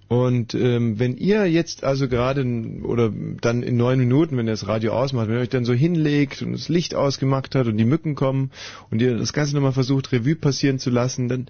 Und 0.07 0.53
ähm, 0.53 0.99
wenn 0.99 1.17
ihr 1.17 1.45
jetzt 1.47 1.83
also 1.83 2.07
gerade 2.07 2.45
oder 2.83 3.11
dann 3.41 3.63
in 3.63 3.75
neun 3.75 3.97
Minuten, 3.97 4.37
wenn 4.37 4.47
ihr 4.47 4.51
das 4.51 4.67
Radio 4.67 4.93
ausmacht, 4.93 5.27
wenn 5.27 5.35
ihr 5.35 5.41
euch 5.41 5.49
dann 5.49 5.65
so 5.65 5.73
hinlegt 5.73 6.43
und 6.43 6.53
das 6.53 6.69
Licht 6.69 6.93
ausgemacht 6.93 7.55
hat 7.55 7.65
und 7.65 7.77
die 7.77 7.85
Mücken 7.85 8.13
kommen 8.13 8.51
und 8.91 9.01
ihr 9.01 9.17
das 9.17 9.33
Ganze 9.33 9.55
nochmal 9.55 9.71
versucht, 9.71 10.11
Revue 10.11 10.35
passieren 10.35 10.77
zu 10.77 10.91
lassen, 10.91 11.27
dann 11.27 11.47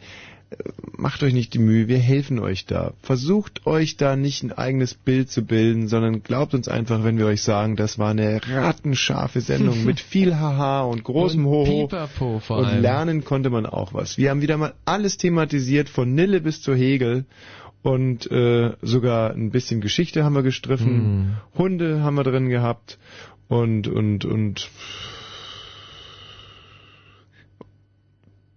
äh, 0.51 0.55
macht 0.95 1.21
euch 1.23 1.33
nicht 1.33 1.53
die 1.53 1.59
Mühe, 1.59 1.89
wir 1.89 1.97
helfen 1.97 2.39
euch 2.39 2.65
da. 2.65 2.93
Versucht 3.01 3.65
euch 3.67 3.97
da 3.97 4.15
nicht 4.15 4.41
ein 4.43 4.53
eigenes 4.53 4.93
Bild 4.93 5.29
zu 5.29 5.43
bilden, 5.43 5.89
sondern 5.89 6.23
glaubt 6.23 6.53
uns 6.53 6.69
einfach, 6.69 7.03
wenn 7.03 7.17
wir 7.17 7.25
euch 7.25 7.41
sagen, 7.41 7.75
das 7.75 7.99
war 7.99 8.11
eine 8.11 8.39
ratenscharfe 8.41 9.41
Sendung 9.41 9.83
mit 9.83 9.99
viel 9.99 10.35
Haha 10.37 10.83
und 10.83 11.03
großem 11.03 11.45
Und 11.45 11.51
Hoho. 11.51 11.87
Pipapo 11.87 12.39
vor 12.39 12.59
und 12.59 12.65
allem. 12.67 12.81
lernen 12.81 13.25
konnte 13.25 13.49
man 13.49 13.65
auch 13.65 13.93
was. 13.93 14.17
Wir 14.17 14.29
haben 14.29 14.41
wieder 14.41 14.55
mal 14.55 14.73
alles 14.85 15.17
thematisiert, 15.17 15.89
von 15.89 16.15
Nille 16.15 16.39
bis 16.39 16.61
zur 16.61 16.77
Hegel. 16.77 17.25
Und 17.85 18.31
äh, 18.31 18.71
sogar 18.81 19.29
ein 19.35 19.51
bisschen 19.51 19.79
Geschichte 19.79 20.23
haben 20.23 20.33
wir 20.33 20.41
gestriffen. 20.41 21.37
Hunde 21.55 22.01
haben 22.01 22.15
wir 22.15 22.23
drin 22.23 22.49
gehabt. 22.49 22.97
Und, 23.47 23.87
und, 23.87 24.25
und 24.25 24.71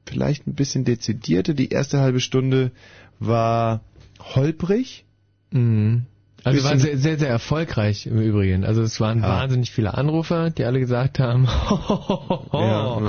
vielleicht 0.06 0.46
ein 0.46 0.54
bisschen 0.54 0.86
dezidierter. 0.86 1.52
Die 1.52 1.68
erste 1.68 2.00
halbe 2.00 2.20
Stunde 2.20 2.70
war 3.18 3.82
holprig. 4.18 5.04
Mhm. 5.50 6.06
Also 6.44 6.62
war 6.64 6.78
sehr, 6.78 6.96
sehr, 6.98 7.18
sehr 7.18 7.28
erfolgreich 7.28 8.06
im 8.06 8.20
Übrigen. 8.20 8.64
Also 8.64 8.80
es 8.82 9.00
waren 9.00 9.22
Ja. 9.22 9.28
wahnsinnig 9.28 9.70
viele 9.72 9.94
Anrufer, 9.94 10.50
die 10.50 10.64
alle 10.64 10.78
gesagt 10.78 11.18
haben, 11.18 11.44
Ja. 12.52 13.00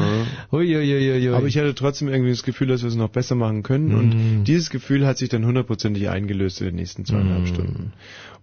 Uiuiuiui. 0.51 1.29
Aber 1.33 1.47
ich 1.47 1.57
hatte 1.57 1.75
trotzdem 1.75 2.07
irgendwie 2.09 2.31
das 2.31 2.43
Gefühl, 2.43 2.67
dass 2.67 2.81
wir 2.81 2.89
es 2.89 2.95
noch 2.95 3.09
besser 3.09 3.35
machen 3.35 3.63
können. 3.63 3.89
Mhm. 3.89 3.95
Und 3.97 4.43
dieses 4.45 4.69
Gefühl 4.69 5.05
hat 5.05 5.17
sich 5.17 5.29
dann 5.29 5.45
hundertprozentig 5.45 6.09
eingelöst 6.09 6.59
in 6.61 6.67
den 6.67 6.75
nächsten 6.75 7.05
zweieinhalb 7.05 7.41
Mhm. 7.41 7.47
Stunden. 7.47 7.93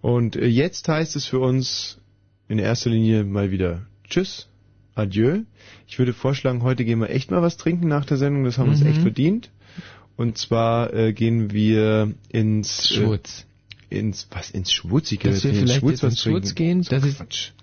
Und 0.01 0.35
äh, 0.35 0.45
jetzt 0.45 0.87
heißt 0.87 1.15
es 1.15 1.25
für 1.25 1.39
uns 1.39 1.99
in 2.47 2.59
erster 2.59 2.89
Linie 2.89 3.23
mal 3.23 3.51
wieder 3.51 3.81
Tschüss, 4.09 4.47
Adieu. 4.95 5.39
Ich 5.87 5.99
würde 5.99 6.13
vorschlagen, 6.13 6.63
heute 6.63 6.85
gehen 6.85 6.99
wir 6.99 7.09
echt 7.09 7.29
mal 7.29 7.41
was 7.41 7.57
trinken 7.57 7.87
nach 7.87 8.05
der 8.05 8.17
Sendung. 8.17 8.45
Das 8.45 8.57
haben 8.57 8.67
wir 8.67 8.71
uns 8.71 8.81
Mhm. 8.81 8.87
echt 8.87 9.01
verdient. 9.01 9.49
Und 10.15 10.37
zwar 10.37 10.93
äh, 10.93 11.13
gehen 11.13 11.51
wir 11.51 12.13
ins 12.29 12.89
Schwutz. 12.93 13.46
Ins 13.89 14.27
was 14.31 14.49
ins 14.51 14.71
Schwutz? 14.73 15.11
Ich 15.11 15.19
gehe 15.19 15.31
dass 15.31 15.43
wir 15.43 15.51
vielleicht 15.53 15.61
ins 15.61 15.71
jetzt 15.71 15.79
Schwutz 15.79 16.03
was 16.03 16.13
ins 16.13 16.21
Schwutz 16.23 16.53
trinken. 16.55 16.81
gehen, 16.89 16.99
dass 16.99 17.05
ich, 17.05 17.53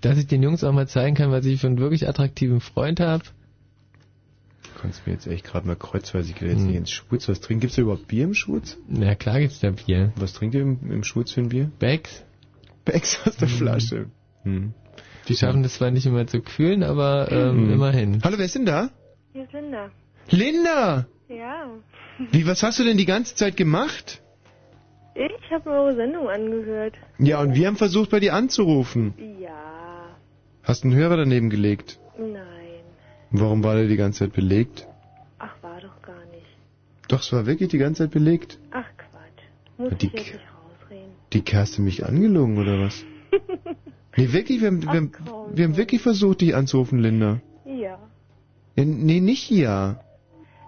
dass 0.00 0.18
ich 0.18 0.26
den 0.26 0.42
Jungs 0.42 0.64
auch 0.64 0.72
mal 0.72 0.88
zeigen 0.88 1.16
kann, 1.16 1.30
was 1.30 1.44
ich 1.44 1.60
für 1.60 1.66
einen 1.66 1.78
wirklich 1.78 2.08
attraktiven 2.08 2.60
Freund 2.60 2.98
habe. 3.00 3.24
Du 4.62 4.80
kannst 4.82 5.06
mir 5.06 5.12
jetzt 5.14 5.26
echt 5.26 5.44
gerade 5.44 5.66
mal 5.66 5.76
kreuzweise, 5.76 6.32
Mhm. 6.40 6.66
nicht 6.66 6.76
ins 6.76 6.90
Schwutz 6.90 7.28
was 7.28 7.40
trinken. 7.40 7.60
Gibt's 7.60 7.76
da 7.76 7.82
überhaupt 7.82 8.08
Bier 8.08 8.24
im 8.24 8.34
Schwutz? 8.34 8.76
Na 8.88 9.14
klar 9.14 9.40
gibt's 9.40 9.60
da 9.60 9.70
Bier. 9.70 10.12
Was 10.16 10.32
trinkt 10.34 10.54
ihr 10.54 10.62
im, 10.62 10.78
im 10.90 11.04
Schwutz 11.04 11.32
für 11.32 11.40
ein 11.42 11.48
Bier? 11.48 11.70
Becks. 11.78 12.24
Becks 12.84 13.18
aus 13.26 13.36
der 13.36 13.48
Flasche. 13.48 14.06
Hm. 14.44 14.72
Die 15.28 15.34
schaffen 15.34 15.62
das 15.62 15.74
zwar 15.74 15.90
nicht 15.90 16.06
immer 16.06 16.26
zu 16.26 16.40
kühlen, 16.40 16.82
aber 16.82 17.30
ähm, 17.32 17.56
Hm. 17.66 17.72
immerhin. 17.72 18.20
Hallo, 18.22 18.38
wer 18.38 18.44
ist 18.44 18.54
denn 18.54 18.66
da? 18.66 18.90
Hier 19.32 19.44
ist 19.44 19.52
Linda. 19.52 19.90
Linda! 20.30 21.06
Ja. 21.28 21.68
Wie, 22.30 22.46
was 22.46 22.62
hast 22.62 22.78
du 22.78 22.84
denn 22.84 22.96
die 22.96 23.04
ganze 23.06 23.34
Zeit 23.34 23.56
gemacht? 23.56 24.22
Ich 25.16 25.50
habe 25.50 25.70
eure 25.70 25.94
Sendung 25.96 26.28
angehört. 26.28 26.94
Ja, 27.18 27.40
und 27.40 27.54
wir 27.54 27.66
haben 27.66 27.76
versucht, 27.76 28.10
bei 28.10 28.20
dir 28.20 28.34
anzurufen. 28.34 29.14
Ja. 29.40 30.16
Hast 30.62 30.84
einen 30.84 30.94
Hörer 30.94 31.16
daneben 31.16 31.48
gelegt? 31.48 31.98
Nein. 32.18 32.44
Warum 33.30 33.64
war 33.64 33.76
der 33.76 33.86
die 33.86 33.96
ganze 33.96 34.20
Zeit 34.20 34.34
belegt? 34.34 34.86
Ach, 35.38 35.54
war 35.62 35.80
doch 35.80 36.02
gar 36.02 36.24
nicht. 36.26 36.46
Doch, 37.08 37.20
es 37.20 37.32
war 37.32 37.46
wirklich 37.46 37.70
die 37.70 37.78
ganze 37.78 38.04
Zeit 38.04 38.10
belegt. 38.10 38.58
Ach, 38.72 38.84
Quatsch. 38.98 39.44
Muss 39.78 39.98
Die 39.98 40.06
ich 40.08 40.12
jetzt 40.12 40.32
nicht 40.32 40.34
rausreden. 40.34 41.12
Die 41.32 41.42
Kerste 41.42 41.80
mich 41.80 42.04
angelogen, 42.04 42.58
oder 42.58 42.80
was? 42.80 43.04
Nee, 44.18 44.32
wirklich, 44.32 44.62
wir 44.62 44.68
haben, 44.68 44.82
wir, 44.82 44.88
haben, 44.88 45.12
wir 45.52 45.64
haben 45.66 45.76
wirklich 45.76 46.00
versucht, 46.00 46.40
dich 46.40 46.54
anzurufen, 46.54 47.00
Linda. 47.00 47.42
Ja. 47.66 47.98
Ja, 48.74 48.84
nee, 48.86 49.20
nicht 49.20 49.50
ja. 49.50 50.00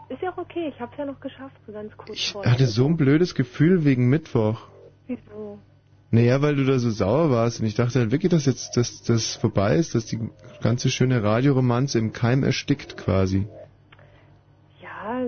Ist 0.09 0.23
ja 0.23 0.33
auch 0.33 0.39
okay. 0.39 0.73
Ich 0.75 0.81
hab's 0.81 0.97
ja 0.97 1.05
noch 1.05 1.21
geschafft, 1.21 1.57
so 1.67 1.73
ganz 1.73 1.97
kurz 1.97 2.19
Ich 2.19 2.33
vorher. 2.33 2.51
hatte 2.51 2.67
so 2.67 2.87
ein 2.87 2.97
blödes 2.97 3.35
Gefühl 3.35 3.85
wegen 3.85 4.09
Mittwoch. 4.09 4.69
Wieso? 5.07 5.59
Naja, 6.11 6.41
weil 6.41 6.57
du 6.57 6.65
da 6.65 6.79
so 6.79 6.91
sauer 6.91 7.31
warst 7.31 7.61
und 7.61 7.67
ich 7.67 7.75
dachte 7.75 7.99
halt 7.99 8.11
wirklich, 8.11 8.31
dass 8.31 8.47
jetzt 8.47 8.77
dass 8.79 9.03
das 9.03 9.37
vorbei 9.37 9.77
ist, 9.77 9.95
dass 9.95 10.07
die 10.07 10.19
ganze 10.63 10.89
schöne 10.89 11.23
Radioromanze 11.23 11.99
im 11.99 12.13
Keim 12.13 12.43
erstickt 12.45 12.97
quasi. 12.97 13.47
Ja, 14.83 15.21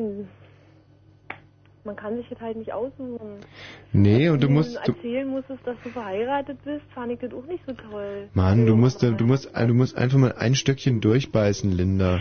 man 1.85 1.97
kann 1.97 2.17
sich 2.17 2.29
das 2.31 2.41
halt 2.41 2.57
nicht 2.57 2.73
aussuchen. 2.73 3.41
Nee, 3.93 4.31
und 4.31 4.43
du 4.43 4.49
musst 4.49 4.77
du, 4.87 4.93
erzählen 4.93 5.29
musstest, 5.29 5.67
dass 5.67 5.77
du 5.85 5.91
verheiratet 5.91 6.59
bist, 6.65 6.85
fand 6.95 7.13
ich 7.13 7.19
das 7.19 7.33
auch 7.35 7.47
nicht 7.47 7.63
so 7.67 7.75
toll. 7.75 8.29
Mann, 8.33 8.65
du 8.65 8.75
musst 8.75 9.03
du 9.03 9.13
musst 9.27 9.51
du 9.55 9.75
musst 9.75 9.99
einfach 9.99 10.19
mal 10.19 10.33
ein 10.33 10.55
Stückchen 10.55 11.03
durchbeißen, 11.03 11.71
Linda. 11.71 12.21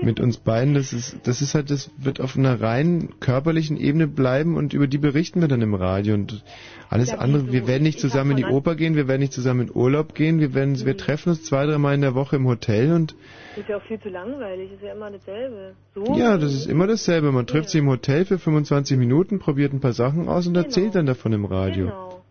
Mit 0.00 0.20
uns 0.20 0.38
beiden, 0.38 0.74
das 0.74 0.92
ist 0.92 1.18
das 1.24 1.42
ist 1.42 1.54
halt 1.54 1.70
das 1.70 1.90
wird 1.98 2.20
auf 2.20 2.36
einer 2.36 2.60
rein 2.60 3.10
körperlichen 3.20 3.76
Ebene 3.76 4.06
bleiben 4.06 4.56
und 4.56 4.72
über 4.72 4.86
die 4.86 4.98
berichten 4.98 5.40
wir 5.40 5.48
dann 5.48 5.62
im 5.62 5.74
Radio 5.74 6.14
und 6.14 6.42
alles 6.88 7.10
Ja, 7.10 7.18
andere, 7.18 7.52
wir 7.52 7.66
werden 7.66 7.82
nicht 7.82 8.00
zusammen 8.00 8.32
in 8.32 8.36
die 8.36 8.44
Oper 8.44 8.74
gehen, 8.76 8.94
wir 8.94 9.08
werden 9.08 9.20
nicht 9.20 9.32
zusammen 9.32 9.68
in 9.68 9.74
Urlaub 9.74 10.14
gehen, 10.14 10.40
wir 10.40 10.54
werden 10.54 10.84
wir 10.84 10.96
treffen 10.96 11.30
uns 11.30 11.44
zwei, 11.44 11.66
dreimal 11.66 11.94
in 11.94 12.00
der 12.00 12.14
Woche 12.14 12.36
im 12.36 12.46
Hotel 12.46 12.92
und 12.92 13.14
Ist 13.56 13.68
ja 13.68 13.76
auch 13.76 13.82
viel 13.82 14.00
zu 14.00 14.08
langweilig, 14.08 14.72
ist 14.72 14.82
ja 14.82 14.92
immer 14.92 15.10
dasselbe. 15.10 15.74
So? 15.94 16.14
Ja, 16.16 16.38
das 16.38 16.54
ist 16.54 16.66
immer 16.66 16.86
dasselbe. 16.86 17.32
Man 17.32 17.46
trifft 17.46 17.70
sich 17.70 17.80
im 17.80 17.88
Hotel 17.88 18.24
für 18.24 18.38
25 18.38 18.96
Minuten, 18.98 19.38
probiert 19.38 19.72
ein 19.72 19.80
paar 19.80 19.92
Sachen 19.94 20.28
aus 20.28 20.46
und 20.46 20.56
erzählt 20.56 20.94
dann 20.94 21.06
davon 21.06 21.32
im 21.32 21.44
Radio. 21.44 21.86
Genau. 21.86 22.22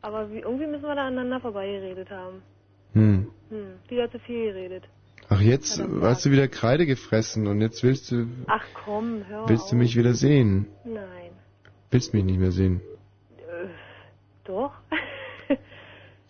Aber 0.00 0.30
wie, 0.30 0.38
irgendwie 0.38 0.66
müssen 0.66 0.84
wir 0.84 0.94
da 0.94 1.06
aneinander 1.06 1.40
vorbeigeredet 1.40 2.08
haben. 2.10 2.42
Hm. 2.94 3.26
Hm, 3.50 3.66
wieder 3.88 4.10
zu 4.10 4.18
viel 4.20 4.52
geredet. 4.52 4.84
Ach, 5.30 5.40
jetzt 5.40 5.82
hast 6.00 6.24
du 6.24 6.30
wieder 6.30 6.48
Kreide 6.48 6.86
gefressen 6.86 7.46
und 7.46 7.60
jetzt 7.60 7.82
willst 7.82 8.10
du 8.10 8.26
Ach 8.46 8.64
komm, 8.84 9.24
hör 9.28 9.48
willst 9.48 9.70
du 9.70 9.76
mich 9.76 9.96
wieder 9.96 10.14
sehen. 10.14 10.66
Nein. 10.84 11.32
Willst 11.90 12.14
mich 12.14 12.24
nicht 12.24 12.38
mehr 12.38 12.52
sehen. 12.52 12.80
Äh, 13.38 13.68
doch. 14.44 14.72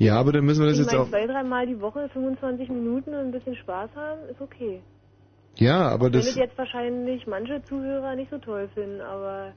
Ja, 0.01 0.15
aber 0.15 0.31
dann 0.31 0.45
müssen 0.45 0.61
wir 0.61 0.69
das 0.69 0.79
ich 0.79 0.85
jetzt 0.85 0.93
meine, 0.93 1.03
auch. 1.03 1.09
zwei, 1.09 1.27
dreimal 1.27 1.67
die 1.67 1.81
Woche 1.81 2.09
25 2.13 2.69
Minuten 2.69 3.15
und 3.15 3.19
ein 3.19 3.33
bisschen 3.33 3.57
Spaß 3.57 3.91
haben, 3.97 4.21
ist 4.31 4.41
okay. 4.41 4.81
Ja, 5.57 5.89
aber 5.89 6.05
Wenn 6.07 6.13
das 6.13 6.27
das 6.27 6.37
jetzt 6.37 6.57
wahrscheinlich 6.57 7.27
manche 7.27 7.65
Zuhörer 7.65 8.15
nicht 8.15 8.31
so 8.31 8.39
toll 8.39 8.69
finden, 8.75 9.01
aber 9.01 9.55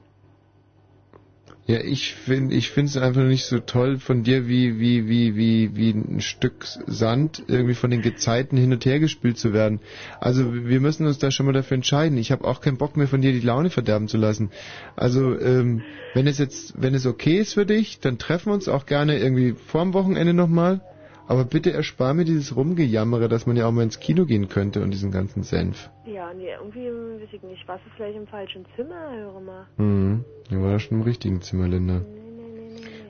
Ja, 1.66 1.78
ich 1.80 2.14
finde 2.14 2.56
ich 2.56 2.70
finde 2.70 2.90
es 2.90 2.96
einfach 2.96 3.22
nicht 3.22 3.44
so 3.44 3.60
toll 3.60 3.98
von 3.98 4.24
dir 4.24 4.48
wie 4.48 4.80
wie 4.80 5.06
wie 5.06 5.36
wie 5.36 5.76
wie 5.76 5.90
ein 5.90 6.20
Stück 6.20 6.66
Sand 6.88 7.44
irgendwie 7.46 7.74
von 7.74 7.90
den 7.92 8.02
Gezeiten 8.02 8.56
hin 8.56 8.72
und 8.72 8.84
her 8.84 8.98
gespült 8.98 9.38
zu 9.38 9.52
werden. 9.52 9.78
Also 10.18 10.52
wir 10.66 10.80
müssen 10.80 11.06
uns 11.06 11.18
da 11.18 11.30
schon 11.30 11.46
mal 11.46 11.52
dafür 11.52 11.76
entscheiden. 11.76 12.18
Ich 12.18 12.32
habe 12.32 12.44
auch 12.48 12.60
keinen 12.60 12.78
Bock 12.78 12.96
mehr 12.96 13.06
von 13.06 13.20
dir 13.22 13.30
die 13.32 13.38
Laune 13.46 13.70
verderben 13.70 14.08
zu 14.08 14.16
lassen. 14.16 14.50
Also 14.96 15.38
ähm, 15.38 15.82
wenn 16.14 16.26
es 16.26 16.38
jetzt 16.38 16.74
wenn 16.82 16.94
es 16.94 17.06
okay 17.06 17.38
ist 17.38 17.54
für 17.54 17.64
dich, 17.64 18.00
dann 18.00 18.18
treffen 18.18 18.46
wir 18.46 18.54
uns 18.54 18.66
auch 18.66 18.84
gerne 18.84 19.18
irgendwie 19.20 19.54
vorm 19.66 19.94
Wochenende 19.94 20.34
nochmal. 20.34 20.80
Aber 21.26 21.44
bitte 21.44 21.72
erspar 21.72 22.14
mir 22.14 22.24
dieses 22.24 22.56
Rumgejammere, 22.56 23.28
dass 23.28 23.46
man 23.46 23.56
ja 23.56 23.66
auch 23.66 23.72
mal 23.72 23.82
ins 23.84 24.00
Kino 24.00 24.26
gehen 24.26 24.48
könnte 24.48 24.82
und 24.82 24.90
diesen 24.90 25.10
ganzen 25.10 25.42
Senf. 25.44 25.90
ja, 26.04 26.32
nee, 26.34 26.50
irgendwie 26.50 26.86
weiß 26.88 27.28
ich 27.32 27.42
nicht. 27.42 27.66
Warst 27.68 27.84
du 27.86 27.90
vielleicht 27.96 28.16
im 28.16 28.26
falschen 28.26 28.66
Zimmer, 28.76 29.12
höre 29.12 29.40
mal. 29.40 29.66
Mhm. 29.76 30.24
Ja, 30.50 30.60
war 30.60 30.70
ja 30.72 30.78
schon 30.78 30.98
im 30.98 31.04
richtigen 31.04 31.40
Zimmer, 31.40 31.68
Linda. 31.68 32.02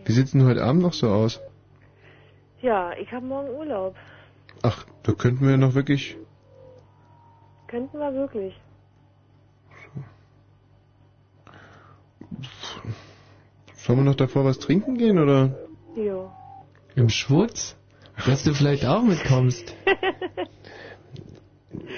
Wie 0.05 0.13
sieht's 0.13 0.33
denn 0.33 0.45
heute 0.45 0.63
Abend 0.63 0.83
noch 0.83 0.93
so 0.93 1.09
aus? 1.09 1.41
Ja, 2.61 2.93
ich 2.93 3.11
habe 3.13 3.27
morgen 3.27 3.51
Urlaub. 3.51 3.97
Ach, 4.63 4.85
da 5.03 5.13
könnten 5.13 5.47
wir 5.47 5.57
noch 5.57 5.75
wirklich. 5.75 6.17
Könnten 7.67 7.99
wir 7.99 8.13
wirklich. 8.15 8.55
Sollen 13.77 13.99
wir 13.99 14.05
noch 14.05 14.15
davor 14.15 14.45
was 14.45 14.59
trinken 14.59 14.97
gehen, 14.97 15.19
oder? 15.19 15.57
Ja. 15.97 16.31
Im 16.95 17.09
Schwutz? 17.09 17.77
Dass 18.27 18.43
du 18.45 18.55
vielleicht 18.55 18.85
auch 18.87 19.03
mitkommst. 19.03 19.75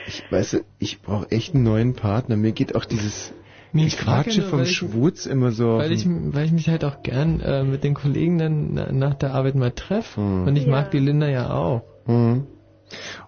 Ich 0.06 0.22
weiß, 0.30 0.62
ich 0.78 1.00
brauche 1.02 1.30
echt 1.32 1.54
einen 1.54 1.64
neuen 1.64 1.94
Partner. 1.94 2.36
Mir 2.36 2.52
geht 2.52 2.74
auch 2.76 2.84
dieses 2.84 3.32
Nee, 3.72 3.86
ich 3.86 3.96
Quatsche 3.98 4.42
nur, 4.42 4.50
vom 4.50 4.62
ich- 4.62 4.70
Schwutz 4.76 5.26
immer 5.26 5.50
so. 5.50 5.78
Weil 5.78 5.90
ich, 5.92 6.06
weil 6.06 6.44
ich 6.46 6.52
mich 6.52 6.68
halt 6.68 6.84
auch 6.84 7.02
gern 7.02 7.40
äh, 7.40 7.64
mit 7.64 7.82
den 7.82 7.94
Kollegen 7.94 8.38
dann 8.38 8.74
na, 8.74 8.92
nach 8.92 9.14
der 9.14 9.34
Arbeit 9.34 9.56
mal 9.56 9.72
treffe. 9.72 10.20
Hm. 10.20 10.46
Und 10.46 10.56
ich 10.56 10.64
Ja. 10.66 10.70
mag 10.70 10.90
die 10.92 11.00
Linda 11.00 11.26
ja 11.28 11.50
auch. 11.52 11.82
Mhm. 12.06 12.46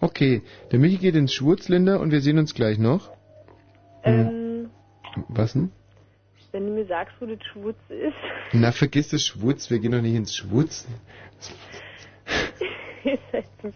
Okay, 0.00 0.42
der 0.70 0.78
Michi 0.78 0.98
geht 0.98 1.16
ins 1.16 1.32
Schwurzländer 1.32 1.98
und 2.00 2.12
wir 2.12 2.20
sehen 2.20 2.38
uns 2.38 2.54
gleich 2.54 2.78
noch. 2.78 3.10
Ähm, 4.04 4.70
Was 5.28 5.54
denn? 5.54 5.72
wenn 6.52 6.66
du 6.68 6.72
mir 6.74 6.86
sagst, 6.86 7.14
wo 7.20 7.26
das 7.26 7.38
Schwutz 7.52 7.76
ist, 7.88 8.14
Na, 8.52 8.70
vergiss 8.72 9.08
das 9.08 9.22
Schwutz, 9.22 9.68
wir 9.70 9.78
gehen 9.80 9.92
doch 9.92 10.00
nicht 10.00 10.14
ins 10.14 10.34
Schwutz. 10.36 10.86
halt. 13.32 13.44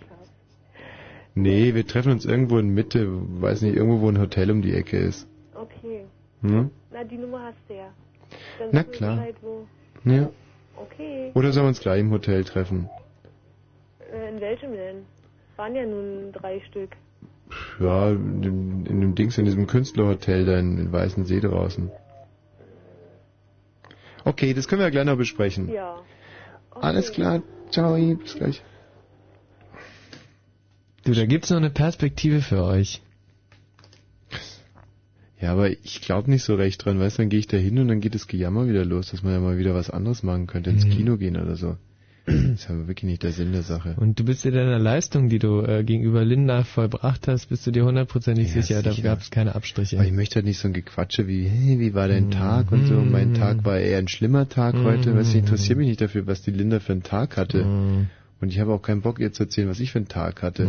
Nee, 1.34 1.74
wir 1.74 1.86
treffen 1.86 2.10
uns 2.12 2.24
irgendwo 2.24 2.58
in 2.58 2.70
Mitte, 2.70 3.06
weiß 3.08 3.62
nicht, 3.62 3.76
irgendwo, 3.76 4.00
wo 4.00 4.08
ein 4.08 4.18
Hotel 4.18 4.50
um 4.50 4.62
die 4.62 4.74
Ecke 4.74 4.98
ist. 4.98 5.28
Okay. 5.54 6.04
Hm? 6.42 6.70
Na, 6.90 7.04
die 7.04 7.18
Nummer 7.18 7.44
hast 7.44 7.58
du 7.68 7.74
ja. 7.74 7.90
Dann 8.58 8.68
Na 8.72 8.82
klar. 8.82 9.16
Bescheid, 9.16 9.36
wo. 9.40 9.66
Ja. 10.04 10.30
Okay. 10.76 11.30
Oder 11.34 11.52
sollen 11.52 11.66
wir 11.66 11.68
uns 11.68 11.80
gleich 11.80 12.00
im 12.00 12.10
Hotel 12.10 12.44
treffen? 12.44 12.88
Äh, 14.12 14.30
in 14.30 14.40
welchem 14.40 14.72
denn? 14.72 15.04
Waren 15.56 15.74
ja 15.76 15.86
nun 15.86 16.32
drei 16.32 16.60
Stück. 16.68 16.96
Ja, 17.78 18.10
in 18.10 18.42
dem, 18.42 18.86
in 18.86 19.00
dem 19.00 19.14
Dings, 19.14 19.36
in 19.38 19.44
diesem 19.44 19.66
Künstlerhotel 19.66 20.44
da 20.46 20.58
in, 20.58 20.78
in 20.78 20.92
Weißensee 20.92 21.40
draußen. 21.40 21.90
Okay, 24.24 24.54
das 24.54 24.68
können 24.68 24.80
wir 24.80 24.86
ja 24.86 24.90
gleich 24.90 25.06
noch 25.06 25.16
besprechen. 25.16 25.68
Ja. 25.72 25.98
Alles 26.70 27.12
klar, 27.12 27.42
ciao, 27.70 27.94
bis 27.94 28.36
gleich. 28.36 28.62
Du, 31.04 31.12
da 31.12 31.24
gibt's 31.26 31.50
noch 31.50 31.56
eine 31.56 31.70
Perspektive 31.70 32.42
für 32.42 32.62
euch. 32.62 33.00
Ja, 35.40 35.52
aber 35.52 35.70
ich 35.70 36.02
glaube 36.02 36.30
nicht 36.30 36.42
so 36.42 36.54
recht 36.54 36.84
dran, 36.84 37.00
weißt 37.00 37.16
du, 37.18 37.22
dann 37.22 37.30
gehe 37.30 37.38
ich 37.40 37.46
da 37.46 37.56
hin 37.56 37.78
und 37.78 37.88
dann 37.88 38.00
geht 38.00 38.14
das 38.14 38.26
Gejammer 38.26 38.68
wieder 38.68 38.84
los, 38.84 39.10
dass 39.10 39.22
man 39.22 39.32
ja 39.32 39.40
mal 39.40 39.56
wieder 39.56 39.74
was 39.74 39.88
anderes 39.88 40.22
machen 40.22 40.46
könnte, 40.46 40.68
ins 40.68 40.84
Mhm. 40.84 40.90
Kino 40.90 41.16
gehen 41.16 41.36
oder 41.38 41.56
so. 41.56 41.76
Das 42.26 42.34
ist 42.36 42.70
aber 42.70 42.86
wirklich 42.86 43.10
nicht 43.10 43.22
der 43.22 43.32
Sinn 43.32 43.52
der 43.52 43.62
Sache. 43.62 43.94
Und 43.96 44.20
du 44.20 44.24
bist 44.24 44.44
dir 44.44 44.52
deiner 44.52 44.78
Leistung, 44.78 45.30
die 45.30 45.38
du 45.38 45.62
äh, 45.62 45.82
gegenüber 45.82 46.22
Linda 46.26 46.64
vollbracht 46.64 47.26
hast, 47.26 47.46
bist 47.46 47.66
du 47.66 47.70
dir 47.70 47.86
hundertprozentig 47.86 48.52
sicher, 48.52 48.82
da 48.82 48.92
gab's 48.92 49.30
keine 49.30 49.54
Abstriche. 49.54 49.96
Aber 49.96 50.06
ich 50.06 50.12
möchte 50.12 50.36
halt 50.36 50.44
nicht 50.44 50.58
so 50.58 50.68
ein 50.68 50.74
Gequatsche 50.74 51.26
wie, 51.26 51.48
hey, 51.48 51.80
wie 51.80 51.94
war 51.94 52.08
dein 52.08 52.30
Tag 52.30 52.70
und 52.70 52.86
so. 52.86 52.94
Mein 53.00 53.32
Tag 53.32 53.64
war 53.64 53.78
eher 53.78 53.98
ein 53.98 54.08
schlimmer 54.08 54.48
Tag 54.48 54.74
heute. 54.74 55.16
Weißt 55.16 55.32
du, 55.32 55.38
ich 55.38 55.44
interessiere 55.44 55.78
mich 55.78 55.88
nicht 55.88 56.02
dafür, 56.02 56.26
was 56.26 56.42
die 56.42 56.50
Linda 56.50 56.78
für 56.78 56.92
einen 56.92 57.02
Tag 57.02 57.38
hatte. 57.38 57.64
Und 58.40 58.48
ich 58.48 58.58
habe 58.58 58.72
auch 58.72 58.82
keinen 58.82 59.02
Bock, 59.02 59.18
ihr 59.18 59.32
zu 59.32 59.44
erzählen, 59.44 59.68
was 59.68 59.80
ich 59.80 59.92
für 59.92 59.98
einen 59.98 60.08
Tag 60.08 60.42
hatte. 60.42 60.68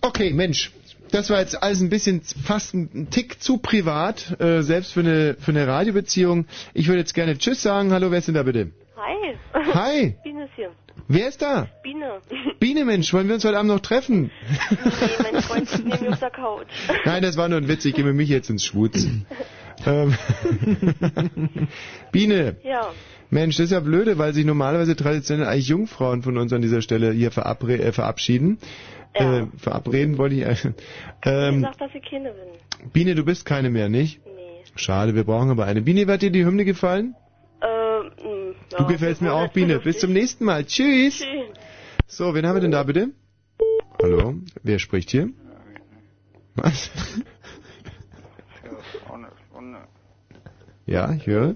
Okay, 0.00 0.32
Mensch. 0.32 0.72
Das 1.10 1.28
war 1.28 1.40
jetzt 1.40 1.60
alles 1.60 1.80
ein 1.80 1.88
bisschen 1.88 2.22
fast 2.22 2.72
ein 2.72 3.10
Tick 3.10 3.42
zu 3.42 3.58
privat, 3.58 4.40
äh, 4.40 4.62
selbst 4.62 4.92
für 4.92 5.00
eine, 5.00 5.34
für 5.34 5.50
eine 5.50 5.66
Radiobeziehung. 5.66 6.46
Ich 6.72 6.86
würde 6.86 7.00
jetzt 7.00 7.14
gerne 7.14 7.36
Tschüss 7.36 7.62
sagen. 7.62 7.90
Hallo, 7.90 8.12
wer 8.12 8.18
ist 8.18 8.28
denn 8.28 8.36
da 8.36 8.44
bitte? 8.44 8.70
Hi. 8.96 9.36
Hi. 9.74 10.16
Biene 10.22 10.44
ist 10.44 10.52
hier. 10.54 10.70
Wer 11.08 11.28
ist 11.28 11.42
da? 11.42 11.68
Biene. 11.82 12.20
Biene, 12.60 12.84
Mensch, 12.84 13.12
wollen 13.12 13.26
wir 13.26 13.34
uns 13.34 13.44
heute 13.44 13.58
Abend 13.58 13.72
noch 13.72 13.80
treffen? 13.80 14.30
Nee, 14.70 15.32
mein 15.32 15.42
Freund 15.42 15.68
sitzt 15.68 15.84
neben 15.84 16.04
mir 16.04 16.12
auf 16.12 16.20
der 16.20 16.30
Couch. 16.30 16.68
Nein, 17.04 17.22
das 17.22 17.36
war 17.36 17.48
nur 17.48 17.58
ein 17.58 17.66
Witz. 17.66 17.84
Ich 17.84 17.94
gehe 17.94 18.04
mit 18.04 18.14
mich 18.14 18.28
jetzt 18.28 18.48
ins 18.48 18.64
Schwutz. 18.64 19.08
ähm, 19.86 20.14
Biene. 22.12 22.56
Ja. 22.62 22.90
Mensch, 23.30 23.56
das 23.56 23.66
ist 23.66 23.72
ja 23.72 23.80
blöde, 23.80 24.18
weil 24.18 24.34
sich 24.34 24.44
normalerweise 24.44 24.96
traditionell 24.96 25.46
eigentlich 25.46 25.68
Jungfrauen 25.68 26.22
von 26.22 26.36
uns 26.36 26.52
an 26.52 26.62
dieser 26.62 26.82
Stelle 26.82 27.12
hier 27.12 27.30
verabre 27.30 27.78
äh, 27.78 27.92
verabschieden. 27.92 28.58
Äh, 29.12 29.46
verabreden 29.56 30.18
wollte 30.18 30.36
ich. 30.36 30.42
Äh, 30.42 30.52
Ich 30.52 30.64
ähm, 31.24 31.62
sag, 31.62 31.78
dass 31.78 31.90
ich 31.94 32.08
keine 32.08 32.32
bin. 32.32 32.90
Biene, 32.92 33.14
du 33.14 33.24
bist 33.24 33.44
keine 33.44 33.70
mehr, 33.70 33.88
nicht? 33.88 34.20
Nee. 34.24 34.30
Schade, 34.76 35.14
wir 35.14 35.24
brauchen 35.24 35.50
aber 35.50 35.64
eine. 35.66 35.82
Biene, 35.82 36.06
wird 36.06 36.22
dir 36.22 36.30
die 36.30 36.44
Hymne 36.44 36.64
gefallen? 36.64 37.14
Ähm, 37.62 38.54
ja. 38.72 38.78
du 38.78 38.86
gefällst 38.86 39.20
mir 39.20 39.32
auch, 39.32 39.48
Biene. 39.52 39.80
Bis 39.80 39.98
zum 39.98 40.12
nächsten 40.12 40.44
Mal. 40.44 40.64
Tschüss. 40.64 41.18
Tschüss. 41.18 41.26
So, 42.06 42.34
wen 42.34 42.46
haben 42.46 42.56
wir 42.56 42.60
denn 42.60 42.70
da 42.70 42.82
bitte? 42.82 43.10
Hallo, 44.02 44.34
wer 44.62 44.78
spricht 44.78 45.10
hier? 45.10 45.28
Was? 46.54 46.90
Ja, 50.90 51.12
ich 51.12 51.24
höre. 51.24 51.54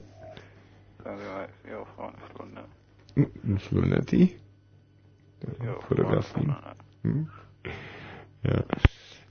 Hm, 3.16 3.58
Flunetti? 3.58 4.36
Fotografie. 5.88 6.54
Hm? 7.02 7.28
Ja. 8.44 8.64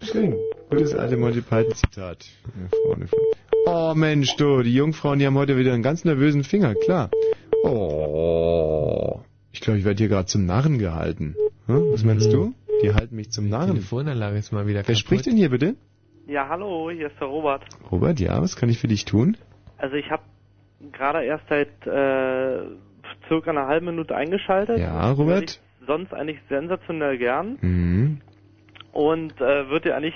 Schön. 0.01 0.35
Gutes 0.69 0.93
alte 0.93 1.15
Monty 1.15 1.40
Python 1.40 1.73
Zitat. 1.75 2.25
Ja, 2.45 2.67
Frauen, 2.67 3.09
Oh 3.65 3.93
Mensch, 3.95 4.35
du, 4.35 4.61
die 4.61 4.75
Jungfrauen, 4.75 5.19
die 5.19 5.25
haben 5.25 5.38
heute 5.38 5.57
wieder 5.57 5.73
einen 5.73 5.83
ganz 5.83 6.03
nervösen 6.03 6.43
Finger, 6.43 6.75
klar. 6.75 7.09
Oh. 7.64 9.22
Ich 9.53 9.61
glaube, 9.61 9.80
ich 9.80 9.85
werde 9.85 9.99
hier 9.99 10.09
gerade 10.09 10.25
zum 10.25 10.45
Narren 10.45 10.80
gehalten. 10.80 11.38
Hm? 11.67 11.93
Was 11.93 12.03
meinst 12.03 12.32
du? 12.33 12.53
Die 12.83 12.93
halten 12.93 13.15
mich 13.15 13.32
zum 13.32 13.48
Narren. 13.48 13.75
Telefonanlage 13.75 14.38
ist 14.38 14.51
mal 14.51 14.67
wieder 14.67 14.85
Wer 14.85 14.95
spricht 14.95 15.27
denn 15.27 15.38
hier 15.38 15.49
bitte? 15.49 15.77
Ja, 16.27 16.49
hallo, 16.49 16.91
hier 16.91 17.07
ist 17.07 17.19
der 17.22 17.27
Robert. 17.27 17.64
Robert, 17.90 18.19
ja, 18.19 18.41
was 18.41 18.57
kann 18.57 18.67
ich 18.67 18.80
für 18.80 18.88
dich 18.90 19.06
tun? 19.06 19.38
Also 19.83 19.97
ich 19.97 20.09
habe 20.09 20.23
gerade 20.93 21.25
erst 21.25 21.43
seit 21.49 21.85
äh, 21.85 22.61
circa 23.27 23.51
einer 23.51 23.67
halben 23.67 23.87
Minute 23.87 24.15
eingeschaltet. 24.15 24.79
Ja, 24.79 25.11
Robert? 25.11 25.59
Sonst 25.85 26.13
eigentlich 26.13 26.39
sensationell 26.47 27.17
gern 27.17 27.57
Mhm. 27.59 28.21
und 28.93 29.33
äh, 29.41 29.67
würde 29.69 29.89
dir 29.89 29.97
eigentlich 29.97 30.15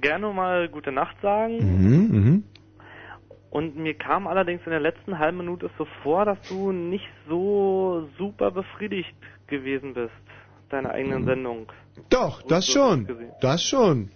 gerne 0.00 0.28
mal 0.28 0.68
gute 0.68 0.92
Nacht 0.92 1.16
sagen. 1.20 1.56
Mhm, 1.56 2.16
mhm. 2.16 2.44
Und 3.50 3.76
mir 3.76 3.94
kam 3.94 4.28
allerdings 4.28 4.60
in 4.66 4.70
der 4.70 4.78
letzten 4.78 5.18
halben 5.18 5.38
Minute 5.38 5.68
so 5.76 5.84
vor, 6.04 6.24
dass 6.24 6.38
du 6.48 6.70
nicht 6.70 7.08
so 7.28 8.08
super 8.18 8.52
befriedigt 8.52 9.16
gewesen 9.48 9.94
bist, 9.94 10.12
deiner 10.70 10.90
eigenen 10.90 11.24
Sendung. 11.24 11.72
Doch, 12.08 12.42
das 12.42 12.68
schon. 12.68 13.08
Das 13.40 13.64
schon. 13.64 14.10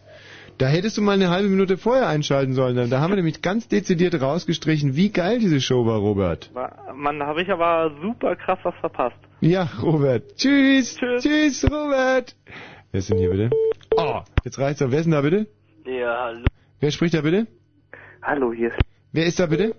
Da 0.58 0.66
hättest 0.66 0.96
du 0.96 1.02
mal 1.02 1.12
eine 1.12 1.30
halbe 1.30 1.48
Minute 1.48 1.76
vorher 1.76 2.08
einschalten 2.08 2.52
sollen. 2.52 2.90
Da 2.90 3.00
haben 3.00 3.10
wir 3.10 3.16
nämlich 3.16 3.42
ganz 3.42 3.68
dezidiert 3.68 4.20
rausgestrichen, 4.20 4.94
wie 4.96 5.10
geil 5.10 5.38
diese 5.38 5.60
Show 5.60 5.86
war, 5.86 5.98
Robert. 5.98 6.50
Mann, 6.94 7.18
da 7.18 7.26
habe 7.26 7.42
ich 7.42 7.50
aber 7.50 7.90
super 8.00 8.36
krass 8.36 8.58
was 8.62 8.74
verpasst. 8.76 9.16
Ja, 9.40 9.68
Robert. 9.82 10.36
Tschüss. 10.36 10.96
Tschüss, 11.18 11.64
Robert. 11.64 12.36
Wer 12.92 12.98
ist 12.98 13.10
denn 13.10 13.18
hier 13.18 13.30
bitte? 13.30 13.50
Oh, 13.96 14.20
jetzt 14.44 14.58
reicht's 14.58 14.80
doch. 14.80 14.90
Wer 14.90 14.98
ist 15.00 15.04
denn 15.06 15.12
da 15.12 15.22
bitte? 15.22 15.46
Ja, 15.84 16.24
hallo. 16.24 16.44
Wer 16.80 16.90
spricht 16.90 17.14
da 17.14 17.22
bitte? 17.22 17.46
Hallo, 18.22 18.52
hier 18.52 18.68
ist, 18.68 18.78
Wer 19.12 19.26
ist 19.26 19.40
da 19.40 19.46
bitte? 19.46 19.74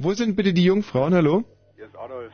Wo 0.00 0.12
sind 0.12 0.36
bitte 0.36 0.52
die 0.52 0.64
Jungfrauen? 0.64 1.14
Hallo? 1.14 1.44
hier 1.74 1.86
ist 1.86 1.96
Adolf. 1.96 2.32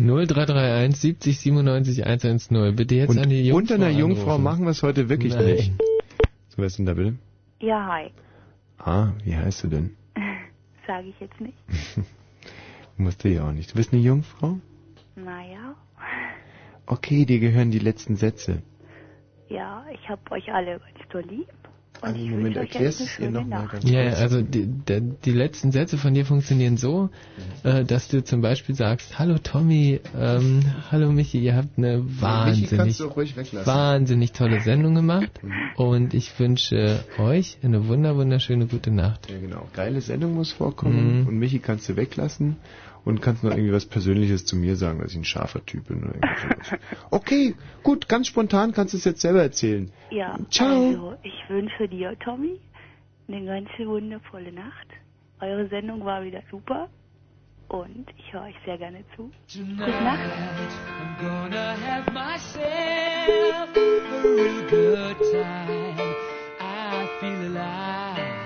0331 0.00 0.96
70 0.96 1.38
97 1.40 2.06
110. 2.06 2.74
Bitte 2.76 2.94
jetzt 2.94 3.10
Und 3.10 3.18
an 3.18 3.28
die 3.28 3.42
Jungfrau 3.46 3.56
unter 3.58 3.74
einer 3.74 3.90
Jungfrau 3.90 4.22
anrufen. 4.30 4.44
machen 4.44 4.64
wir 4.64 4.70
es 4.70 4.82
heute 4.82 5.08
wirklich 5.08 5.34
Nein. 5.34 5.44
nicht. 5.46 5.72
So, 6.48 6.58
wer 6.58 6.66
ist 6.66 6.78
denn 6.78 6.86
da 6.86 6.94
bitte? 6.94 7.16
Ja, 7.60 7.86
hi. 7.86 8.10
Ah, 8.78 9.12
wie 9.24 9.36
heißt 9.36 9.64
du 9.64 9.68
denn? 9.68 9.90
Sage 10.86 11.08
ich 11.08 11.20
jetzt 11.20 11.38
nicht. 11.40 11.56
Musst 12.96 13.22
du 13.24 13.28
ja 13.28 13.46
auch 13.48 13.52
nicht. 13.52 13.70
Du 13.72 13.76
bist 13.76 13.92
eine 13.92 14.02
Jungfrau? 14.02 14.58
Naja, 15.16 15.74
Okay, 16.86 17.24
dir 17.24 17.38
gehören 17.38 17.70
die 17.70 17.78
letzten 17.78 18.16
Sätze. 18.16 18.62
ja, 19.48 19.84
ich 19.92 20.08
hab 20.08 20.30
euch 20.32 20.50
alle 20.52 20.80
ganz 20.80 21.08
doll 21.12 21.22
lieb. 21.22 21.46
Also, 22.02 22.18
ich 22.18 22.30
Moment, 22.30 22.56
erklärst 22.56 23.00
es 23.00 23.18
ihr 23.18 23.30
nochmal 23.30 23.68
ganz 23.68 23.84
Ja, 23.88 24.04
kurz. 24.08 24.20
also 24.20 24.42
die, 24.42 24.66
die, 24.66 25.00
die 25.24 25.32
letzten 25.32 25.70
Sätze 25.72 25.98
von 25.98 26.14
dir 26.14 26.24
funktionieren 26.24 26.76
so, 26.76 27.10
äh, 27.62 27.84
dass 27.84 28.08
du 28.08 28.24
zum 28.24 28.40
Beispiel 28.40 28.74
sagst, 28.74 29.18
hallo 29.18 29.38
Tommy, 29.38 30.00
ähm, 30.18 30.62
hallo 30.90 31.12
Michi, 31.12 31.38
ihr 31.40 31.56
habt 31.56 31.76
eine 31.78 32.02
wahnsinnig, 32.20 32.98
wahnsinnig 33.66 34.32
tolle 34.32 34.60
Sendung 34.60 34.94
gemacht 34.94 35.30
und 35.76 36.14
ich 36.14 36.38
wünsche 36.38 37.04
euch 37.18 37.58
eine 37.62 37.86
wunder, 37.88 38.16
wunderschöne 38.16 38.66
gute 38.66 38.90
Nacht. 38.90 39.30
Ja, 39.30 39.38
genau. 39.38 39.68
Geile 39.74 40.00
Sendung 40.00 40.34
muss 40.34 40.52
vorkommen 40.52 41.20
Mhm. 41.22 41.26
und 41.28 41.38
Michi 41.38 41.58
kannst 41.58 41.88
du 41.88 41.96
weglassen 41.96 42.56
und 43.04 43.22
kannst 43.22 43.44
noch 43.44 43.50
irgendwie 43.50 43.72
was 43.72 43.86
Persönliches 43.86 44.44
zu 44.44 44.56
mir 44.56 44.76
sagen, 44.76 45.00
dass 45.00 45.12
ich 45.12 45.18
ein 45.18 45.24
scharfer 45.24 45.64
Typ 45.64 45.88
bin 45.88 46.04
oder 46.04 46.14
irgendwas. 46.14 46.78
okay, 47.10 47.54
gut, 47.82 48.08
ganz 48.08 48.26
spontan 48.26 48.72
kannst 48.72 48.94
du 48.94 48.98
es 48.98 49.04
jetzt 49.04 49.20
selber 49.20 49.42
erzählen. 49.42 49.90
Ja, 50.10 50.38
Ciao. 50.50 50.88
also 50.88 51.14
ich 51.22 51.48
wünsche 51.48 51.88
dir, 51.88 52.16
Tommy, 52.18 52.60
eine 53.28 53.44
ganz 53.44 53.68
wundervolle 53.78 54.52
Nacht. 54.52 54.86
Eure 55.40 55.68
Sendung 55.68 56.04
war 56.04 56.22
wieder 56.22 56.42
super 56.50 56.88
und 57.68 58.06
ich 58.18 58.32
höre 58.32 58.42
euch 58.42 58.56
sehr 58.64 58.76
gerne 58.78 59.04
zu. 59.16 59.30
Gute 59.52 59.90
Nacht. 59.90 60.30
I'm 60.98 61.20
gonna 61.20 61.76
have 61.76 62.12
myself 62.12 63.76
a 63.76 64.22
real 64.22 64.62
good 64.68 65.16
time. 65.32 66.14
I 66.58 67.08
feel 67.20 67.46
alive. 67.46 68.39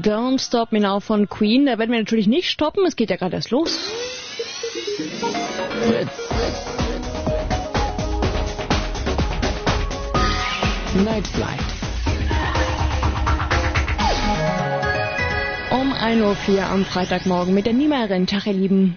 Don't 0.00 0.40
Stop 0.40 0.72
Me 0.72 0.80
Now 0.80 1.00
von 1.00 1.28
Queen. 1.28 1.66
Da 1.66 1.78
werden 1.78 1.90
wir 1.90 1.98
natürlich 1.98 2.26
nicht 2.26 2.48
stoppen, 2.48 2.86
es 2.86 2.96
geht 2.96 3.10
ja 3.10 3.16
gerade 3.16 3.36
erst 3.36 3.50
los. 3.50 3.78
Night 11.04 11.26
Flight. 11.26 11.60
Um 15.70 15.92
1.04 15.92 16.56
Uhr 16.56 16.66
am 16.66 16.84
Freitagmorgen 16.84 17.54
mit 17.54 17.66
der 17.66 17.74
Niemeyerin. 17.74 18.26
Tag, 18.26 18.46
ihr 18.46 18.54
Lieben. 18.54 18.96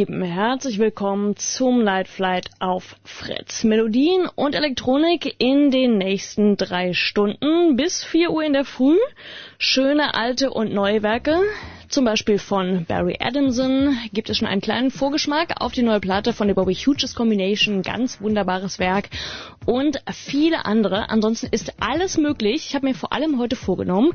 Lieben, 0.00 0.22
herzlich 0.22 0.78
willkommen 0.78 1.36
zum 1.36 1.84
Night 1.84 2.08
Flight 2.08 2.48
auf 2.58 2.96
Fritz. 3.04 3.64
Melodien 3.64 4.26
und 4.34 4.54
Elektronik 4.54 5.34
in 5.36 5.70
den 5.70 5.98
nächsten 5.98 6.56
drei 6.56 6.94
Stunden 6.94 7.76
bis 7.76 8.02
4 8.02 8.30
Uhr 8.30 8.42
in 8.42 8.54
der 8.54 8.64
Früh. 8.64 8.96
Schöne 9.58 10.14
alte 10.14 10.52
und 10.52 10.72
neue 10.72 11.02
Werke, 11.02 11.38
zum 11.90 12.04
Beispiel 12.04 12.38
von 12.38 12.84
Barry 12.86 13.16
Adamson, 13.20 13.98
gibt 14.12 14.30
es 14.30 14.38
schon 14.38 14.46
einen 14.46 14.60
kleinen 14.60 14.90
Vorgeschmack 14.90 15.60
auf 15.60 15.72
die 15.72 15.82
neue 15.82 16.00
Platte 16.00 16.32
von 16.32 16.46
der 16.46 16.54
Bobby 16.54 16.74
Hughes 16.74 17.14
Combination. 17.14 17.82
Ganz 17.82 18.20
wunderbares 18.20 18.78
Werk. 18.78 19.10
Und 19.66 20.00
viele 20.12 20.64
andere. 20.64 21.10
Ansonsten 21.10 21.48
ist 21.50 21.74
alles 21.80 22.16
möglich. 22.16 22.66
Ich 22.68 22.74
habe 22.74 22.86
mir 22.86 22.94
vor 22.94 23.12
allem 23.12 23.38
heute 23.38 23.56
vorgenommen, 23.56 24.12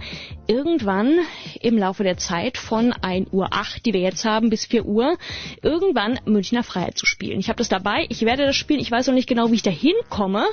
irgendwann 0.48 1.20
im 1.62 1.78
Laufe 1.78 2.04
der 2.04 2.18
Zeit 2.18 2.58
von 2.58 2.94
1 2.94 3.32
Uhr 3.32 3.50
8, 3.52 3.86
die 3.86 3.94
wir 3.94 4.02
jetzt 4.02 4.24
haben, 4.24 4.50
bis 4.50 4.66
4 4.66 4.86
Uhr, 4.86 5.18
irgendwann 5.62 6.20
Münchner 6.26 6.64
Freiheit 6.64 6.98
zu 6.98 7.06
spielen. 7.06 7.40
Ich 7.40 7.50
habe 7.50 7.58
das 7.58 7.70
dabei. 7.70 8.06
Ich 8.10 8.22
werde 8.22 8.46
das 8.46 8.56
spielen. 8.56 8.80
Ich 8.80 8.92
weiß 8.92 9.08
noch 9.08 9.14
nicht 9.14 9.28
genau, 9.28 9.52
wie 9.52 9.56
ich 9.56 9.64
da 9.64 9.72
hinkomme, 9.72 10.46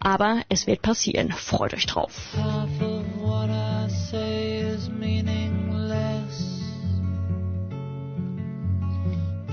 aber 0.00 0.40
es 0.48 0.66
wird 0.66 0.80
passieren. 0.80 1.30
Freut 1.30 1.74
euch 1.74 1.86
drauf. 1.86 2.10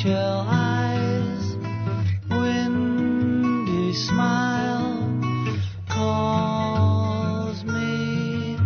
Seashell 0.00 0.46
eyes, 0.48 1.56
windy 2.30 3.92
smile 3.92 4.96
calls 5.90 7.62
me. 7.64 8.56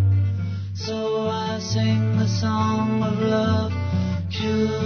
So 0.75 1.29
I 1.29 1.59
sing 1.59 2.19
the 2.19 2.29
song 2.29 3.03
of 3.03 3.21
love, 3.21 3.73
Julia. 4.29 4.85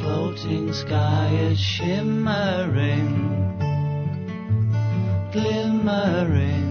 floating 0.00 0.72
sky 0.74 1.30
is 1.48 1.58
shimmering, 1.58 3.08
glimmering 5.32 6.61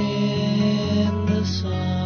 in 0.00 1.26
the 1.26 1.44
sun. 1.44 1.99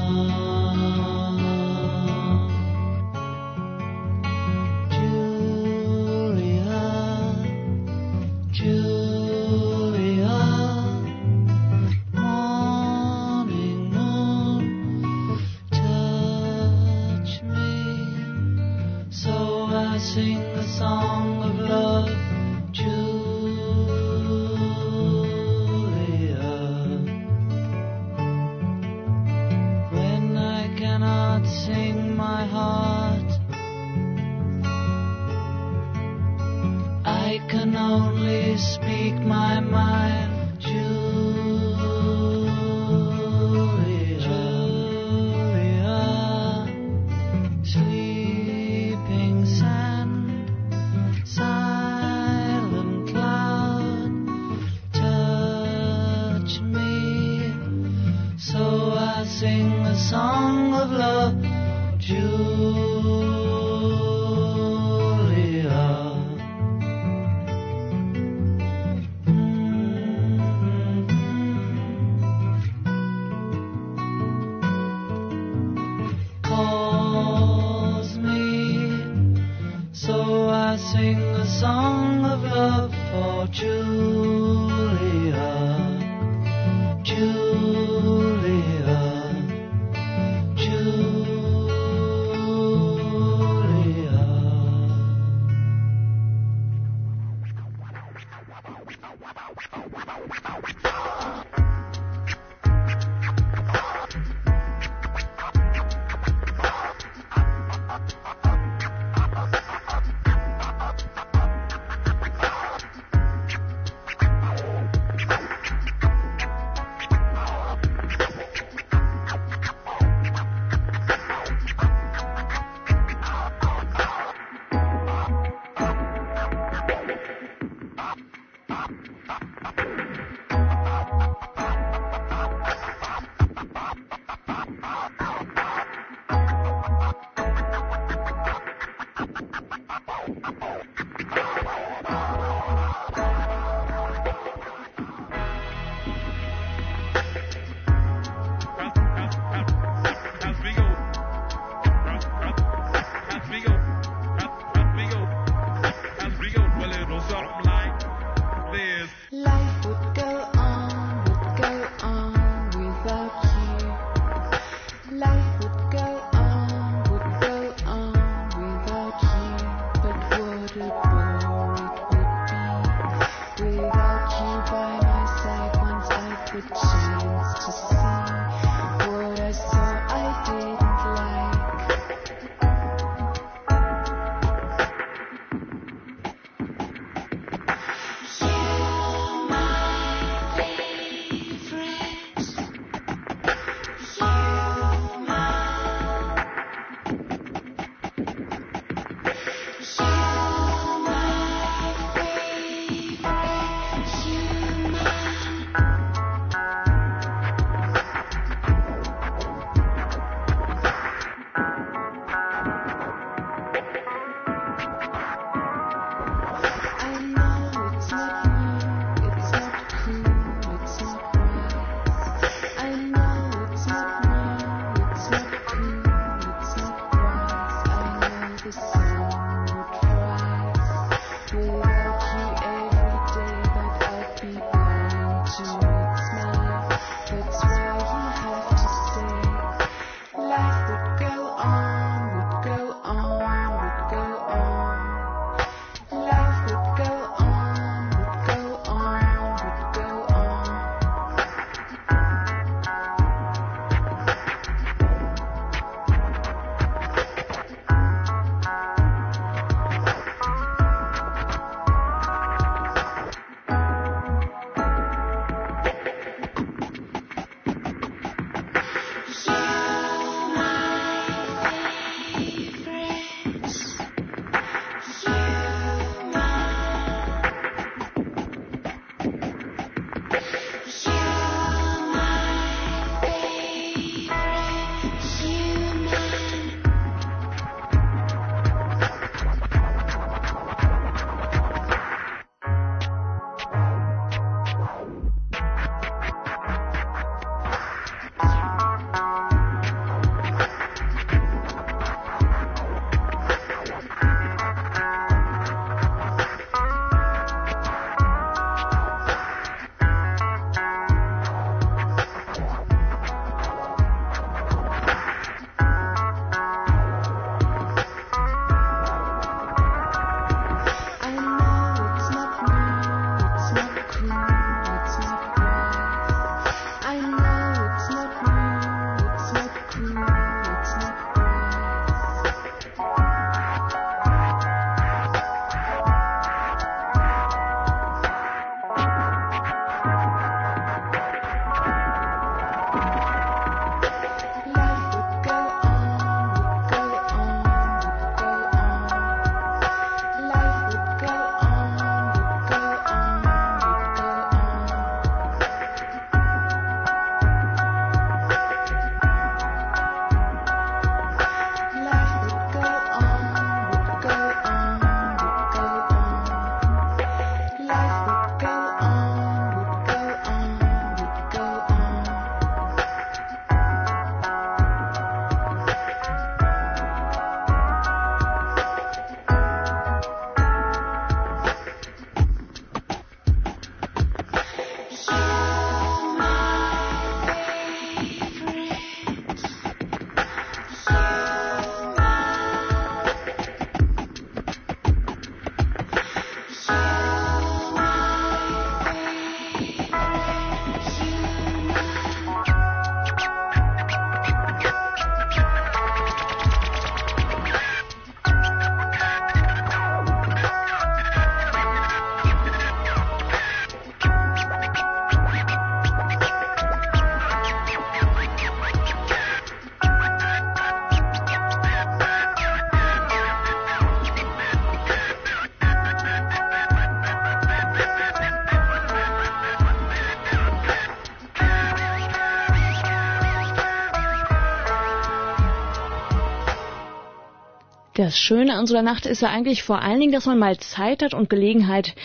Das 438.34 438.40
Schöne 438.40 438.74
an 438.74 438.88
so 438.88 438.96
einer 438.96 439.08
Nacht 439.08 439.26
ist 439.26 439.42
ja 439.42 439.48
eigentlich 439.50 439.84
vor 439.84 440.02
allen 440.02 440.18
Dingen, 440.18 440.32
dass 440.32 440.46
man 440.46 440.58
mal 440.58 440.76
Zeit 440.78 441.22
hat 441.22 441.34
und 441.34 441.48
Gelegenheit, 441.48 442.16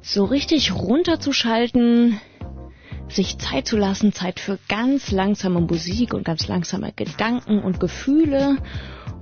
so 0.00 0.24
richtig 0.24 0.72
runterzuschalten, 0.72 2.20
sich 3.08 3.38
Zeit 3.38 3.66
zu 3.66 3.76
lassen, 3.76 4.12
Zeit 4.12 4.38
für 4.38 4.60
ganz 4.68 5.10
langsame 5.10 5.60
Musik 5.60 6.14
und 6.14 6.24
ganz 6.24 6.46
langsame 6.46 6.92
Gedanken 6.94 7.58
und 7.58 7.80
Gefühle. 7.80 8.58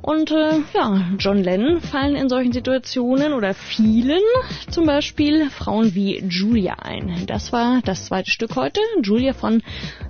Und 0.02 0.30
äh, 0.30 0.58
ja, 0.74 1.06
John 1.18 1.42
Lennon 1.42 1.80
fallen 1.80 2.16
in 2.16 2.28
solchen 2.28 2.52
Situationen 2.52 3.32
oder 3.32 3.54
vielen 3.54 4.20
zum 4.68 4.84
Beispiel 4.84 5.48
Frauen 5.48 5.94
wie 5.94 6.22
Julia 6.28 6.74
ein. 6.74 7.24
Das 7.26 7.50
war 7.54 7.80
das 7.82 8.04
zweite 8.04 8.30
Stück 8.30 8.56
heute. 8.56 8.80
Julia 9.02 9.32
von 9.32 9.62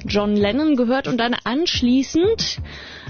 John 0.05 0.35
Lennon 0.35 0.75
gehört 0.75 1.07
und 1.07 1.19
dann 1.19 1.37
anschließend 1.45 2.59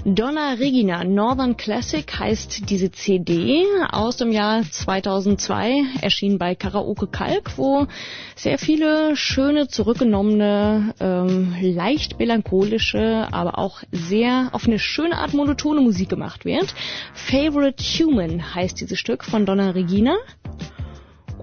Donna 0.08 0.52
Regina 0.52 1.02
Northern 1.02 1.56
Classic 1.56 2.08
heißt 2.16 2.70
diese 2.70 2.92
CD 2.92 3.64
aus 3.90 4.16
dem 4.16 4.30
Jahr 4.30 4.62
2002, 4.62 5.82
erschien 6.00 6.38
bei 6.38 6.54
Karaoke 6.54 7.08
Kalk, 7.08 7.58
wo 7.58 7.88
sehr 8.36 8.56
viele 8.56 9.16
schöne, 9.16 9.66
zurückgenommene, 9.66 10.94
ähm, 11.00 11.56
leicht 11.60 12.20
melancholische, 12.20 13.26
aber 13.32 13.58
auch 13.58 13.82
sehr 13.90 14.50
auf 14.52 14.68
eine 14.68 14.78
schöne 14.78 15.18
Art 15.18 15.34
monotone 15.34 15.80
Musik 15.80 16.08
gemacht 16.08 16.44
wird. 16.44 16.72
Favorite 17.12 17.82
Human 17.82 18.54
heißt 18.54 18.80
dieses 18.80 19.00
Stück 19.00 19.24
von 19.24 19.44
Donna 19.44 19.70
Regina. 19.70 20.14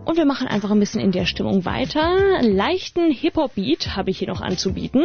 Und 0.05 0.15
wir 0.15 0.25
machen 0.25 0.47
einfach 0.47 0.71
ein 0.71 0.79
bisschen 0.79 1.01
in 1.01 1.11
der 1.11 1.25
Stimmung 1.25 1.65
weiter. 1.65 2.41
Leichten 2.41 3.11
Hip-Hop-Beat 3.11 3.97
habe 3.97 4.11
ich 4.11 4.19
hier 4.19 4.29
noch 4.29 4.39
anzubieten. 4.39 5.03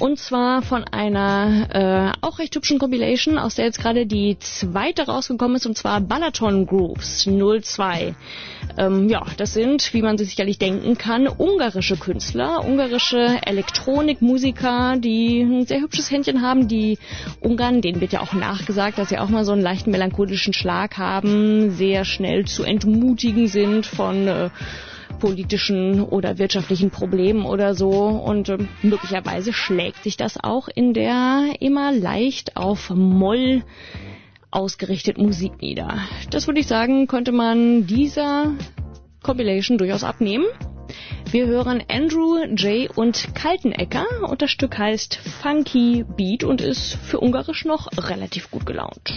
Und 0.00 0.18
zwar 0.18 0.62
von 0.62 0.82
einer 0.84 1.68
äh, 1.72 2.18
auch 2.20 2.40
recht 2.40 2.54
hübschen 2.56 2.80
Compilation, 2.80 3.38
aus 3.38 3.54
der 3.54 3.66
jetzt 3.66 3.80
gerade 3.80 4.06
die 4.06 4.36
zweite 4.40 5.06
rausgekommen 5.06 5.56
ist, 5.56 5.66
und 5.66 5.78
zwar 5.78 6.00
Balaton 6.00 6.66
Grooves 6.66 7.24
02. 7.24 8.16
Ähm, 8.76 9.08
ja, 9.08 9.24
das 9.36 9.54
sind, 9.54 9.94
wie 9.94 10.02
man 10.02 10.18
sich 10.18 10.30
sicherlich 10.30 10.58
denken 10.58 10.98
kann, 10.98 11.28
ungarische 11.28 11.96
Künstler, 11.96 12.64
ungarische 12.64 13.38
Elektronikmusiker, 13.46 14.96
die 14.98 15.42
ein 15.42 15.66
sehr 15.66 15.80
hübsches 15.80 16.10
Händchen 16.10 16.42
haben. 16.42 16.66
Die 16.66 16.98
Ungarn, 17.40 17.80
denen 17.80 18.00
wird 18.00 18.12
ja 18.12 18.20
auch 18.20 18.32
nachgesagt, 18.32 18.98
dass 18.98 19.10
sie 19.10 19.18
auch 19.18 19.28
mal 19.28 19.44
so 19.44 19.52
einen 19.52 19.62
leichten 19.62 19.92
melancholischen 19.92 20.54
Schlag 20.54 20.98
haben, 20.98 21.70
sehr 21.70 22.04
schnell 22.04 22.46
zu 22.46 22.64
entmutigen 22.64 23.46
sind 23.46 23.86
von 23.86 24.26
äh, 24.26 24.50
politischen 25.24 26.02
oder 26.02 26.36
wirtschaftlichen 26.36 26.90
Problemen 26.90 27.46
oder 27.46 27.74
so. 27.74 27.90
Und 27.90 28.50
äh, 28.50 28.58
möglicherweise 28.82 29.54
schlägt 29.54 30.02
sich 30.04 30.18
das 30.18 30.36
auch 30.38 30.68
in 30.68 30.92
der 30.92 31.54
immer 31.60 31.92
leicht 31.92 32.58
auf 32.58 32.90
Moll 32.90 33.62
ausgerichtet 34.50 35.16
Musik 35.16 35.62
nieder. 35.62 35.98
Das 36.30 36.46
würde 36.46 36.60
ich 36.60 36.66
sagen, 36.66 37.06
könnte 37.06 37.32
man 37.32 37.86
dieser 37.86 38.52
Compilation 39.22 39.78
durchaus 39.78 40.04
abnehmen. 40.04 40.44
Wir 41.30 41.46
hören 41.46 41.82
Andrew, 41.88 42.44
Jay 42.54 42.90
und 42.94 43.34
Kaltenecker 43.34 44.04
und 44.28 44.42
das 44.42 44.50
Stück 44.50 44.76
heißt 44.76 45.16
Funky 45.16 46.04
Beat 46.18 46.44
und 46.44 46.60
ist 46.60 46.96
für 46.96 47.18
Ungarisch 47.18 47.64
noch 47.64 47.88
relativ 47.96 48.50
gut 48.50 48.66
gelaunt. 48.66 49.16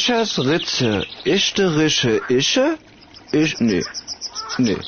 Ischers 0.00 0.38
Ritze. 0.38 1.06
Ischte 1.24 1.76
Rische 1.76 2.22
Ische? 2.28 2.78
Ich, 3.32 3.60
nee. 3.60 3.84
Nee. 4.56 4.78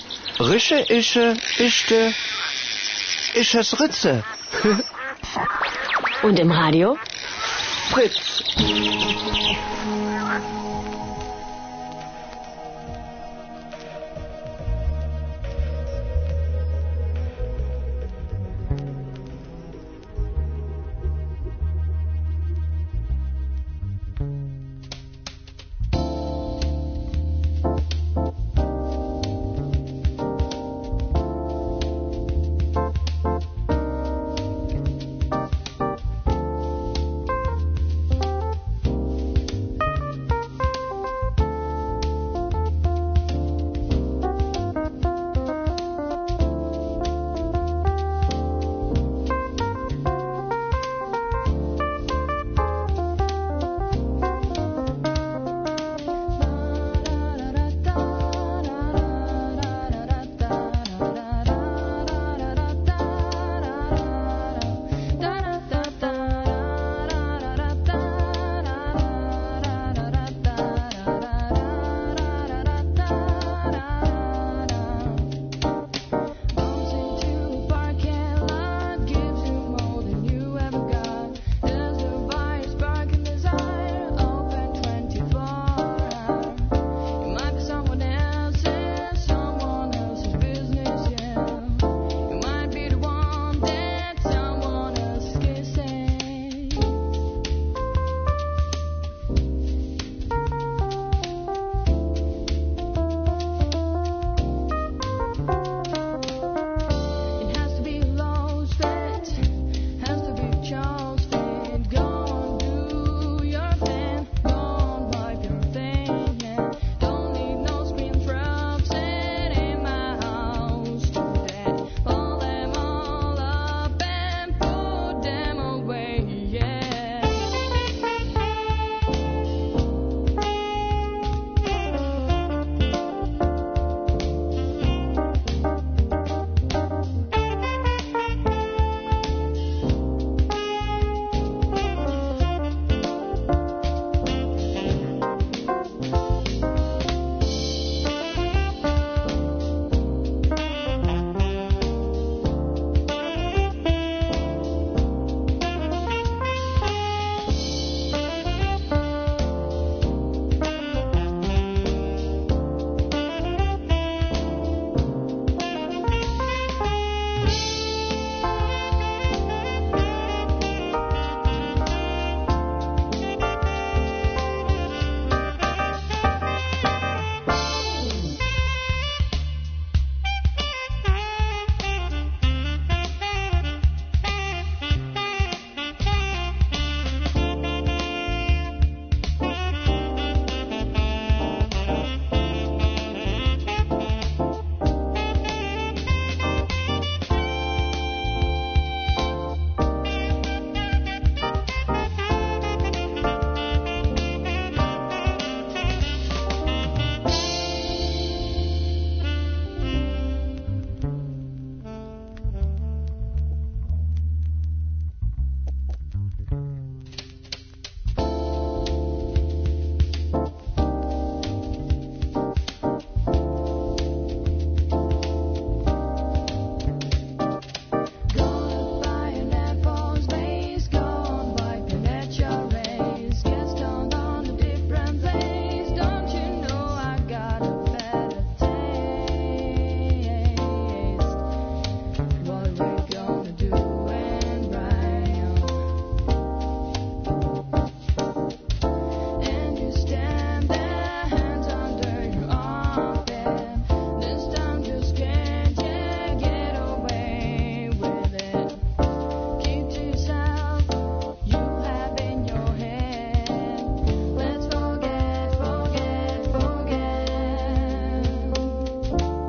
Rische 0.41 0.79
Ische, 0.89 1.37
Ischte, 1.59 2.15
Ischers 3.35 3.79
Ritze. 3.79 4.25
Und 6.23 6.39
im 6.39 6.51
Radio? 6.51 6.97
Fritz. 7.91 8.22